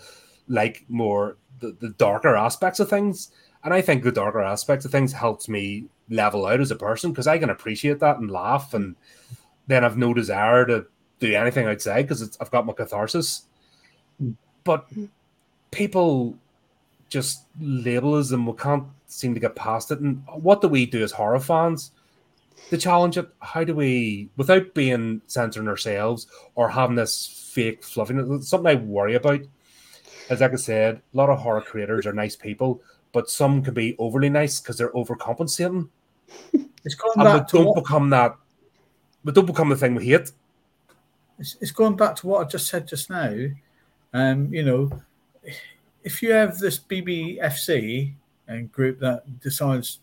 like 0.48 0.86
more 0.90 1.38
the, 1.60 1.76
the 1.80 1.90
darker 1.90 2.36
aspects 2.36 2.80
of 2.80 2.90
things. 2.90 3.32
And 3.64 3.74
I 3.74 3.82
think 3.82 4.04
the 4.04 4.12
darker 4.12 4.42
aspects 4.42 4.86
of 4.86 4.92
things 4.92 5.12
helps 5.12 5.50
me 5.50 5.86
level 6.10 6.46
out 6.46 6.62
as 6.62 6.72
a 6.72 6.76
person 6.76 7.12
because 7.12 7.28
I 7.28 7.38
can 7.38 7.50
appreciate 7.50 8.00
that 8.00 8.18
and 8.18 8.32
laugh, 8.32 8.74
and 8.74 8.96
then 9.68 9.84
I've 9.84 9.98
no 9.98 10.14
desire 10.14 10.66
to 10.66 10.86
do 11.20 11.34
anything 11.34 11.68
outside 11.68 12.04
because 12.04 12.38
I've 12.40 12.52
got 12.52 12.66
my 12.66 12.74
catharsis. 12.74 13.44
But 14.64 14.88
people 15.72 16.38
just 17.10 17.46
label 17.60 18.16
us 18.16 18.32
and 18.32 18.46
we 18.46 18.54
can't 18.54 18.86
seem 19.08 19.34
to 19.34 19.40
get 19.40 19.56
past 19.56 19.92
it. 19.92 20.00
And 20.00 20.24
what 20.28 20.62
do 20.62 20.68
we 20.68 20.86
do 20.86 21.04
as 21.04 21.12
horror 21.12 21.40
fans? 21.40 21.92
To 22.70 22.78
challenge 22.78 23.18
of 23.18 23.32
How 23.40 23.64
do 23.64 23.76
we, 23.76 24.30
without 24.38 24.74
being 24.74 25.22
censoring 25.28 25.68
ourselves 25.68 26.28
or 26.56 26.70
having 26.70 26.96
this 26.96 27.28
fake 27.50 27.84
fluffiness, 27.84 28.48
something 28.50 28.68
I 28.68 28.76
worry 28.76 29.16
about. 29.16 29.42
As 30.30 30.42
like 30.42 30.54
I 30.54 30.58
said, 30.58 31.02
a 31.14 31.18
lot 31.18 31.30
of 31.30 31.40
horror 31.40 31.62
creators 31.62 32.06
are 32.06 32.14
nice 32.14 32.36
people, 32.36 32.82
but 33.12 33.30
some 33.30 33.64
can 33.64 33.74
be 33.74 33.96
overly 33.98 34.30
nice 34.30 34.60
because 34.60 34.78
they're 34.78 34.94
overcompensating. 34.94 35.90
It's 36.86 36.96
going 36.96 37.12
and 37.16 37.26
back 37.26 37.48
to 37.50 37.58
don't 37.58 37.66
what, 37.66 37.84
become 37.84 38.10
that. 38.12 38.38
But 39.26 39.36
don't 39.36 39.46
become 39.46 39.68
the 39.68 39.76
thing 39.76 39.96
we 39.96 40.06
hate. 40.06 40.32
it's, 41.38 41.58
it's 41.60 41.72
going 41.72 41.98
back 41.98 42.16
to 42.16 42.28
what 42.28 42.46
I 42.46 42.50
just 42.50 42.68
said 42.68 42.88
just 42.88 43.10
now. 43.10 43.48
Um, 44.14 44.54
you 44.54 44.64
know, 44.64 44.90
if 46.04 46.24
you 46.24 46.32
have 46.32 46.58
this 46.58 46.80
BBFC 46.80 48.14
and 48.48 48.72
group 48.72 49.00
that 49.02 49.42
decides 49.42 50.00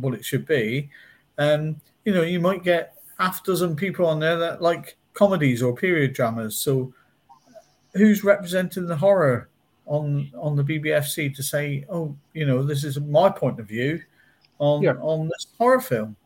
what 0.00 0.12
it 0.12 0.22
should 0.24 0.46
be, 0.46 0.90
um, 1.38 1.80
you 2.08 2.14
know, 2.14 2.22
you 2.22 2.40
might 2.40 2.62
get 2.64 2.94
half 3.18 3.44
dozen 3.44 3.76
people 3.76 4.06
on 4.06 4.18
there 4.18 4.38
that 4.38 4.62
like 4.62 4.96
comedies 5.12 5.62
or 5.62 5.74
period 5.76 6.14
dramas. 6.14 6.56
So, 6.58 6.90
who's 7.92 8.24
representing 8.24 8.86
the 8.86 8.96
horror 8.96 9.50
on 9.84 10.30
on 10.34 10.56
the 10.56 10.62
BBFC 10.64 11.34
to 11.36 11.42
say, 11.42 11.84
oh, 11.90 12.16
you 12.32 12.46
know, 12.46 12.62
this 12.62 12.82
is 12.82 12.98
my 12.98 13.28
point 13.28 13.60
of 13.60 13.66
view 13.68 14.00
on 14.58 14.80
Yeah. 14.82 14.94
on 15.02 15.28
this 15.28 15.48
horror 15.58 15.82
film? 15.82 16.16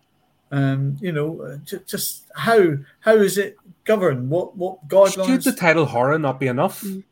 Um, 0.52 0.96
you 1.00 1.10
know, 1.10 1.42
uh, 1.42 1.56
just 1.84 2.26
how 2.36 2.76
how 3.00 3.14
is 3.16 3.36
it 3.38 3.56
governed? 3.84 4.30
What 4.30 4.56
what 4.56 4.86
guidelines? 4.86 5.26
Should 5.26 5.42
the 5.42 5.52
title 5.52 5.86
horror 5.86 6.16
not 6.16 6.38
be 6.38 6.46
enough 6.46 6.82
Mm. 6.84 7.02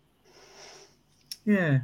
yeah, 1.45 1.79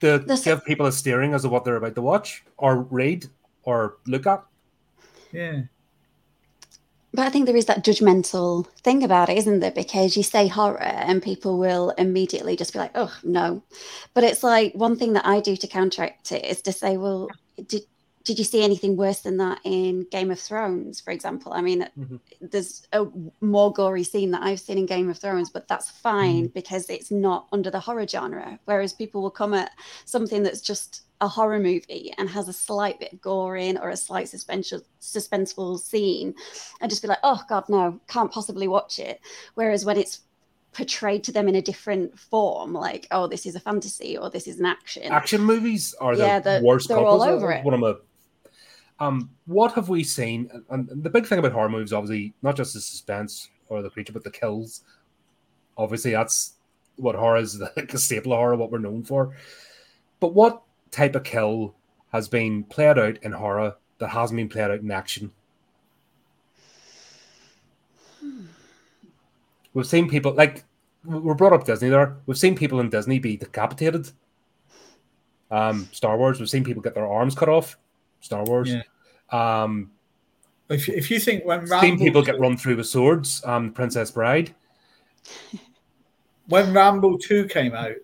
to 0.00 0.18
The 0.18 0.32
s- 0.32 0.42
give 0.44 0.64
people 0.64 0.86
a 0.86 0.92
steering 0.92 1.32
as 1.32 1.42
to 1.42 1.48
what 1.48 1.64
they're 1.64 1.76
about 1.76 1.94
to 1.94 2.02
watch 2.02 2.42
or 2.56 2.82
read 2.90 3.26
or 3.62 3.98
look 4.08 4.26
at? 4.26 4.42
yeah. 5.30 5.62
But 7.14 7.28
I 7.28 7.30
think 7.30 7.46
there 7.46 7.56
is 7.56 7.66
that 7.66 7.84
judgmental 7.84 8.66
thing 8.82 9.04
about 9.04 9.28
it, 9.28 9.38
isn't 9.38 9.60
there? 9.60 9.70
Because 9.70 10.16
you 10.16 10.24
say 10.24 10.48
horror 10.48 10.82
and 10.82 11.22
people 11.22 11.58
will 11.58 11.90
immediately 11.90 12.56
just 12.56 12.72
be 12.72 12.80
like, 12.80 12.90
oh, 12.96 13.16
no. 13.22 13.62
But 14.14 14.24
it's 14.24 14.42
like 14.42 14.74
one 14.74 14.96
thing 14.96 15.12
that 15.12 15.24
I 15.24 15.38
do 15.38 15.56
to 15.56 15.66
counteract 15.68 16.32
it 16.32 16.44
is 16.44 16.60
to 16.62 16.72
say, 16.72 16.96
well, 16.96 17.28
did, 17.68 17.82
did 18.24 18.38
you 18.40 18.44
see 18.44 18.64
anything 18.64 18.96
worse 18.96 19.20
than 19.20 19.36
that 19.36 19.60
in 19.62 20.08
Game 20.10 20.32
of 20.32 20.40
Thrones, 20.40 21.00
for 21.00 21.12
example? 21.12 21.52
I 21.52 21.60
mean, 21.62 21.88
Mhm. 21.96 22.18
there's 22.40 22.82
a 22.92 23.06
more 23.40 23.72
gory 23.72 24.02
scene 24.02 24.32
that 24.32 24.42
I've 24.42 24.58
seen 24.58 24.78
in 24.78 24.86
Game 24.86 25.08
of 25.08 25.16
Thrones, 25.18 25.50
but 25.50 25.68
that's 25.68 25.88
fine 25.90 26.48
because 26.48 26.90
it's 26.90 27.12
not 27.12 27.46
under 27.52 27.70
the 27.70 27.78
horror 27.80 28.08
genre. 28.08 28.58
Whereas 28.64 28.92
people 28.92 29.22
will 29.22 29.30
come 29.30 29.54
at 29.54 29.70
something 30.04 30.42
that's 30.42 30.60
just 30.60 31.02
a 31.24 31.28
horror 31.28 31.58
movie 31.58 32.12
and 32.18 32.28
has 32.28 32.48
a 32.48 32.52
slight 32.52 33.00
bit 33.00 33.12
of 33.12 33.20
gore 33.20 33.56
in 33.56 33.78
or 33.78 33.88
a 33.88 33.96
slight 33.96 34.28
suspension, 34.28 34.80
suspenseful 35.00 35.78
scene 35.80 36.34
and 36.80 36.90
just 36.90 37.02
be 37.02 37.08
like, 37.08 37.18
oh 37.22 37.40
God, 37.48 37.64
no, 37.68 37.98
can't 38.08 38.30
possibly 38.30 38.68
watch 38.68 38.98
it. 38.98 39.20
Whereas 39.54 39.84
when 39.84 39.96
it's 39.96 40.20
portrayed 40.72 41.24
to 41.24 41.32
them 41.32 41.48
in 41.48 41.54
a 41.54 41.62
different 41.62 42.18
form, 42.18 42.74
like, 42.74 43.06
oh, 43.10 43.26
this 43.26 43.46
is 43.46 43.54
a 43.56 43.60
fantasy 43.60 44.16
or 44.18 44.28
this 44.28 44.46
is 44.46 44.60
an 44.60 44.66
action. 44.66 45.10
Action 45.10 45.40
movies 45.42 45.94
are 46.00 46.14
Yeah, 46.14 46.38
the 46.40 46.58
the- 46.60 46.66
worst 46.66 46.88
they're 46.88 46.98
all 46.98 47.22
over 47.22 47.50
it. 47.52 47.64
One 47.64 47.74
of 47.74 47.80
my, 47.80 47.94
um, 49.00 49.30
what 49.46 49.72
have 49.72 49.88
we 49.88 50.04
seen? 50.04 50.50
And 50.68 50.88
the 50.88 51.10
big 51.10 51.26
thing 51.26 51.38
about 51.38 51.52
horror 51.52 51.68
movies, 51.70 51.92
obviously, 51.92 52.34
not 52.42 52.54
just 52.54 52.74
the 52.74 52.80
suspense 52.80 53.48
or 53.68 53.82
the 53.82 53.90
creature, 53.90 54.12
but 54.12 54.24
the 54.24 54.30
kills. 54.30 54.82
Obviously, 55.78 56.12
that's 56.12 56.54
what 56.96 57.14
horror 57.16 57.38
is, 57.38 57.60
like 57.76 57.92
a 57.94 57.98
staple 57.98 58.32
of 58.32 58.38
horror, 58.38 58.56
what 58.56 58.70
we're 58.70 58.78
known 58.78 59.02
for. 59.02 59.34
But 60.20 60.34
what 60.34 60.62
type 60.94 61.14
of 61.14 61.24
kill 61.24 61.74
has 62.12 62.28
been 62.28 62.64
played 62.64 62.98
out 62.98 63.18
in 63.22 63.32
horror 63.32 63.76
that 63.98 64.08
hasn't 64.08 64.36
been 64.36 64.48
played 64.48 64.70
out 64.70 64.80
in 64.80 64.90
action? 64.90 65.32
We've 69.74 69.86
seen 69.86 70.08
people 70.08 70.32
like 70.32 70.64
we're 71.04 71.34
brought 71.34 71.52
up 71.52 71.64
Disney 71.64 71.88
there. 71.88 72.16
We've 72.26 72.38
seen 72.38 72.54
people 72.54 72.80
in 72.80 72.90
Disney 72.90 73.18
be 73.18 73.36
decapitated. 73.36 74.10
Um, 75.50 75.88
Star 75.92 76.16
Wars. 76.16 76.40
We've 76.40 76.48
seen 76.48 76.64
people 76.64 76.82
get 76.82 76.94
their 76.94 77.06
arms 77.06 77.34
cut 77.34 77.48
off. 77.48 77.76
Star 78.20 78.44
Wars. 78.44 78.72
Yeah. 78.72 78.82
Um, 79.30 79.90
If, 80.68 80.88
if 80.88 81.10
you 81.10 81.18
think 81.20 81.44
when 81.44 81.66
seen 81.66 81.70
Rambo, 81.70 82.04
people 82.04 82.22
get 82.22 82.40
run 82.40 82.56
through 82.56 82.76
with 82.76 82.86
swords. 82.86 83.44
Um, 83.44 83.72
Princess 83.72 84.10
Bride. 84.10 84.54
when 86.48 86.72
Rambo 86.72 87.18
2 87.18 87.48
came 87.48 87.74
out, 87.74 87.96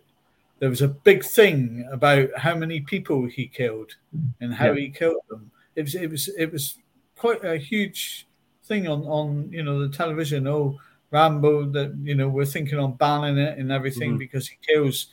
there 0.61 0.71
was 0.71 0.83
a 0.83 0.89
big 0.89 1.25
thing 1.25 1.89
about 1.91 2.29
how 2.37 2.55
many 2.55 2.81
people 2.81 3.27
he 3.27 3.49
killed 3.49 3.97
and 4.41 4.55
how 4.55 4.67
Yeah. 4.73 4.81
he 4.81 4.91
killed 4.91 5.23
them. 5.29 5.51
It 5.75 5.83
was 5.83 5.95
it 5.97 6.11
was 6.11 6.29
it 6.39 6.53
was 6.53 6.79
quite 7.17 7.45
a 7.45 7.57
huge 7.59 8.29
thing 8.65 8.87
on 8.89 9.03
on 9.05 9.51
you 9.53 9.63
know 9.65 9.81
the 9.81 9.89
television. 9.97 10.47
Oh, 10.47 10.79
Rambo 11.11 11.67
that 11.73 11.97
you 12.03 12.15
know 12.15 12.29
we're 12.29 12.45
thinking 12.47 12.79
on 12.79 12.95
banning 12.95 13.39
it 13.39 13.59
and 13.59 13.73
everything 13.73 14.15
Mhm. 14.15 14.19
because 14.19 14.47
he 14.49 14.57
kills 14.63 15.09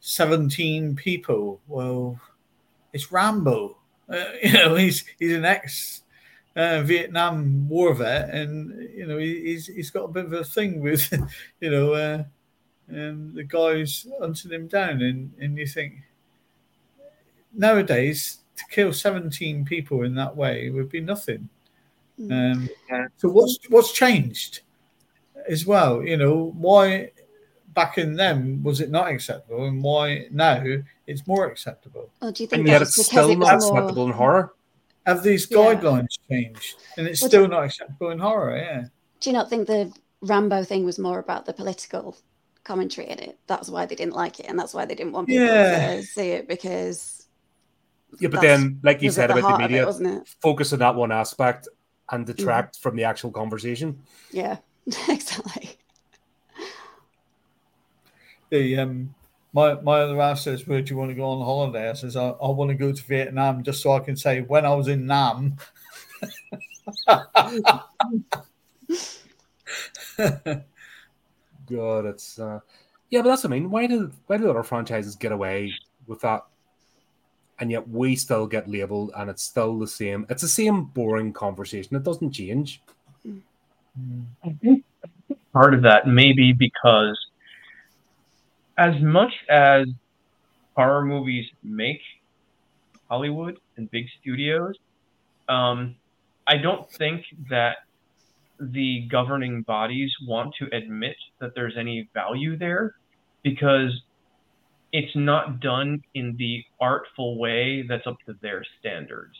seventeen 0.00 0.94
people. 0.94 1.60
Well, 1.68 2.20
it's 2.92 3.10
Rambo. 3.12 3.78
Uh, 4.08 4.24
you 4.42 4.52
know 4.52 4.74
he's 4.74 5.04
he's 5.18 5.32
an 5.32 5.44
ex 5.44 6.02
uh, 6.56 6.82
Vietnam 6.82 7.68
War 7.68 7.94
vet, 7.94 8.30
and 8.30 8.88
you 8.94 9.06
know 9.06 9.18
he, 9.18 9.40
he's 9.42 9.66
he's 9.68 9.90
got 9.90 10.04
a 10.04 10.08
bit 10.12 10.26
of 10.26 10.32
a 10.34 10.44
thing 10.44 10.80
with 10.80 11.10
you 11.60 11.70
know. 11.70 11.94
Uh, 11.94 12.24
and 12.94 13.34
the 13.34 13.44
guys 13.44 14.06
hunting 14.20 14.52
him 14.52 14.66
down, 14.68 15.02
and, 15.02 15.32
and 15.40 15.56
you 15.58 15.66
think 15.66 15.94
nowadays 17.52 18.38
to 18.56 18.64
kill 18.70 18.92
17 18.92 19.64
people 19.64 20.02
in 20.02 20.14
that 20.14 20.36
way 20.36 20.70
would 20.70 20.88
be 20.90 21.00
nothing. 21.00 21.48
Mm. 22.20 22.52
Um, 22.52 22.68
Yeah. 22.90 23.06
so 23.16 23.28
what's 23.28 23.58
what's 23.70 23.92
changed 23.92 24.60
as 25.48 25.66
well? 25.66 26.02
You 26.02 26.16
know 26.16 26.52
why 26.56 27.10
back 27.74 27.96
in 27.96 28.14
them 28.14 28.62
was 28.62 28.80
it 28.80 28.90
not 28.90 29.08
acceptable, 29.08 29.64
and 29.66 29.82
why 29.82 30.26
now 30.30 30.62
it's 31.06 31.26
more 31.26 31.46
acceptable? 31.46 32.10
Or 32.20 32.30
do 32.32 32.42
you 32.42 32.46
think 32.46 32.60
And 32.60 32.68
yet 32.68 32.80
that's 32.80 32.98
it's 32.98 33.08
still 33.08 33.30
it 33.30 33.38
not 33.38 33.54
was 33.54 33.64
more... 33.70 33.78
acceptable 33.78 34.06
in 34.06 34.12
horror. 34.12 34.52
Have 35.06 35.22
these 35.22 35.50
Yeah. 35.50 35.56
guidelines 35.58 36.18
changed, 36.28 36.76
and 36.96 37.06
it's 37.08 37.22
Well, 37.22 37.28
still 37.30 37.48
not 37.48 37.64
acceptable 37.64 38.10
in 38.10 38.18
horror? 38.18 38.56
Yeah. 38.56 38.84
Do 39.20 39.30
you 39.30 39.34
not 39.34 39.48
think 39.48 39.66
the 39.66 39.92
Rambo 40.20 40.62
thing 40.64 40.84
was 40.84 40.98
more 40.98 41.18
about 41.18 41.46
the 41.46 41.52
political 41.52 42.16
commentary 42.64 43.08
in 43.08 43.18
it? 43.18 43.38
That's 43.46 43.68
why 43.68 43.86
they 43.86 43.94
didn't 43.94 44.14
like 44.14 44.40
it, 44.40 44.46
and 44.46 44.58
that's 44.58 44.74
why 44.74 44.84
they 44.84 44.94
didn't 44.94 45.12
want 45.12 45.28
people 45.28 45.46
Yeah. 45.46 45.96
to 45.96 46.02
see 46.02 46.30
it 46.30 46.48
because 46.48 47.26
Yeah, 48.20 48.28
but 48.28 48.40
then, 48.40 48.80
like 48.82 49.02
you 49.02 49.10
said 49.10 49.30
at 49.30 49.34
the 49.34 49.40
about 49.40 49.42
the 49.42 49.48
heart 49.48 49.60
it, 49.60 49.64
media, 49.64 49.86
wasn't 49.86 50.22
it? 50.22 50.28
focus 50.40 50.72
on 50.72 50.78
that 50.80 50.94
one 50.94 51.12
aspect 51.12 51.68
and 52.10 52.26
detract 52.26 52.78
from 52.78 52.96
the 52.96 53.04
actual 53.04 53.30
conversation. 53.30 54.02
Yeah, 54.32 54.58
exactly. 55.08 55.78
The 58.50 58.78
um, 58.78 59.14
my 59.54 59.80
my 59.80 60.00
other 60.00 60.16
half 60.16 60.38
says, 60.38 60.66
"Where 60.66 60.82
do 60.82 60.92
you 60.92 60.98
want 60.98 61.10
to 61.10 61.14
go 61.14 61.24
on 61.24 61.44
holiday?" 61.44 61.88
I 61.88 61.94
says, 61.94 62.16
"I, 62.16 62.28
I 62.28 62.50
want 62.50 62.70
to 62.70 62.74
go 62.74 62.92
to 62.92 63.02
Vietnam 63.04 63.62
just 63.62 63.82
so 63.82 63.92
I 63.92 64.00
can 64.00 64.16
say 64.16 64.42
when 64.42 64.66
I 64.66 64.74
was 64.74 64.88
in 64.88 65.06
Nam." 65.06 65.56
God, 71.70 72.06
it's 72.06 72.38
uh, 72.38 72.60
yeah, 73.10 73.22
but 73.22 73.28
that's 73.28 73.44
what 73.44 73.52
I 73.52 73.56
mean. 73.56 73.70
Why 73.70 73.86
do 73.86 74.10
why 74.26 74.38
do 74.38 74.50
other 74.50 74.62
franchises 74.62 75.16
get 75.16 75.32
away 75.32 75.72
with 76.06 76.20
that, 76.22 76.44
and 77.58 77.70
yet 77.70 77.88
we 77.88 78.16
still 78.16 78.46
get 78.46 78.68
labeled, 78.68 79.12
and 79.16 79.28
it's 79.30 79.42
still 79.42 79.78
the 79.78 79.86
same. 79.86 80.26
It's 80.28 80.42
the 80.42 80.48
same 80.48 80.84
boring 80.84 81.32
conversation. 81.32 81.96
It 81.96 82.02
doesn't 82.04 82.32
change. 82.32 82.80
I 84.42 84.56
think 84.62 84.84
part 85.52 85.74
of 85.74 85.82
that 85.82 86.06
may 86.06 86.32
be 86.32 86.52
because 86.52 87.18
as 88.78 89.00
much 89.02 89.32
as 89.50 89.86
horror 90.74 91.04
movies 91.04 91.46
make 91.62 92.00
Hollywood 93.08 93.58
and 93.76 93.90
big 93.90 94.06
studios, 94.20 94.76
um, 95.48 95.94
I 96.46 96.56
don't 96.56 96.90
think 96.90 97.24
that 97.50 97.78
the 98.70 99.08
governing 99.10 99.62
bodies 99.62 100.10
want 100.26 100.54
to 100.60 100.76
admit 100.76 101.16
that 101.40 101.52
there's 101.54 101.74
any 101.78 102.08
value 102.14 102.56
there 102.56 102.94
because 103.42 103.90
it's 104.92 105.14
not 105.16 105.60
done 105.60 106.02
in 106.14 106.36
the 106.38 106.62
artful 106.80 107.38
way 107.38 107.84
that's 107.88 108.06
up 108.06 108.16
to 108.26 108.34
their 108.40 108.64
standards. 108.78 109.34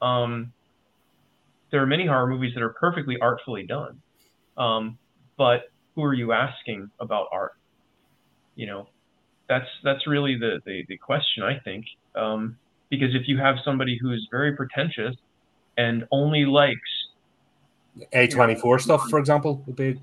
Um, 0.00 0.52
there 1.70 1.82
are 1.82 1.86
many 1.86 2.06
horror 2.06 2.26
movies 2.26 2.52
that 2.54 2.62
are 2.62 2.74
perfectly 2.80 3.16
artfully 3.20 3.64
done. 3.64 4.00
Um, 4.56 4.98
but 5.36 5.70
who 5.94 6.02
are 6.02 6.14
you 6.14 6.32
asking 6.32 6.90
about 7.00 7.26
art? 7.32 7.52
You 8.56 8.66
know, 8.66 8.88
that's 9.48 9.68
that's 9.84 10.06
really 10.06 10.36
the 10.38 10.60
the, 10.66 10.84
the 10.88 10.96
question 10.96 11.42
I 11.42 11.58
think. 11.62 11.84
Um, 12.14 12.56
because 12.90 13.14
if 13.14 13.22
you 13.26 13.38
have 13.38 13.56
somebody 13.64 13.98
who 14.00 14.12
is 14.12 14.26
very 14.30 14.54
pretentious 14.54 15.16
and 15.78 16.04
only 16.10 16.44
likes 16.44 16.80
A24 18.12 18.80
stuff, 18.80 19.08
for 19.08 19.18
example, 19.18 19.62
would 19.66 19.76
be 19.76 20.00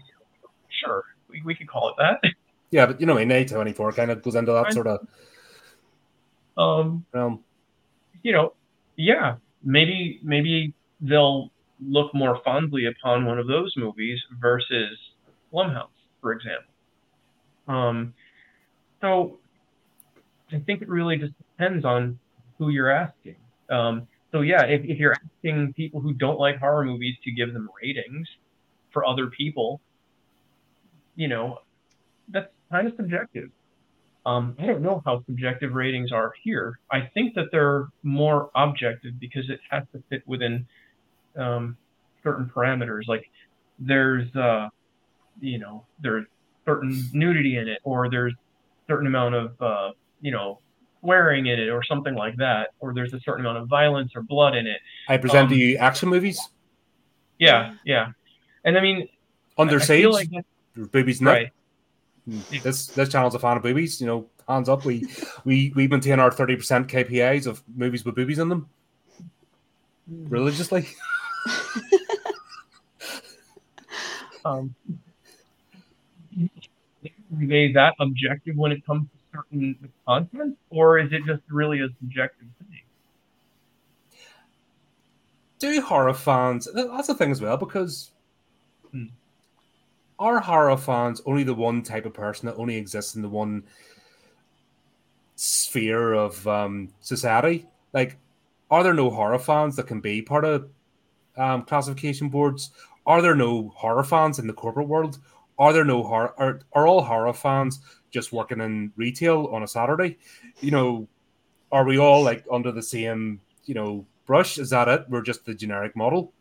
sure 0.70 1.04
we, 1.30 1.42
we 1.44 1.56
could 1.56 1.68
call 1.68 1.90
it 1.90 1.96
that. 1.98 2.32
Yeah, 2.72 2.86
but 2.86 3.02
you 3.02 3.08
know, 3.08 3.18
in 3.18 3.30
A24 3.30 3.96
kind 3.96 4.12
of 4.12 4.22
goes 4.22 4.36
into 4.36 4.52
that 4.52 4.72
sort 4.74 4.86
of 4.86 5.08
um 6.56 7.04
realm. 7.12 7.44
You 8.22 8.32
know, 8.32 8.54
yeah, 8.96 9.38
maybe 9.64 10.20
maybe 10.22 10.76
they'll 11.02 11.50
look 11.84 12.14
more 12.14 12.40
fondly 12.46 12.86
upon 12.86 13.26
one 13.26 13.40
of 13.40 13.48
those 13.48 13.74
movies 13.76 14.20
versus 14.40 15.00
Blumhouse, 15.52 15.88
for 16.22 16.32
example. 16.32 16.72
Um, 17.68 18.14
so 19.02 19.40
I 20.52 20.60
think 20.60 20.84
it 20.84 20.90
really 20.90 21.18
just 21.18 21.34
depends 21.38 21.86
on 21.86 22.20
who 22.60 22.70
you're 22.70 22.92
asking. 22.92 23.36
Um, 23.70 24.08
so 24.32 24.42
yeah, 24.42 24.64
if, 24.64 24.82
if 24.84 25.00
you're 25.00 25.14
asking 25.14 25.74
people 25.74 26.02
who 26.02 26.14
don't 26.14 26.40
like 26.40 26.60
horror 26.60 26.86
movies 26.86 27.16
to 27.24 27.32
give 27.32 27.54
them 27.54 27.70
ratings 27.82 28.28
for 28.92 29.06
other 29.06 29.28
people, 29.28 29.82
you 31.16 31.28
know, 31.28 31.60
that's 32.30 32.52
kind 32.72 32.88
of 32.88 32.94
subjective. 32.96 33.50
Um, 34.26 34.56
I 34.60 34.66
don't 34.68 34.82
know 34.82 35.02
how 35.06 35.24
subjective 35.26 35.74
ratings 35.74 36.12
are 36.12 36.34
here. 36.44 36.80
I 36.92 37.10
think 37.14 37.34
that 37.36 37.46
they're 37.52 37.88
more 38.04 38.52
objective 38.56 39.20
because 39.20 39.50
it 39.50 39.60
has 39.72 39.84
to 39.94 40.04
fit 40.10 40.22
within 40.28 40.68
um, 41.38 41.78
certain 42.24 42.52
parameters. 42.54 43.08
Like 43.08 43.26
there's, 43.80 44.34
uh, 44.36 44.70
you 45.42 45.58
know, 45.58 45.86
there's 46.02 46.26
certain 46.66 47.10
nudity 47.14 47.58
in 47.58 47.68
it, 47.68 47.80
or 47.84 48.10
there's 48.10 48.34
certain 48.88 49.08
amount 49.08 49.36
of, 49.36 49.62
uh, 49.62 49.92
you 50.22 50.32
know, 50.32 50.60
swearing 51.00 51.48
in 51.48 51.60
it, 51.60 51.70
or 51.70 51.84
something 51.84 52.16
like 52.16 52.36
that, 52.38 52.70
or 52.80 52.94
there's 52.94 53.14
a 53.14 53.20
certain 53.20 53.46
amount 53.46 53.58
of 53.58 53.68
violence 53.68 54.14
or 54.16 54.22
blood 54.22 54.56
in 54.56 54.68
it. 54.68 54.80
I 55.08 55.18
present 55.18 55.46
um, 55.46 55.50
to 55.50 55.56
you 55.56 55.78
action 55.78 56.10
movies. 56.10 56.40
Yeah, 57.38 57.76
yeah, 57.86 58.12
and 58.64 58.78
I 58.78 58.82
mean, 58.82 59.08
Under 59.58 59.78
I 59.78 59.84
Siege, 59.84 60.08
like 60.08 60.30
boobies, 60.76 61.22
right? 61.22 61.52
This 62.64 62.88
this 62.88 63.10
channel's 63.10 63.36
a 63.36 63.40
fan 63.40 63.58
of 63.58 63.64
boobies. 63.64 64.02
You 64.02 64.08
know, 64.08 64.30
hands 64.48 64.70
up. 64.70 64.86
We 64.86 65.08
we 65.46 65.72
we 65.76 65.88
maintain 65.88 66.20
our 66.20 66.32
thirty 66.32 66.56
percent 66.56 66.88
KPIs 66.88 67.48
of 67.48 67.64
movies 67.76 68.06
with 68.06 68.16
boobies 68.16 68.40
in 68.40 68.50
them 68.50 68.70
religiously. 70.10 70.88
um, 74.46 74.74
are 76.42 77.46
they 77.46 77.72
that 77.74 77.96
objective 78.00 78.56
when 78.56 78.72
it 78.72 78.86
comes 78.86 79.08
to 79.10 79.18
certain 79.34 79.92
content, 80.08 80.58
or 80.70 81.00
is 81.00 81.12
it 81.12 81.24
just 81.26 81.42
really 81.50 81.82
a 81.82 81.88
subjective 82.00 82.48
thing? 82.70 82.82
Do 85.60 85.82
horror 85.82 86.14
fans? 86.14 86.68
That's 86.74 87.08
the 87.08 87.16
thing 87.16 87.32
as 87.32 87.42
well 87.42 87.58
because 87.58 88.12
hmm. 88.92 89.08
are 90.18 90.40
horror 90.40 90.78
fans 90.78 91.22
only 91.26 91.44
the 91.44 91.54
one 91.54 91.82
type 91.84 92.06
of 92.06 92.14
person 92.14 92.46
that 92.46 92.56
only 92.56 92.78
exists 92.78 93.16
in 93.16 93.22
the 93.22 93.30
one 93.30 93.64
sphere 95.36 96.14
of 96.14 96.46
um, 96.48 96.90
society? 97.02 97.66
Like, 97.94 98.18
are 98.72 98.84
there 98.84 98.94
no 98.94 99.10
horror 99.10 99.40
fans 99.40 99.76
that 99.76 99.88
can 99.88 100.02
be 100.02 100.22
part 100.22 100.46
of 100.46 100.70
um, 101.38 101.64
classification 101.64 102.30
boards? 102.30 102.72
Are 103.06 103.22
there 103.22 103.36
no 103.36 103.74
horror 103.76 104.04
fans 104.04 104.40
in 104.40 104.48
the 104.48 104.54
corporate 104.54 104.88
world? 104.88 105.18
Are 105.58 105.74
there 105.74 105.86
no 105.86 106.04
horror? 106.04 106.34
Are, 106.38 106.60
are 106.74 106.88
all 106.88 107.02
horror 107.02 107.34
fans 107.34 107.80
just 108.12 108.32
working 108.32 108.60
in 108.62 108.92
retail 108.96 109.50
on 109.52 109.64
a 109.64 109.68
Saturday? 109.68 110.18
You 110.62 110.72
know, 110.72 111.08
are 111.72 111.86
we 111.86 111.98
all 111.98 112.24
like 112.24 112.44
under 112.52 112.72
the 112.72 112.84
same, 112.84 113.42
you 113.66 113.74
know, 113.74 114.06
brush? 114.26 114.58
Is 114.58 114.70
that 114.72 114.88
it? 114.88 115.06
We're 115.10 115.22
just 115.22 115.46
the 115.46 115.54
generic 115.54 115.96
model. 115.96 116.32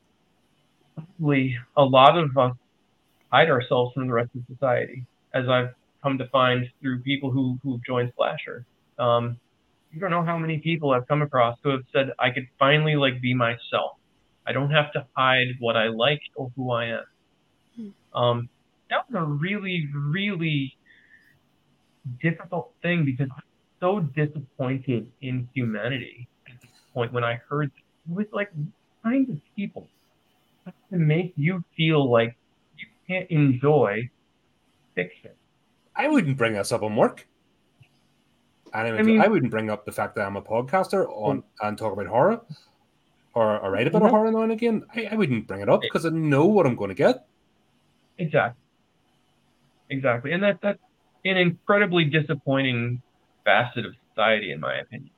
We 1.18 1.58
a 1.76 1.84
lot 1.84 2.18
of 2.18 2.36
us 2.36 2.56
hide 3.30 3.50
ourselves 3.50 3.94
from 3.94 4.06
the 4.06 4.12
rest 4.12 4.30
of 4.34 4.42
society, 4.52 5.04
as 5.34 5.48
I've 5.48 5.74
come 6.02 6.18
to 6.18 6.26
find 6.28 6.68
through 6.80 7.00
people 7.00 7.30
who 7.30 7.58
who've 7.62 7.84
joined 7.84 8.12
Slasher. 8.16 8.64
Um, 8.98 9.38
you 9.92 10.00
don't 10.00 10.10
know 10.10 10.24
how 10.24 10.36
many 10.36 10.58
people 10.58 10.90
I've 10.90 11.08
come 11.08 11.22
across 11.22 11.58
who 11.62 11.70
have 11.70 11.84
said 11.92 12.12
I 12.18 12.30
could 12.30 12.48
finally 12.58 12.96
like 12.96 13.20
be 13.20 13.34
myself. 13.34 13.96
I 14.46 14.52
don't 14.52 14.70
have 14.70 14.92
to 14.92 15.06
hide 15.14 15.56
what 15.60 15.76
I 15.76 15.88
like 15.88 16.22
or 16.34 16.50
who 16.56 16.70
I 16.72 16.84
am. 16.86 17.04
Hmm. 17.76 17.88
Um, 18.14 18.48
that 18.90 19.10
was 19.10 19.22
a 19.22 19.24
really, 19.24 19.88
really 19.94 20.76
difficult 22.20 22.72
thing 22.82 23.04
because 23.04 23.28
I'm 23.34 23.42
so 23.80 24.00
disappointed 24.00 25.10
in 25.20 25.48
humanity 25.54 26.28
at 26.48 26.60
this 26.60 26.70
point 26.94 27.12
when 27.12 27.24
I 27.24 27.40
heard 27.48 27.70
it 27.76 28.12
was 28.12 28.26
like 28.32 28.50
kind 29.02 29.28
of 29.28 29.40
people 29.56 29.88
to 30.66 30.96
make 30.96 31.32
you 31.36 31.64
feel 31.76 32.10
like 32.10 32.36
you 32.76 32.86
can't 33.06 33.30
enjoy 33.30 34.08
fiction. 34.94 35.30
I 35.96 36.08
wouldn't 36.08 36.36
bring 36.36 36.56
us 36.56 36.72
up 36.72 36.82
on 36.82 36.96
work. 36.96 37.26
And 38.74 38.98
I, 38.98 39.02
mean, 39.02 39.20
I 39.20 39.28
wouldn't 39.28 39.50
bring 39.50 39.70
up 39.70 39.86
the 39.86 39.92
fact 39.92 40.14
that 40.16 40.26
I'm 40.26 40.36
a 40.36 40.42
podcaster 40.42 41.08
on 41.08 41.42
and 41.62 41.78
talk 41.78 41.92
about 41.92 42.06
horror 42.06 42.40
or, 43.34 43.58
or 43.60 43.70
write 43.70 43.86
about 43.86 44.02
mm-hmm. 44.02 44.10
horror 44.10 44.30
now 44.30 44.42
and 44.42 44.52
again. 44.52 44.84
I, 44.94 45.08
I 45.12 45.14
wouldn't 45.14 45.46
bring 45.46 45.62
it 45.62 45.68
up 45.68 45.80
because 45.80 46.04
I 46.04 46.10
know 46.10 46.44
what 46.44 46.66
I'm 46.66 46.76
going 46.76 46.90
to 46.90 46.94
get. 46.94 47.26
Exactly. 48.18 48.62
Exactly. 49.90 50.32
And 50.32 50.42
that 50.42 50.60
that's 50.60 50.78
an 51.28 51.36
incredibly 51.36 52.04
disappointing 52.04 53.02
facet 53.44 53.86
of 53.86 53.92
society, 54.10 54.52
in 54.52 54.60
my 54.60 54.76
opinion. 54.78 55.10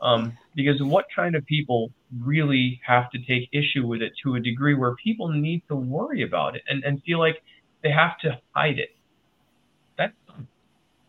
Um, 0.00 0.36
because 0.54 0.82
what 0.82 1.06
kind 1.14 1.34
of 1.34 1.44
people 1.46 1.90
really 2.20 2.80
have 2.86 3.10
to 3.10 3.18
take 3.18 3.48
issue 3.52 3.86
with 3.86 4.02
it 4.02 4.12
to 4.24 4.34
a 4.34 4.40
degree 4.40 4.74
where 4.74 4.94
people 5.02 5.28
need 5.28 5.62
to 5.68 5.76
worry 5.76 6.22
about 6.22 6.54
it 6.54 6.62
and, 6.68 6.84
and 6.84 7.02
feel 7.02 7.18
like 7.18 7.42
they 7.82 7.90
have 7.90 8.18
to 8.20 8.38
hide 8.54 8.78
it? 8.78 8.90
That's 9.96 10.12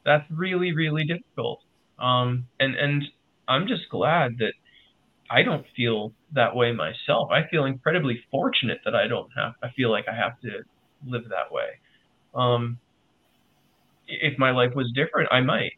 that's 0.05 0.23
really, 0.31 0.73
really 0.73 1.03
difficult. 1.03 1.61
Um, 1.99 2.47
and 2.59 2.75
and 2.75 3.03
I'm 3.47 3.67
just 3.67 3.89
glad 3.89 4.37
that 4.39 4.53
I 5.29 5.43
don't 5.43 5.65
feel 5.75 6.13
that 6.33 6.55
way 6.55 6.71
myself. 6.71 7.29
I 7.31 7.47
feel 7.49 7.65
incredibly 7.65 8.23
fortunate 8.31 8.79
that 8.85 8.95
I 8.95 9.07
don't 9.07 9.29
have. 9.35 9.53
I 9.61 9.69
feel 9.75 9.91
like 9.91 10.05
I 10.07 10.15
have 10.15 10.39
to 10.41 10.63
live 11.05 11.23
that 11.29 11.51
way. 11.51 11.67
Um, 12.33 12.77
if 14.07 14.37
my 14.37 14.51
life 14.51 14.73
was 14.75 14.91
different, 14.93 15.29
I 15.31 15.41
might. 15.41 15.73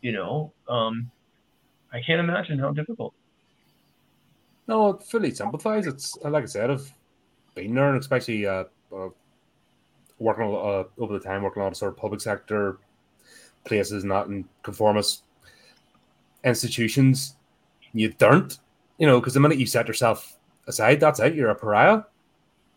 You 0.00 0.12
know, 0.12 0.52
um, 0.68 1.10
I 1.92 2.00
can't 2.00 2.20
imagine 2.20 2.58
how 2.58 2.72
difficult. 2.72 3.14
No, 4.68 4.90
it 4.90 5.02
fully 5.02 5.32
sympathize. 5.32 5.86
It's 5.86 6.16
like 6.22 6.44
I 6.44 6.46
said, 6.46 6.70
I've 6.70 6.92
been 7.54 7.74
there, 7.74 7.88
and 7.88 7.98
especially 7.98 8.46
uh, 8.46 8.64
uh, 8.94 9.08
working 10.18 10.44
uh, 10.44 10.84
over 10.98 11.12
the 11.12 11.20
time, 11.20 11.42
working 11.42 11.62
a 11.62 11.64
lot 11.64 11.72
of 11.72 11.78
sort 11.78 11.92
of 11.92 11.98
public 11.98 12.20
sector 12.20 12.78
places, 13.64 14.04
not 14.04 14.28
in 14.28 14.44
conformist 14.62 15.24
institutions. 16.44 17.36
You 17.92 18.12
don't, 18.18 18.56
you 18.98 19.06
know, 19.06 19.18
because 19.18 19.34
the 19.34 19.40
minute 19.40 19.58
you 19.58 19.66
set 19.66 19.88
yourself 19.88 20.36
aside, 20.66 21.00
that's 21.00 21.18
it. 21.20 21.34
You're 21.34 21.50
a 21.50 21.54
pariah. 21.54 22.02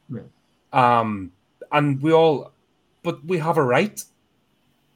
Right. 0.09 0.25
Um, 0.73 1.31
and 1.71 2.01
we 2.01 2.13
all, 2.13 2.51
but 3.03 3.23
we 3.25 3.37
have 3.37 3.57
a 3.57 3.63
right 3.63 4.03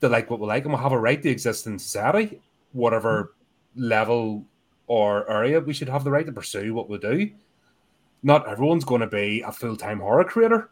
like 0.10 0.30
what 0.30 0.40
we 0.40 0.48
like, 0.48 0.64
and 0.64 0.74
we 0.74 0.80
have 0.80 0.92
a 0.92 1.00
right 1.00 1.22
to 1.22 1.30
exist 1.30 1.68
in 1.68 1.80
society, 1.80 2.42
whatever 2.74 3.34
level 3.76 4.46
or 4.88 5.30
area. 5.30 5.60
We 5.60 5.74
should 5.74 5.90
have 5.90 6.04
the 6.04 6.12
right 6.12 6.26
to 6.26 6.32
pursue 6.32 6.74
what 6.74 6.90
we 6.90 6.98
do. 6.98 7.32
Not 8.24 8.48
everyone's 8.48 8.86
going 8.86 9.02
to 9.02 9.08
be 9.08 9.42
a 9.42 9.52
full 9.52 9.76
time 9.76 10.00
horror 10.00 10.24
creator. 10.24 10.70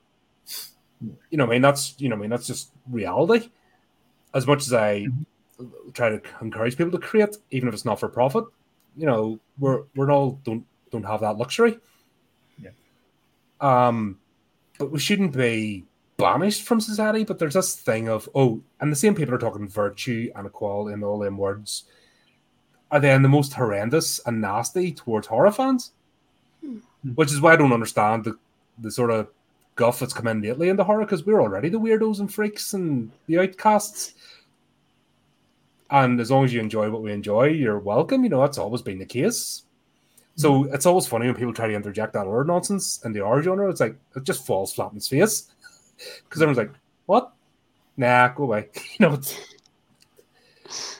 You 1.30 1.38
know, 1.38 1.46
I 1.46 1.50
mean 1.50 1.62
that's 1.62 1.96
you 1.98 2.10
know, 2.10 2.16
I 2.16 2.20
mean 2.20 2.30
that's 2.30 2.48
just 2.48 2.72
reality. 2.90 3.50
As 4.34 4.48
much 4.48 4.62
as 4.62 4.74
I 4.74 5.02
mm-hmm. 5.02 5.90
try 5.92 6.10
to 6.10 6.22
encourage 6.42 6.78
people 6.78 6.92
to 6.92 6.98
create, 6.98 7.36
even 7.52 7.68
if 7.68 7.74
it's 7.74 7.86
not 7.86 8.00
for 8.00 8.10
profit, 8.10 8.46
you 8.96 9.06
know, 9.06 9.40
we're 9.60 9.84
we're 9.96 10.12
all 10.12 10.40
don't 10.44 10.66
don't 10.92 11.04
have 11.04 11.22
that 11.22 11.38
luxury. 11.38 11.78
Yeah. 12.58 12.72
Um, 13.60 14.20
but 14.80 14.92
we 14.92 15.00
shouldn't 15.00 15.34
be 15.34 15.86
banished 16.18 16.64
from 16.64 16.80
society, 16.80 17.24
but 17.24 17.40
there's 17.40 17.54
this 17.54 17.76
thing 17.76 18.08
of 18.08 18.30
oh, 18.36 18.62
and 18.80 18.92
the 18.92 18.96
same 18.96 19.16
people 19.16 19.34
are 19.34 19.40
talking 19.40 19.68
virtue 19.68 20.32
and 20.36 20.48
equality 20.48 20.94
and 20.94 21.04
all 21.04 21.20
them 21.20 21.38
words. 21.38 21.86
Are 22.92 23.00
then 23.00 23.24
the 23.24 23.30
most 23.30 23.54
horrendous 23.54 24.20
and 24.26 24.42
nasty 24.42 24.92
towards 24.92 25.28
horror 25.28 25.52
fans? 25.52 25.92
Hmm. 26.62 26.80
Which 27.16 27.32
is 27.32 27.42
why 27.42 27.54
I 27.54 27.56
don't 27.56 27.74
understand 27.74 28.24
the 28.24 28.38
the 28.80 28.92
sort 28.92 29.12
of 29.12 29.28
guff 29.76 30.00
that's 30.00 30.14
come 30.14 30.28
in 30.28 30.42
lately 30.42 30.70
in 30.70 30.76
the 30.76 30.84
horror 30.84 31.06
because 31.06 31.26
we're 31.26 31.42
already 31.42 31.70
the 31.70 31.80
weirdos 31.80 32.20
and 32.20 32.32
freaks 32.32 32.74
and 32.74 33.12
the 33.28 33.40
outcasts. 33.40 34.14
And 35.90 36.20
as 36.20 36.32
long 36.32 36.46
as 36.46 36.54
you 36.54 36.60
enjoy 36.60 36.90
what 36.90 37.04
we 37.04 37.12
enjoy, 37.12 37.50
you're 37.50 37.80
welcome. 37.80 38.24
You 38.24 38.30
know, 38.30 38.42
that's 38.42 38.58
always 38.58 38.82
been 38.82 39.00
the 39.00 39.06
case. 39.06 39.64
So 40.36 40.64
hmm. 40.64 40.74
it's 40.74 40.86
always 40.86 41.08
funny 41.08 41.26
when 41.26 41.36
people 41.36 41.54
try 41.54 41.68
to 41.68 41.74
interject 41.74 42.14
that 42.14 42.26
horror 42.26 42.46
nonsense 42.46 43.04
in 43.04 43.14
the 43.14 43.20
horror 43.20 43.42
genre. 43.42 43.70
It's 43.70 43.82
like 43.82 43.96
it 44.16 44.24
just 44.24 44.46
falls 44.46 44.74
flat 44.74 44.92
in 44.92 44.98
its 44.98 45.08
face 45.08 45.53
because 46.24 46.42
everyone's 46.42 46.58
like, 46.58 46.74
what? 47.06 47.34
Nah, 47.98 48.30
go 48.30 48.44
away. 48.46 48.70
you 48.76 49.08
know, 49.08 49.14
it's 49.14 49.38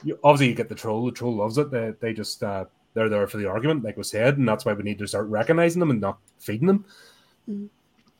you, 0.04 0.18
obviously 0.22 0.48
you 0.48 0.54
get 0.54 0.68
the 0.68 0.74
troll. 0.74 1.06
The 1.06 1.12
troll 1.12 1.34
loves 1.34 1.58
it. 1.58 1.70
They, 1.70 1.92
they 2.00 2.12
just 2.12 2.42
uh, 2.42 2.66
they're 2.94 3.08
there 3.08 3.26
for 3.26 3.38
the 3.38 3.48
argument, 3.48 3.84
like 3.84 3.96
we 3.96 4.04
said, 4.04 4.38
and 4.38 4.48
that's 4.48 4.64
why 4.64 4.72
we 4.72 4.82
need 4.82 4.98
to 4.98 5.06
start 5.06 5.26
recognizing 5.28 5.80
them 5.80 5.90
and 5.90 6.00
not 6.00 6.18
feeding 6.38 6.68
them. 6.68 6.84
Mm. 7.48 7.68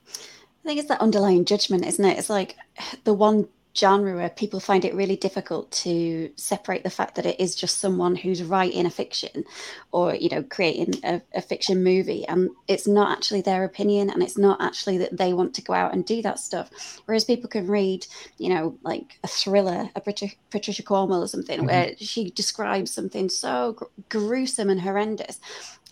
I 0.09 0.69
think 0.69 0.81
it's 0.81 0.89
that 0.89 1.01
underlying 1.01 1.44
judgment, 1.44 1.85
isn't 1.85 2.05
it? 2.05 2.19
It's 2.19 2.31
like 2.31 2.56
the 3.05 3.12
one 3.12 3.48
genre 3.77 4.15
where 4.15 4.31
people 4.31 4.61
find 4.61 4.85
it 4.85 4.95
really 4.95 5.17
difficult 5.17 5.71
to 5.73 6.31
separate 6.37 6.85
the 6.85 6.91
fact 6.91 7.17
that 7.17 7.27
it 7.27 7.39
is 7.41 7.57
just 7.57 7.79
someone 7.79 8.15
who's 8.15 8.43
writing 8.43 8.87
a 8.87 8.91
fiction 8.91 9.45
or 9.91 10.15
you 10.15 10.29
know 10.29 10.43
creating 10.45 10.95
a, 11.05 11.21
a, 11.35 11.43
fiction 11.43 11.83
movie 11.83 12.25
and 12.29 12.51
it's 12.69 12.87
not 12.87 13.11
actually 13.11 13.41
their 13.41 13.65
opinion 13.65 14.11
and 14.11 14.23
it's 14.23 14.39
not 14.39 14.61
actually 14.61 14.97
that 14.97 15.17
they 15.17 15.33
want 15.33 15.55
to 15.55 15.63
go 15.63 15.73
out 15.73 15.93
and 15.93 16.05
do 16.05 16.23
that 16.23 16.39
stuff 16.39 17.01
whereas 17.07 17.25
people 17.25 17.49
can 17.49 17.67
read 17.67 18.07
you 18.39 18.49
know 18.49 18.79
like 18.83 19.19
a 19.25 19.27
thriller 19.27 19.91
a 19.97 20.01
patricia, 20.01 20.37
patricia 20.51 20.83
cornwell 20.83 21.23
or 21.23 21.29
something 21.29 21.59
mm-hmm. 21.59 21.67
where 21.67 21.97
she 21.99 22.31
describes 22.31 22.93
something 22.93 23.29
so 23.29 23.73
gr- 23.73 23.85
gruesome 24.09 24.71
and 24.71 24.83
horrendous 24.83 25.41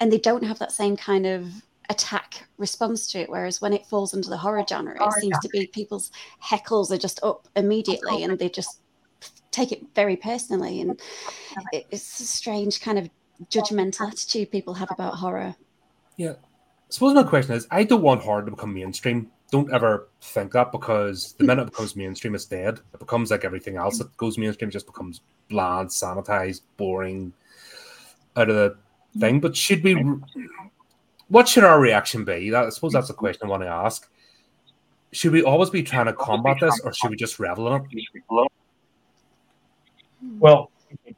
and 0.01 0.13
they 0.13 0.19
don't 0.19 0.45
have 0.45 0.61
that 0.61 0.73
same 0.73 0.97
kind 0.97 1.27
of 1.27 1.63
attack 1.93 2.47
response 2.59 3.11
to 3.13 3.21
it. 3.21 3.31
Whereas 3.31 3.61
when 3.61 3.73
it 3.73 3.87
falls 3.87 4.15
into 4.15 4.29
the 4.29 4.37
horror 4.37 4.65
genre, 4.69 4.97
it 5.01 5.13
seems 5.21 5.39
to 5.39 5.49
be 5.49 5.67
people's 5.69 6.11
heckles 6.43 6.91
are 6.91 6.99
just 6.99 7.23
up 7.23 7.49
immediately 7.55 8.25
and 8.25 8.39
they 8.39 8.49
just 8.49 8.81
take 9.53 9.71
it 9.71 9.85
very 9.95 10.17
personally. 10.17 10.81
And 10.81 11.01
it's 11.73 12.21
a 12.21 12.25
strange 12.25 12.81
kind 12.81 12.99
of 12.99 13.09
judgmental 13.51 14.09
attitude 14.09 14.51
people 14.51 14.75
have 14.75 14.91
about 14.91 15.15
horror. 15.15 15.55
Yeah. 16.17 16.33
I 16.33 16.89
suppose 16.89 17.15
my 17.15 17.23
question 17.23 17.55
is 17.55 17.67
I 17.71 17.85
don't 17.85 18.03
want 18.03 18.23
horror 18.23 18.45
to 18.45 18.51
become 18.51 18.75
mainstream. 18.75 19.31
Don't 19.51 19.73
ever 19.73 20.09
think 20.23 20.53
that 20.53 20.73
because 20.73 21.35
the 21.35 21.45
minute 21.45 21.63
it 21.63 21.71
becomes 21.73 21.95
mainstream, 21.95 22.35
it's 22.35 22.47
dead. 22.47 22.81
It 22.95 22.99
becomes 22.99 23.31
like 23.31 23.45
everything 23.45 23.77
else 23.77 23.99
that 23.99 24.17
goes 24.17 24.39
mainstream, 24.39 24.71
just 24.71 24.87
becomes 24.87 25.21
bland, 25.51 25.91
sanitized, 25.91 26.63
boring, 26.79 27.35
out 28.37 28.49
of 28.49 28.57
the 28.57 28.77
thing. 29.19 29.41
But 29.41 29.55
should 29.55 29.85
we 29.85 29.95
what 31.33 31.49
should 31.49 31.65
our 31.65 31.81
reaction 31.81 32.27
be? 32.27 32.55
I 32.55 32.69
suppose 32.69 32.93
that's 32.93 33.09
the 33.09 33.15
question 33.15 33.47
I 33.47 33.49
want 33.49 33.63
to 33.63 33.69
ask. 33.69 34.07
Should 35.13 35.33
we 35.33 35.43
always 35.43 35.71
be 35.71 35.83
trying 35.83 36.05
to 36.05 36.13
combat 36.13 36.59
this, 36.61 36.79
or 36.81 36.93
should 36.93 37.11
we 37.11 37.17
just 37.17 37.41
revel 37.41 37.75
in 37.75 37.83
it? 37.83 38.53
Well, 40.39 40.71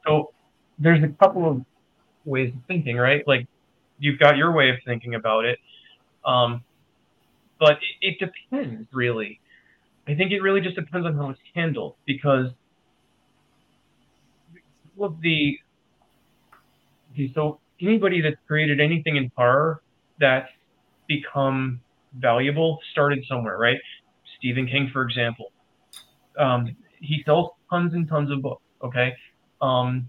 so 0.07 0.31
there's 0.79 1.03
a 1.03 1.09
couple 1.09 1.49
of 1.49 1.65
ways 2.23 2.53
of 2.53 2.61
thinking, 2.65 2.95
right? 2.95 3.27
Like 3.27 3.45
you've 3.99 4.17
got 4.17 4.37
your 4.37 4.53
way 4.53 4.69
of 4.69 4.77
thinking 4.85 5.15
about 5.15 5.43
it, 5.43 5.59
um, 6.23 6.63
but 7.59 7.77
it, 8.01 8.17
it 8.17 8.19
depends 8.19 8.87
really. 8.93 9.41
I 10.07 10.15
think 10.15 10.31
it 10.31 10.41
really 10.41 10.61
just 10.61 10.77
depends 10.77 11.05
on 11.05 11.15
how 11.17 11.29
it's 11.31 11.41
handled 11.53 11.95
because 12.05 12.51
of 14.97 15.19
the 15.19 15.59
so 17.33 17.59
anybody 17.81 18.21
that's 18.21 18.37
created 18.47 18.79
anything 18.79 19.17
in 19.17 19.29
horror 19.35 19.81
that 20.19 20.49
become 21.07 21.81
valuable 22.17 22.79
started 22.91 23.23
somewhere, 23.27 23.57
right? 23.57 23.79
Stephen 24.37 24.67
King, 24.67 24.89
for 24.91 25.03
example, 25.03 25.51
um, 26.37 26.75
he 26.99 27.21
sells 27.25 27.51
tons 27.69 27.93
and 27.93 28.07
tons 28.07 28.31
of 28.31 28.41
books. 28.41 28.61
Okay, 28.83 29.15
um, 29.61 30.07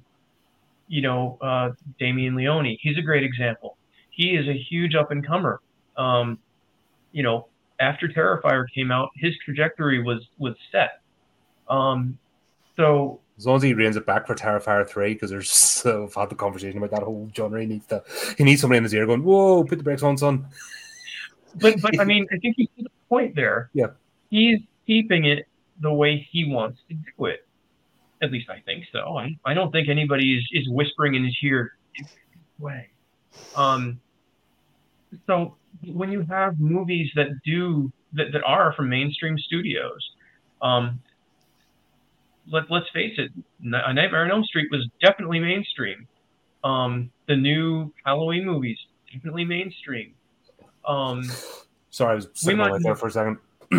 you 0.88 1.02
know, 1.02 1.38
uh, 1.40 1.70
Damien 1.98 2.34
Leone, 2.34 2.76
he's 2.80 2.98
a 2.98 3.02
great 3.02 3.24
example. 3.24 3.76
He 4.10 4.36
is 4.36 4.48
a 4.48 4.56
huge 4.56 4.94
up 4.94 5.10
and 5.10 5.26
comer. 5.26 5.60
Um, 5.96 6.38
you 7.12 7.22
know, 7.22 7.48
after 7.80 8.08
Terrifier 8.08 8.66
came 8.74 8.90
out, 8.90 9.10
his 9.16 9.34
trajectory 9.44 10.02
was 10.02 10.26
was 10.38 10.54
set. 10.72 11.00
Um, 11.68 12.18
so 12.76 13.20
as 13.38 13.46
long 13.46 13.56
as 13.56 13.62
he 13.62 13.74
reins 13.74 13.96
it 13.96 14.06
back 14.06 14.26
for 14.26 14.34
Terrifier 14.34 14.88
three, 14.88 15.14
because 15.14 15.30
there's 15.30 15.50
so 15.50 16.04
I've 16.04 16.14
had 16.14 16.30
the 16.30 16.34
conversation 16.34 16.78
about 16.78 16.90
that 16.90 17.02
whole 17.02 17.30
genre. 17.34 17.60
He 17.60 17.66
needs 17.66 17.86
to 17.86 18.02
he 18.38 18.44
needs 18.44 18.60
somebody 18.60 18.78
in 18.78 18.84
his 18.84 18.94
ear 18.94 19.06
going, 19.06 19.22
"Whoa, 19.22 19.64
put 19.64 19.78
the 19.78 19.84
brakes 19.84 20.02
on, 20.02 20.16
son." 20.16 20.46
But 21.56 21.80
but 21.80 21.98
I 22.00 22.04
mean, 22.04 22.26
I 22.32 22.38
think 22.38 22.56
see 22.56 22.68
the 22.78 22.90
point 23.08 23.34
there. 23.34 23.70
Yeah, 23.72 23.88
he's 24.30 24.60
keeping 24.86 25.26
it 25.26 25.46
the 25.80 25.92
way 25.92 26.26
he 26.30 26.50
wants 26.50 26.80
to 26.88 26.94
do 26.94 27.26
it. 27.26 27.46
At 28.22 28.32
least 28.32 28.48
I 28.48 28.60
think 28.60 28.86
so. 28.92 29.18
I, 29.18 29.36
I 29.44 29.52
don't 29.52 29.70
think 29.70 29.88
anybody 29.88 30.38
is, 30.38 30.44
is 30.52 30.68
whispering 30.70 31.14
in 31.14 31.24
his 31.24 31.36
ear 31.42 31.76
way. 32.58 32.88
Um. 33.54 34.00
So 35.26 35.56
when 35.84 36.10
you 36.10 36.22
have 36.22 36.58
movies 36.58 37.10
that 37.14 37.28
do 37.44 37.92
that, 38.14 38.32
that 38.32 38.42
are 38.44 38.72
from 38.72 38.88
mainstream 38.88 39.38
studios, 39.38 40.10
um, 40.62 41.00
let, 42.50 42.70
let's 42.70 42.88
face 42.92 43.18
it, 43.18 43.32
A 43.62 43.92
Nightmare 43.92 44.24
on 44.24 44.30
Elm 44.30 44.44
Street 44.44 44.68
was 44.70 44.88
definitely 45.00 45.40
mainstream. 45.40 46.06
Um, 46.64 47.10
the 47.26 47.36
new 47.36 47.92
Halloween 48.04 48.44
movies 48.44 48.78
definitely 49.12 49.44
mainstream. 49.44 50.14
Um, 50.86 51.24
Sorry, 51.90 52.12
I 52.12 52.14
was 52.16 52.28
sitting 52.34 52.58
right 52.58 52.80
there 52.82 52.96
for 52.96 53.08
a 53.08 53.10
second. 53.10 53.38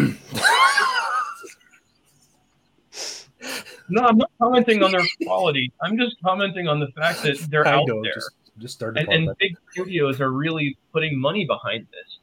no, 3.89 4.03
I'm 4.03 4.17
not 4.17 4.31
commenting 4.41 4.83
on 4.83 4.91
their 4.91 5.05
quality. 5.23 5.71
I'm 5.81 5.97
just 5.97 6.15
commenting 6.23 6.67
on 6.67 6.79
the 6.79 6.87
fact 6.87 7.23
that 7.23 7.37
they're 7.49 7.67
I 7.67 7.73
out 7.73 7.87
know, 7.87 8.01
there. 8.01 8.15
Just, 8.15 8.31
just 8.57 8.73
started 8.73 9.07
and, 9.07 9.27
and 9.27 9.37
big 9.37 9.55
studios 9.71 10.19
are 10.19 10.31
really 10.31 10.77
putting 10.91 11.19
money 11.19 11.45
behind 11.45 11.87
this. 11.91 12.17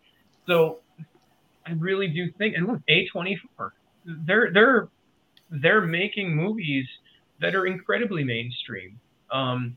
So 0.46 0.80
I 1.66 1.72
really 1.72 2.08
do 2.08 2.30
think, 2.32 2.56
and 2.56 2.66
look, 2.66 2.80
A24, 2.88 3.70
they're 4.04 4.50
they're 4.52 4.88
they're 5.50 5.82
making 5.82 6.34
movies 6.34 6.86
that 7.40 7.54
are 7.54 7.66
incredibly 7.66 8.24
mainstream. 8.24 8.98
Um, 9.30 9.76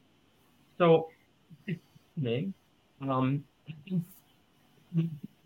so, 0.77 1.09
um, 3.01 3.43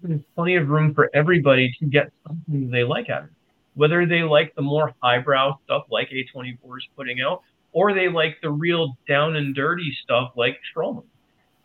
there's 0.01 0.21
plenty 0.35 0.55
of 0.55 0.69
room 0.69 0.93
for 0.93 1.09
everybody 1.13 1.73
to 1.79 1.85
get 1.85 2.11
something 2.27 2.69
they 2.69 2.83
like 2.83 3.09
out 3.09 3.23
of 3.23 3.29
it. 3.29 3.35
Whether 3.75 4.05
they 4.05 4.23
like 4.23 4.53
the 4.55 4.61
more 4.61 4.93
highbrow 5.01 5.57
stuff 5.65 5.83
like 5.89 6.09
A24 6.09 6.77
is 6.77 6.87
putting 6.95 7.21
out, 7.21 7.41
or 7.71 7.93
they 7.93 8.09
like 8.09 8.37
the 8.41 8.49
real 8.49 8.97
down 9.07 9.35
and 9.35 9.55
dirty 9.55 9.95
stuff 10.03 10.31
like 10.35 10.59
Troma. 10.75 11.03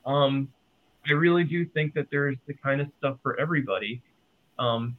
Um, 0.04 0.48
I 1.08 1.12
really 1.12 1.44
do 1.44 1.64
think 1.64 1.94
that 1.94 2.06
there's 2.10 2.36
the 2.46 2.54
kind 2.54 2.80
of 2.80 2.88
stuff 2.98 3.16
for 3.22 3.38
everybody. 3.40 4.02
Um, 4.58 4.96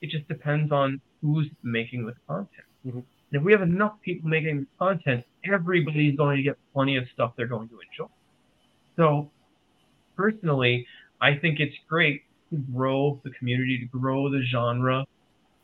it 0.00 0.10
just 0.10 0.26
depends 0.28 0.70
on 0.72 1.00
who's 1.20 1.48
making 1.62 2.06
the 2.06 2.14
content. 2.28 2.65
Mm-hmm. 2.86 3.00
if 3.32 3.42
we 3.42 3.50
have 3.52 3.62
enough 3.62 3.94
people 4.02 4.28
making 4.28 4.66
content, 4.78 5.24
everybody's 5.44 6.16
going 6.16 6.36
to 6.36 6.42
get 6.42 6.56
plenty 6.72 6.96
of 6.96 7.04
stuff 7.12 7.32
they're 7.36 7.48
going 7.48 7.68
to 7.68 7.78
enjoy. 7.80 8.12
So, 8.96 9.30
personally, 10.16 10.86
I 11.20 11.34
think 11.34 11.58
it's 11.58 11.74
great 11.88 12.22
to 12.50 12.58
grow 12.72 13.20
the 13.24 13.30
community, 13.30 13.78
to 13.80 13.98
grow 13.98 14.30
the 14.30 14.42
genre, 14.50 15.04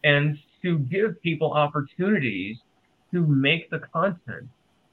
and 0.02 0.36
to 0.62 0.78
give 0.78 1.20
people 1.22 1.52
opportunities 1.52 2.56
to 3.12 3.24
make 3.26 3.70
the 3.70 3.78
content. 3.78 4.48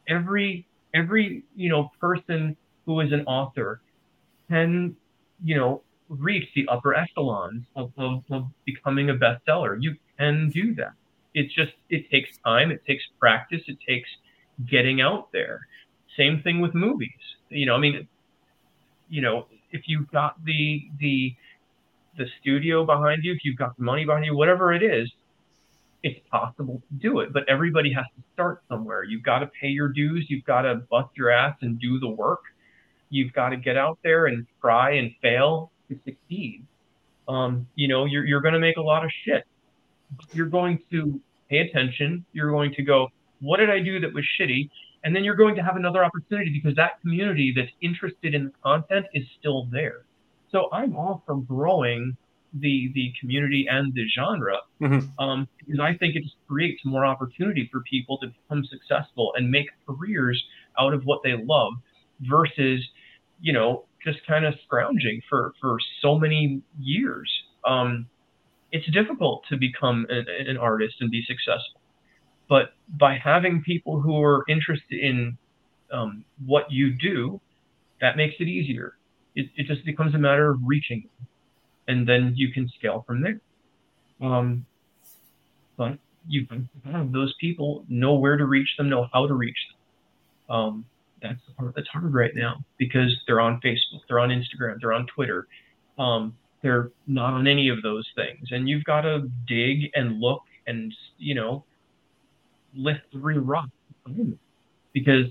Every 0.07 0.67
every 0.93 1.43
you 1.55 1.69
know 1.69 1.89
person 1.99 2.55
who 2.85 2.99
is 2.99 3.11
an 3.11 3.21
author 3.21 3.81
can 4.49 4.95
you 5.43 5.55
know 5.55 5.81
reach 6.09 6.47
the 6.55 6.67
upper 6.67 6.95
echelons 6.95 7.63
of, 7.75 7.91
of, 7.97 8.23
of 8.31 8.47
becoming 8.65 9.09
a 9.09 9.13
bestseller. 9.13 9.77
You 9.79 9.95
can 10.17 10.49
do 10.49 10.75
that 10.75 10.93
it's 11.33 11.53
just 11.53 11.71
it 11.89 12.09
takes 12.09 12.29
time 12.45 12.71
it 12.71 12.83
takes 12.85 13.03
practice 13.19 13.61
it 13.67 13.77
takes 13.87 14.09
getting 14.69 15.01
out 15.01 15.31
there. 15.31 15.67
Same 16.17 16.41
thing 16.41 16.59
with 16.59 16.73
movies. 16.73 17.09
You 17.49 17.65
know 17.65 17.75
i 17.75 17.79
mean 17.79 18.07
you 19.09 19.21
know 19.21 19.47
if 19.71 19.81
you've 19.87 20.09
got 20.11 20.43
the 20.45 20.87
the 20.99 21.33
the 22.17 22.25
studio 22.41 22.85
behind 22.85 23.23
you 23.23 23.31
if 23.31 23.39
you've 23.43 23.57
got 23.57 23.75
the 23.77 23.83
money 23.83 24.05
behind 24.05 24.25
you 24.25 24.35
whatever 24.35 24.73
it 24.73 24.83
is 24.83 25.09
it's 26.03 26.19
possible 26.29 26.81
to 26.89 26.95
do 26.95 27.19
it 27.19 27.33
but 27.33 27.43
everybody 27.49 27.91
has 27.91 28.05
to 28.15 28.23
start 28.33 28.61
somewhere. 28.69 29.03
You've 29.03 29.23
got 29.23 29.39
to 29.39 29.49
pay 29.59 29.67
your 29.67 29.89
dues 29.89 30.25
you've 30.29 30.45
got 30.45 30.61
to 30.61 30.75
bust 30.89 31.09
your 31.15 31.29
ass 31.31 31.55
and 31.61 31.79
do 31.79 31.99
the 31.99 32.09
work. 32.09 32.41
You've 33.09 33.33
got 33.33 33.49
to 33.49 33.57
get 33.57 33.77
out 33.77 33.97
there 34.03 34.27
and 34.27 34.45
try 34.61 34.91
and 34.91 35.11
fail 35.21 35.71
to 35.89 35.99
succeed. 36.05 36.65
Um, 37.27 37.67
you 37.75 37.87
know 37.87 38.05
you're, 38.05 38.25
you're 38.25 38.41
going 38.41 38.53
to 38.53 38.59
make 38.59 38.77
a 38.77 38.81
lot 38.81 39.03
of 39.03 39.11
shit 39.25 39.45
you're 40.33 40.47
going 40.47 40.79
to 40.91 41.19
pay 41.49 41.59
attention. 41.59 42.25
You're 42.33 42.51
going 42.51 42.73
to 42.75 42.83
go, 42.83 43.09
what 43.41 43.57
did 43.57 43.69
I 43.69 43.79
do 43.79 43.99
that 43.99 44.13
was 44.13 44.25
shitty? 44.39 44.69
And 45.03 45.15
then 45.15 45.23
you're 45.23 45.35
going 45.35 45.55
to 45.55 45.63
have 45.63 45.75
another 45.75 46.03
opportunity 46.03 46.51
because 46.51 46.75
that 46.75 46.99
community 47.01 47.53
that's 47.55 47.71
interested 47.81 48.35
in 48.35 48.45
the 48.45 48.51
content 48.63 49.05
is 49.13 49.23
still 49.39 49.67
there. 49.71 50.03
So 50.51 50.69
I'm 50.71 50.95
all 50.95 51.23
for 51.25 51.37
growing 51.37 52.17
the 52.53 52.91
the 52.95 53.13
community 53.19 53.67
and 53.69 53.93
the 53.93 54.05
genre 54.15 54.57
mm-hmm. 54.81 55.23
um, 55.23 55.47
because 55.59 55.79
I 55.79 55.93
think 55.95 56.15
it 56.15 56.23
just 56.23 56.35
creates 56.47 56.83
more 56.83 57.05
opportunity 57.05 57.69
for 57.71 57.81
people 57.81 58.17
to 58.19 58.27
become 58.27 58.65
successful 58.65 59.33
and 59.35 59.51
make 59.51 59.67
careers 59.87 60.43
out 60.79 60.93
of 60.93 61.03
what 61.03 61.21
they 61.23 61.33
love 61.33 61.73
versus 62.21 62.83
you 63.39 63.53
know 63.53 63.85
just 64.03 64.25
kind 64.25 64.45
of 64.45 64.55
scrounging 64.65 65.21
for 65.29 65.53
for 65.61 65.77
so 66.01 66.17
many 66.17 66.61
years. 66.79 67.31
Um, 67.65 68.07
it's 68.71 68.89
difficult 68.91 69.45
to 69.49 69.57
become 69.57 70.05
an, 70.09 70.25
an 70.47 70.57
artist 70.57 70.95
and 70.99 71.09
be 71.11 71.23
successful. 71.25 71.81
But 72.47 72.73
by 72.87 73.17
having 73.17 73.61
people 73.61 74.01
who 74.01 74.21
are 74.23 74.43
interested 74.47 74.99
in 74.99 75.37
um, 75.91 76.25
what 76.45 76.71
you 76.71 76.91
do, 76.91 77.39
that 78.01 78.17
makes 78.17 78.35
it 78.39 78.47
easier. 78.47 78.95
It, 79.35 79.49
it 79.55 79.67
just 79.67 79.85
becomes 79.85 80.15
a 80.15 80.17
matter 80.17 80.49
of 80.49 80.59
reaching, 80.65 81.01
them. 81.17 81.27
and 81.87 82.07
then 82.07 82.33
you 82.35 82.51
can 82.51 82.69
scale 82.69 83.03
from 83.05 83.21
there. 83.21 83.41
Um, 84.21 84.65
but 85.77 85.97
you 86.27 86.45
have 86.91 87.11
those 87.11 87.33
people 87.39 87.85
know 87.87 88.15
where 88.15 88.37
to 88.37 88.45
reach 88.45 88.69
them, 88.77 88.89
know 88.89 89.07
how 89.13 89.27
to 89.27 89.33
reach 89.33 89.57
them. 89.69 90.55
Um, 90.55 90.85
that's 91.21 91.39
the 91.47 91.53
part 91.53 91.73
that's 91.75 91.87
hard 91.89 92.13
right 92.13 92.31
now 92.35 92.63
because 92.77 93.15
they're 93.27 93.41
on 93.41 93.59
Facebook, 93.61 94.01
they're 94.07 94.19
on 94.19 94.29
Instagram, 94.29 94.77
they're 94.81 94.93
on 94.93 95.05
Twitter. 95.07 95.47
Um, 95.97 96.35
they're 96.61 96.91
not 97.07 97.33
on 97.33 97.47
any 97.47 97.69
of 97.69 97.81
those 97.81 98.07
things, 98.15 98.49
and 98.51 98.67
you've 98.67 98.83
got 98.83 99.01
to 99.01 99.29
dig 99.47 99.91
and 99.95 100.19
look 100.19 100.43
and 100.67 100.93
you 101.17 101.35
know 101.35 101.63
lift 102.75 103.01
three 103.11 103.37
rocks 103.37 103.69
because 104.93 105.25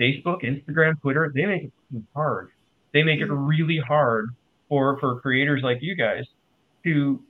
Facebook, 0.00 0.42
Instagram, 0.44 1.00
Twitter, 1.00 1.32
they 1.34 1.44
make 1.44 1.64
it 1.64 2.02
hard. 2.14 2.50
They 2.92 3.02
make 3.02 3.20
it 3.20 3.30
really 3.30 3.78
hard 3.78 4.30
for 4.68 4.98
for 5.00 5.20
creators 5.20 5.62
like 5.62 5.78
you 5.80 5.94
guys 5.96 6.24
to 6.84 7.20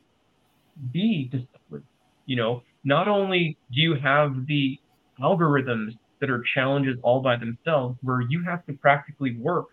be 0.92 1.28
discovered. 1.30 1.84
You 2.26 2.36
know, 2.36 2.62
not 2.84 3.08
only 3.08 3.56
do 3.74 3.80
you 3.80 3.94
have 3.94 4.46
the 4.46 4.78
algorithms 5.20 5.92
that 6.20 6.30
are 6.30 6.42
challenges 6.54 6.96
all 7.02 7.20
by 7.20 7.36
themselves, 7.36 7.96
where 8.02 8.20
you 8.20 8.42
have 8.44 8.64
to 8.66 8.72
practically 8.74 9.36
work 9.36 9.66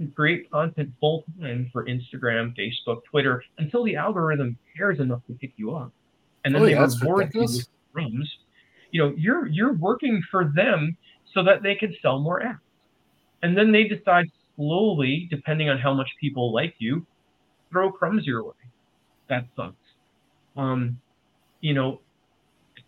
to 0.00 0.06
create 0.08 0.50
content 0.50 0.90
full 0.98 1.24
time 1.40 1.68
for 1.72 1.84
Instagram, 1.86 2.56
Facebook, 2.56 3.04
Twitter, 3.04 3.44
until 3.58 3.84
the 3.84 3.94
algorithm 3.96 4.58
cares 4.76 4.98
enough 4.98 5.20
to 5.28 5.34
pick 5.34 5.52
you 5.56 5.76
up, 5.76 5.92
and 6.44 6.54
then 6.54 6.62
oh, 6.62 6.64
they 6.64 6.72
yeah, 6.72 6.88
reward 7.02 7.30
you 7.34 7.42
with 7.42 7.68
crumbs. 7.92 8.28
You 8.90 9.02
know, 9.04 9.14
you're 9.16 9.46
you're 9.46 9.74
working 9.74 10.22
for 10.30 10.50
them 10.54 10.96
so 11.34 11.44
that 11.44 11.62
they 11.62 11.74
can 11.76 11.94
sell 12.02 12.18
more 12.18 12.42
ads. 12.42 12.58
and 13.42 13.56
then 13.56 13.72
they 13.72 13.84
decide 13.84 14.26
slowly, 14.56 15.26
depending 15.30 15.70
on 15.70 15.78
how 15.78 15.94
much 15.94 16.08
people 16.20 16.52
like 16.52 16.74
you, 16.78 17.06
throw 17.70 17.90
crumbs 17.92 18.26
your 18.26 18.44
way. 18.44 18.52
That 19.28 19.46
sucks. 19.56 19.76
Um, 20.56 20.98
you 21.60 21.74
know, 21.74 22.00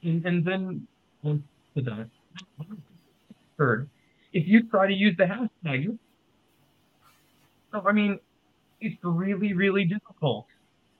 and, 0.02 0.24
and 0.26 0.44
then 0.44 0.86
to 1.24 1.82
that, 1.82 2.08
third, 3.56 3.88
if 4.32 4.46
you 4.46 4.68
try 4.68 4.86
to 4.86 4.94
use 4.94 5.16
the 5.16 5.24
hashtag, 5.24 5.96
so 7.72 7.82
I 7.86 7.92
mean, 7.92 8.18
it's 8.80 8.96
really, 9.02 9.52
really 9.54 9.84
difficult 9.84 10.46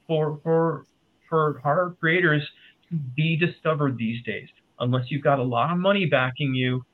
for 0.07 0.41
for 0.43 0.87
for 1.29 1.61
horror 1.63 1.97
creators 2.01 2.43
to 2.91 2.97
be 3.17 3.37
discovered 3.37 3.97
these 3.99 4.23
days. 4.25 4.49
Unless 4.81 5.11
you've 5.11 5.23
got 5.23 5.39
a 5.39 5.43
lot 5.43 5.71
of 5.71 5.79
money 5.79 6.07
backing 6.07 6.55
you, 6.55 6.85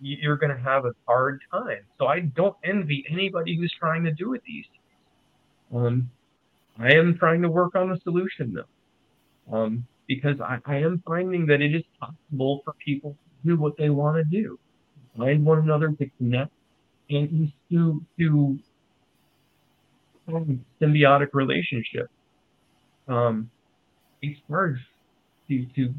you're 0.00 0.36
going 0.36 0.54
to 0.54 0.62
have 0.62 0.84
a 0.84 0.92
hard 1.06 1.40
time. 1.50 1.84
So 1.98 2.06
I 2.06 2.20
don't 2.20 2.56
envy 2.64 3.04
anybody 3.10 3.56
who's 3.56 3.74
trying 3.78 4.04
to 4.04 4.12
do 4.12 4.34
it 4.34 4.42
these 4.46 4.64
days. 4.66 5.76
Um, 5.76 6.10
I 6.78 6.92
am 6.94 7.16
trying 7.18 7.42
to 7.42 7.48
work 7.48 7.74
on 7.74 7.92
a 7.92 8.00
solution 8.00 8.54
though, 8.54 9.56
um, 9.56 9.86
because 10.06 10.40
I, 10.40 10.58
I 10.66 10.76
am 10.76 11.02
finding 11.06 11.46
that 11.46 11.60
it 11.60 11.74
is 11.74 11.84
possible 12.00 12.62
for 12.64 12.74
people 12.84 13.12
to 13.12 13.48
do 13.48 13.60
what 13.60 13.76
they 13.76 13.90
want 13.90 14.16
to 14.18 14.24
do, 14.24 14.58
find 15.16 15.44
one 15.44 15.58
another 15.58 15.90
to 15.92 16.10
connect, 16.18 16.52
and 17.10 17.52
to 17.70 18.04
to 18.18 18.58
symbiotic 20.28 21.28
relationship. 21.32 22.10
Um, 23.08 23.50
it's 24.22 24.40
hard 24.48 24.80
to 25.48 25.66
to 25.76 25.94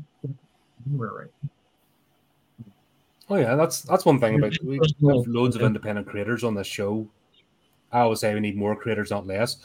right. 0.88 1.28
Oh 3.30 3.36
yeah, 3.36 3.56
that's 3.56 3.82
that's 3.82 4.06
one 4.06 4.20
thing 4.20 4.36
about 4.36 4.54
we 4.64 4.76
have 4.78 5.28
loads 5.28 5.56
of 5.56 5.62
independent 5.62 6.08
creators 6.08 6.44
on 6.44 6.56
this 6.56 6.68
show. 6.68 7.08
I 7.92 8.02
always 8.02 8.20
say 8.20 8.34
we 8.34 8.40
need 8.40 8.58
more 8.58 8.76
creators, 8.76 9.12
not 9.12 9.26
less 9.26 9.58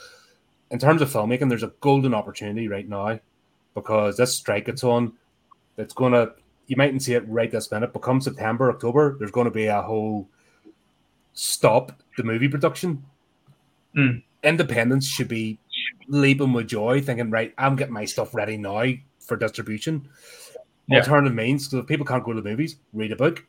in 0.71 0.79
terms 0.79 1.03
of 1.03 1.11
filmmaking, 1.11 1.49
there's 1.49 1.63
a 1.63 1.73
golden 1.81 2.15
opportunity 2.15 2.69
right 2.69 2.89
now 2.89 3.19
because 3.75 4.17
this 4.17 4.35
strike 4.35 4.69
it's 4.69 4.85
on, 4.85 5.13
it's 5.77 5.95
gonna 5.95 6.33
you 6.67 6.77
mightn't 6.77 7.03
see 7.03 7.15
it 7.15 7.29
right 7.29 7.51
this 7.51 7.71
minute, 7.71 7.93
but 7.93 8.01
come 8.01 8.21
September, 8.21 8.71
October, 8.71 9.17
there's 9.19 9.33
gonna 9.33 9.51
be 9.51 9.67
a 9.67 9.83
whole 9.83 10.29
stop 11.33 12.01
the 12.17 12.23
movie 12.23 12.49
production. 12.49 13.05
Mm. 13.97 14.23
Independents 14.43 15.07
should 15.07 15.29
be 15.29 15.59
leaping 16.09 16.53
with 16.53 16.69
joy, 16.69 17.01
thinking, 17.01 17.31
right, 17.31 17.53
I'm 17.59 17.77
getting 17.77 17.95
my 17.95 18.05
stuff 18.05 18.35
ready 18.35 18.57
now 18.57 18.85
for 19.19 19.37
distribution. 19.37 20.09
Yeah. 20.89 20.99
Alternative 20.99 21.35
means, 21.35 21.69
because 21.69 21.83
if 21.83 21.87
people 21.87 22.07
can't 22.07 22.25
go 22.25 22.33
to 22.33 22.41
the 22.41 22.49
movies, 22.49 22.77
read 22.93 23.13
a 23.13 23.17
book, 23.17 23.45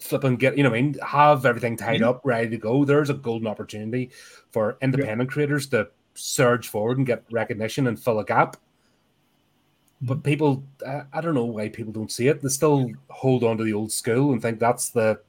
flip 0.00 0.24
and 0.24 0.38
get, 0.38 0.56
you 0.56 0.62
know, 0.62 0.70
I 0.70 0.72
mean, 0.72 0.96
have 1.06 1.46
everything 1.46 1.76
tied 1.76 2.00
mm-hmm. 2.00 2.08
up, 2.08 2.20
ready 2.24 2.50
to 2.50 2.56
go. 2.56 2.84
There's 2.84 3.10
a 3.10 3.14
golden 3.14 3.46
opportunity 3.46 4.10
for 4.50 4.76
independent 4.82 5.30
yeah. 5.30 5.32
creators 5.32 5.66
to 5.68 5.88
surge 6.14 6.68
forward 6.68 6.98
and 6.98 7.06
get 7.06 7.24
recognition 7.30 7.86
and 7.86 7.98
fill 7.98 8.18
a 8.18 8.24
gap. 8.24 8.56
But 10.02 10.22
people, 10.22 10.64
I 11.12 11.20
don't 11.20 11.34
know 11.34 11.44
why 11.44 11.68
people 11.68 11.92
don't 11.92 12.12
see 12.12 12.28
it. 12.28 12.42
They 12.42 12.48
still 12.48 12.90
hold 13.08 13.44
on 13.44 13.56
to 13.58 13.64
the 13.64 13.72
old 13.72 13.92
school 13.92 14.32
and 14.32 14.42
think 14.42 14.58
that's 14.58 14.90
the. 14.90 15.20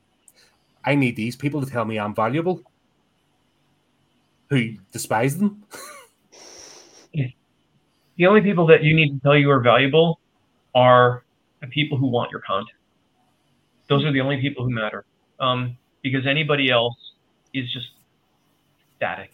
I 0.83 0.95
need 0.95 1.15
these 1.15 1.35
people 1.35 1.61
to 1.61 1.69
tell 1.69 1.85
me 1.85 1.97
I'm 1.97 2.13
valuable. 2.13 2.61
Who 4.49 4.75
despise 4.91 5.37
them. 5.37 5.63
the 7.13 8.27
only 8.27 8.41
people 8.41 8.67
that 8.67 8.83
you 8.83 8.95
need 8.95 9.09
to 9.09 9.19
tell 9.21 9.35
you 9.35 9.49
are 9.49 9.59
valuable 9.59 10.19
are 10.73 11.23
the 11.61 11.67
people 11.67 11.97
who 11.97 12.07
want 12.07 12.31
your 12.31 12.41
content. 12.41 12.77
Those 13.87 14.03
are 14.05 14.11
the 14.11 14.21
only 14.21 14.39
people 14.41 14.63
who 14.63 14.71
matter. 14.71 15.05
Um, 15.39 15.77
because 16.01 16.27
anybody 16.27 16.69
else 16.69 16.95
is 17.53 17.71
just 17.73 17.87
static. 18.95 19.33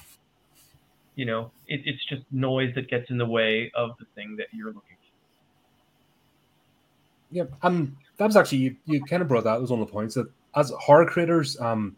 You 1.16 1.26
know, 1.26 1.52
it, 1.68 1.82
it's 1.86 2.04
just 2.06 2.24
noise 2.32 2.74
that 2.76 2.90
gets 2.90 3.10
in 3.10 3.18
the 3.18 3.26
way 3.26 3.72
of 3.76 3.92
the 4.00 4.06
thing 4.16 4.36
that 4.38 4.48
you're 4.54 4.68
looking 4.68 4.82
for. 4.82 5.02
Yeah, 7.32 7.44
um, 7.62 7.98
that 8.18 8.26
was 8.26 8.36
actually 8.36 8.60
you, 8.60 8.76
you 8.86 9.04
kind 9.04 9.22
of 9.22 9.28
brought 9.28 9.44
that 9.44 9.60
was 9.60 9.72
one 9.72 9.82
of 9.82 9.88
the 9.88 9.92
points 9.92 10.16
that 10.16 10.28
as 10.56 10.72
horror 10.80 11.06
creators, 11.06 11.60
um, 11.60 11.96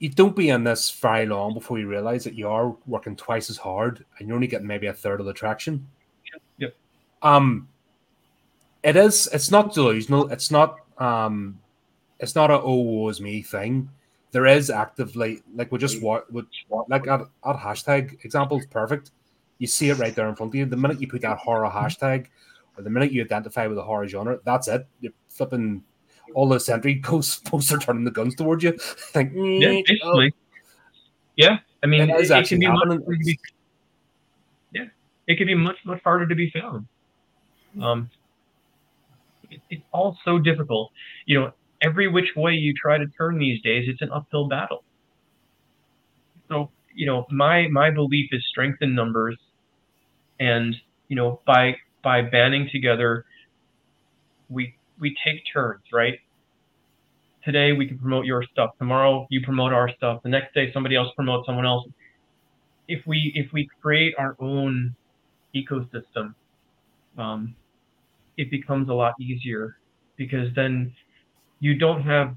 you 0.00 0.08
don't 0.08 0.34
be 0.34 0.48
in 0.48 0.64
this 0.64 0.90
very 0.90 1.26
long 1.26 1.52
before 1.52 1.78
you 1.78 1.86
realize 1.86 2.24
that 2.24 2.34
you 2.34 2.48
are 2.48 2.74
working 2.86 3.14
twice 3.14 3.50
as 3.50 3.58
hard 3.58 4.04
and 4.18 4.26
you're 4.26 4.34
only 4.34 4.46
getting 4.46 4.66
maybe 4.66 4.86
a 4.86 4.92
third 4.94 5.20
of 5.20 5.26
the 5.26 5.32
traction. 5.32 5.86
Yep. 6.58 6.74
Um, 7.20 7.68
it 8.82 8.96
is. 8.96 9.28
It's 9.32 9.50
not 9.50 9.74
delusional. 9.74 10.32
It's 10.32 10.50
not 10.50 10.78
um, 10.96 11.60
it's 12.18 12.34
not 12.34 12.50
a 12.50 12.58
oh 12.58 12.76
woe 12.76 13.08
is 13.10 13.20
me 13.20 13.42
thing. 13.42 13.90
There 14.32 14.46
is 14.46 14.70
actively 14.70 15.42
like 15.54 15.70
we 15.70 15.78
just 15.78 16.00
what 16.00 16.26
like 16.88 17.06
at, 17.06 17.20
at 17.20 17.56
hashtag 17.56 18.24
example 18.24 18.58
is 18.58 18.66
perfect. 18.66 19.10
You 19.58 19.66
see 19.66 19.90
it 19.90 19.98
right 19.98 20.14
there 20.14 20.30
in 20.30 20.34
front 20.34 20.50
of 20.50 20.54
you. 20.54 20.64
The 20.64 20.78
minute 20.78 21.00
you 21.02 21.08
put 21.08 21.20
that 21.20 21.36
horror 21.36 21.68
hashtag, 21.68 22.28
or 22.78 22.82
the 22.82 22.88
minute 22.88 23.12
you 23.12 23.22
identify 23.22 23.66
with 23.66 23.76
the 23.76 23.82
horror 23.82 24.08
genre, 24.08 24.40
that's 24.44 24.66
it. 24.66 24.86
You're 25.00 25.12
flipping 25.28 25.82
all 26.34 26.48
the 26.48 26.60
sentry 26.60 27.00
posts 27.04 27.38
posts 27.38 27.72
are 27.72 27.78
turning 27.78 28.04
the 28.04 28.10
guns 28.10 28.34
towards 28.34 28.64
you. 28.64 28.72
think 28.78 29.32
yeah, 29.34 29.68
basically. 29.86 30.32
Oh. 30.34 30.46
Yeah, 31.36 31.58
I 31.82 31.86
mean, 31.86 32.02
it, 32.02 32.10
it, 32.10 32.30
it 32.30 32.48
can 32.48 32.58
be 32.58 32.66
much, 32.66 33.00
yeah, 34.72 34.84
it 35.26 35.36
can 35.36 35.46
be 35.46 35.54
much 35.54 35.76
much 35.84 36.02
harder 36.02 36.26
to 36.26 36.34
be 36.34 36.50
found. 36.50 36.86
Um, 37.80 38.10
it, 39.50 39.60
it's 39.70 39.82
all 39.92 40.18
so 40.24 40.38
difficult. 40.38 40.92
You 41.24 41.40
know, 41.40 41.52
every 41.80 42.08
which 42.08 42.36
way 42.36 42.52
you 42.52 42.74
try 42.74 42.98
to 42.98 43.06
turn 43.06 43.38
these 43.38 43.62
days, 43.62 43.86
it's 43.88 44.02
an 44.02 44.10
uphill 44.12 44.48
battle. 44.48 44.84
So, 46.48 46.70
you 46.94 47.06
know, 47.06 47.26
my 47.30 47.68
my 47.68 47.90
belief 47.90 48.30
is 48.32 48.44
strength 48.50 48.82
in 48.82 48.94
numbers, 48.94 49.38
and 50.38 50.76
you 51.08 51.16
know, 51.16 51.40
by 51.46 51.76
by 52.02 52.22
banding 52.22 52.68
together, 52.70 53.24
we 54.48 54.74
we 55.00 55.16
take 55.24 55.42
turns, 55.52 55.82
right? 55.92 56.18
Today 57.44 57.72
we 57.72 57.86
can 57.86 57.98
promote 57.98 58.26
your 58.26 58.44
stuff. 58.52 58.70
Tomorrow 58.78 59.26
you 59.30 59.40
promote 59.42 59.72
our 59.72 59.90
stuff. 59.96 60.22
The 60.22 60.28
next 60.28 60.54
day 60.54 60.70
somebody 60.72 60.96
else 60.96 61.08
promotes 61.16 61.46
someone 61.46 61.66
else. 61.66 61.86
If 62.86 63.06
we 63.06 63.32
if 63.34 63.52
we 63.52 63.68
create 63.80 64.14
our 64.18 64.36
own 64.40 64.94
ecosystem, 65.54 66.34
um, 67.16 67.54
it 68.36 68.50
becomes 68.50 68.88
a 68.88 68.92
lot 68.92 69.14
easier 69.20 69.76
because 70.16 70.48
then 70.54 70.92
you 71.60 71.76
don't 71.76 72.02
have 72.02 72.36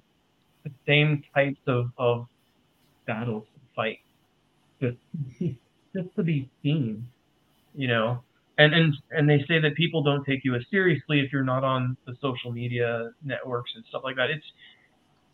the 0.64 0.72
same 0.88 1.24
types 1.34 1.60
of, 1.68 1.92
of 1.98 2.28
battles 3.06 3.44
to 3.54 3.60
fight 3.76 4.00
just 4.82 4.98
just 5.96 6.16
to 6.16 6.24
be 6.24 6.50
seen 6.62 7.06
you 7.76 7.88
know 7.88 8.24
and 8.58 8.74
and 8.74 8.96
and 9.12 9.30
they 9.30 9.44
say 9.48 9.60
that 9.60 9.76
people 9.76 10.04
don't 10.04 10.24
take 10.26 10.44
you 10.44 10.56
as 10.56 10.64
seriously 10.70 11.20
if 11.20 11.32
you're 11.32 11.44
not 11.44 11.64
on 11.64 11.98
the 12.06 12.16
social 12.22 12.52
media 12.52 13.12
networks 13.24 13.72
and 13.76 13.84
stuff 13.90 14.02
like 14.04 14.16
that 14.16 14.30
it's 14.30 14.46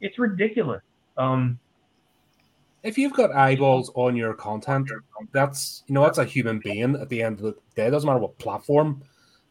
it's 0.01 0.17
ridiculous 0.17 0.81
um 1.17 1.59
if 2.83 2.97
you've 2.97 3.13
got 3.13 3.35
eyeballs 3.35 3.91
on 3.95 4.15
your 4.15 4.33
content, 4.33 4.89
that's 5.33 5.83
you 5.87 5.93
know 5.93 6.03
that's 6.03 6.17
a 6.17 6.25
human 6.25 6.59
being 6.59 6.95
at 6.95 7.09
the 7.09 7.21
end 7.21 7.39
of 7.39 7.43
the 7.43 7.55
day. 7.75 7.87
It 7.87 7.91
doesn't 7.91 8.07
matter 8.07 8.19
what 8.19 8.37
platform, 8.37 9.03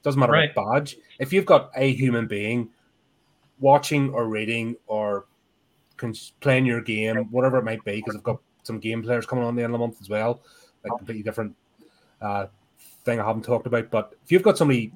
doesn't 0.03 0.19
matter 0.19 0.33
Right. 0.33 0.51
what 0.57 0.75
badge. 0.75 0.97
If 1.19 1.33
you've 1.33 1.45
got 1.45 1.71
a 1.77 1.93
human 1.93 2.27
being 2.27 2.71
watching 3.61 4.11
or 4.11 4.29
reading 4.29 4.77
or 4.87 5.27
cons- 5.97 6.33
playing 6.41 6.65
your 6.65 6.81
game, 6.81 7.17
whatever 7.31 7.59
it 7.59 7.65
might 7.65 7.85
be, 7.85 7.97
because 7.97 8.17
I've 8.17 8.23
got 8.23 8.41
some 8.63 8.79
game 8.79 9.03
players 9.03 9.27
coming 9.27 9.45
on 9.45 9.57
the 9.57 9.63
end 9.63 9.75
of 9.75 9.79
the 9.79 9.87
month 9.87 10.01
as 10.01 10.09
well, 10.09 10.43
like 10.83 10.97
completely 10.97 11.23
different 11.23 11.55
uh, 12.23 12.47
thing 13.09 13.21
I 13.21 13.27
haven't 13.27 13.45
talked 13.45 13.67
about. 13.67 13.91
But 13.91 14.15
if 14.25 14.33
you've 14.33 14.43
got 14.43 14.59
somebody 14.59 14.93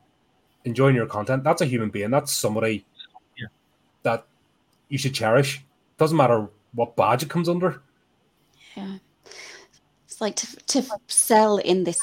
enjoying 0.64 0.94
your 0.94 1.06
content, 1.06 1.44
that's 1.44 1.62
a 1.62 1.66
human 1.66 1.90
being. 1.90 2.10
That's 2.10 2.32
somebody 2.34 2.84
Yeah. 3.36 3.48
that 4.02 4.26
you 4.88 4.98
should 4.98 5.14
cherish. 5.14 5.64
Doesn't 5.98 6.16
matter 6.16 6.48
what 6.72 6.96
badge 6.96 7.22
it 7.22 7.30
comes 7.30 7.48
under. 7.48 7.82
Yeah. 8.76 8.98
It's 10.06 10.20
like 10.20 10.36
to, 10.36 10.56
to 10.56 10.82
sell 11.08 11.58
in 11.58 11.84
this 11.84 12.00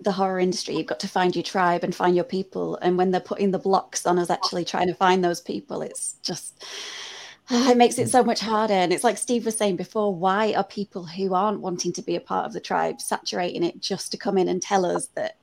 the 0.00 0.12
horror 0.12 0.38
industry, 0.38 0.76
you've 0.76 0.86
got 0.86 1.00
to 1.00 1.08
find 1.08 1.34
your 1.34 1.42
tribe 1.42 1.82
and 1.82 1.94
find 1.94 2.14
your 2.14 2.24
people. 2.24 2.76
And 2.82 2.98
when 2.98 3.10
they're 3.10 3.20
putting 3.20 3.50
the 3.50 3.58
blocks 3.58 4.06
on 4.06 4.18
us 4.18 4.28
actually 4.28 4.64
trying 4.64 4.88
to 4.88 4.94
find 4.94 5.24
those 5.24 5.40
people, 5.40 5.80
it's 5.80 6.16
just 6.22 6.64
it 7.50 7.76
makes 7.76 7.98
it 7.98 8.10
so 8.10 8.22
much 8.22 8.40
harder. 8.40 8.74
And 8.74 8.92
it's 8.92 9.04
like 9.04 9.18
Steve 9.18 9.44
was 9.44 9.56
saying 9.56 9.76
before, 9.76 10.14
why 10.14 10.52
are 10.54 10.64
people 10.64 11.04
who 11.04 11.34
aren't 11.34 11.60
wanting 11.60 11.92
to 11.94 12.02
be 12.02 12.16
a 12.16 12.20
part 12.20 12.46
of 12.46 12.52
the 12.52 12.60
tribe 12.60 13.00
saturating 13.00 13.62
it 13.62 13.80
just 13.80 14.12
to 14.12 14.18
come 14.18 14.36
in 14.36 14.48
and 14.48 14.60
tell 14.60 14.84
us 14.84 15.06
that 15.14 15.36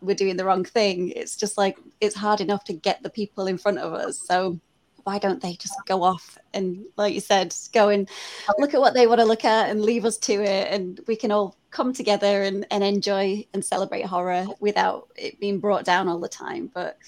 we're 0.00 0.16
doing 0.16 0.36
the 0.36 0.44
wrong 0.44 0.64
thing? 0.64 1.10
It's 1.10 1.36
just 1.36 1.58
like 1.58 1.78
it's 2.00 2.14
hard 2.14 2.40
enough 2.40 2.64
to 2.64 2.72
get 2.72 3.02
the 3.02 3.10
people 3.10 3.46
in 3.46 3.58
front 3.58 3.78
of 3.78 3.92
us. 3.92 4.18
So 4.18 4.60
why 5.04 5.18
don't 5.18 5.40
they 5.40 5.54
just 5.54 5.74
go 5.86 6.02
off 6.02 6.36
and 6.52 6.84
like 6.98 7.14
you 7.14 7.20
said 7.20 7.54
go 7.72 7.88
and 7.88 8.10
look 8.58 8.74
at 8.74 8.80
what 8.80 8.92
they 8.92 9.06
want 9.06 9.18
to 9.20 9.24
look 9.24 9.42
at 9.42 9.70
and 9.70 9.80
leave 9.80 10.04
us 10.04 10.18
to 10.18 10.34
it 10.34 10.68
and 10.70 11.00
we 11.06 11.16
can 11.16 11.32
all 11.32 11.56
come 11.70 11.94
together 11.94 12.42
and, 12.42 12.66
and 12.70 12.84
enjoy 12.84 13.42
and 13.54 13.64
celebrate 13.64 14.04
horror 14.04 14.44
without 14.60 15.08
it 15.16 15.40
being 15.40 15.60
brought 15.60 15.82
down 15.82 16.08
all 16.08 16.18
the 16.18 16.28
time 16.28 16.70
but 16.74 16.98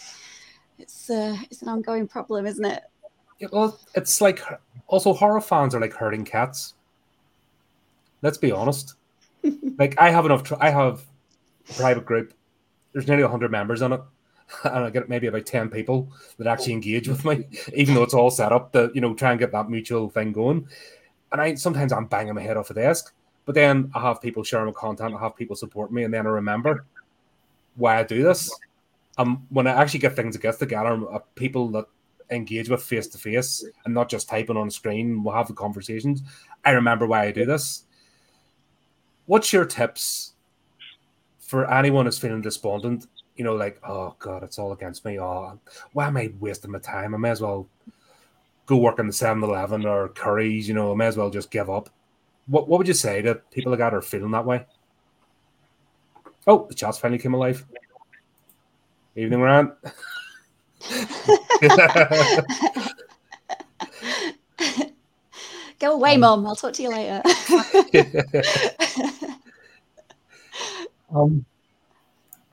it's 0.79 1.11
uh, 1.11 1.37
it's 1.51 1.61
an 1.61 1.69
ongoing 1.69 2.09
problem 2.09 2.47
isn't 2.47 2.65
it 2.65 2.85
Yeah, 3.39 3.49
well, 3.53 3.79
it's 3.95 4.21
like 4.21 4.41
also 4.87 5.15
horror 5.15 5.41
fans 5.41 5.75
are 5.75 5.81
like 5.81 5.95
herding 5.95 6.25
cats. 6.25 6.75
Let's 8.23 8.39
be 8.39 8.53
honest. 8.53 8.95
like 9.79 9.95
I 9.99 10.11
have 10.11 10.27
enough. 10.27 10.43
Tr- 10.43 10.61
I 10.61 10.71
have 10.71 11.03
a 11.71 11.73
private 11.73 12.05
group. 12.05 12.35
There's 12.93 13.07
nearly 13.07 13.23
hundred 13.23 13.51
members 13.51 13.83
on 13.83 13.93
it, 13.93 14.01
and 14.65 14.85
I 14.85 14.91
get 14.91 15.09
maybe 15.09 15.27
about 15.27 15.47
ten 15.47 15.69
people 15.69 16.13
that 16.39 16.47
actually 16.47 16.75
engage 16.75 17.09
with 17.09 17.25
me, 17.25 17.47
even 17.75 17.95
though 17.95 18.03
it's 18.03 18.15
all 18.15 18.31
set 18.31 18.53
up 18.53 18.73
to 18.73 18.91
you 18.95 19.01
know 19.01 19.15
try 19.15 19.31
and 19.31 19.41
get 19.41 19.53
that 19.53 19.71
mutual 19.71 20.09
thing 20.09 20.33
going. 20.33 20.69
And 21.33 21.41
I 21.41 21.55
sometimes 21.55 21.93
I'm 21.93 22.07
banging 22.07 22.35
my 22.35 22.43
head 22.43 22.57
off 22.57 22.69
the 22.69 22.75
desk, 22.75 23.15
but 23.45 23.55
then 23.55 23.91
I 23.95 24.01
have 24.01 24.21
people 24.21 24.43
sharing 24.43 24.67
my 24.67 24.73
content. 24.73 25.15
I 25.15 25.21
have 25.21 25.37
people 25.37 25.57
support 25.57 25.93
me, 25.93 26.05
and 26.05 26.13
then 26.13 26.27
I 26.27 26.31
remember 26.31 26.85
why 27.77 27.99
I 27.99 28.03
do 28.03 28.23
this. 28.23 28.51
Um, 29.19 29.47
when 29.51 29.67
I 29.67 29.73
actually 29.73 30.01
get 30.01 30.17
things 30.17 30.37
against 30.37 30.61
the 30.61 30.67
together, 30.67 30.99
uh, 31.13 31.19
people 31.35 31.69
that 31.73 31.87
engage 32.31 32.69
with 32.69 32.83
face 32.83 33.07
to 33.09 33.19
face 33.19 33.65
and 33.85 33.95
not 33.95 34.09
just 34.09 34.29
typing 34.29 34.57
on 34.57 34.71
screen. 34.71 35.23
We'll 35.23 35.35
have 35.35 35.49
the 35.49 35.55
conversations. 35.55 36.23
I 36.65 36.71
remember 36.73 37.07
why 37.07 37.25
I 37.25 37.33
do 37.33 37.45
this. 37.45 37.85
What's 39.27 39.53
your 39.53 39.65
tips 39.65 40.30
for 41.51 41.69
anyone 41.69 42.07
who's 42.07 42.17
feeling 42.17 42.41
despondent? 42.41 43.09
You 43.35 43.43
know, 43.43 43.57
like, 43.57 43.81
oh 43.87 44.15
God, 44.21 44.45
it's 44.45 44.57
all 44.57 44.71
against 44.71 45.05
me. 45.05 45.19
Oh, 45.19 45.59
why 45.93 46.07
am 46.07 46.17
I 46.17 46.33
wasting 46.39 46.71
my 46.71 46.79
time? 46.79 47.13
I 47.13 47.19
may 47.19 47.31
as 47.31 47.41
well 47.41 47.67
go 48.67 48.77
work 48.77 49.01
in 49.01 49.09
the 49.09 49.13
7 49.13 49.43
Eleven 49.43 49.85
or 49.85 50.11
Currys, 50.11 50.67
you 50.67 50.75
know, 50.75 50.93
I 50.93 50.95
may 50.95 51.07
as 51.07 51.17
well 51.17 51.29
just 51.29 51.51
give 51.51 51.69
up. 51.69 51.91
What, 52.47 52.69
what 52.69 52.79
would 52.79 52.87
you 52.87 52.95
say 52.95 53.21
to 53.23 53.35
people 53.51 53.73
like 53.73 53.81
that 53.81 53.93
are 53.93 54.01
feeling 54.01 54.31
that 54.31 54.47
way? 54.47 54.65
Oh, 56.47 56.67
the 56.69 56.75
chat's 56.75 56.99
finally 56.99 57.19
came 57.19 57.35
alive. 57.35 57.67
Evening, 59.17 59.41
Rand. 59.41 59.73
go 65.79 65.95
away 65.95 66.15
um, 66.15 66.21
mom 66.21 66.47
i'll 66.47 66.57
talk 66.57 66.73
to 66.73 66.83
you 66.83 66.91
later 66.91 67.23
Um, 71.15 71.45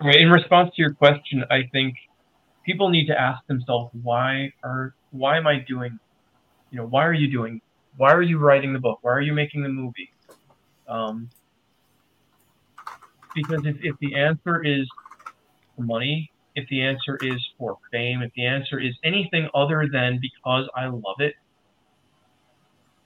in 0.02 0.30
response 0.30 0.70
to 0.76 0.82
your 0.82 0.94
question, 0.94 1.44
I 1.50 1.64
think 1.72 1.96
people 2.66 2.90
need 2.90 3.08
to 3.08 3.20
ask 3.20 3.46
themselves 3.48 3.92
why 4.04 4.52
are 4.64 4.94
why 5.12 5.38
am 5.38 5.48
I 5.48 5.60
doing, 5.68 6.00
you 6.72 6.78
know, 6.78 6.86
why 6.86 7.06
are 7.06 7.14
you 7.14 7.32
doing, 7.32 7.62
why 7.96 8.12
are 8.12 8.22
you 8.22 8.38
writing 8.38 8.74
the 8.74 8.80
book, 8.80 9.00
why 9.02 9.12
are 9.12 9.22
you 9.22 9.34
making 9.34 9.64
the 9.64 9.70
movie? 9.70 10.10
Um, 10.88 11.30
because 13.36 13.66
if, 13.66 13.78
if 13.82 13.96
the 14.00 14.16
answer 14.16 14.64
is 14.64 14.88
money, 15.78 16.32
if 16.56 16.68
the 16.70 16.82
answer 16.82 17.18
is 17.22 17.40
for 17.58 17.78
fame, 17.92 18.22
if 18.22 18.32
the 18.36 18.46
answer 18.46 18.80
is 18.80 18.94
anything 19.04 19.48
other 19.54 19.88
than 19.92 20.20
because 20.22 20.68
I 20.76 20.88
love 20.88 21.20
it, 21.20 21.36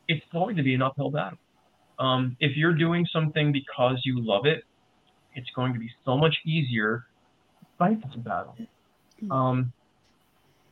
it's 0.07 0.25
going 0.31 0.55
to 0.55 0.63
be 0.63 0.73
an 0.73 0.81
uphill 0.81 1.11
battle. 1.11 1.37
Um, 1.99 2.35
if 2.39 2.55
you're 2.55 2.73
doing 2.73 3.05
something 3.11 3.51
because 3.51 4.01
you 4.03 4.25
love 4.25 4.45
it, 4.45 4.63
it's 5.33 5.49
going 5.55 5.73
to 5.73 5.79
be 5.79 5.89
so 6.05 6.17
much 6.17 6.35
easier 6.45 7.05
to 7.59 7.65
fight 7.77 8.01
this 8.03 8.15
battle. 8.17 8.55
Um, 9.31 9.71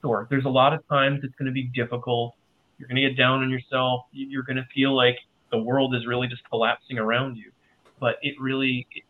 sure, 0.02 0.28
there's 0.30 0.46
a 0.46 0.50
lot 0.50 0.74
of 0.74 0.88
times 0.88 1.22
it's 1.24 1.36
going 1.36 1.46
to 1.48 1.52
be 1.52 1.70
difficult. 1.74 2.36
You're 2.78 2.88
going 2.88 3.02
to 3.02 3.08
get 3.10 3.18
down 3.18 3.42
on 3.44 3.50
yourself. 3.50 4.02
You- 4.12 4.28
You're 4.28 4.44
going 4.44 4.58
to 4.58 4.68
feel 4.74 4.96
like 4.96 5.18
the 5.52 5.58
world 5.58 5.96
is 5.96 6.06
really 6.08 6.28
just 6.28 6.42
collapsing 6.50 6.98
around 6.98 7.36
you. 7.38 7.52
But 8.00 8.16
it 8.22 8.36
really, 8.40 8.88
it, 8.96 9.04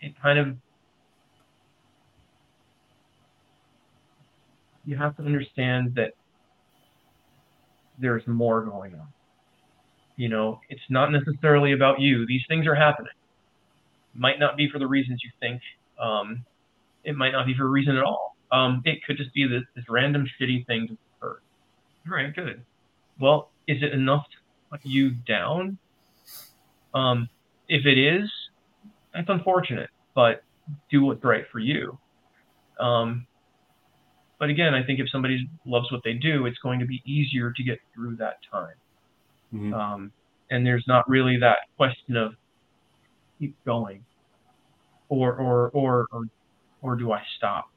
it 0.00 0.14
kind 0.22 0.38
of, 0.38 0.56
you 4.84 4.96
have 4.96 5.16
to 5.16 5.22
understand 5.22 5.94
that 5.96 6.12
there's 7.98 8.26
more 8.26 8.62
going 8.62 8.94
on. 8.94 9.08
You 10.16 10.28
know, 10.28 10.60
it's 10.70 10.80
not 10.88 11.12
necessarily 11.12 11.72
about 11.72 12.00
you. 12.00 12.26
These 12.26 12.42
things 12.48 12.66
are 12.66 12.74
happening 12.74 13.12
might 14.18 14.38
not 14.38 14.56
be 14.56 14.68
for 14.68 14.78
the 14.78 14.86
reasons 14.86 15.20
you 15.24 15.30
think. 15.40 15.60
Um, 15.98 16.44
it 17.04 17.16
might 17.16 17.32
not 17.32 17.46
be 17.46 17.54
for 17.54 17.64
a 17.64 17.68
reason 17.68 17.96
at 17.96 18.02
all. 18.02 18.36
Um, 18.52 18.82
it 18.84 19.04
could 19.04 19.16
just 19.16 19.32
be 19.34 19.46
this, 19.46 19.62
this 19.74 19.84
random 19.88 20.26
shitty 20.40 20.66
thing 20.66 20.88
to 20.88 20.96
occur. 21.18 21.38
All 22.08 22.14
right, 22.14 22.34
good. 22.34 22.64
Well, 23.18 23.50
is 23.66 23.82
it 23.82 23.92
enough 23.92 24.26
to 24.30 24.36
put 24.70 24.84
you 24.84 25.10
down? 25.10 25.78
Um, 26.94 27.28
if 27.68 27.84
it 27.86 27.98
is, 27.98 28.30
that's 29.14 29.28
unfortunate, 29.28 29.90
but 30.14 30.42
do 30.90 31.04
what's 31.04 31.24
right 31.24 31.44
for 31.50 31.58
you. 31.58 31.98
Um, 32.78 33.26
but 34.38 34.50
again, 34.50 34.74
I 34.74 34.82
think 34.82 35.00
if 35.00 35.10
somebody 35.10 35.48
loves 35.64 35.90
what 35.90 36.02
they 36.04 36.12
do, 36.12 36.46
it's 36.46 36.58
going 36.58 36.78
to 36.80 36.86
be 36.86 37.02
easier 37.06 37.52
to 37.52 37.62
get 37.62 37.78
through 37.94 38.16
that 38.16 38.38
time. 38.50 38.74
Mhm. 39.52 39.72
Um, 39.72 40.12
and 40.50 40.66
there's 40.66 40.86
not 40.86 41.08
really 41.08 41.38
that 41.38 41.58
question 41.76 42.16
of 42.16 42.36
keep 43.38 43.56
going 43.64 44.04
or 45.08 45.34
or 45.36 45.70
or 45.70 46.06
or, 46.12 46.22
or 46.82 46.96
do 46.96 47.12
I 47.12 47.22
stop? 47.36 47.70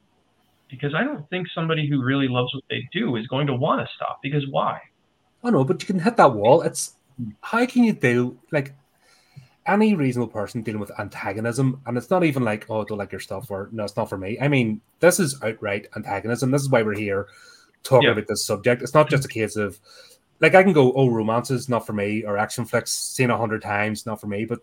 Because 0.69 0.93
I 0.93 1.03
don't 1.03 1.27
think 1.29 1.47
somebody 1.53 1.87
who 1.87 2.03
really 2.03 2.27
loves 2.27 2.53
what 2.53 2.63
they 2.69 2.87
do 2.93 3.15
is 3.15 3.25
going 3.27 3.47
to 3.47 3.55
want 3.55 3.81
to 3.81 3.87
stop 3.95 4.19
because 4.21 4.45
why? 4.49 4.79
I 5.43 5.49
know, 5.49 5.63
but 5.63 5.81
you 5.81 5.87
can 5.87 5.99
hit 5.99 6.17
that 6.17 6.33
wall. 6.33 6.61
It's 6.61 6.95
how 7.41 7.65
can 7.65 7.83
you 7.83 7.93
do 7.93 8.37
like 8.51 8.75
any 9.65 9.93
reasonable 9.93 10.31
person 10.31 10.61
dealing 10.61 10.79
with 10.79 10.91
antagonism, 10.99 11.81
and 11.85 11.97
it's 11.97 12.09
not 12.09 12.23
even 12.23 12.43
like, 12.43 12.65
oh, 12.69 12.81
I 12.81 12.85
don't 12.85 12.97
like 12.97 13.11
your 13.11 13.21
stuff, 13.21 13.51
or 13.51 13.69
no, 13.71 13.83
it's 13.83 13.95
not 13.95 14.09
for 14.09 14.17
me. 14.17 14.37
I 14.39 14.47
mean, 14.47 14.81
this 14.99 15.19
is 15.19 15.41
outright 15.43 15.87
antagonism. 15.95 16.51
This 16.51 16.61
is 16.61 16.69
why 16.69 16.81
we're 16.81 16.95
here 16.97 17.27
talking 17.83 18.07
Yeah. 18.07 18.13
about 18.13 18.27
this 18.27 18.45
subject. 18.45 18.81
It's 18.81 18.93
not 18.93 19.09
just 19.09 19.25
a 19.25 19.29
case 19.29 19.55
of 19.55 19.79
like 20.41 20.55
I 20.55 20.63
can 20.63 20.73
go, 20.73 20.93
oh, 20.93 21.09
romance 21.09 21.51
is 21.51 21.69
not 21.69 21.85
for 21.85 21.93
me, 21.93 22.23
or 22.23 22.37
action 22.37 22.65
flicks 22.65 22.91
seen 22.91 23.29
a 23.29 23.37
hundred 23.37 23.61
times, 23.61 24.05
not 24.05 24.21
for 24.21 24.27
me. 24.27 24.45
But 24.45 24.59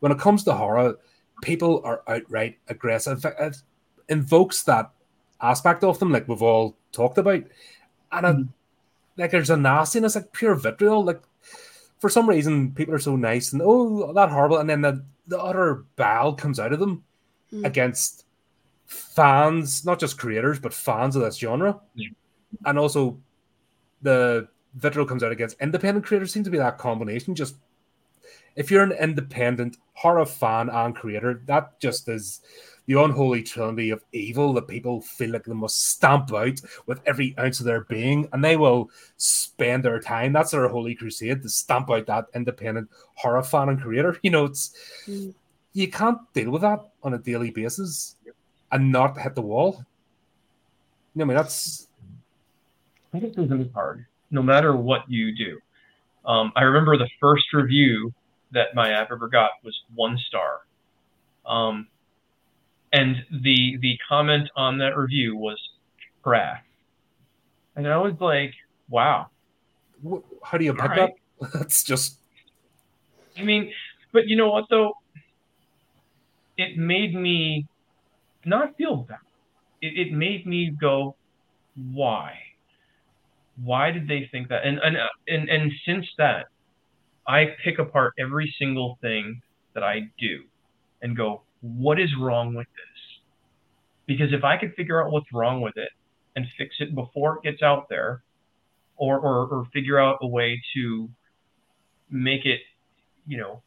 when 0.00 0.12
it 0.12 0.18
comes 0.18 0.44
to 0.44 0.52
horror, 0.52 0.96
people 1.42 1.82
are 1.84 2.02
outright 2.08 2.58
aggressive. 2.68 3.24
It 3.24 3.56
invokes 4.08 4.62
that 4.64 4.90
aspect 5.40 5.84
of 5.84 5.98
them, 5.98 6.12
like 6.12 6.28
we've 6.28 6.42
all 6.42 6.76
talked 6.92 7.18
about, 7.18 7.42
and 8.12 8.26
it, 8.26 8.46
like 9.16 9.30
there's 9.30 9.50
a 9.50 9.56
nastiness, 9.56 10.14
like 10.14 10.32
pure 10.32 10.54
vitriol. 10.54 11.04
Like 11.04 11.22
for 11.98 12.08
some 12.10 12.28
reason, 12.28 12.72
people 12.72 12.94
are 12.94 12.98
so 12.98 13.16
nice 13.16 13.52
and 13.52 13.62
oh, 13.64 14.12
that 14.12 14.30
horrible, 14.30 14.58
and 14.58 14.68
then 14.68 14.80
the 14.82 15.04
the 15.26 15.40
utter 15.40 15.84
bile 15.96 16.32
comes 16.34 16.58
out 16.58 16.72
of 16.72 16.80
them 16.80 17.04
Mm. 17.52 17.64
against 17.66 18.26
fans, 18.86 19.84
not 19.84 19.98
just 19.98 20.18
creators, 20.18 20.60
but 20.60 20.72
fans 20.72 21.16
of 21.16 21.22
this 21.22 21.36
genre, 21.36 21.80
Yeah. 21.94 22.08
and 22.64 22.78
also 22.78 23.18
the 24.02 24.48
vitriol 24.74 25.06
comes 25.06 25.22
out 25.24 25.32
against 25.32 25.60
independent 25.60 26.06
creators. 26.06 26.32
Seems 26.32 26.46
to 26.46 26.50
be 26.50 26.58
that 26.58 26.78
combination. 26.78 27.34
Just 27.34 27.56
if 28.56 28.70
you're 28.70 28.82
an 28.82 28.92
independent 28.92 29.76
horror 29.94 30.26
fan 30.26 30.68
and 30.70 30.94
creator, 30.94 31.42
that 31.46 31.78
just 31.80 32.08
is 32.08 32.40
the 32.86 33.00
unholy 33.00 33.42
trinity 33.42 33.90
of 33.90 34.02
evil 34.12 34.52
that 34.52 34.66
people 34.66 35.00
feel 35.00 35.30
like 35.30 35.44
they 35.44 35.52
must 35.52 35.90
stamp 35.90 36.32
out 36.32 36.60
with 36.86 37.00
every 37.06 37.36
ounce 37.38 37.60
of 37.60 37.66
their 37.66 37.84
being, 37.84 38.28
and 38.32 38.42
they 38.42 38.56
will 38.56 38.90
spend 39.16 39.84
their 39.84 40.00
time. 40.00 40.32
That's 40.32 40.50
their 40.50 40.68
holy 40.68 40.94
crusade 40.94 41.42
to 41.42 41.48
stamp 41.48 41.90
out 41.90 42.06
that 42.06 42.26
independent 42.34 42.88
horror 43.14 43.42
fan 43.42 43.68
and 43.68 43.80
creator. 43.80 44.18
You 44.22 44.30
know, 44.30 44.44
it's 44.46 44.74
mm. 45.06 45.32
you 45.72 45.88
can't 45.88 46.18
deal 46.32 46.50
with 46.50 46.62
that 46.62 46.80
on 47.02 47.14
a 47.14 47.18
daily 47.18 47.50
basis 47.50 48.16
and 48.72 48.90
not 48.90 49.18
hit 49.18 49.34
the 49.34 49.42
wall. 49.42 49.84
You 51.14 51.20
know, 51.20 51.24
I 51.24 51.28
mean, 51.28 51.36
that's 51.36 51.88
criticism 53.10 53.60
is 53.60 53.72
hard, 53.72 54.06
no 54.30 54.42
matter 54.42 54.74
what 54.76 55.08
you 55.08 55.36
do. 55.36 55.60
Um, 56.24 56.52
I 56.56 56.62
remember 56.62 56.96
the 56.96 57.08
first 57.20 57.52
review 57.52 58.12
that 58.52 58.74
my 58.74 58.90
app 58.90 59.10
ever 59.12 59.28
got 59.28 59.50
was 59.62 59.78
one 59.94 60.18
star. 60.18 60.60
Um, 61.46 61.88
and 62.92 63.16
the 63.30 63.78
the 63.80 63.98
comment 64.08 64.48
on 64.56 64.78
that 64.78 64.96
review 64.96 65.36
was 65.36 65.58
trash. 66.24 66.62
And 67.76 67.86
I 67.86 67.96
was 67.98 68.14
like, 68.20 68.52
wow. 68.88 69.28
How 70.42 70.58
do 70.58 70.64
you 70.64 70.72
pick 70.74 70.82
right. 70.82 71.10
that? 71.40 71.52
That's 71.54 71.82
just. 71.84 72.18
I 73.38 73.42
mean, 73.42 73.72
but 74.12 74.26
you 74.26 74.36
know 74.36 74.50
what 74.50 74.64
though? 74.70 74.94
It 76.56 76.76
made 76.76 77.14
me 77.14 77.66
not 78.44 78.76
feel 78.76 78.96
bad. 78.96 79.18
It, 79.80 80.08
it 80.08 80.12
made 80.12 80.46
me 80.46 80.70
go, 80.70 81.16
why? 81.92 82.38
Why 83.62 83.90
did 83.90 84.08
they 84.08 84.28
think 84.30 84.48
that? 84.48 84.64
And 84.64 84.78
and 84.78 84.96
and 85.28 85.48
and 85.48 85.72
since 85.86 86.06
that, 86.18 86.46
I 87.26 87.54
pick 87.64 87.78
apart 87.78 88.14
every 88.18 88.54
single 88.58 88.98
thing 89.00 89.42
that 89.74 89.82
I 89.84 90.10
do, 90.18 90.44
and 91.02 91.16
go, 91.16 91.42
what 91.60 92.00
is 92.00 92.10
wrong 92.18 92.54
with 92.54 92.66
this? 92.66 93.20
Because 94.06 94.32
if 94.32 94.44
I 94.44 94.56
could 94.56 94.74
figure 94.74 95.02
out 95.02 95.12
what's 95.12 95.32
wrong 95.32 95.60
with 95.60 95.76
it 95.76 95.90
and 96.34 96.46
fix 96.58 96.76
it 96.80 96.94
before 96.94 97.36
it 97.36 97.42
gets 97.42 97.62
out 97.62 97.88
there, 97.88 98.22
or, 98.96 99.18
or, 99.18 99.46
or 99.46 99.66
figure 99.72 99.98
out 99.98 100.18
a 100.20 100.26
way 100.26 100.60
to 100.74 101.08
make 102.10 102.44
it, 102.44 102.60
you 103.26 103.38
know, 103.38 103.62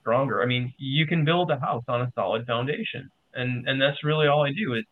stronger. 0.00 0.42
I 0.42 0.46
mean, 0.46 0.72
you 0.78 1.06
can 1.06 1.24
build 1.24 1.50
a 1.50 1.58
house 1.58 1.84
on 1.88 2.00
a 2.02 2.12
solid 2.14 2.46
foundation, 2.46 3.10
and 3.34 3.68
and 3.68 3.80
that's 3.80 4.02
really 4.04 4.26
all 4.26 4.44
I 4.44 4.52
do. 4.52 4.74
Is, 4.74 4.84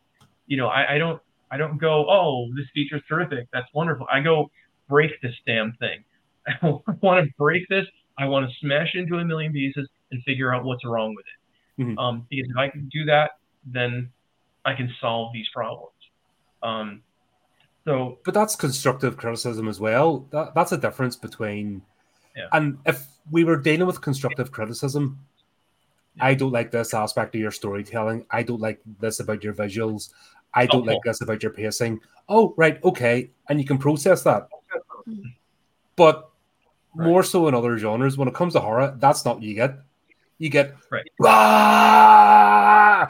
you 0.47 0.57
know, 0.57 0.67
I, 0.67 0.95
I 0.95 0.97
don't 0.97 1.21
I 1.51 1.57
don't 1.57 1.77
go, 1.77 2.05
oh, 2.09 2.47
this 2.55 2.65
feature's 2.73 3.01
terrific, 3.07 3.47
that's 3.53 3.67
wonderful. 3.73 4.05
I 4.11 4.19
go 4.21 4.49
break 4.89 5.11
this 5.21 5.33
damn 5.45 5.73
thing. 5.73 6.03
I 6.47 6.77
want 7.01 7.25
to 7.25 7.33
break 7.37 7.67
this. 7.69 7.85
I 8.17 8.25
want 8.25 8.49
to 8.49 8.55
smash 8.59 8.95
it 8.95 8.99
into 8.99 9.17
a 9.17 9.25
million 9.25 9.51
pieces 9.51 9.87
and 10.11 10.23
figure 10.23 10.53
out 10.53 10.63
what's 10.63 10.85
wrong 10.85 11.15
with 11.15 11.25
it. 11.25 11.81
Mm-hmm. 11.81 11.97
Um, 11.97 12.25
because 12.29 12.49
if 12.49 12.57
I 12.57 12.69
can 12.69 12.87
do 12.89 13.03
that, 13.05 13.31
then 13.65 14.09
I 14.63 14.73
can 14.73 14.93
solve 15.01 15.33
these 15.33 15.47
problems. 15.49 15.91
Um, 16.63 17.01
so, 17.83 18.19
but 18.23 18.33
that's 18.33 18.55
constructive 18.55 19.17
criticism 19.17 19.67
as 19.67 19.79
well. 19.79 20.27
That, 20.31 20.55
that's 20.55 20.71
a 20.71 20.77
difference 20.77 21.15
between, 21.15 21.81
yeah. 22.35 22.47
and 22.53 22.77
if 22.85 23.05
we 23.29 23.43
were 23.43 23.57
dealing 23.57 23.85
with 23.85 24.01
constructive 24.01 24.51
criticism, 24.51 25.19
yeah. 26.15 26.25
I 26.25 26.33
don't 26.33 26.51
like 26.51 26.71
this 26.71 26.93
aspect 26.93 27.35
of 27.35 27.41
your 27.41 27.51
storytelling. 27.51 28.25
I 28.31 28.43
don't 28.43 28.61
like 28.61 28.79
this 28.99 29.19
about 29.19 29.43
your 29.43 29.53
visuals. 29.53 30.11
I 30.53 30.65
don't 30.65 30.85
like 30.85 30.99
this 31.03 31.21
about 31.21 31.43
your 31.43 31.51
pacing. 31.51 31.99
Oh, 32.29 32.53
right, 32.55 32.81
okay, 32.83 33.29
and 33.49 33.59
you 33.59 33.65
can 33.67 33.77
process 33.77 34.23
that. 34.23 34.47
Mm-hmm. 35.07 35.27
But 35.95 36.29
right. 36.95 37.07
more 37.07 37.23
so 37.23 37.47
in 37.47 37.53
other 37.53 37.77
genres, 37.77 38.17
when 38.17 38.27
it 38.27 38.33
comes 38.33 38.53
to 38.53 38.59
horror, 38.59 38.95
that's 38.99 39.25
not 39.25 39.35
what 39.35 39.43
you 39.43 39.55
get 39.55 39.79
you 40.37 40.49
get 40.49 40.75
right. 40.89 41.05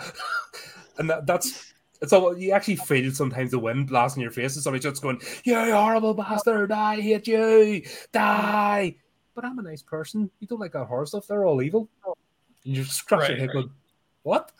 and 0.97 1.09
that, 1.09 1.25
that's 1.25 1.73
it's 2.01 2.13
all 2.13 2.37
you 2.37 2.51
actually 2.51 2.75
feel 2.75 3.11
sometimes 3.11 3.51
the 3.51 3.59
wind 3.59 3.87
blasting 3.87 4.21
your 4.21 4.31
face 4.31 4.55
and 4.55 4.63
somebody 4.63 4.81
just 4.83 5.01
going, 5.01 5.19
You 5.43 5.55
horrible 5.55 6.13
bastard, 6.13 6.71
I 6.71 7.01
hate 7.01 7.27
you, 7.27 7.81
die. 8.11 8.95
But 9.33 9.45
I'm 9.45 9.59
a 9.59 9.63
nice 9.63 9.81
person. 9.81 10.29
You 10.39 10.47
don't 10.47 10.59
like 10.59 10.73
that 10.73 10.85
horror 10.85 11.05
stuff, 11.05 11.27
they're 11.27 11.45
all 11.45 11.61
evil. 11.61 11.89
And 12.05 12.75
you're 12.75 12.85
scratching 12.85 13.21
right, 13.21 13.29
your 13.31 13.39
head 13.39 13.55
right. 13.55 13.63
going, 13.63 13.71
What? 14.23 14.51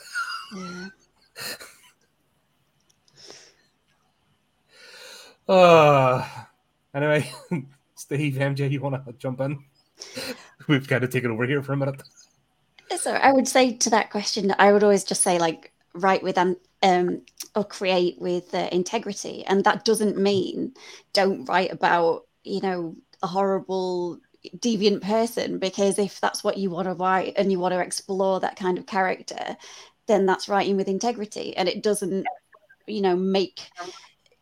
Yeah. 0.56 0.88
uh 5.48 6.28
anyway, 6.96 7.32
Steve, 8.06 8.36
MJ, 8.36 8.70
you 8.70 8.82
wanna 8.82 9.04
jump 9.18 9.42
in? 9.42 9.64
We've 10.68 10.88
kind 10.88 11.04
of 11.04 11.10
taken 11.10 11.32
over 11.32 11.48
here 11.48 11.64
for 11.64 11.74
a 11.74 11.78
minute. 11.78 12.04
So 12.98 13.14
I 13.14 13.32
would 13.32 13.48
say 13.48 13.74
to 13.78 13.90
that 13.90 14.12
question, 14.12 14.54
I 14.60 14.72
would 14.72 14.84
always 14.84 15.04
just 15.04 15.24
say 15.24 15.40
like 15.40 15.74
write 15.96 16.22
with 16.22 16.38
um, 16.38 16.56
um 16.84 17.24
or 17.56 17.64
create 17.64 18.22
with 18.22 18.54
uh, 18.54 18.70
integrity, 18.72 19.44
and 19.48 19.64
that 19.64 19.86
doesn't 19.86 20.20
mean 20.20 20.76
don't 21.14 21.46
write 21.46 21.72
about 21.72 22.28
you 22.44 22.62
know 22.62 22.96
a 23.24 23.28
horrible 23.28 24.20
deviant 24.58 25.02
person 25.02 25.58
because 25.58 25.98
if 25.98 26.22
that's 26.22 26.44
what 26.44 26.60
you 26.60 26.70
want 26.70 26.88
to 26.88 26.94
write 26.94 27.34
and 27.38 27.52
you 27.52 27.58
want 27.58 27.74
to 27.74 27.80
explore 27.80 28.40
that 28.40 28.56
kind 28.56 28.78
of 28.78 28.86
character, 28.86 29.58
then 30.06 30.28
that's 30.28 30.48
writing 30.48 30.78
with 30.78 30.88
integrity, 30.88 31.58
and 31.58 31.68
it 31.68 31.82
doesn't 31.82 32.28
you 32.86 33.02
know 33.02 33.16
make 33.16 33.62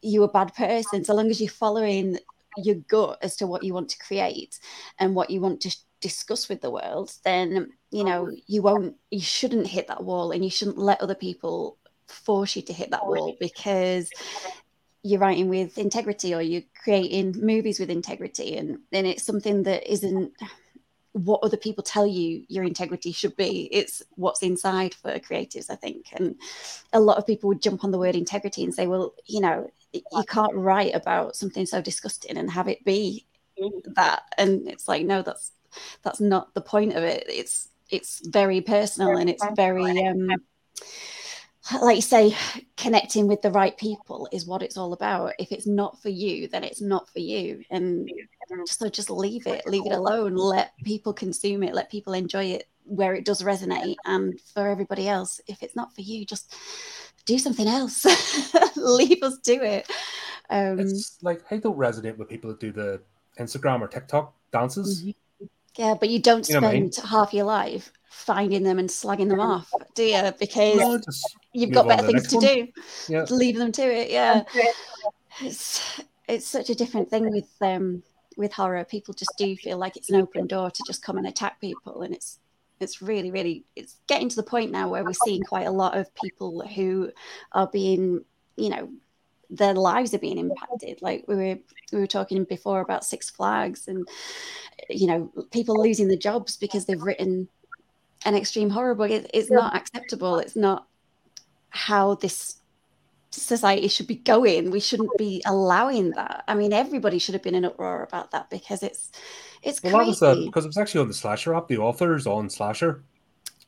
you 0.02 0.23
a 0.23 0.27
bad 0.27 0.53
person 0.53 1.06
so 1.06 1.15
long 1.15 1.30
as 1.30 1.40
you're 1.40 1.49
following 1.49 2.19
your 2.58 2.76
gut 2.76 3.20
as 3.22 3.36
to 3.38 3.48
what 3.48 3.64
you 3.64 3.74
want 3.74 3.90
to 3.90 3.98
create 4.00 4.60
and 5.00 5.16
what 5.16 5.30
you 5.30 5.42
want 5.42 5.62
to 5.62 5.76
discuss 6.02 6.50
with 6.50 6.62
the 6.62 6.72
world, 6.72 7.14
then 7.24 7.70
you 7.92 8.04
know 8.04 8.30
you 8.48 8.62
won't, 8.62 8.96
you 9.10 9.22
shouldn't 9.22 9.68
hit 9.68 9.88
that 9.88 10.04
wall, 10.04 10.32
and 10.32 10.44
you 10.44 10.50
shouldn't 10.50 10.78
let 10.78 11.02
other 11.02 11.16
people 11.16 11.78
force 12.08 12.56
you 12.56 12.62
to 12.62 12.74
hit 12.74 12.92
that 12.92 13.06
wall 13.06 13.36
because 13.40 14.10
you're 15.02 15.20
writing 15.20 15.50
with 15.50 15.78
integrity 15.78 16.34
or 16.34 16.42
you're 16.42 16.62
creating 16.84 17.34
movies 17.38 17.80
with 17.80 17.90
integrity, 17.90 18.58
and 18.58 18.80
then 18.92 19.06
it's 19.06 19.24
something 19.24 19.64
that 19.64 19.92
isn't 19.92 20.32
what 21.14 21.41
other 21.44 21.57
people 21.57 21.84
tell 21.84 22.06
you 22.06 22.44
your 22.48 22.64
integrity 22.64 23.11
should 23.11 23.35
be. 23.35 23.69
It's 23.72 24.03
what's 24.15 24.41
inside 24.44 24.94
for 24.95 25.19
creatives, 25.19 25.69
I 25.69 25.76
think. 25.76 26.07
And 26.14 26.35
a 26.91 26.99
lot 26.99 27.18
of 27.18 27.27
people 27.27 27.48
would 27.49 27.61
jump 27.61 27.84
on 27.84 27.91
the 27.91 27.99
word 27.99 28.15
integrity 28.15 28.64
and 28.64 28.73
say, 28.73 28.88
well, 28.88 29.14
you 29.26 29.40
know, 29.40 29.69
you 29.94 30.23
can't 30.27 30.56
write 30.56 30.95
about 30.95 31.35
something 31.35 31.65
so 31.65 31.81
disgusting 31.81 32.38
and 32.38 32.49
have 32.49 32.68
it 32.68 32.84
be 32.84 33.26
that. 33.95 34.23
And 34.38 34.68
it's 34.68 34.88
like, 34.88 35.06
no, 35.06 35.22
that's 35.22 35.52
that's 36.02 36.19
not 36.19 36.53
the 36.53 36.61
point 36.61 36.94
of 36.94 37.03
it. 37.03 37.26
It's 37.27 37.69
it's 37.90 38.26
very 38.27 38.61
personal 38.61 39.18
and 39.18 39.30
it's 39.30 39.45
very 39.56 40.07
um 40.07 40.30
like 41.81 41.95
you 41.95 42.02
say, 42.02 42.35
connecting 42.76 43.27
with 43.27 43.41
the 43.41 43.52
right 43.52 43.77
people 43.77 44.27
is 44.31 44.45
what 44.45 44.61
it's 44.61 44.77
all 44.77 44.94
about. 44.94 45.34
If 45.40 45.52
it's 45.52 45.65
not 45.65 46.02
for 46.02 46.10
you, 46.10 46.48
then 46.48 46.64
it's 46.64 46.81
not 46.81 47.10
for 47.10 47.19
you. 47.19 47.64
And 47.69 48.10
so 48.65 48.90
just 48.90 49.10
leave 49.10 49.48
it, 49.48 49.65
leave 49.65 49.85
it 49.85 49.94
alone. 49.94 50.35
Let 50.35 50.73
people 50.84 51.14
consume 51.14 51.64
it, 51.64 51.73
let 51.73 51.90
people 51.90 52.14
enjoy 52.14 52.45
it 52.45 52.68
where 52.84 53.14
it 53.14 53.26
does 53.26 53.41
resonate. 53.44 53.95
And 54.06 54.40
for 54.53 54.68
everybody 54.68 55.07
else, 55.07 55.40
if 55.48 55.64
it's 55.64 55.76
not 55.76 55.95
for 55.95 56.02
you, 56.02 56.26
just 56.26 56.53
do 57.26 57.38
something 57.38 57.68
else. 57.68 58.06
leave 58.76 59.23
us 59.23 59.38
do 59.40 59.61
it. 59.61 59.90
Um, 60.49 60.80
it's 60.80 61.18
like 61.22 61.44
I 61.49 61.57
don't 61.57 61.77
resonate 61.77 62.18
with 62.18 62.30
people 62.30 62.49
that 62.49 62.60
do 62.60 62.73
the 62.73 63.02
Instagram 63.40 63.81
or 63.81 63.88
TikTok 63.88 64.34
dances. 64.52 65.02
Mm-hmm. 65.02 65.45
Yeah, 65.76 65.95
but 65.99 66.10
you 66.10 66.19
don't 66.19 66.45
spend 66.45 66.56
you 66.56 66.61
know 66.61 66.68
I 66.68 66.80
mean? 66.81 66.91
half 67.06 67.34
your 67.34 67.45
life 67.45 67.91
finding 68.10 68.61
them 68.61 68.77
and 68.77 68.90
slagging 68.90 69.30
them 69.30 69.40
off, 69.40 69.72
do 69.95 70.03
you? 70.03 70.31
Because 70.40 70.77
no, 70.77 70.99
you've 71.54 71.72
got 71.72 71.88
better 71.88 72.06
things 72.06 72.28
to 72.28 72.38
one. 72.38 72.46
do. 72.46 72.68
Yeah. 73.08 73.26
Leave 73.30 73.58
them 73.58 73.72
to 73.74 73.82
it. 73.82 74.10
Yeah. 74.10 74.44
It's 75.42 76.02
it's 76.28 76.48
such 76.48 76.70
a 76.70 76.76
different 76.76 77.10
thing 77.10 77.32
with 77.32 77.50
um 77.62 78.04
with 78.38 78.54
horror. 78.54 78.84
People 78.84 79.14
just 79.14 79.34
do 79.38 79.56
feel 79.56 79.78
like 79.78 79.98
it's 79.98 80.10
an 80.10 80.22
open 80.22 80.48
door 80.48 80.72
to 80.72 80.84
just 80.86 81.04
come 81.04 81.18
and 81.18 81.28
attack 81.28 81.60
people, 81.62 82.02
and 82.02 82.14
it's 82.14 82.40
it's 82.80 83.02
really 83.02 83.32
really 83.32 83.64
it's 83.76 83.98
getting 84.08 84.30
to 84.30 84.36
the 84.36 84.44
point 84.44 84.72
now 84.72 84.90
where 84.90 85.04
we're 85.04 85.14
seeing 85.26 85.44
quite 85.44 85.68
a 85.68 85.72
lot 85.72 85.98
of 85.98 86.14
people 86.16 86.68
who 86.68 87.12
are 87.54 87.68
being 87.68 88.24
you 88.58 88.70
know 88.70 88.90
their 89.50 89.74
lives 89.74 90.14
are 90.14 90.20
being 90.20 90.38
impacted. 90.38 91.02
Like 91.02 91.26
we 91.28 91.36
were 91.36 91.58
we 91.92 92.00
were 92.00 92.08
talking 92.08 92.44
before 92.44 92.82
about 92.82 93.06
Six 93.06 93.30
Flags 93.30 93.88
and 93.88 94.08
you 94.90 95.08
know 95.08 95.32
people 95.52 95.82
losing 95.82 96.08
their 96.08 96.18
jobs 96.18 96.58
because 96.58 96.86
they've 96.86 97.02
written 97.02 97.48
an 98.26 98.36
extreme 98.36 98.70
horror 98.70 98.96
book. 98.96 99.12
It, 99.12 99.30
it's 99.34 99.52
not 99.52 99.76
acceptable. 99.76 100.38
It's 100.40 100.56
not 100.56 100.88
how 101.74 102.16
this 102.16 102.58
society 103.32 103.88
should 103.88 104.08
be 104.08 104.16
going. 104.16 104.72
We 104.72 104.80
shouldn't 104.80 105.16
be 105.18 105.41
allowing 105.45 106.12
that. 106.12 106.44
I 106.48 106.56
mean, 106.56 106.74
everybody 106.74 107.20
should 107.20 107.34
have 107.34 107.44
been 107.44 107.56
in 107.56 107.66
uproar 107.66 108.04
about 108.04 108.32
that 108.32 108.50
because 108.50 108.84
it's 108.84 109.12
it's 109.62 109.82
well, 109.84 109.98
crazy. 109.98 110.20
that 110.20 110.38
was 110.38 110.45
because 110.45 110.66
it 110.66 110.70
was 110.70 110.78
actually 110.78 111.02
on 111.02 111.08
the 111.08 111.14
Slasher 111.14 111.56
app. 111.56 111.68
The 111.68 111.78
author's 111.78 112.28
on 112.28 112.50
Slasher, 112.50 113.04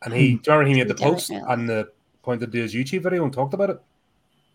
and 0.04 0.14
he, 0.14 0.36
do 0.36 0.52
you 0.52 0.58
remember 0.58 0.70
he 0.70 0.76
made 0.76 0.88
the 0.88 0.96
post 0.96 1.30
and 1.32 1.70
the 1.70 1.90
pointed 2.24 2.52
to 2.52 2.58
his 2.58 2.74
YouTube 2.74 3.04
video 3.04 3.24
and 3.24 3.34
talked 3.34 3.54
about 3.54 3.70
it. 3.70 3.82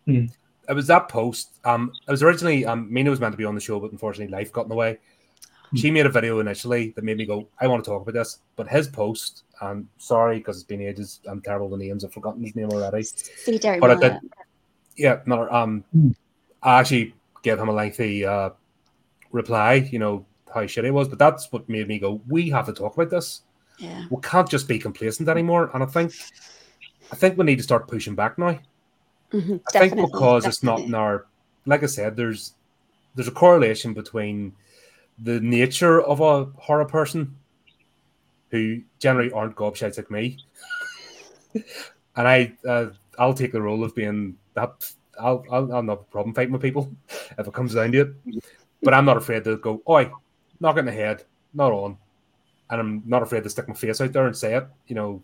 Hmm 0.06 0.26
it 0.70 0.74
was 0.74 0.86
that 0.86 1.08
post. 1.08 1.58
Um, 1.64 1.92
it 2.06 2.10
was 2.10 2.22
originally 2.22 2.64
um, 2.64 2.86
Mina 2.90 3.10
was 3.10 3.20
meant 3.20 3.32
to 3.32 3.36
be 3.36 3.44
on 3.44 3.56
the 3.56 3.60
show, 3.60 3.80
but 3.80 3.90
unfortunately, 3.90 4.32
life 4.32 4.52
got 4.52 4.62
in 4.62 4.68
the 4.68 4.76
way. 4.76 4.98
she 5.74 5.90
made 5.90 6.06
a 6.06 6.08
video 6.08 6.38
initially 6.38 6.90
that 6.90 7.04
made 7.04 7.16
me 7.16 7.26
go, 7.26 7.48
I 7.60 7.66
want 7.66 7.84
to 7.84 7.90
talk 7.90 8.02
about 8.02 8.14
this. 8.14 8.38
But 8.54 8.68
his 8.68 8.86
post, 8.86 9.42
and 9.60 9.86
sorry 9.98 10.38
because 10.38 10.56
it's 10.56 10.64
been 10.64 10.82
ages, 10.82 11.20
I'm 11.26 11.40
terrible 11.40 11.68
with 11.68 11.80
names. 11.80 12.04
I've 12.04 12.12
forgotten 12.12 12.42
his 12.42 12.56
name 12.56 12.70
already. 12.70 13.02
See, 13.02 13.58
Derry 13.58 13.80
But 13.80 13.90
I 13.90 13.94
did, 13.96 14.18
yeah, 14.96 15.20
no, 15.26 15.48
um, 15.50 15.84
Hmm. 15.92 16.10
I 16.62 16.80
actually 16.80 17.14
gave 17.42 17.58
him 17.58 17.68
a 17.68 17.72
lengthy 17.72 18.24
uh, 18.24 18.50
reply. 19.32 19.74
You 19.90 19.98
know 19.98 20.26
how 20.54 20.62
shitty 20.62 20.84
it 20.84 20.94
was, 20.94 21.08
but 21.08 21.18
that's 21.18 21.50
what 21.52 21.68
made 21.68 21.88
me 21.88 21.98
go. 21.98 22.20
We 22.28 22.50
have 22.50 22.66
to 22.66 22.72
talk 22.72 22.94
about 22.94 23.10
this. 23.10 23.42
Yeah. 23.78 24.04
We 24.10 24.20
can't 24.22 24.48
just 24.48 24.68
be 24.68 24.78
complacent 24.78 25.28
anymore. 25.28 25.70
And 25.72 25.82
I 25.82 25.86
think, 25.86 26.12
I 27.10 27.16
think 27.16 27.38
we 27.38 27.44
need 27.44 27.56
to 27.56 27.62
start 27.62 27.88
pushing 27.88 28.14
back 28.14 28.38
now. 28.38 28.58
Mhm, 29.32 29.60
I 29.68 29.78
think 29.78 29.92
definitely, 29.92 30.02
because 30.02 30.46
it's 30.46 30.62
not 30.62 30.80
in 30.80 30.86
definitely. 30.86 30.98
our, 30.98 31.26
like 31.66 31.82
I 31.82 31.86
said, 31.86 32.16
there's 32.16 32.54
there's 33.14 33.28
a 33.28 33.32
correlation 33.32 33.94
between 33.94 34.52
the 35.18 35.40
nature 35.40 36.00
of 36.00 36.20
a 36.20 36.44
horror 36.56 36.84
person 36.84 37.36
who 38.50 38.80
generally 38.98 39.32
aren't 39.32 39.56
gobshites 39.56 39.96
like 39.96 40.10
me, 40.10 40.38
and 41.54 42.28
I 42.28 42.52
uh, 42.68 42.86
I'll 43.18 43.34
take 43.34 43.52
the 43.52 43.62
role 43.62 43.84
of 43.84 43.94
being 43.94 44.36
that. 44.54 44.90
I'll, 45.20 45.44
I'll 45.50 45.72
I'll 45.72 45.82
not 45.82 45.98
have 45.98 46.00
a 46.00 46.10
problem 46.10 46.34
fighting 46.34 46.52
with 46.52 46.62
people 46.62 46.90
if 47.38 47.46
it 47.46 47.52
comes 47.52 47.74
down 47.74 47.92
to 47.92 48.00
it, 48.00 48.42
but 48.82 48.94
I'm 48.94 49.04
not 49.04 49.16
afraid 49.16 49.44
to 49.44 49.56
go. 49.58 49.82
Oi, 49.88 50.10
knock 50.60 50.76
it 50.76 50.80
in 50.80 50.86
the 50.86 50.92
head, 50.92 51.24
not 51.52 51.72
on, 51.72 51.96
and 52.70 52.80
I'm 52.80 53.02
not 53.06 53.22
afraid 53.22 53.44
to 53.44 53.50
stick 53.50 53.68
my 53.68 53.74
face 53.74 54.00
out 54.00 54.12
there 54.12 54.26
and 54.26 54.36
say 54.36 54.54
it. 54.54 54.66
You 54.86 54.94
know, 54.94 55.22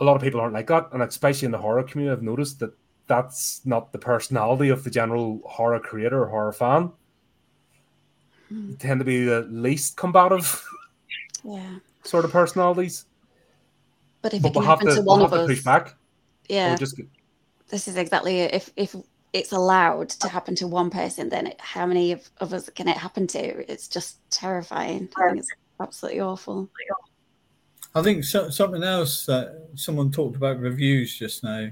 a 0.00 0.04
lot 0.04 0.16
of 0.16 0.22
people 0.22 0.40
aren't 0.40 0.54
like 0.54 0.66
that, 0.68 0.88
and 0.92 1.02
especially 1.02 1.46
in 1.46 1.52
the 1.52 1.58
horror 1.58 1.82
community, 1.82 2.16
I've 2.16 2.22
noticed 2.22 2.58
that 2.60 2.72
that's 3.06 3.60
not 3.64 3.92
the 3.92 3.98
personality 3.98 4.68
of 4.68 4.84
the 4.84 4.90
general 4.90 5.40
horror 5.44 5.80
creator 5.80 6.22
or 6.22 6.28
horror 6.28 6.52
fan. 6.52 6.92
They 8.50 8.74
tend 8.74 9.00
to 9.00 9.04
be 9.04 9.24
the 9.24 9.42
least 9.42 9.96
combative 9.96 10.64
Yeah. 11.44 11.76
sort 12.04 12.24
of 12.24 12.32
personalities. 12.32 13.06
But 14.22 14.34
if 14.34 14.42
But 14.42 14.48
it 14.50 14.52
can 14.54 14.60
we'll 14.60 14.68
happen 14.68 14.86
to, 14.88 14.94
to 14.96 15.02
one 15.02 15.18
we'll 15.18 15.26
of 15.26 15.32
have 15.32 15.40
to 15.40 15.44
us, 15.44 15.48
push 15.58 15.64
back. 15.64 15.94
yeah, 16.48 16.68
We'll 16.70 16.78
just 16.78 17.00
this 17.68 17.88
is 17.88 17.96
exactly 17.96 18.40
it. 18.40 18.54
If 18.54 18.70
if 18.76 18.94
it's 19.32 19.52
allowed 19.52 20.08
to 20.10 20.28
happen 20.28 20.54
to 20.56 20.66
one 20.66 20.90
person, 20.90 21.28
then 21.28 21.46
it, 21.48 21.60
how 21.60 21.86
many 21.86 22.10
of, 22.12 22.28
of 22.38 22.52
us 22.52 22.68
can 22.70 22.88
it 22.88 22.96
happen 22.96 23.26
to? 23.28 23.70
It's 23.72 23.86
just 23.86 24.18
terrifying. 24.30 25.08
I 25.16 25.28
think 25.28 25.38
it's 25.38 25.48
absolutely 25.78 26.20
awful. 26.20 26.68
I 27.94 28.02
think 28.02 28.24
so, 28.24 28.50
something 28.50 28.82
else 28.82 29.24
that 29.26 29.68
someone 29.76 30.10
talked 30.10 30.36
about 30.36 30.58
reviews 30.58 31.16
just 31.16 31.42
now 31.44 31.70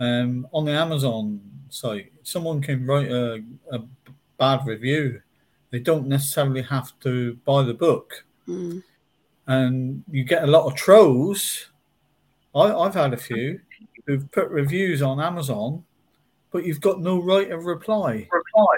um, 0.00 0.46
on 0.52 0.64
the 0.64 0.72
Amazon 0.72 1.40
site. 1.68 2.12
Someone 2.22 2.60
can 2.62 2.86
write 2.86 3.10
a, 3.10 3.42
a 3.72 3.80
bad 4.38 4.66
review. 4.66 5.20
They 5.70 5.80
don't 5.80 6.06
necessarily 6.06 6.62
have 6.62 6.98
to 7.00 7.34
buy 7.44 7.62
the 7.64 7.74
book, 7.74 8.24
Mm. 8.48 8.82
And 9.46 10.02
you 10.10 10.24
get 10.24 10.44
a 10.44 10.46
lot 10.46 10.66
of 10.66 10.74
trolls. 10.74 11.70
I, 12.54 12.72
I've 12.74 12.94
had 12.94 13.12
a 13.12 13.16
few 13.16 13.60
who've 14.06 14.30
put 14.32 14.48
reviews 14.48 15.02
on 15.02 15.20
Amazon, 15.20 15.84
but 16.50 16.64
you've 16.64 16.80
got 16.80 17.00
no 17.00 17.20
right 17.22 17.50
of 17.50 17.64
reply. 17.64 18.28
Reply. 18.30 18.76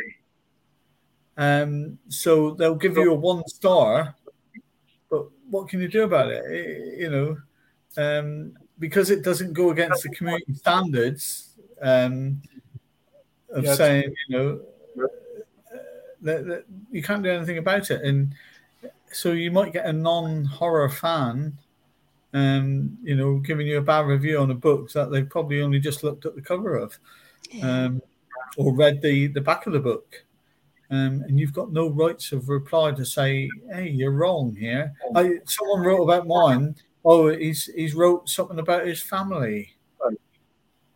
Um, 1.36 1.98
so 2.08 2.52
they'll 2.52 2.76
give 2.76 2.96
you 2.96 3.10
a 3.12 3.14
one 3.14 3.42
star, 3.48 4.14
but 5.10 5.26
what 5.50 5.68
can 5.68 5.80
you 5.80 5.88
do 5.88 6.04
about 6.04 6.30
it? 6.30 6.44
I- 6.46 7.00
You 7.02 7.10
know, 7.10 7.36
um, 7.96 8.52
because 8.78 9.10
it 9.10 9.22
doesn't 9.22 9.52
go 9.52 9.70
against 9.70 10.02
the 10.02 10.10
community 10.10 10.54
standards 10.54 11.56
um, 11.80 12.40
of 13.50 13.64
Yeah, 13.64 13.74
saying, 13.74 14.14
you 14.28 14.36
know, 14.36 14.60
that, 16.22 16.46
that 16.46 16.64
you 16.90 17.02
can't 17.02 17.22
do 17.22 17.30
anything 17.30 17.58
about 17.58 17.90
it. 17.90 18.02
And 18.02 18.34
so 19.14 19.32
you 19.32 19.50
might 19.50 19.72
get 19.72 19.86
a 19.86 19.92
non 19.92 20.44
horror 20.44 20.88
fan. 20.88 21.58
Um, 22.32 22.98
you 23.02 23.14
know, 23.14 23.38
giving 23.38 23.66
you 23.68 23.78
a 23.78 23.82
bad 23.82 24.06
review 24.06 24.38
on 24.40 24.50
a 24.50 24.54
book 24.56 24.90
that 24.92 25.10
they've 25.12 25.28
probably 25.28 25.60
only 25.62 25.78
just 25.78 26.02
looked 26.02 26.26
at 26.26 26.34
the 26.34 26.42
cover 26.42 26.74
of 26.76 26.98
Yeah. 27.52 27.84
um, 27.84 28.02
or 28.56 28.74
read 28.74 29.00
the, 29.00 29.28
the 29.28 29.40
back 29.40 29.66
of 29.68 29.72
the 29.72 29.78
book. 29.78 30.24
Um, 30.90 31.22
and 31.28 31.38
you've 31.38 31.52
got 31.52 31.72
no 31.72 31.88
rights 31.88 32.32
of 32.32 32.48
reply 32.48 32.90
to 32.92 33.04
say, 33.04 33.48
"Hey, 33.72 33.88
you're 33.88 34.10
wrong 34.12 34.54
here." 34.54 34.92
I, 35.14 35.38
someone 35.46 35.80
wrote 35.82 36.02
about 36.02 36.26
mine. 36.26 36.74
Oh, 37.04 37.28
he's 37.28 37.66
he's 37.66 37.94
wrote 37.94 38.28
something 38.28 38.58
about 38.58 38.86
his 38.86 39.00
family. 39.00 39.76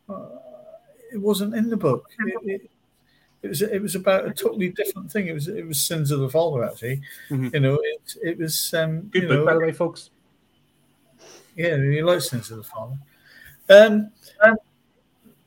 Uh, 0.08 0.28
it 1.12 1.18
wasn't 1.18 1.54
in 1.54 1.68
the 1.70 1.76
book. 1.76 2.06
It, 2.20 2.62
it, 2.62 2.70
it 3.42 3.48
was 3.48 3.62
it 3.62 3.80
was 3.82 3.94
about 3.94 4.26
a 4.26 4.32
totally 4.32 4.70
different 4.70 5.10
thing. 5.12 5.28
It 5.28 5.32
was 5.34 5.48
it 5.48 5.66
was 5.66 5.80
sins 5.80 6.10
of 6.10 6.20
the 6.20 6.28
father 6.28 6.64
actually. 6.64 7.00
Mhm. 7.30 7.54
You 7.54 7.60
know, 7.60 7.78
it 7.82 8.16
it 8.22 8.38
was 8.38 8.74
um, 8.74 9.02
good 9.12 9.22
you 9.22 9.28
book, 9.28 9.38
know, 9.40 9.46
by 9.46 9.54
the 9.54 9.60
way, 9.60 9.72
folks. 9.72 10.10
yeah, 11.56 11.76
he 11.76 12.02
likes 12.02 12.30
Sins 12.30 12.50
of 12.50 12.58
the 12.58 12.62
Father. 12.64 12.98
Um, 13.70 14.10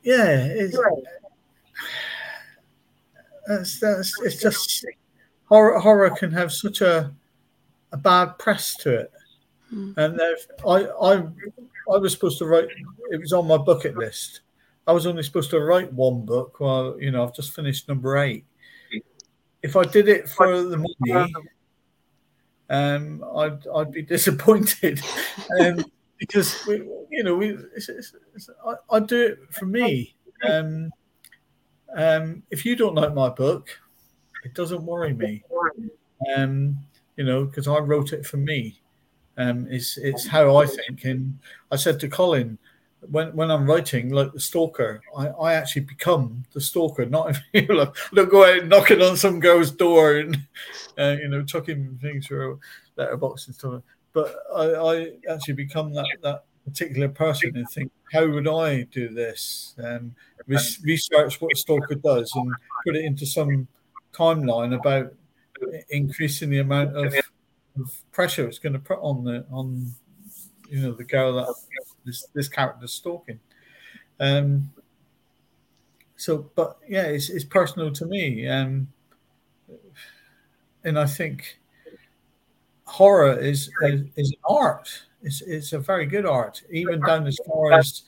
yeah, 0.04 0.46
it's, 0.46 0.78
that's, 3.48 3.80
that's, 3.80 4.14
it's 4.22 4.42
just 4.42 4.86
horror. 5.46 5.80
Horror 5.80 6.10
can 6.12 6.32
have 6.32 6.52
such 6.52 6.82
a 6.82 7.12
a 7.92 7.98
bad 7.98 8.38
press 8.40 8.76
to 8.78 8.94
it, 9.02 9.12
Mm. 9.74 9.98
and 9.98 10.20
I 10.68 10.88
I 11.02 11.24
I 11.94 11.98
was 11.98 12.14
supposed 12.14 12.38
to 12.40 12.46
write. 12.46 12.68
It 13.12 13.20
was 13.20 13.32
on 13.34 13.48
my 13.48 13.58
bucket 13.58 13.96
list. 13.98 14.42
I 14.92 14.94
was 14.94 15.08
only 15.08 15.24
supposed 15.24 15.52
to 15.52 15.60
write 15.62 15.94
one 15.94 16.26
book. 16.26 16.60
Well, 16.60 16.98
you 17.00 17.12
know, 17.12 17.24
I've 17.24 17.34
just 17.34 17.56
finished 17.56 17.88
number 17.88 18.18
eight. 18.18 18.44
If 19.64 19.78
I 19.78 19.86
did 19.86 20.10
it 20.10 20.28
for 20.28 20.64
the 20.64 20.76
money, 20.76 21.34
um, 22.70 23.24
I'd 23.38 23.66
I'd 23.74 23.94
be 23.94 24.02
disappointed, 24.16 25.02
um, 25.62 25.86
because 26.18 26.62
we, 26.68 26.86
you 27.10 27.24
know, 27.24 27.38
we 27.38 27.52
it's, 27.74 27.88
it's, 27.88 28.14
it's, 28.36 28.50
I, 28.68 28.98
I 28.98 29.00
do 29.00 29.28
it 29.28 29.40
for 29.52 29.66
me. 29.66 30.14
Um, 30.46 30.92
um, 31.96 32.44
if 32.52 32.66
you 32.66 32.76
don't 32.76 32.96
like 32.96 33.14
my 33.14 33.30
book, 33.30 33.70
it 34.44 34.54
doesn't 34.54 34.84
worry 34.84 35.14
me. 35.14 35.42
Um, 36.36 36.78
you 37.16 37.24
know, 37.24 37.46
because 37.46 37.70
I 37.70 37.78
wrote 37.78 38.12
it 38.12 38.26
for 38.26 38.36
me. 38.36 38.82
Um, 39.38 39.68
it's 39.70 39.98
it's 39.98 40.28
how 40.28 40.58
I 40.58 40.66
think, 40.66 41.06
and 41.06 41.40
I 41.72 41.78
said 41.78 41.98
to 42.02 42.10
Colin, 42.10 42.58
when 43.10 43.36
when 43.36 43.49
I'm 43.49 43.65
writing 43.65 44.10
like 44.10 44.32
the 44.34 44.40
stalker, 44.40 45.02
I, 45.15 45.28
I 45.28 45.53
actually 45.53 45.84
become 45.84 46.44
the 46.53 46.61
stalker. 46.61 47.06
Not 47.06 47.32
if 47.53 47.69
you 47.69 47.82
I 47.82 47.88
don't 48.14 48.30
go 48.30 48.45
out 48.45 48.68
knocking 48.68 49.02
on 49.02 49.18
some 49.18 49.40
girl's 49.40 49.72
door 49.72 50.18
and 50.18 50.38
uh, 50.98 51.15
you 51.19 51.28
know 51.28 51.44
chucking 51.44 51.99
things 52.02 52.28
through 52.28 52.53
a 52.98 53.02
letterbox 53.02 53.48
and 53.48 53.56
stuff. 53.56 53.82
But 54.14 54.36
I, 54.56 54.64
I 54.64 55.11
actually 55.30 55.56
become 55.56 55.94
that 55.94 56.06
that 56.22 56.44
particular 56.65 57.10
person 57.10 57.56
and 57.56 57.68
think, 57.69 57.91
how 58.11 58.28
would 58.28 58.48
I 58.48 58.84
do 58.84 59.10
this? 59.10 59.73
And 59.78 60.14
res- 60.48 60.80
research 60.84 61.41
what 61.41 61.53
a 61.53 61.56
stalker 61.56 61.95
does 61.95 62.32
and 62.36 62.53
put 62.86 62.95
it 62.95 63.06
into 63.06 63.26
some 63.26 63.68
timeline 64.14 64.78
about 64.78 65.14
increasing 65.90 66.49
the 66.49 66.60
amount 66.60 66.95
of, 66.95 67.14
of 67.80 68.03
pressure 68.11 68.48
it's 68.48 68.60
going 68.60 68.73
to 68.73 68.80
put 68.80 68.99
on 68.99 69.23
the 69.23 69.45
on 69.52 69.91
you 70.69 70.80
know 70.82 70.91
the 70.91 71.03
girl 71.03 71.34
that 71.34 71.53
this 72.06 72.26
this 72.34 72.48
character's 72.48 72.94
stalking. 72.94 73.40
Um, 74.19 74.72
so, 76.15 76.52
but 76.56 76.78
yeah, 76.88 77.03
it's, 77.03 77.30
it's 77.30 77.44
personal 77.44 77.91
to 77.91 78.06
me, 78.06 78.48
um, 78.48 78.88
and 80.84 80.99
I 80.99 81.06
think 81.06 81.60
horror 82.86 83.40
is 83.40 83.72
is, 83.82 84.02
is 84.15 84.30
an 84.30 84.38
art. 84.48 84.90
It's, 85.23 85.41
it's 85.41 85.73
a 85.73 85.80
very 85.80 86.06
good 86.06 86.26
art, 86.26 86.61
even 86.72 86.99
down 87.02 87.28
as 87.28 87.40
far 87.48 87.73
as 87.73 88.03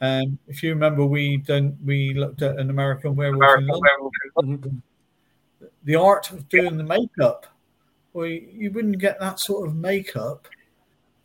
um, 0.00 0.38
if 0.46 0.62
you 0.62 0.70
remember, 0.70 1.04
we 1.04 1.38
done 1.38 1.76
we 1.84 2.14
looked 2.14 2.42
at 2.42 2.58
an 2.58 2.70
American 2.70 3.16
Werewolf 3.16 3.58
in 3.58 3.66
London. 4.36 4.82
The 5.84 5.96
art 5.96 6.30
of 6.30 6.48
doing 6.48 6.76
the 6.76 6.84
makeup. 6.84 7.46
Well, 8.12 8.26
you 8.26 8.70
wouldn't 8.72 8.98
get 8.98 9.20
that 9.20 9.40
sort 9.40 9.68
of 9.68 9.74
makeup 9.74 10.48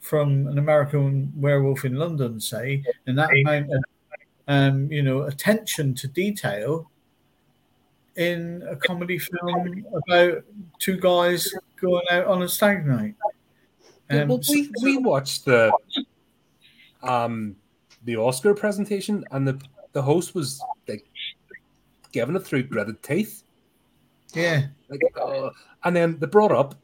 from 0.03 0.47
an 0.47 0.57
American 0.57 1.31
Werewolf 1.35 1.85
in 1.85 1.95
London, 1.95 2.39
say, 2.39 2.83
and 3.07 3.17
that 3.17 3.31
amount 3.31 3.71
of 3.73 3.83
um, 4.49 4.91
you 4.91 5.01
know 5.01 5.23
attention 5.23 5.95
to 5.95 6.07
detail 6.09 6.91
in 8.17 8.61
a 8.69 8.75
comedy 8.75 9.17
film 9.17 9.85
about 10.07 10.43
two 10.77 10.97
guys 10.97 11.51
going 11.81 12.03
out 12.11 12.25
on 12.27 12.43
a 12.43 12.49
stag 12.49 12.85
night. 12.85 13.15
Yeah, 14.11 14.23
Um, 14.23 14.27
well, 14.27 14.41
we, 14.49 14.69
we 14.83 14.97
watched 14.97 15.45
the 15.45 15.71
um 17.01 17.55
the 18.03 18.17
Oscar 18.17 18.53
presentation, 18.53 19.23
and 19.31 19.47
the 19.47 19.59
the 19.93 20.01
host 20.01 20.35
was 20.35 20.61
like 20.87 21.05
giving 22.11 22.35
it 22.35 22.45
through 22.45 22.63
gritted 22.63 23.01
teeth, 23.01 23.43
yeah, 24.33 24.67
like, 24.89 25.01
uh, 25.19 25.49
and 25.85 25.95
then 25.95 26.19
they 26.19 26.27
brought 26.27 26.51
up 26.51 26.75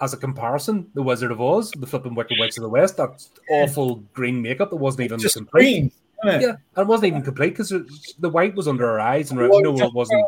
as 0.00 0.12
a 0.12 0.16
comparison 0.16 0.88
the 0.94 1.02
Wizard 1.02 1.30
of 1.30 1.40
Oz, 1.40 1.70
the 1.72 1.86
flipping 1.86 2.14
Wicked 2.14 2.36
Witch 2.38 2.56
of 2.58 2.62
the 2.62 2.68
West, 2.68 2.96
that 2.98 3.26
awful 3.50 3.96
green 4.12 4.42
makeup 4.42 4.70
that 4.70 4.76
wasn't 4.76 5.04
even 5.04 5.18
just 5.18 5.36
complete. 5.36 5.62
green. 5.62 5.92
it? 6.24 6.42
Yeah, 6.42 6.48
and 6.48 6.58
it 6.82 6.86
wasn't 6.86 7.06
even 7.08 7.22
complete 7.22 7.50
because 7.50 7.70
the 8.18 8.28
white 8.28 8.54
was 8.54 8.68
under 8.68 8.84
her 8.86 9.00
eyes, 9.00 9.30
and 9.30 9.40
The 9.40 9.48
no, 9.48 9.76
it 9.78 9.94
wasn't 9.94 10.24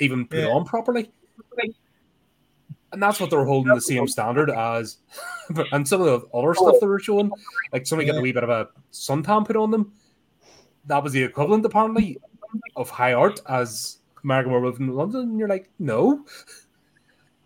even 0.00 0.26
put 0.26 0.40
Yeah. 0.40 0.48
on 0.48 0.64
properly. 0.64 1.10
and 2.92 3.02
that's 3.02 3.20
what 3.20 3.30
they're 3.30 3.44
holding 3.44 3.74
the 3.74 3.80
same 3.80 4.08
standard 4.08 4.50
as. 4.50 4.98
and 5.72 5.86
some 5.86 6.00
of 6.00 6.06
the 6.06 6.26
other 6.36 6.54
stuff 6.54 6.76
they 6.80 6.86
were 6.86 6.98
showing, 6.98 7.30
like 7.72 7.86
somebody 7.86 8.06
yeah. 8.06 8.12
getting 8.12 8.20
a 8.20 8.22
wee 8.22 8.32
bit 8.32 8.44
of 8.44 8.50
a 8.50 8.68
suntan 8.92 9.46
put 9.46 9.56
on 9.56 9.70
them, 9.70 9.92
that 10.86 11.02
was 11.02 11.12
the 11.12 11.22
equivalent 11.22 11.64
apparently 11.66 12.18
of 12.76 12.88
high 12.88 13.12
art 13.12 13.40
as 13.48 13.98
American 14.24 14.52
Werewolf 14.52 14.80
in 14.80 14.88
London. 14.94 15.20
And 15.20 15.38
you're 15.38 15.48
like, 15.48 15.68
no, 15.78 16.24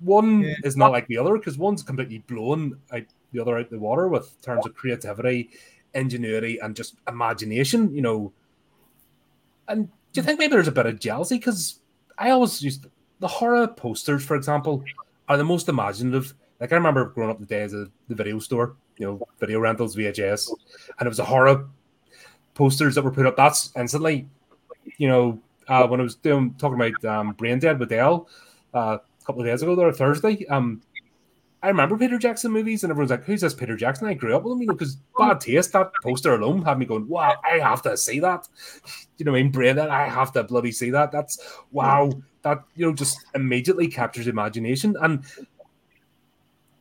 one 0.03 0.41
yeah. 0.41 0.55
is 0.65 0.77
not 0.77 0.93
like 0.93 1.07
the 1.07 1.19
other 1.19 1.37
because 1.39 1.59
one's 1.59 1.83
completely 1.83 2.19
blown 2.19 2.79
out 2.93 3.03
the 3.33 3.41
other 3.41 3.59
out 3.59 3.71
the 3.71 3.79
water 3.79 4.09
with 4.09 4.41
terms 4.43 4.67
of 4.67 4.75
creativity, 4.75 5.51
ingenuity, 5.95 6.59
and 6.59 6.77
just 6.77 6.97
imagination. 7.09 7.95
You 7.95 8.03
know, 8.03 8.33
and 9.69 9.89
do 10.13 10.21
you 10.21 10.23
think 10.23 10.39
maybe 10.39 10.53
there's 10.53 10.69
a 10.69 10.73
bit 10.73 10.87
of 10.87 11.01
jealousy 11.01 11.39
because 11.39 11.81
I 12.19 12.31
always 12.31 12.63
used 12.63 12.87
the 13.21 13.29
horror 13.29 13.69
posters, 13.69 14.25
for 14.25 14.37
example, 14.37 14.85
are 15.29 15.37
the 15.37 15.45
most 15.45 15.69
imaginative. 15.69 16.35
Like 16.61 16.73
I 16.73 16.77
remember 16.77 17.07
growing 17.07 17.31
up 17.31 17.41
the 17.41 17.47
days 17.47 17.73
of 17.73 17.91
the 18.09 18.15
video 18.15 18.39
store, 18.39 18.77
you 18.99 19.07
know, 19.07 19.29
video 19.41 19.61
rentals, 19.61 19.97
VHS, 19.97 20.51
and 20.99 21.07
it 21.07 21.09
was 21.09 21.19
a 21.19 21.25
horror 21.25 21.69
posters 22.55 22.95
that 22.95 23.03
were 23.03 23.11
put 23.11 23.27
up. 23.27 23.37
That's 23.37 23.73
instantly, 23.77 24.29
you 24.99 25.09
know, 25.09 25.41
uh, 25.69 25.87
when 25.87 26.01
I 26.01 26.03
was 26.03 26.17
doing 26.17 26.55
talking 26.59 26.81
about 26.81 27.05
um, 27.05 27.35
Braindead 27.35 27.79
with 27.79 27.89
Dale 27.89 28.29
uh, 28.75 28.99
a 29.23 29.27
couple 29.27 29.43
of 29.43 29.47
days 29.47 29.63
ago, 29.63 29.75
there 29.75 29.93
Thursday. 29.93 30.45
Um, 30.47 30.83
I 31.63 31.69
remember 31.69 31.97
Peter 31.97 32.19
Jackson 32.19 32.51
movies, 32.51 32.83
and 32.83 32.91
everyone's 32.91 33.13
like, 33.13 33.25
"Who's 33.25 33.41
this 33.41 33.55
Peter 33.55 33.77
Jackson?" 33.77 34.09
I 34.09 34.15
grew 34.15 34.35
up 34.35 34.43
with 34.43 34.55
him, 34.55 34.63
you 34.63 34.67
know, 34.67 34.75
because 34.75 34.97
bad 35.17 35.41
taste. 35.41 35.73
That 35.73 35.93
poster 36.03 36.35
alone 36.35 36.63
had 36.63 36.79
me 36.79 36.87
going, 36.87 37.07
"Wow, 37.09 37.37
I 37.45 37.59
have 37.59 37.83
to 37.83 37.97
see 37.97 38.19
that." 38.21 38.49
You 39.19 39.25
know, 39.25 39.33
I 39.33 39.43
mean, 39.43 39.53
Braindead, 39.53 39.89
I 39.89 40.09
have 40.09 40.33
to 40.33 40.43
bloody 40.43 40.73
see 40.73 40.91
that. 40.91 41.13
That's 41.13 41.39
wow. 41.71 42.11
That 42.43 42.65
you 42.75 42.85
know, 42.85 42.93
just 42.93 43.17
immediately 43.37 43.87
captures 43.87 44.27
imagination. 44.27 44.97
And 45.01 45.23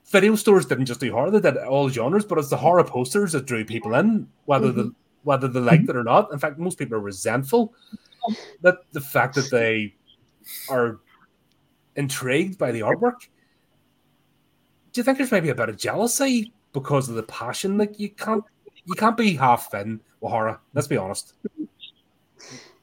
video 0.07 0.35
stores 0.35 0.65
didn't 0.65 0.87
just 0.87 0.99
do 0.99 1.11
horror; 1.11 1.29
they 1.29 1.39
did 1.39 1.57
all 1.57 1.89
genres. 1.89 2.25
But 2.25 2.39
it's 2.39 2.49
the 2.49 2.57
horror 2.57 2.83
posters 2.83 3.33
that 3.33 3.45
drew 3.45 3.63
people 3.63 3.93
in, 3.93 4.27
whether 4.45 4.69
mm-hmm. 4.69 4.77
the 4.77 4.95
whether 5.23 5.47
they 5.47 5.59
liked 5.59 5.89
it 5.89 5.95
or 5.95 6.03
not. 6.03 6.31
In 6.33 6.39
fact, 6.39 6.57
most 6.57 6.79
people 6.79 6.95
are 6.95 7.01
resentful 7.01 7.75
that 8.61 8.77
the 8.91 9.01
fact 9.01 9.35
that 9.35 9.51
they 9.51 9.93
are 10.69 10.99
intrigued 11.95 12.57
by 12.57 12.71
the 12.71 12.81
artwork. 12.81 13.27
Do 14.93 14.99
you 14.99 15.03
think 15.03 15.17
there's 15.17 15.31
maybe 15.31 15.49
a 15.49 15.55
bit 15.55 15.69
of 15.69 15.77
jealousy 15.77 16.51
because 16.73 17.09
of 17.09 17.15
the 17.15 17.23
passion? 17.23 17.77
Like 17.77 17.99
you 17.99 18.09
can't 18.09 18.43
you 18.85 18.95
can't 18.95 19.17
be 19.17 19.35
half 19.35 19.73
in 19.73 19.99
with 20.19 20.31
horror. 20.31 20.59
Let's 20.73 20.87
be 20.87 20.97
honest. 20.97 21.33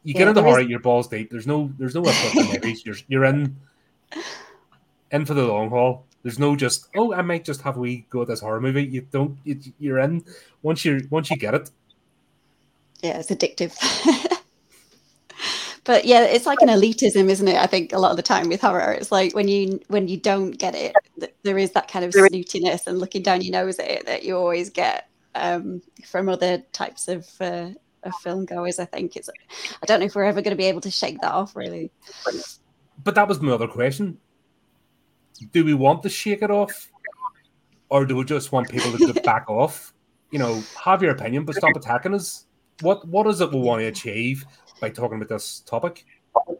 You 0.04 0.14
get 0.14 0.28
into 0.28 0.42
horror, 0.42 0.60
is... 0.60 0.68
your 0.68 0.80
balls 0.80 1.08
deep. 1.08 1.30
There's 1.30 1.46
no 1.46 1.72
there's 1.78 1.94
no 1.94 2.02
movies. 2.34 2.84
You're 2.86 2.96
you're 3.08 3.24
in 3.24 3.56
in 5.10 5.26
for 5.26 5.34
the 5.34 5.46
long 5.46 5.70
haul. 5.70 6.04
There's 6.22 6.38
no 6.38 6.56
just 6.56 6.88
oh 6.96 7.12
I 7.12 7.22
might 7.22 7.44
just 7.44 7.60
have 7.62 7.76
a 7.76 7.80
wee 7.80 8.06
go 8.10 8.22
at 8.22 8.28
this 8.28 8.40
horror 8.40 8.60
movie. 8.60 8.84
You 8.84 9.02
don't 9.10 9.36
you, 9.44 9.60
you're 9.78 9.98
in 9.98 10.24
once 10.62 10.84
you 10.84 11.06
once 11.10 11.30
you 11.30 11.36
get 11.36 11.54
it 11.54 11.70
yeah, 13.02 13.18
it's 13.18 13.30
addictive. 13.30 13.74
but 15.88 16.04
yeah, 16.04 16.20
it's 16.20 16.44
like 16.44 16.60
an 16.60 16.68
elitism, 16.68 17.30
isn't 17.30 17.48
it? 17.48 17.56
I 17.56 17.66
think 17.66 17.94
a 17.94 17.98
lot 17.98 18.10
of 18.10 18.18
the 18.18 18.22
time 18.22 18.50
with 18.50 18.60
horror, 18.60 18.92
it's 18.92 19.10
like 19.10 19.34
when 19.34 19.48
you 19.48 19.80
when 19.88 20.06
you 20.06 20.18
don't 20.18 20.50
get 20.50 20.74
it, 20.74 20.92
there 21.44 21.56
is 21.56 21.70
that 21.70 21.90
kind 21.90 22.04
of 22.04 22.12
snootiness 22.12 22.86
and 22.86 22.98
looking 22.98 23.22
down 23.22 23.40
your 23.40 23.52
nose 23.52 23.78
at 23.78 23.90
it 23.90 24.04
that 24.04 24.22
you 24.22 24.36
always 24.36 24.68
get 24.68 25.08
um, 25.34 25.80
from 26.04 26.28
other 26.28 26.58
types 26.74 27.08
of 27.08 27.26
uh, 27.40 27.70
of 28.02 28.12
film 28.22 28.44
goers. 28.44 28.78
I 28.78 28.84
think 28.84 29.16
it's. 29.16 29.30
I 29.82 29.86
don't 29.86 30.00
know 30.00 30.04
if 30.04 30.14
we're 30.14 30.24
ever 30.24 30.42
going 30.42 30.54
to 30.54 30.58
be 30.58 30.66
able 30.66 30.82
to 30.82 30.90
shake 30.90 31.22
that 31.22 31.32
off, 31.32 31.56
really. 31.56 31.90
But 33.02 33.14
that 33.14 33.26
was 33.26 33.40
my 33.40 33.52
other 33.52 33.66
question. 33.66 34.18
Do 35.52 35.64
we 35.64 35.72
want 35.72 36.02
to 36.02 36.10
shake 36.10 36.42
it 36.42 36.50
off, 36.50 36.92
or 37.88 38.04
do 38.04 38.14
we 38.14 38.24
just 38.24 38.52
want 38.52 38.68
people 38.68 38.92
to 38.92 39.20
back 39.22 39.48
off? 39.48 39.94
You 40.32 40.38
know, 40.38 40.62
have 40.84 41.02
your 41.02 41.12
opinion, 41.12 41.46
but 41.46 41.54
stop 41.54 41.74
attacking 41.74 42.12
us 42.12 42.44
what 42.80 43.06
what 43.08 43.26
is 43.26 43.40
it 43.40 43.50
we 43.50 43.58
want 43.58 43.80
to 43.80 43.86
achieve 43.86 44.46
by 44.80 44.90
talking 44.90 45.16
about 45.16 45.28
this 45.28 45.60
topic? 45.60 46.04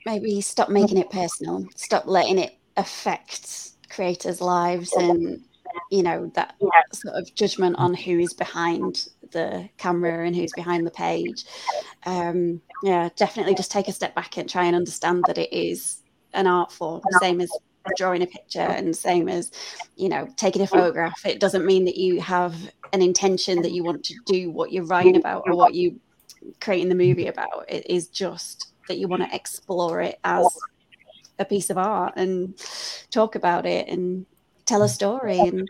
Maybe 0.07 0.41
stop 0.41 0.69
making 0.69 0.99
it 0.99 1.11
personal. 1.11 1.67
Stop 1.77 2.07
letting 2.07 2.39
it 2.39 2.57
affect 2.77 3.71
creators' 3.91 4.41
lives 4.41 4.93
and 4.93 5.43
you 5.91 6.03
know 6.03 6.31
that 6.35 6.55
sort 6.93 7.15
of 7.15 7.35
judgment 7.35 7.77
on 7.79 7.95
who 7.95 8.19
is 8.19 8.33
behind 8.33 9.09
the 9.31 9.69
camera 9.77 10.27
and 10.27 10.35
who's 10.35 10.53
behind 10.53 10.87
the 10.87 10.91
page. 10.91 11.45
Um, 12.07 12.61
yeah, 12.83 13.09
definitely 13.17 13.55
just 13.55 13.71
take 13.71 13.89
a 13.89 13.93
step 13.93 14.15
back 14.15 14.37
and 14.37 14.49
try 14.49 14.65
and 14.65 14.77
understand 14.77 15.25
that 15.27 15.39
it 15.39 15.53
is 15.53 16.03
an 16.33 16.47
art 16.47 16.73
form, 16.73 17.03
same 17.21 17.41
as 17.41 17.51
drawing 17.97 18.23
a 18.23 18.27
picture 18.27 18.61
and 18.61 18.95
same 18.95 19.29
as 19.29 19.51
you 19.97 20.09
know 20.09 20.29
taking 20.37 20.61
a 20.61 20.67
photograph 20.67 21.25
it 21.25 21.41
doesn't 21.41 21.65
mean 21.65 21.87
that 21.87 21.97
you 21.97 22.21
have 22.21 22.55
an 22.93 23.01
intention 23.01 23.63
that 23.63 23.73
you 23.73 23.83
want 23.83 24.05
to 24.05 24.15
do 24.27 24.51
what 24.51 24.73
you're 24.73 24.85
writing 24.85 25.17
about 25.17 25.43
or 25.47 25.57
what 25.57 25.73
you 25.75 25.99
creating 26.61 26.89
the 26.89 26.95
movie 26.95 27.27
about. 27.27 27.65
It 27.69 27.89
is 27.89 28.09
just 28.09 28.73
that 28.89 28.99
you 28.99 29.09
want 29.09 29.23
to 29.23 29.35
explore 29.35 30.01
it 30.01 30.19
as 30.25 30.47
a 31.39 31.45
piece 31.45 31.71
of 31.71 31.79
art 31.79 32.15
and 32.17 32.55
talk 33.11 33.35
about 33.35 33.67
it 33.67 33.89
and 33.89 34.27
tell 34.67 34.83
a 34.83 34.89
story 34.89 35.39
and 35.39 35.69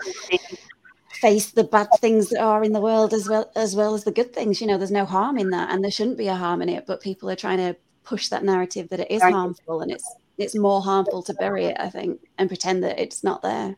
face 1.20 1.51
the 1.51 1.65
bad 1.65 1.89
things 1.99 2.31
that 2.31 2.40
are 2.40 2.65
in 2.65 2.73
the 2.73 2.81
world 2.81 3.12
as 3.12 3.28
well 3.28 3.51
as 3.57 3.74
well 3.74 3.95
as 3.95 4.05
the 4.05 4.12
good 4.12 4.32
things. 4.32 4.61
You 4.61 4.66
know, 4.66 4.78
there's 4.78 4.90
no 4.90 5.05
harm 5.05 5.39
in 5.39 5.51
that, 5.51 5.70
and 5.70 5.82
there 5.82 5.90
shouldn't 5.90 6.19
be 6.19 6.28
a 6.28 6.35
harm 6.35 6.62
in 6.62 6.69
it. 6.69 6.86
But 6.86 7.01
people 7.01 7.31
are 7.31 7.36
trying 7.36 7.59
to 7.59 7.77
push 8.05 8.28
that 8.28 8.45
narrative 8.45 8.89
that 8.89 9.01
it 9.01 9.11
is 9.11 9.23
harmful, 9.23 9.81
and 9.81 9.90
it's 9.90 10.09
it's 10.39 10.57
more 10.57 10.81
harmful 10.81 11.23
to 11.24 11.35
bury 11.35 11.66
it, 11.66 11.77
I 11.78 11.90
think, 11.90 12.20
and 12.39 12.49
pretend 12.49 12.82
that 12.85 12.99
it's 12.99 13.24
not 13.24 13.43
there. 13.43 13.77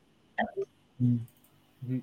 Mm-hmm. 1.03 1.99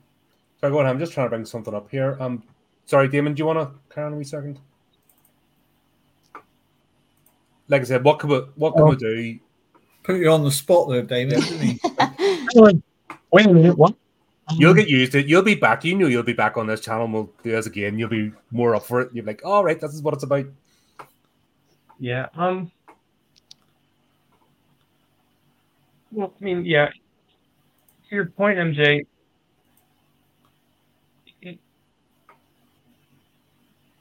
Sorry, 0.60 0.74
go 0.74 0.80
on. 0.80 0.88
I'm 0.88 1.00
just 1.00 1.14
trying 1.14 1.28
to 1.28 1.30
bring 1.30 1.46
something 1.46 1.74
up 1.74 1.90
here. 1.92 2.18
Um, 2.20 2.44
sorry, 2.86 3.08
Damon, 3.08 3.36
do 3.36 3.42
you 3.42 3.46
want 3.46 3.60
to 3.60 3.94
carry 3.94 4.12
on 4.12 4.20
a 4.20 4.26
second? 4.26 4.60
Like 7.70 7.82
I 7.82 7.86
said, 7.86 8.04
what 8.04 8.20
can 8.20 8.30
we 8.30 8.38
what 8.56 8.74
can 8.74 8.84
oh. 8.84 8.90
we 8.90 8.96
do? 8.96 9.40
Put 10.04 10.18
you 10.18 10.32
on 10.32 10.44
the 10.44 10.52
spot 10.52 10.90
there, 10.90 11.02
Damien. 11.02 11.42
Wait 13.32 13.46
a 13.46 13.54
minute, 13.54 13.78
what? 13.78 13.94
You'll 14.56 14.74
get 14.74 14.88
used 14.88 15.12
to 15.12 15.20
it. 15.20 15.28
You'll 15.28 15.42
be 15.42 15.56
back. 15.56 15.84
You 15.84 15.96
know 15.96 16.08
you'll 16.08 16.24
be 16.24 16.32
back 16.32 16.56
on 16.56 16.68
this 16.68 16.80
channel. 16.80 17.08
We'll 17.08 17.30
do 17.44 17.52
this 17.52 17.66
again. 17.66 18.00
You'll 18.00 18.10
be 18.10 18.32
more 18.52 18.76
up 18.76 18.84
for 18.84 19.02
it. 19.02 19.10
You're 19.14 19.26
like, 19.26 19.42
all 19.44 19.64
right, 19.66 19.80
this 19.80 19.94
is 19.94 20.02
what 20.02 20.14
it's 20.14 20.24
about. 20.24 20.46
Yeah. 22.00 22.28
Um. 22.36 22.72
Well, 26.12 26.34
I 26.40 26.44
mean, 26.44 26.64
yeah. 26.64 26.88
To 26.88 28.16
your 28.16 28.28
point, 28.28 28.58
MJ, 28.58 29.06
it, 31.42 31.60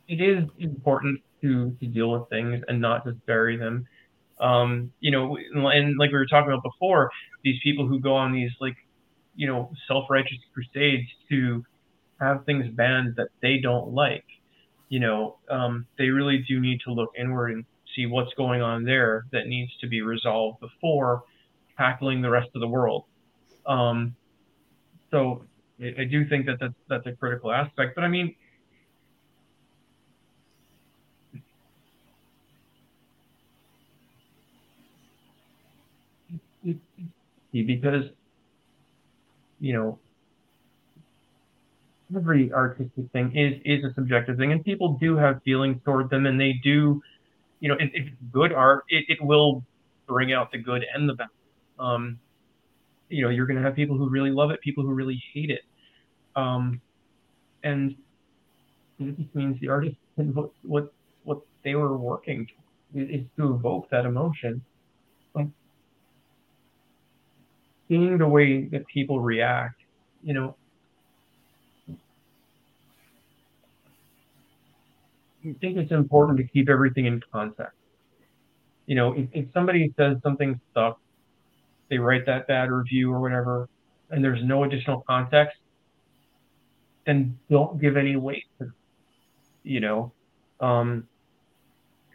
it 0.07 0.21
is 0.21 0.45
important 0.61 1.21
to 1.43 1.71
to 1.81 1.87
deal 1.87 2.11
with 2.11 2.29
things 2.29 2.63
and 2.69 2.81
not 2.81 3.05
just 3.05 3.25
bury 3.27 3.57
them. 3.57 3.87
Um, 4.39 4.93
you 5.01 5.11
know, 5.11 5.37
and 5.37 5.97
like 5.99 6.11
we 6.11 6.19
were 6.19 6.27
talking 6.27 6.53
about 6.53 6.63
before, 6.63 7.11
these 7.43 7.59
people 7.63 7.87
who 7.87 7.99
go 7.99 8.15
on 8.15 8.33
these 8.33 8.51
like, 8.61 8.77
you 9.35 9.47
know, 9.47 9.71
self-righteous 9.89 10.39
crusades 10.53 11.09
to 11.31 11.65
have 12.21 12.45
things 12.45 12.67
banned 12.75 13.17
that 13.17 13.29
they 13.41 13.59
don't 13.59 13.93
like. 13.93 14.25
You 14.89 15.01
know, 15.01 15.39
um, 15.51 15.87
they 15.99 16.09
really 16.09 16.45
do 16.47 16.61
need 16.61 16.81
to 16.87 16.93
look 16.93 17.11
inward 17.19 17.53
and 17.53 17.65
see 17.95 18.07
what's 18.07 18.33
going 18.35 18.61
on 18.61 18.85
there 18.85 19.25
that 19.33 19.47
needs 19.47 19.73
to 19.81 19.89
be 19.89 20.03
resolved 20.03 20.61
before 20.61 21.25
tackling 21.79 22.21
the 22.21 22.31
rest 22.31 22.51
of 22.55 22.61
the 22.61 22.69
world. 22.69 23.05
Um, 23.67 24.15
so 25.11 25.45
I, 25.81 25.95
I 26.03 26.05
do 26.05 26.29
think 26.29 26.47
that 26.47 26.59
that's, 26.61 26.75
that's 26.89 27.07
a 27.07 27.13
critical 27.13 27.53
aspect. 27.53 27.95
But 27.95 28.05
I 28.05 28.09
mean, 28.09 28.35
because 37.53 38.05
you 39.61 39.73
know 39.73 39.99
every 42.15 42.53
artistic 42.53 43.11
thing 43.13 43.35
is 43.37 43.61
is 43.65 43.85
a 43.85 43.93
subjective 43.95 44.37
thing 44.37 44.53
and 44.53 44.65
people 44.65 44.97
do 45.01 45.17
have 45.17 45.43
feelings 45.43 45.77
toward 45.85 46.09
them 46.11 46.27
and 46.27 46.41
they 46.41 46.53
do 46.63 47.03
you 47.61 47.69
know 47.69 47.77
if, 47.81 47.91
if 47.95 48.07
it's 48.07 48.17
good 48.33 48.53
art 48.53 48.85
it, 48.89 49.05
it 49.09 49.23
will 49.23 49.65
bring 50.07 50.33
out 50.33 50.53
the 50.53 50.59
good 50.59 50.85
and 50.95 51.09
the 51.09 51.15
bad. 51.15 51.29
Um 51.79 52.19
you 53.09 53.23
know 53.23 53.31
you're 53.31 53.47
going 53.47 53.57
to 53.57 53.63
have 53.63 53.75
people 53.75 53.97
who 53.97 54.09
really 54.09 54.31
love 54.31 54.51
it 54.51 54.61
people 54.61 54.85
who 54.85 54.93
really 54.93 55.23
hate 55.33 55.51
it. 55.51 55.63
Um 56.37 56.81
and 57.65 57.97
just 59.01 59.35
means 59.35 59.61
the 59.61 59.69
artist 59.69 59.97
what 60.17 60.51
what 60.63 60.93
what 61.25 61.41
they 61.65 61.75
were 61.75 61.97
working 61.97 62.47
is 62.95 63.23
to 63.37 63.55
evoke 63.55 63.91
that 63.91 64.07
emotion 64.07 64.63
seeing 67.89 68.19
the 68.19 68.29
way 68.29 68.65
that 68.67 68.87
people 68.87 69.21
react, 69.21 69.81
you 70.23 70.35
know, 70.35 70.57
I 75.45 75.55
think 75.61 75.77
it's 75.77 75.93
important 75.93 76.39
to 76.39 76.45
keep 76.45 76.69
everything 76.69 77.07
in 77.07 77.23
context. 77.33 77.77
You 78.87 78.97
know, 78.97 79.13
if, 79.13 79.29
if 79.33 79.47
somebody 79.53 79.93
says 79.97 80.17
something 80.23 80.61
sucks, 80.75 81.01
they 81.89 81.99
write 81.99 82.27
that 82.27 82.49
bad 82.49 82.71
review 82.71 83.13
or 83.13 83.21
whatever, 83.21 83.69
and 84.11 84.25
there's 84.25 84.43
no 84.43 84.65
additional 84.65 85.05
context, 85.07 85.57
then 87.05 87.39
don't 87.49 87.81
give 87.81 87.97
any 87.97 88.17
weight 88.17 88.45
to, 88.59 88.73
you 89.63 89.81
know. 89.81 90.13
Um, 90.61 91.07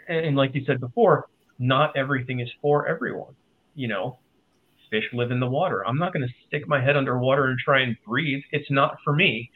and, 0.09 0.25
and 0.25 0.35
like 0.35 0.53
you 0.53 0.65
said 0.65 0.81
before, 0.81 1.27
not 1.59 1.95
everything 1.95 2.41
is 2.41 2.49
for 2.61 2.87
everyone. 2.87 3.33
You 3.75 3.87
know, 3.87 4.19
fish 4.91 5.05
live 5.13 5.31
in 5.31 5.39
the 5.39 5.47
water. 5.47 5.85
I'm 5.87 5.97
not 5.97 6.13
going 6.13 6.27
to 6.27 6.33
stick 6.47 6.67
my 6.67 6.79
head 6.79 6.95
underwater 6.95 7.45
and 7.47 7.57
try 7.57 7.79
and 7.79 7.97
breathe. 8.05 8.43
It's 8.51 8.69
not 8.69 8.97
for 9.03 9.13
me. 9.13 9.49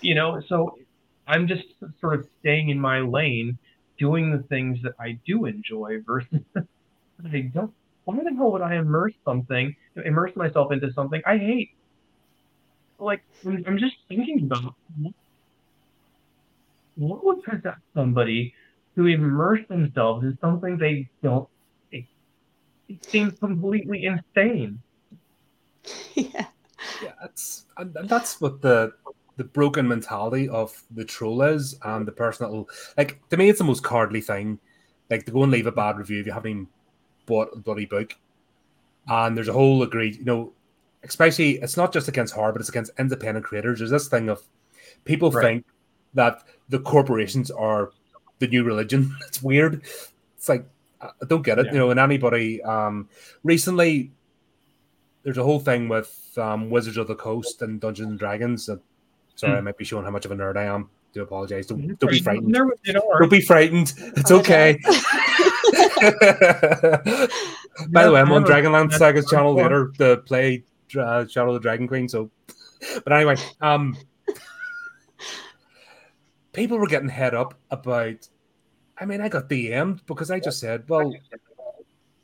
You 0.00 0.14
know, 0.14 0.40
so 0.48 0.78
I'm 1.26 1.48
just 1.48 1.64
sort 2.00 2.20
of 2.20 2.28
staying 2.40 2.68
in 2.68 2.78
my 2.78 3.00
lane, 3.00 3.58
doing 3.98 4.30
the 4.30 4.42
things 4.44 4.78
that 4.82 4.92
I 5.00 5.18
do 5.26 5.46
enjoy 5.46 6.02
versus 6.06 6.40
I 7.32 7.40
don't. 7.52 7.72
Why 8.04 8.16
the 8.22 8.34
hell 8.36 8.52
would 8.52 8.60
I 8.60 8.76
immerse 8.76 9.14
something, 9.24 9.74
immerse 10.04 10.36
myself 10.36 10.70
into 10.72 10.92
something 10.92 11.22
I 11.24 11.38
hate? 11.38 11.70
Like, 12.98 13.22
I'm 13.46 13.64
I'm 13.66 13.78
just 13.78 13.96
thinking 14.08 14.42
about 14.44 14.74
what 16.96 17.24
would 17.24 17.42
possess 17.42 17.78
somebody 17.94 18.54
to 18.96 19.06
immerse 19.06 19.66
themselves 19.68 20.24
in 20.24 20.38
something 20.40 20.76
they 20.76 21.08
don't. 21.22 21.48
It, 22.88 22.94
it 22.94 23.04
seems 23.04 23.38
completely 23.38 24.04
insane. 24.06 24.80
yeah. 26.14 26.46
Yeah, 27.02 27.12
that's 27.20 27.66
and 27.78 27.96
and 27.96 28.08
that's 28.08 28.40
what 28.40 28.60
the 28.60 28.92
the 29.36 29.44
broken 29.44 29.88
mentality 29.88 30.48
of 30.48 30.80
the 30.94 31.04
troll 31.04 31.42
is, 31.42 31.76
and 31.82 32.06
the 32.06 32.12
person 32.12 32.44
that'll 32.46 32.68
like 32.96 33.26
to 33.30 33.36
me, 33.36 33.48
it's 33.48 33.58
the 33.58 33.64
most 33.64 33.82
cowardly 33.82 34.20
thing. 34.20 34.58
Like 35.10 35.24
to 35.26 35.32
go 35.32 35.42
and 35.42 35.52
leave 35.52 35.66
a 35.66 35.72
bad 35.72 35.96
review 35.98 36.20
if 36.20 36.26
you 36.26 36.32
haven't 36.32 36.50
even 36.50 36.68
bought 37.26 37.50
a 37.54 37.58
bloody 37.58 37.86
book, 37.86 38.14
and 39.08 39.36
there's 39.36 39.48
a 39.48 39.52
whole 39.52 39.82
agreed, 39.82 40.16
you 40.16 40.24
know, 40.24 40.52
especially 41.04 41.52
it's 41.60 41.76
not 41.76 41.92
just 41.92 42.08
against 42.08 42.34
horror, 42.34 42.52
but 42.52 42.60
it's 42.60 42.68
against 42.70 42.92
independent 42.98 43.44
creators. 43.46 43.78
There's 43.78 43.90
this 43.90 44.08
thing 44.08 44.28
of 44.28 44.42
people 45.04 45.30
Right. 45.30 45.42
think 45.42 45.66
that 46.14 46.42
the 46.68 46.80
corporations 46.80 47.50
are 47.50 47.92
the 48.40 48.46
new 48.48 48.62
religion. 48.64 49.14
It's 49.26 49.42
weird. 49.42 49.82
It's 50.36 50.48
like 50.48 50.66
I 51.04 51.08
I 51.22 51.26
don't 51.28 51.42
get 51.42 51.58
it, 51.58 51.66
Yeah. 51.66 51.72
you 51.72 51.78
know. 51.78 51.90
And 51.90 52.00
anybody 52.00 52.62
um 52.62 53.08
recently, 53.42 54.12
there's 55.22 55.38
a 55.38 55.44
whole 55.44 55.60
thing 55.60 55.88
with 55.88 56.36
um 56.36 56.70
Wizards 56.70 56.96
of 56.96 57.06
the 57.08 57.14
Coast 57.14 57.62
and 57.62 57.80
Dungeons 57.80 58.08
and 58.10 58.18
Dragons. 58.18 58.68
And 58.68 58.80
sorry, 59.36 59.58
I 59.58 59.60
might 59.60 59.76
be 59.78 59.84
showing 59.84 60.04
how 60.04 60.10
much 60.10 60.24
of 60.24 60.32
a 60.32 60.36
nerd 60.36 60.56
I 60.56 60.64
am. 60.64 60.88
Do 61.12 61.22
apologize. 61.22 61.66
Don't, 61.66 61.96
don't 62.00 62.10
be 62.10 62.18
frightened. 62.20 62.48
Never, 62.48 62.76
you 62.84 62.92
know, 62.92 63.02
Don't 63.20 63.30
be 63.30 63.40
frightened. 63.40 63.92
It's 64.16 64.32
okay. 64.32 64.80
By 67.90 68.04
the 68.04 68.10
way, 68.12 68.20
I'm 68.20 68.32
on 68.32 68.44
Dragonland 68.44 68.92
Saga's 68.92 69.30
channel 69.30 69.54
later 69.54 69.92
to 69.98 70.16
play 70.18 70.64
uh, 70.98 71.24
Shadow 71.26 71.48
of 71.48 71.54
the 71.54 71.60
Dragon 71.60 71.86
Queen. 71.86 72.08
So, 72.08 72.30
but 73.04 73.12
anyway, 73.12 73.36
um, 73.60 73.96
people 76.52 76.78
were 76.78 76.88
getting 76.88 77.08
head 77.08 77.34
up 77.34 77.54
about. 77.70 78.28
I 78.98 79.04
mean, 79.04 79.20
I 79.20 79.28
got 79.28 79.48
DM'd 79.48 80.06
because 80.06 80.30
I 80.30 80.38
just 80.38 80.60
said, 80.60 80.88
well, 80.88 81.12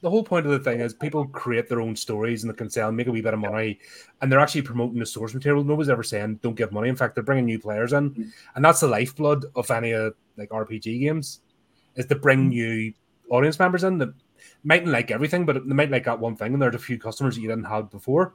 the 0.03 0.09
whole 0.09 0.23
point 0.23 0.47
of 0.47 0.53
the 0.53 0.59
thing 0.59 0.81
is 0.81 0.95
people 0.95 1.27
create 1.27 1.69
their 1.69 1.81
own 1.81 1.95
stories 1.95 2.43
and 2.43 2.53
they 2.53 2.57
can 2.57 2.71
sell, 2.71 2.91
make 2.91 3.07
a 3.07 3.11
wee 3.11 3.21
bit 3.21 3.35
of 3.35 3.41
money, 3.41 3.79
and 4.21 4.31
they're 4.31 4.41
actually 4.41 4.63
promoting 4.63 4.99
the 4.99 5.07
source 5.07 5.35
material. 5.35 5.65
Nobody's 5.65 5.91
ever 5.91 6.03
saying 6.03 6.41
don't 6.43 6.55
give 6.55 6.73
money. 6.73 6.89
In 6.89 6.97
fact, 6.97 7.15
they're 7.15 7.25
bringing 7.25 7.45
new 7.45 7.59
players 7.59 7.93
in, 7.93 8.33
and 8.55 8.65
that's 8.65 8.81
the 8.81 8.89
lifeblood 8.89 9.47
of 9.57 9.71
any 9.71 9.93
uh, 9.93 10.11
like 10.37 10.51
RPG 10.51 11.01
games, 11.01 11.41
is 11.97 12.07
to 12.07 12.15
bring 12.15 12.49
new 12.49 12.93
audience 13.31 13.59
members 13.59 13.85
in 13.85 13.99
that 13.99 14.15
mightn't 14.65 14.93
like 14.93 15.11
everything, 15.11 15.45
but 15.45 15.67
they 15.67 15.75
might 15.75 15.91
like 15.91 16.05
that 16.05 16.19
one 16.19 16.37
thing, 16.37 16.55
and 16.55 16.63
there's 16.63 16.75
a 16.75 16.79
few 16.79 16.99
customers 16.99 17.35
that 17.35 17.43
you 17.43 17.49
didn't 17.49 17.65
have 17.65 17.91
before. 17.91 18.35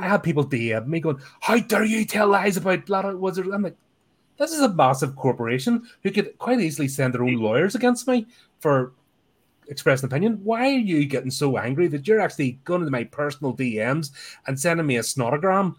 I 0.00 0.06
had 0.06 0.22
people 0.22 0.46
DM 0.46 0.86
me 0.86 1.00
going, 1.00 1.18
"How 1.40 1.58
dare 1.58 1.84
you 1.84 2.04
tell 2.04 2.28
lies 2.28 2.56
about 2.56 2.86
Blood 2.86 3.14
Wizard?" 3.16 3.48
I'm 3.48 3.62
like, 3.62 3.76
"This 4.38 4.52
is 4.52 4.60
a 4.60 4.72
massive 4.72 5.16
corporation 5.16 5.88
who 6.02 6.10
could 6.10 6.36
quite 6.38 6.60
easily 6.60 6.88
send 6.88 7.14
their 7.14 7.24
own 7.24 7.34
lawyers 7.34 7.74
against 7.74 8.08
me 8.08 8.26
for 8.60 8.92
expressing 9.68 10.06
opinion. 10.06 10.40
Why 10.42 10.68
are 10.68 10.78
you 10.78 11.04
getting 11.06 11.30
so 11.30 11.58
angry 11.58 11.88
that 11.88 12.06
you're 12.06 12.20
actually 12.20 12.52
going 12.64 12.84
to 12.84 12.90
my 12.90 13.04
personal 13.04 13.54
DMs 13.54 14.10
and 14.46 14.58
sending 14.58 14.86
me 14.86 14.96
a 14.96 15.02
snotogram 15.02 15.74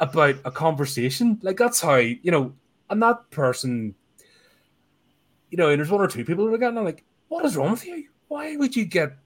about 0.00 0.36
a 0.44 0.50
conversation? 0.50 1.38
Like 1.42 1.56
that's 1.56 1.80
how 1.80 1.96
you 1.96 2.30
know." 2.30 2.54
And 2.88 3.00
that 3.02 3.30
person, 3.30 3.94
you 5.50 5.56
know, 5.56 5.68
and 5.68 5.78
there's 5.78 5.90
one 5.90 6.00
or 6.00 6.08
two 6.08 6.24
people 6.24 6.44
who 6.44 6.52
are 6.52 6.58
getting 6.58 6.78
I'm 6.78 6.84
like, 6.84 7.04
"What 7.28 7.44
is 7.44 7.56
wrong 7.56 7.72
with 7.72 7.86
you? 7.86 8.08
Why 8.28 8.56
would 8.56 8.74
you 8.74 8.84
get?" 8.84 9.16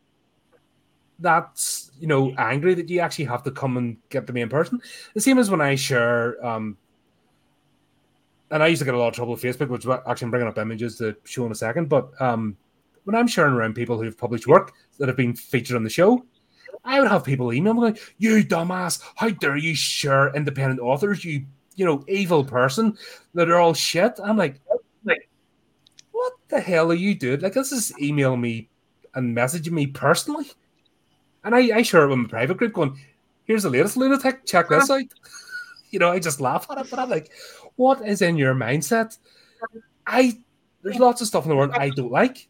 that's 1.18 1.90
you 1.98 2.06
know 2.06 2.34
angry 2.38 2.74
that 2.74 2.88
you 2.88 3.00
actually 3.00 3.24
have 3.24 3.42
to 3.44 3.50
come 3.50 3.76
and 3.76 3.96
get 4.10 4.26
to 4.26 4.32
me 4.32 4.42
in 4.42 4.48
person. 4.48 4.80
The 5.14 5.20
same 5.20 5.38
as 5.38 5.50
when 5.50 5.60
I 5.60 5.74
share, 5.74 6.44
um, 6.44 6.76
and 8.54 8.62
I 8.62 8.68
used 8.68 8.78
to 8.78 8.84
get 8.84 8.94
a 8.94 8.98
lot 8.98 9.08
of 9.08 9.14
trouble 9.14 9.32
with 9.32 9.42
Facebook, 9.42 9.68
which 9.68 9.84
actually 9.84 10.26
I'm 10.26 10.30
bringing 10.30 10.48
up 10.48 10.58
images 10.58 10.96
to 10.98 11.16
show 11.24 11.44
in 11.44 11.50
a 11.50 11.56
second. 11.56 11.88
But 11.88 12.08
um, 12.22 12.56
when 13.02 13.16
I'm 13.16 13.26
sharing 13.26 13.52
around 13.52 13.74
people 13.74 14.00
who've 14.00 14.16
published 14.16 14.46
work 14.46 14.72
that 14.98 15.08
have 15.08 15.16
been 15.16 15.34
featured 15.34 15.76
on 15.76 15.82
the 15.82 15.90
show, 15.90 16.24
I 16.84 17.00
would 17.00 17.10
have 17.10 17.24
people 17.24 17.52
email 17.52 17.74
me 17.74 17.80
like, 17.80 17.98
"You 18.18 18.44
dumbass! 18.44 19.02
How 19.16 19.30
dare 19.30 19.56
you 19.56 19.74
share 19.74 20.32
independent 20.36 20.78
authors? 20.78 21.24
You 21.24 21.44
you 21.74 21.84
know 21.84 22.04
evil 22.06 22.44
person! 22.44 22.96
That 23.34 23.50
are 23.50 23.58
all 23.58 23.74
shit." 23.74 24.20
I'm 24.22 24.36
like, 24.36 24.60
like, 25.04 25.28
what 26.12 26.34
the 26.46 26.60
hell 26.60 26.92
are 26.92 26.94
you 26.94 27.16
doing? 27.16 27.40
Like, 27.40 27.54
this 27.54 27.72
is 27.72 27.92
emailing 28.00 28.40
me 28.40 28.68
and 29.16 29.36
messaging 29.36 29.72
me 29.72 29.88
personally. 29.88 30.46
And 31.42 31.56
I, 31.56 31.78
I 31.78 31.82
share 31.82 32.04
it 32.04 32.08
with 32.08 32.18
my 32.18 32.28
private 32.28 32.58
group 32.58 32.72
going, 32.72 32.98
here's 33.44 33.64
the 33.64 33.70
latest 33.70 33.96
lunatic, 33.96 34.46
check 34.46 34.68
this 34.68 34.90
out. 34.90 35.02
You 35.90 36.00
know, 36.00 36.10
I 36.10 36.18
just 36.18 36.40
laugh 36.40 36.66
at 36.70 36.78
it, 36.78 36.90
but 36.90 36.98
I'm 36.98 37.08
like, 37.08 37.30
what 37.76 38.06
is 38.06 38.22
in 38.22 38.36
your 38.36 38.54
mindset? 38.54 39.18
I 40.06 40.38
there's 40.82 40.98
lots 40.98 41.20
of 41.20 41.26
stuff 41.26 41.44
in 41.44 41.50
the 41.50 41.56
world 41.56 41.72
I 41.72 41.90
don't 41.90 42.12
like. 42.12 42.48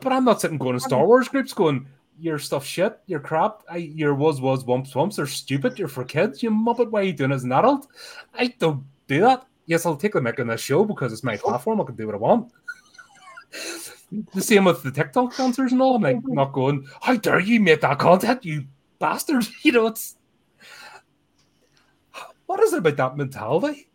But 0.00 0.12
I'm 0.12 0.24
not 0.24 0.40
sitting 0.40 0.58
going 0.58 0.74
to 0.74 0.80
Star 0.80 1.06
Wars 1.06 1.28
groups 1.28 1.54
going, 1.54 1.86
your 2.18 2.38
stuff 2.38 2.64
shit, 2.64 2.98
your 3.06 3.20
crap, 3.20 3.62
I 3.70 3.76
your 3.78 4.14
was 4.14 4.40
was 4.40 4.64
wumps 4.64 4.94
wumps 4.94 5.16
they're 5.16 5.26
stupid, 5.26 5.78
you're 5.78 5.88
for 5.88 6.04
kids, 6.04 6.42
you 6.42 6.50
muppet, 6.50 6.90
why 6.90 7.00
are 7.00 7.04
you 7.04 7.12
doing 7.12 7.32
as 7.32 7.44
an 7.44 7.52
adult? 7.52 7.86
I 8.34 8.48
don't 8.58 8.84
do 9.06 9.20
that. 9.20 9.46
Yes, 9.66 9.84
I'll 9.84 9.96
take 9.96 10.12
the 10.12 10.20
mic 10.20 10.38
on 10.38 10.46
this 10.46 10.60
show 10.60 10.84
because 10.84 11.12
it's 11.12 11.24
my 11.24 11.36
platform, 11.36 11.80
I 11.80 11.84
can 11.84 11.96
do 11.96 12.06
what 12.06 12.14
I 12.14 12.18
want. 12.18 12.52
The 14.34 14.40
same 14.40 14.66
with 14.66 14.84
the 14.84 14.92
TikTok 14.92 15.36
dancers 15.36 15.72
and 15.72 15.82
all. 15.82 15.96
I'm 15.96 16.02
like, 16.02 16.18
not 16.22 16.52
going, 16.52 16.86
how 17.02 17.16
dare 17.16 17.40
you 17.40 17.58
make 17.58 17.80
that 17.80 17.98
content, 17.98 18.44
you 18.44 18.66
bastard? 19.00 19.48
You 19.62 19.72
know, 19.72 19.88
it's 19.88 20.15
what 22.46 22.60
is 22.60 22.72
it 22.72 22.78
about 22.78 22.96
that 22.96 23.16
mentality? 23.16 23.88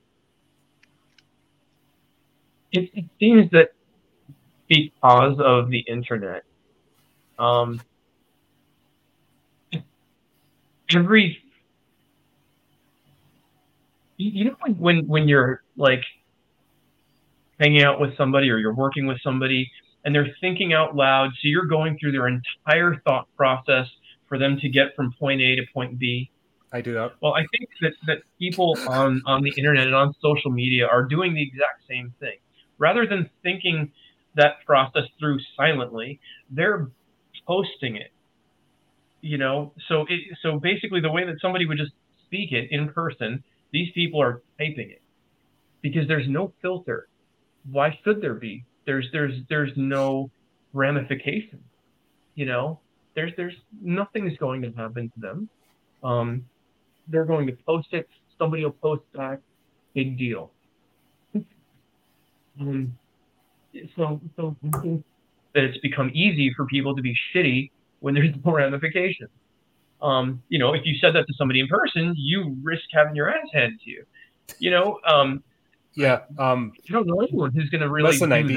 it, 2.71 2.89
it 2.93 3.05
seems 3.19 3.51
that 3.51 3.71
because 4.67 5.37
of 5.39 5.69
the 5.69 5.79
internet, 5.79 6.43
um, 7.37 7.81
every 10.93 11.37
you 14.17 14.45
know 14.45 14.55
when, 14.61 14.73
when 14.77 15.07
when 15.07 15.27
you're 15.27 15.63
like 15.75 16.03
hanging 17.59 17.83
out 17.83 17.99
with 17.99 18.15
somebody 18.15 18.49
or 18.49 18.57
you're 18.57 18.73
working 18.73 19.05
with 19.05 19.19
somebody 19.21 19.69
and 20.05 20.15
they're 20.15 20.33
thinking 20.39 20.73
out 20.73 20.95
loud, 20.95 21.29
so 21.33 21.47
you're 21.47 21.65
going 21.65 21.97
through 21.99 22.11
their 22.11 22.27
entire 22.27 22.95
thought 23.05 23.27
process 23.35 23.87
for 24.27 24.37
them 24.37 24.57
to 24.59 24.69
get 24.69 24.95
from 24.95 25.13
point 25.19 25.41
A 25.41 25.55
to 25.57 25.63
point 25.73 25.99
B. 25.99 26.31
I 26.73 26.81
do 26.81 26.93
that. 26.93 27.13
Well, 27.21 27.33
I 27.33 27.45
think 27.51 27.69
that, 27.81 27.93
that 28.07 28.17
people 28.39 28.77
on, 28.87 29.21
on 29.25 29.43
the 29.43 29.51
internet 29.57 29.87
and 29.87 29.95
on 29.95 30.13
social 30.21 30.51
media 30.51 30.87
are 30.87 31.03
doing 31.03 31.33
the 31.33 31.41
exact 31.41 31.83
same 31.87 32.13
thing. 32.19 32.37
Rather 32.77 33.05
than 33.05 33.29
thinking 33.43 33.91
that 34.35 34.65
process 34.65 35.03
through 35.19 35.39
silently, 35.57 36.19
they're 36.49 36.89
posting 37.45 37.97
it. 37.97 38.11
You 39.21 39.37
know, 39.37 39.73
so 39.87 40.05
it, 40.09 40.37
so 40.41 40.59
basically 40.59 41.01
the 41.01 41.11
way 41.11 41.25
that 41.25 41.39
somebody 41.41 41.65
would 41.65 41.77
just 41.77 41.91
speak 42.25 42.53
it 42.53 42.71
in 42.71 42.89
person, 42.89 43.43
these 43.71 43.91
people 43.93 44.21
are 44.21 44.41
typing 44.57 44.89
it 44.89 45.01
because 45.81 46.07
there's 46.07 46.27
no 46.27 46.53
filter. 46.61 47.07
Why 47.69 47.99
should 48.03 48.21
there 48.21 48.33
be? 48.33 48.63
There's 48.85 49.07
there's 49.11 49.35
there's 49.49 49.71
no 49.75 50.31
ramification. 50.73 51.63
You 52.33 52.45
know, 52.45 52.79
there's 53.13 53.33
there's 53.37 53.53
nothing's 53.81 54.37
going 54.37 54.61
to 54.63 54.71
happen 54.71 55.11
to 55.13 55.19
them. 55.19 55.49
Um, 56.03 56.45
they're 57.11 57.25
going 57.25 57.47
to 57.47 57.53
post 57.65 57.89
it. 57.91 58.09
Somebody 58.37 58.63
will 58.63 58.71
post 58.71 59.03
back. 59.13 59.39
Big 59.93 60.17
deal. 60.17 60.51
Um, 62.59 62.97
so, 63.95 64.19
so 64.35 64.55
that 64.63 65.63
it's 65.63 65.77
become 65.79 66.11
easy 66.13 66.53
for 66.55 66.65
people 66.65 66.95
to 66.95 67.01
be 67.01 67.15
shitty 67.33 67.71
when 67.99 68.13
there's 68.13 68.33
no 68.43 68.51
ramifications. 68.53 69.29
Um, 70.01 70.41
you 70.49 70.57
know, 70.59 70.73
if 70.73 70.81
you 70.85 70.95
said 70.99 71.13
that 71.15 71.27
to 71.27 71.33
somebody 71.37 71.59
in 71.59 71.67
person, 71.67 72.13
you 72.17 72.57
risk 72.63 72.83
having 72.91 73.15
your 73.15 73.29
ass 73.29 73.47
handed 73.53 73.79
to 73.81 73.89
you. 73.89 74.05
You 74.59 74.71
know, 74.71 74.99
um, 75.05 75.43
Yeah. 75.95 76.21
Um 76.37 76.73
you 76.83 76.93
don't 76.93 77.05
know 77.07 77.19
anyone 77.21 77.51
who's 77.51 77.69
going 77.69 77.81
to 77.81 77.89
really 77.89 78.17
do 78.17 78.25
90s. 78.25 78.55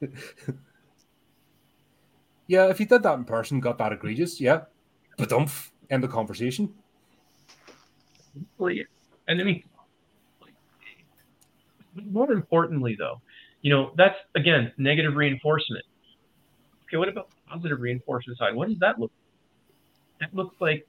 that. 0.00 0.10
Yeah, 2.48 2.66
if 2.68 2.80
you 2.80 2.86
did 2.86 3.02
that 3.04 3.14
in 3.14 3.24
person, 3.24 3.60
got 3.60 3.78
that 3.78 3.92
egregious, 3.92 4.40
yeah. 4.40 4.62
But 5.16 5.28
don't 5.30 5.50
end 5.88 6.02
the 6.02 6.08
conversation. 6.08 6.74
Yeah. 8.58 8.82
And 9.28 9.40
I 9.40 9.44
mean, 9.44 9.62
more 11.94 12.32
importantly, 12.32 12.96
though, 12.98 13.20
you 13.60 13.72
know, 13.72 13.92
that's 13.96 14.16
again 14.34 14.72
negative 14.76 15.14
reinforcement. 15.14 15.84
Okay, 16.88 16.96
what 16.96 17.08
about 17.08 17.28
positive 17.48 17.80
reinforcement 17.80 18.38
side? 18.38 18.54
What 18.54 18.68
does 18.68 18.78
that 18.78 18.98
look? 18.98 19.10
Like? 19.10 20.30
That 20.30 20.36
looks 20.36 20.56
like 20.60 20.86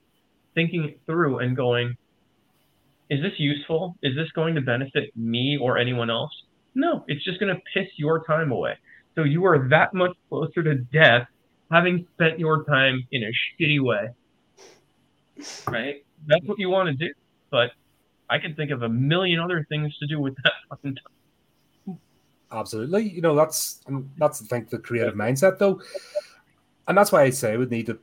thinking 0.56 0.96
through 1.06 1.40
and 1.40 1.56
going, 1.56 1.96
is 3.10 3.22
this 3.22 3.34
useful? 3.38 3.96
Is 4.02 4.16
this 4.16 4.32
going 4.32 4.56
to 4.56 4.62
benefit 4.62 5.16
me 5.16 5.58
or 5.62 5.78
anyone 5.78 6.10
else? 6.10 6.32
No, 6.76 7.04
it's 7.08 7.24
just 7.24 7.40
going 7.40 7.54
to 7.56 7.62
piss 7.74 7.88
your 7.98 8.24
time 8.26 8.52
away. 8.52 8.78
So 9.16 9.24
you 9.24 9.46
are 9.46 9.68
that 9.70 9.94
much 9.94 10.16
closer 10.30 10.64
to 10.64 10.76
death 10.76 11.28
having 11.72 12.08
spent 12.14 12.40
your 12.40 12.64
time 12.66 13.04
in 13.12 13.24
a 13.24 13.32
shitty 13.62 13.80
way. 13.82 14.10
Right? 15.68 16.04
That's 16.26 16.46
what 16.46 16.60
you 16.60 16.70
want 16.70 16.88
to 16.90 17.08
do. 17.08 17.14
But 17.54 17.74
I 18.32 18.40
can 18.40 18.56
think 18.56 18.72
of 18.72 18.82
a 18.82 18.90
million 18.90 19.40
other 19.40 19.64
things 19.70 19.96
to 20.00 20.08
do 20.08 20.20
with 20.20 20.36
that 20.44 20.54
fucking 20.70 20.96
time. 20.96 22.00
Absolutely. 22.52 23.08
You 23.10 23.22
know, 23.22 23.36
that's 23.36 23.82
that's 24.18 24.42
I 24.42 24.46
think 24.46 24.70
the 24.70 24.80
creative 24.80 25.14
mindset 25.14 25.60
though. 25.60 25.80
And 26.88 26.98
that's 26.98 27.12
why 27.12 27.22
I 27.22 27.30
say 27.30 27.56
we 27.58 27.68
need 27.68 27.86
to 27.86 28.00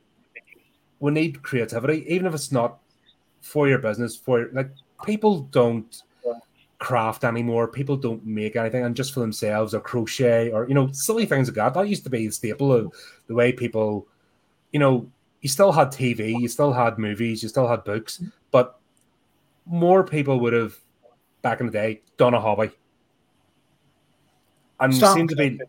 we 1.01 1.11
need 1.11 1.43
creativity, 1.43 2.05
even 2.07 2.27
if 2.27 2.33
it's 2.33 2.53
not 2.53 2.79
for 3.41 3.67
your 3.67 3.79
business, 3.79 4.15
for 4.15 4.49
like 4.53 4.71
people 5.03 5.41
don't 5.51 6.01
craft 6.79 7.25
anymore. 7.25 7.67
People 7.67 7.97
don't 7.97 8.25
make 8.25 8.55
anything 8.55 8.85
and 8.85 8.95
just 8.95 9.13
for 9.13 9.19
themselves 9.19 9.73
or 9.73 9.81
crochet 9.81 10.49
or 10.51 10.65
you 10.67 10.73
know 10.73 10.89
silly 10.93 11.25
things 11.25 11.49
like 11.49 11.55
that. 11.55 11.73
That 11.73 11.89
used 11.89 12.05
to 12.05 12.09
be 12.09 12.25
the 12.25 12.31
staple 12.31 12.71
of 12.71 12.93
the 13.27 13.33
way 13.33 13.51
people, 13.51 14.07
you 14.71 14.79
know, 14.79 15.11
you 15.41 15.49
still 15.49 15.73
had 15.73 15.89
TV, 15.89 16.39
you 16.39 16.47
still 16.47 16.71
had 16.71 16.97
movies, 16.97 17.43
you 17.43 17.49
still 17.49 17.67
had 17.67 17.83
books, 17.83 18.23
but 18.51 18.80
more 19.71 20.03
people 20.03 20.39
would 20.41 20.53
have 20.53 20.77
back 21.41 21.59
in 21.59 21.65
the 21.65 21.71
day 21.71 22.01
done 22.17 22.33
a 22.33 22.39
hobby. 22.41 22.69
And 24.79 24.93
Stamp 24.95 25.17
seem 25.17 25.27
to 25.27 25.35
be 25.35 25.59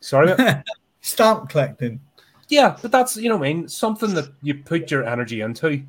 sorry. 0.00 0.34
Stamp 1.00 1.48
collecting. 1.50 2.00
Yeah, 2.48 2.76
but 2.80 2.90
that's 2.92 3.16
you 3.16 3.28
know 3.28 3.36
what 3.36 3.48
I 3.48 3.52
mean, 3.52 3.68
something 3.68 4.14
that 4.14 4.30
you 4.42 4.54
put 4.54 4.90
your 4.90 5.04
energy 5.04 5.40
into 5.40 5.82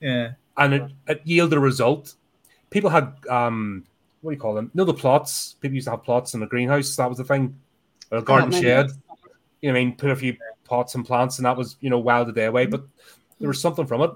Yeah. 0.00 0.32
and 0.58 0.74
it, 0.74 0.90
it 1.08 1.22
yielded 1.24 1.56
a 1.56 1.60
result. 1.60 2.14
People 2.70 2.90
had 2.90 3.12
um 3.30 3.84
what 4.22 4.32
do 4.32 4.34
you 4.34 4.40
call 4.40 4.54
them? 4.54 4.70
No, 4.74 4.84
the 4.84 4.94
plots. 4.94 5.54
People 5.60 5.76
used 5.76 5.86
to 5.86 5.92
have 5.92 6.02
plots 6.02 6.34
in 6.34 6.40
the 6.40 6.46
greenhouse. 6.46 6.96
That 6.96 7.08
was 7.08 7.18
the 7.18 7.24
thing. 7.24 7.56
Or 8.10 8.18
a 8.18 8.22
garden 8.22 8.50
man. 8.50 8.62
shed. 8.62 8.86
You 9.60 9.68
know 9.68 9.74
what 9.74 9.80
I 9.80 9.84
mean? 9.84 9.96
Put 9.96 10.10
a 10.10 10.16
few 10.16 10.36
pots 10.64 10.94
and 10.96 11.04
plants, 11.06 11.38
and 11.38 11.46
that 11.46 11.56
was, 11.56 11.76
you 11.80 11.90
know, 11.90 11.98
while 11.98 12.24
the 12.24 12.32
day 12.32 12.46
away. 12.46 12.66
But 12.66 12.84
there 13.38 13.48
was 13.48 13.60
something 13.60 13.86
from 13.86 14.02
it. 14.02 14.10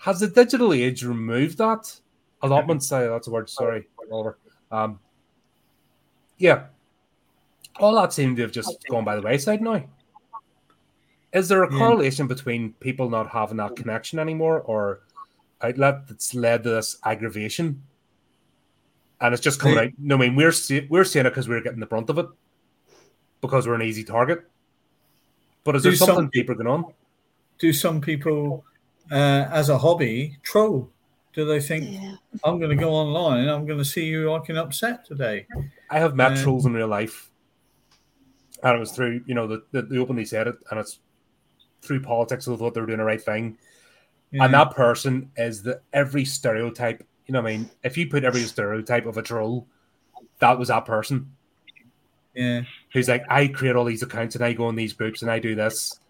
Has 0.00 0.20
the 0.20 0.28
digital 0.28 0.72
age 0.72 1.02
removed 1.04 1.58
that? 1.58 1.94
Allotments, 2.42 2.90
uh, 2.92 3.08
that's 3.08 3.26
a 3.26 3.30
word, 3.30 3.50
sorry, 3.50 3.88
Oliver. 4.12 4.38
Um, 4.70 5.00
yeah. 6.38 6.66
All 7.80 7.94
that 7.96 8.12
seemed 8.12 8.36
to 8.36 8.42
have 8.42 8.52
just 8.52 8.84
gone 8.88 9.04
by 9.04 9.16
the 9.16 9.22
wayside 9.22 9.60
now. 9.60 9.84
Is 11.32 11.48
there 11.48 11.64
a 11.64 11.72
Yeah. 11.72 11.78
correlation 11.78 12.26
between 12.26 12.72
people 12.74 13.10
not 13.10 13.28
having 13.28 13.56
that 13.58 13.76
connection 13.76 14.18
anymore 14.18 14.60
or 14.62 15.00
outlet 15.62 16.06
that's 16.06 16.32
led 16.34 16.62
to 16.62 16.70
this 16.70 16.98
aggravation? 17.04 17.82
And 19.20 19.34
it's 19.34 19.42
just 19.42 19.58
coming 19.60 19.74
They- 19.76 19.84
out. 19.86 19.92
No, 19.98 20.14
I 20.14 20.18
mean, 20.18 20.36
we're, 20.36 20.52
see- 20.52 20.86
we're 20.88 21.04
seeing 21.04 21.26
it 21.26 21.30
because 21.30 21.48
we're 21.48 21.60
getting 21.60 21.80
the 21.80 21.86
brunt 21.86 22.08
of 22.08 22.18
it 22.18 22.26
because 23.40 23.66
we're 23.66 23.74
an 23.74 23.82
easy 23.82 24.04
target. 24.04 24.48
But 25.64 25.74
is 25.76 25.82
there 25.82 25.92
Do 25.92 25.96
some- 25.96 26.06
something 26.06 26.30
deeper 26.32 26.54
going 26.54 26.68
on? 26.68 26.92
Do 27.58 27.72
some 27.72 28.00
people, 28.00 28.64
uh, 29.10 29.48
as 29.50 29.68
a 29.68 29.78
hobby, 29.78 30.38
troll? 30.42 30.90
Do 31.34 31.44
they 31.44 31.60
think 31.60 31.90
Yeah. 31.90 32.16
I'm 32.44 32.58
going 32.58 32.76
to 32.76 32.82
go 32.82 32.90
online 32.92 33.40
and 33.42 33.50
I'm 33.50 33.66
going 33.66 33.78
to 33.78 33.84
see 33.84 34.12
who 34.12 34.32
I 34.32 34.40
can 34.40 34.56
upset 34.56 35.04
today? 35.04 35.46
I 35.90 35.98
have 35.98 36.16
met 36.16 36.32
Um, 36.32 36.38
trolls 36.38 36.66
in 36.66 36.72
real 36.72 36.88
life, 36.88 37.30
and 38.62 38.76
it 38.76 38.78
was 38.80 38.92
through 38.92 39.22
you 39.26 39.34
know 39.34 39.46
the, 39.46 39.62
the, 39.72 39.82
they 39.82 39.98
openly 39.98 40.24
said 40.24 40.46
it, 40.48 40.56
and 40.70 40.80
it's 40.80 41.00
through 41.82 42.02
politics. 42.02 42.44
So 42.44 42.52
they 42.52 42.56
thought 42.56 42.74
they 42.74 42.80
were 42.80 42.86
doing 42.86 42.98
the 42.98 43.04
right 43.04 43.22
thing, 43.22 43.58
Yeah. 44.32 44.44
and 44.44 44.54
that 44.54 44.72
person 44.72 45.30
is 45.36 45.62
the 45.62 45.80
every 45.92 46.24
stereotype. 46.24 47.04
You 47.26 47.32
know, 47.34 47.42
what 47.42 47.50
I 47.52 47.56
mean, 47.58 47.70
if 47.84 47.96
you 47.96 48.08
put 48.08 48.24
every 48.24 48.42
stereotype 48.42 49.06
of 49.06 49.16
a 49.18 49.22
troll, 49.22 49.68
that 50.40 50.58
was 50.58 50.68
that 50.68 50.86
person 50.86 51.30
yeah. 52.34 52.62
who's 52.92 53.08
like, 53.08 53.22
I 53.28 53.48
create 53.48 53.76
all 53.76 53.84
these 53.84 54.02
accounts 54.02 54.34
and 54.34 54.44
I 54.44 54.54
go 54.54 54.68
in 54.70 54.76
these 54.76 54.92
groups 54.94 55.22
and 55.22 55.30
I 55.30 55.38
do 55.38 55.54
this. 55.54 56.00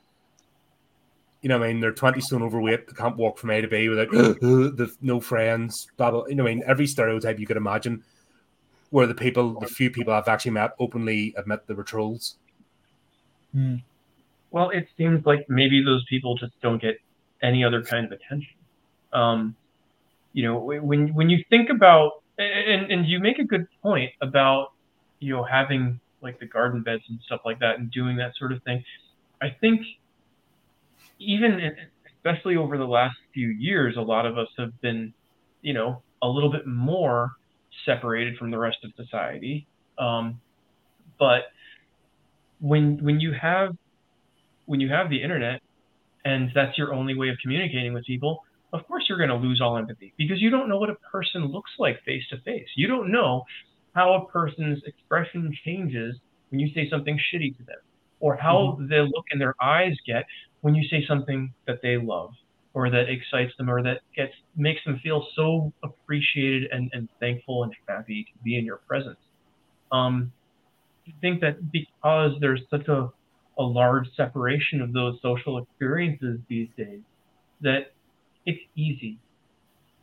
You 1.42 1.48
know, 1.48 1.58
what 1.58 1.68
I 1.68 1.72
mean, 1.72 1.80
they're 1.80 1.92
twenty 1.92 2.20
stone 2.20 2.42
overweight. 2.42 2.86
They 2.86 2.92
can't 2.94 3.16
walk 3.16 3.38
from 3.38 3.50
A 3.50 3.60
to 3.60 3.68
B 3.68 3.88
without 3.88 4.10
the 4.10 4.92
no 5.00 5.20
friends. 5.20 5.86
Blah 5.96 6.10
blah. 6.10 6.26
You 6.26 6.34
know, 6.34 6.44
what 6.44 6.50
I 6.50 6.54
mean, 6.54 6.64
every 6.66 6.86
stereotype 6.86 7.38
you 7.38 7.46
could 7.46 7.56
imagine. 7.56 8.02
Where 8.90 9.06
the 9.06 9.14
people, 9.14 9.60
the 9.60 9.66
few 9.66 9.90
people 9.90 10.14
I've 10.14 10.28
actually 10.28 10.52
met, 10.52 10.70
openly 10.78 11.34
admit 11.36 11.66
they 11.66 11.74
were 11.74 11.84
trolls. 11.84 12.38
Hmm. 13.52 13.76
Well, 14.50 14.70
it 14.70 14.88
seems 14.96 15.26
like 15.26 15.44
maybe 15.50 15.84
those 15.84 16.04
people 16.06 16.36
just 16.36 16.58
don't 16.62 16.80
get 16.80 16.98
any 17.42 17.64
other 17.64 17.82
kind 17.82 18.06
of 18.06 18.12
attention. 18.12 18.54
Um, 19.12 19.56
you 20.32 20.42
know, 20.44 20.58
when 20.58 21.14
when 21.14 21.28
you 21.28 21.44
think 21.50 21.68
about 21.70 22.22
and 22.38 22.90
and 22.90 23.06
you 23.06 23.18
make 23.20 23.38
a 23.38 23.44
good 23.44 23.66
point 23.82 24.12
about 24.20 24.72
you 25.18 25.34
know 25.34 25.42
having 25.42 26.00
like 26.22 26.38
the 26.40 26.46
garden 26.46 26.82
beds 26.82 27.02
and 27.08 27.20
stuff 27.26 27.40
like 27.44 27.58
that 27.60 27.78
and 27.78 27.90
doing 27.90 28.16
that 28.16 28.34
sort 28.36 28.52
of 28.52 28.62
thing. 28.62 28.84
I 29.40 29.50
think 29.50 29.82
even 31.18 31.58
especially 32.16 32.56
over 32.56 32.78
the 32.78 32.86
last 32.86 33.16
few 33.34 33.48
years, 33.48 33.96
a 33.96 34.00
lot 34.00 34.26
of 34.26 34.38
us 34.38 34.48
have 34.58 34.78
been, 34.80 35.12
you 35.62 35.72
know, 35.72 36.02
a 36.22 36.28
little 36.28 36.50
bit 36.50 36.66
more 36.66 37.32
separated 37.84 38.36
from 38.36 38.50
the 38.50 38.58
rest 38.58 38.78
of 38.84 38.92
society. 38.96 39.66
Um, 39.98 40.40
but 41.18 41.42
when 42.60 43.02
when 43.02 43.20
you 43.20 43.32
have 43.40 43.76
when 44.66 44.80
you 44.80 44.88
have 44.88 45.10
the 45.10 45.22
internet 45.22 45.60
and 46.24 46.50
that's 46.54 46.76
your 46.76 46.92
only 46.92 47.14
way 47.14 47.28
of 47.28 47.36
communicating 47.42 47.92
with 47.94 48.04
people, 48.04 48.44
of 48.72 48.86
course 48.86 49.04
you're 49.08 49.18
going 49.18 49.30
to 49.30 49.36
lose 49.36 49.60
all 49.60 49.76
empathy 49.78 50.12
because 50.18 50.40
you 50.40 50.50
don't 50.50 50.68
know 50.68 50.78
what 50.78 50.90
a 50.90 50.96
person 51.10 51.46
looks 51.46 51.70
like 51.78 52.02
face 52.04 52.22
to 52.30 52.38
face. 52.42 52.68
You 52.76 52.86
don't 52.86 53.10
know 53.10 53.44
how 53.94 54.14
a 54.14 54.26
person's 54.26 54.82
expression 54.84 55.52
changes 55.64 56.16
when 56.50 56.60
you 56.60 56.68
say 56.74 56.88
something 56.90 57.18
shitty 57.32 57.56
to 57.56 57.62
them 57.64 57.78
or 58.20 58.36
how 58.36 58.78
the 58.88 59.08
look 59.14 59.26
in 59.32 59.38
their 59.38 59.54
eyes 59.62 59.94
get 60.06 60.24
when 60.60 60.74
you 60.74 60.86
say 60.88 61.04
something 61.06 61.52
that 61.66 61.80
they 61.82 61.96
love 61.96 62.32
or 62.74 62.90
that 62.90 63.08
excites 63.08 63.52
them 63.58 63.70
or 63.70 63.82
that 63.82 64.00
gets 64.14 64.32
makes 64.56 64.84
them 64.84 65.00
feel 65.02 65.26
so 65.34 65.72
appreciated 65.82 66.70
and, 66.70 66.90
and 66.92 67.08
thankful 67.20 67.64
and 67.64 67.72
happy 67.88 68.24
to 68.24 68.44
be 68.44 68.58
in 68.58 68.64
your 68.64 68.76
presence. 68.88 69.18
Um, 69.90 70.32
I 71.06 71.12
think 71.20 71.40
that 71.40 71.72
because 71.72 72.32
there's 72.40 72.60
such 72.70 72.88
a, 72.88 73.10
a 73.58 73.62
large 73.62 74.06
separation 74.16 74.80
of 74.82 74.92
those 74.92 75.18
social 75.22 75.58
experiences 75.58 76.38
these 76.48 76.68
days, 76.76 77.00
that 77.62 77.92
it's 78.46 78.60
easy. 78.76 79.18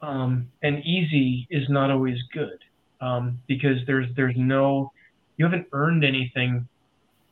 Um, 0.01 0.51
and 0.61 0.83
easy 0.83 1.47
is 1.49 1.69
not 1.69 1.89
always 1.91 2.17
good 2.33 2.59
um, 3.01 3.39
because 3.47 3.77
there's 3.87 4.07
there's 4.15 4.35
no 4.37 4.91
you 5.37 5.45
haven't 5.45 5.67
earned 5.71 6.03
anything 6.03 6.67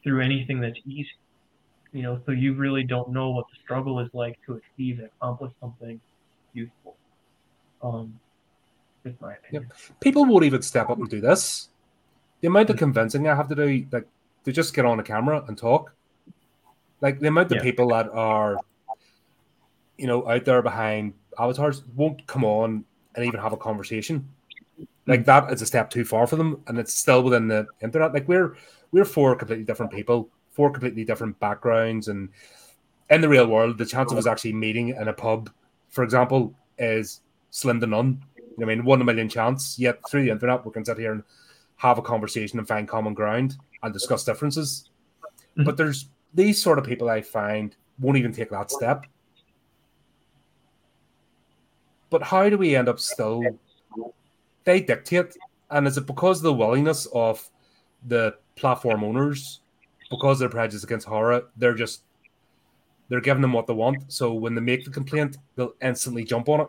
through 0.03 0.21
anything 0.21 0.59
that's 0.59 0.79
easy. 0.85 1.09
You 1.93 2.01
know, 2.01 2.21
so 2.25 2.31
you 2.31 2.55
really 2.55 2.83
don't 2.83 3.09
know 3.11 3.29
what 3.29 3.45
the 3.49 3.55
struggle 3.63 3.99
is 3.99 4.09
like 4.13 4.37
to 4.47 4.59
achieve 4.59 4.97
and 4.99 5.09
accomplish 5.15 5.53
something 5.61 6.01
useful. 6.53 6.97
Um, 7.83 8.19
is 9.05 9.13
my 9.21 9.33
opinion. 9.33 9.69
People 9.99 10.25
won't 10.25 10.43
even 10.43 10.61
step 10.61 10.89
up 10.89 10.97
and 10.97 11.09
do 11.09 11.21
this. 11.21 11.69
The 12.41 12.47
amount 12.47 12.71
of 12.71 12.77
convincing 12.77 13.27
I 13.27 13.35
have 13.35 13.47
to 13.49 13.55
do, 13.55 13.85
like, 13.91 14.07
to 14.45 14.51
just 14.51 14.73
get 14.73 14.85
on 14.85 14.99
a 14.99 15.03
camera 15.03 15.43
and 15.47 15.57
talk. 15.57 15.93
Like 16.99 17.19
the 17.19 17.27
amount 17.27 17.51
of 17.51 17.57
Yeah. 17.57 17.63
people 17.63 17.89
that 17.89 18.09
are, 18.09 18.57
you 19.97 20.07
know, 20.07 20.27
out 20.27 20.45
there 20.45 20.61
behind 20.61 21.13
avatars 21.37 21.83
won't 21.95 22.25
come 22.27 22.43
on 22.43 22.85
and 23.15 23.25
even 23.25 23.39
have 23.39 23.53
a 23.53 23.57
conversation. 23.57 24.27
Like 25.05 25.25
that 25.25 25.51
is 25.51 25.61
a 25.61 25.65
step 25.65 25.89
too 25.89 26.05
far 26.05 26.25
for 26.27 26.37
them, 26.37 26.63
and 26.67 26.79
it's 26.79 26.93
still 26.93 27.23
within 27.23 27.49
the 27.49 27.67
internet. 27.81 28.13
Like 28.13 28.27
we're 28.27 28.55
we're 28.91 29.05
four 29.05 29.35
completely 29.35 29.65
different 29.65 29.91
people, 29.91 30.29
four 30.53 30.71
completely 30.71 31.03
different 31.03 31.39
backgrounds, 31.39 32.07
and 32.07 32.29
in 33.09 33.21
the 33.21 33.29
real 33.29 33.47
world, 33.47 33.77
the 33.77 33.85
chance 33.85 34.11
of 34.11 34.17
us 34.17 34.27
actually 34.27 34.53
meeting 34.53 34.89
in 34.89 35.07
a 35.07 35.13
pub, 35.13 35.49
for 35.89 36.03
example, 36.03 36.53
is 36.77 37.21
slim 37.49 37.79
to 37.79 37.87
none. 37.87 38.23
I 38.61 38.65
mean, 38.65 38.85
one 38.85 38.99
in 38.99 39.01
a 39.01 39.05
million 39.05 39.29
chance. 39.29 39.77
Yet 39.77 39.99
through 40.09 40.23
the 40.23 40.31
internet, 40.31 40.65
we 40.65 40.71
can 40.71 40.85
sit 40.85 40.97
here 40.97 41.11
and 41.11 41.23
have 41.77 41.97
a 41.97 42.01
conversation 42.01 42.59
and 42.59 42.67
find 42.67 42.87
common 42.87 43.13
ground 43.13 43.57
and 43.81 43.91
discuss 43.91 44.23
differences. 44.23 44.89
Mhm. 45.57 45.65
But 45.65 45.77
there's 45.77 46.09
these 46.33 46.61
sort 46.61 46.79
of 46.79 46.85
people 46.85 47.09
I 47.09 47.21
find 47.21 47.75
won't 47.99 48.17
even 48.17 48.31
take 48.31 48.49
that 48.51 48.71
step. 48.71 49.05
But 52.09 52.23
how 52.23 52.47
do 52.49 52.57
we 52.57 52.75
end 52.75 52.87
up 52.87 52.99
still? 52.99 53.41
They 54.63 54.81
dictate, 54.81 55.35
and 55.69 55.87
is 55.87 55.97
it 55.97 56.05
because 56.05 56.37
of 56.37 56.43
the 56.43 56.53
willingness 56.53 57.07
of 57.07 57.49
the 58.07 58.37
platform 58.55 59.03
owners 59.03 59.61
because 60.15 60.39
they're 60.39 60.49
prejudiced 60.49 60.83
against 60.83 61.07
horror, 61.07 61.45
they're 61.57 61.73
just 61.73 62.03
they're 63.09 63.21
giving 63.21 63.41
them 63.41 63.53
what 63.53 63.67
they 63.67 63.73
want. 63.73 64.11
So 64.11 64.33
when 64.33 64.55
they 64.55 64.61
make 64.61 64.85
the 64.85 64.91
complaint, 64.91 65.37
they'll 65.55 65.75
instantly 65.81 66.23
jump 66.23 66.49
on 66.49 66.61
it. 66.61 66.67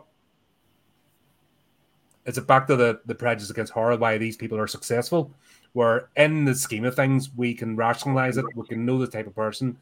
It's 2.25 2.39
back 2.39 2.67
to 2.67 2.75
the, 2.75 2.99
the 3.05 3.15
prejudice 3.15 3.51
against 3.51 3.71
horror 3.71 3.97
why 3.97 4.17
these 4.17 4.35
people 4.35 4.57
are 4.57 4.67
successful. 4.67 5.31
Where 5.73 6.09
in 6.15 6.45
the 6.45 6.55
scheme 6.55 6.85
of 6.85 6.95
things, 6.95 7.29
we 7.35 7.53
can 7.53 7.75
rationalize 7.75 8.37
it, 8.37 8.45
we 8.55 8.67
can 8.67 8.85
know 8.85 8.97
the 8.97 9.07
type 9.07 9.27
of 9.27 9.35
person 9.35 9.77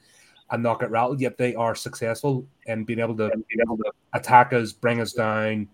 and 0.51 0.61
not 0.61 0.79
get 0.79 0.91
rattled, 0.91 1.21
yet 1.21 1.37
they 1.37 1.55
are 1.55 1.75
successful 1.75 2.45
in 2.65 2.83
being 2.83 2.99
able 2.99 3.15
to, 3.17 3.29
being 3.29 3.61
able 3.61 3.77
to 3.77 3.91
attack 4.13 4.53
us, 4.53 4.71
bring 4.71 4.99
us 4.99 5.13
down, 5.13 5.67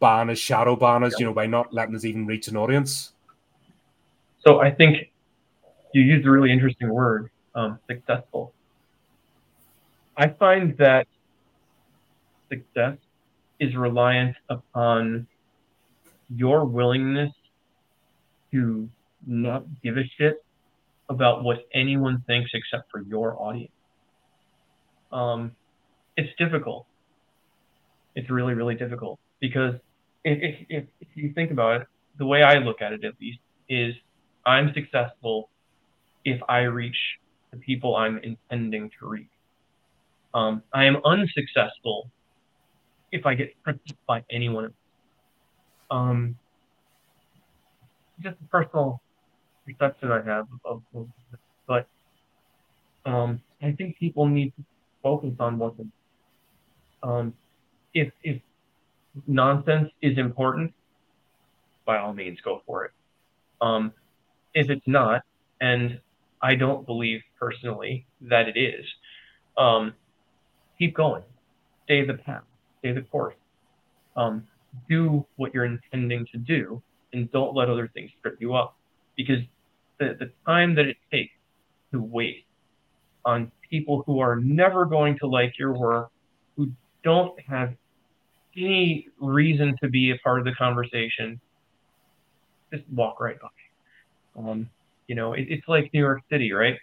ban 0.00 0.30
us, 0.30 0.38
shadow 0.38 0.76
ban 0.76 1.04
us, 1.04 1.18
you 1.18 1.26
know, 1.26 1.34
by 1.34 1.46
not 1.46 1.72
letting 1.72 1.94
us 1.94 2.04
even 2.04 2.26
reach 2.26 2.48
an 2.48 2.56
audience. 2.56 3.12
So 4.40 4.60
I 4.60 4.70
think 4.70 5.10
you 5.92 6.02
used 6.02 6.26
a 6.26 6.30
really 6.30 6.52
interesting 6.52 6.88
word, 6.88 7.30
um, 7.54 7.78
successful. 7.86 8.52
I 10.16 10.28
find 10.28 10.76
that 10.78 11.06
success 12.48 12.96
is 13.60 13.74
reliant 13.76 14.36
upon 14.48 15.26
your 16.34 16.64
willingness 16.64 17.32
to 18.52 18.88
not 19.26 19.64
give 19.82 19.96
a 19.96 20.04
shit 20.16 20.44
about 21.08 21.42
what 21.42 21.66
anyone 21.72 22.22
thinks 22.26 22.50
except 22.54 22.90
for 22.90 23.00
your 23.00 23.40
audience. 23.40 23.72
Um, 25.10 25.52
it's 26.16 26.30
difficult. 26.36 26.86
It's 28.14 28.28
really, 28.30 28.54
really 28.54 28.74
difficult 28.74 29.18
because 29.40 29.74
if, 30.24 30.66
if, 30.68 30.84
if 31.00 31.08
you 31.14 31.32
think 31.32 31.50
about 31.50 31.82
it, 31.82 31.86
the 32.18 32.26
way 32.26 32.42
I 32.42 32.58
look 32.58 32.82
at 32.82 32.92
it 32.92 33.04
at 33.04 33.14
least 33.20 33.38
is 33.68 33.94
I'm 34.44 34.72
successful 34.74 35.48
if 36.28 36.40
I 36.48 36.60
reach 36.60 36.96
the 37.50 37.56
people 37.58 37.96
I'm 37.96 38.18
intending 38.18 38.90
to 39.00 39.08
reach. 39.08 39.30
Um, 40.34 40.62
I 40.74 40.84
am 40.84 40.98
unsuccessful 41.04 42.10
if 43.10 43.24
I 43.24 43.34
get 43.34 43.54
tricked 43.64 43.94
by 44.06 44.22
anyone. 44.30 44.74
Um, 45.90 46.36
just 48.22 48.36
a 48.44 48.48
personal 48.48 49.00
perception 49.66 50.12
I 50.12 50.22
have 50.22 50.46
of, 50.64 50.82
of 50.94 51.08
but 51.66 51.86
um, 53.06 53.40
I 53.62 53.72
think 53.72 53.96
people 53.98 54.26
need 54.26 54.52
to 54.56 54.64
focus 55.02 55.34
on 55.40 55.58
what 55.58 55.76
the 55.78 55.86
um, 57.02 57.32
if 57.94 58.12
if 58.22 58.42
nonsense 59.26 59.90
is 60.02 60.18
important, 60.18 60.74
by 61.86 61.96
all 61.98 62.12
means 62.12 62.38
go 62.44 62.60
for 62.66 62.84
it. 62.84 62.92
Um, 63.62 63.92
if 64.52 64.68
it's 64.68 64.86
not, 64.86 65.22
and 65.60 66.00
I 66.42 66.54
don't 66.54 66.86
believe 66.86 67.20
personally 67.38 68.06
that 68.22 68.48
it 68.48 68.58
is, 68.58 68.84
um, 69.56 69.94
keep 70.78 70.94
going, 70.94 71.22
stay 71.84 72.04
the 72.04 72.14
path, 72.14 72.44
stay 72.78 72.92
the 72.92 73.02
course, 73.02 73.34
um, 74.16 74.46
do 74.88 75.26
what 75.36 75.52
you're 75.52 75.64
intending 75.64 76.26
to 76.32 76.38
do, 76.38 76.82
and 77.12 77.30
don't 77.32 77.54
let 77.54 77.68
other 77.68 77.88
things 77.88 78.10
trip 78.22 78.36
you 78.40 78.54
up, 78.54 78.76
because 79.16 79.38
the, 79.98 80.16
the 80.18 80.30
time 80.46 80.74
that 80.74 80.86
it 80.86 80.96
takes 81.10 81.32
to 81.92 82.00
wait 82.00 82.44
on 83.24 83.50
people 83.68 84.02
who 84.06 84.20
are 84.20 84.36
never 84.36 84.84
going 84.84 85.18
to 85.18 85.26
like 85.26 85.58
your 85.58 85.76
work, 85.76 86.10
who 86.56 86.70
don't 87.02 87.38
have 87.40 87.74
any 88.56 89.08
reason 89.20 89.76
to 89.82 89.88
be 89.88 90.10
a 90.10 90.16
part 90.18 90.38
of 90.38 90.44
the 90.44 90.52
conversation, 90.52 91.40
just 92.72 92.84
walk 92.90 93.20
right 93.20 93.36
by. 93.40 93.48
Um, 94.38 94.70
you 95.08 95.14
know, 95.16 95.32
it, 95.32 95.46
it's 95.48 95.66
like 95.66 95.90
New 95.92 96.00
York 96.00 96.22
City, 96.30 96.52
right? 96.52 96.78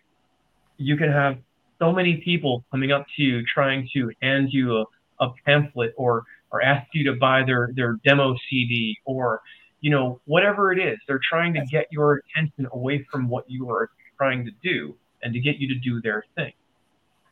You 0.78 0.98
can 0.98 1.10
have 1.10 1.38
so 1.80 1.94
many 1.94 2.18
people 2.18 2.66
coming 2.72 2.92
up 2.92 3.06
to 3.16 3.24
you 3.24 3.44
trying 3.46 3.88
to 3.94 4.12
hand 4.22 4.50
you 4.52 4.78
a, 4.78 4.86
a 5.22 5.30
pamphlet 5.46 5.94
or 5.96 6.24
or 6.52 6.62
ask 6.62 6.88
you 6.94 7.06
to 7.06 7.18
buy 7.18 7.44
their 7.44 7.70
their 7.76 7.98
demo 8.04 8.36
CD 8.50 8.98
or 9.06 9.42
you 9.80 9.92
know 9.92 10.20
whatever 10.26 10.74
it 10.74 10.80
is. 10.80 10.98
They're 11.08 11.22
trying 11.30 11.54
to 11.54 11.66
get 11.72 11.88
your 11.92 12.22
attention 12.36 12.68
away 12.74 13.06
from 13.10 13.30
what 13.30 13.50
you 13.50 13.70
are 13.70 13.90
trying 14.18 14.46
to 14.46 14.52
do 14.64 14.96
and 15.24 15.34
to 15.34 15.40
get 15.40 15.58
you 15.58 15.68
to 15.68 15.76
do 15.76 16.02
their 16.02 16.26
thing. 16.36 16.54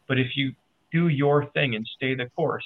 But 0.08 0.20
if 0.20 0.36
you 0.38 0.54
do 0.92 1.08
your 1.08 1.46
thing 1.48 1.76
and 1.76 1.88
stay 1.96 2.14
the 2.16 2.28
course, 2.36 2.66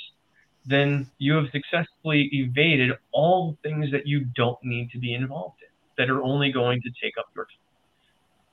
then 0.66 1.10
you 1.18 1.36
have 1.36 1.46
successfully 1.52 2.30
evaded 2.34 2.92
all 3.14 3.52
the 3.52 3.70
things 3.70 3.92
that 3.92 4.06
you 4.06 4.26
don't 4.36 4.58
need 4.64 4.92
to 4.92 5.00
be 5.00 5.14
involved 5.14 5.62
in 5.62 5.70
that 5.98 6.12
are 6.12 6.22
only 6.24 6.52
going 6.52 6.82
to 6.82 6.90
take 7.02 7.18
up 7.18 7.28
your 7.36 7.46
time. 7.46 7.67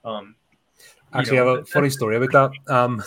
Um, 0.05 0.37
Actually, 1.13 1.37
know, 1.39 1.47
I 1.47 1.51
have 1.51 1.59
a 1.61 1.65
funny 1.67 1.91
story 1.91 2.17
about 2.17 2.53
that. 2.67 2.75
Um, 2.75 3.03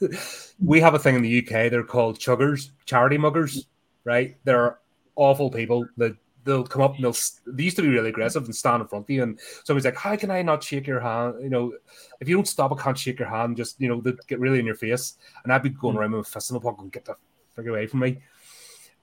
we 0.64 0.80
have 0.80 0.94
a 0.94 0.98
thing 0.98 1.14
in 1.14 1.22
the 1.22 1.38
UK. 1.38 1.70
They're 1.70 1.84
called 1.84 2.18
chuggers, 2.18 2.70
charity 2.84 3.18
muggers, 3.18 3.66
right? 4.04 4.36
They're 4.44 4.78
awful 5.16 5.50
people 5.50 5.86
that 5.96 6.16
they'll 6.46 6.64
come 6.64 6.80
up 6.80 6.94
and 6.94 7.04
they'll 7.04 7.16
they 7.46 7.64
used 7.64 7.76
to 7.76 7.82
be 7.82 7.88
really 7.88 8.08
aggressive 8.08 8.44
and 8.44 8.54
stand 8.54 8.80
in 8.80 8.88
front 8.88 9.04
of 9.04 9.10
you 9.10 9.22
and 9.22 9.38
somebody's 9.64 9.84
like 9.84 9.96
how 9.96 10.16
can 10.16 10.30
i 10.30 10.40
not 10.40 10.62
shake 10.62 10.86
your 10.86 11.00
hand 11.00 11.34
you 11.42 11.50
know 11.50 11.72
if 12.20 12.28
you 12.28 12.36
don't 12.36 12.48
stop 12.48 12.72
i 12.72 12.80
can't 12.80 12.96
shake 12.96 13.18
your 13.18 13.28
hand 13.28 13.56
just 13.56 13.78
you 13.80 13.88
know 13.88 14.00
they 14.00 14.12
get 14.28 14.38
really 14.38 14.60
in 14.60 14.64
your 14.64 14.76
face 14.76 15.14
and 15.42 15.52
i'd 15.52 15.62
be 15.62 15.68
going 15.68 15.94
hmm. 15.94 16.00
around 16.00 16.12
with 16.12 16.26
a 16.26 16.30
fist 16.30 16.50
in 16.50 16.54
the 16.54 16.60
pocket 16.60 16.82
and 16.82 16.92
get 16.92 17.04
the 17.04 17.16
figure 17.54 17.72
away 17.72 17.86
from 17.86 18.00
me 18.00 18.22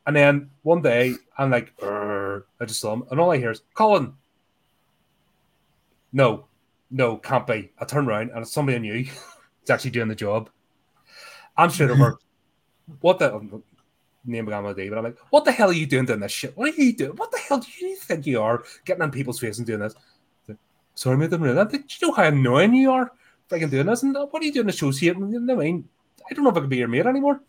and 0.07 0.15
then 0.15 0.49
one 0.63 0.81
day 0.81 1.13
i'm 1.37 1.51
like 1.51 1.73
i 1.83 2.39
just 2.65 2.79
saw 2.79 2.93
him 2.93 3.03
and 3.11 3.19
all 3.19 3.31
i 3.31 3.37
hear 3.37 3.51
is 3.51 3.61
colin 3.73 4.13
no 6.13 6.45
no 6.93 7.17
can't 7.17 7.45
be 7.45 7.71
i 7.79 7.85
turn 7.85 8.07
around 8.07 8.29
and 8.29 8.39
it's 8.39 8.53
somebody 8.53 8.77
i 8.77 8.79
knew 8.79 9.05
it's 9.61 9.69
actually 9.69 9.91
doing 9.91 10.07
the 10.07 10.15
job 10.15 10.49
i'm 11.57 11.69
straight 11.69 11.89
over 11.89 12.17
what 13.01 13.19
the 13.19 13.61
name 14.25 14.45
began 14.45 14.63
with 14.63 14.77
David. 14.77 14.97
I'm 14.97 15.03
like, 15.03 15.17
what 15.29 15.45
the 15.45 15.51
hell 15.51 15.69
are 15.69 15.73
you 15.73 15.85
doing 15.85 16.05
doing 16.05 16.19
this 16.19 16.31
shit? 16.31 16.55
What 16.55 16.73
are 16.73 16.81
you 16.81 16.93
doing? 16.95 17.15
What 17.15 17.31
the 17.31 17.37
hell 17.37 17.59
do 17.59 17.67
you 17.79 17.95
think 17.95 18.25
you 18.25 18.41
are 18.41 18.63
getting 18.85 19.01
on 19.01 19.11
people's 19.11 19.39
face 19.39 19.57
and 19.57 19.67
doing 19.67 19.79
this? 19.79 19.95
Like, 20.47 20.57
Sorry, 20.95 21.17
mate, 21.17 21.33
I'm 21.33 21.41
really. 21.41 21.65
Do 21.65 21.77
you 21.77 22.07
know 22.07 22.13
how 22.13 22.23
annoying 22.23 22.73
you 22.73 22.91
are 22.91 23.11
freaking 23.49 23.69
doing 23.69 23.87
this? 23.87 24.03
And 24.03 24.15
what 24.15 24.41
are 24.41 24.45
you 24.45 24.53
doing 24.53 24.69
associating? 24.69 25.31
You 25.31 25.39
know 25.39 25.55
I 25.55 25.57
mean? 25.57 25.87
I 26.29 26.33
don't 26.33 26.43
know 26.43 26.51
if 26.51 26.57
I 26.57 26.61
can 26.61 26.69
be 26.69 26.77
your 26.77 26.87
mate 26.87 27.05
anymore. 27.05 27.41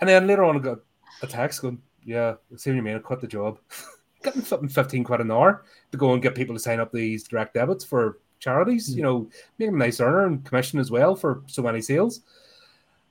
And 0.00 0.08
then 0.08 0.26
later 0.26 0.44
on, 0.44 0.56
I 0.56 0.60
got 0.60 0.78
a 1.22 1.26
text 1.26 1.62
going, 1.62 1.80
yeah, 2.04 2.34
see 2.56 2.70
what 2.70 2.76
you 2.76 2.82
mean, 2.82 2.96
I 2.96 2.98
quit 2.98 3.20
the 3.20 3.26
job. 3.26 3.58
Getting 4.26 4.42
something 4.42 4.68
15 4.68 5.04
quid 5.04 5.20
an 5.20 5.30
hour 5.30 5.62
to 5.92 5.98
go 5.98 6.12
and 6.12 6.20
get 6.20 6.34
people 6.34 6.56
to 6.56 6.60
sign 6.60 6.80
up 6.80 6.90
these 6.90 7.22
direct 7.22 7.54
debits 7.54 7.84
for 7.84 8.18
charities, 8.40 8.90
mm. 8.90 8.96
you 8.96 9.02
know, 9.02 9.30
making 9.58 9.74
a 9.74 9.78
nice 9.78 10.00
earner 10.00 10.26
and 10.26 10.44
commission 10.44 10.80
as 10.80 10.90
well 10.90 11.14
for 11.14 11.42
so 11.46 11.62
many 11.62 11.80
sales. 11.80 12.22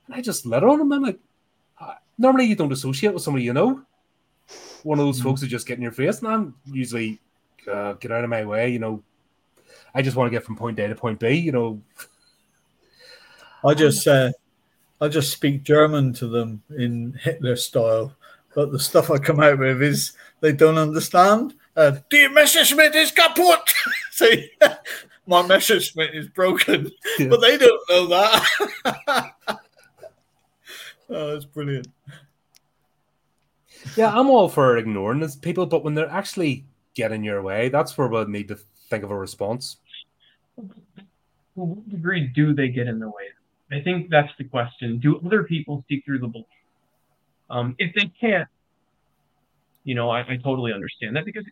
And 0.06 0.14
I 0.14 0.20
just 0.20 0.44
lit 0.44 0.62
on 0.62 0.78
him. 0.78 0.92
I'm 0.92 1.02
like, 1.02 1.18
normally 2.18 2.44
you 2.44 2.54
don't 2.54 2.72
associate 2.72 3.14
with 3.14 3.22
somebody 3.22 3.44
you 3.44 3.52
know. 3.52 3.82
One 4.82 4.98
of 4.98 5.06
those 5.06 5.18
mm-hmm. 5.18 5.28
folks 5.28 5.40
who 5.40 5.46
just 5.46 5.66
get 5.66 5.78
in 5.78 5.82
your 5.82 5.92
face, 5.92 6.20
and 6.20 6.28
I'm 6.28 6.54
usually 6.66 7.20
uh, 7.70 7.94
get 7.94 8.12
out 8.12 8.24
of 8.24 8.30
my 8.30 8.44
way. 8.44 8.68
You 8.68 8.78
know, 8.78 9.02
I 9.94 10.02
just 10.02 10.16
want 10.16 10.30
to 10.30 10.36
get 10.36 10.44
from 10.44 10.56
point 10.56 10.78
A 10.78 10.88
to 10.88 10.94
point 10.94 11.18
B. 11.18 11.30
You 11.30 11.52
know, 11.52 11.82
I 13.64 13.74
just 13.74 14.06
uh, 14.06 14.30
I 15.00 15.08
just 15.08 15.32
speak 15.32 15.64
German 15.64 16.12
to 16.14 16.28
them 16.28 16.62
in 16.76 17.18
Hitler 17.20 17.56
style, 17.56 18.15
but 18.56 18.72
the 18.72 18.80
stuff 18.80 19.10
I 19.10 19.18
come 19.18 19.38
out 19.38 19.58
with 19.58 19.82
is 19.82 20.14
they 20.40 20.50
don't 20.50 20.78
understand. 20.78 21.54
Uh, 21.76 21.98
Die 22.10 22.26
Messerschmitt 22.28 22.94
is 22.94 23.12
kaput. 23.12 23.60
See, 24.10 24.50
my 25.26 25.46
Messerschmitt 25.46 26.14
is 26.14 26.26
broken, 26.28 26.90
yeah. 27.18 27.28
but 27.28 27.42
they 27.42 27.58
don't 27.58 27.88
know 27.88 28.06
that. 28.08 29.32
Oh, 31.08 31.34
that's 31.34 31.44
brilliant. 31.44 31.86
Yeah, 33.94 34.10
I'm 34.12 34.28
all 34.28 34.48
for 34.48 34.76
ignoring 34.76 35.20
these 35.20 35.36
people, 35.36 35.64
but 35.64 35.84
when 35.84 35.94
they're 35.94 36.10
actually 36.10 36.64
getting 36.94 37.22
your 37.22 37.42
way, 37.42 37.68
that's 37.68 37.96
where 37.96 38.08
we'll 38.08 38.26
need 38.26 38.48
to 38.48 38.58
think 38.90 39.04
of 39.04 39.12
a 39.12 39.16
response. 39.16 39.76
Well, 40.56 40.66
what 41.54 41.88
degree 41.88 42.26
do 42.34 42.54
they 42.54 42.70
get 42.70 42.88
in 42.88 42.98
the 42.98 43.06
way? 43.06 43.28
I 43.70 43.80
think 43.82 44.10
that's 44.10 44.32
the 44.36 44.42
question. 44.42 44.98
Do 44.98 45.20
other 45.24 45.44
people 45.44 45.84
see 45.88 46.00
through 46.00 46.18
the 46.18 46.26
bullshit? 46.26 46.55
Um, 47.48 47.74
if 47.78 47.94
they 47.94 48.10
can't, 48.20 48.48
you 49.84 49.94
know, 49.94 50.10
I, 50.10 50.20
I 50.32 50.36
totally 50.36 50.72
understand 50.72 51.16
that 51.16 51.24
because. 51.24 51.44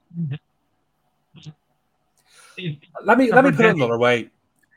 let 3.04 3.18
me 3.18 3.32
let 3.32 3.44
me 3.44 3.50
put 3.52 3.66
it 3.66 3.76
another 3.76 3.98
way. 3.98 4.30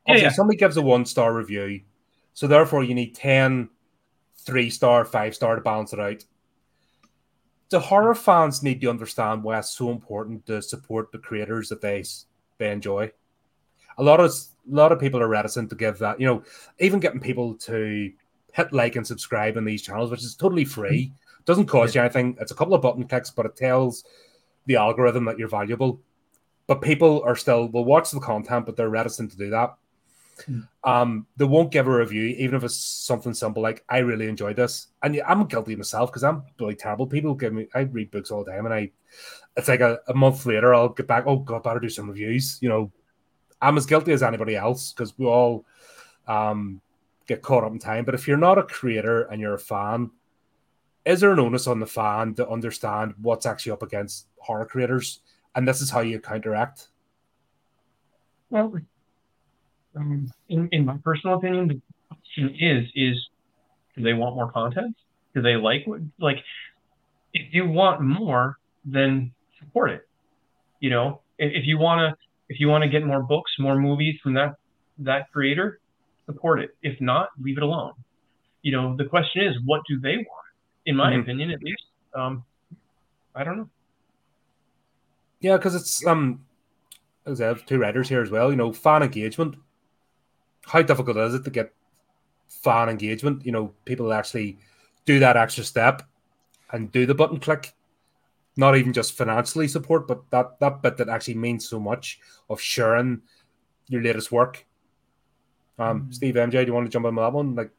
Obviously, 0.07 0.23
yeah, 0.23 0.29
yeah. 0.29 0.29
somebody 0.29 0.57
gives 0.57 0.77
a 0.77 0.81
one 0.81 1.05
star 1.05 1.33
review, 1.33 1.81
so 2.33 2.47
therefore 2.47 2.83
you 2.83 2.93
need 2.93 3.15
ten 3.15 3.69
three 4.37 4.69
star, 4.69 5.05
five 5.05 5.35
star 5.35 5.55
to 5.55 5.61
balance 5.61 5.93
it 5.93 5.99
out. 5.99 6.23
The 7.69 7.79
horror 7.79 8.15
fans 8.15 8.63
need 8.63 8.79
to 8.81 8.89
understand 8.89 9.43
why 9.43 9.59
it's 9.59 9.71
so 9.71 9.91
important 9.91 10.45
to 10.45 10.61
support 10.61 11.11
the 11.11 11.17
creators 11.17 11.69
that 11.69 11.81
they 11.81 12.03
they 12.57 12.71
enjoy. 12.71 13.11
A 13.97 14.03
lot 14.03 14.19
of 14.19 14.31
a 14.31 14.75
lot 14.75 14.91
of 14.91 14.99
people 14.99 15.21
are 15.21 15.27
reticent 15.27 15.69
to 15.69 15.75
give 15.75 15.99
that. 15.99 16.19
You 16.19 16.27
know, 16.27 16.43
even 16.79 16.99
getting 16.99 17.19
people 17.19 17.55
to 17.55 18.11
hit 18.57 18.73
like 18.73 18.97
and 18.97 19.07
subscribe 19.07 19.55
on 19.55 19.63
these 19.63 19.83
channels, 19.83 20.11
which 20.11 20.23
is 20.23 20.35
totally 20.35 20.65
free, 20.65 21.13
doesn't 21.45 21.67
cost 21.67 21.95
yeah. 21.95 22.01
you 22.01 22.05
anything. 22.05 22.37
It's 22.41 22.51
a 22.51 22.55
couple 22.55 22.73
of 22.73 22.81
button 22.81 23.07
clicks, 23.07 23.29
but 23.29 23.45
it 23.45 23.55
tells 23.55 24.03
the 24.65 24.75
algorithm 24.75 25.25
that 25.25 25.37
you're 25.39 25.47
valuable. 25.47 26.01
but 26.67 26.81
people 26.81 27.23
are 27.25 27.35
still 27.35 27.69
will 27.69 27.85
watch 27.85 28.11
the 28.11 28.19
content, 28.19 28.65
but 28.65 28.75
they're 28.75 28.89
reticent 28.89 29.31
to 29.31 29.37
do 29.37 29.49
that. 29.49 29.75
Mm. 30.47 30.67
Um, 30.83 31.25
they 31.37 31.45
won't 31.45 31.71
give 31.71 31.87
a 31.87 31.97
review, 31.97 32.25
even 32.37 32.55
if 32.55 32.63
it's 32.63 32.75
something 32.75 33.33
simple 33.33 33.63
like 33.63 33.83
"I 33.89 33.99
really 33.99 34.27
enjoyed 34.27 34.57
this," 34.57 34.87
and 35.01 35.15
yeah, 35.15 35.25
I'm 35.27 35.47
guilty 35.47 35.75
myself 35.75 36.11
because 36.11 36.23
I'm 36.23 36.43
really 36.59 36.75
terrible. 36.75 37.07
People 37.07 37.33
give 37.33 37.53
me, 37.53 37.67
I 37.73 37.79
read 37.79 38.11
books 38.11 38.29
all 38.29 38.43
the 38.43 38.51
time, 38.51 38.65
and 38.65 38.73
I, 38.73 38.91
it's 39.55 39.67
like 39.67 39.79
a, 39.79 39.99
a 40.07 40.13
month 40.13 40.45
later, 40.45 40.75
I'll 40.75 40.89
get 40.89 41.07
back. 41.07 41.23
Oh 41.25 41.37
God, 41.37 41.63
better 41.63 41.79
do 41.79 41.89
some 41.89 42.09
reviews. 42.09 42.59
You 42.61 42.69
know, 42.69 42.91
I'm 43.61 43.77
as 43.77 43.87
guilty 43.87 44.11
as 44.11 44.21
anybody 44.21 44.55
else 44.55 44.91
because 44.91 45.17
we 45.17 45.25
all 45.25 45.65
um, 46.27 46.81
get 47.27 47.41
caught 47.41 47.63
up 47.63 47.71
in 47.71 47.79
time. 47.79 48.05
But 48.05 48.15
if 48.15 48.27
you're 48.27 48.37
not 48.37 48.57
a 48.57 48.63
creator 48.63 49.23
and 49.23 49.39
you're 49.41 49.53
a 49.53 49.59
fan, 49.59 50.11
is 51.05 51.19
there 51.19 51.31
an 51.31 51.39
onus 51.39 51.67
on 51.67 51.79
the 51.79 51.85
fan 51.85 52.33
to 52.35 52.47
understand 52.47 53.13
what's 53.21 53.45
actually 53.45 53.73
up 53.73 53.83
against 53.83 54.27
horror 54.37 54.65
creators? 54.65 55.19
And 55.55 55.67
this 55.67 55.81
is 55.81 55.89
how 55.89 56.01
you 56.01 56.19
counteract. 56.19 56.87
Well, 58.49 58.73
um, 59.95 60.31
in, 60.49 60.69
in 60.71 60.85
my 60.85 60.97
personal 61.03 61.37
opinion, 61.37 61.67
the 61.67 61.81
question 62.09 62.55
is, 62.59 62.89
is 62.95 63.29
do 63.95 64.03
they 64.03 64.13
want 64.13 64.35
more 64.35 64.51
content? 64.51 64.95
Do 65.33 65.41
they 65.41 65.55
like 65.55 65.85
what, 65.85 66.01
like, 66.19 66.37
if 67.33 67.53
you 67.53 67.67
want 67.67 68.01
more, 68.01 68.57
then 68.85 69.33
support 69.59 69.91
it. 69.91 70.07
You 70.79 70.89
know, 70.89 71.21
if, 71.37 71.51
if 71.53 71.65
you 71.65 71.77
want 71.77 71.99
to, 71.99 72.17
if 72.49 72.59
you 72.59 72.67
want 72.67 72.83
to 72.83 72.89
get 72.89 73.05
more 73.05 73.21
books, 73.21 73.51
more 73.59 73.77
movies 73.77 74.19
from 74.23 74.33
that, 74.35 74.55
that 74.99 75.31
creator, 75.31 75.79
support 76.27 76.59
it. 76.59 76.75
If 76.83 77.01
not, 77.01 77.29
leave 77.41 77.57
it 77.57 77.63
alone. 77.63 77.93
You 78.61 78.73
know, 78.73 78.95
the 78.95 79.05
question 79.05 79.43
is, 79.43 79.55
what 79.65 79.81
do 79.87 79.99
they 79.99 80.17
want? 80.17 80.47
In 80.85 80.95
my 80.95 81.11
Mhm. 81.13 81.21
opinion, 81.21 81.51
at 81.51 81.63
least, 81.63 81.83
um, 82.13 82.45
I 83.33 83.43
don't 83.43 83.57
know. 83.57 83.69
Yeah, 85.39 85.57
because 85.57 85.75
it's 85.75 86.05
um, 86.05 86.45
as 87.25 87.41
I 87.41 87.47
have 87.47 87.65
two 87.65 87.79
writers 87.79 88.09
here 88.09 88.21
as 88.21 88.29
well. 88.31 88.51
You 88.51 88.57
know, 88.57 88.73
fan 88.73 89.03
engagement. 89.03 89.55
How 90.65 90.81
difficult 90.81 91.17
is 91.17 91.33
it 91.33 91.43
to 91.45 91.49
get 91.49 91.73
fan 92.49 92.89
engagement? 92.89 93.45
You 93.45 93.51
know, 93.51 93.73
people 93.85 94.11
actually 94.11 94.57
do 95.05 95.19
that 95.19 95.37
extra 95.37 95.63
step 95.63 96.03
and 96.71 96.91
do 96.91 97.05
the 97.05 97.15
button 97.15 97.39
click. 97.39 97.73
Not 98.57 98.75
even 98.75 98.91
just 98.91 99.13
financially 99.13 99.67
support, 99.67 100.07
but 100.07 100.29
that 100.31 100.59
that 100.59 100.81
bit 100.81 100.97
that 100.97 101.09
actually 101.09 101.35
means 101.35 101.69
so 101.69 101.79
much 101.79 102.19
of 102.49 102.59
sharing 102.59 103.21
your 103.87 104.01
latest 104.01 104.31
work. 104.31 104.65
Um, 105.79 106.07
Mm. 106.07 106.13
Steve 106.13 106.35
MJ, 106.35 106.61
do 106.63 106.67
you 106.67 106.73
want 106.73 106.85
to 106.87 106.91
jump 106.91 107.05
on 107.05 107.15
that 107.15 107.33
one? 107.33 107.55
Like, 107.55 107.71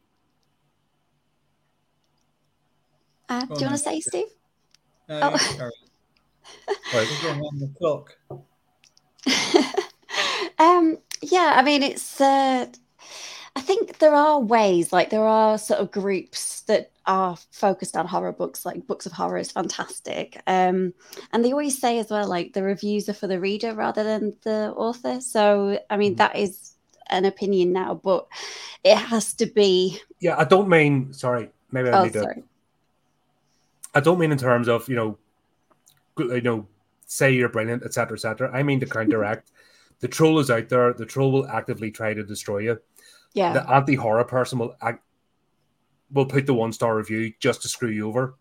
Uh, 3.31 3.45
do 3.45 3.55
you 3.61 3.66
want 3.66 3.73
to 3.77 3.79
say, 3.79 4.01
Steve? 4.01 4.29
No, 5.09 5.20
Oh. 5.23 5.33
you 5.33 5.39
carry 5.39 5.70
on. 5.83 5.89
right, 6.95 7.09
We're 7.11 7.23
going 7.23 7.41
on 7.41 7.59
the 7.59 7.69
clock. 7.79 8.16
um, 10.59 10.97
yeah, 11.20 11.53
I 11.57 11.62
mean, 11.62 11.83
it's. 11.83 12.20
Uh, 12.20 12.66
I 13.57 13.61
think 13.61 13.99
there 13.99 14.15
are 14.15 14.41
ways, 14.41 14.93
like 14.93 15.11
there 15.11 15.27
are 15.27 15.59
sort 15.59 15.81
of 15.81 15.91
groups 15.91 16.61
that 16.62 16.93
are 17.07 17.37
focused 17.51 17.97
on 17.97 18.07
horror 18.07 18.33
books, 18.33 18.65
like 18.65 18.87
Books 18.87 19.05
of 19.05 19.12
Horror 19.12 19.39
is 19.39 19.51
fantastic. 19.51 20.41
Um, 20.47 20.95
and 21.33 21.45
they 21.45 21.51
always 21.51 21.79
say 21.79 21.99
as 21.99 22.09
well, 22.09 22.27
like 22.29 22.53
the 22.53 22.62
reviews 22.62 23.09
are 23.09 23.15
for 23.15 23.27
the 23.27 23.41
reader 23.41 23.75
rather 23.75 24.05
than 24.05 24.37
the 24.45 24.73
author. 24.77 25.20
So, 25.20 25.81
I 25.91 25.97
mean, 25.97 26.15
Mhm. 26.15 26.19
that 26.19 26.37
is 26.37 26.77
an 27.10 27.24
opinion 27.24 27.72
now, 27.72 27.94
but 28.02 28.26
it 28.85 28.97
has 28.97 29.32
to 29.35 29.47
be. 29.47 30.01
yeah, 30.20 30.36
I 30.39 30.44
don't 30.44 30.68
mean. 30.68 31.12
Sorry, 31.12 31.51
maybe 31.70 31.89
I 31.90 32.01
Oh, 32.01 32.05
need 32.05 32.12
to. 32.14 32.35
I 33.94 34.01
don't 34.01 34.18
mean 34.18 34.32
in 34.32 34.39
terms 34.39 34.68
of 34.68 34.89
you 34.89 34.97
know, 34.97 35.18
you 36.18 36.40
know, 36.40 36.66
say 37.06 37.30
you're 37.32 37.48
brilliant, 37.48 37.82
etc., 37.85 38.14
etc. 38.16 38.51
I 38.52 38.62
mean 38.62 38.80
to 38.80 38.86
counteract. 38.98 39.51
the 40.01 40.09
troll 40.09 40.39
is 40.39 40.51
out 40.51 40.68
there. 40.68 40.93
The 40.93 41.06
troll 41.06 41.32
will 41.32 41.48
actively 41.48 41.90
try 41.90 42.14
to 42.14 42.22
destroy 42.22 42.59
you. 42.59 42.80
Yeah. 43.35 43.52
The 43.52 43.70
anti-horror 43.70 44.24
person 44.24 44.59
will 44.59 44.74
act, 44.80 45.02
will 46.12 46.26
put 46.26 46.47
the 46.47 46.55
one-star 46.55 46.97
review 46.97 47.32
just 47.40 47.62
to 47.62 47.68
screw 47.68 47.90
you 47.90 48.09
over. 48.09 48.35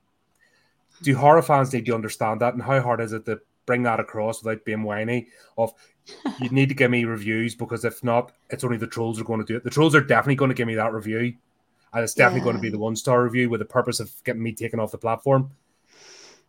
Do 1.01 1.15
horror 1.15 1.41
fans 1.41 1.73
need 1.73 1.85
to 1.87 1.95
understand 1.95 2.41
that, 2.41 2.53
and 2.53 2.61
how 2.63 2.79
hard 2.81 3.01
is 3.01 3.13
it 3.13 3.25
to 3.25 3.39
bring 3.67 3.83
that 3.83 3.99
across 3.99 4.43
without 4.43 4.65
being 4.65 4.81
whiny? 4.81 5.27
Of 5.59 5.73
you 6.41 6.49
need 6.49 6.69
to 6.69 6.75
give 6.75 6.89
me 6.89 7.05
reviews 7.05 7.53
because 7.53 7.85
if 7.85 8.03
not, 8.03 8.31
it's 8.49 8.63
only 8.63 8.77
the 8.77 8.87
trolls 8.87 9.21
are 9.21 9.23
going 9.23 9.41
to 9.41 9.45
do 9.45 9.57
it. 9.57 9.63
The 9.63 9.69
trolls 9.69 9.93
are 9.93 10.01
definitely 10.01 10.35
going 10.35 10.49
to 10.49 10.55
give 10.55 10.65
me 10.65 10.73
that 10.75 10.91
review, 10.93 11.35
and 11.93 12.03
it's 12.03 12.15
definitely 12.15 12.41
going 12.45 12.55
to 12.55 12.61
be 12.61 12.69
the 12.71 12.79
one-star 12.79 13.23
review 13.23 13.51
with 13.51 13.59
the 13.59 13.65
purpose 13.65 13.99
of 13.99 14.11
getting 14.23 14.41
me 14.41 14.53
taken 14.53 14.79
off 14.79 14.91
the 14.91 14.97
platform. 14.97 15.51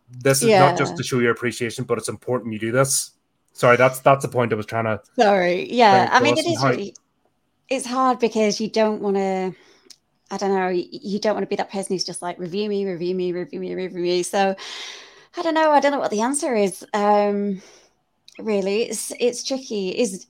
This 0.09 0.41
is 0.41 0.49
Yeah. 0.49 0.59
not 0.69 0.77
just 0.77 0.97
to 0.97 1.03
show 1.03 1.19
your 1.19 1.31
appreciation, 1.31 1.83
but 1.83 1.99
it's 1.99 2.09
important 2.09 2.51
you 2.53 2.57
do 2.59 2.71
this. 2.71 3.11
Sorry, 3.53 3.77
that's 3.77 3.99
that's 3.99 4.23
the 4.23 4.29
point 4.31 4.51
I 4.51 4.55
was 4.55 4.65
trying 4.65 4.85
to. 4.85 5.01
Sorry. 5.19 5.71
Yeah. 5.71 6.09
I 6.11 6.19
mean, 6.21 6.35
it 6.37 6.47
is 6.47 6.59
how- 6.61 6.69
really, 6.71 6.95
it's 7.67 7.85
hard 7.85 8.17
because 8.19 8.59
you 8.59 8.69
don't 8.69 9.01
want 9.01 9.17
to, 9.17 9.53
I 10.31 10.37
don't 10.37 10.55
know, 10.55 10.69
you 10.69 11.19
don't 11.19 11.35
want 11.35 11.43
to 11.43 11.47
be 11.49 11.57
that 11.57 11.69
person 11.69 11.93
who's 11.93 12.03
just 12.05 12.21
like, 12.21 12.39
review 12.39 12.69
me, 12.69 12.85
review 12.85 13.13
me, 13.13 13.31
review 13.33 13.59
me, 13.59 13.75
review 13.75 13.99
me. 13.99 14.23
So 14.23 14.55
I 15.37 15.41
don't 15.41 15.53
know. 15.53 15.71
I 15.71 15.79
don't 15.79 15.91
know 15.91 15.99
what 15.99 16.11
the 16.11 16.21
answer 16.21 16.55
is. 16.55 16.85
Um, 16.93 17.61
really, 18.39 18.83
it's, 18.83 19.11
it's 19.19 19.43
tricky. 19.43 19.89
Is 19.89 20.27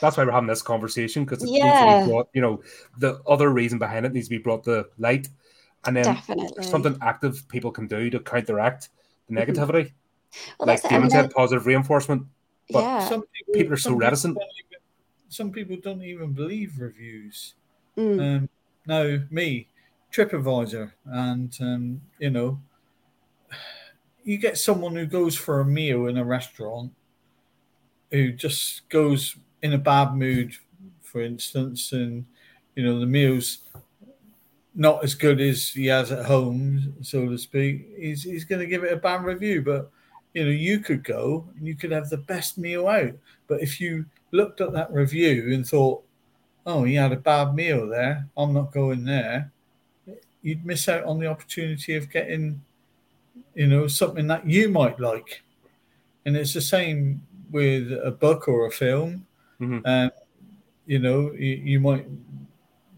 That's 0.00 0.16
why 0.16 0.24
we're 0.24 0.32
having 0.32 0.48
this 0.48 0.62
conversation 0.62 1.24
because 1.24 1.42
it 1.42 1.46
needs 1.46 1.56
to 1.56 1.66
Yeah. 1.66 2.00
be 2.04 2.10
brought. 2.10 2.28
You 2.34 2.42
know, 2.42 2.62
the 2.98 3.20
other 3.26 3.48
reason 3.50 3.78
behind 3.78 4.06
it 4.06 4.12
needs 4.12 4.28
to 4.28 4.36
be 4.36 4.42
brought 4.42 4.64
to 4.64 4.86
light, 4.98 5.28
and 5.86 5.96
then 5.96 6.04
definitely 6.04 6.62
something 6.64 6.96
active 7.02 7.48
people 7.48 7.70
can 7.72 7.86
do 7.86 8.10
to 8.10 8.20
counteract 8.20 8.90
the 9.28 9.34
Mhm. 9.34 9.46
negativity. 9.46 9.92
Well, 10.58 10.66
like 10.66 10.82
that's 10.82 10.84
it. 10.84 10.90
Damon 10.90 11.10
said, 11.10 11.30
positive 11.30 11.66
reinforcement. 11.66 12.24
but 12.70 12.80
yeah. 12.82 13.08
Some 13.08 13.22
people, 13.32 13.54
people 13.54 13.72
are 13.72 13.76
so 13.78 13.90
some 13.90 13.98
reticent. 13.98 14.36
even- 14.36 14.78
some 15.30 15.50
people 15.52 15.76
don't 15.76 16.02
even 16.02 16.32
believe 16.32 16.78
reviews. 16.78 17.54
Mm, 17.96 18.20
Um, 18.20 18.48
no, 18.86 19.24
me, 19.30 19.68
TripAdvisor, 20.12 20.92
and 21.06 21.56
um, 21.60 22.00
you 22.18 22.28
know, 22.30 22.60
you 24.22 24.38
get 24.38 24.58
someone 24.58 24.94
who 24.94 25.06
goes 25.06 25.36
for 25.36 25.60
a 25.60 25.64
meal 25.64 26.06
in 26.06 26.16
a 26.16 26.24
restaurant, 26.24 26.92
who 28.10 28.32
just 28.32 28.88
goes 28.88 29.36
in 29.62 29.72
a 29.72 29.78
bad 29.78 30.14
mood, 30.14 30.52
for 31.02 31.22
instance, 31.22 31.92
and 31.92 32.26
you 32.74 32.84
know 32.84 33.00
the 33.00 33.06
meal's 33.06 33.58
not 34.74 35.02
as 35.02 35.14
good 35.14 35.40
as 35.40 35.70
he 35.70 35.86
has 35.86 36.12
at 36.12 36.26
home, 36.26 36.94
so 37.00 37.28
to 37.28 37.38
speak. 37.38 37.88
He's 37.98 38.22
he's 38.22 38.44
going 38.44 38.60
to 38.60 38.66
give 38.66 38.84
it 38.84 38.92
a 38.92 38.96
bad 38.96 39.24
review, 39.24 39.62
but 39.62 39.90
you 40.34 40.44
know 40.44 40.50
you 40.50 40.80
could 40.80 41.02
go 41.04 41.48
and 41.56 41.66
you 41.66 41.74
could 41.74 41.90
have 41.90 42.08
the 42.10 42.18
best 42.18 42.58
meal 42.58 42.86
out, 42.88 43.12
but 43.46 43.60
if 43.60 43.80
you 43.80 44.04
looked 44.30 44.60
at 44.60 44.72
that 44.72 44.92
review 44.92 45.54
and 45.54 45.66
thought 45.66 46.04
oh, 46.68 46.84
he 46.84 46.94
had 46.94 47.12
a 47.12 47.16
bad 47.16 47.54
meal 47.54 47.88
there. 47.88 48.28
I'm 48.36 48.52
not 48.52 48.72
going 48.72 49.04
there. 49.04 49.50
You'd 50.42 50.66
miss 50.66 50.86
out 50.86 51.04
on 51.04 51.18
the 51.18 51.26
opportunity 51.26 51.96
of 51.96 52.10
getting, 52.10 52.62
you 53.54 53.66
know, 53.66 53.86
something 53.88 54.26
that 54.28 54.48
you 54.48 54.68
might 54.68 54.98
like. 55.00 55.42
And 56.24 56.36
it's 56.36 56.54
the 56.54 56.60
same 56.60 57.22
with 57.50 57.92
a 57.92 58.10
book 58.10 58.48
or 58.48 58.66
a 58.66 58.70
film. 58.70 59.26
Mhm. 59.60 59.82
Um, 59.86 60.10
you 60.86 60.98
know, 60.98 61.32
you, 61.32 61.54
you 61.56 61.80
might 61.80 62.06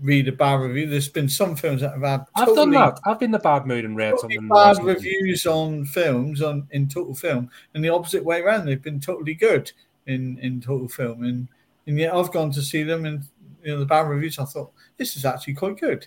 read 0.00 0.28
a 0.28 0.32
bad 0.32 0.54
review. 0.60 0.88
There's 0.88 1.08
been 1.08 1.28
some 1.28 1.56
films 1.56 1.80
that 1.82 1.92
have 1.92 2.02
had 2.02 2.24
I've 2.34 2.54
done 2.54 2.70
that. 2.72 2.98
I've 3.04 3.18
been 3.18 3.26
in 3.28 3.32
the 3.32 3.38
bad 3.38 3.66
mood 3.66 3.84
and 3.84 3.96
read 3.96 4.12
totally 4.12 4.36
something. 4.36 4.48
bad 4.48 4.82
reviews 4.82 5.46
on 5.46 5.84
films 5.84 6.40
on 6.42 6.66
in 6.70 6.88
total 6.88 7.14
film 7.14 7.50
and 7.74 7.84
the 7.84 7.88
opposite 7.90 8.24
way 8.24 8.40
around 8.40 8.64
they've 8.66 8.82
been 8.82 9.00
totally 9.00 9.34
good 9.34 9.70
in 10.06 10.38
in 10.38 10.60
total 10.60 10.88
film 10.88 11.24
and 11.24 11.48
and 11.86 11.98
yet 11.98 12.14
i've 12.14 12.32
gone 12.32 12.50
to 12.50 12.62
see 12.62 12.82
them 12.82 13.04
and 13.04 13.24
you 13.62 13.72
know 13.72 13.78
the 13.78 13.84
bad 13.84 14.08
reviews 14.08 14.38
i 14.38 14.44
thought 14.44 14.70
this 14.96 15.16
is 15.16 15.24
actually 15.26 15.52
quite 15.54 15.78
good 15.78 16.06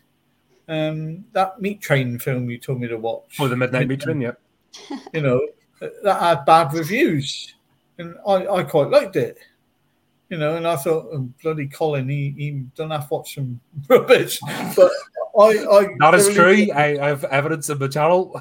um 0.69 1.25
that 1.33 1.59
meat 1.61 1.81
train 1.81 2.17
film 2.17 2.49
you 2.49 2.57
told 2.57 2.79
me 2.79 2.87
to 2.87 2.97
watch 2.97 3.35
Oh, 3.39 3.47
the 3.47 3.55
Midnight 3.55 3.87
Meat 3.87 3.99
Train, 4.01 4.21
yeah. 4.21 4.31
you 5.13 5.21
know 5.21 5.45
that 6.03 6.19
had 6.21 6.45
bad 6.45 6.73
reviews 6.73 7.53
and 7.97 8.15
i 8.27 8.47
i 8.47 8.63
quite 8.63 8.89
liked 8.89 9.15
it 9.17 9.37
you 10.29 10.37
know 10.37 10.55
and 10.55 10.65
i 10.65 10.75
thought 10.77 11.05
oh, 11.11 11.29
bloody 11.41 11.67
colin 11.67 12.07
he, 12.07 12.33
he 12.37 12.51
don't 12.75 12.91
have 12.91 13.07
to 13.09 13.13
watch 13.13 13.35
some 13.35 13.59
rubbish 13.89 14.39
but 14.75 14.91
i 15.37 15.65
i 15.69 15.87
That 15.99 16.13
is 16.15 16.33
true. 16.33 16.67
I, 16.73 16.97
I 16.99 17.07
have 17.09 17.23
evidence 17.25 17.69
in 17.69 17.77
the 17.79 17.89
channel. 17.89 18.39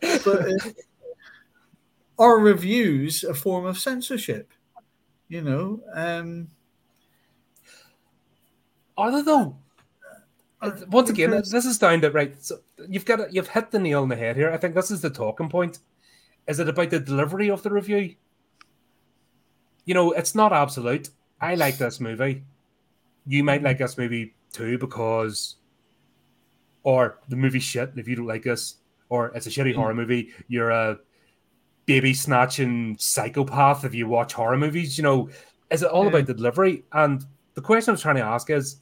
but 0.00 0.26
uh, 0.26 0.56
are 2.18 2.38
reviews 2.38 3.22
a 3.24 3.34
form 3.34 3.66
of 3.66 3.78
censorship? 3.78 4.50
You 5.28 5.42
know, 5.42 5.80
um, 5.92 6.48
Are 8.96 9.12
they 9.12 9.22
though? 9.22 9.56
Once 10.60 11.10
again, 11.10 11.30
this 11.30 11.64
is 11.64 11.78
down 11.78 12.00
to 12.00 12.10
right. 12.10 12.34
So 12.42 12.58
you've 12.88 13.04
got 13.04 13.20
it. 13.20 13.32
You've 13.32 13.48
hit 13.48 13.70
the 13.70 13.78
nail 13.78 14.02
on 14.02 14.08
the 14.08 14.16
head 14.16 14.36
here. 14.36 14.50
I 14.50 14.56
think 14.56 14.74
this 14.74 14.90
is 14.90 15.00
the 15.00 15.10
talking 15.10 15.48
point. 15.48 15.78
Is 16.48 16.58
it 16.58 16.68
about 16.68 16.90
the 16.90 16.98
delivery 16.98 17.48
of 17.50 17.62
the 17.62 17.70
review? 17.70 18.14
You 19.84 19.94
know, 19.94 20.12
it's 20.12 20.34
not 20.34 20.52
absolute. 20.52 21.10
I 21.40 21.54
like 21.54 21.78
this 21.78 22.00
movie. 22.00 22.42
You 23.26 23.44
might 23.44 23.62
like 23.62 23.78
this 23.78 23.96
movie 23.96 24.34
too 24.52 24.78
because, 24.78 25.56
or 26.82 27.18
the 27.28 27.36
movie 27.36 27.60
shit 27.60 27.92
if 27.96 28.08
you 28.08 28.16
don't 28.16 28.26
like 28.26 28.42
this, 28.42 28.76
or 29.10 29.28
it's 29.28 29.46
a 29.46 29.50
shitty 29.50 29.74
horror 29.74 29.92
mm. 29.92 29.98
movie. 29.98 30.30
You're 30.48 30.70
a 30.70 30.98
baby 31.86 32.14
snatching 32.14 32.96
psychopath 32.98 33.84
if 33.84 33.94
you 33.94 34.08
watch 34.08 34.32
horror 34.32 34.56
movies. 34.56 34.98
You 34.98 35.04
know, 35.04 35.30
is 35.70 35.82
it 35.82 35.90
all 35.90 36.04
Yeah. 36.04 36.10
about 36.10 36.26
the 36.26 36.34
delivery? 36.34 36.84
And 36.92 37.24
the 37.54 37.60
question 37.60 37.92
I'm 37.92 38.00
trying 38.00 38.16
to 38.16 38.22
ask 38.22 38.50
is 38.50 38.80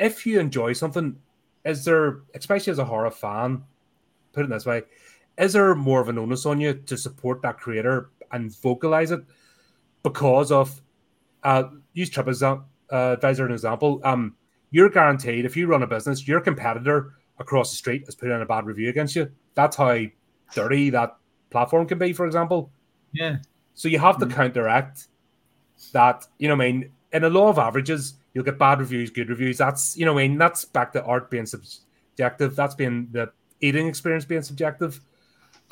if 0.00 0.26
you 0.26 0.40
enjoy 0.40 0.72
something, 0.72 1.16
is 1.64 1.84
there, 1.84 2.20
especially 2.34 2.70
as 2.72 2.78
a 2.78 2.84
horror 2.84 3.10
fan, 3.10 3.62
put 4.32 4.44
it 4.44 4.48
this 4.48 4.66
way, 4.66 4.82
is 5.38 5.52
there 5.52 5.74
more 5.74 6.00
of 6.00 6.08
an 6.08 6.18
onus 6.18 6.46
on 6.46 6.60
you 6.60 6.74
to 6.74 6.96
support 6.96 7.42
that 7.42 7.58
creator 7.58 8.10
and 8.32 8.52
vocalize 8.60 9.10
it 9.10 9.20
because 10.02 10.50
of 10.52 10.80
uh 11.42 11.64
use 11.94 12.10
trip 12.10 12.28
as 12.28 12.42
uh, 12.42 12.58
advisor 12.90 13.46
an 13.46 13.52
example 13.52 14.00
um 14.04 14.34
you're 14.70 14.88
guaranteed 14.90 15.44
if 15.44 15.56
you 15.56 15.66
run 15.66 15.82
a 15.82 15.86
business 15.86 16.26
your 16.28 16.40
competitor 16.40 17.14
across 17.38 17.70
the 17.70 17.76
street 17.76 18.02
has 18.06 18.14
put 18.14 18.30
in 18.30 18.40
a 18.42 18.46
bad 18.46 18.66
review 18.66 18.88
against 18.88 19.16
you 19.16 19.30
that's 19.54 19.76
how 19.76 19.98
dirty 20.54 20.90
that 20.90 21.16
platform 21.50 21.86
can 21.86 21.98
be 21.98 22.12
for 22.12 22.26
example 22.26 22.70
Yeah. 23.12 23.38
so 23.74 23.88
you 23.88 23.98
have 23.98 24.18
to 24.18 24.26
Mhm. 24.26 24.32
counteract 24.32 25.08
that 25.92 26.26
you 26.38 26.48
know 26.48 26.56
what 26.56 26.64
i 26.64 26.72
mean 26.72 26.92
in 27.12 27.24
a 27.24 27.30
law 27.30 27.48
of 27.48 27.58
averages 27.58 28.14
you'll 28.34 28.44
get 28.44 28.58
bad 28.58 28.78
reviews 28.80 29.10
good 29.10 29.28
reviews. 29.28 29.58
That's 29.58 29.96
you 29.96 30.04
know 30.06 30.12
i 30.18 30.26
mean? 30.28 30.38
That's 30.38 30.64
back 30.64 30.92
to 30.92 31.04
art 31.04 31.30
being 31.30 31.46
subjective. 31.46 32.56
That's 32.56 32.74
being 32.74 33.08
the 33.12 33.32
eating 33.60 33.86
experience 33.86 34.24
being 34.24 34.42
subjective. 34.42 35.00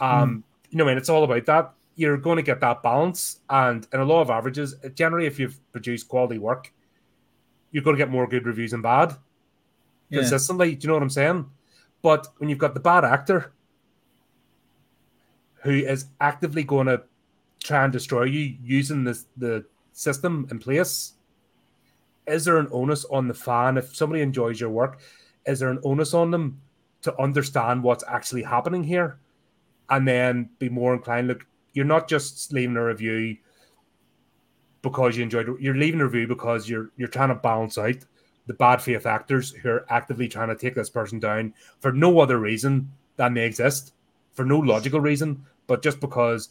Um 0.01 0.45
you 0.71 0.79
know 0.79 0.85
I 0.85 0.89
mean? 0.89 0.99
It's 0.99 1.09
all 1.09 1.25
about 1.25 1.47
that. 1.47 1.73
You're 1.97 2.17
going 2.19 2.37
to 2.37 2.43
get 2.43 2.61
that 2.61 2.83
balance. 2.83 3.41
And 3.51 3.87
in 3.93 4.01
a 4.01 4.05
law 4.05 4.21
of 4.21 4.31
averages 4.31 4.75
generally 4.95 5.27
if 5.27 5.39
you've 5.39 5.59
produced 5.73 6.09
quality 6.09 6.39
work 6.39 6.73
you're 7.71 7.83
going 7.85 7.97
to 7.97 8.03
get 8.03 8.11
more 8.11 8.27
good 8.27 8.47
reviews 8.47 8.71
than 8.71 8.83
bad 8.83 9.17
Yeah. 10.09 10.21
consistently. 10.21 10.75
Do 10.75 10.85
you 10.85 10.89
know 10.89 10.95
what 10.95 11.03
i'm 11.03 11.11
saying? 11.11 11.51
But 12.03 12.29
when 12.39 12.49
you've 12.49 12.59
got 12.59 12.75
the 12.75 12.81
bad 12.81 13.05
actor 13.05 13.53
who 15.63 15.71
is 15.73 16.07
actively 16.21 16.63
going 16.63 16.87
to 16.87 17.03
try 17.63 17.83
and 17.85 17.93
destroy 17.93 18.23
you 18.25 18.57
using 18.63 19.05
this 19.05 19.27
the 19.37 19.65
system 19.93 20.47
in 20.51 20.59
place 20.59 21.15
is 22.29 22.45
there 22.45 22.59
an 22.59 22.69
onus 22.71 23.05
on 23.07 23.29
the 23.29 23.35
fan 23.35 23.77
if 23.77 23.97
somebody 23.97 24.23
enjoys 24.23 24.61
your 24.61 24.71
work 24.71 25.01
is 25.49 25.61
there 25.61 25.71
an 25.71 25.81
onus 25.83 26.15
on 26.15 26.31
them 26.31 26.61
to 27.03 27.21
understand 27.21 27.83
what's 27.83 28.05
actually 28.07 28.43
happening 28.43 28.85
here? 28.85 29.19
And 29.91 30.07
then 30.07 30.51
be 30.59 30.69
more 30.69 30.93
inclined 30.95 31.29
look 31.29 31.47
you're 31.73 31.87
not 31.87 32.09
just 32.09 32.53
leaving 32.53 32.77
a 32.77 32.85
review 32.85 33.37
because 34.83 35.17
you 35.17 35.23
enjoyed 35.23 35.49
it 35.49 35.61
you're 35.61 35.75
leaving 35.75 36.01
a 36.01 36.05
review 36.05 36.27
because 36.27 36.69
you're 36.69 36.91
you're 36.97 37.09
trying 37.09 37.31
to 37.31 37.35
balance 37.35 37.79
out 37.79 37.97
the 38.47 38.53
bad 38.55 38.83
faith 38.83 39.07
actors 39.07 39.53
who 39.53 39.71
are 39.71 39.87
actively 39.89 40.29
trying 40.29 40.49
to 40.49 40.55
take 40.55 40.75
this 40.75 40.91
person 40.91 41.19
down 41.19 41.55
for 41.81 41.93
no 41.93 42.21
other 42.21 42.39
reason 42.39 42.91
than 43.17 43.33
they 43.33 43.47
exist 43.47 43.95
for 44.33 44.45
no 44.45 44.59
logical 44.59 45.01
reason 45.01 45.43
but 45.67 45.83
just 45.83 46.01
because 46.01 46.51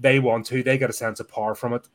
they 0.00 0.18
want 0.18 0.46
to 0.46 0.62
they 0.62 0.78
get 0.78 0.88
a 0.88 0.94
sense 0.94 1.20
of 1.20 1.28
power 1.28 1.54
from 1.54 1.74
it 1.74 1.86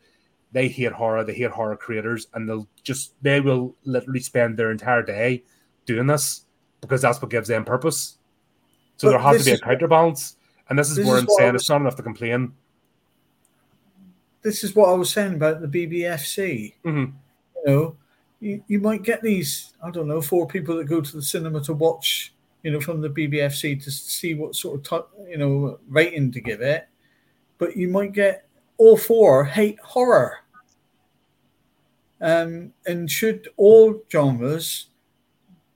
they 0.52 0.68
hate 0.68 0.92
horror 0.92 1.24
they 1.24 1.34
hate 1.34 1.52
horror 1.52 1.76
creators 1.76 2.28
and 2.34 2.48
they'll 2.48 2.68
just 2.84 3.14
they 3.22 3.42
will 3.42 3.76
literally 3.84 4.20
spend 4.20 4.56
their 4.58 4.72
entire 4.72 5.02
day 5.04 5.44
doing 5.86 6.08
this 6.08 6.46
because 6.82 7.02
that's 7.02 7.22
what 7.22 7.30
gives 7.32 7.48
them 7.48 7.66
purpose 7.66 8.18
so 8.98 9.08
But 9.08 9.12
there 9.12 9.20
has 9.20 9.40
to 9.44 9.52
be 9.52 9.52
a 9.52 9.60
counterbalance 9.60 10.38
and 10.70 10.80
this 10.80 10.90
is 10.90 10.96
this 10.98 11.06
where 11.08 11.18
is 11.18 11.24
i'm 11.24 11.30
saying 11.38 11.54
was- 11.54 11.62
it's 11.64 11.70
not 11.70 11.82
enough 11.82 11.96
to 11.98 12.04
complain 12.04 12.54
This 14.42 14.64
is 14.64 14.76
what 14.76 14.90
I 14.90 14.94
was 14.94 15.10
saying 15.10 15.34
about 15.34 15.60
the 15.62 15.68
BBFC. 15.68 16.76
Mhm. 16.86 17.14
You 17.56 17.64
know, 17.66 17.96
you, 18.40 18.64
you 18.68 18.80
might 18.80 19.02
get 19.02 19.24
these, 19.24 19.74
I 19.84 19.90
don't 19.90 20.08
know, 20.08 20.22
four 20.22 20.46
people 20.48 20.78
that 20.78 20.86
go 20.86 21.02
to 21.02 21.16
the 21.16 21.22
cinema 21.24 21.62
to 21.62 21.74
watch, 21.74 22.32
you 22.62 22.70
know, 22.72 22.80
from 22.80 23.02
the 23.02 23.10
BBFC 23.10 23.84
to 23.84 23.90
see 23.90 24.36
what 24.36 24.56
sort 24.56 24.76
of, 24.78 24.84
type, 24.84 25.08
you 25.28 25.38
know, 25.38 25.80
rating 25.90 26.32
to 26.34 26.42
give 26.42 26.62
it. 26.62 26.88
But 27.58 27.76
you 27.76 27.88
might 27.88 28.12
get 28.14 28.45
all 28.78 28.98
four 28.98 29.46
hate 29.46 29.80
horror. 29.80 30.40
Um, 32.22 32.74
and 32.86 33.10
should 33.10 33.50
all 33.58 34.02
genres 34.12 34.88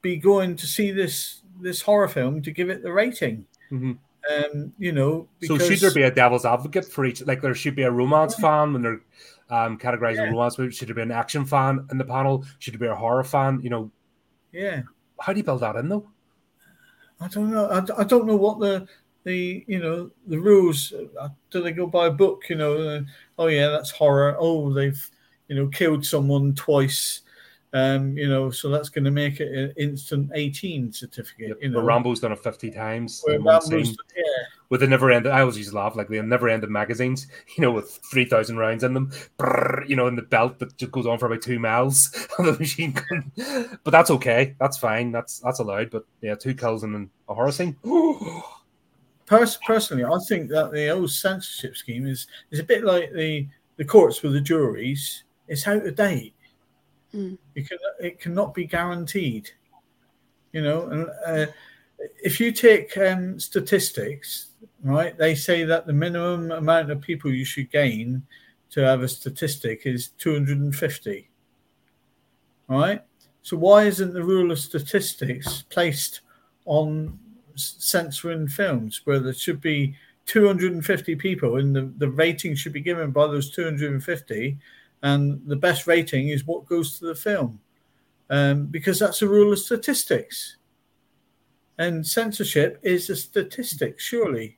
be 0.02 0.18
going 0.18 0.56
to 0.56 0.66
see 0.66 0.92
this 0.92 1.42
this 1.62 1.82
horror 1.82 2.08
film 2.08 2.42
to 2.42 2.52
give 2.52 2.70
it 2.70 2.84
the 2.84 2.92
rating? 2.92 3.46
Mhm. 3.72 3.98
Um, 4.30 4.74
you 4.78 4.92
know, 4.92 5.28
so 5.44 5.58
should 5.58 5.80
there 5.80 5.94
be 5.94 6.04
a 6.04 6.12
devil's 6.12 6.46
advocate 6.46 6.86
for 6.86 7.06
each 7.06 7.26
like 7.26 7.42
there 7.42 7.56
should 7.56 7.76
be 7.76 7.84
a 7.84 7.92
romance 7.92 8.36
fan 8.36 8.74
when 8.74 8.82
they're 8.82 9.02
um, 9.50 9.78
categorizing 9.78 10.30
romance 10.30 10.58
movies 10.58 10.76
should 10.76 10.88
there 10.88 10.96
be 10.96 11.02
an 11.02 11.12
action 11.12 11.46
fan 11.46 11.88
in 11.90 11.98
the 11.98 12.06
panel 12.06 12.46
should 12.60 12.74
there 12.74 12.80
be 12.80 12.88
a 12.88 12.96
horror 12.96 13.24
fan 13.24 13.60
you 13.64 13.70
know 13.70 13.90
yeah. 14.52 14.82
how 15.20 15.34
do 15.34 15.40
you 15.40 15.44
build 15.44 15.62
that 15.62 15.76
in 15.78 15.90
though 15.90 16.06
I 17.22 17.28
don't 17.28 17.52
know. 17.52 17.66
I, 17.66 18.02
I 18.02 18.04
don't 18.06 18.28
know 18.28 18.36
what 18.36 18.60
the 18.60 18.88
the 19.24 19.64
you 19.68 19.80
know 19.80 20.10
the 20.28 20.40
rules. 20.40 20.94
uh, 21.20 21.30
Do 21.52 21.62
they 21.62 21.72
go 21.72 21.88
by 21.88 22.08
a 22.08 22.12
book? 22.12 22.44
You 22.50 22.56
know, 22.56 22.78
uh, 22.78 23.02
oh 23.38 23.48
yeah, 23.48 23.68
that's 23.70 23.92
horror. 23.92 24.36
Oh, 24.40 24.74
they've 24.74 25.10
you 25.48 25.56
know 25.56 25.68
killed 25.68 26.06
someone 26.06 26.56
twice. 26.56 27.22
Um, 27.72 28.18
you 28.18 28.28
know, 28.28 28.50
so 28.50 28.70
that's 28.70 28.90
going 28.90 29.04
to 29.06 29.12
make 29.12 29.40
it 29.40 29.54
an 29.56 29.74
instant 29.78 30.32
eighteen 30.34 30.92
certificate. 30.92 31.56
You 31.62 31.70
know, 31.70 31.82
but 31.82 31.86
Rambo's 31.86 32.20
done 32.20 32.32
it 32.32 32.40
50 32.40 32.72
times 32.72 33.22
Where 33.24 33.36
in 33.36 33.44
one 33.44 33.60
Rambo's- 33.62 33.70
scene. 33.90 33.96
yeah, 34.18 34.24
with 34.70 34.82
the 34.82 34.88
never 34.88 35.12
ended. 35.12 35.32
I 35.32 35.42
always 35.42 35.56
used 35.56 35.70
to 35.70 35.76
laugh 35.76 35.96
like 35.96 36.08
the 36.08 36.20
never 36.24 36.50
ended 36.50 36.72
magazines, 36.72 37.28
you 37.58 37.62
know, 37.62 37.70
with 37.72 38.00
three 38.12 38.26
thousand 38.26 38.58
rounds 38.58 38.84
in 38.84 38.96
them, 38.96 39.12
Brrr, 39.38 39.88
you 39.88 39.96
know, 39.96 40.08
in 40.08 40.16
the 40.16 40.24
belt 40.24 40.58
that 40.60 40.78
just 40.78 40.92
goes 40.92 41.06
on 41.06 41.20
for 41.20 41.28
about 41.28 41.44
two 41.44 41.60
miles 41.60 42.10
on 42.40 42.48
the 42.48 42.54
machine 42.54 42.94
gun. 42.94 43.78
But 43.84 43.92
that's 43.92 44.10
okay, 44.10 44.56
that's 44.60 44.78
fine, 44.80 45.12
that's 45.12 45.38
that's 45.40 45.60
allowed. 45.60 45.92
But 45.92 46.06
yeah, 46.22 46.34
two 46.34 46.56
kills 46.56 46.84
in 46.84 47.08
a 47.28 47.34
horror 47.36 47.52
scene. 47.52 47.76
Pers- 49.30 49.60
personally, 49.66 50.04
I 50.04 50.18
think 50.28 50.50
that 50.50 50.72
the 50.72 50.90
old 50.90 51.12
censorship 51.12 51.78
scheme 51.78 52.08
is 52.08 52.26
is 52.50 52.60
a 52.60 52.64
bit 52.64 52.84
like 52.84 53.14
the 53.14 53.48
the 53.78 53.86
courts 53.86 54.24
with 54.24 54.34
the 54.34 54.42
juries. 54.42 55.24
It's 55.48 55.68
out 55.68 55.86
of 55.86 55.96
date. 55.96 56.34
Mm. 57.14 57.38
You 57.54 57.64
can 57.64 57.78
it 58.00 58.20
cannot 58.20 58.56
be 58.56 58.66
guaranteed. 58.66 59.52
You 60.52 60.64
know, 60.64 60.88
and 60.88 61.10
uh, 61.28 61.52
if 62.24 62.40
you 62.40 62.52
take 62.52 62.98
um, 62.98 63.40
statistics, 63.40 64.48
right, 64.84 65.16
they 65.16 65.36
say 65.36 65.64
that 65.64 65.86
the 65.86 65.94
minimum 65.94 66.52
amount 66.52 66.90
of 66.90 67.00
people 67.00 67.32
you 67.32 67.46
should 67.46 67.72
gain 67.72 68.24
to 68.72 68.82
have 68.82 69.04
a 69.04 69.08
statistic 69.08 69.84
is 69.86 70.10
250. 70.18 71.30
Right? 72.68 73.04
So 73.44 73.58
why 73.58 73.84
isn't 73.84 74.14
the 74.14 74.24
rule 74.24 74.52
of 74.52 74.58
statistics 74.58 75.64
placed 75.70 76.22
on 76.66 77.20
censoring 77.60 78.48
films 78.48 79.02
where 79.06 79.20
there 79.20 79.34
should 79.34 79.62
be 79.62 79.96
250 80.26 81.16
people 81.16 81.58
and 81.58 81.76
the, 81.76 81.92
the 81.98 82.10
rating 82.10 82.56
should 82.56 82.74
be 82.74 82.82
given 82.82 83.12
by 83.12 83.26
those 83.28 83.52
250 83.52 84.58
and 85.02 85.42
the 85.48 85.56
best 85.56 85.88
rating 85.88 86.30
is 86.30 86.46
what 86.46 86.66
goes 86.66 87.00
to 87.00 87.06
the 87.06 87.16
film. 87.16 87.60
Um, 88.30 88.68
because 88.68 89.00
that's 89.00 89.24
a 89.24 89.28
rule 89.28 89.54
of 89.54 89.60
statistics. 89.60 90.58
And 91.80 92.06
censorship 92.06 92.80
is 92.84 93.10
a 93.10 93.16
statistic 93.16 94.00
surely. 94.00 94.58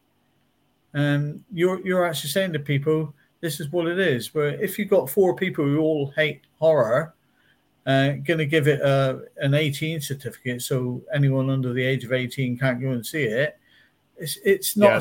Um, 0.94 1.46
you're, 1.54 1.80
you're 1.86 2.06
actually 2.06 2.32
saying 2.32 2.54
to 2.54 2.60
people 2.60 3.14
this 3.40 3.60
is 3.60 3.72
what 3.72 3.88
it 3.88 4.00
is. 4.00 4.34
Where 4.34 4.62
if 4.62 4.78
you've 4.78 4.90
got 4.90 5.10
four 5.10 5.36
people 5.36 5.66
who 5.66 5.80
all 5.80 6.12
hate 6.16 6.42
horror 6.60 7.14
uh, 7.86 8.12
going 8.24 8.38
to 8.38 8.46
give 8.46 8.68
it 8.68 8.80
a, 8.82 9.24
an 9.38 9.54
18 9.54 10.02
certificate 10.02 10.62
so 10.62 11.02
anyone 11.14 11.50
under 11.50 11.74
the 11.74 11.84
age 11.84 12.04
of 12.04 12.14
18 12.14 12.58
can't 12.58 12.82
go 12.82 12.92
and 12.92 13.06
see 13.06 13.24
it. 13.24 13.58
It's, 14.18 14.38
it's 14.46 14.78
not 14.78 14.88
Yeah, 14.88 14.98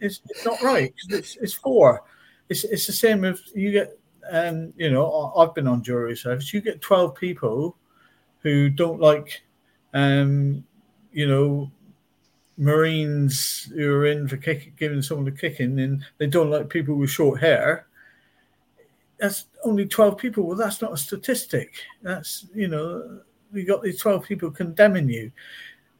it's, 0.00 0.20
it's 0.28 0.44
not 0.44 0.60
right 0.62 0.94
it's, 1.10 1.36
it's 1.36 1.54
four. 1.54 2.04
It's, 2.48 2.64
it's 2.64 2.86
the 2.86 2.92
same 2.92 3.24
if 3.24 3.40
you 3.54 3.72
get 3.72 3.98
um, 4.30 4.72
you 4.76 4.88
know 4.90 5.32
i've 5.36 5.54
been 5.54 5.66
on 5.66 5.82
jury 5.82 6.16
service. 6.16 6.52
You 6.54 6.60
get 6.60 6.80
12 6.80 7.14
people 7.14 7.76
who 8.40 8.70
don't 8.70 9.00
like 9.00 9.42
um, 9.92 10.64
you 11.12 11.28
know 11.28 11.70
marines 12.56 13.70
who 13.74 13.92
are 13.92 14.06
in 14.06 14.28
for 14.28 14.36
kick, 14.36 14.76
giving 14.76 15.02
someone 15.02 15.26
a 15.28 15.32
kicking 15.32 15.78
and 15.80 16.04
they 16.18 16.26
don't 16.26 16.50
like 16.50 16.68
people 16.68 16.94
with 16.94 17.10
short 17.10 17.40
hair 17.40 17.86
that's 19.22 19.46
only 19.64 19.86
12 19.86 20.18
people. 20.18 20.44
Well 20.44 20.56
that's 20.56 20.82
not 20.82 20.92
a 20.92 20.96
statistic. 20.96 21.74
That's 22.02 22.46
you 22.54 22.66
know 22.66 23.20
you 23.52 23.64
got 23.64 23.82
these 23.82 24.00
12 24.00 24.24
people 24.24 24.50
condemning 24.50 25.08
you. 25.08 25.30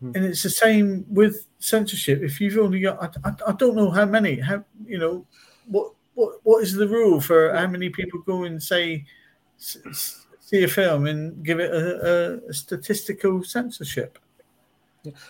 Hmm. 0.00 0.12
and 0.16 0.24
it's 0.24 0.42
the 0.42 0.50
same 0.50 1.06
with 1.08 1.46
censorship. 1.60 2.20
If 2.22 2.40
you've 2.40 2.58
only 2.58 2.80
got 2.80 3.00
I, 3.00 3.28
I, 3.28 3.50
I 3.50 3.52
don't 3.52 3.76
know 3.76 3.90
how 3.90 4.04
many 4.04 4.40
how 4.40 4.64
you 4.84 4.98
know 4.98 5.24
what 5.68 5.92
what 6.14 6.40
what 6.42 6.64
is 6.64 6.74
the 6.74 6.88
rule 6.88 7.20
for 7.20 7.54
how 7.54 7.68
many 7.68 7.90
people 7.90 8.20
go 8.26 8.42
and 8.42 8.60
say 8.60 9.04
see 9.56 10.64
a 10.64 10.68
film 10.68 11.06
and 11.06 11.44
give 11.44 11.60
it 11.60 11.70
a, 11.70 12.40
a, 12.42 12.48
a 12.48 12.52
statistical 12.52 13.44
censorship? 13.44 14.18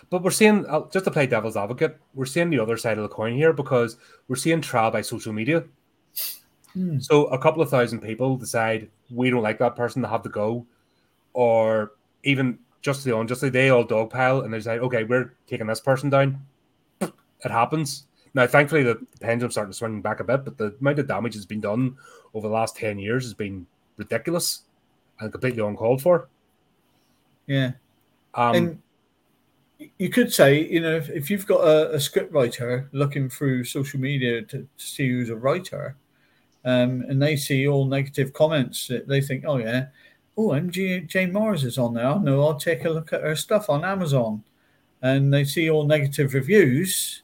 But 0.09 0.23
we're 0.23 0.31
seeing 0.31 0.65
uh, 0.65 0.81
just 0.91 1.05
to 1.05 1.11
play 1.11 1.27
devil's 1.27 1.57
advocate, 1.57 1.99
we're 2.15 2.25
seeing 2.25 2.49
the 2.49 2.59
other 2.59 2.77
side 2.77 2.97
of 2.97 3.03
the 3.03 3.15
coin 3.15 3.35
here 3.35 3.53
because 3.53 3.97
we're 4.27 4.35
seeing 4.35 4.61
trial 4.61 4.89
by 4.89 5.01
social 5.01 5.33
media. 5.33 5.63
Hmm. 6.73 6.99
So 6.99 7.25
a 7.25 7.37
couple 7.37 7.61
of 7.61 7.69
thousand 7.69 7.99
people 8.01 8.37
decide 8.37 8.89
we 9.11 9.29
don't 9.29 9.43
like 9.43 9.59
that 9.59 9.75
person 9.75 10.01
to 10.01 10.07
have 10.07 10.23
to 10.23 10.29
go, 10.29 10.65
or 11.33 11.91
even 12.23 12.57
just 12.81 13.03
the 13.03 13.17
unjustly 13.17 13.49
they 13.49 13.69
all 13.69 13.85
dogpile 13.85 14.43
and 14.43 14.53
they 14.53 14.57
decide, 14.57 14.79
okay, 14.79 15.03
we're 15.03 15.33
taking 15.47 15.67
this 15.67 15.79
person 15.79 16.09
down. 16.09 16.39
It 17.01 17.51
happens. 17.51 18.05
Now, 18.33 18.47
thankfully, 18.47 18.83
the 18.83 19.05
pendulum's 19.19 19.53
starting 19.53 19.71
to 19.71 19.77
swing 19.77 20.01
back 20.01 20.19
a 20.19 20.23
bit, 20.23 20.43
but 20.43 20.57
the 20.57 20.75
amount 20.79 20.99
of 20.99 21.07
damage 21.07 21.35
that's 21.35 21.45
been 21.45 21.61
done 21.61 21.97
over 22.33 22.47
the 22.47 22.53
last 22.53 22.75
10 22.75 22.97
years 22.97 23.23
has 23.25 23.33
been 23.33 23.67
ridiculous 23.97 24.63
and 25.19 25.31
completely 25.31 25.63
uncalled 25.63 26.01
for. 26.01 26.29
Yeah. 27.45 27.73
Um, 28.33 28.55
and 28.55 28.81
you 29.97 30.09
could 30.09 30.33
say, 30.33 30.67
you 30.67 30.79
know, 30.79 30.95
if, 30.95 31.09
if 31.09 31.29
you've 31.29 31.45
got 31.45 31.61
a, 31.61 31.95
a 31.95 31.99
script 31.99 32.33
writer 32.33 32.89
looking 32.91 33.29
through 33.29 33.65
social 33.65 33.99
media 33.99 34.41
to, 34.41 34.57
to 34.59 34.67
see 34.77 35.09
who's 35.09 35.29
a 35.29 35.35
writer, 35.35 35.95
um, 36.65 37.03
and 37.07 37.21
they 37.21 37.35
see 37.35 37.67
all 37.67 37.85
negative 37.85 38.33
comments, 38.33 38.87
that 38.87 39.07
they 39.07 39.21
think, 39.21 39.43
oh 39.47 39.57
yeah, 39.57 39.87
oh 40.37 40.49
MG 40.49 41.07
Jane 41.07 41.33
Morris 41.33 41.63
is 41.63 41.77
on 41.77 41.93
there. 41.93 42.07
I 42.07 42.17
know 42.17 42.41
I'll 42.45 42.55
take 42.55 42.85
a 42.85 42.89
look 42.89 43.13
at 43.13 43.21
her 43.21 43.35
stuff 43.35 43.69
on 43.69 43.83
Amazon, 43.85 44.43
and 45.01 45.33
they 45.33 45.43
see 45.43 45.69
all 45.69 45.85
negative 45.85 46.33
reviews. 46.33 47.23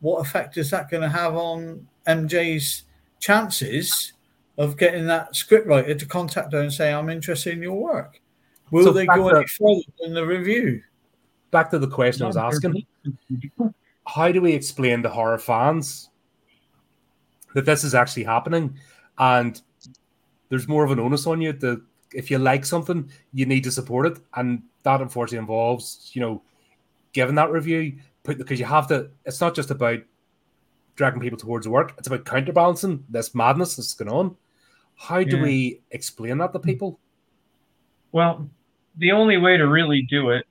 What 0.00 0.20
effect 0.20 0.56
is 0.56 0.70
that 0.70 0.90
going 0.90 1.02
to 1.02 1.08
have 1.08 1.34
on 1.34 1.86
MJ's 2.06 2.84
chances 3.20 4.12
of 4.56 4.76
getting 4.76 5.06
that 5.06 5.34
scriptwriter 5.34 5.98
to 5.98 6.06
contact 6.06 6.52
her 6.52 6.60
and 6.60 6.72
say, 6.72 6.92
"I'm 6.92 7.10
interested 7.10 7.52
in 7.54 7.62
your 7.62 7.80
work"? 7.80 8.20
Will 8.70 8.84
So 8.84 8.92
they 8.92 9.06
go 9.06 9.30
to- 9.30 9.36
any 9.38 9.46
further 9.46 9.92
than 10.00 10.14
the 10.14 10.26
review? 10.26 10.82
back 11.50 11.70
to 11.70 11.78
the 11.78 11.88
question 11.88 12.24
I 12.24 12.26
was 12.26 12.36
asking 12.36 12.84
how 14.06 14.30
do 14.30 14.42
we 14.42 14.52
explain 14.52 15.02
to 15.02 15.08
horror 15.08 15.38
fans 15.38 16.07
that 17.58 17.66
this 17.66 17.82
is 17.82 17.92
actually 17.94 18.22
happening. 18.22 18.76
And 19.18 19.60
there's 20.48 20.68
more 20.68 20.84
of 20.84 20.92
an 20.92 21.00
onus 21.00 21.26
on 21.26 21.40
you 21.40 21.52
to 21.54 21.82
if 22.14 22.30
you 22.30 22.38
like 22.38 22.64
something 22.64 23.10
you 23.32 23.46
need 23.46 23.64
to 23.64 23.72
support 23.72 24.06
it. 24.06 24.18
And 24.34 24.62
that 24.84 25.00
unfortunately 25.00 25.38
involves 25.38 26.10
you 26.14 26.20
know 26.20 26.42
giving 27.12 27.34
that 27.34 27.50
review 27.50 27.98
put 28.22 28.38
because 28.38 28.60
you 28.60 28.66
have 28.66 28.86
to 28.88 29.10
it's 29.24 29.40
not 29.40 29.56
just 29.56 29.70
about 29.72 29.98
dragging 30.94 31.20
people 31.20 31.38
towards 31.38 31.66
work. 31.66 31.94
It's 31.98 32.06
about 32.06 32.24
counterbalancing 32.24 33.04
this 33.08 33.34
madness 33.34 33.74
that's 33.76 33.94
going 33.94 34.10
on. 34.10 34.36
How 34.96 35.22
do 35.24 35.36
Yeah. 35.36 35.42
we 35.42 35.80
explain 35.90 36.38
that 36.38 36.52
to 36.52 36.60
people? 36.60 37.00
Well, 38.12 38.48
the 38.96 39.12
only 39.12 39.36
way 39.36 39.56
to 39.56 39.64
really 39.66 40.02
do 40.02 40.30
it, 40.30 40.46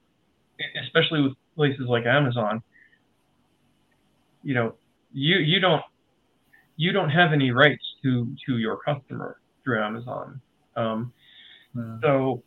especially 0.84 1.22
with 1.22 1.34
places 1.56 1.88
like 1.88 2.06
Amazon, 2.06 2.61
you 4.44 4.53
know, 4.53 4.76
you 5.14 5.38
you 5.38 5.60
don't 5.60 5.84
you 6.77 6.91
don't 6.93 7.09
have 7.09 7.33
any 7.33 7.51
rights 7.51 7.83
to 8.03 8.33
to 8.45 8.57
your 8.57 8.77
customer 8.77 9.39
through 9.64 9.83
Amazon. 9.83 10.39
Um, 10.75 11.14
Uh, 11.77 11.99
so 12.01 12.43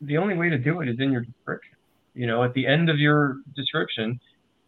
the 0.00 0.16
only 0.18 0.36
way 0.36 0.48
to 0.50 0.58
do 0.58 0.80
it 0.80 0.88
is 0.88 0.96
in 1.00 1.10
your 1.10 1.22
description. 1.22 1.76
You 2.14 2.26
know, 2.26 2.44
at 2.44 2.52
the 2.54 2.66
end 2.66 2.88
of 2.90 2.98
your 2.98 3.38
description, 3.56 4.20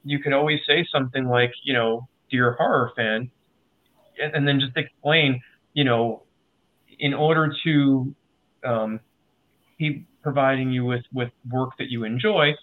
you 0.05 0.19
can 0.19 0.33
always 0.33 0.61
say 0.67 0.87
something 0.91 1.27
like, 1.27 1.53
you 1.63 1.75
know, 1.75 2.09
dear 2.31 2.53
horror 2.53 2.91
fan, 2.97 3.31
and, 4.21 4.35
and 4.35 4.49
then 4.49 4.59
just 4.59 4.77
explain, 4.77 5.41
you 5.75 5.85
know, 5.85 6.23
in 6.99 7.15
order 7.15 7.53
to 7.65 8.15
um, 8.65 9.01
keep 9.79 10.07
providing 10.23 10.73
you 10.73 10.85
with, 10.85 11.05
with 11.13 11.31
work 11.51 11.71
that 11.79 11.89
you 11.89 12.05
enjoy, 12.05 12.55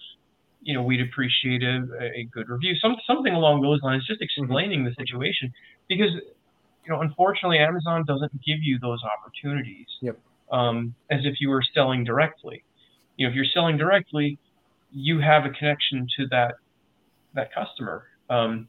you 0.64 0.74
know, 0.74 0.82
we'd 0.82 1.00
appreciate 1.00 1.62
a, 1.62 1.86
a 2.00 2.28
good 2.32 2.48
review, 2.48 2.74
some 2.76 2.96
something 3.06 3.32
along 3.32 3.60
those 3.60 3.80
lines, 3.82 4.06
just 4.06 4.22
explaining 4.22 4.84
the 4.84 4.94
situation, 4.98 5.52
because 5.88 6.10
you 6.12 6.92
know, 6.92 7.00
unfortunately, 7.00 7.58
Amazon 7.58 8.04
doesn't 8.06 8.32
give 8.32 8.58
you 8.60 8.78
those 8.80 9.00
opportunities. 9.04 9.86
Yep. 10.00 10.18
Um, 10.50 10.94
as 11.10 11.20
if 11.24 11.40
you 11.40 11.48
were 11.48 11.62
selling 11.74 12.04
directly. 12.04 12.64
You 13.16 13.26
know, 13.26 13.30
if 13.30 13.36
you're 13.36 13.46
selling 13.52 13.76
directly, 13.78 14.38
you 14.92 15.20
have 15.20 15.44
a 15.44 15.50
connection 15.50 16.06
to 16.16 16.26
that 16.30 16.54
that 17.34 17.52
customer. 17.54 18.04
Um, 18.30 18.68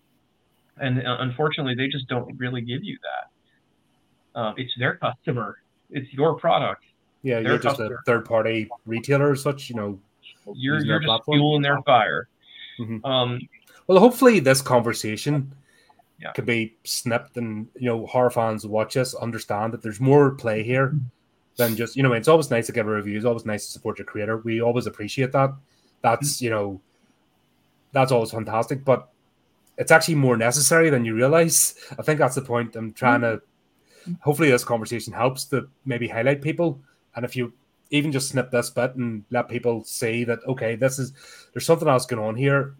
and 0.77 0.99
uh, 0.99 1.17
unfortunately, 1.19 1.75
they 1.75 1.87
just 1.87 2.07
don't 2.07 2.37
really 2.37 2.61
give 2.61 2.83
you 2.83 2.97
that. 3.03 4.39
Um, 4.39 4.53
it's 4.57 4.73
their 4.77 4.97
customer. 4.97 5.57
It's 5.89 6.11
your 6.11 6.35
product. 6.37 6.83
yeah 7.23 7.39
you're 7.39 7.57
just 7.57 7.79
a 7.79 7.89
third 8.05 8.25
party 8.25 8.69
retailer 8.85 9.29
or 9.29 9.35
such 9.35 9.69
you 9.69 9.75
know 9.75 9.99
You're 10.53 10.75
Using 10.75 10.89
you're 10.89 10.99
just 10.99 11.07
platform? 11.07 11.37
fueling 11.39 11.61
their 11.61 11.81
fire. 11.83 12.27
Mhm. 12.79 13.03
Um, 13.05 13.39
Well, 13.87 13.99
hopefully 13.99 14.39
this 14.39 14.61
conversation 14.61 15.53
Yeah. 16.19 16.31
can 16.31 16.45
be 16.45 16.75
snipped, 16.83 17.37
and 17.37 17.67
you 17.75 17.87
know, 17.87 18.05
horror 18.07 18.31
fans 18.31 18.65
watch 18.65 18.97
us 18.97 19.13
understand 19.15 19.73
that 19.73 19.81
there's 19.81 19.99
more 19.99 20.31
play 20.31 20.63
here 20.63 20.95
than 21.57 21.75
just 21.75 21.95
you 21.95 22.03
know. 22.03 22.13
It's 22.13 22.27
always 22.27 22.49
nice 22.51 22.65
to 22.67 22.71
give 22.73 22.87
a 22.87 22.93
review. 22.93 23.15
It's 23.17 23.25
always 23.25 23.45
nice 23.45 23.65
to 23.65 23.71
support 23.71 23.99
your 23.99 24.05
creator. 24.05 24.37
We 24.37 24.61
always 24.61 24.87
appreciate 24.87 25.31
that. 25.33 25.53
That's 26.01 26.41
you 26.41 26.49
know, 26.49 26.81
that's 27.91 28.11
always 28.11 28.31
fantastic. 28.31 28.83
But 28.83 29.09
it's 29.77 29.91
actually 29.91 30.15
more 30.15 30.37
necessary 30.37 30.89
than 30.89 31.05
you 31.05 31.13
realize. 31.15 31.75
I 31.99 32.01
think 32.01 32.17
that's 32.19 32.35
the 32.35 32.41
point. 32.41 32.75
I'm 32.75 32.93
trying 32.93 33.21
to. 33.21 33.41
Hopefully, 34.21 34.49
this 34.51 34.63
conversation 34.63 35.13
helps 35.13 35.45
to 35.45 35.67
maybe 35.85 36.07
highlight 36.07 36.41
people, 36.41 36.79
and 37.15 37.25
if 37.25 37.35
you 37.35 37.53
even 37.91 38.11
just 38.11 38.29
snip 38.29 38.51
this 38.51 38.69
bit 38.69 38.95
and 38.95 39.23
let 39.31 39.47
people 39.49 39.83
see 39.83 40.23
that 40.23 40.39
okay, 40.47 40.75
this 40.75 40.99
is 40.99 41.13
there's 41.53 41.65
something 41.65 41.87
else 41.87 42.05
going 42.05 42.23
on 42.23 42.35
here. 42.35 42.75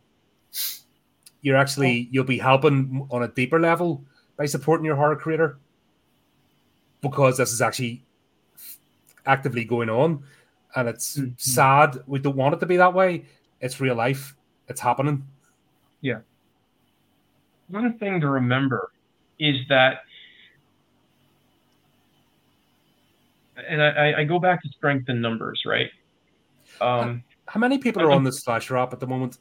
You're 1.42 1.58
actually 1.58 2.08
you'll 2.12 2.24
be 2.26 2.40
helping 2.40 3.08
on 3.12 3.24
a 3.24 3.28
deeper 3.28 3.60
level 3.60 4.04
by 4.38 4.46
supporting 4.46 4.86
your 4.86 4.96
horror 4.96 5.16
creator 5.16 5.58
because 7.02 7.38
this 7.38 7.54
is 7.54 7.62
actually 7.62 8.04
actively 9.26 9.64
going 9.64 9.90
on 9.90 10.24
and 10.76 10.90
it's 10.90 11.18
Mhm. 11.18 11.40
sad. 11.40 11.98
We 12.08 12.20
don't 12.20 12.36
want 12.36 12.56
it 12.56 12.60
to 12.62 12.66
be 12.66 12.78
that 12.78 12.94
way. 12.94 13.26
It's 13.62 13.80
real 13.80 13.96
life. 13.96 14.36
It's 14.68 14.82
happening. 14.82 15.28
Yeah. 16.02 16.22
one 17.68 17.98
thing 17.98 18.22
to 18.22 18.30
remember 18.30 18.92
is 19.40 19.56
that, 19.70 20.05
and 23.68 23.82
I, 23.82 23.88
I- 23.90 24.20
I 24.20 24.24
go 24.24 24.40
back 24.40 24.62
to 24.64 24.70
strength 24.70 25.10
in 25.10 25.22
numbers, 25.22 25.64
right? 25.66 25.90
Um, 26.82 27.24
how 27.48 27.60
many 27.60 27.78
people 27.78 28.02
are 28.02 28.12
on 28.12 28.24
this 28.24 28.40
slasher 28.42 28.76
app 28.78 28.92
at 28.92 29.00
the 29.00 29.08
moment 29.08 29.38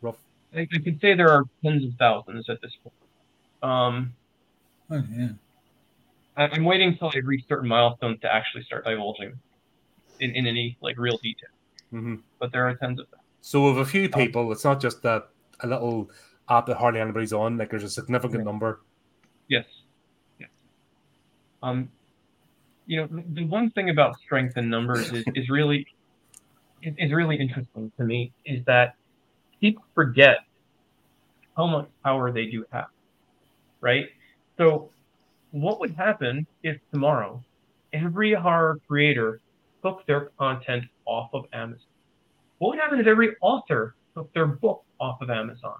rough 0.00 0.16
I, 0.56 0.60
I 0.62 0.78
could 0.82 0.98
say 1.00 1.14
there 1.14 1.28
are 1.30 1.44
tens 1.62 1.84
of 1.84 1.90
thousands 1.98 2.48
at 2.48 2.60
this 2.60 2.72
point. 2.82 2.94
Um, 3.62 4.14
oh, 4.90 5.02
yeah. 5.16 5.28
I, 6.36 6.44
I'm 6.48 6.64
waiting 6.64 6.88
until 6.88 7.12
I 7.14 7.18
reach 7.18 7.44
certain 7.48 7.68
milestones 7.68 8.20
to 8.22 8.34
actually 8.34 8.64
start 8.64 8.84
divulging 8.84 9.34
in, 10.18 10.30
in 10.34 10.46
any 10.46 10.76
like 10.80 10.98
real 10.98 11.18
detail. 11.18 11.50
hmm 11.90 12.16
But 12.40 12.50
there 12.52 12.66
are 12.68 12.74
tens 12.74 12.98
of 12.98 13.08
them. 13.10 13.20
so 13.42 13.68
with 13.70 13.78
a 13.78 13.84
few 13.88 14.08
people 14.08 14.50
it's 14.50 14.64
not 14.64 14.80
just 14.80 15.04
a, 15.04 15.24
a 15.60 15.66
little 15.68 16.10
app 16.48 16.66
that 16.66 16.78
hardly 16.78 17.00
anybody's 17.00 17.32
on 17.32 17.58
like 17.58 17.70
there's 17.70 17.84
a 17.84 17.90
significant 17.90 18.38
Right. 18.38 18.44
number 18.46 18.80
Yes. 19.48 19.66
Yes. 20.38 20.50
Um, 21.62 21.90
you 22.90 22.96
know, 22.96 23.06
the- 23.06 23.44
one 23.44 23.70
thing 23.70 23.88
about 23.88 24.18
strength 24.18 24.56
in 24.56 24.68
numbers 24.68 25.12
is, 25.12 25.24
is 25.36 25.48
really 25.48 25.86
is 26.82 27.12
really 27.12 27.36
interesting 27.36 27.92
to 27.98 28.04
me 28.04 28.32
is 28.44 28.64
that 28.64 28.96
people 29.60 29.84
forget 29.94 30.38
how 31.56 31.66
much 31.68 31.88
power 32.02 32.32
they 32.32 32.46
do 32.46 32.64
have, 32.72 32.88
right? 33.80 34.08
So, 34.56 34.90
what 35.52 35.78
would 35.78 35.94
happen 35.94 36.46
if 36.64 36.78
tomorrow 36.90 37.44
every 37.92 38.32
horror 38.32 38.80
creator 38.88 39.40
took 39.84 40.04
their 40.06 40.30
content 40.36 40.84
off 41.04 41.30
of 41.32 41.44
Amazon? 41.52 41.86
What 42.58 42.70
would 42.70 42.80
happen 42.80 42.98
if 42.98 43.06
every 43.06 43.36
author 43.40 43.94
took 44.14 44.32
their 44.32 44.46
book 44.46 44.82
off 44.98 45.20
of 45.20 45.30
Amazon? 45.30 45.78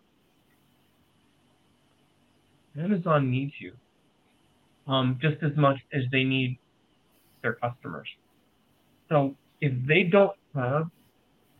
Amazon 2.78 3.30
needs 3.32 3.55
you 3.58 3.72
um, 4.86 5.18
just 5.20 5.42
as 5.42 5.56
much 5.56 5.80
as 5.92 6.05
they 6.12 6.22
need 6.22 6.58
their 7.43 7.55
customers. 7.55 8.09
So 9.09 9.35
if 9.60 9.73
they 9.86 10.05
don't 10.05 10.36
have 10.55 10.89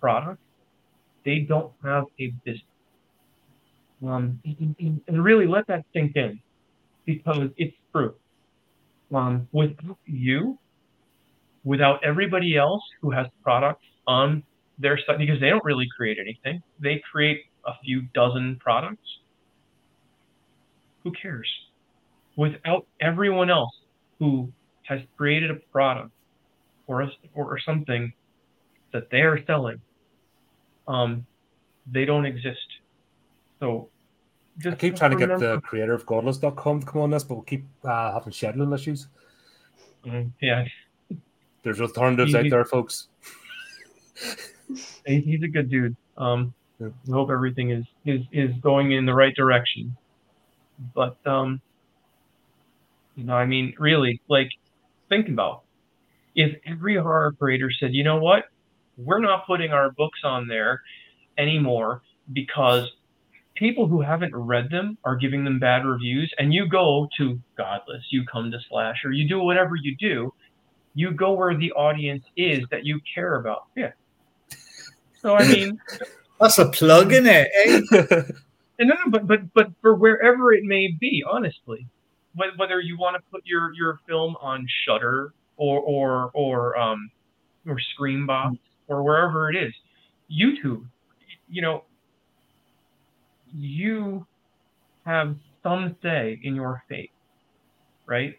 products, 0.01 0.43
they 1.25 1.41
don't 1.41 1.73
have 1.85 2.05
a 2.19 2.29
business. 2.45 2.65
Um, 4.07 4.41
and 4.45 5.25
really 5.25 5.47
let 5.47 5.67
that 5.67 5.85
sink 5.93 6.17
in 6.17 6.41
because 7.05 7.51
it's 7.57 7.77
true. 7.93 8.15
Um, 9.15 9.49
without 9.53 9.99
you, 10.07 10.59
without 11.65 12.03
everybody 12.05 12.57
else 12.57 12.83
who 13.03 13.11
has 13.11 13.27
products 13.43 13.85
on 14.07 14.43
their 14.79 14.99
site, 15.07 15.19
because 15.19 15.41
they 15.41 15.51
don't 15.51 15.65
really 15.65 15.89
create 15.95 16.19
anything, 16.19 16.63
they 16.79 17.03
create 17.13 17.43
a 17.67 17.73
few 17.85 18.03
dozen 18.15 18.57
products. 18.61 19.07
Who 21.05 21.13
cares? 21.13 21.49
Without 22.37 22.87
everyone 23.01 23.51
else 23.51 23.73
who 24.19 24.51
has 24.91 25.01
created 25.17 25.51
a 25.51 25.55
product 25.55 26.11
or, 26.87 27.03
a, 27.03 27.11
or, 27.35 27.59
something 27.61 28.13
that 28.93 29.09
they 29.11 29.21
are 29.21 29.43
selling, 29.47 29.81
um, 30.89 31.25
they 31.91 32.05
don't 32.05 32.27
exist. 32.27 32.67
So 33.61 33.89
just 34.59 34.75
I 34.75 34.79
keep 34.79 34.97
trying 34.97 35.13
to 35.13 35.17
get 35.17 35.39
the 35.39 35.61
creator 35.61 35.95
of 35.95 36.05
godless.com 36.05 36.81
to 36.81 36.87
come 36.87 37.01
on 37.01 37.11
this 37.11 37.25
but 37.25 37.35
we'll 37.35 37.45
keep 37.45 37.65
uh, 37.85 38.13
having 38.13 38.33
scheduling 38.33 38.75
issues 38.75 39.07
Mhm, 40.05 40.33
yeah, 40.41 40.65
there's 41.63 41.81
alternatives 41.81 42.33
He- 42.33 42.39
out 42.39 42.51
there 42.51 42.65
folks 42.65 43.09
he's 45.07 45.43
a 45.43 45.49
good 45.49 45.71
dude. 45.71 45.97
Um, 46.17 46.55
I 46.81 46.91
hope 47.11 47.31
everything 47.31 47.71
is 47.71 47.85
is 48.05 48.23
is 48.33 48.51
going 48.61 48.93
in 48.93 49.07
the 49.07 49.15
right 49.15 49.35
direction. 49.35 49.97
But 50.95 51.17
um, 51.27 51.61
you 53.17 53.25
know, 53.25 53.35
I 53.35 53.47
mean, 53.47 53.75
really, 53.79 54.21
like, 54.29 54.51
think 55.11 55.29
about 55.29 55.65
if 56.35 56.57
every 56.65 56.97
horror 56.97 57.33
creator 57.39 57.71
said, 57.79 57.93
you 57.93 58.05
know 58.05 58.17
what, 58.17 58.45
we're 58.97 59.19
not 59.19 59.47
putting 59.47 59.73
our 59.73 59.91
books 59.91 60.21
on 60.25 60.49
there 60.49 60.81
anymore 61.37 62.03
because 62.33 62.89
people 63.55 63.87
who 63.87 64.01
haven't 64.01 64.35
read 64.35 64.71
them 64.71 64.97
are 65.05 65.17
giving 65.17 65.45
them 65.45 65.59
bad 65.59 65.85
reviews, 65.85 66.33
and 66.39 66.55
you 66.55 66.67
go 66.67 67.09
to 67.19 67.39
Godless, 67.57 68.05
you 68.11 68.25
come 68.25 68.51
to 68.51 68.59
Slasher, 68.69 69.13
you 69.13 69.29
do 69.29 69.41
whatever 69.41 69.77
you 69.77 69.97
do, 69.97 70.33
you 70.95 71.11
go 71.11 71.33
where 71.33 71.57
the 71.57 71.73
audience 71.73 72.25
is 72.37 72.65
that 72.71 72.85
you 72.85 73.01
care 73.15 73.37
about. 73.37 73.67
Yeah. 73.77 73.93
So 75.21 75.37
I 75.37 75.47
mean, 75.47 75.81
that's 76.41 76.59
a 76.59 76.69
plug 76.71 77.13
in 77.13 77.27
it. 77.27 77.51
Eh? 77.55 78.23
no, 78.81 78.95
but 79.09 79.27
but 79.27 79.53
but 79.53 79.69
for 79.83 79.95
wherever 79.95 80.53
it 80.53 80.65
may 80.65 80.89
be, 80.99 81.23
honestly, 81.29 81.87
whether 82.35 82.81
you 82.81 82.97
want 82.99 83.17
to 83.17 83.23
put 83.31 83.43
your 83.45 83.73
your 83.75 84.01
film 84.07 84.37
on 84.41 84.67
Shudder 84.85 85.33
or 85.57 85.81
or 85.81 86.31
or 86.35 86.79
um 86.79 87.11
or 87.67 87.79
Screambox 87.95 88.59
or 88.89 89.03
wherever 89.03 89.51
it 89.51 89.57
is, 89.57 89.73
YouTube, 90.31 90.85
you 91.49 91.63
know, 91.63 91.85
you 93.55 94.27
have 95.05 95.37
some 95.63 95.97
say 96.03 96.41
in 96.43 96.55
your 96.55 96.83
fate, 96.89 97.11
right? 98.07 98.37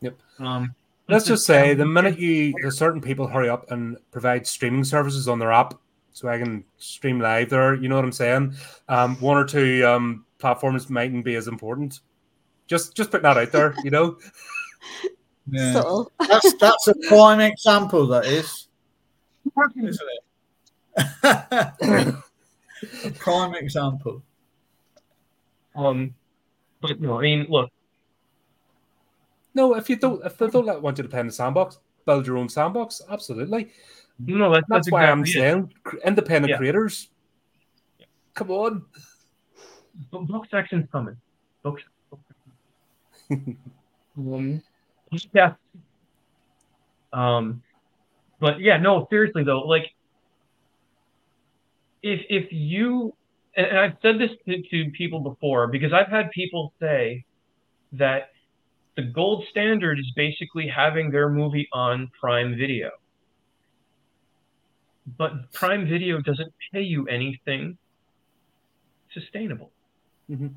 Yep. 0.00 0.18
Um, 0.38 0.74
Let's 1.08 1.26
just 1.26 1.44
say 1.44 1.74
the 1.74 1.84
minute 1.84 2.18
you 2.18 2.54
the 2.62 2.70
certain 2.70 3.00
people 3.00 3.26
hurry 3.26 3.48
up 3.48 3.70
and 3.70 3.96
provide 4.12 4.46
streaming 4.46 4.84
services 4.84 5.28
on 5.28 5.38
their 5.38 5.52
app, 5.52 5.74
so 6.12 6.28
I 6.28 6.38
can 6.38 6.64
stream 6.78 7.20
live 7.20 7.50
there. 7.50 7.74
You 7.74 7.88
know 7.88 7.96
what 7.96 8.04
I'm 8.04 8.12
saying? 8.12 8.54
Um, 8.88 9.16
one 9.16 9.36
or 9.36 9.44
two 9.44 9.84
um, 9.86 10.24
platforms 10.38 10.88
mightn't 10.88 11.24
be 11.24 11.34
as 11.34 11.48
important. 11.48 12.00
Just 12.72 12.96
just 12.96 13.10
put 13.10 13.20
that 13.20 13.36
out 13.36 13.52
there. 13.52 13.74
You 13.84 13.90
know. 13.90 14.18
Yeah. 15.50 15.72
So. 15.72 16.08
That's 16.20 16.54
that's 16.54 16.86
a 16.86 16.94
prime 17.08 17.40
example. 17.40 18.06
That 18.06 18.26
is, 18.26 18.68
isn't 19.76 20.00
it? 20.94 21.14
a 23.04 23.10
prime 23.18 23.54
example. 23.56 24.22
Um, 25.74 26.14
but 26.80 27.00
no, 27.00 27.18
I 27.18 27.22
mean, 27.22 27.46
look. 27.48 27.72
No, 29.52 29.74
if 29.74 29.90
you 29.90 29.96
don't, 29.96 30.24
if 30.24 30.38
they 30.38 30.46
don't 30.46 30.80
want 30.80 30.98
you 30.98 31.02
to 31.02 31.10
play 31.10 31.18
in 31.18 31.26
the 31.26 31.32
sandbox, 31.32 31.80
build 32.06 32.24
your 32.24 32.38
own 32.38 32.48
sandbox. 32.48 33.02
Absolutely. 33.10 33.72
No, 34.20 34.48
that's, 34.52 34.64
that's, 34.68 34.86
that's 34.86 34.92
why 34.92 35.10
exactly 35.10 35.10
I'm 35.10 35.26
saying 35.26 35.72
independent 36.06 36.50
yeah. 36.50 36.56
creators. 36.58 37.08
Yeah. 37.98 38.06
Come 38.34 38.52
on. 38.52 38.84
Book 40.12 40.46
section's 40.50 40.86
coming. 40.92 41.16
Book. 41.64 41.80
Um, 44.16 44.62
yeah. 45.32 45.54
Um, 47.12 47.62
but 48.40 48.60
yeah, 48.60 48.78
no, 48.78 49.06
seriously 49.10 49.44
though, 49.44 49.60
like 49.60 49.86
if 52.02 52.20
if 52.28 52.48
you 52.50 53.14
and 53.54 53.78
I've 53.78 53.96
said 54.02 54.18
this 54.18 54.30
to, 54.46 54.62
to 54.62 54.90
people 54.92 55.20
before 55.20 55.66
because 55.68 55.92
I've 55.92 56.08
had 56.08 56.30
people 56.30 56.72
say 56.80 57.24
that 57.92 58.30
the 58.96 59.02
gold 59.02 59.44
standard 59.50 59.98
is 59.98 60.10
basically 60.16 60.68
having 60.68 61.10
their 61.10 61.28
movie 61.28 61.68
on 61.72 62.10
Prime 62.18 62.56
Video. 62.56 62.90
But 65.18 65.52
Prime 65.52 65.88
Video 65.88 66.20
doesn't 66.20 66.52
pay 66.72 66.82
you 66.82 67.06
anything 67.08 67.76
sustainable. 69.12 69.70
Mm-hmm. 70.30 70.48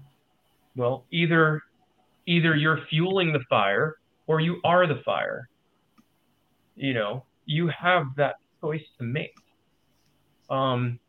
Well, 0.75 1.05
either 1.11 1.63
either 2.27 2.55
you're 2.55 2.79
fueling 2.89 3.33
the 3.33 3.43
fire 3.49 3.95
or 4.27 4.39
you 4.39 4.59
are 4.63 4.87
the 4.87 5.01
fire. 5.05 5.49
You 6.75 6.93
know, 6.93 7.25
you 7.45 7.69
have 7.69 8.05
that 8.17 8.35
choice 8.61 8.83
to 8.97 9.05
make. 9.05 9.35
Um, 10.49 10.99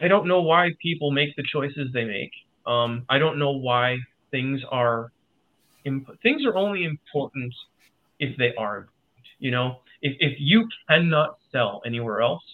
I 0.00 0.08
don't 0.08 0.26
know 0.26 0.42
why 0.42 0.70
people 0.80 1.10
make 1.10 1.34
the 1.36 1.44
choices 1.50 1.88
they 1.92 2.04
make. 2.04 2.32
Um, 2.66 3.04
I 3.08 3.18
don't 3.18 3.38
know 3.38 3.52
why 3.52 3.98
things 4.30 4.60
are 4.70 5.10
imp- 5.84 6.20
things 6.22 6.44
are 6.44 6.56
only 6.56 6.84
important 6.84 7.52
if 8.18 8.36
they 8.36 8.54
are 8.56 8.78
important. 8.78 9.26
You 9.38 9.50
know, 9.50 9.76
if 10.02 10.16
if 10.20 10.36
you 10.38 10.68
cannot 10.88 11.38
sell 11.50 11.82
anywhere 11.86 12.20
else, 12.20 12.44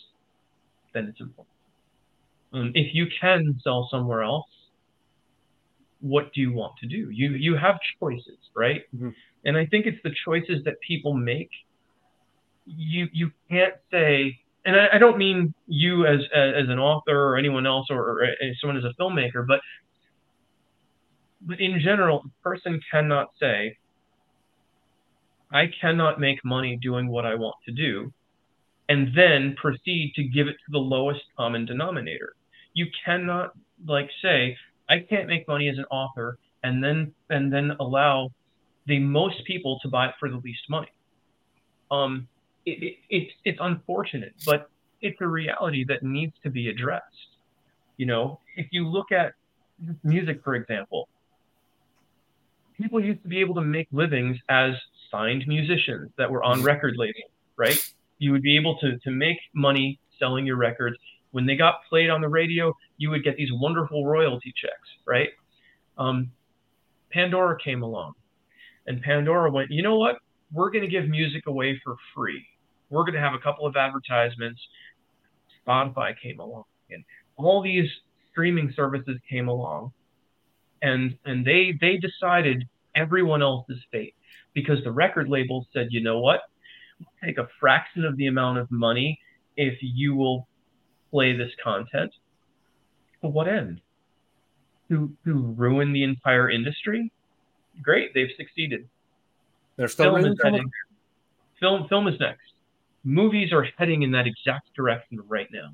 then 0.94 1.06
it's 1.06 1.20
important. 1.20 1.54
Um, 2.52 2.72
if 2.74 2.94
you 2.94 3.06
can 3.20 3.58
sell 3.62 3.88
somewhere 3.90 4.22
else, 4.22 4.46
what 6.06 6.32
do 6.32 6.40
you 6.40 6.52
want 6.52 6.74
to 6.80 6.86
do? 6.86 7.10
You 7.10 7.30
you 7.30 7.56
have 7.56 7.76
choices, 8.00 8.38
right? 8.54 8.82
Mm-hmm. 8.94 9.10
And 9.44 9.56
I 9.56 9.66
think 9.66 9.86
it's 9.86 10.02
the 10.02 10.14
choices 10.24 10.64
that 10.64 10.74
people 10.86 11.14
make. 11.14 11.50
You 12.66 13.08
you 13.12 13.30
can't 13.50 13.74
say 13.90 14.38
and 14.66 14.74
I, 14.74 14.88
I, 14.94 14.98
don't 14.98 15.16
mean 15.16 15.54
you 15.68 16.06
as, 16.06 16.18
as 16.34 16.68
an 16.68 16.80
author 16.80 17.16
or 17.16 17.36
anyone 17.36 17.66
else 17.68 17.86
or, 17.88 18.24
or 18.24 18.28
someone 18.60 18.76
as 18.76 18.82
a 18.82 19.00
filmmaker, 19.00 19.46
but 19.46 19.60
but 21.42 21.60
in 21.60 21.80
general, 21.80 22.24
a 22.26 22.42
person 22.42 22.80
cannot 22.90 23.28
say, 23.40 23.76
I 25.52 25.70
cannot 25.80 26.18
make 26.18 26.44
money 26.44 26.76
doing 26.82 27.06
what 27.06 27.24
I 27.24 27.36
want 27.36 27.54
to 27.66 27.72
do, 27.72 28.12
and 28.88 29.16
then 29.16 29.54
proceed 29.56 30.12
to 30.16 30.24
give 30.24 30.48
it 30.48 30.54
to 30.54 30.72
the 30.72 30.78
lowest 30.78 31.22
common 31.36 31.64
denominator. 31.64 32.34
You 32.74 32.86
cannot 33.04 33.52
like 33.86 34.10
say, 34.20 34.56
I 34.88 35.00
can't 35.00 35.28
make 35.28 35.46
money 35.48 35.68
as 35.68 35.78
an 35.78 35.84
author 35.90 36.38
and 36.62 36.82
then 36.82 37.12
and 37.30 37.52
then 37.52 37.72
allow 37.80 38.30
the 38.86 38.98
most 38.98 39.44
people 39.44 39.78
to 39.80 39.88
buy 39.88 40.06
it 40.08 40.14
for 40.18 40.28
the 40.28 40.36
least 40.36 40.62
money. 40.68 40.92
Um, 41.90 42.28
it, 42.64 42.82
it, 42.82 42.96
it's 43.10 43.32
it's 43.44 43.58
unfortunate, 43.60 44.34
but 44.44 44.70
it's 45.00 45.20
a 45.20 45.26
reality 45.26 45.84
that 45.88 46.02
needs 46.02 46.34
to 46.42 46.50
be 46.50 46.68
addressed. 46.68 47.04
You 47.96 48.06
know, 48.06 48.40
if 48.56 48.66
you 48.70 48.86
look 48.86 49.12
at 49.12 49.34
music, 50.02 50.42
for 50.42 50.54
example, 50.54 51.08
people 52.76 53.00
used 53.02 53.22
to 53.22 53.28
be 53.28 53.40
able 53.40 53.54
to 53.54 53.62
make 53.62 53.88
livings 53.92 54.36
as 54.48 54.72
signed 55.10 55.44
musicians 55.46 56.10
that 56.18 56.30
were 56.30 56.42
on 56.42 56.62
record 56.62 56.94
labels, 56.96 57.30
right? 57.56 57.92
You 58.18 58.32
would 58.32 58.42
be 58.42 58.56
able 58.56 58.78
to 58.78 58.98
to 58.98 59.10
make 59.10 59.38
money 59.54 59.98
selling 60.18 60.46
your 60.46 60.56
records. 60.56 60.96
When 61.32 61.46
they 61.46 61.56
got 61.56 61.80
played 61.88 62.10
on 62.10 62.20
the 62.20 62.28
radio, 62.28 62.74
you 62.98 63.10
would 63.10 63.24
get 63.24 63.36
these 63.36 63.50
wonderful 63.52 64.06
royalty 64.06 64.52
checks, 64.56 64.88
right? 65.06 65.30
Um, 65.98 66.30
Pandora 67.12 67.58
came 67.62 67.82
along, 67.82 68.14
and 68.86 69.02
Pandora 69.02 69.50
went, 69.50 69.70
you 69.70 69.82
know 69.82 69.96
what? 69.96 70.16
We're 70.52 70.70
going 70.70 70.84
to 70.84 70.90
give 70.90 71.08
music 71.08 71.46
away 71.46 71.80
for 71.84 71.96
free 72.14 72.46
we're 72.90 73.02
going 73.02 73.14
to 73.14 73.20
have 73.20 73.34
a 73.34 73.38
couple 73.38 73.66
of 73.66 73.76
advertisements. 73.76 74.60
Spotify 75.66 76.14
came 76.20 76.40
along, 76.40 76.64
and 76.90 77.04
all 77.36 77.62
these 77.62 77.88
streaming 78.30 78.72
services 78.76 79.18
came 79.28 79.48
along, 79.48 79.92
and 80.82 81.16
and 81.24 81.44
they 81.44 81.74
they 81.80 81.96
decided 81.96 82.64
everyone 82.94 83.42
else's 83.42 83.80
fate 83.90 84.14
because 84.54 84.82
the 84.84 84.92
record 84.92 85.28
labels 85.28 85.66
said, 85.72 85.88
you 85.90 86.02
know 86.02 86.20
what, 86.20 86.40
we'll 87.00 87.08
take 87.24 87.38
a 87.38 87.48
fraction 87.60 88.04
of 88.04 88.16
the 88.16 88.26
amount 88.26 88.58
of 88.58 88.70
money 88.70 89.18
if 89.56 89.76
you 89.82 90.14
will 90.14 90.46
play 91.10 91.36
this 91.36 91.52
content. 91.62 92.12
To 93.22 93.28
what 93.28 93.48
end? 93.48 93.80
To 94.88 95.10
to 95.24 95.34
ruin 95.56 95.92
the 95.92 96.04
entire 96.04 96.50
industry? 96.50 97.12
Great, 97.82 98.14
they've 98.14 98.30
succeeded. 98.36 98.88
They're 99.76 99.88
still 99.88 100.14
film 100.14 100.26
is, 100.26 100.38
film 101.60 101.88
film 101.88 102.08
is 102.08 102.18
next 102.20 102.52
movies 103.06 103.52
are 103.52 103.66
heading 103.78 104.02
in 104.02 104.10
that 104.10 104.26
exact 104.26 104.74
direction 104.74 105.20
right 105.28 105.46
now. 105.52 105.70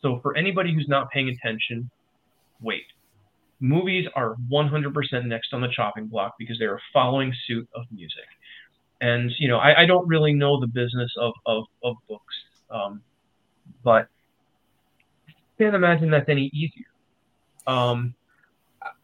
So 0.00 0.20
for 0.22 0.36
anybody 0.36 0.72
who's 0.72 0.88
not 0.88 1.10
paying 1.10 1.28
attention, 1.28 1.90
wait. 2.62 2.84
Movies 3.58 4.06
are 4.14 4.36
100% 4.50 5.26
next 5.26 5.52
on 5.52 5.60
the 5.60 5.68
chopping 5.68 6.06
block 6.06 6.36
because 6.38 6.58
they 6.58 6.64
are 6.64 6.80
following 6.92 7.34
suit 7.46 7.68
of 7.74 7.84
music. 7.90 8.24
And 9.02 9.30
you 9.38 9.48
know, 9.48 9.58
I, 9.58 9.82
I 9.82 9.86
don't 9.86 10.06
really 10.06 10.32
know 10.32 10.60
the 10.60 10.66
business 10.66 11.10
of 11.18 11.32
of, 11.44 11.64
of 11.82 11.96
books, 12.08 12.34
um, 12.70 13.02
but 13.82 14.08
can't 15.60 15.74
imagine 15.74 16.10
that's 16.10 16.28
any 16.28 16.50
easier. 16.54 16.86
Um, 17.66 18.14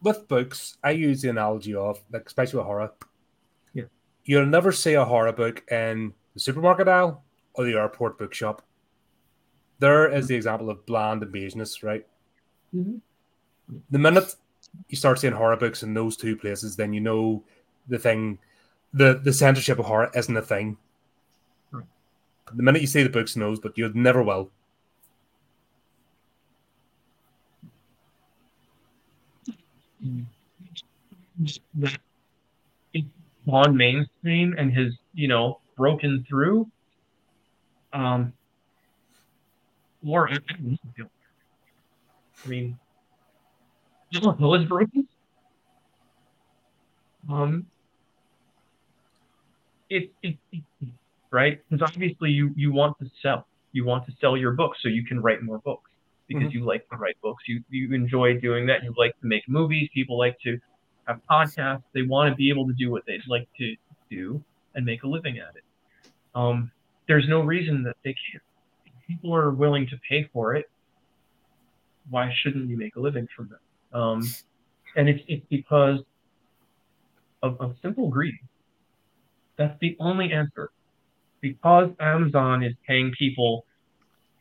with 0.01 0.27
books, 0.27 0.77
I 0.83 0.91
use 0.91 1.21
the 1.21 1.29
analogy 1.29 1.75
of 1.75 1.99
like, 2.11 2.25
especially 2.25 2.57
with 2.57 2.65
horror. 2.65 2.91
Yeah, 3.73 3.83
you'll 4.25 4.47
never 4.47 4.71
see 4.71 4.93
a 4.93 5.05
horror 5.05 5.31
book 5.33 5.63
in 5.69 6.13
the 6.33 6.39
supermarket 6.39 6.87
aisle 6.87 7.23
or 7.53 7.65
the 7.65 7.75
airport 7.75 8.17
bookshop. 8.17 8.63
There 9.79 10.11
is 10.11 10.27
the 10.27 10.35
example 10.35 10.71
of 10.71 10.83
bland 10.87 11.21
invasionist, 11.21 11.83
right? 11.83 12.07
Mm-hmm. 12.75 12.97
The 13.91 13.99
minute 13.99 14.35
you 14.89 14.97
start 14.97 15.19
seeing 15.19 15.33
horror 15.33 15.57
books 15.57 15.83
in 15.83 15.93
those 15.93 16.17
two 16.17 16.35
places, 16.35 16.75
then 16.75 16.91
you 16.91 17.01
know 17.01 17.43
the 17.87 17.99
thing, 17.99 18.39
the 18.93 19.21
the 19.23 19.31
censorship 19.31 19.77
of 19.77 19.85
horror 19.85 20.09
isn't 20.15 20.35
a 20.35 20.41
thing. 20.41 20.77
Right. 21.71 21.85
The 22.55 22.63
minute 22.63 22.81
you 22.81 22.87
see 22.87 23.03
the 23.03 23.09
books 23.09 23.35
in 23.35 23.41
those, 23.41 23.59
but 23.59 23.77
you 23.77 23.91
never 23.93 24.23
will. 24.23 24.49
That 31.75 31.97
it's 32.93 33.09
mainstream 33.71 34.55
and 34.57 34.73
has 34.73 34.93
you 35.13 35.27
know 35.27 35.59
broken 35.75 36.25
through. 36.27 36.67
Um, 37.93 38.33
or 40.05 40.29
I 40.29 40.39
mean, 42.47 42.77
Hill 44.11 44.55
is 44.55 44.67
broken. 44.67 45.07
Um, 47.29 47.65
it, 49.89 50.11
it, 50.21 50.37
it 50.51 50.63
right 51.31 51.59
because 51.69 51.81
obviously 51.81 52.29
you 52.31 52.53
you 52.55 52.71
want 52.71 52.97
to 52.99 53.09
sell 53.21 53.45
you 53.73 53.85
want 53.85 54.05
to 54.05 54.13
sell 54.19 54.37
your 54.37 54.51
book 54.51 54.73
so 54.81 54.87
you 54.87 55.03
can 55.03 55.21
write 55.21 55.41
more 55.43 55.59
books 55.59 55.86
because 56.27 56.49
Mhm. 56.49 56.53
you 56.53 56.65
like 56.65 56.87
to 56.89 56.97
write 56.97 57.19
books. 57.21 57.43
You 57.47 57.63
you 57.69 57.93
enjoy 57.93 58.39
doing 58.39 58.65
that. 58.67 58.83
You 58.83 58.93
like 58.97 59.19
to 59.21 59.27
make 59.27 59.47
movies. 59.47 59.89
People 59.93 60.17
like 60.17 60.37
to 60.41 60.59
have 61.07 61.21
podcasts. 61.29 61.83
They 61.93 62.03
want 62.03 62.31
to 62.31 62.35
be 62.35 62.49
able 62.49 62.67
to 62.67 62.73
do 62.73 62.91
what 62.91 63.05
they'd 63.07 63.25
like 63.27 63.47
to 63.59 63.75
do 64.09 64.43
and 64.75 64.85
make 64.85 65.03
a 65.03 65.07
living 65.07 65.39
at 65.39 65.55
it. 65.55 65.63
Um 66.35 66.71
there's 67.07 67.27
no 67.29 67.41
reason 67.41 67.83
that 67.83 67.97
they 68.03 68.13
can't. 68.31 68.43
If 68.85 68.93
people 69.07 69.33
are 69.35 69.51
willing 69.51 69.87
to 69.87 69.97
pay 70.09 70.23
for 70.33 70.55
it 70.55 70.65
why 72.09 72.31
shouldn't 72.41 72.69
you 72.69 72.77
make 72.77 72.95
a 72.95 72.99
living 72.99 73.27
from 73.35 73.49
that 73.49 73.97
um 73.97 74.21
and 74.95 75.09
it's 75.09 75.23
it's 75.27 75.45
because 75.49 75.99
of, 77.43 77.59
of 77.61 77.75
simple 77.81 78.09
greed. 78.09 78.35
That's 79.57 79.77
the 79.79 79.95
only 79.99 80.31
answer. 80.31 80.71
Because 81.41 81.91
Amazon 81.99 82.63
is 82.63 82.73
paying 82.87 83.11
people 83.17 83.66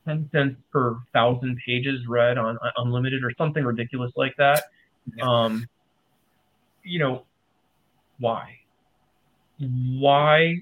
10 0.06 0.28
cents 0.32 0.56
per 0.72 0.96
thousand 1.12 1.58
pages 1.66 2.06
read 2.06 2.38
on 2.38 2.56
on 2.58 2.72
unlimited 2.76 3.22
or 3.24 3.32
something 3.36 3.64
ridiculous 3.64 4.12
like 4.16 4.34
that. 4.38 4.64
Um, 5.20 5.68
you 6.82 6.98
know, 6.98 7.24
why? 8.18 8.56
Why 9.58 10.56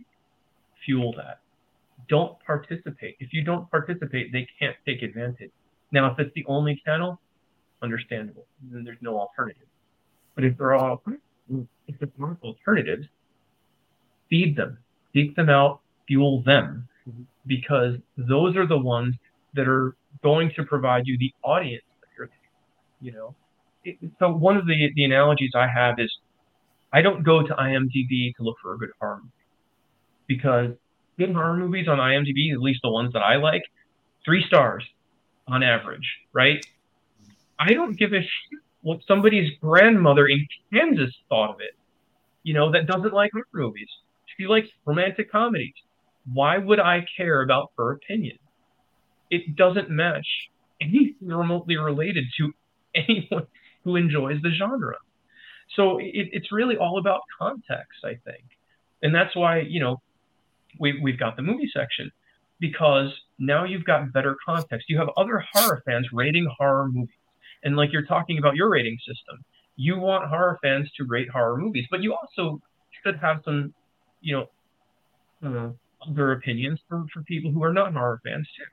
fuel 0.85 1.15
that? 1.17 1.41
Don't 2.09 2.39
participate. 2.45 3.17
If 3.21 3.33
you 3.33 3.43
don't 3.43 3.71
participate, 3.71 4.33
they 4.33 4.47
can't 4.59 4.77
take 4.87 5.03
advantage. 5.03 5.51
Now, 5.93 6.13
if 6.13 6.19
it's 6.19 6.35
the 6.35 6.45
only 6.47 6.81
channel, 6.85 7.21
understandable. 7.83 8.47
Then 8.71 8.85
there's 8.85 8.99
no 9.01 9.19
alternative. 9.19 9.69
But 10.35 10.45
if 10.45 10.57
there 10.59 10.75
are 10.75 10.99
if 11.87 11.99
there 11.99 12.09
are 12.21 12.37
alternatives, 12.43 13.07
feed 14.29 14.57
them, 14.57 14.79
seek 15.13 15.37
them 15.37 15.49
out, 15.51 15.81
fuel 16.07 16.41
them, 16.43 16.89
Mhm. 17.09 17.27
because 17.47 17.99
those 18.17 18.57
are 18.57 18.67
the 18.67 18.79
ones 18.79 19.15
that 19.55 19.69
are 19.69 19.97
going 20.23 20.51
to 20.57 20.65
provide 20.65 21.07
you 21.07 21.17
the 21.19 21.33
audience 21.43 21.85
that 22.01 22.09
you're, 22.17 22.29
you 23.01 23.13
know. 23.13 23.35
It, 23.85 23.99
so 24.19 24.31
one 24.31 24.57
of 24.57 24.67
the 24.67 24.91
the 24.95 25.05
analogies 25.05 25.53
I 25.55 25.67
have 25.69 25.99
is, 25.99 26.13
I 26.93 27.03
don't 27.03 27.23
go 27.23 27.43
to 27.43 27.55
IMDb 27.55 28.35
to 28.37 28.43
look 28.43 28.57
for 28.63 28.75
a 28.75 28.79
good 28.79 28.91
horror 29.01 29.17
movie, 29.19 29.31
because 30.27 30.71
good 31.19 31.33
horror 31.33 31.57
movies 31.57 31.89
on 31.89 31.99
IMDb, 31.99 32.53
at 32.53 32.61
least 32.61 32.81
the 32.83 32.91
ones 32.91 33.13
that 33.13 33.23
I 33.23 33.37
like, 33.37 33.63
three 34.25 34.45
stars 34.47 34.85
on 35.47 35.63
average, 35.63 36.09
right? 36.33 36.65
I 37.59 37.73
don't 37.75 37.97
give 37.97 38.13
a 38.13 38.21
shit 38.21 38.61
what 38.83 39.01
somebody's 39.07 39.51
grandmother 39.61 40.27
in 40.27 40.47
Kansas 40.73 41.15
thought 41.29 41.51
of 41.51 41.61
it. 41.61 41.75
You 42.43 42.55
know, 42.55 42.71
that 42.73 42.87
doesn't 42.87 43.13
like 43.13 43.33
horror 43.33 43.47
movies. 43.53 43.89
She 44.37 44.47
likes 44.47 44.69
romantic 44.85 45.31
comedies. 45.31 45.75
Why 46.33 46.59
would 46.59 46.81
I 46.81 47.07
care 47.17 47.43
about 47.43 47.73
her 47.79 47.93
opinion? 47.93 48.39
It 49.35 49.57
doesn't 49.57 49.91
match 49.91 50.27
anything 50.81 51.29
remotely 51.29 51.77
related 51.77 52.25
to 52.39 52.53
anyone 52.95 53.47
who 53.83 53.97
enjoys 53.97 54.41
the 54.43 54.51
genre. 54.51 54.97
So 55.77 55.99
it, 55.99 56.29
it's 56.33 56.53
really 56.53 56.77
all 56.77 56.99
about 56.99 57.21
context, 57.39 58.05
I 58.05 58.15
think. 58.25 58.45
And 59.03 59.15
that's 59.15 59.35
why, 59.35 59.61
you 59.61 59.81
know, 59.81 60.01
we, 60.79 61.01
we've 61.03 61.19
got 61.19 61.37
the 61.37 61.43
movie 61.43 61.71
section 61.73 62.11
because 62.61 63.09
now 63.39 63.65
you've 63.65 63.85
got 63.85 64.13
better 64.13 64.37
context. 64.47 64.89
You 64.89 64.99
have 64.99 65.09
other 65.17 65.45
horror 65.53 65.83
fans 65.85 66.09
rating 66.13 66.49
horror 66.59 66.89
movies. 66.89 67.15
And 67.65 67.77
like 67.77 67.93
you're 67.93 68.07
talking 68.07 68.39
about 68.39 68.55
your 68.55 68.71
rating 68.71 68.99
system, 68.99 69.45
you 69.77 69.99
want 69.99 70.29
horror 70.29 70.59
fans 70.63 70.91
to 70.97 71.05
rate 71.05 71.29
horror 71.31 71.57
movies, 71.59 71.87
but 71.91 72.03
you 72.03 72.15
also 72.15 72.61
should 73.03 73.19
have 73.19 73.39
some, 73.45 73.75
you 74.21 74.37
know, 74.37 74.47
uh, 75.45 76.09
other 76.09 76.33
opinions 76.33 76.81
for, 76.89 77.05
for 77.13 77.23
people 77.23 77.51
who 77.51 77.63
are 77.63 77.73
not 77.73 77.93
horror 77.93 78.21
fans 78.25 78.49
too. 78.57 78.65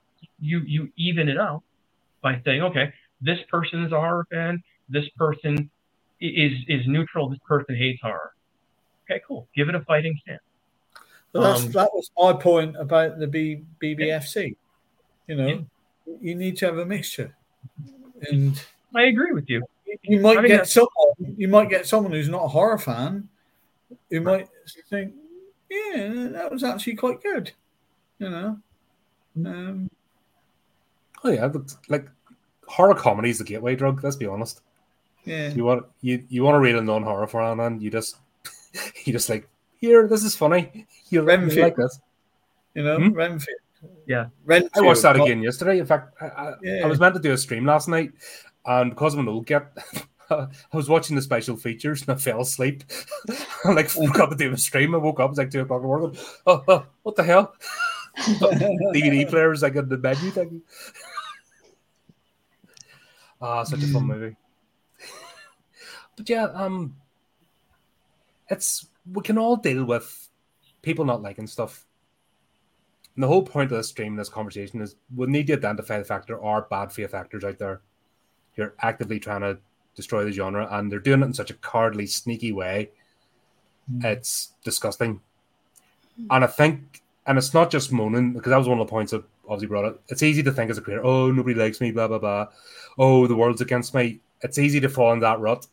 You 0.42 0.62
you 0.62 0.92
even 0.98 1.30
it 1.30 1.38
out 1.38 1.64
by 2.22 2.42
saying, 2.44 2.62
okay, 2.64 2.94
this 3.22 3.40
person 3.50 3.86
is 3.86 3.92
a 3.92 4.00
horror 4.00 4.26
fan, 4.32 4.62
this 4.90 5.08
person 5.18 5.70
is 6.20 6.54
is 6.68 6.88
neutral, 6.88 7.30
this 7.30 7.40
person 7.48 7.76
hates 7.76 8.02
horror. 8.02 8.34
Okay, 9.10 9.22
cool. 9.28 9.48
Give 9.56 9.70
it 9.70 9.76
a 9.76 9.82
fighting 9.82 10.18
chance. 10.26 10.42
But 11.32 11.42
that's, 11.42 11.66
Um, 11.66 11.72
that 11.72 11.90
was 11.94 12.12
my 12.18 12.34
point 12.34 12.76
about 12.78 13.20
the 13.20 13.28
B, 13.28 13.64
BBFC. 13.82 14.56
You 15.28 15.36
know, 15.36 15.66
you 16.20 16.36
need 16.36 16.58
to 16.58 16.66
have 16.66 16.78
a 16.78 16.86
mixture, 16.86 17.36
and 18.30 18.62
I 18.94 19.04
agree 19.04 19.32
with 19.32 19.50
you. 19.50 19.64
you 20.04 20.20
might 20.20 20.38
I 20.38 20.42
think 20.42 20.48
get 20.54 20.68
someone. 20.68 21.36
You 21.38 21.48
might 21.48 21.70
get 21.70 21.86
someone 21.88 22.12
who's 22.12 22.28
not 22.30 22.46
a 22.46 22.48
horror 22.50 22.78
fan, 22.78 23.30
who 24.10 24.22
might 24.22 24.50
think, 24.90 25.14
"Yeah, 25.70 26.28
that 26.32 26.52
was 26.52 26.64
actually 26.64 26.96
quite 26.96 27.22
good." 27.22 27.52
You 28.20 28.30
know, 28.30 28.60
um, 29.46 29.90
Oh 31.24 31.30
yeah, 31.32 31.48
but 31.48 31.74
like 31.90 32.08
horror 32.68 32.96
comedy 32.96 33.30
is 33.30 33.38
the 33.38 33.44
gateway 33.44 33.76
drug. 33.76 34.04
Let's 34.04 34.16
be 34.16 34.26
honest. 34.28 34.62
yeah. 35.26 35.50
You 35.50 35.64
want 35.64 35.86
you 36.02 36.24
you 36.30 36.44
want 36.44 36.56
to 36.56 36.60
read 36.60 36.76
a 36.76 36.82
non 36.82 37.04
horror 37.04 37.28
fan, 37.28 37.60
and 37.60 37.82
you 37.82 37.90
just 37.92 38.18
you 39.06 39.14
just 39.14 39.30
like 39.30 39.48
here. 39.80 40.08
This 40.08 40.24
is 40.24 40.36
funny. 40.36 40.70
You, 41.10 41.22
you 41.22 41.22
Renfield. 41.24 41.60
like 41.64 41.76
this? 41.76 42.00
You 42.74 42.84
know, 42.84 42.98
Hmm? 42.98 43.10
Renfield. 43.14 43.60
Yeah. 44.08 44.28
Renfield. 44.46 44.72
I 44.76 44.82
watched 44.82 45.02
that 45.04 45.16
again 45.16 45.42
yesterday. 45.42 45.80
In 45.80 45.86
fact, 45.86 46.14
I, 46.22 46.26
I, 46.28 46.54
Yeah. 46.62 46.82
I 46.84 46.88
was 46.88 47.00
meant 47.00 47.16
to 47.16 47.22
do 47.22 47.34
a 47.34 47.38
stream 47.38 47.66
last 47.66 47.88
night, 47.88 48.12
and 48.66 48.92
because 48.92 49.14
I'm 49.14 49.20
an 49.22 49.28
old 49.28 49.46
get, 49.46 49.76
I 50.30 50.48
was 50.74 50.88
watching 50.88 51.16
the 51.18 51.22
special 51.22 51.58
features 51.58 52.02
and 52.02 52.12
I 52.12 52.16
fell 52.16 52.42
asleep. 52.42 52.84
I 53.66 53.74
like 53.74 53.90
woke 53.96 54.20
up 54.20 54.30
to 54.30 54.36
do 54.36 54.52
a 54.54 54.58
stream. 54.58 54.96
I 54.96 55.00
woke 55.00 55.20
up, 55.20 55.26
it 55.26 55.30
was 55.32 55.38
like 55.40 55.52
two 55.52 55.60
o'clock 55.62 55.80
in 55.80 55.84
the 55.84 55.88
morning. 55.88 56.18
Oh, 56.48 56.64
oh, 56.68 56.86
what 57.04 57.16
the 57.16 57.24
hell? 57.24 57.54
DVD 58.18 59.28
players 59.30 59.62
like 59.62 59.76
in 59.76 59.90
the 59.90 59.98
menu 59.98 60.32
thing. 60.32 60.62
Ah, 63.42 63.64
such 63.64 63.84
a 63.84 63.88
fun 63.88 64.06
movie. 64.08 64.36
But 66.18 66.30
yeah, 66.30 66.44
um, 66.54 66.98
it's 68.50 68.86
we 69.12 69.24
can 69.24 69.38
all 69.38 69.56
deal 69.56 69.86
with 69.86 70.30
people 70.82 71.06
not 71.06 71.22
liking 71.22 71.48
stuff. 71.48 71.86
And 73.16 73.24
the 73.24 73.28
whole 73.28 73.44
point 73.44 73.72
of 73.72 73.78
this 73.78 73.88
stream, 73.88 74.16
this 74.16 74.30
conversation, 74.30 74.82
is 74.82 74.98
we 75.16 75.28
need 75.28 75.48
to 75.48 75.54
identify 75.54 75.98
the 75.98 76.04
fact 76.04 76.28
there 76.28 76.44
are 76.44 76.64
bad 76.64 76.92
faith 76.92 77.14
actors 77.14 77.44
out 77.44 77.58
there 77.58 77.82
who 78.56 78.64
are 78.64 78.76
actively 78.82 79.20
trying 79.20 79.42
to 79.42 79.58
destroy 79.96 80.24
the 80.24 80.32
genre, 80.32 80.68
and 80.72 80.92
they're 80.92 81.00
doing 81.00 81.22
it 81.22 81.26
in 81.26 81.34
such 81.34 81.50
a 81.50 81.56
cowardly, 81.56 82.06
sneaky 82.06 82.52
way. 82.52 82.92
It's 84.04 84.54
disgusting. 84.64 85.22
And 86.30 86.44
I 86.44 86.48
think, 86.48 87.02
and 87.26 87.38
it's 87.38 87.54
not 87.54 87.72
just 87.72 87.92
moaning, 87.92 88.34
because 88.34 88.50
that 88.52 88.58
was 88.58 88.68
one 88.68 88.80
of 88.80 88.88
the 88.88 88.92
points 88.92 89.12
that 89.12 89.24
obviously 89.46 89.68
brought 89.68 89.86
it. 89.86 90.00
It's 90.10 90.24
easy 90.24 90.44
to 90.44 90.52
think 90.52 90.70
as 90.72 90.78
a 90.78 90.82
creator, 90.82 91.06
oh, 91.06 91.32
nobody 91.32 91.56
likes 91.60 91.82
me, 91.82 91.92
blah, 91.92 92.08
blah, 92.08 92.20
blah. 92.20 92.48
Oh, 92.98 93.28
the 93.28 93.36
world's 93.36 93.62
against 93.62 93.94
me. 93.94 94.20
It's 94.42 94.58
easy 94.58 94.80
to 94.80 94.90
fall 94.90 95.14
in 95.14 95.20
that 95.20 95.40
rut 95.40 95.68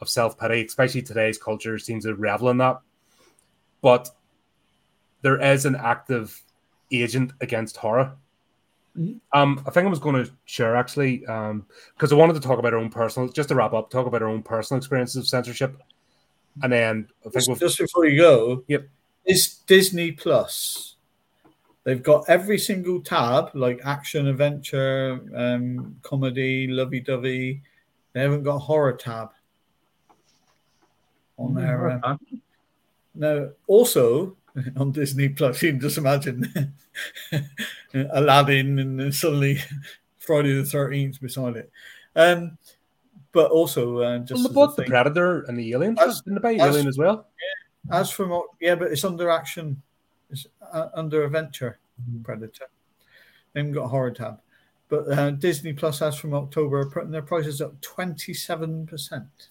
of 0.00 0.08
self 0.08 0.38
pity, 0.38 0.64
especially 0.64 1.02
today's 1.02 1.38
culture 1.38 1.78
seems 1.78 2.04
to 2.04 2.14
revel 2.14 2.50
in 2.50 2.58
that. 2.58 2.80
But 3.82 4.10
there 5.22 5.40
is 5.40 5.64
an 5.64 5.76
active 5.76 6.42
agent 6.90 7.32
against 7.40 7.76
horror. 7.76 8.16
Mhm. 8.98 9.20
Um, 9.32 9.62
I 9.66 9.70
think 9.70 9.86
I 9.86 9.90
was 9.90 9.98
going 9.98 10.24
to 10.24 10.30
share 10.44 10.76
actually, 10.76 11.18
because 11.18 12.12
I 12.12 12.14
wanted 12.14 12.34
to 12.34 12.40
talk 12.40 12.58
about 12.58 12.72
our 12.74 12.78
own 12.78 12.90
personal, 12.90 13.28
just 13.28 13.48
to 13.48 13.54
wrap 13.54 13.72
up, 13.72 13.90
talk 13.90 14.06
about 14.06 14.22
our 14.22 14.28
own 14.28 14.42
personal 14.42 14.78
experiences 14.78 15.16
of 15.16 15.26
censorship, 15.26 15.76
and 16.62 16.72
then 16.72 17.08
I 17.20 17.24
think 17.24 17.34
Just, 17.34 17.48
we've 17.48 17.58
just 17.60 17.78
before 17.78 18.06
you 18.06 18.18
go, 18.20 18.64
Yep. 18.68 18.86
is 19.24 19.56
Disney 19.66 20.12
Plus. 20.12 20.93
They've 21.84 22.02
got 22.02 22.24
every 22.28 22.58
single 22.58 23.00
tab, 23.00 23.50
like 23.54 23.80
action, 23.84 24.26
adventure, 24.26 25.20
um, 25.36 25.96
comedy, 26.02 26.66
lovey 26.66 27.00
dovey. 27.00 27.60
They 28.14 28.20
haven't 28.22 28.42
got 28.42 28.56
a 28.56 28.58
horror 28.60 28.94
tab 28.94 29.30
on 31.38 31.54
there. 31.54 31.90
Um, 31.90 32.00
Huh? 32.02 32.16
now, 33.14 33.48
also 33.66 34.36
on 34.76 34.92
Disney 34.92 35.28
Plus, 35.28 35.62
you 35.62 35.72
can 35.72 35.80
just 35.80 35.98
imagine 35.98 36.72
Aladdin 37.94 38.78
and 38.78 38.98
then 39.00 39.12
suddenly 39.12 39.58
Friday 40.18 40.54
the 40.54 40.64
Thirteenth 40.64 41.20
beside 41.20 41.56
it. 41.56 41.70
Um, 42.16 42.56
but 43.32 43.50
also, 43.50 43.98
uh, 43.98 44.18
just 44.20 44.32
well, 44.32 44.38
as 44.38 44.44
they 44.44 44.50
a 44.50 44.54
bought 44.54 44.76
the 44.76 44.84
Predator 44.84 45.42
and 45.48 45.58
the 45.58 45.72
Alien. 45.72 45.98
As- 45.98 46.22
Didn't 46.22 46.40
they 46.42 46.58
as- 46.58 46.68
Alien 46.74 46.86
as 46.88 46.96
well? 46.98 47.26
As 47.90 48.10
from 48.10 48.40
yeah, 48.60 48.76
but 48.76 48.90
it's 48.92 49.04
under 49.04 49.28
action. 49.28 49.82
Uh, 50.74 50.90
under 50.94 51.24
adventure 51.24 51.78
predator. 52.24 52.66
They 53.52 53.60
haven't 53.60 53.74
got 53.74 53.84
a 53.84 53.88
horror 53.88 54.10
tab, 54.10 54.40
but 54.88 55.08
uh, 55.08 55.30
Disney 55.30 55.72
Plus 55.72 56.00
has 56.00 56.16
from 56.16 56.34
October 56.34 56.80
are 56.80 56.90
putting 56.90 57.12
their 57.12 57.22
prices 57.22 57.60
up 57.60 57.80
twenty 57.80 58.34
seven 58.34 58.84
percent. 58.84 59.50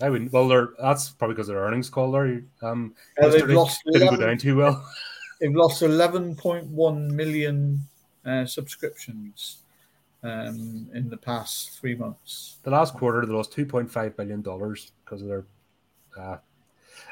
I 0.00 0.10
wouldn't. 0.10 0.32
Well, 0.32 0.48
they're, 0.48 0.70
that's 0.80 1.10
probably 1.10 1.34
because 1.34 1.46
their 1.46 1.58
earnings 1.58 1.88
call 1.88 2.10
there. 2.10 2.42
Um, 2.60 2.94
Uh, 3.22 3.28
they've 3.28 3.48
lost 3.48 3.82
didn't 3.92 4.10
go 4.10 4.16
down 4.16 4.38
too 4.38 4.56
well. 4.56 4.84
They've 5.40 5.54
lost 5.54 5.82
11.1 5.82 7.10
million 7.10 7.80
uh, 8.26 8.44
subscriptions 8.44 9.58
um, 10.24 10.88
in 10.92 11.08
the 11.08 11.16
past 11.16 11.78
three 11.78 11.94
months. 11.94 12.56
The 12.64 12.70
last 12.70 12.94
quarter, 12.94 13.24
they 13.24 13.32
lost 13.32 13.52
two 13.52 13.64
point 13.64 13.88
five 13.88 14.16
billion 14.16 14.42
dollars 14.42 14.90
because 15.04 15.22
of 15.22 15.28
their. 15.28 15.44
Uh, 16.18 16.38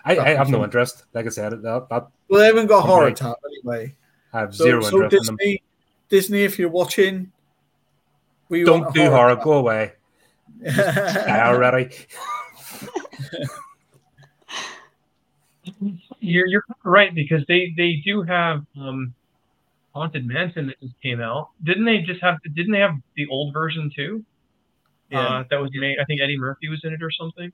I, 0.06 0.18
I 0.18 0.28
have 0.34 0.48
no 0.48 0.62
interest. 0.64 1.04
Like 1.12 1.26
I 1.26 1.30
said, 1.30 1.50
that, 1.62 1.86
that 1.90 2.08
Well, 2.28 2.40
they 2.40 2.46
haven't 2.46 2.68
got 2.68 2.82
horror 2.86 3.06
Right. 3.06 3.16
tap 3.16 3.36
anyway. 3.44 3.94
I 4.32 4.40
have 4.40 4.54
So, 4.54 4.64
zero 4.64 4.80
so 4.82 5.02
interest 5.04 5.12
in 5.14 5.26
them. 5.26 5.36
Disney, 5.36 5.62
Disney, 6.08 6.42
if 6.44 6.58
you're 6.58 6.68
watching, 6.70 7.32
we 8.48 8.62
Don't 8.64 8.86
a 8.88 8.92
do 8.92 9.10
horror. 9.10 9.34
tap. 9.34 9.44
Go 9.44 9.52
away. 9.54 9.92
I 10.66 11.40
already. 11.44 11.90
You're 16.20 16.46
you're 16.46 16.62
right 16.84 17.14
because 17.14 17.44
they 17.48 17.72
they 17.76 18.00
do 18.04 18.22
have 18.22 18.64
um, 18.80 19.12
Haunted 19.94 20.26
Mansion 20.26 20.68
that 20.68 20.80
just 20.80 20.94
came 21.02 21.20
out. 21.20 21.50
Didn't 21.64 21.84
they 21.84 21.98
just 21.98 22.22
have? 22.22 22.38
Didn't 22.54 22.72
they 22.72 22.78
have 22.80 22.94
the 23.16 23.26
old 23.28 23.52
version 23.52 23.90
too? 23.94 24.24
yeah, 25.10 25.18
Uh, 25.40 25.44
that 25.50 25.56
was 25.60 25.70
made. 25.74 25.96
I 26.00 26.04
think 26.04 26.20
Eddie 26.20 26.38
Murphy 26.38 26.68
was 26.68 26.80
in 26.84 26.92
it 26.92 27.02
or 27.02 27.10
something. 27.10 27.52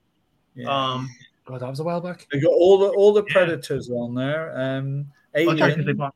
yeah. 0.55 0.69
Um, 0.69 1.09
God, 1.45 1.59
that 1.59 1.69
was 1.69 1.79
a 1.79 1.83
while 1.83 1.99
back. 2.01 2.27
they 2.31 2.39
got 2.39 2.51
all 2.51 2.77
the 2.79 2.87
all 2.89 3.13
the 3.13 3.23
Yeah. 3.27 3.33
predators 3.33 3.89
on 3.89 4.15
there. 4.15 4.57
Um, 4.57 5.11
well, 5.35 5.55
they 5.55 5.61
Alien, 5.63 5.97
bought. 5.97 6.15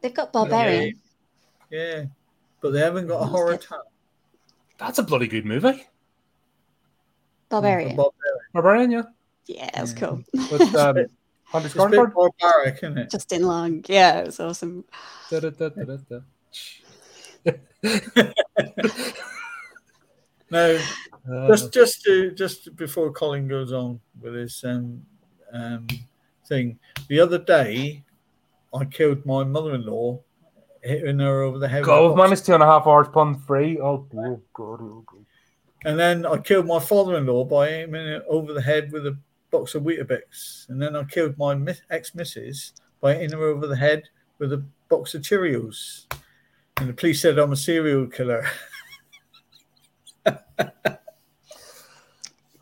They've 0.00 0.14
got 0.14 0.32
Barbarian. 0.32 1.00
yeah, 1.70 2.04
but 2.60 2.70
they 2.72 2.80
haven't 2.80 3.06
got 3.08 3.22
a 3.22 3.26
horror 3.26 3.52
good. 3.52 3.62
tap. 3.62 3.80
That's 4.78 4.98
a 4.98 5.02
bloody 5.02 5.26
good 5.26 5.44
movie. 5.44 5.86
Barbarian. 7.48 7.96
Barbarian. 7.96 8.38
Barbarian, 8.52 8.90
yeah. 8.90 9.02
Yeah, 9.46 9.70
it 9.76 9.80
was 9.80 9.92
Yeah. 9.94 9.98
cool. 9.98 10.22
With 10.52 10.74
um, 10.74 10.96
Andy 10.98 11.08
It's 11.66 11.74
a 11.74 11.88
bit 11.88 12.14
barbaric, 12.14 12.76
isn't 12.76 12.98
it? 12.98 13.10
Justin 13.10 13.42
Long. 13.44 13.82
Yeah, 13.88 14.20
it 14.20 14.26
was 14.26 14.38
awesome. 14.38 14.84
Da-da-da-da-da. 15.30 16.20
No, 20.50 20.80
Uh, 21.30 21.48
just 21.48 21.72
just 21.72 22.02
to 22.02 22.30
just 22.32 22.76
before 22.76 23.12
Colin 23.12 23.48
goes 23.48 23.72
on 23.72 24.00
with 24.20 24.34
his 24.34 24.62
um, 24.64 25.02
um, 25.52 25.86
thing, 26.46 26.78
the 27.08 27.20
other 27.20 27.38
day 27.38 28.04
I 28.74 28.84
killed 28.84 29.24
my 29.24 29.44
mother-in-law, 29.44 30.20
hitting 30.82 31.18
her 31.20 31.42
over 31.42 31.58
the 31.58 31.68
head. 31.68 31.84
God, 31.84 32.16
managed 32.16 32.46
two 32.46 32.54
and 32.54 32.62
a 32.62 32.66
half 32.66 32.86
hours 32.86 33.08
pun 33.08 33.38
free. 33.40 33.78
Oh, 33.78 34.06
dear 34.10 34.40
God. 34.52 34.80
oh, 34.80 35.04
God. 35.06 35.24
And 35.84 35.98
then 35.98 36.26
I 36.26 36.38
killed 36.38 36.66
my 36.66 36.80
father-in-law 36.80 37.44
by 37.44 37.68
aiming 37.68 38.06
it 38.06 38.24
over 38.28 38.52
the 38.52 38.62
head 38.62 38.92
with 38.92 39.06
a 39.06 39.16
box 39.50 39.74
of 39.74 39.84
Weetabix. 39.84 40.68
And 40.68 40.82
then 40.82 40.96
I 40.96 41.04
killed 41.04 41.38
my 41.38 41.56
ex-missus 41.90 42.72
by 43.00 43.14
hitting 43.14 43.38
her 43.38 43.46
over 43.46 43.66
the 43.66 43.76
head 43.76 44.04
with 44.38 44.52
a 44.52 44.64
box 44.88 45.14
of 45.14 45.22
Cheerios. 45.22 46.04
And 46.78 46.88
the 46.88 46.94
police 46.94 47.22
said 47.22 47.38
I'm 47.38 47.52
a 47.52 47.56
serial 47.56 48.06
killer. 48.06 48.46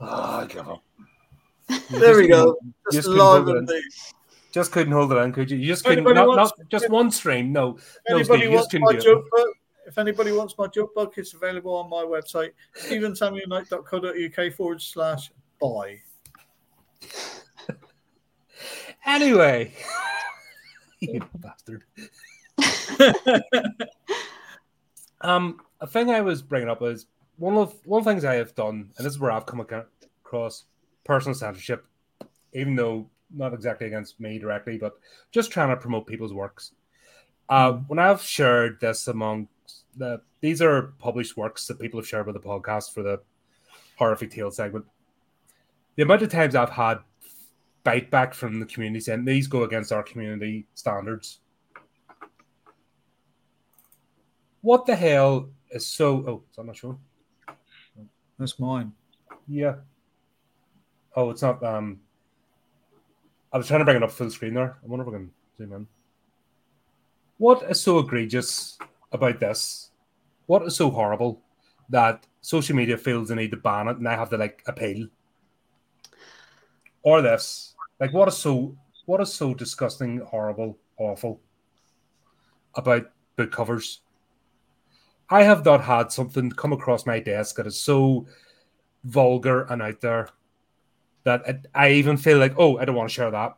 Oh, 0.00 0.40
I 0.40 0.46
give 0.46 0.68
up. 0.68 0.82
There 1.68 2.10
just 2.12 2.16
we 2.20 2.28
go. 2.28 2.56
Just 2.92 2.94
just 2.94 3.08
couldn't 3.08 3.20
hold 3.20 3.48
it 3.48 3.56
and 3.56 3.70
in. 3.70 3.82
Just 4.52 4.72
couldn't 4.72 4.92
hold 4.92 5.12
it 5.12 5.16
in, 5.16 5.32
could 5.32 5.50
you? 5.50 5.58
You 5.58 5.66
just 5.66 5.84
couldn't. 5.84 6.04
Not, 6.04 6.28
wants- 6.28 6.52
not 6.58 6.68
just 6.70 6.88
one 6.88 7.10
stream. 7.10 7.52
No, 7.52 7.76
If 7.76 7.84
no, 8.08 8.16
anybody 8.16 8.40
Steve, 8.40 8.50
you 8.50 8.56
wants 8.56 8.72
just 8.72 8.80
my 8.80 8.86
couldn't 8.92 9.02
do 9.02 9.10
it. 9.10 9.14
joke 9.14 9.24
book, 9.30 9.48
if 9.86 9.98
anybody 9.98 10.32
wants 10.32 10.54
my 10.58 10.66
joke 10.66 10.94
book, 10.94 11.14
it's 11.16 11.34
available 11.34 11.74
on 11.74 11.88
my 11.90 12.02
website, 12.02 12.50
stephensamuelknight.co.uk 12.76 14.52
forward 14.54 14.82
slash 14.82 15.30
buy. 15.60 16.00
Anyway, 19.04 19.72
you 21.00 21.22
bastard. 21.36 21.84
um, 25.20 25.60
a 25.80 25.86
thing 25.86 26.10
I 26.10 26.20
was 26.20 26.42
bringing 26.42 26.68
up 26.68 26.82
is 26.82 27.06
one 27.38 27.56
of 27.56 27.74
one 27.84 28.00
of 28.00 28.04
the 28.04 28.10
things 28.10 28.24
I 28.24 28.34
have 28.34 28.54
done, 28.54 28.90
and 28.96 29.06
this 29.06 29.14
is 29.14 29.18
where 29.18 29.30
I've 29.30 29.46
come 29.46 29.64
across 30.24 30.64
personal 31.04 31.34
censorship, 31.34 31.84
even 32.52 32.74
though 32.76 33.08
not 33.34 33.54
exactly 33.54 33.86
against 33.86 34.20
me 34.20 34.38
directly, 34.38 34.78
but 34.78 34.94
just 35.30 35.50
trying 35.50 35.68
to 35.68 35.76
promote 35.76 36.06
people's 36.06 36.32
works. 36.32 36.72
Uh, 37.48 37.72
when 37.86 37.98
I've 37.98 38.22
shared 38.22 38.80
this 38.80 39.08
among 39.08 39.48
the, 39.96 40.20
these 40.40 40.62
are 40.62 40.94
published 40.98 41.36
works 41.36 41.66
that 41.66 41.80
people 41.80 42.00
have 42.00 42.08
shared 42.08 42.26
with 42.26 42.34
the 42.34 42.40
podcast 42.40 42.92
for 42.92 43.02
the 43.02 43.20
Horrorific 43.98 44.30
tale 44.30 44.50
segment. 44.50 44.84
The 45.96 46.02
amount 46.02 46.22
of 46.22 46.30
times 46.30 46.54
I've 46.54 46.70
had 46.70 46.98
bite 47.84 48.10
back 48.10 48.34
from 48.34 48.60
the 48.60 48.66
community 48.66 49.00
saying 49.00 49.24
these 49.24 49.46
go 49.46 49.62
against 49.62 49.92
our 49.92 50.02
community 50.02 50.66
standards. 50.74 51.38
What 54.60 54.86
the 54.86 54.96
hell 54.96 55.50
is 55.70 55.86
so? 55.86 56.24
Oh, 56.26 56.42
that 56.56 56.66
not 56.66 56.76
showing? 56.76 56.98
That's 58.38 58.58
mine. 58.58 58.92
Yeah. 59.48 59.76
Oh, 61.14 61.30
it's 61.30 61.42
not. 61.42 61.62
Um, 61.62 62.00
I 63.52 63.58
was 63.58 63.68
trying 63.68 63.80
to 63.80 63.84
bring 63.84 63.96
it 63.96 64.02
up 64.02 64.10
full 64.10 64.30
screen 64.30 64.54
there. 64.54 64.76
I 64.82 64.86
wonder 64.86 65.04
if 65.04 65.08
I 65.08 65.16
can 65.16 65.30
zoom 65.56 65.72
in. 65.72 65.86
What 67.38 67.62
is 67.70 67.80
so 67.80 67.98
egregious 67.98 68.78
about 69.12 69.40
this? 69.40 69.90
What 70.46 70.62
is 70.62 70.76
so 70.76 70.90
horrible 70.90 71.42
that 71.88 72.26
social 72.40 72.76
media 72.76 72.98
feels 72.98 73.28
the 73.28 73.34
need 73.36 73.50
to 73.52 73.56
ban 73.56 73.88
it 73.88 73.98
and 73.98 74.08
I 74.08 74.14
have 74.14 74.30
to 74.30 74.36
like 74.36 74.62
appeal? 74.66 75.08
Or 77.02 77.22
this? 77.22 77.74
Like, 78.00 78.12
what 78.12 78.28
is 78.28 78.36
so 78.36 78.76
what 79.06 79.20
is 79.20 79.32
so 79.32 79.54
disgusting, 79.54 80.18
horrible, 80.18 80.78
awful 80.98 81.40
about 82.74 83.10
book 83.36 83.52
covers? 83.52 84.00
I 85.28 85.42
have 85.42 85.64
not 85.64 85.80
had 85.82 86.12
something 86.12 86.50
come 86.50 86.72
across 86.72 87.06
my 87.06 87.18
desk 87.18 87.56
that 87.56 87.66
is 87.66 87.78
so 87.78 88.26
vulgar 89.04 89.62
and 89.64 89.82
out 89.82 90.00
there 90.00 90.28
that 91.24 91.42
it, 91.46 91.66
I 91.74 91.90
even 91.90 92.16
feel 92.16 92.38
like, 92.38 92.54
oh, 92.56 92.78
I 92.78 92.84
don't 92.84 92.94
want 92.94 93.08
to 93.08 93.14
share 93.14 93.30
that. 93.32 93.56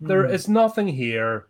There 0.00 0.26
Hmm. 0.26 0.32
is 0.34 0.48
nothing 0.48 0.88
here, 0.88 1.48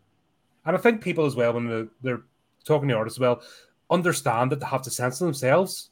and 0.67 0.77
I 0.77 0.81
think 0.81 1.01
people 1.03 1.25
as 1.25 1.37
well 1.37 1.53
when 1.53 1.69
they're, 1.69 1.89
they're 2.03 2.23
talking 2.65 2.89
to 2.89 2.97
artists 2.97 3.19
as 3.19 3.21
well 3.21 3.43
understand 3.91 4.51
that 4.53 4.61
they 4.61 4.67
have 4.67 4.83
to 4.83 4.91
censor 4.91 5.25
themselves. 5.25 5.91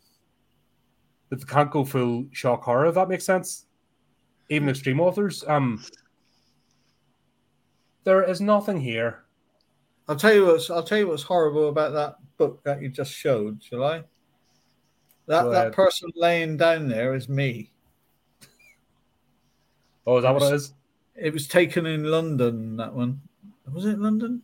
That 1.30 1.40
they 1.40 1.44
can't 1.46 1.70
go 1.70 1.84
full 1.84 2.26
shock 2.32 2.62
horror. 2.62 2.86
If 2.86 2.94
that 2.94 3.08
makes 3.08 3.24
sense, 3.24 3.66
even 4.48 4.68
extreme 4.68 4.98
authors. 5.00 5.44
Um, 5.46 5.84
there 8.04 8.22
is 8.22 8.40
nothing 8.40 8.80
here. 8.80 9.24
I'll 10.08 10.16
tell 10.16 10.32
you 10.32 10.46
what's 10.46 10.70
I'll 10.70 10.82
tell 10.82 10.98
you 10.98 11.08
what's 11.08 11.22
horrible 11.22 11.68
about 11.68 11.92
that 11.92 12.16
book 12.38 12.62
that 12.64 12.80
you 12.80 12.88
just 12.88 13.12
showed, 13.12 13.62
shall 13.62 13.84
I? 13.84 14.04
That 15.26 15.50
that 15.50 15.72
person 15.72 16.10
laying 16.16 16.56
down 16.56 16.88
there 16.88 17.14
is 17.14 17.28
me. 17.28 17.70
Oh, 20.06 20.16
is 20.16 20.22
that 20.22 20.32
what 20.32 20.42
it 20.42 20.54
is? 20.54 20.72
It 21.14 21.34
was 21.34 21.46
taken 21.46 21.84
in 21.84 22.04
London, 22.04 22.76
that 22.76 22.94
one. 22.94 23.20
Was 23.70 23.84
it 23.84 23.98
London? 23.98 24.42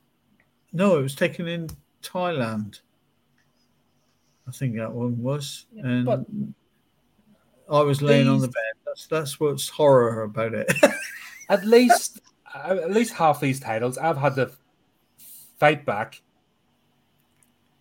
No, 0.72 0.98
it 0.98 1.02
was 1.02 1.14
taken 1.14 1.48
in 1.48 1.70
Thailand. 2.02 2.80
I 4.46 4.50
think 4.50 4.76
that 4.76 4.92
one 4.92 5.22
was. 5.22 5.64
and 5.82 6.04
but 6.04 6.26
I 7.70 7.80
was 7.80 8.02
laying 8.02 8.28
on 8.28 8.40
the 8.40 8.48
bed. 8.48 8.74
That's 8.84 9.06
that's 9.06 9.40
what's 9.40 9.70
horror 9.70 10.24
about 10.24 10.52
it. 10.52 10.70
at 11.48 11.64
least 11.64 12.20
at 12.54 12.90
least 12.90 13.14
half 13.14 13.40
these 13.40 13.58
titles 13.58 13.96
I've 13.96 14.18
had 14.18 14.34
to 14.36 14.50
fight 15.58 15.84
back 15.84 16.22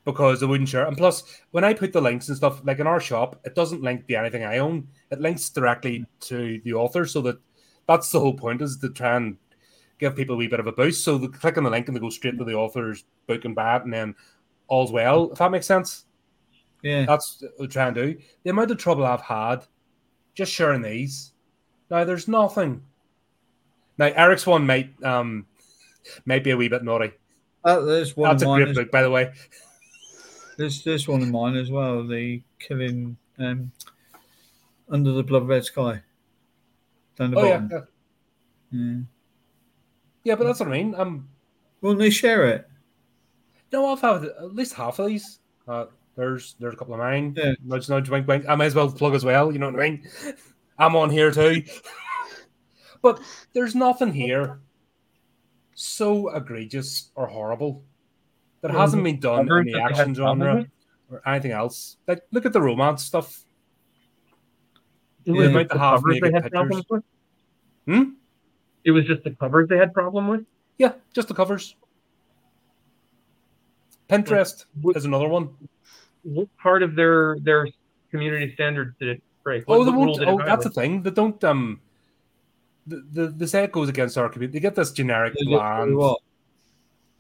because 0.06 0.44
I 0.44 0.46
wouldn't 0.46 0.70
share. 0.70 0.86
And 0.86 0.98
plus, 0.98 1.24
when 1.52 1.64
I 1.64 1.74
put 1.74 1.94
the 1.94 2.02
links 2.02 2.28
and 2.28 2.38
stuff, 2.38 2.62
like 2.66 2.80
in 2.80 2.88
our 2.88 3.00
shop, 3.00 3.40
it 3.46 3.56
doesn't 3.56 3.82
link 3.82 4.08
to 4.08 4.16
anything 4.16 4.44
I 4.44 4.58
own. 4.58 4.88
It 5.12 5.22
links 5.22 5.50
directly 5.50 6.06
to 6.22 6.60
the 6.64 6.74
author, 6.74 7.06
so 7.06 7.22
that 7.22 7.40
that's 7.88 8.12
the 8.12 8.20
whole 8.20 8.34
point 8.34 8.62
is 8.62 8.78
to 8.78 8.90
try 8.90 9.16
and 9.16 9.38
give 10.00 10.16
people 10.16 10.36
a 10.36 10.38
wee 10.38 10.48
bit 10.48 10.60
of 10.60 10.68
a 10.68 10.72
boost. 10.72 11.04
So 11.04 11.18
they 11.18 11.28
click 11.28 11.58
on 11.58 11.64
the 11.64 11.70
link 11.70 11.88
and 11.88 11.96
they 11.96 12.02
go 12.02 12.10
straight 12.10 12.38
to 12.38 12.44
the 12.44 12.56
author's 12.56 13.06
book 13.28 13.46
and 13.46 13.56
buy 13.56 13.78
it, 13.78 13.84
and 13.84 13.94
then 13.94 14.16
all's 14.68 14.92
well. 14.92 15.32
If 15.32 15.38
that 15.40 15.52
makes 15.52 15.68
sense, 15.68 16.06
yeah. 16.82 17.06
that's 17.06 17.42
what 17.42 17.60
we 17.60 17.68
try 17.68 17.88
and 17.88 17.96
do. 17.96 18.18
The 18.44 18.50
amount 18.50 18.72
of 18.72 18.78
trouble 18.78 19.06
I've 19.06 19.22
had 19.22 19.66
just 20.36 20.52
sharing 20.52 20.82
these. 20.82 21.34
Now 21.90 22.04
there's 22.04 22.28
nothing. 22.28 22.84
Now 23.98 24.08
Eric's 24.08 24.48
one 24.48 24.66
might 24.66 24.92
um 25.04 25.46
might 26.26 26.44
be 26.44 26.52
a 26.52 26.58
wee 26.58 26.68
bit 26.68 26.84
naughty. 26.84 27.14
Uh, 27.64 27.80
there's 27.82 28.16
one 28.18 28.30
That's 28.30 28.44
of 28.44 28.50
a 28.50 28.64
great 28.64 28.76
book, 28.76 28.92
by 28.92 29.02
the 29.02 29.10
way. 29.10 29.32
There's 30.58 30.84
there's 30.84 31.08
one 31.08 31.22
of 31.22 31.30
mine 31.30 31.56
as 31.56 31.72
well. 31.72 32.06
The 32.06 32.42
killing 32.60 33.18
um, 33.40 33.72
under 34.90 35.12
the 35.12 35.24
blood 35.24 35.48
red 35.48 35.66
sky. 35.66 36.02
Down 37.18 37.32
the 37.32 37.38
Oh 37.40 37.46
yeah, 37.46 37.58
bottom. 37.60 37.70
yeah, 38.72 38.80
yeah. 38.80 38.96
yeah, 40.24 40.36
but 40.36 40.46
that's 40.46 40.60
what 40.60 40.70
I 40.70 40.72
mean. 40.72 40.94
Um, 40.96 41.30
Won't 41.82 42.00
they 42.00 42.10
share 42.10 42.48
it? 42.48 42.70
no, 43.72 43.88
I've 43.92 44.02
had 44.02 44.26
at 44.26 44.54
least 44.54 44.74
half 44.76 45.00
of 45.00 45.08
these. 45.08 45.40
Uh, 45.68 45.86
There's 46.16 46.56
there's 46.60 46.74
a 46.76 46.78
couple 46.78 46.94
of 46.94 47.00
mine. 47.00 47.34
Yeah. 47.36 47.54
Nudge, 47.64 47.90
nudge, 47.90 48.10
wink, 48.10 48.28
wink. 48.28 48.46
I 48.48 48.56
might 48.56 48.66
as 48.66 48.76
well 48.76 48.92
plug 48.92 49.16
as 49.16 49.26
well. 49.26 49.52
You 49.52 49.58
know 49.60 49.72
what 49.72 49.80
I 49.82 49.90
mean? 49.90 50.08
I'm 50.78 50.96
on 50.96 51.10
here 51.10 51.32
too. 51.32 51.64
but 53.02 53.20
there's 53.54 53.74
nothing 53.74 54.14
here 54.14 54.60
so 55.76 56.30
egregious 56.36 57.12
or 57.16 57.28
horrible 57.28 57.84
that 58.62 58.72
hasn't 58.72 59.04
been 59.04 59.20
done 59.20 59.52
in 59.52 59.66
the 59.66 59.82
action 59.82 60.14
genre 60.16 60.66
or 61.12 61.22
anything 61.28 61.52
else. 61.52 61.98
Like, 62.08 62.22
look 62.32 62.46
at 62.46 62.54
the 62.54 62.62
romance 62.62 63.04
stuff. 63.04 63.46
It 65.26 65.32
Yeah, 65.34 65.42
was 65.42 65.52
might 65.52 65.70
just 65.70 65.74
the 65.74 65.80
covers 65.80 66.20
they 66.22 66.30
naked 66.30 66.86
with. 66.90 67.04
Hmm? 67.86 68.04
It 68.84 68.92
was 68.92 69.06
just 69.06 69.24
the 69.24 69.32
covers 69.32 69.70
they 69.70 69.78
had 69.78 69.94
problem 69.94 70.28
with. 70.28 70.46
Yeah, 70.78 70.94
just 71.14 71.28
the 71.28 71.34
covers. 71.34 71.76
Pinterest 74.10 74.66
What- 74.82 74.98
is 74.98 75.06
another 75.06 75.28
one. 75.28 75.50
What 76.24 76.48
part 76.58 76.84
of 76.84 76.96
their 76.96 77.38
their 77.40 77.68
community 78.12 78.54
standards 78.54 78.96
did 79.00 79.10
it 79.10 79.24
break? 79.44 79.68
What, 79.68 79.80
Oh, 79.80 79.84
they 79.84 79.92
won't. 79.92 80.20
Oh, 80.26 80.38
that's 80.38 80.64
the 80.64 80.70
thing. 80.70 81.04
They 81.04 81.12
don't. 81.12 81.42
Um, 81.44 81.82
the, 82.88 83.04
the 83.12 83.28
the 83.28 83.48
say 83.48 83.66
goes 83.68 83.90
against 83.90 84.18
our 84.18 84.30
community. 84.30 84.58
They 84.58 84.62
get 84.62 84.76
this 84.76 84.92
generic 84.92 85.34
They 85.38 85.46
bland. 85.46 85.92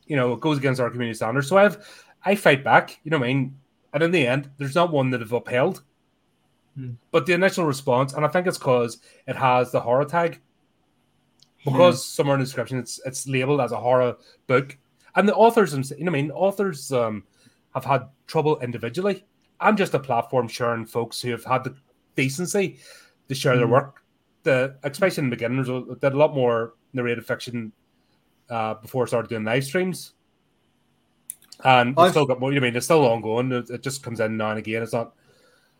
You 0.05 0.17
know, 0.17 0.33
it 0.33 0.39
goes 0.41 0.57
against 0.57 0.81
our 0.81 0.89
community 0.89 1.15
standards. 1.15 1.47
So 1.47 1.57
I've 1.57 1.77
I 2.25 2.35
fight 2.35 2.63
back. 2.63 2.99
You 3.03 3.11
know 3.11 3.19
what 3.19 3.25
I 3.25 3.33
mean? 3.33 3.57
And 3.93 4.03
in 4.03 4.11
the 4.11 4.25
end, 4.27 4.49
there's 4.57 4.75
not 4.75 4.91
one 4.91 5.09
that 5.11 5.21
have 5.21 5.31
upheld. 5.31 5.83
Hmm. 6.75 6.91
But 7.11 7.25
the 7.25 7.33
initial 7.33 7.65
response, 7.65 8.13
and 8.13 8.25
I 8.25 8.27
think 8.27 8.47
it's 8.47 8.57
because 8.57 8.97
it 9.27 9.35
has 9.35 9.71
the 9.71 9.79
horror 9.79 10.05
tag. 10.05 10.41
Because 11.63 12.05
somewhere 12.05 12.35
in 12.35 12.41
the 12.41 12.45
description 12.45 12.77
it's 12.77 12.99
it's 13.05 13.25
labeled 13.27 13.61
as 13.61 13.71
a 13.71 13.77
horror 13.77 14.17
book, 14.47 14.77
and 15.15 15.27
the 15.29 15.35
authors, 15.35 15.71
themselves- 15.71 15.99
you 15.99 16.05
know, 16.05 16.11
what 16.11 16.17
I 16.17 16.21
mean, 16.23 16.31
authors 16.31 16.91
um, 16.91 17.23
have 17.73 17.85
had 17.85 18.09
trouble 18.27 18.59
individually. 18.59 19.23
I'm 19.61 19.77
just 19.77 19.93
a 19.93 19.99
platform 19.99 20.49
sharing 20.49 20.85
folks 20.85 21.21
who 21.21 21.31
have 21.31 21.45
had 21.45 21.63
the 21.63 21.73
decency 22.15 22.79
to 23.29 23.35
share 23.35 23.55
their 23.55 23.67
Mhm. 23.67 23.71
work. 23.71 24.02
The 24.43 24.75
especially 24.83 25.23
in 25.23 25.29
the 25.29 25.35
beginners 25.35 25.69
uh, 25.69 25.81
did 26.01 26.13
a 26.13 26.17
lot 26.17 26.35
more 26.35 26.73
narrative 26.93 27.25
fiction 27.25 27.71
uh, 28.49 28.73
before 28.75 29.03
I 29.03 29.07
started 29.07 29.29
doing 29.29 29.43
live 29.45 29.63
streams, 29.63 30.13
and 31.63 31.95
I've- 31.97 32.11
still 32.11 32.25
got 32.25 32.39
more. 32.39 32.51
You 32.51 32.59
know, 32.59 32.65
I 32.67 32.69
mean, 32.69 32.75
it's 32.77 32.85
still 32.85 33.05
ongoing. 33.05 33.51
It, 33.51 33.69
it 33.69 33.83
just 33.83 34.03
comes 34.03 34.19
in 34.19 34.37
now 34.37 34.49
and 34.51 34.59
again. 34.59 34.83
It's 34.83 34.93
not. 34.93 35.13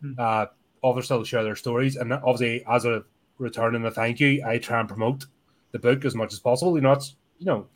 Hmm. 0.00 0.12
Uh, 0.18 0.46
authors 0.82 1.06
still 1.06 1.24
share 1.24 1.44
their 1.44 1.56
stories, 1.56 1.96
and 1.96 2.12
obviously, 2.12 2.64
as 2.68 2.84
a 2.84 3.04
return 3.38 3.74
and 3.74 3.86
a 3.86 3.90
thank 3.90 4.20
you, 4.20 4.42
I 4.46 4.58
try 4.58 4.80
and 4.80 4.88
promote 4.88 5.26
the 5.72 5.78
book 5.78 6.04
as 6.04 6.14
much 6.14 6.32
as 6.32 6.38
possible. 6.40 6.76
You 6.76 6.82
know, 6.82 6.92
it's 6.92 7.16
you 7.38 7.46
know, 7.46 7.66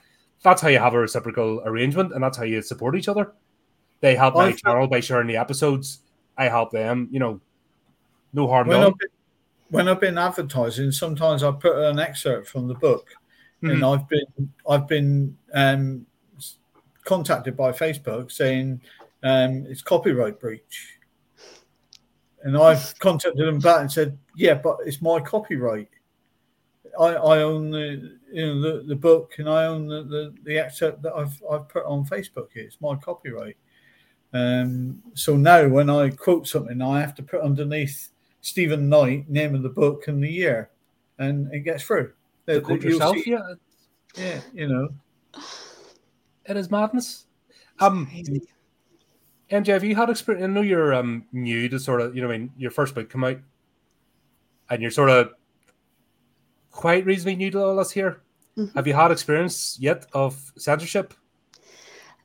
that's 0.42 0.62
how 0.62 0.68
you 0.68 0.78
have 0.78 0.94
a 0.94 0.98
reciprocal 0.98 1.62
arrangement, 1.64 2.12
and 2.12 2.22
that's 2.22 2.38
how 2.38 2.44
you 2.44 2.62
support 2.62 2.96
each 2.96 3.08
other. 3.08 3.32
They 4.00 4.14
help 4.14 4.34
my 4.36 4.46
I've- 4.46 4.56
channel 4.58 4.86
by 4.86 5.00
sharing 5.00 5.26
the 5.26 5.36
episodes. 5.36 6.00
I 6.36 6.48
help 6.48 6.70
them. 6.70 7.08
You 7.10 7.18
know, 7.18 7.40
no 8.32 8.46
harm 8.46 8.68
done. 8.68 8.92
Been, 8.98 9.08
when 9.70 9.88
I've 9.88 10.00
been 10.00 10.18
advertising, 10.18 10.92
sometimes 10.92 11.42
I 11.42 11.50
put 11.52 11.76
an 11.76 11.98
excerpt 11.98 12.48
from 12.48 12.68
the 12.68 12.74
book, 12.74 13.08
and 13.62 13.82
Mhm. 13.82 13.94
I've 13.94 14.08
been 14.08 14.52
I've 14.68 14.86
been 14.88 15.36
um, 15.52 16.06
contacted 17.04 17.56
by 17.56 17.72
Facebook 17.72 18.30
saying 18.30 18.80
um, 19.22 19.66
it's 19.68 19.82
copyright 19.82 20.38
breach, 20.40 20.98
and 22.42 22.56
I've 22.56 22.98
contacted 22.98 23.46
them 23.46 23.58
back 23.58 23.80
and 23.80 23.92
said, 23.92 24.18
yeah, 24.36 24.54
but 24.54 24.78
it's 24.86 25.02
my 25.02 25.20
copyright. 25.20 25.88
I, 26.98 27.14
I 27.14 27.42
own 27.42 27.70
the 27.70 28.18
you 28.32 28.46
know 28.46 28.60
the, 28.60 28.82
the 28.84 28.96
book 28.96 29.34
and 29.38 29.48
I 29.48 29.66
own 29.66 29.86
the, 29.86 30.02
the, 30.04 30.34
the 30.44 30.58
excerpt 30.58 31.02
that 31.02 31.14
I've 31.14 31.40
I've 31.50 31.68
put 31.68 31.84
on 31.84 32.04
Facebook. 32.06 32.48
It's 32.54 32.80
my 32.80 32.96
copyright. 32.96 33.56
Um, 34.32 35.02
so 35.14 35.36
now 35.36 35.68
when 35.68 35.88
I 35.88 36.10
quote 36.10 36.46
something, 36.46 36.82
I 36.82 37.00
have 37.00 37.14
to 37.16 37.22
put 37.22 37.40
underneath 37.40 38.10
Stephen 38.40 38.88
Knight, 38.88 39.28
name 39.28 39.54
of 39.54 39.62
the 39.62 39.68
book 39.68 40.08
and 40.08 40.22
the 40.22 40.30
year, 40.30 40.70
and 41.18 41.52
it 41.52 41.60
gets 41.60 41.84
through. 41.84 42.12
The 42.46 42.54
The- 42.54 42.60
quote 42.60 42.82
yourself, 42.82 43.16
see- 43.18 43.30
yeah, 43.32 43.54
yeah, 44.16 44.40
you 44.52 44.68
know. 44.68 44.88
it 46.46 46.56
is 46.56 46.70
madness. 46.70 47.26
Um, 47.80 48.06
Crazy. 48.06 48.42
MJ, 49.50 49.68
have 49.72 49.84
you 49.84 49.94
had 49.96 50.10
experience? 50.10 50.44
I 50.44 50.46
know 50.48 50.60
you're 50.60 50.92
um 50.94 51.24
new 51.32 51.68
to 51.68 51.78
sort 51.78 52.00
of, 52.00 52.14
you 52.14 52.22
know, 52.22 52.28
I 52.28 52.38
mean, 52.38 52.52
your 52.58 52.70
first 52.70 52.94
book 52.94 53.08
come 53.10 53.24
out, 53.24 53.38
and 54.70 54.82
you're 54.82 54.90
sort 54.90 55.10
of 55.10 55.32
quite 56.70 57.04
reasonably 57.06 57.36
new 57.36 57.50
to 57.52 57.62
all 57.62 57.76
this 57.76 57.90
here. 57.90 58.20
Mhm. 58.56 58.74
Have 58.74 58.86
you 58.86 58.94
had 58.94 59.10
experience 59.10 59.78
yet 59.80 60.06
of 60.12 60.52
censorship? 60.56 61.14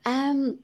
Um, 0.04 0.58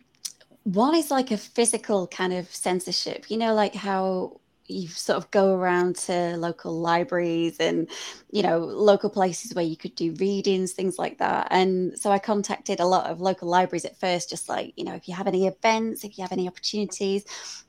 one 0.65 0.95
is 0.95 1.11
like 1.11 1.31
a 1.31 1.39
physical 1.39 2.07
kind 2.09 2.33
of 2.35 2.55
censorship, 2.55 3.31
you 3.31 3.37
know, 3.39 3.55
like 3.55 3.75
how 3.75 4.41
you 4.71 4.89
sort 4.89 5.17
of 5.17 5.31
go 5.31 5.55
around 5.55 5.97
to 5.97 6.37
local 6.37 6.79
libraries 6.79 7.59
and, 7.59 7.89
you 8.31 8.43
know, 8.43 8.59
local 8.59 9.11
places 9.11 9.55
where 9.55 9.65
you 9.65 9.77
could 9.77 9.95
do 9.95 10.13
readings, 10.15 10.73
things 10.73 10.99
like 10.99 11.19
that. 11.19 11.49
And 11.51 11.99
so 11.99 12.11
I 12.11 12.19
contacted 12.19 12.81
a 12.81 12.87
lot 12.87 13.11
of 13.11 13.21
local 13.21 13.49
libraries 13.49 13.85
at 13.85 13.99
first, 13.99 14.31
just 14.31 14.49
like, 14.49 14.73
you 14.77 14.85
know, 14.85 14.95
if 14.95 15.09
you 15.09 15.15
have 15.15 15.27
any 15.27 15.47
events, 15.47 16.05
if 16.05 16.17
you 16.17 16.23
have 16.23 16.33
any 16.33 16.49
opportunities, 16.49 17.25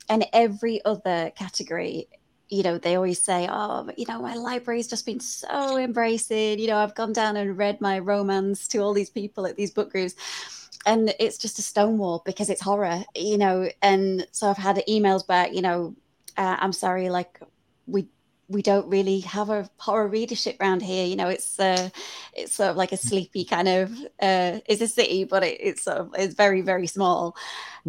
and 0.09 0.25
every 0.33 0.83
other 0.85 1.31
category 1.35 2.07
you 2.51 2.63
know, 2.63 2.77
they 2.77 2.97
always 2.97 3.21
say, 3.21 3.47
oh, 3.49 3.89
you 3.97 4.05
know, 4.07 4.21
my 4.21 4.35
library's 4.35 4.89
just 4.89 5.05
been 5.05 5.21
so 5.21 5.77
embracing. 5.77 6.59
You 6.59 6.67
know, 6.67 6.77
I've 6.77 6.93
gone 6.93 7.13
down 7.13 7.37
and 7.37 7.57
read 7.57 7.79
my 7.79 7.97
romance 7.97 8.67
to 8.69 8.79
all 8.79 8.93
these 8.93 9.09
people 9.09 9.47
at 9.47 9.55
these 9.55 9.71
book 9.71 9.89
groups. 9.89 10.15
And 10.85 11.15
it's 11.17 11.37
just 11.37 11.59
a 11.59 11.61
stonewall 11.61 12.21
because 12.25 12.49
it's 12.49 12.61
horror, 12.61 13.05
you 13.15 13.37
know. 13.37 13.69
And 13.81 14.27
so 14.31 14.49
I've 14.49 14.57
had 14.57 14.83
emails 14.89 15.25
back, 15.25 15.53
you 15.53 15.61
know, 15.61 15.95
uh, 16.37 16.57
I'm 16.59 16.73
sorry, 16.73 17.09
like 17.09 17.39
we 17.87 18.07
we 18.47 18.61
don't 18.61 18.87
really 18.89 19.21
have 19.21 19.49
a 19.49 19.69
horror 19.77 20.07
readership 20.07 20.57
around 20.59 20.81
here. 20.81 21.05
You 21.05 21.15
know, 21.15 21.29
it's 21.29 21.59
uh, 21.59 21.89
it's 22.33 22.55
sort 22.55 22.71
of 22.71 22.77
like 22.77 22.91
a 22.91 22.97
sleepy 22.97 23.45
kind 23.45 23.67
of 23.67 23.91
uh, 24.21 24.59
it's 24.65 24.81
a 24.81 24.87
city, 24.87 25.23
but 25.23 25.43
it, 25.43 25.57
it's 25.61 25.83
sort 25.83 25.97
of 25.97 26.15
it's 26.17 26.35
very 26.35 26.61
very 26.61 26.87
small. 26.87 27.35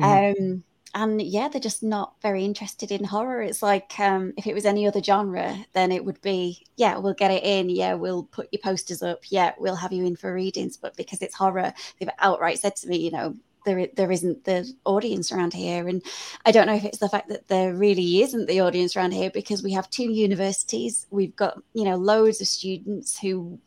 Um, 0.00 0.64
and 0.94 1.22
yeah, 1.22 1.48
they're 1.48 1.60
just 1.60 1.82
not 1.82 2.14
very 2.20 2.44
interested 2.44 2.92
in 2.92 3.04
horror. 3.04 3.40
It's 3.40 3.62
like 3.62 3.98
um, 3.98 4.34
if 4.36 4.46
it 4.46 4.54
was 4.54 4.66
any 4.66 4.86
other 4.86 5.02
genre, 5.02 5.56
then 5.72 5.90
it 5.90 6.04
would 6.04 6.20
be, 6.20 6.66
yeah, 6.76 6.98
we'll 6.98 7.14
get 7.14 7.30
it 7.30 7.42
in. 7.44 7.70
Yeah, 7.70 7.94
we'll 7.94 8.24
put 8.24 8.48
your 8.52 8.60
posters 8.62 9.02
up. 9.02 9.20
Yeah, 9.30 9.54
we'll 9.58 9.76
have 9.76 9.92
you 9.92 10.04
in 10.04 10.16
for 10.16 10.34
readings. 10.34 10.76
But 10.76 10.96
because 10.96 11.22
it's 11.22 11.34
horror, 11.34 11.72
they've 11.98 12.10
outright 12.18 12.58
said 12.58 12.76
to 12.76 12.88
me, 12.88 12.98
you 12.98 13.10
know, 13.10 13.34
there 13.64 13.88
there 13.96 14.10
isn't 14.10 14.44
the 14.44 14.72
audience 14.84 15.32
around 15.32 15.54
here. 15.54 15.88
And 15.88 16.02
I 16.46 16.52
don't 16.52 16.66
know 16.66 16.74
if 16.74 16.84
it's 16.84 16.98
the 16.98 17.08
fact 17.08 17.28
that 17.28 17.48
there 17.48 17.74
really 17.74 18.22
isn't 18.22 18.46
the 18.46 18.60
audience 18.60 18.96
around 18.96 19.12
here 19.12 19.30
because 19.30 19.62
we 19.62 19.72
have 19.72 19.90
two 19.90 20.10
universities. 20.10 21.06
We've 21.10 21.36
got 21.36 21.60
you 21.74 21.84
know 21.84 21.96
loads 21.96 22.40
of 22.40 22.48
students 22.48 23.18
who 23.18 23.58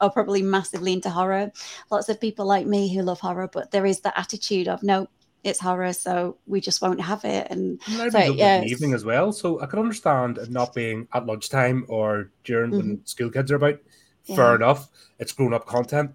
are 0.00 0.10
probably 0.10 0.42
massively 0.42 0.92
into 0.92 1.10
horror. 1.10 1.52
Lots 1.90 2.08
of 2.08 2.20
people 2.20 2.44
like 2.44 2.66
me 2.66 2.92
who 2.92 3.02
love 3.02 3.20
horror, 3.20 3.48
but 3.48 3.70
there 3.70 3.86
is 3.86 4.00
that 4.00 4.18
attitude 4.18 4.68
of 4.68 4.82
no, 4.82 5.08
it's 5.44 5.60
horror, 5.60 5.92
so 5.92 6.36
we 6.46 6.60
just 6.60 6.82
won't 6.82 7.00
have 7.00 7.24
it. 7.24 7.46
And 7.50 7.80
So, 7.82 8.18
in 8.18 8.34
yeah, 8.34 8.60
the 8.60 8.66
evening 8.66 8.94
as 8.94 9.04
well, 9.04 9.32
so 9.32 9.60
I 9.60 9.66
can 9.66 9.78
understand 9.78 10.38
it 10.38 10.50
not 10.50 10.74
being 10.74 11.08
at 11.12 11.26
lunchtime 11.26 11.84
or 11.88 12.30
during 12.44 12.70
when 12.72 12.82
mm-hmm. 12.82 13.04
school 13.04 13.30
kids 13.30 13.50
are 13.50 13.56
about. 13.56 13.78
Fair 14.24 14.54
enough. 14.54 14.88
It's 15.18 15.32
grown 15.32 15.52
up 15.52 15.66
content. 15.66 16.12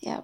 yeah. 0.00 0.22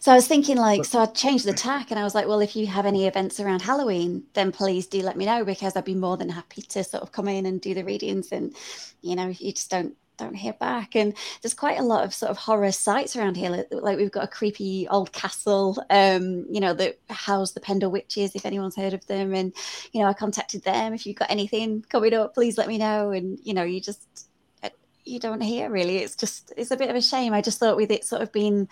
So 0.00 0.12
I 0.12 0.14
was 0.14 0.26
thinking, 0.26 0.56
like, 0.56 0.84
so 0.84 1.00
I 1.00 1.06
changed 1.06 1.44
the 1.44 1.52
tack 1.52 1.90
and 1.90 2.00
I 2.00 2.04
was 2.04 2.14
like, 2.14 2.26
well, 2.26 2.40
if 2.40 2.56
you 2.56 2.66
have 2.66 2.86
any 2.86 3.06
events 3.06 3.40
around 3.40 3.62
Halloween, 3.62 4.24
then 4.34 4.52
please 4.52 4.86
do 4.86 5.02
let 5.02 5.16
me 5.16 5.26
know 5.26 5.44
because 5.44 5.76
I'd 5.76 5.84
be 5.84 5.94
more 5.94 6.16
than 6.16 6.28
happy 6.28 6.62
to 6.62 6.84
sort 6.84 7.02
of 7.02 7.12
come 7.12 7.28
in 7.28 7.46
and 7.46 7.60
do 7.60 7.74
the 7.74 7.84
readings. 7.84 8.32
And, 8.32 8.54
you 9.02 9.16
know, 9.16 9.28
you 9.28 9.52
just 9.52 9.70
don't 9.70 9.94
don't 10.20 10.34
hear 10.34 10.52
back. 10.52 10.94
And 10.94 11.14
there's 11.42 11.54
quite 11.54 11.78
a 11.78 11.82
lot 11.82 12.04
of 12.04 12.14
sort 12.14 12.30
of 12.30 12.36
horror 12.36 12.70
sites 12.70 13.16
around 13.16 13.36
here. 13.36 13.66
Like, 13.70 13.96
we've 13.96 14.10
got 14.10 14.24
a 14.24 14.28
creepy 14.28 14.86
old 14.88 15.12
castle, 15.12 15.82
um, 15.90 16.46
you 16.48 16.60
know, 16.60 16.74
that 16.74 16.98
house 17.08 17.52
the 17.52 17.60
Pendle 17.60 17.90
Witches, 17.90 18.34
if 18.34 18.46
anyone's 18.46 18.76
heard 18.76 18.94
of 18.94 19.04
them. 19.06 19.34
And, 19.34 19.52
you 19.92 20.00
know, 20.00 20.06
I 20.06 20.12
contacted 20.12 20.62
them. 20.62 20.94
If 20.94 21.06
you've 21.06 21.16
got 21.16 21.30
anything 21.30 21.84
coming 21.88 22.14
up, 22.14 22.34
please 22.34 22.56
let 22.58 22.68
me 22.68 22.78
know. 22.78 23.10
And, 23.10 23.38
you 23.42 23.54
know, 23.54 23.64
you 23.64 23.80
just 23.80 24.28
uh, 24.62 24.68
you 25.04 25.18
don't 25.18 25.40
hear 25.40 25.70
really. 25.70 25.98
It's 25.98 26.16
just 26.16 26.52
it's 26.56 26.70
a 26.70 26.76
bit 26.76 26.90
of 26.90 26.96
a 26.96 27.02
shame. 27.02 27.32
I 27.32 27.40
just 27.40 27.58
thought 27.58 27.76
with 27.76 27.90
it 27.90 28.04
sort 28.04 28.22
of 28.22 28.30
being 28.30 28.68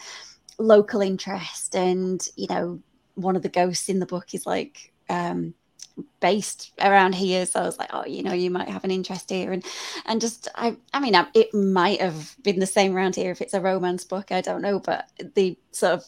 local 0.59 1.01
interest 1.01 1.75
and 1.77 2.27
you 2.37 2.47
know 2.49 2.81
one 3.15 3.37
of 3.37 3.43
the 3.43 3.49
ghosts 3.49 3.89
in 3.89 3.99
the 4.01 4.07
book 4.07 4.35
is 4.35 4.47
like 4.47 4.93
um 5.09 5.55
based 6.20 6.73
around 6.81 7.15
here 7.15 7.45
so 7.45 7.61
i 7.61 7.65
was 7.65 7.78
like 7.78 7.91
oh 7.93 8.05
you 8.07 8.23
know 8.23 8.33
you 8.33 8.51
might 8.51 8.69
have 8.69 8.85
an 8.85 8.91
interest 8.91 9.31
here 9.31 9.53
and 9.53 9.65
and 10.07 10.20
just 10.20 10.49
i 10.55 10.77
i 10.95 11.01
mean 11.01 11.15
I- 11.17 11.27
it 11.35 11.53
might 11.53 12.01
have 12.01 12.37
been 12.43 12.61
the 12.61 12.67
same 12.67 12.95
around 12.97 13.17
here 13.17 13.33
if 13.33 13.41
it's 13.41 13.55
a 13.55 13.61
romance 13.61 14.05
book 14.05 14.31
i 14.31 14.41
don't 14.41 14.62
know 14.62 14.78
but 14.78 15.09
the 15.35 15.57
sort 15.73 15.95
of 15.95 16.05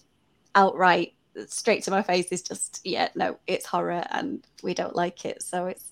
outright 0.55 1.15
straight 1.47 1.83
to 1.85 1.91
my 1.91 2.03
face 2.03 2.31
is 2.31 2.43
just 2.43 2.81
yeah 2.85 3.09
no 3.15 3.37
it's 3.47 3.67
horror 3.67 4.05
and 4.11 4.45
we 4.63 4.75
don't 4.75 4.95
like 4.97 5.25
it 5.25 5.43
so 5.43 5.67
it's 5.67 5.91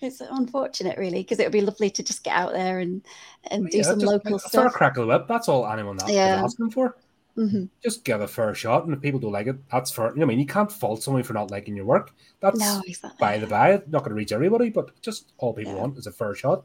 it's 0.00 0.20
unfortunate 0.20 0.96
really 0.96 1.22
because 1.22 1.38
it 1.38 1.44
would 1.44 1.52
be 1.52 1.60
lovely 1.60 1.90
to 1.90 2.02
just 2.02 2.24
get 2.24 2.34
out 2.34 2.52
there 2.52 2.78
and 2.78 3.02
and 3.50 3.68
do 3.70 3.78
Yeah, 3.78 3.84
some 3.84 3.98
just 3.98 4.12
local 4.12 4.36
a 4.36 4.38
stuff 4.38 4.72
crack 4.72 4.96
of 4.96 5.02
the 5.02 5.06
whip. 5.08 5.26
That's 5.28 5.48
all 5.48 5.66
anyone 5.66 5.96
that 5.98 6.10
Yeah. 6.10 6.42
asking 6.42 6.70
for. 6.70 6.96
Mhm. 7.36 7.70
Just 7.82 8.04
give 8.04 8.20
it 8.20 8.24
a 8.24 8.28
fair 8.28 8.54
shot, 8.54 8.84
and 8.84 8.92
if 8.92 9.00
people 9.00 9.20
don't 9.20 9.32
like 9.32 9.46
it, 9.46 9.56
that's 9.70 9.90
fair. 9.90 10.10
You 10.10 10.16
know, 10.16 10.22
I 10.24 10.26
mean, 10.26 10.40
you 10.40 10.46
can't 10.46 10.70
fault 10.70 11.02
someone 11.02 11.22
for 11.22 11.32
not 11.32 11.50
liking 11.50 11.76
your 11.76 11.84
work. 11.86 12.12
That's 12.40 12.58
No, 12.58 12.82
exactly. 12.86 13.16
by 13.20 13.38
the 13.38 13.46
by. 13.46 13.70
Not 13.88 14.00
going 14.00 14.10
to 14.10 14.14
reach 14.14 14.32
everybody, 14.32 14.68
but 14.68 15.00
just 15.00 15.32
all 15.38 15.54
people 15.54 15.74
Yeah. 15.74 15.80
want 15.80 15.96
is 15.96 16.06
a 16.06 16.12
fair 16.12 16.34
shot. 16.34 16.64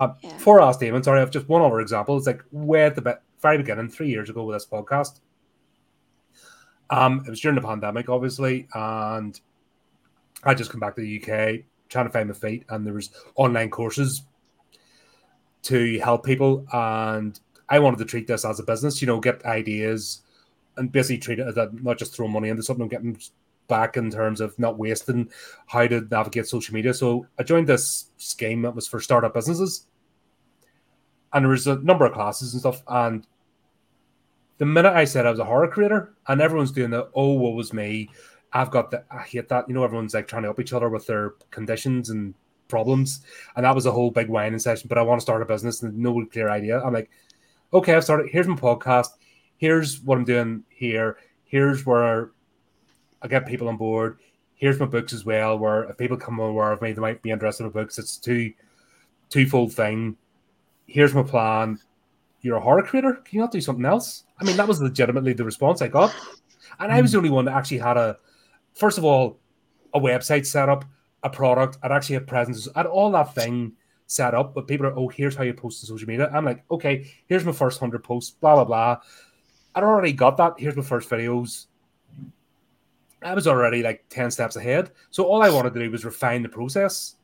Um, 0.00 0.14
Yeah. 0.20 0.36
For 0.38 0.60
us, 0.60 0.76
Damon, 0.76 1.02
sorry, 1.02 1.20
I've 1.20 1.30
just 1.30 1.48
one 1.48 1.62
other 1.62 1.80
example. 1.80 2.16
It's 2.18 2.26
like 2.26 2.42
way 2.52 2.84
at 2.84 2.94
the 2.94 3.02
be- 3.02 3.12
very 3.40 3.56
beginning, 3.58 3.88
three 3.88 4.08
years 4.10 4.28
ago 4.30 4.44
with 4.44 4.54
this 4.56 4.66
podcast. 4.66 5.20
Um, 6.90 7.22
it 7.26 7.30
was 7.30 7.40
during 7.40 7.56
the 7.56 7.66
pandemic, 7.66 8.08
obviously, 8.08 8.68
and 8.74 9.40
I 10.44 10.54
just 10.54 10.70
come 10.70 10.80
back 10.80 10.94
to 10.96 11.00
the 11.00 11.08
UK 11.08 11.64
trying 11.88 12.06
to 12.06 12.10
find 12.12 12.28
my 12.28 12.34
feet, 12.34 12.64
and 12.68 12.86
there 12.86 12.94
was 12.94 13.10
online 13.34 13.70
courses 13.70 14.22
to 15.62 15.98
help 16.00 16.24
people, 16.24 16.66
and 16.72 17.38
I 17.72 17.78
wanted 17.78 18.00
to 18.00 18.04
treat 18.04 18.26
this 18.26 18.44
as 18.44 18.60
a 18.60 18.62
business, 18.62 19.00
you 19.00 19.06
know, 19.06 19.18
get 19.18 19.46
ideas 19.46 20.20
and 20.76 20.92
basically 20.92 21.16
treat 21.16 21.38
it 21.38 21.48
as 21.48 21.56
a, 21.56 21.70
not 21.72 21.98
just 21.98 22.14
throw 22.14 22.28
money 22.28 22.50
into 22.50 22.62
something, 22.62 22.82
and 22.82 22.90
getting 22.90 23.18
back 23.66 23.96
in 23.96 24.10
terms 24.10 24.42
of 24.42 24.58
not 24.58 24.76
wasting 24.76 25.30
how 25.68 25.86
to 25.86 26.06
navigate 26.10 26.46
social 26.46 26.74
media. 26.74 26.92
So 26.92 27.26
I 27.38 27.44
joined 27.44 27.66
this 27.66 28.10
scheme 28.18 28.60
that 28.62 28.74
was 28.74 28.86
for 28.86 29.00
startup 29.00 29.32
businesses, 29.32 29.86
and 31.32 31.46
there 31.46 31.50
was 31.50 31.66
a 31.66 31.76
number 31.76 32.04
of 32.04 32.12
classes 32.12 32.52
and 32.52 32.60
stuff. 32.60 32.82
And 32.88 33.26
the 34.58 34.66
minute 34.66 34.92
I 34.92 35.04
said 35.04 35.24
I 35.24 35.30
was 35.30 35.40
a 35.40 35.44
horror 35.46 35.68
creator, 35.68 36.12
and 36.28 36.42
everyone's 36.42 36.72
doing 36.72 36.90
the 36.90 37.08
oh, 37.14 37.32
what 37.32 37.54
was 37.54 37.72
me? 37.72 38.10
I've 38.52 38.70
got 38.70 38.90
the 38.90 39.02
I 39.10 39.22
hate 39.22 39.48
that. 39.48 39.66
You 39.66 39.74
know, 39.74 39.84
everyone's 39.84 40.12
like 40.12 40.28
trying 40.28 40.42
to 40.42 40.48
help 40.48 40.60
each 40.60 40.74
other 40.74 40.90
with 40.90 41.06
their 41.06 41.30
conditions 41.50 42.10
and 42.10 42.34
problems, 42.68 43.20
and 43.56 43.64
that 43.64 43.74
was 43.74 43.86
a 43.86 43.92
whole 43.92 44.10
big 44.10 44.28
whining 44.28 44.58
session. 44.58 44.88
But 44.88 44.98
I 44.98 45.02
want 45.02 45.20
to 45.20 45.22
start 45.22 45.40
a 45.40 45.46
business 45.46 45.82
and 45.82 45.96
no 45.96 46.22
clear 46.26 46.50
idea. 46.50 46.82
I'm 46.82 46.92
like, 46.92 47.10
okay, 47.72 47.94
I've 47.94 48.04
started. 48.04 48.28
Here's 48.30 48.46
my 48.46 48.56
podcast. 48.56 49.08
Here's 49.56 50.00
what 50.00 50.18
I'm 50.18 50.24
doing 50.24 50.64
here. 50.68 51.18
Here's 51.44 51.86
where 51.86 52.30
I 53.22 53.28
get 53.28 53.46
people 53.46 53.68
on 53.68 53.76
board. 53.76 54.18
Here's 54.54 54.78
my 54.78 54.86
books 54.86 55.12
as 55.12 55.24
well. 55.24 55.58
Where 55.58 55.84
if 55.84 55.98
people 55.98 56.16
come 56.16 56.38
aware 56.38 56.72
of 56.72 56.82
me, 56.82 56.92
they 56.92 57.00
might 57.00 57.22
be 57.22 57.30
interested 57.30 57.64
in 57.64 57.70
my 57.70 57.72
books. 57.72 57.98
It's 57.98 58.16
two 58.16 58.52
twofold 59.28 59.72
thing. 59.72 60.16
Here's 60.86 61.14
my 61.14 61.22
plan. 61.22 61.78
You're 62.42 62.56
a 62.56 62.60
horror 62.60 62.82
creator. 62.82 63.14
Can 63.14 63.36
you 63.36 63.40
not 63.40 63.52
do 63.52 63.60
something 63.60 63.84
else? 63.84 64.24
I 64.38 64.44
mean, 64.44 64.56
that 64.56 64.66
was 64.66 64.82
legitimately 64.82 65.32
the 65.32 65.44
response 65.44 65.80
I 65.80 65.88
got, 65.88 66.14
and 66.80 66.90
I 66.90 67.00
was 67.00 67.10
hmm. 67.10 67.14
the 67.14 67.18
only 67.18 67.30
one 67.30 67.44
that 67.46 67.54
actually 67.54 67.78
had 67.78 67.96
a. 67.96 68.18
First 68.74 68.98
of 68.98 69.04
all, 69.04 69.38
a 69.94 70.00
website 70.00 70.46
set 70.46 70.68
up, 70.68 70.84
a 71.22 71.30
product. 71.30 71.78
I'd 71.82 71.92
actually 71.92 72.14
have 72.14 72.26
presence. 72.26 72.68
I'd 72.74 72.86
all 72.86 73.10
that 73.12 73.34
thing 73.34 73.72
set 74.12 74.34
up, 74.34 74.54
but 74.54 74.68
people 74.68 74.86
are, 74.86 74.96
oh, 74.96 75.08
here's 75.08 75.34
how 75.34 75.42
you 75.42 75.54
post 75.54 75.82
on 75.82 75.88
social 75.88 76.08
media. 76.08 76.30
I'm 76.32 76.44
like, 76.44 76.64
okay, 76.70 77.10
here's 77.26 77.44
my 77.44 77.52
first 77.52 77.80
hundred 77.80 78.04
posts, 78.04 78.30
blah 78.30 78.54
blah 78.54 78.64
blah. 78.64 78.98
I'd 79.74 79.84
already 79.84 80.12
got 80.12 80.36
that. 80.36 80.54
Here's 80.58 80.76
my 80.76 80.82
first 80.82 81.08
videos. 81.08 81.66
I 83.22 83.34
was 83.34 83.46
already 83.46 83.82
like 83.82 84.04
10 84.08 84.30
steps 84.32 84.56
ahead. 84.56 84.90
So 85.10 85.24
all 85.24 85.42
I 85.42 85.50
wanted 85.50 85.74
to 85.74 85.80
do 85.80 85.90
was 85.90 86.04
refine 86.04 86.42
the 86.42 86.48
process 86.48 87.16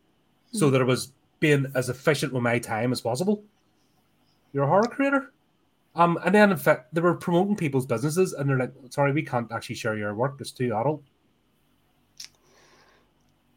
so 0.52 0.70
that 0.70 0.81
it 0.81 0.84
was 0.84 1.12
being 1.41 1.67
as 1.75 1.89
efficient 1.89 2.33
with 2.33 2.42
my 2.42 2.58
time 2.58 2.92
as 2.92 3.00
possible. 3.00 3.42
You're 4.52 4.65
a 4.65 4.68
horror 4.68 4.89
creator? 4.89 5.33
Um, 5.94 6.18
and 6.25 6.34
then 6.34 6.50
in 6.50 6.57
fact 6.57 6.94
they 6.94 7.00
were 7.00 7.15
promoting 7.15 7.57
people's 7.57 7.86
businesses 7.86 8.33
and 8.33 8.49
they're 8.49 8.58
like, 8.58 8.73
sorry, 8.91 9.12
we 9.12 9.23
can't 9.23 9.50
actually 9.52 9.75
share 9.75 9.97
your 9.97 10.15
work, 10.15 10.36
it's 10.41 10.52
too 10.52 10.67
adult. 10.67 11.02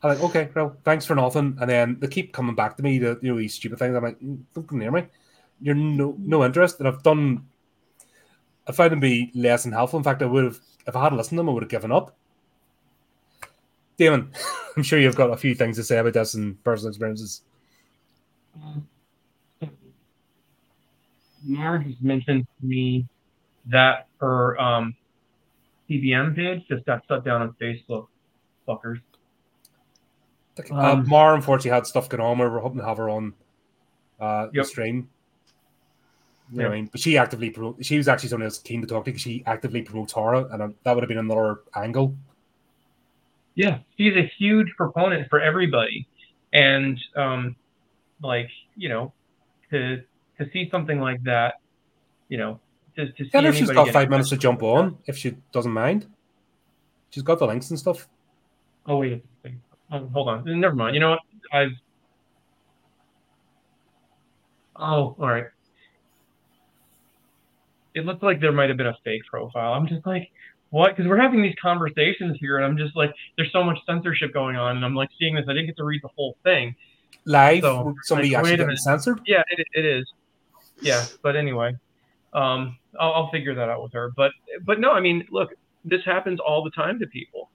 I'm 0.04 0.10
like, 0.10 0.24
okay, 0.24 0.50
well, 0.56 0.76
thanks 0.84 1.06
for 1.06 1.16
nothing. 1.16 1.58
And 1.62 1.70
then 1.70 1.98
they 2.00 2.08
keep 2.08 2.34
coming 2.34 2.56
back 2.56 2.76
to 2.78 2.84
me 2.84 3.00
to 3.00 3.20
you 3.22 3.32
know 3.32 3.38
these 3.38 3.54
stupid 3.54 3.80
things. 3.80 3.96
I'm 3.96 4.04
like, 4.04 4.20
"Mm, 4.20 4.42
don't 4.54 4.68
come 4.68 4.80
near 4.80 4.92
me. 4.92 5.06
You're 5.62 5.76
no 5.76 6.16
no 6.18 6.44
interest. 6.44 6.80
And 6.80 6.88
I've 6.88 7.04
done 7.04 7.46
I 8.68 8.72
found 8.72 8.92
them 8.92 9.00
be 9.00 9.32
less 9.34 9.64
than 9.64 9.74
helpful. 9.74 9.98
In 9.98 10.04
fact, 10.04 10.22
I 10.22 10.26
would 10.26 10.44
have 10.44 10.60
if 10.88 10.96
I 10.96 11.04
hadn't 11.04 11.18
listened 11.18 11.38
to 11.38 11.40
them, 11.42 11.50
I 11.50 11.54
would 11.54 11.64
have 11.64 11.70
given 11.70 11.92
up. 11.92 12.16
Damon, 13.98 14.32
I'm 14.78 14.84
sure 14.84 15.00
you've 15.00 15.16
got 15.16 15.32
a 15.32 15.38
few 15.38 15.56
things 15.56 15.78
to 15.78 15.84
say 15.84 15.98
about 15.98 16.14
this 16.14 16.34
and 16.34 16.62
personal 16.64 16.90
experiences. 16.90 17.42
Mara 21.44 21.84
has 21.84 21.96
mentioned 22.02 22.48
to 22.60 22.66
me 22.66 23.08
that 23.66 24.08
her 24.20 24.60
um, 24.60 24.96
CBM 25.90 26.36
page 26.36 26.68
just 26.68 26.86
got 26.86 27.04
shut 27.08 27.26
down 27.26 27.42
on 27.42 27.56
Facebook. 27.60 28.08
Fuckers. 28.68 29.02
Uh, 30.70 30.94
Um, 30.94 31.08
Mar 31.08 31.36
unfortunately 31.36 31.72
had 31.72 31.88
stuff 31.88 32.10
going 32.10 32.22
on. 32.22 32.38
We 32.38 32.46
were 32.46 32.60
hoping 32.60 32.80
to 32.80 32.86
have 32.86 32.98
her 32.98 33.10
on 33.10 33.34
uh, 34.20 34.48
the 34.54 34.64
stream. 34.64 35.10
You 36.52 36.58
know 36.58 36.64
Yep. 36.64 36.70
what 36.70 36.74
I 36.74 36.76
mean? 36.82 36.90
But 36.92 37.00
she 37.00 37.18
actively 37.18 37.50
promote. 37.50 37.86
She 37.86 37.98
was 37.98 38.08
actually 38.10 38.30
someone 38.30 38.44
I 38.44 38.48
was 38.48 38.60
keen 38.60 38.82
to 38.82 38.88
talk 38.88 39.06
to 39.06 39.12
because 39.12 39.22
she 39.22 39.42
actively 39.46 39.82
promotes 39.82 40.12
horror, 40.12 40.50
and 40.52 40.62
um, 40.62 40.76
that 40.84 40.94
would 40.94 41.02
have 41.02 41.08
been 41.08 41.18
another 41.18 41.62
angle. 41.76 42.14
Yeah, 43.56 43.80
she's 43.98 44.16
a 44.16 44.30
huge 44.38 44.68
proponent 44.76 45.30
for 45.30 45.40
everybody, 45.40 46.08
and 46.52 47.00
um, 47.16 47.56
like 48.22 48.50
you 48.76 48.90
know, 48.90 49.14
to 49.70 50.04
to 50.38 50.50
see 50.52 50.70
something 50.70 51.00
like 51.00 51.24
that, 51.24 51.56
you 52.28 52.38
know, 52.38 52.60
to, 52.98 53.12
to 53.14 53.24
see 53.24 53.30
Yeah, 53.34 53.48
if 53.48 53.56
she's 53.56 53.70
got 53.72 53.90
five 53.90 54.10
minutes 54.10 54.30
to 54.30 54.38
jump 54.38 54.62
on, 54.62 54.98
if 55.06 55.18
she 55.18 55.38
doesn't 55.54 55.72
mind. 55.72 56.08
She's 57.12 57.24
got 57.24 57.40
the 57.40 57.46
links 57.46 57.70
and 57.70 57.80
stuff. 57.80 58.08
Oh 58.86 58.98
wait. 58.98 59.24
Oh, 59.92 60.08
hold 60.14 60.30
on. 60.30 60.60
Never 60.60 60.76
mind. 60.76 60.96
You 60.96 61.02
know 61.02 61.12
what? 61.12 61.20
I've. 61.52 61.72
Oh, 64.76 65.16
all 65.20 65.28
right. 65.28 65.46
It 67.94 68.06
looked 68.06 68.24
like 68.24 68.40
there 68.40 68.54
might 68.54 68.70
have 68.70 68.78
been 68.78 68.88
a 68.88 68.98
fake 69.04 69.24
profile. 69.30 69.74
I'm 69.74 69.86
just 69.88 70.06
like, 70.06 70.32
what? 70.70 70.96
Because 70.96 71.10
we're 71.10 71.18
having 71.20 71.42
these 71.42 71.56
conversations 71.62 72.38
here, 72.40 72.58
and 72.58 72.66
I'm 72.66 72.78
just 72.78 72.96
like, 72.96 73.14
there's 73.36 73.52
so 73.52 73.64
much 73.64 73.78
censorship 73.86 74.34
going 74.34 74.56
on, 74.56 74.78
and 74.78 74.86
I'm 74.86 74.96
like 74.96 75.10
seeing 75.20 75.36
this. 75.36 75.46
I 75.48 75.54
didn't 75.54 75.68
get 75.68 75.78
to 75.78 75.84
read 75.84 76.02
the 76.02 76.10
whole 76.16 76.38
thing. 76.44 76.76
Live, 77.26 77.62
So, 77.62 77.94
somebody 78.04 78.30
like, 78.30 78.38
actually 78.38 78.52
wait 78.52 78.54
a 78.54 78.58
getting 78.58 78.68
minute. 78.68 78.80
censored. 78.80 79.20
Yeah, 79.28 79.44
it, 79.52 79.68
it 79.74 79.86
is. 79.86 80.06
Yeah, 80.80 81.06
but 81.22 81.36
anyway, 81.36 81.76
um, 82.34 82.78
I'll, 83.00 83.14
I'll 83.14 83.30
figure 83.30 83.54
that 83.54 83.70
out 83.70 83.84
with 83.84 83.92
her. 83.94 84.12
But 84.16 84.32
but 84.66 84.80
no, 84.80 84.92
I 84.94 85.02
mean, 85.02 85.28
look, 85.30 85.50
this 85.84 86.04
happens 86.06 86.40
all 86.40 86.64
the 86.64 86.72
time 86.72 86.98
to 87.00 87.08
people, 87.08 87.50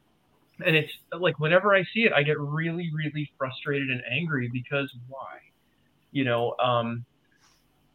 and 0.65 0.77
it's 0.77 0.93
like 1.13 1.39
whenever 1.39 1.75
I 1.75 1.85
see 1.93 2.05
it, 2.05 2.13
I 2.13 2.23
get 2.23 2.39
really 2.41 2.91
really 2.95 3.31
frustrated 3.39 3.91
and 3.91 4.03
angry 4.11 4.49
because 4.53 4.95
why? 5.09 5.39
You 6.13 6.25
know, 6.25 6.55
um, 6.63 7.05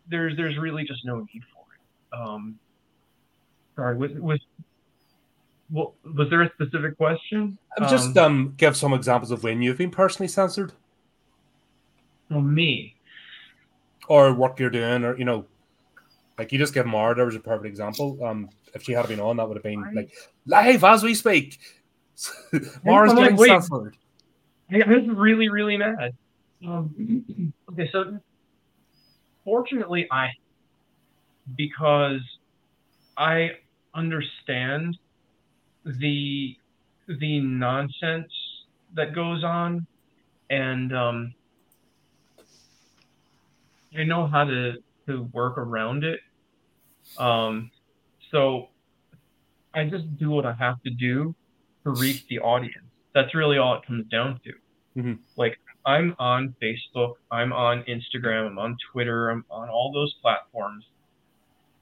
there's 0.07 0.35
there's 0.38 0.57
really 0.57 0.83
just 0.83 1.06
no 1.06 1.19
need 1.33 1.43
for 1.53 1.64
it. 1.73 2.19
Um, 2.19 2.59
sorry, 3.75 3.98
was 3.98 4.11
was 4.14 4.40
well, 5.72 5.95
was 6.03 6.30
there 6.30 6.41
a 6.41 6.51
specific 6.51 6.98
question? 6.98 7.57
I 7.77 7.81
would 7.81 7.90
just 7.90 8.17
um, 8.17 8.53
give 8.57 8.75
some 8.75 8.93
examples 8.93 9.31
of 9.31 9.43
when 9.43 9.61
you've 9.61 9.77
been 9.77 9.90
personally 9.90 10.27
censored 10.27 10.73
well, 12.30 12.41
me. 12.41 12.95
or 14.09 14.33
work 14.33 14.59
you're 14.59 14.69
doing, 14.69 15.03
or 15.06 15.17
you 15.17 15.23
know, 15.25 15.45
like 16.38 16.51
you 16.51 16.59
just 16.59 16.73
give 16.73 16.85
Mara. 16.85 17.15
There 17.15 17.25
was 17.25 17.35
a 17.35 17.40
perfect 17.40 17.67
example. 17.67 18.19
Um, 18.23 18.49
if 18.73 18.83
she 18.83 18.91
had 18.91 19.07
been 19.07 19.19
on, 19.19 19.38
that 19.38 19.48
would 19.48 19.57
have 19.57 19.64
been 19.64 19.81
Right. 19.81 19.95
like 19.95 20.11
live 20.45 20.83
as 20.83 21.03
we 21.03 21.15
speak. 21.15 21.59
Mara's 22.83 23.11
I'm 23.11 23.17
like, 23.17 23.25
getting 23.25 23.38
wait. 23.38 23.48
censored. 23.50 23.98
I 24.72 24.82
I 24.82 24.90
was 24.90 25.08
really, 25.08 25.50
really 25.50 25.77
mad. 25.77 26.14
Um, 26.66 27.53
okay, 27.72 27.90
so 27.91 28.19
fortunately, 29.43 30.08
I 30.11 30.30
because 31.56 32.22
I 33.17 33.51
understand 33.93 34.98
the 35.85 36.56
the 37.08 37.40
nonsense 37.40 38.32
that 38.93 39.14
goes 39.16 39.43
on, 39.43 39.85
and 40.50 40.95
um, 40.95 41.33
I 43.98 44.03
know 44.03 44.27
how 44.27 44.43
to 44.43 44.74
to 45.08 45.24
work 45.33 45.58
around 45.58 46.03
it. 46.03 46.19
Um, 47.17 47.72
so 48.32 48.69
I 49.74 49.85
just 49.85 50.17
do 50.17 50.30
what 50.30 50.45
I 50.45 50.53
have 50.53 50.82
to 50.83 50.90
do 50.91 51.35
to 51.84 51.92
reach 51.92 52.26
the 52.27 52.40
audience. 52.40 52.85
That's 53.14 53.34
really 53.35 53.58
all 53.58 53.76
it 53.76 53.85
comes 53.85 54.06
down 54.08 54.40
to. 54.45 55.01
Mhm. 55.01 55.19
Like 55.35 55.60
I'm 55.85 56.16
on 56.19 56.56
Facebook, 56.61 57.16
I'm 57.32 57.51
on 57.53 57.84
Instagram, 57.84 58.48
I'm 58.48 58.60
on 58.60 58.77
Twitter, 58.92 59.30
I'm 59.30 59.45
on 59.50 59.69
all 59.69 59.92
those 59.92 60.14
platforms 60.22 60.85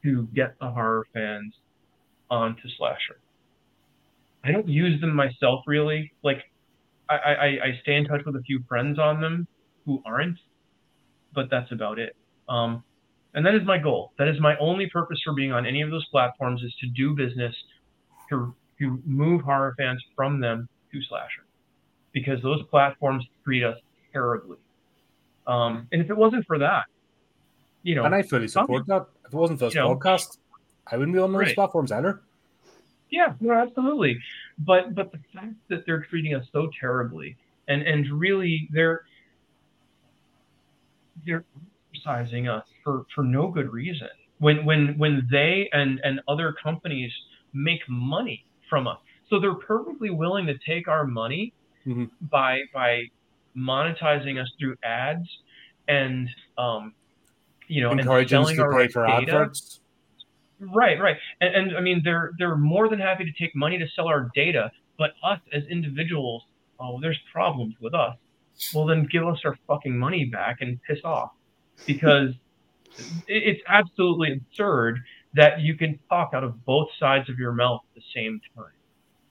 to 0.04 0.28
get 0.34 0.58
the 0.60 0.70
horror 0.70 1.06
fans 1.14 1.54
onto 2.30 2.70
slasher. 2.78 3.20
I 4.44 4.52
don't 4.52 4.68
use 4.68 5.02
them 5.02 5.14
myself 5.14 5.64
really. 5.68 6.14
Like 6.24 6.44
I, 7.10 7.16
I, 7.16 7.46
I 7.46 7.80
stay 7.82 7.96
in 7.96 8.06
touch 8.06 8.22
with 8.26 8.36
a 8.36 8.42
few 8.44 8.64
friends 8.68 9.00
on 9.00 9.20
them 9.20 9.48
who 9.86 10.02
aren't, 10.06 10.38
but 11.34 11.50
that's 11.50 11.72
about 11.72 12.00
it. 12.00 12.16
Um, 12.48 12.84
and 13.34 13.46
that 13.46 13.56
is 13.56 13.66
my 13.66 13.78
goal. 13.78 14.14
That 14.18 14.28
is 14.28 14.40
my 14.40 14.56
only 14.58 14.88
purpose 14.90 15.20
for 15.24 15.34
being 15.34 15.52
on 15.52 15.66
any 15.66 15.82
of 15.82 15.90
those 15.92 16.06
platforms 16.08 16.64
is 16.64 16.74
to 16.82 16.88
do 16.88 17.16
business, 17.16 17.54
to 18.30 18.56
to 18.80 19.02
move 19.06 19.42
horror 19.42 19.76
fans 19.78 20.04
from 20.16 20.40
them 20.40 20.68
to 20.92 21.02
slasher, 21.04 21.46
because 22.12 22.42
those 22.42 22.64
platforms 22.64 23.26
treat 23.44 23.64
us 23.64 23.78
terribly. 24.14 24.58
Um, 25.48 25.88
and 25.92 26.02
if 26.02 26.10
it 26.10 26.18
wasn't 26.18 26.46
for 26.46 26.58
that, 26.60 26.86
you 27.84 27.96
know, 27.96 28.04
And 28.04 28.14
I 28.14 28.22
fully 28.22 28.48
support 28.48 28.86
that. 28.88 29.08
If 29.26 29.34
it 29.34 29.38
wasn't 29.38 29.60
for 29.60 29.66
this 29.66 29.76
You 29.76 29.82
know. 29.82 29.96
podcast, 29.96 30.38
I 30.92 30.98
wouldn't 30.98 31.16
be 31.16 31.20
on 31.22 31.32
those 31.32 31.40
Right. 31.40 31.56
platforms 31.56 31.92
either. 31.92 32.22
Yeah, 33.10 33.34
no, 33.40 33.54
absolutely. 33.54 34.20
But 34.60 34.94
but 34.94 35.12
the 35.12 35.20
fact 35.34 35.54
that 35.70 35.86
they're 35.86 36.04
treating 36.04 36.36
us 36.36 36.46
so 36.52 36.70
terribly, 36.80 37.38
and 37.68 37.82
and 37.82 38.08
really 38.12 38.68
they're 38.72 39.06
they're 41.26 41.44
criticizing 41.92 42.48
us 42.48 42.66
for 42.84 43.06
for 43.16 43.24
no 43.24 43.48
good 43.50 43.72
reason. 43.72 44.10
When 44.40 44.66
when 44.66 44.98
when 44.98 45.28
they 45.32 45.70
and 45.74 46.00
and 46.04 46.22
other 46.28 46.54
companies 46.54 47.12
make 47.54 47.82
money 47.88 48.46
from 48.70 48.88
us, 48.88 49.00
so 49.30 49.40
they're 49.40 49.54
perfectly 49.56 50.10
willing 50.10 50.46
to 50.48 50.58
take 50.66 50.88
our 50.88 51.06
money 51.06 51.54
Mhm. 51.86 52.10
by 52.30 52.62
by 52.74 53.04
monetizing 53.56 54.40
us 54.42 54.52
through 54.60 54.76
ads 54.84 55.28
and 55.88 56.30
um 56.58 56.94
you 57.68 57.82
know 57.82 57.90
and 57.92 58.00
Encouraging 58.00 58.40
us 58.40 58.48
selling 58.56 58.72
to 58.72 58.78
pay 58.78 58.88
for 58.88 59.06
data. 59.08 59.32
adverts. 59.32 59.82
Right, 60.60 61.00
right. 61.00 61.18
And, 61.40 61.56
and 61.56 61.78
I 61.78 61.82
mean, 61.82 62.02
they're 62.04 62.32
they're 62.38 62.58
more 62.58 62.90
than 62.90 63.00
happy 63.00 63.24
to 63.26 63.32
take 63.32 63.56
money 63.56 63.78
to 63.78 63.88
sell 63.96 64.08
our 64.08 64.30
data, 64.36 64.72
but 64.98 65.12
us 65.24 65.40
as 65.54 65.64
individuals, 65.68 66.44
oh, 66.80 67.00
there's 67.00 67.20
problems 67.32 67.76
with 67.80 67.94
us. 67.94 68.18
Well, 68.74 68.86
then 68.86 69.06
give 69.06 69.26
us 69.26 69.40
our 69.46 69.58
fucking 69.68 69.98
money 69.98 70.26
back 70.26 70.58
and 70.60 70.82
piss 70.84 71.00
off, 71.06 71.32
because 71.88 72.34
it's 73.28 73.62
absolutely 73.68 74.34
absurd 74.34 75.00
that 75.34 75.62
you 75.62 75.76
can 75.76 76.00
talk 76.10 76.32
out 76.34 76.44
of 76.44 76.66
both 76.66 76.88
sides 77.00 77.30
of 77.30 77.38
your 77.38 77.54
mouth 77.54 77.82
at 77.92 78.02
the 78.02 78.08
same 78.16 78.42
time. 78.56 78.66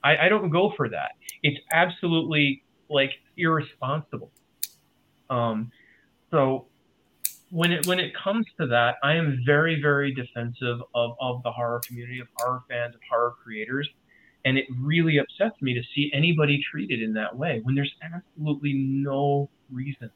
I, 0.04 0.26
I 0.26 0.28
don't 0.28 0.50
go 0.50 0.72
for 0.76 0.88
that. 0.88 1.12
It's 1.42 1.58
absolutely 1.72 2.62
like 2.88 3.10
irresponsible. 3.36 4.30
Um, 5.28 5.70
so 6.30 6.66
when 7.50 7.72
it 7.72 7.86
when 7.86 7.98
it 7.98 8.12
comes 8.14 8.46
to 8.60 8.66
that, 8.68 8.96
I 9.02 9.14
am 9.14 9.42
very 9.44 9.80
very 9.80 10.14
defensive 10.14 10.78
of 10.94 11.16
of 11.20 11.42
the 11.42 11.50
horror 11.50 11.80
community, 11.86 12.20
of 12.20 12.28
horror 12.36 12.62
fans, 12.68 12.94
of 12.94 13.00
horror 13.10 13.34
creators, 13.42 13.88
and 14.44 14.56
it 14.56 14.66
really 14.80 15.18
upsets 15.18 15.60
me 15.60 15.74
to 15.74 15.82
see 15.94 16.10
anybody 16.14 16.62
treated 16.70 17.02
in 17.02 17.12
that 17.14 17.36
way 17.36 17.60
when 17.64 17.74
there's 17.74 17.94
absolutely 18.02 18.74
no 18.74 19.48
reason, 19.70 20.10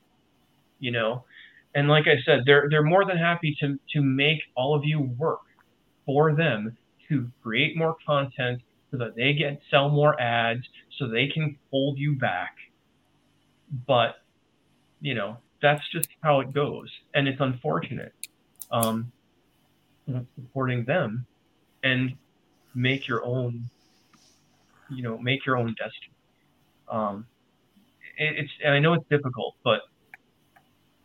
you 0.79 0.93
know. 0.93 1.25
And 1.75 1.89
like 1.89 2.07
I 2.07 2.23
said, 2.25 2.43
they're 2.47 2.69
they're 2.71 2.83
more 2.83 3.05
than 3.05 3.17
happy 3.17 3.57
to 3.61 3.79
to 3.95 4.03
make 4.03 4.41
all 4.55 4.75
of 4.75 4.85
you 4.85 5.01
work 5.01 5.41
for 6.07 6.35
them 6.35 6.77
to 7.09 7.31
create 7.43 7.77
more 7.77 7.97
content 8.07 8.61
so 8.91 8.99
that 8.99 9.17
they 9.17 9.33
get 9.33 9.61
sell 9.71 9.89
more 9.89 10.21
ads 10.21 10.63
so 10.99 11.09
they 11.09 11.29
can 11.29 11.57
hold 11.71 11.99
you 11.99 12.15
back. 12.15 12.57
But 13.87 14.17
you 15.01 15.15
know 15.15 15.39
that's 15.61 15.89
just 15.91 16.09
how 16.23 16.41
it 16.41 16.53
goes, 16.53 16.91
and 17.15 17.29
it's 17.29 17.41
unfortunate. 17.41 18.13
Um, 18.71 19.13
supporting 20.35 20.85
them, 20.85 21.27
and 21.83 22.17
make 22.75 23.07
your 23.07 23.25
own, 23.25 23.69
you 24.91 25.03
know, 25.03 25.19
make 25.19 25.47
your 25.47 25.57
own 25.57 25.75
destiny. 25.79 26.15
Um, 26.89 27.27
it, 28.19 28.39
it's 28.39 28.53
and 28.65 28.75
I 28.75 28.79
know 28.79 28.95
it's 28.95 29.09
difficult, 29.09 29.55
but 29.65 29.83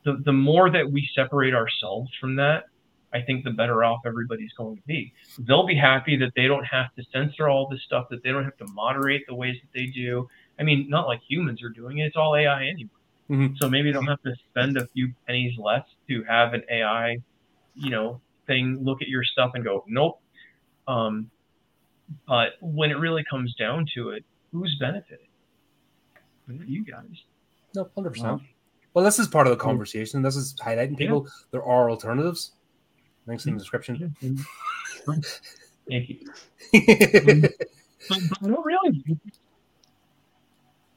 the 0.04 0.22
the 0.26 0.34
more 0.34 0.70
that 0.70 0.92
we 0.92 1.08
separate 1.16 1.54
ourselves 1.54 2.10
from 2.20 2.36
that, 2.38 2.66
I 3.14 3.22
think 3.22 3.44
the 3.46 3.52
better 3.52 3.84
off 3.84 4.02
everybody's 4.06 4.52
going 4.54 4.76
to 4.78 4.84
be. 4.86 5.14
They'll 5.40 5.66
be 5.66 5.76
happy 5.76 6.18
that 6.18 6.32
they 6.36 6.48
don't 6.48 6.66
have 6.66 6.94
to 6.96 7.04
censor 7.14 7.48
all 7.48 7.68
this 7.70 7.82
stuff, 7.84 8.08
that 8.10 8.22
they 8.24 8.32
don't 8.32 8.44
have 8.44 8.58
to 8.58 8.68
moderate 8.74 9.26
the 9.28 9.36
ways 9.36 9.56
that 9.62 9.70
they 9.78 9.86
do. 9.88 10.28
I 10.60 10.64
mean, 10.64 10.90
not 10.90 11.08
like 11.08 11.22
humans 11.28 11.64
are 11.64 11.70
doing 11.70 12.00
it; 12.00 12.06
it's 12.08 12.18
all 12.18 12.36
AI 12.36 12.66
anyway. 12.66 12.90
Mhm. 13.30 13.58
So 13.58 13.70
maybe 13.70 13.90
they 13.90 13.94
don't 13.94 14.08
have 14.08 14.22
to 14.24 14.34
spend 14.50 14.78
a 14.78 14.88
few 14.88 15.14
pennies 15.26 15.58
less 15.58 15.86
to 16.10 16.24
have 16.24 16.54
an 16.54 16.64
AI, 16.70 17.18
you 17.76 17.90
know, 17.90 18.22
thing 18.46 18.78
look 18.84 19.02
at 19.02 19.08
your 19.08 19.24
stuff 19.24 19.52
and 19.54 19.64
go, 19.64 19.84
nope. 19.88 20.22
Um, 20.88 21.30
but 22.28 22.54
when 22.62 22.90
it 22.92 22.96
really 22.98 23.24
comes 23.30 23.54
down 23.56 23.86
to 23.96 24.12
it, 24.12 24.24
who's 24.52 24.76
benefiting? 24.80 25.28
You 26.48 26.86
guys. 26.86 27.24
No, 27.76 27.90
hundred 27.96 28.12
percent. 28.12 28.42
Well, 28.94 29.04
this 29.04 29.20
is 29.20 29.28
part 29.28 29.46
of 29.48 29.52
the 29.52 29.58
conversation. 29.62 30.22
This 30.22 30.36
is 30.38 30.56
highlighting 30.56 30.92
Yeah. 30.92 30.98
people. 30.98 31.28
There 31.52 31.64
are 31.64 31.90
alternatives. 31.90 32.54
Links 33.28 33.46
in 33.46 33.54
the 33.54 33.60
description. 33.60 34.16
Thank 35.06 36.10
you. 36.10 36.18
but, 38.10 38.20
but 38.30 38.42
no, 38.42 38.64
really, 38.64 39.04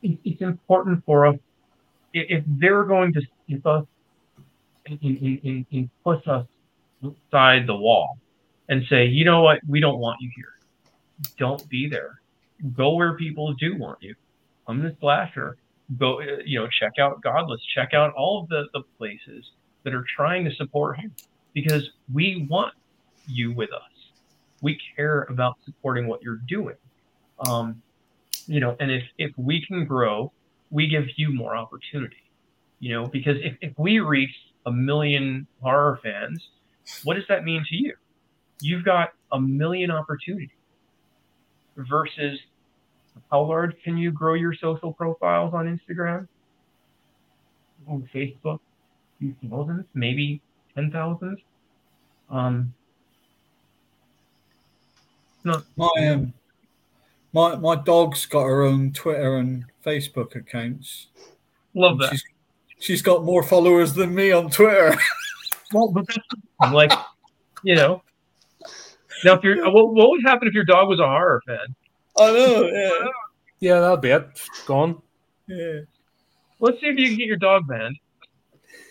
it, 0.02 0.18
it's 0.24 0.40
important 0.40 1.04
for 1.04 1.26
us 1.26 1.36
if, 2.12 2.44
they're 2.46 2.84
going 2.84 3.12
to 3.14 3.22
keep 3.46 3.66
us 3.66 3.84
and, 4.86 4.98
and, 5.02 5.40
and, 5.44 5.66
and 5.72 5.90
push 6.04 6.26
us 6.26 6.46
outside 7.04 7.66
the 7.66 7.74
wall 7.74 8.18
and 8.68 8.84
say, 8.88 9.06
you 9.06 9.24
know 9.24 9.42
what, 9.42 9.60
we 9.68 9.80
don't 9.80 9.98
want 9.98 10.18
you 10.20 10.30
here. 10.34 10.54
Don't 11.36 11.68
be 11.68 11.88
there. 11.88 12.20
Go 12.76 12.94
where 12.94 13.16
people 13.16 13.52
do 13.54 13.76
want 13.76 13.98
you. 14.02 14.14
I'm 14.66 14.82
the 14.82 14.96
slasher. 15.00 15.56
Go, 15.98 16.20
uh, 16.20 16.42
you 16.44 16.60
know, 16.60 16.68
check 16.68 16.92
out 17.00 17.20
Godless. 17.20 17.60
Check 17.74 17.94
out 17.94 18.12
all 18.14 18.42
of 18.42 18.48
the, 18.48 18.66
the 18.72 18.82
places 18.98 19.50
that 19.82 19.94
are 19.94 20.04
trying 20.16 20.44
to 20.44 20.54
support 20.54 20.98
him 20.98 21.12
because 21.52 21.90
we 22.12 22.46
want 22.48 22.74
you 23.26 23.52
with 23.52 23.72
us. 23.72 23.82
We 24.62 24.78
care 24.96 25.26
about 25.30 25.56
supporting 25.64 26.06
what 26.06 26.22
you're 26.22 26.40
doing. 26.48 26.76
Um, 27.46 27.82
you 28.46 28.60
know, 28.60 28.76
and 28.80 28.90
if, 28.90 29.04
if 29.18 29.32
we 29.36 29.64
can 29.64 29.84
grow, 29.84 30.32
we 30.70 30.86
give 30.86 31.04
you 31.16 31.32
more 31.32 31.56
opportunity. 31.56 32.16
You 32.78 32.94
know, 32.94 33.06
because 33.06 33.36
if, 33.42 33.56
if 33.60 33.72
we 33.78 34.00
reach 34.00 34.34
a 34.66 34.72
million 34.72 35.46
horror 35.60 36.00
fans, 36.02 36.48
what 37.04 37.14
does 37.14 37.24
that 37.28 37.44
mean 37.44 37.64
to 37.68 37.76
you? 37.76 37.94
You've 38.60 38.84
got 38.84 39.10
a 39.32 39.40
million 39.40 39.90
opportunities 39.90 40.50
versus 41.76 42.38
how 43.30 43.42
large 43.42 43.74
can 43.82 43.96
you 43.96 44.10
grow 44.10 44.34
your 44.34 44.54
social 44.54 44.92
profiles 44.92 45.54
on 45.54 45.66
Instagram? 45.66 46.26
On 47.88 48.08
Facebook? 48.14 48.60
Few 49.18 49.34
thousands, 49.48 49.84
maybe 49.94 50.40
ten 50.74 50.90
thousand. 50.90 51.38
Um, 52.28 52.72
no, 55.44 55.62
My 55.76 55.90
um, 56.08 56.32
my 57.32 57.56
my 57.56 57.76
dog's 57.76 58.26
got 58.26 58.44
her 58.44 58.62
own 58.62 58.92
Twitter 58.92 59.36
and 59.36 59.64
Facebook 59.84 60.36
accounts. 60.36 61.08
love 61.74 61.98
that. 61.98 62.10
She's 62.12 62.24
she's 62.78 63.02
got 63.02 63.24
more 63.24 63.42
followers 63.42 63.94
than 63.94 64.14
me 64.14 64.32
on 64.32 64.50
Twitter. 64.50 64.96
Well, 65.72 65.88
but 65.92 66.04
that's 66.08 66.18
I'm 66.60 66.72
like, 66.72 66.90
you 67.62 67.76
know. 67.76 68.02
Now, 69.24 69.34
if 69.34 69.44
you're, 69.44 69.70
what, 69.70 69.94
what 69.94 70.10
would 70.10 70.22
happen 70.24 70.48
if 70.48 70.54
your 70.54 70.64
dog 70.64 70.88
was 70.88 70.98
a 70.98 71.06
horror 71.06 71.40
fan? 71.46 71.76
I 72.18 72.32
know. 72.32 72.64
Yeah. 72.66 73.06
yeah, 73.60 73.80
that'll 73.80 73.96
be 73.98 74.10
it. 74.10 74.26
Gone. 74.66 75.00
Yeah. 75.46 75.80
Let's 76.58 76.80
see 76.80 76.88
if 76.88 76.98
you 76.98 77.06
can 77.06 77.16
get 77.18 77.26
your 77.26 77.36
dog 77.36 77.68
banned. 77.68 77.96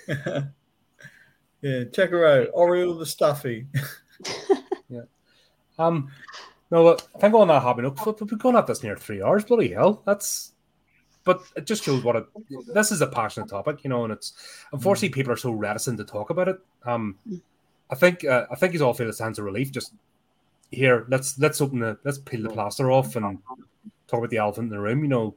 yeah. 1.62 1.84
Check 1.86 2.12
her 2.12 2.26
out. 2.26 2.50
Oriole 2.54 2.98
the 2.98 3.06
Staffy. 3.06 3.68
Um, 5.80 6.12
no, 6.72 6.84
but 6.84 7.08
I 7.16 7.20
think 7.20 7.34
on 7.34 7.48
that 7.48 7.78
note, 7.78 8.22
we've 8.22 8.38
going 8.38 8.56
at 8.56 8.68
this 8.68 8.84
near 8.84 8.96
three 8.96 9.24
hours. 9.24 9.46
Bloody 9.46 9.74
hell, 9.74 10.04
that's. 10.06 10.52
But 11.24 11.42
it 11.56 11.66
just 11.66 11.84
shows 11.84 12.04
what 12.04 12.16
it. 12.16 12.26
This 12.74 12.92
is 12.92 13.02
a 13.02 13.08
passionate 13.08 13.50
topic, 13.50 13.84
you 13.84 13.90
know, 13.90 14.04
and 14.04 14.14
it's 14.14 14.34
unfortunately 14.72 15.10
people 15.10 15.32
are 15.32 15.38
so 15.38 15.52
reticent 15.52 15.98
to 15.98 16.04
talk 16.04 16.30
about 16.30 16.48
it. 16.48 16.58
Um, 16.86 17.18
I 17.90 17.96
think 17.96 18.26
uh, 18.26 18.46
I 18.52 18.56
think 18.56 18.74
he's 18.74 18.82
all 18.82 18.94
feel 18.94 19.10
a 19.10 19.14
sense 19.14 19.38
of 19.38 19.46
relief. 19.46 19.72
Just 19.72 19.94
here, 20.72 21.06
let's 21.10 21.38
let's 21.40 21.62
open 21.62 21.80
the 21.80 21.98
let's 22.04 22.20
peel 22.20 22.44
the 22.44 22.50
plaster 22.50 22.92
off 22.92 23.16
and 23.16 23.40
talk 24.08 24.20
about 24.20 24.30
the 24.30 24.38
elephant 24.38 24.66
in 24.66 24.70
the 24.70 24.80
room. 24.80 25.04
You 25.04 25.10
know, 25.10 25.36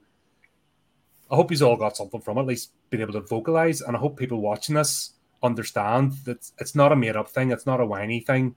I 1.31 1.36
hope 1.36 1.51
he's 1.51 1.62
all 1.62 1.76
got 1.76 1.97
something 1.97 2.20
from 2.20 2.39
it, 2.39 2.42
at 2.42 2.47
least 2.47 2.70
being 2.91 3.01
able 3.01 3.15
to 3.15 3.20
vocalize, 3.20 3.81
and 3.81 3.97
I 3.97 4.01
hope 4.01 4.18
people 4.18 4.41
watching 4.41 4.75
this 4.75 5.12
understand 5.43 6.12
that 6.25 6.51
it's 6.59 6.75
not 6.75 6.93
a 6.93 6.97
made 6.97 7.17
up 7.17 7.29
thing. 7.29 7.51
It's 7.51 7.67
not 7.67 7.81
a 7.81 7.87
whiny 7.87 8.21
thing. 8.21 8.55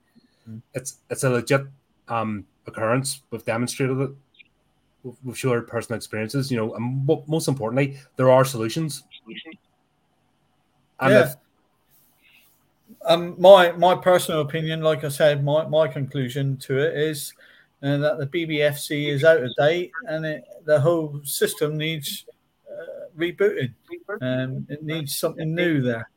It's 0.74 0.98
it's 1.10 1.24
a 1.24 1.30
legit 1.30 1.66
um, 2.08 2.46
occurrence. 2.68 3.22
We've 3.32 3.44
demonstrated 3.46 4.00
it. 4.00 4.12
We've, 5.04 5.16
we've 5.24 5.38
shared 5.38 5.68
personal 5.68 5.98
experiences. 5.98 6.52
You 6.52 6.58
know, 6.58 6.76
and 6.76 7.06
mo- 7.06 7.24
most 7.28 7.48
importantly, 7.48 7.98
there 8.16 8.30
are 8.30 8.46
solutions. 8.46 9.04
And 11.00 11.12
Yeah. 11.14 11.24
if- 11.26 11.36
Um, 13.08 13.36
my 13.40 13.72
my 13.74 13.96
personal 13.96 14.42
opinion, 14.42 14.82
like 14.82 15.04
I 15.04 15.10
said, 15.10 15.44
my, 15.44 15.68
my 15.68 15.88
conclusion 15.88 16.58
to 16.58 16.80
it 16.80 16.98
is 16.98 17.34
uh, 17.84 17.98
that 17.98 18.18
the 18.18 18.26
BBFC 18.28 19.08
is 19.10 19.24
out 19.24 19.44
of 19.44 19.52
date 19.58 19.92
and 20.08 20.26
it, 20.26 20.44
the 20.66 20.80
whole 20.80 21.22
system 21.24 21.78
needs 21.78 22.26
uh, 22.68 23.06
rebooting. 23.18 23.74
Um, 24.22 24.66
it 24.70 24.82
needs 24.84 25.20
something 25.20 25.54
new 25.54 25.82
there, 25.84 26.10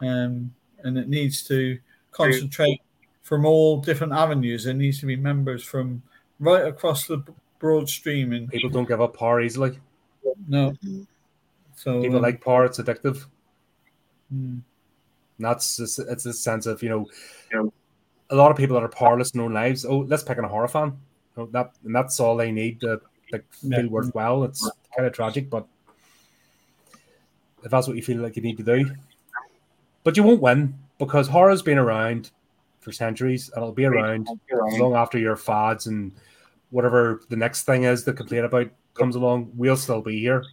um, 0.00 0.52
and 0.82 0.98
it 0.98 1.08
needs 1.08 1.42
to 1.48 1.78
concentrate 2.10 2.80
from 3.22 3.44
all 3.44 3.80
different 3.80 4.12
avenues. 4.12 4.64
There 4.64 4.74
needs 4.74 5.00
to 5.00 5.06
be 5.06 5.16
members 5.16 5.62
from 5.62 6.02
right 6.38 6.66
across 6.66 7.06
the 7.06 7.22
broad 7.58 7.88
stream. 7.88 8.32
And 8.32 8.48
people 8.48 8.70
don't 8.70 8.88
give 8.88 9.00
up 9.00 9.16
power 9.16 9.40
easily. 9.40 9.78
no, 10.48 10.74
so 11.76 12.02
People 12.02 12.16
um, 12.16 12.22
like 12.22 12.42
power; 12.44 12.64
it's 12.64 12.78
addictive. 12.78 13.24
mm, 14.34 14.60
And 14.60 14.64
that's 15.38 15.76
just, 15.76 15.98
it's 15.98 16.26
a 16.26 16.32
sense 16.32 16.66
of 16.66 16.82
you 16.82 16.88
know, 16.88 17.70
a 18.30 18.34
lot 18.34 18.50
of 18.50 18.56
people 18.56 18.74
that 18.74 18.82
are 18.82 18.88
powerless 18.88 19.30
in 19.32 19.38
their 19.38 19.46
own 19.46 19.54
lives. 19.54 19.84
Oh, 19.84 19.98
let's 20.00 20.22
pick 20.22 20.38
on 20.38 20.44
a 20.44 20.48
horror 20.48 20.68
fan. 20.68 20.98
You 21.36 21.44
know, 21.44 21.46
that 21.52 21.72
and 21.84 21.94
that's 21.94 22.18
all 22.20 22.36
they 22.36 22.50
need 22.52 22.80
to 22.80 23.00
like, 23.32 23.44
feel 23.52 23.70
Yeah. 23.70 23.86
worthwhile. 23.86 24.44
It's 24.44 24.68
kind 24.96 25.06
of 25.06 25.12
tragic, 25.12 25.48
but 25.48 25.66
if 27.62 27.70
that's 27.70 27.86
what 27.86 27.96
you 27.96 28.02
feel 28.02 28.20
like 28.20 28.36
you 28.36 28.42
need 28.42 28.56
to 28.56 28.62
do, 28.62 28.90
but 30.04 30.16
you 30.16 30.22
won't 30.22 30.40
win 30.40 30.74
because 30.98 31.28
horror's 31.28 31.62
been 31.62 31.78
around 31.78 32.30
for 32.80 32.92
centuries 32.92 33.48
and 33.50 33.58
it'll 33.62 33.72
be 33.74 33.84
around 33.84 34.28
long 34.78 34.94
after 34.94 35.18
your 35.18 35.36
fads 35.36 35.86
and 35.86 36.12
whatever 36.70 37.20
the 37.28 37.36
next 37.36 37.64
thing 37.64 37.84
is 37.84 38.04
to 38.04 38.12
complain 38.12 38.44
about 38.44 38.68
comes 38.94 39.16
along. 39.16 39.50
We'll 39.54 39.76
still 39.76 40.00
be 40.00 40.18
here, 40.20 40.44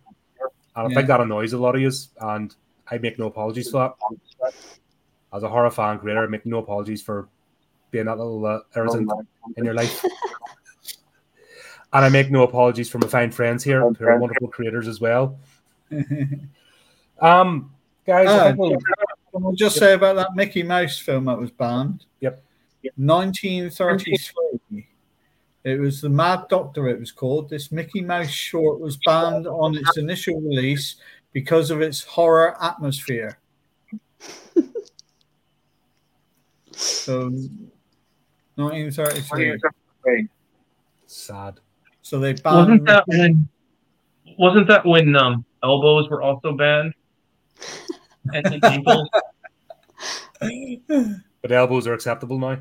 and 0.75 0.87
I 0.87 0.89
Yeah. 0.89 0.95
think 0.95 1.07
that 1.07 1.21
annoys 1.21 1.53
a 1.53 1.57
lot 1.57 1.75
of 1.75 1.81
you. 1.81 1.91
And 2.21 2.53
I 2.89 2.97
make 2.97 3.17
no 3.19 3.27
apologies 3.27 3.69
for 3.71 3.93
that. 4.41 4.53
As 5.33 5.43
a 5.43 5.49
horror 5.49 5.69
fan 5.69 5.99
creator, 5.99 6.23
I 6.23 6.27
make 6.27 6.45
no 6.45 6.59
apologies 6.59 7.01
for 7.01 7.27
being 7.91 8.05
that 8.05 8.17
little 8.17 8.45
uh, 8.45 8.59
irritant 8.75 9.09
in 9.57 9.65
your 9.65 9.73
life. 9.73 10.03
and 11.93 12.05
I 12.05 12.09
make 12.09 12.31
no 12.31 12.43
apologies 12.43 12.89
for 12.89 12.97
my 12.99 13.07
fine 13.07 13.31
friends 13.31 13.63
here 13.63 13.81
who 13.81 14.05
are 14.05 14.17
wonderful 14.19 14.47
creators 14.47 14.87
as 14.87 14.99
well. 14.99 15.37
Um, 17.19 17.71
guys, 18.05 18.27
I 18.27 18.49
think 18.49 18.59
we'll- 18.59 18.77
Can 19.37 19.47
I 19.47 19.51
just 19.55 19.77
say 19.77 19.93
about 19.93 20.15
that 20.15 20.35
Mickey 20.35 20.63
Mouse 20.63 20.97
film 20.97 21.25
that 21.25 21.37
was 21.37 21.51
banned? 21.51 22.05
Yep. 22.21 22.43
1933. 22.95 24.87
It 25.63 25.79
was 25.79 26.01
The 26.01 26.09
Mad 26.09 26.45
Doctor, 26.49 26.87
it 26.87 26.99
was 26.99 27.11
called. 27.11 27.49
This 27.49 27.71
Mickey 27.71 28.01
Mouse 28.01 28.29
short 28.29 28.79
was 28.79 28.97
banned 29.05 29.47
on 29.47 29.75
its 29.75 29.97
initial 29.97 30.39
release 30.41 30.95
because 31.33 31.69
of 31.71 31.81
its 31.81 32.01
horror 32.03 32.55
atmosphere. 32.63 33.37
so, 36.71 37.29
1933. 38.55 40.27
sad. 41.05 41.59
So 42.01 42.19
they 42.19 42.33
banned. 42.33 42.55
Wasn't 42.57 42.85
that 42.85 43.03
when? 43.07 43.47
Wasn't 44.39 44.67
that 44.67 44.85
when 44.85 45.15
um, 45.15 45.45
elbows 45.63 46.09
were 46.09 46.21
also 46.21 46.53
banned? 46.53 46.93
and, 48.33 48.45
and 48.47 48.63
ankles. 48.63 49.09
But 51.41 51.51
elbows 51.51 51.87
are 51.87 51.93
acceptable 51.93 52.39
now. 52.39 52.59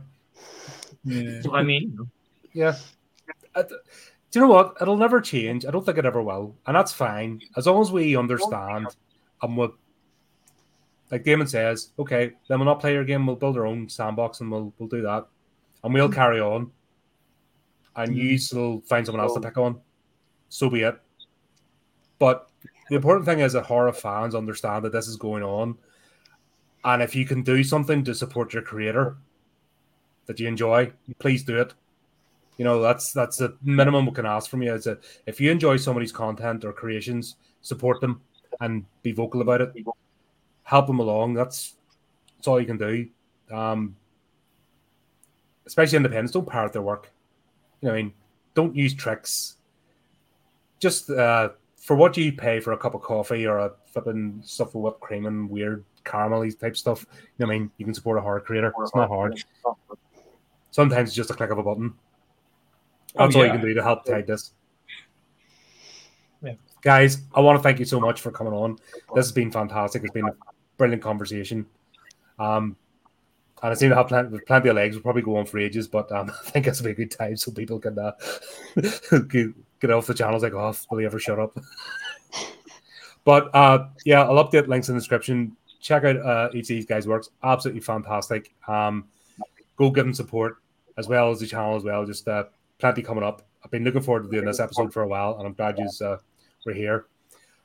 Yeah. 1.04 1.42
I 1.52 1.62
mean, 1.62 1.98
Yeah. 2.52 2.76
I 3.54 3.62
do 3.62 4.40
you 4.40 4.40
know 4.40 4.52
what? 4.52 4.76
It'll 4.80 4.96
never 4.96 5.20
change. 5.20 5.64
I 5.64 5.70
don't 5.70 5.84
think 5.84 5.98
it 5.98 6.04
ever 6.04 6.22
will, 6.22 6.56
and 6.66 6.76
that's 6.76 6.92
fine 6.92 7.40
as 7.56 7.66
long 7.66 7.80
as 7.80 7.90
we 7.90 8.16
understand 8.16 8.88
and 9.42 9.56
we 9.56 9.68
like 11.10 11.24
Damon 11.24 11.46
says, 11.46 11.90
okay, 11.98 12.32
then 12.48 12.58
we'll 12.58 12.66
not 12.66 12.80
play 12.80 12.92
your 12.92 13.04
game. 13.04 13.26
We'll 13.26 13.36
build 13.36 13.56
our 13.56 13.66
own 13.66 13.88
sandbox 13.88 14.40
and 14.40 14.50
we'll 14.50 14.72
we'll 14.78 14.88
do 14.88 15.02
that, 15.02 15.26
and 15.84 15.94
we'll 15.94 16.06
mm-hmm. 16.06 16.14
carry 16.14 16.40
on. 16.40 16.70
And 17.94 18.14
you 18.14 18.34
mm-hmm. 18.34 18.58
will 18.58 18.80
find 18.82 19.06
someone 19.06 19.22
else 19.22 19.34
to 19.34 19.40
oh. 19.40 19.42
pick 19.42 19.56
on. 19.56 19.80
So 20.48 20.68
be 20.68 20.82
it. 20.82 21.00
But 22.18 22.50
the 22.89 22.97
important 22.97 23.26
thing 23.26 23.40
is 23.40 23.52
that 23.52 23.65
horror 23.65 23.92
fans 23.92 24.34
understand 24.34 24.84
that 24.84 24.92
this 24.92 25.08
is 25.08 25.16
going 25.16 25.42
on, 25.42 25.76
and 26.84 27.02
if 27.02 27.15
you 27.15 27.24
can 27.24 27.42
do 27.42 27.65
something 27.65 28.05
to 28.05 28.15
support 28.15 28.52
your 28.52 28.62
creator 28.62 29.16
that 30.26 30.39
you 30.39 30.47
enjoy, 30.47 30.92
please 31.18 31.42
do 31.42 31.58
it. 31.60 31.74
You 32.58 32.65
know, 32.65 32.81
that's 32.81 33.12
that's 33.12 33.36
the 33.36 33.56
minimum 33.62 34.06
we 34.06 34.12
can 34.12 34.26
ask 34.26 34.48
from 34.48 34.62
you. 34.62 34.73
Is 34.73 34.84
that 34.84 35.05
if 35.26 35.40
you 35.40 35.50
enjoy 35.50 35.76
somebody's 35.76 36.12
content 36.12 36.65
or 36.65 36.73
creations, 36.73 37.36
support 37.60 38.00
them 38.00 38.20
and 38.60 38.84
be 39.02 39.12
vocal 39.12 39.42
about 39.42 39.60
it. 39.60 39.73
Help 40.62 40.86
them 40.86 41.00
along. 41.00 41.34
That's 41.34 41.74
that's 42.36 42.48
all 42.48 42.60
you 42.60 42.66
can 42.66 42.78
do. 42.78 43.08
Um, 43.50 43.97
especially 45.66 45.97
independents, 45.97 46.32
don't 46.32 46.48
parrot 46.48 46.73
their 46.73 46.82
work. 46.82 47.12
You 47.81 47.89
know, 47.89 47.94
I 47.94 48.02
mean, 48.02 48.12
don't 48.55 48.74
use 48.74 48.94
tricks. 48.94 49.56
Just 50.78 51.10
uh, 51.10 51.50
for 51.86 51.94
what 51.94 52.12
do 52.12 52.20
you 52.20 52.32
pay 52.32 52.58
for 52.58 52.73
a 52.73 52.76
cup 52.76 52.94
of 52.94 53.02
coffee 53.02 53.47
or 53.47 53.58
a 53.58 53.70
flipping 53.86 54.42
stuff 54.44 54.74
with 54.74 54.82
whipped 54.82 55.00
cream 55.00 55.26
and 55.26 55.48
weird 55.48 55.84
caramelly 56.05 56.58
type 56.58 56.76
stuff. 56.76 57.06
You 57.12 57.18
know, 57.39 57.47
what 57.47 57.55
I 57.55 57.58
mean, 57.60 57.70
you 57.78 57.84
can 57.84 57.94
support 57.94 58.18
a 58.18 58.20
horror 58.20 58.40
creator. 58.40 58.73
It's 58.81 58.92
not 58.92 59.08
hard. 59.08 59.40
Sometimes 60.73 61.10
it's 61.10 61.16
just 61.16 61.31
a 61.31 61.34
click 61.34 61.50
of 61.50 61.58
a 61.58 61.62
button. 61.62 61.94
That's 63.15 63.36
Oh, 63.36 63.39
all 63.39 63.47
you 63.47 63.52
can 63.52 63.60
do 63.60 63.73
to 63.73 63.84
help 63.84 64.05
tide 64.05 64.26
this. 64.26 64.52
Yeah. 66.42 66.55
Guys, 66.82 67.23
I 67.32 67.39
want 67.39 67.56
to 67.56 67.62
thank 67.62 67.78
you 67.78 67.84
so 67.84 68.00
much 68.00 68.20
for 68.20 68.32
coming 68.32 68.52
on. 68.52 68.78
This 69.15 69.26
has 69.26 69.32
been 69.32 69.52
fantastic. 69.52 70.02
It's 70.02 70.10
been 70.10 70.26
a 70.26 70.34
brilliant 70.78 71.05
conversation. 71.05 71.66
Um, 72.40 72.74
and 73.62 73.70
I 73.70 73.74
seem 73.74 73.90
to 73.90 73.94
have 73.94 74.08
plenty, 74.08 74.36
plenty 74.40 74.70
of 74.70 74.74
legs. 74.74 74.97
We'll 74.97 75.05
probably 75.05 75.23
go 75.23 75.36
on 75.36 75.47
for 75.47 75.60
ages, 75.60 75.86
but 75.86 76.10
um, 76.10 76.32
I 76.47 76.50
think 76.50 76.66
it's 76.66 76.81
a 76.81 76.92
good 76.92 77.12
time 77.12 77.36
so 77.36 77.52
people 77.52 77.78
can 77.78 77.97
uh, 77.97 78.10
get, 79.80 79.90
off 79.90 80.06
the 80.06 80.14
channels 80.14 80.42
like, 80.42 80.55
off. 80.55 80.86
will 80.90 81.00
you 81.00 81.06
ever 81.06 81.18
shut 81.18 81.38
up? 81.38 81.56
but 83.24 83.55
uh, 83.55 83.88
yeah, 84.05 84.22
I'll 84.22 84.44
update 84.44 84.68
links 84.68 84.88
in 84.88 84.94
the 84.94 85.00
description. 85.00 85.56
Check 85.80 86.05
out 86.05 86.16
uh, 86.16 86.48
each 86.52 86.64
of 86.64 86.68
these 86.68 86.86
guys' 86.86 87.06
works. 87.06 87.30
Absolutely 87.42 87.80
fantastic. 87.80 88.55
Um, 88.66 89.06
go 89.76 89.90
give 89.90 90.05
them 90.05 90.14
support 90.14 90.58
as 90.96 91.08
well 91.08 91.30
as 91.30 91.40
the 91.40 91.46
channel 91.46 91.76
as 91.76 91.84
well. 91.84 92.05
Just 92.05 92.26
uh, 92.28 92.44
plenty 92.78 93.02
coming 93.02 93.24
up. 93.24 93.42
I've 93.64 93.70
been 93.70 93.84
looking 93.84 94.02
forward 94.02 94.24
to 94.24 94.30
doing 94.30 94.44
this 94.44 94.60
episode 94.60 94.92
for 94.92 95.02
a 95.02 95.08
while, 95.08 95.36
and 95.38 95.46
I'm 95.46 95.55
glad 95.55 95.78
you 95.78 95.88
uh, 96.06 96.18
we're 96.64 96.74
here. 96.74 97.06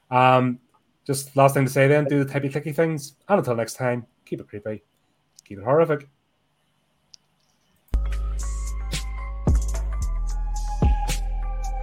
Um, 0.10 0.60
just 1.06 1.36
last 1.36 1.54
thing 1.54 1.66
to 1.66 1.72
say 1.72 1.88
then, 1.88 2.06
do 2.06 2.24
the 2.24 2.32
typey 2.32 2.52
clicky 2.52 2.76
things, 2.76 3.16
and 3.28 3.40
until 3.40 3.56
next 3.56 3.74
time, 3.76 4.06
keep 4.26 4.40
it 4.40 4.48
creepy, 4.48 4.84
keep 5.46 5.58
it 5.58 5.64
horrorific. 5.64 6.08